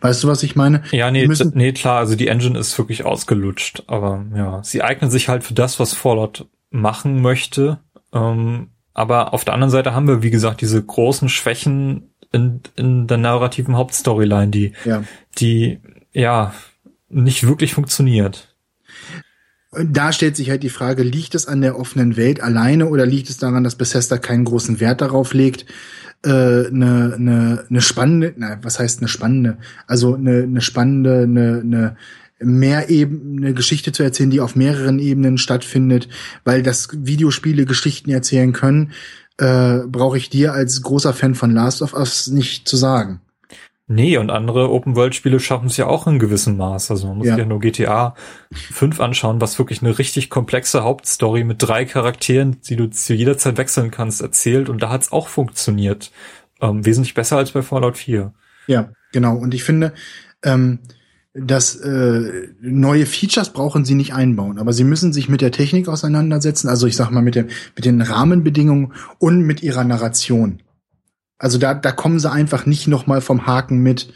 Weißt 0.01 0.23
du, 0.23 0.29
was 0.29 0.43
ich 0.43 0.57
meine? 0.57 0.83
Ja, 0.91 1.11
nee, 1.11 1.29
nee, 1.55 1.73
klar, 1.73 1.99
also 1.99 2.17
die 2.17 2.29
Engine 2.29 2.59
ist 2.59 2.77
wirklich 2.79 3.05
ausgelutscht, 3.05 3.85
aber 3.87 4.25
ja, 4.35 4.63
sie 4.65 4.83
eignet 4.83 5.13
sich 5.13 5.29
halt 5.29 5.45
für 5.45 5.55
das, 5.55 5.79
was 5.79 5.95
Fallout 5.95 6.47
machen 6.71 7.23
möchte. 7.23 7.79
Ähm, 8.13 8.69
aber 8.95 9.33
auf 9.33 9.45
der 9.45 9.55
anderen 9.55 9.71
Seite 9.71 9.95
haben 9.95 10.09
wir, 10.09 10.23
wie 10.23 10.31
gesagt, 10.31 10.61
diese 10.61 10.83
großen 10.83 11.29
Schwächen 11.29 12.11
in, 12.33 12.61
in 12.75 13.07
der 13.07 13.19
narrativen 13.19 13.77
Hauptstoryline, 13.77 14.49
die, 14.49 14.73
ja. 14.85 15.05
die, 15.39 15.79
ja, 16.13 16.53
nicht 17.09 17.47
wirklich 17.47 17.75
funktioniert 17.75 18.49
da 19.73 20.13
stellt 20.13 20.37
sich 20.37 20.51
halt 20.51 20.63
die 20.63 20.71
Frage, 20.71 21.03
liegt 21.03 21.35
es 21.35 21.47
an 21.47 21.61
der 21.61 21.79
offenen 21.79 22.17
Welt 22.17 22.41
alleine 22.41 22.87
oder 22.87 23.05
liegt 23.05 23.29
es 23.29 23.37
daran, 23.37 23.65
dass 23.65 23.77
Bethesda 23.77 24.17
keinen 24.19 24.45
großen 24.45 24.81
Wert 24.81 25.01
darauf 25.01 25.35
legt, 25.35 25.67
eine 26.25 26.67
äh, 26.69 26.71
ne, 26.71 27.15
ne, 27.19 27.65
ne 27.69 27.81
spannende, 27.81 28.35
na, 28.37 28.59
was 28.63 28.79
heißt 28.79 29.01
eine 29.01 29.09
spannende, 29.09 29.59
also 29.87 30.15
eine, 30.15 30.47
ne 30.47 30.61
spannende, 30.61 31.23
eine, 31.23 31.63
ne 31.65 31.97
mehr 32.41 32.89
eben 32.89 33.37
eine 33.39 33.53
Geschichte 33.53 33.93
zu 33.93 34.03
erzählen, 34.03 34.31
die 34.31 34.41
auf 34.41 34.57
mehreren 34.57 34.99
Ebenen 34.99 35.39
stattfindet, 35.39 36.09
weil 36.45 36.63
das 36.63 36.89
Videospiele 36.93 37.67
Geschichten 37.67 38.11
erzählen 38.11 38.53
können, 38.53 38.93
äh, 39.39 39.81
brauche 39.87 40.19
ich 40.19 40.31
dir 40.31 40.53
als 40.53 40.83
großer 40.83 41.13
Fan 41.13 41.35
von 41.35 41.53
Last 41.53 41.83
of 41.83 41.95
Us 41.95 42.29
nicht 42.29 42.69
zu 42.69 42.77
sagen. 42.77 43.21
Nee, 43.91 44.19
und 44.19 44.31
andere 44.31 44.71
Open-World-Spiele 44.71 45.41
schaffen 45.41 45.69
es 45.69 45.79
ja 45.79 45.87
auch 45.87 46.07
in 46.07 46.19
gewissem 46.19 46.59
Maß. 46.59 46.91
Also 46.91 47.09
man 47.09 47.17
muss 47.17 47.27
ja. 47.27 47.35
sich 47.35 47.43
ja 47.43 47.49
nur 47.49 47.59
GTA 47.59 48.15
5 48.53 49.01
anschauen, 49.01 49.41
was 49.41 49.59
wirklich 49.59 49.83
eine 49.83 49.99
richtig 49.99 50.29
komplexe 50.29 50.85
Hauptstory 50.85 51.43
mit 51.43 51.63
drei 51.63 51.87
Charakteren, 51.87 52.61
die 52.69 52.77
du 52.77 52.91
zu 52.91 53.15
jeder 53.15 53.39
Zeit 53.39 53.57
wechseln 53.57 53.91
kannst, 53.91 54.21
erzählt. 54.21 54.69
Und 54.69 54.83
da 54.83 54.91
hat 54.91 55.03
es 55.03 55.13
auch 55.13 55.29
funktioniert. 55.29 56.13
Ähm, 56.61 56.85
wesentlich 56.85 57.15
besser 57.15 57.39
als 57.39 57.53
bei 57.53 57.63
Fallout 57.63 57.97
4. 57.97 58.35
Ja, 58.67 58.91
genau. 59.13 59.37
Und 59.37 59.55
ich 59.55 59.65
finde, 59.65 59.95
ähm, 60.43 60.81
dass 61.33 61.77
äh, 61.77 62.49
neue 62.61 63.07
Features 63.07 63.55
brauchen 63.55 63.87
sie 63.87 63.95
nicht 63.95 64.13
einbauen, 64.13 64.59
aber 64.59 64.75
sie 64.75 64.85
müssen 64.85 65.15
sich 65.15 65.31
mit 65.31 65.41
der 65.41 65.53
Technik 65.53 65.89
auseinandersetzen, 65.89 66.69
also 66.69 66.87
ich 66.87 66.97
sag 66.97 67.11
mal 67.11 67.23
mit, 67.23 67.37
dem, 67.37 67.47
mit 67.77 67.85
den 67.85 68.03
Rahmenbedingungen 68.03 68.93
und 69.19 69.43
mit 69.43 69.63
ihrer 69.63 69.85
Narration. 69.85 70.61
Also 71.39 71.59
da, 71.59 71.75
da 71.75 71.93
kommen 71.93 72.19
sie 72.19 72.31
einfach 72.31 72.67
nicht 72.67 72.89
noch 72.89 73.07
mal 73.07 73.21
vom 73.21 73.47
Haken 73.47 73.79
mit, 73.79 74.13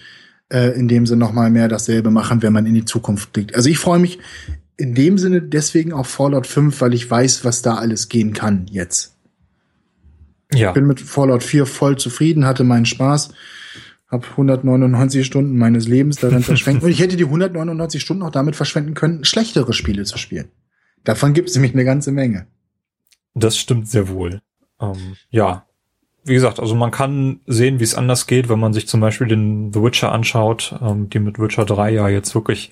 äh, 0.53 0.77
indem 0.79 1.07
sie 1.07 1.17
noch 1.17 1.33
mal 1.33 1.51
mehr 1.51 1.69
dasselbe 1.69 2.11
machen, 2.11 2.43
wenn 2.43 2.53
man 2.53 2.67
in 2.67 2.75
die 2.75 2.85
Zukunft 2.85 3.33
blickt. 3.33 3.55
Also 3.55 3.69
ich 3.71 3.79
freue 3.79 4.01
mich 4.01 4.19
in 4.77 4.95
dem 4.95 5.19
Sinne 5.19 5.41
deswegen 5.41 5.93
auf 5.93 6.09
Fallout 6.09 6.47
5, 6.47 6.81
weil 6.81 6.95
ich 6.95 7.09
weiß, 7.09 7.45
was 7.45 7.63
da 7.63 7.77
alles 7.77 8.09
gehen 8.09 8.33
kann 8.33 8.67
jetzt. 8.71 9.17
Ja. 10.53 10.69
Ich 10.69 10.75
bin 10.75 10.87
mit 10.87 11.01
Fallout 11.01 11.43
4 11.43 11.67
voll 11.67 11.97
zufrieden, 11.97 12.45
hatte 12.45 12.65
meinen 12.65 12.85
Spaß, 12.85 13.33
habe 14.09 14.27
199 14.27 15.25
Stunden 15.25 15.57
meines 15.57 15.87
Lebens 15.87 16.17
darin 16.17 16.43
verschwendet. 16.43 16.83
Und 16.85 16.91
ich 16.91 17.01
hätte 17.01 17.17
die 17.17 17.25
199 17.25 18.03
Stunden 18.03 18.23
auch 18.23 18.31
damit 18.31 18.57
verschwenden 18.57 18.95
können, 18.95 19.25
schlechtere 19.25 19.73
Spiele 19.73 20.05
zu 20.05 20.19
spielen. 20.19 20.49
Davon 21.05 21.33
gibt 21.33 21.49
es 21.49 21.55
nämlich 21.55 21.75
eine 21.75 21.85
ganze 21.85 22.13
Menge. 22.13 22.47
Das 23.35 23.57
stimmt 23.57 23.89
sehr 23.89 24.09
wohl. 24.09 24.43
Ähm, 24.81 25.17
ja, 25.31 25.67
wie 26.25 26.35
gesagt, 26.35 26.61
also 26.61 26.75
man 26.75 26.91
kann 26.91 27.41
sehen, 27.47 27.81
wie 27.81 27.85
es 27.85 27.95
anders 27.95 28.27
geht, 28.27 28.49
wenn 28.49 28.61
man 28.61 28.73
sich 28.73 28.87
zum 28.87 29.01
Beispiel 29.01 29.27
den 29.27 29.73
The 29.73 29.83
Witcher 29.83 30.13
anschaut, 30.13 30.75
ähm, 30.81 31.11
die 31.11 31.19
mit 31.19 31.39
Witcher 31.39 31.65
3 31.65 31.91
ja 31.91 32.09
jetzt 32.09 32.35
wirklich 32.35 32.71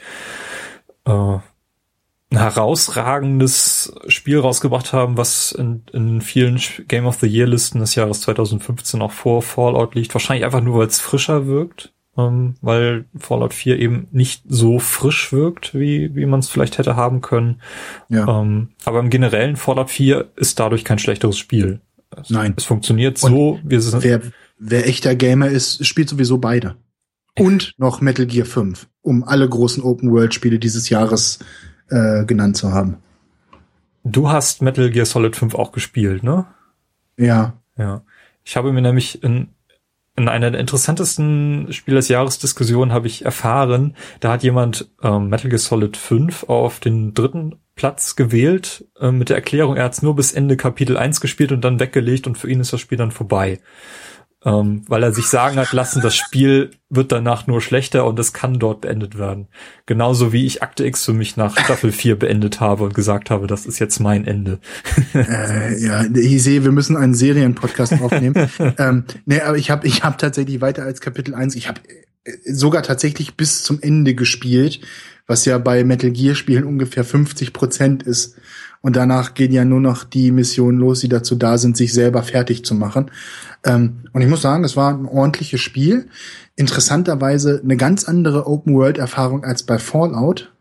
äh, 1.04 1.10
ein 2.32 2.38
herausragendes 2.38 3.92
Spiel 4.06 4.38
rausgebracht 4.38 4.92
haben, 4.92 5.16
was 5.16 5.50
in, 5.50 5.82
in 5.92 6.20
vielen 6.20 6.60
Game 6.86 7.06
of 7.06 7.18
the 7.20 7.26
Year 7.26 7.48
Listen 7.48 7.80
des 7.80 7.96
Jahres 7.96 8.20
2015 8.20 9.02
auch 9.02 9.10
vor 9.10 9.42
Fallout 9.42 9.96
liegt. 9.96 10.14
Wahrscheinlich 10.14 10.44
einfach 10.44 10.60
nur, 10.60 10.78
weil 10.78 10.86
es 10.86 11.00
frischer 11.00 11.46
wirkt. 11.46 11.92
ähm, 12.16 12.54
weil 12.60 13.04
Fallout 13.18 13.54
4 13.54 13.78
eben 13.78 14.08
nicht 14.12 14.42
so 14.48 14.78
frisch 14.78 15.32
wirkt, 15.32 15.74
wie, 15.74 16.14
wie 16.14 16.26
man 16.26 16.40
es 16.40 16.48
vielleicht 16.48 16.78
hätte 16.78 16.96
haben 16.96 17.20
können. 17.20 17.60
Ja. 18.08 18.40
Ähm, 18.40 18.70
aber 18.84 19.00
im 19.00 19.10
generellen 19.10 19.56
Fallout 19.56 19.90
4 19.90 20.30
ist 20.36 20.58
dadurch 20.60 20.84
kein 20.84 20.98
schlechteres 20.98 21.38
Spiel. 21.38 21.80
Es, 22.22 22.30
Nein. 22.30 22.54
Es 22.56 22.64
funktioniert 22.64 23.18
so, 23.18 23.60
wir 23.62 23.80
sind. 23.80 24.02
Wer, 24.02 24.20
wer 24.58 24.88
echter 24.88 25.14
Gamer 25.14 25.48
ist, 25.48 25.84
spielt 25.86 26.08
sowieso 26.08 26.38
beide. 26.38 26.76
Und 27.38 27.74
noch 27.78 28.00
Metal 28.00 28.26
Gear 28.26 28.46
5, 28.46 28.88
um 29.02 29.24
alle 29.24 29.48
großen 29.48 29.82
Open-World-Spiele 29.82 30.58
dieses 30.58 30.88
Jahres 30.90 31.38
äh, 31.88 32.24
genannt 32.24 32.56
zu 32.56 32.72
haben. 32.72 32.98
Du 34.04 34.30
hast 34.30 34.62
Metal 34.62 34.90
Gear 34.90 35.06
Solid 35.06 35.36
5 35.36 35.54
auch 35.54 35.72
gespielt, 35.72 36.22
ne? 36.22 36.46
Ja. 37.16 37.54
Ja. 37.76 38.02
Ich 38.44 38.56
habe 38.56 38.72
mir 38.72 38.82
nämlich 38.82 39.22
in 39.22 39.48
in 40.16 40.28
einer 40.28 40.50
der 40.50 40.60
interessantesten 40.60 41.72
Spiel 41.72 41.94
des 41.94 42.08
Jahres 42.08 42.38
Diskussionen 42.38 42.92
habe 42.92 43.06
ich 43.06 43.24
erfahren, 43.24 43.96
da 44.18 44.32
hat 44.32 44.42
jemand 44.42 44.90
ähm, 45.02 45.28
Metal 45.28 45.48
Gear 45.48 45.58
Solid 45.58 45.96
5 45.96 46.44
auf 46.44 46.78
den 46.80 47.14
dritten 47.14 47.56
Platz 47.80 48.14
gewählt, 48.14 48.84
äh, 49.00 49.10
mit 49.10 49.30
der 49.30 49.36
Erklärung, 49.36 49.76
er 49.76 49.84
hat 49.84 49.94
es 49.94 50.02
nur 50.02 50.14
bis 50.14 50.32
Ende 50.32 50.58
Kapitel 50.58 50.98
1 50.98 51.22
gespielt 51.22 51.50
und 51.50 51.62
dann 51.62 51.80
weggelegt 51.80 52.26
und 52.26 52.36
für 52.36 52.50
ihn 52.50 52.60
ist 52.60 52.74
das 52.74 52.80
Spiel 52.80 52.98
dann 52.98 53.10
vorbei 53.10 53.58
ähm, 54.44 54.82
weil 54.88 55.02
er 55.02 55.12
sich 55.12 55.26
sagen 55.26 55.56
hat 55.56 55.72
lassen, 55.72 56.00
das 56.00 56.16
Spiel 56.16 56.70
wird 56.88 57.12
danach 57.12 57.46
nur 57.46 57.60
schlechter 57.60 58.06
und 58.06 58.18
es 58.18 58.32
kann 58.32 58.58
dort 58.58 58.80
beendet 58.80 59.18
werden. 59.18 59.48
Genauso 59.84 60.32
wie 60.32 60.46
ich 60.46 60.62
Akte 60.62 60.86
X 60.86 61.04
für 61.04 61.12
mich 61.12 61.36
nach 61.36 61.58
Staffel 61.58 61.92
4 61.92 62.18
beendet 62.18 62.58
habe 62.58 62.84
und 62.84 62.94
gesagt 62.94 63.28
habe, 63.28 63.46
das 63.46 63.66
ist 63.66 63.78
jetzt 63.78 64.00
mein 64.00 64.26
Ende. 64.26 64.58
äh, 65.14 65.78
ja, 65.78 66.04
ich 66.14 66.42
sehe, 66.42 66.64
wir 66.64 66.72
müssen 66.72 66.96
einen 66.96 67.14
Serienpodcast 67.14 68.00
aufnehmen. 68.00 68.50
ähm, 68.78 69.04
nee, 69.26 69.40
aber 69.40 69.58
ich 69.58 69.70
habe 69.70 69.86
ich 69.86 70.02
hab 70.02 70.16
tatsächlich 70.16 70.62
weiter 70.62 70.84
als 70.84 71.02
Kapitel 71.02 71.34
1, 71.34 71.54
ich 71.54 71.68
habe 71.68 71.80
äh, 72.24 72.32
sogar 72.46 72.82
tatsächlich 72.82 73.36
bis 73.36 73.62
zum 73.62 73.80
Ende 73.82 74.14
gespielt, 74.14 74.80
was 75.30 75.44
ja 75.44 75.58
bei 75.58 75.84
Metal 75.84 76.10
Gear 76.10 76.34
Spielen 76.34 76.64
ungefähr 76.64 77.04
50 77.04 77.52
Prozent 77.52 78.02
ist. 78.02 78.34
Und 78.80 78.96
danach 78.96 79.34
gehen 79.34 79.52
ja 79.52 79.64
nur 79.64 79.80
noch 79.80 80.02
die 80.02 80.32
Missionen 80.32 80.78
los, 80.78 81.00
die 81.00 81.08
dazu 81.08 81.36
da 81.36 81.56
sind, 81.56 81.76
sich 81.76 81.92
selber 81.92 82.24
fertig 82.24 82.64
zu 82.64 82.74
machen. 82.74 83.12
Ähm, 83.62 84.00
und 84.12 84.22
ich 84.22 84.28
muss 84.28 84.42
sagen, 84.42 84.64
es 84.64 84.76
war 84.76 84.92
ein 84.92 85.06
ordentliches 85.06 85.60
Spiel. 85.60 86.08
Interessanterweise 86.56 87.60
eine 87.62 87.76
ganz 87.76 88.04
andere 88.04 88.48
Open-World-Erfahrung 88.48 89.44
als 89.44 89.62
bei 89.62 89.78
Fallout, 89.78 90.52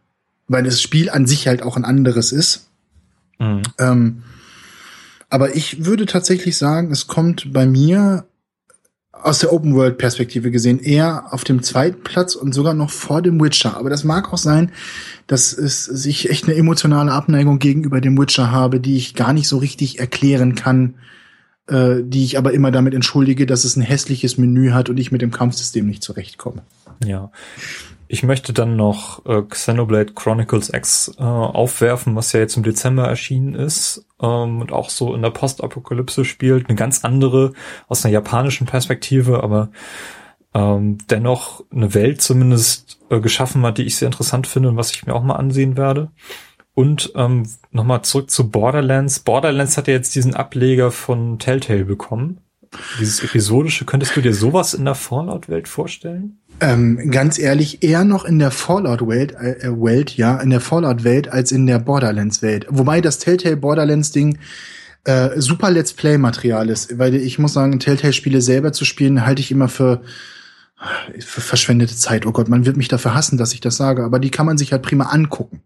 weil 0.48 0.62
das 0.62 0.84
Spiel 0.84 1.10
an 1.10 1.26
sich 1.26 1.48
halt 1.48 1.64
auch 1.64 1.76
ein 1.76 1.86
anderes 1.86 2.32
ist. 2.32 2.70
Mhm. 3.40 3.64
Ähm, 3.80 4.24
aber 5.32 5.56
ich 5.56 5.84
würde 5.84 6.06
tatsächlich 6.06 6.58
sagen, 6.58 6.92
es 6.92 7.08
kommt 7.08 7.52
bei 7.52 7.66
mir 7.66 8.26
aus 9.22 9.40
der 9.40 9.52
Open 9.54 9.76
World 9.76 9.98
Perspektive 9.98 10.52
gesehen 10.52 10.80
eher 10.80 11.34
auf 11.34 11.44
dem 11.44 11.62
zweiten 11.64 12.04
Platz 12.04 12.36
und 12.36 12.54
sogar 12.54 12.74
noch 12.74 12.90
vor 12.90 13.22
dem 13.22 13.42
Witcher. 13.42 13.78
Aber 13.78 13.90
das 13.90 14.04
mag 14.04 14.32
auch 14.34 14.38
sein, 14.38 14.72
dass 15.28 15.54
es 15.54 16.06
ich 16.06 16.30
echt 16.30 16.46
eine 16.46 16.56
emotionale 16.56 17.12
Abneigung 17.12 17.60
gegenüber 17.60 18.02
dem 18.02 18.18
Witcher 18.18 18.52
habe, 18.52 18.80
die 18.80 18.98
ich 18.98 19.16
gar 19.16 19.34
nicht 19.34 19.48
so 19.48 19.58
richtig 19.58 20.00
erklären 20.00 20.56
kann, 20.56 20.96
äh, 21.68 21.98
die 22.02 22.24
ich 22.24 22.38
aber 22.38 22.54
immer 22.54 22.72
damit 22.72 22.94
entschuldige, 22.94 23.46
dass 23.46 23.64
es 23.64 23.76
ein 23.76 23.82
hässliches 23.82 24.38
Menü 24.38 24.72
hat 24.72 24.90
und 24.90 25.00
ich 25.00 25.12
mit 25.12 25.22
dem 25.22 25.32
Kampfsystem 25.32 25.86
nicht 25.86 26.04
zurechtkomme. 26.04 26.64
Ja. 27.04 27.32
Ich 28.12 28.24
möchte 28.24 28.54
dann 28.54 28.76
noch 28.76 29.24
äh, 29.28 29.44
Xenoblade 29.44 30.14
Chronicles 30.14 30.74
X 30.74 31.12
äh, 31.20 31.24
aufwerfen, 31.24 32.16
was 32.16 32.34
ja 32.34 32.40
jetzt 32.40 32.58
im 32.58 32.64
Dezember 32.64 33.08
erschienen 33.08 33.54
ist 33.54 34.04
ähm, 34.20 34.62
und 34.62 34.72
auch 34.72 34.90
so 34.90 35.14
in 35.14 35.22
der 35.22 35.30
Postapokalypse 35.30 36.26
spielt. 36.26 36.68
Eine 36.68 36.76
ganz 36.76 37.06
andere 37.06 37.54
aus 37.88 38.04
einer 38.04 38.14
japanischen 38.14 38.66
Perspektive, 38.66 39.44
aber 39.44 39.70
ähm, 40.56 40.98
dennoch 41.10 41.64
eine 41.72 41.94
Welt 41.94 42.22
zumindest 42.22 43.00
äh, 43.12 43.20
geschaffen 43.20 43.62
hat, 43.64 43.78
die 43.78 43.84
ich 43.84 43.98
sehr 43.98 44.08
interessant 44.08 44.48
finde 44.48 44.70
und 44.70 44.78
was 44.78 44.92
ich 44.92 45.06
mir 45.06 45.14
auch 45.14 45.24
mal 45.24 45.36
ansehen 45.36 45.78
werde. 45.78 46.12
Und 46.74 47.12
ähm, 47.16 47.48
nochmal 47.72 48.02
zurück 48.02 48.32
zu 48.32 48.50
Borderlands. 48.50 49.20
Borderlands 49.20 49.78
hat 49.78 49.88
ja 49.88 49.94
jetzt 49.94 50.16
diesen 50.16 50.34
Ableger 50.34 50.92
von 50.92 51.38
Telltale 51.38 51.86
bekommen. 51.86 52.42
Dieses 53.00 53.24
episodische, 53.24 53.86
könntest 53.86 54.16
du 54.16 54.22
dir 54.22 54.34
sowas 54.34 54.74
in 54.74 54.86
der 54.86 54.96
Fallout-Welt 54.96 55.68
vorstellen? 55.68 56.39
Ähm, 56.62 57.12
ganz 57.12 57.40
ehrlich, 57.40 57.84
eher 57.84 58.04
noch 58.04 58.26
in 58.26 58.40
der 58.40 58.52
Fallout-Welt, 58.52 59.34
äh, 59.34 59.68
äh, 59.68 59.82
Welt, 59.82 60.18
ja, 60.18 60.38
in 60.38 60.50
der 60.50 60.62
Fallout-Welt 60.62 61.32
als 61.32 61.52
in 61.52 61.66
der 61.68 61.80
Borderlands-Welt. 61.80 62.66
Wobei 62.70 63.02
das 63.02 63.20
Telltale 63.20 63.58
Borderlands-Ding 63.58 64.38
äh, 65.06 65.40
super 65.40 65.72
Let's 65.72 65.94
Play-Material 65.94 66.70
ist, 66.70 66.98
weil 67.00 67.16
ich 67.16 67.40
muss 67.40 67.54
sagen, 67.54 67.80
Telltale-Spiele 67.80 68.42
selber 68.42 68.74
zu 68.74 68.84
spielen, 68.84 69.26
halte 69.26 69.42
ich 69.42 69.52
immer 69.52 69.70
für, 69.70 70.02
für 71.20 71.42
verschwendete 71.42 71.96
Zeit. 71.96 72.26
Oh 72.26 72.32
Gott, 72.32 72.50
man 72.50 72.66
wird 72.66 72.78
mich 72.78 72.90
dafür 72.90 73.14
hassen, 73.14 73.38
dass 73.38 73.54
ich 73.54 73.62
das 73.62 73.78
sage, 73.78 74.04
aber 74.04 74.20
die 74.20 74.32
kann 74.32 74.46
man 74.46 74.58
sich 74.58 74.72
halt 74.72 74.82
prima 74.82 75.06
angucken 75.06 75.62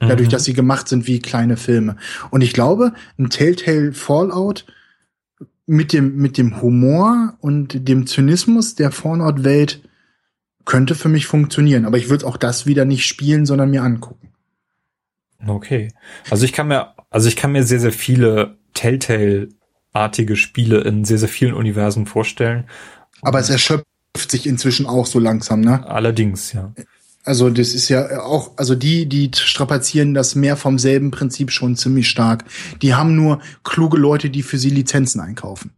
dadurch, 0.00 0.28
mhm. 0.28 0.32
dass 0.32 0.44
sie 0.44 0.54
gemacht 0.54 0.88
sind 0.88 1.06
wie 1.06 1.20
kleine 1.20 1.56
Filme. 1.56 1.96
Und 2.30 2.42
ich 2.42 2.52
glaube, 2.52 2.92
ein 3.18 3.30
Telltale 3.30 3.92
Fallout 3.92 4.64
mit 5.66 5.92
dem, 5.92 6.16
mit 6.16 6.36
dem 6.36 6.60
Humor 6.60 7.34
und 7.40 7.88
dem 7.88 8.06
Zynismus 8.06 8.74
der 8.74 8.90
Fallout-Welt 8.90 9.80
könnte 10.64 10.94
für 10.94 11.08
mich 11.08 11.26
funktionieren. 11.26 11.84
Aber 11.84 11.98
ich 11.98 12.08
würde 12.08 12.26
auch 12.26 12.36
das 12.36 12.66
wieder 12.66 12.84
nicht 12.84 13.06
spielen, 13.06 13.46
sondern 13.46 13.70
mir 13.70 13.82
angucken. 13.82 14.30
Okay. 15.46 15.92
Also 16.30 16.44
ich 16.44 16.52
kann 16.52 16.68
mir, 16.68 16.94
also 17.10 17.28
ich 17.28 17.36
kann 17.36 17.52
mir 17.52 17.64
sehr, 17.64 17.80
sehr 17.80 17.92
viele 17.92 18.56
Telltale-artige 18.74 20.36
Spiele 20.36 20.80
in 20.80 21.04
sehr, 21.04 21.18
sehr 21.18 21.28
vielen 21.28 21.54
Universen 21.54 22.06
vorstellen. 22.06 22.64
Aber 23.22 23.38
es 23.38 23.50
erschöpft 23.50 23.86
sich 24.30 24.46
inzwischen 24.46 24.86
auch 24.86 25.06
so 25.06 25.18
langsam, 25.18 25.60
ne? 25.60 25.86
Allerdings, 25.86 26.52
ja. 26.52 26.72
Also 27.24 27.48
das 27.48 27.72
ist 27.72 27.88
ja 27.88 28.20
auch, 28.20 28.52
also 28.56 28.74
die, 28.74 29.06
die 29.06 29.30
strapazieren 29.34 30.12
das 30.12 30.34
mehr 30.34 30.56
vom 30.56 30.78
selben 30.78 31.10
Prinzip 31.10 31.50
schon 31.50 31.74
ziemlich 31.74 32.08
stark. 32.08 32.44
Die 32.82 32.94
haben 32.94 33.16
nur 33.16 33.40
kluge 33.62 33.96
Leute, 33.96 34.28
die 34.28 34.42
für 34.42 34.58
sie 34.58 34.68
Lizenzen 34.68 35.20
einkaufen. 35.20 35.70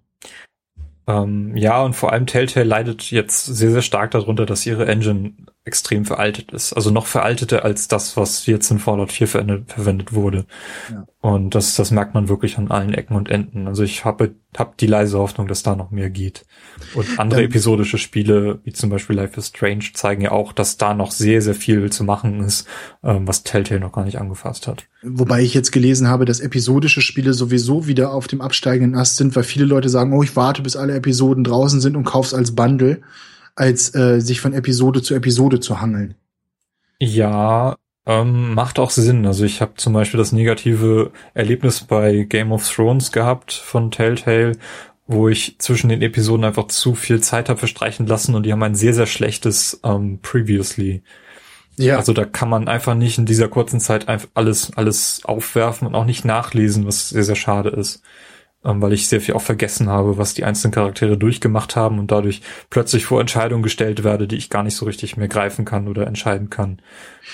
Ähm, 1.07 1.57
ja, 1.57 1.83
und 1.83 1.95
vor 1.95 2.13
allem 2.13 2.27
Telltale 2.27 2.67
leidet 2.67 3.11
jetzt 3.11 3.45
sehr, 3.47 3.71
sehr 3.71 3.83
stark 3.83 4.11
darunter, 4.11 4.47
dass 4.47 4.67
ihre 4.67 4.87
Engine 4.87 5.35
extrem 5.67 6.05
veraltet 6.05 6.53
ist. 6.53 6.73
Also 6.73 6.93
noch 6.93 7.07
veralteter 7.07 7.65
als 7.65 7.89
das, 7.89 8.17
was 8.17 8.47
jetzt 8.47 8.71
in 8.71 8.79
Fallout 8.79 9.11
4 9.11 9.27
verwendet, 9.27 9.73
verwendet 9.73 10.13
wurde. 10.13 10.47
Ja. 10.91 11.07
Und 11.21 11.57
das, 11.57 11.75
das 11.75 11.91
merkt 11.91 12.15
man 12.15 12.29
wirklich 12.29 12.57
an 12.57 12.71
allen 12.71 12.95
Ecken 12.95 13.17
und 13.17 13.29
Enden. 13.29 13.67
Also 13.67 13.83
ich 13.83 14.05
habe 14.05 14.37
hab 14.57 14.79
die 14.79 14.87
leise 14.87 15.19
Hoffnung, 15.19 15.49
dass 15.49 15.65
da 15.65 15.75
noch 15.75 15.91
mehr 15.91 16.09
geht. 16.09 16.47
Und 16.95 17.19
andere 17.19 17.41
ähm, 17.43 17.49
episodische 17.49 17.99
Spiele, 17.99 18.61
wie 18.63 18.73
zum 18.73 18.91
Beispiel 18.91 19.17
Life 19.17 19.37
is 19.41 19.49
Strange, 19.49 19.87
zeigen 19.93 20.23
ja 20.23 20.31
auch, 20.31 20.53
dass 20.53 20.77
da 20.77 20.95
noch 20.95 21.11
sehr, 21.11 21.43
sehr 21.43 21.57
viel 21.57 21.91
zu 21.91 22.05
machen 22.05 22.45
ist, 22.45 22.69
ähm, 23.03 23.27
was 23.27 23.43
Telltale 23.43 23.81
noch 23.81 23.93
gar 23.93 24.05
nicht 24.05 24.21
angefasst 24.21 24.69
hat. 24.69 24.87
Wobei 25.03 25.43
ich 25.43 25.53
jetzt 25.53 25.73
gelesen 25.73 26.07
habe, 26.07 26.27
dass 26.27 26.39
episodische 26.39 27.01
Spiele 27.01 27.33
sowieso 27.33 27.89
wieder 27.89 28.13
auf 28.13 28.29
dem 28.29 28.41
absteigenden 28.41 28.95
Ast 28.95 29.17
sind, 29.17 29.35
weil 29.35 29.43
viele 29.43 29.65
Leute 29.65 29.89
sagen, 29.89 30.13
oh, 30.13 30.23
ich 30.23 30.37
warte, 30.37 30.63
bis 30.63 30.77
alle 30.77 30.95
Episoden 30.95 31.43
draußen 31.43 31.81
sind 31.81 31.97
und 31.97 32.05
kauf's 32.05 32.35
als 32.35 32.55
Bundle 32.55 33.01
als 33.57 33.95
äh, 33.95 34.21
sich 34.21 34.41
von 34.41 34.53
Episode 34.53 35.03
zu 35.03 35.15
Episode 35.15 35.61
zu 35.61 35.81
hangeln. 35.81 36.15
Ja, 37.01 37.77
ähm, 38.07 38.55
macht 38.55 38.79
auch 38.79 38.91
Sinn. 38.91 39.27
Also 39.27 39.45
ich 39.45 39.61
habe 39.61 39.75
zum 39.77 39.93
Beispiel 39.93 40.19
das 40.19 40.33
negative 40.33 41.11
Erlebnis 41.35 41.81
bei 41.81 42.23
Game 42.23 42.53
of 42.53 42.69
Thrones 42.69 43.11
gehabt 43.11 43.53
von 43.53 43.91
Telltale, 43.91 44.53
wo 45.07 45.29
ich 45.29 45.59
zwischen 45.59 45.89
den 45.89 46.03
Episoden 46.03 46.45
einfach 46.45 46.69
zu 46.69 46.95
viel 46.95 47.21
Zeit 47.21 47.49
habe 47.49 47.59
verstreichen 47.59 48.07
lassen 48.07 48.35
und 48.35 48.45
die 48.45 48.53
haben 48.53 48.63
ein 48.63 48.75
sehr, 48.75 48.95
sehr 48.95 49.07
schlechtes 49.07 49.81
ähm, 49.83 50.21
Previously. 50.21 51.03
Ja. 51.77 51.97
Also 51.97 52.13
da 52.13 52.25
kann 52.25 52.49
man 52.49 52.69
einfach 52.69 52.95
nicht 52.95 53.19
in 53.19 53.27
dieser 53.27 53.49
kurzen 53.49 53.81
Zeit 53.81 54.09
einfach 54.09 54.29
alles, 54.35 54.73
alles 54.77 55.21
aufwerfen 55.25 55.87
und 55.87 55.95
auch 55.95 56.07
nicht 56.07 56.25
nachlesen, 56.25 56.87
was 56.87 57.11
sehr, 57.11 57.25
sehr 57.25 57.37
schade 57.37 57.71
ist 57.71 58.03
ähm, 58.67 58.83
weil 58.83 58.93
ich 58.93 59.07
sehr 59.07 59.21
viel 59.21 59.35
auch 59.35 59.43
vergessen 59.43 59.89
habe, 59.89 60.19
was 60.19 60.35
die 60.35 60.45
einzelnen 60.45 60.73
Charaktere 60.73 61.17
durchgemacht 61.17 61.77
haben 61.77 61.99
und 61.99 62.11
dadurch 62.11 62.43
plötzlich 62.69 63.07
vor 63.07 63.21
Entscheidungen 63.21 63.63
gestellt 63.63 64.03
werde, 64.03 64.27
die 64.27 64.37
ich 64.37 64.51
gar 64.51 64.65
nicht 64.65 64.75
so 64.75 64.85
richtig 64.85 65.17
mehr 65.17 65.29
greifen 65.29 65.65
kann 65.65 65.87
oder 65.89 66.07
entscheiden 66.07 66.51
kann. 66.51 66.83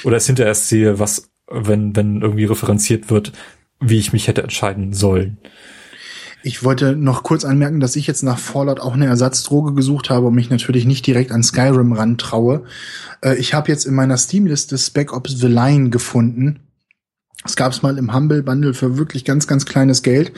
Oder 0.05 0.19
es 0.19 0.27
hinterher 0.27 0.55
sehe, 0.55 0.99
was, 0.99 1.31
wenn, 1.51 1.97
wenn 1.97 2.21
irgendwie 2.21 2.45
referenziert 2.45 3.11
wird, 3.11 3.33
wie 3.81 3.99
ich 3.99 4.13
mich 4.13 4.29
hätte 4.29 4.43
entscheiden 4.43 4.93
sollen. 4.93 5.39
Ich 6.45 6.65
wollte 6.65 6.97
noch 6.97 7.23
kurz 7.23 7.45
anmerken, 7.45 7.81
dass 7.81 7.97
ich 7.97 8.07
jetzt 8.09 8.23
nach 8.23 8.39
Fallout 8.39 8.81
auch 8.81 8.95
eine 8.95 9.07
Ersatzdroge 9.07 9.75
gesucht 9.75 10.11
habe 10.11 10.27
und 10.27 10.35
mich 10.35 10.51
natürlich 10.51 10.87
nicht 10.87 11.07
direkt 11.07 11.31
an 11.31 11.43
Skyrim 11.43 11.93
rantraue. 11.93 12.65
Äh, 13.25 13.37
ich 13.37 13.55
habe 13.55 13.71
jetzt 13.71 13.87
in 13.87 13.95
meiner 13.95 14.19
Steam-Liste 14.19 14.77
Spec 14.77 15.13
Ops 15.13 15.39
The 15.39 15.47
Line 15.47 15.91
gefunden. 15.91 16.61
Es 17.45 17.57
gab 17.57 17.73
es 17.73 17.83
mal 17.83 17.97
im 17.97 18.13
Humble 18.13 18.43
Bundle 18.43 18.75
für 18.75 18.99
wirklich 18.99 19.25
ganz, 19.25 19.47
ganz 19.47 19.67
kleines 19.67 20.03
Geld 20.03 20.33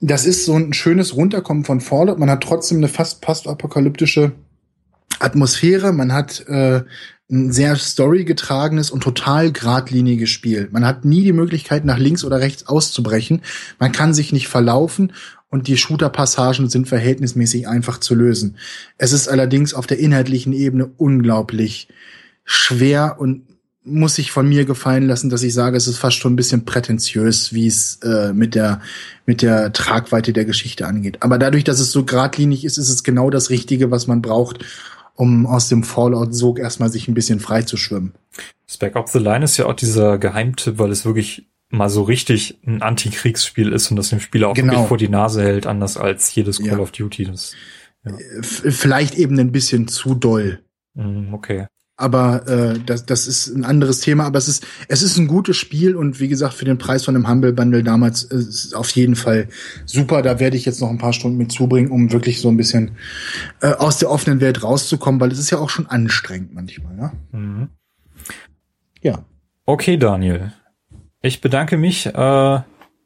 das 0.00 0.24
ist 0.24 0.46
so 0.46 0.54
ein 0.56 0.72
schönes 0.72 1.14
Runterkommen 1.14 1.64
von 1.64 1.80
Fallout. 1.80 2.18
Man 2.18 2.30
hat 2.30 2.42
trotzdem 2.42 2.78
eine 2.78 2.88
fast 2.88 3.20
postapokalyptische 3.20 4.32
Atmosphäre, 5.18 5.92
man 5.92 6.12
hat 6.12 6.46
äh, 6.48 6.82
ein 7.30 7.52
sehr 7.52 7.76
storygetragenes 7.76 8.90
und 8.90 9.02
total 9.02 9.52
geradliniges 9.52 10.30
Spiel. 10.30 10.68
Man 10.72 10.84
hat 10.84 11.04
nie 11.04 11.22
die 11.22 11.32
Möglichkeit, 11.32 11.84
nach 11.84 11.98
links 11.98 12.24
oder 12.24 12.40
rechts 12.40 12.66
auszubrechen. 12.66 13.42
Man 13.78 13.92
kann 13.92 14.14
sich 14.14 14.32
nicht 14.32 14.48
verlaufen 14.48 15.12
und 15.48 15.68
die 15.68 15.76
Shooter-Passagen 15.76 16.68
sind 16.68 16.88
verhältnismäßig 16.88 17.68
einfach 17.68 17.98
zu 17.98 18.14
lösen. 18.14 18.56
Es 18.98 19.12
ist 19.12 19.28
allerdings 19.28 19.74
auf 19.74 19.86
der 19.86 19.98
inhaltlichen 19.98 20.52
Ebene 20.52 20.90
unglaublich 20.96 21.88
schwer 22.44 23.16
und 23.20 23.42
muss 23.82 24.16
sich 24.16 24.30
von 24.30 24.48
mir 24.48 24.64
gefallen 24.66 25.06
lassen, 25.06 25.30
dass 25.30 25.42
ich 25.42 25.54
sage, 25.54 25.76
es 25.76 25.86
ist 25.86 25.98
fast 25.98 26.16
schon 26.16 26.34
ein 26.34 26.36
bisschen 26.36 26.64
prätentiös, 26.64 27.54
wie 27.54 27.66
es 27.66 27.98
äh, 28.02 28.32
mit 28.32 28.54
der 28.54 28.80
mit 29.26 29.42
der 29.42 29.72
Tragweite 29.72 30.32
der 30.32 30.44
Geschichte 30.44 30.86
angeht. 30.86 31.18
Aber 31.20 31.38
dadurch, 31.38 31.64
dass 31.64 31.80
es 31.80 31.90
so 31.92 32.04
geradlinig 32.04 32.64
ist, 32.64 32.76
ist 32.76 32.90
es 32.90 33.04
genau 33.04 33.30
das 33.30 33.48
Richtige, 33.50 33.90
was 33.90 34.06
man 34.06 34.20
braucht, 34.20 34.64
um 35.14 35.46
aus 35.46 35.68
dem 35.68 35.82
Fallout-Sog 35.82 36.58
erstmal 36.58 36.90
sich 36.90 37.08
ein 37.08 37.14
bisschen 37.14 37.40
frei 37.40 37.62
zu 37.62 37.76
schwimmen. 37.76 38.12
Spec 38.68 38.96
Ops 38.96 39.12
The 39.12 39.18
Line 39.18 39.44
ist 39.44 39.56
ja 39.56 39.66
auch 39.66 39.74
dieser 39.74 40.18
Geheimtipp, 40.18 40.78
weil 40.78 40.90
es 40.90 41.04
wirklich 41.04 41.48
mal 41.70 41.88
so 41.88 42.02
richtig 42.02 42.58
ein 42.66 42.82
Antikriegsspiel 42.82 43.72
ist 43.72 43.90
und 43.90 43.96
das 43.96 44.10
dem 44.10 44.20
Spieler 44.20 44.48
auch 44.48 44.54
genau. 44.54 44.72
wirklich 44.72 44.88
vor 44.88 44.98
die 44.98 45.08
Nase 45.08 45.42
hält, 45.42 45.66
anders 45.66 45.96
als 45.96 46.34
jedes 46.34 46.58
Call 46.58 46.68
ja. 46.68 46.78
of 46.78 46.90
Duty. 46.90 47.24
Das, 47.24 47.52
ja. 48.04 48.12
Vielleicht 48.42 49.14
eben 49.14 49.38
ein 49.38 49.52
bisschen 49.52 49.88
zu 49.88 50.14
doll. 50.14 50.60
Mm, 50.94 51.32
okay. 51.32 51.66
Aber 52.00 52.48
äh, 52.48 52.78
das, 52.84 53.06
das 53.06 53.26
ist 53.26 53.48
ein 53.48 53.64
anderes 53.64 54.00
Thema. 54.00 54.24
Aber 54.24 54.38
es 54.38 54.48
ist, 54.48 54.66
es 54.88 55.02
ist 55.02 55.16
ein 55.18 55.26
gutes 55.26 55.56
Spiel 55.56 55.94
und 55.94 56.20
wie 56.20 56.28
gesagt, 56.28 56.54
für 56.54 56.64
den 56.64 56.78
Preis 56.78 57.04
von 57.04 57.14
einem 57.14 57.28
Humble 57.28 57.52
Bundle 57.52 57.82
damals 57.82 58.24
äh, 58.24 58.36
ist 58.36 58.74
auf 58.74 58.90
jeden 58.90 59.16
Fall 59.16 59.48
super. 59.86 60.22
Da 60.22 60.40
werde 60.40 60.56
ich 60.56 60.64
jetzt 60.64 60.80
noch 60.80 60.90
ein 60.90 60.98
paar 60.98 61.12
Stunden 61.12 61.36
mit 61.36 61.52
zubringen, 61.52 61.90
um 61.90 62.12
wirklich 62.12 62.40
so 62.40 62.48
ein 62.48 62.56
bisschen 62.56 62.92
äh, 63.60 63.72
aus 63.72 63.98
der 63.98 64.10
offenen 64.10 64.40
Welt 64.40 64.62
rauszukommen, 64.62 65.20
weil 65.20 65.30
es 65.30 65.38
ist 65.38 65.50
ja 65.50 65.58
auch 65.58 65.70
schon 65.70 65.86
anstrengend 65.86 66.54
manchmal. 66.54 66.96
Ja. 66.98 67.12
Mhm. 67.32 67.68
Ja. 69.02 69.24
Okay, 69.66 69.96
Daniel. 69.96 70.52
Ich 71.22 71.40
bedanke 71.40 71.76
mich, 71.76 72.06
äh, 72.06 72.60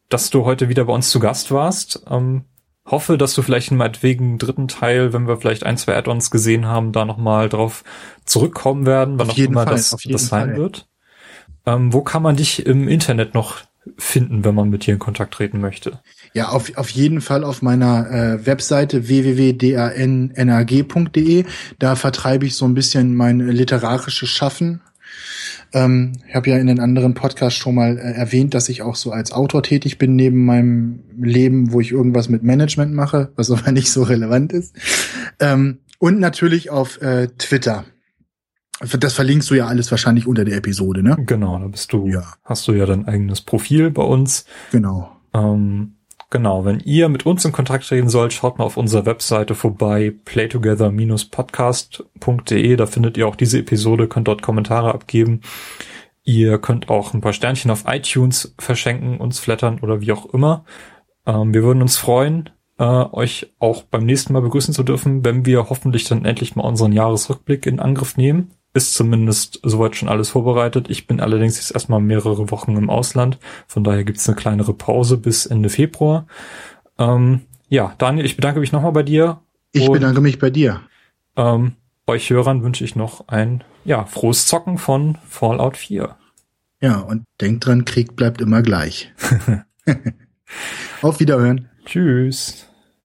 dass 0.09 0.31
du 0.31 0.45
heute 0.45 0.69
wieder 0.69 0.85
bei 0.85 0.93
uns 0.93 1.11
zu 1.11 1.19
Gast 1.19 1.51
warst. 1.51 2.05
Ähm, 2.09 2.45
hoffe, 2.87 3.19
dass 3.19 3.35
du 3.35 3.43
vielleicht 3.43 3.73
meinetwegen 3.73 4.39
dritten 4.39 4.69
Teil, 4.69 5.13
wenn 5.13 5.27
wir 5.27 5.39
vielleicht 5.39 5.65
ein, 5.65 5.77
zwei 5.77 5.97
Add-ons 5.97 6.31
gesehen 6.31 6.67
haben, 6.67 6.93
da 6.93 7.05
nochmal 7.05 7.49
drauf 7.49 7.83
zurückkommen 8.25 8.87
werden, 8.87 9.19
wann 9.19 9.31
auch 9.31 9.39
immer 9.39 9.65
Fall, 9.65 9.75
das, 9.75 9.97
das 10.05 10.27
sein 10.27 10.51
Fall. 10.51 10.57
wird. 10.57 10.87
Ähm, 11.67 11.93
wo 11.93 12.03
kann 12.03 12.23
man 12.23 12.37
dich 12.37 12.65
im 12.67 12.87
Internet 12.89 13.35
noch 13.35 13.63
finden, 13.99 14.45
wenn 14.45 14.55
man 14.55 14.71
mit 14.71 14.87
dir 14.87 14.95
in 14.95 15.01
Kontakt 15.01 15.35
treten 15.35 15.61
möchte? 15.61 15.99
Ja, 16.33 16.49
auf, 16.49 16.75
auf 16.77 16.89
jeden 16.91 17.21
Fall 17.21 17.45
auf 17.45 17.63
meiner 17.63 18.11
äh, 18.11 18.47
Webseite 18.47 19.09
www.dannrg.de. 19.09 21.45
Da 21.79 21.97
vertreibe 21.97 22.47
ich 22.47 22.55
so 22.55 22.65
ein 22.65 22.73
bisschen 22.75 23.15
mein 23.15 23.41
literarisches 23.41 24.29
Schaffen 24.29 24.81
ähm, 25.73 26.13
ich 26.29 26.35
habe 26.35 26.51
ja 26.51 26.57
in 26.59 26.69
den 26.69 26.81
anderen 26.81 27.15
Podcasts 27.15 27.59
schon 27.59 27.75
mal 27.75 27.99
äh, 27.99 28.13
erwähnt, 28.13 28.55
dass 28.55 28.69
ich 28.69 28.83
auch 28.83 28.97
so 28.97 29.11
als 29.11 29.33
Autor 29.33 29.63
tätig 29.63 29.99
bin 29.99 30.17
neben 30.17 30.45
meinem 30.45 31.01
Leben, 31.21 31.73
wo 31.73 31.81
ich 31.81 31.93
irgendwas 31.93 32.29
mit 32.29 32.43
Management 32.43 32.95
mache, 32.95 33.33
was 33.37 33.51
aber 33.53 33.73
nicht 33.73 33.91
so 33.91 34.03
relevant 34.05 34.53
ist. 34.53 34.77
Ähm, 35.41 35.79
und 35.99 36.21
natürlich 36.21 36.71
auf 36.71 37.01
äh, 37.03 37.29
Twitter. 37.39 37.85
Das 38.99 39.15
verlinkst 39.15 39.51
du 39.51 39.55
ja 39.55 39.67
alles 39.67 39.91
wahrscheinlich 39.91 40.27
unter 40.27 40.45
der 40.45 40.57
Episode, 40.57 41.03
ne? 41.03 41.17
Genau, 41.27 41.59
da 41.59 41.69
bist 41.69 41.93
du, 41.93 42.09
ja. 42.09 42.35
hast 42.43 42.67
du 42.67 42.73
ja 42.73 42.87
dein 42.87 43.07
eigenes 43.07 43.41
Profil 43.41 43.91
bei 43.91 44.03
uns. 44.03 44.47
Genau. 44.73 45.11
Ähm, 45.33 45.94
Genau, 46.35 46.65
wenn 46.65 46.81
ihr 46.81 47.09
mit 47.09 47.25
uns 47.27 47.45
in 47.45 47.53
Kontakt 47.53 47.87
treten 47.87 48.09
sollt, 48.09 48.33
schaut 48.33 48.59
mal 48.59 48.65
auf 48.65 48.77
unserer 48.77 49.07
Webseite 49.07 49.55
vorbei, 49.55 50.13
playtogether-podcast.de. 50.25 52.75
Da 52.75 52.87
findet 52.87 53.17
ihr 53.17 53.29
auch 53.29 53.37
diese 53.37 53.61
Episode, 53.61 54.09
könnt 54.09 54.27
dort 54.27 54.43
Kommentare 54.43 54.93
abgeben. 54.93 55.43
Ihr 56.25 56.59
könnt 56.59 56.91
auch 56.91 57.15
ein 57.15 57.21
paar 57.21 57.35
Sternchen 57.35 57.71
auf 57.71 57.85
iTunes 57.87 58.53
verschenken, 58.59 59.19
uns 59.19 59.39
flattern 59.39 59.79
oder 59.81 60.01
wie 60.01 60.11
auch 60.11 60.27
immer. 60.35 60.65
Ähm, 61.25 61.55
wir 61.55 61.63
würden 61.63 61.83
uns 61.83 61.99
freuen, 61.99 62.51
äh, 62.81 62.83
euch 62.83 63.55
auch 63.61 63.85
beim 63.85 64.05
nächsten 64.05 64.33
Mal 64.33 64.43
begrüßen 64.43 64.75
zu 64.75 64.83
dürfen, 64.83 65.25
wenn 65.25 65.47
wir 65.47 65.71
hoffentlich 65.71 66.03
dann 66.03 66.25
endlich 66.25 66.57
mal 66.57 66.65
unseren 66.65 66.91
Jahresrückblick 66.91 67.65
in 67.67 67.79
Angriff 67.79 68.17
nehmen 68.17 68.51
ist 68.75 68.95
zumindest 68.95 69.61
soweit 69.63 69.97
schon 69.97 70.09
alles 70.09 70.31
vorbereitet. 70.31 70.91
Ich 70.91 71.07
bin 71.07 71.21
allerdings 71.21 71.57
jetzt 71.57 71.71
erstmal 71.73 72.01
mehrere 72.01 72.51
Wochen 72.51 72.77
im 72.77 72.91
Ausland. 72.91 73.39
Von 73.67 73.85
daher 73.85 74.05
gibt's 74.05 74.29
eine 74.29 74.37
kleinere 74.37 74.75
Pause 74.75 75.17
bis 75.17 75.47
Ende 75.47 75.69
Februar. 75.71 76.27
Ähm, 76.99 77.43
ja, 77.69 77.95
Daniel, 77.99 78.27
ich 78.27 78.37
bedanke 78.37 78.61
mich 78.61 78.73
nochmal 78.73 78.93
bei 78.93 79.05
dir. 79.05 79.41
Ich 79.73 79.91
bedanke 79.91 80.21
mich 80.21 80.39
bei 80.39 80.51
dir. 80.51 80.81
Ähm, 81.37 81.73
euch 82.07 82.31
Hörern 82.31 82.63
wünsche 82.63 82.85
ich 82.85 82.97
noch 82.97 83.29
ein 83.29 83.65
ja, 83.85 84.05
frohes 84.05 84.47
Zocken 84.47 84.79
von 84.79 85.19
Fallout 85.29 85.77
4. 85.77 86.17
Ja, 86.81 86.99
und 86.99 87.25
denkt 87.41 87.67
dran, 87.67 87.85
Krieg 87.85 88.17
bleibt 88.17 88.41
immer 88.41 88.63
gleich. 88.63 89.13
Auf 91.03 91.21
Wiederhören. 91.21 91.69
Tschüss. 91.87 92.69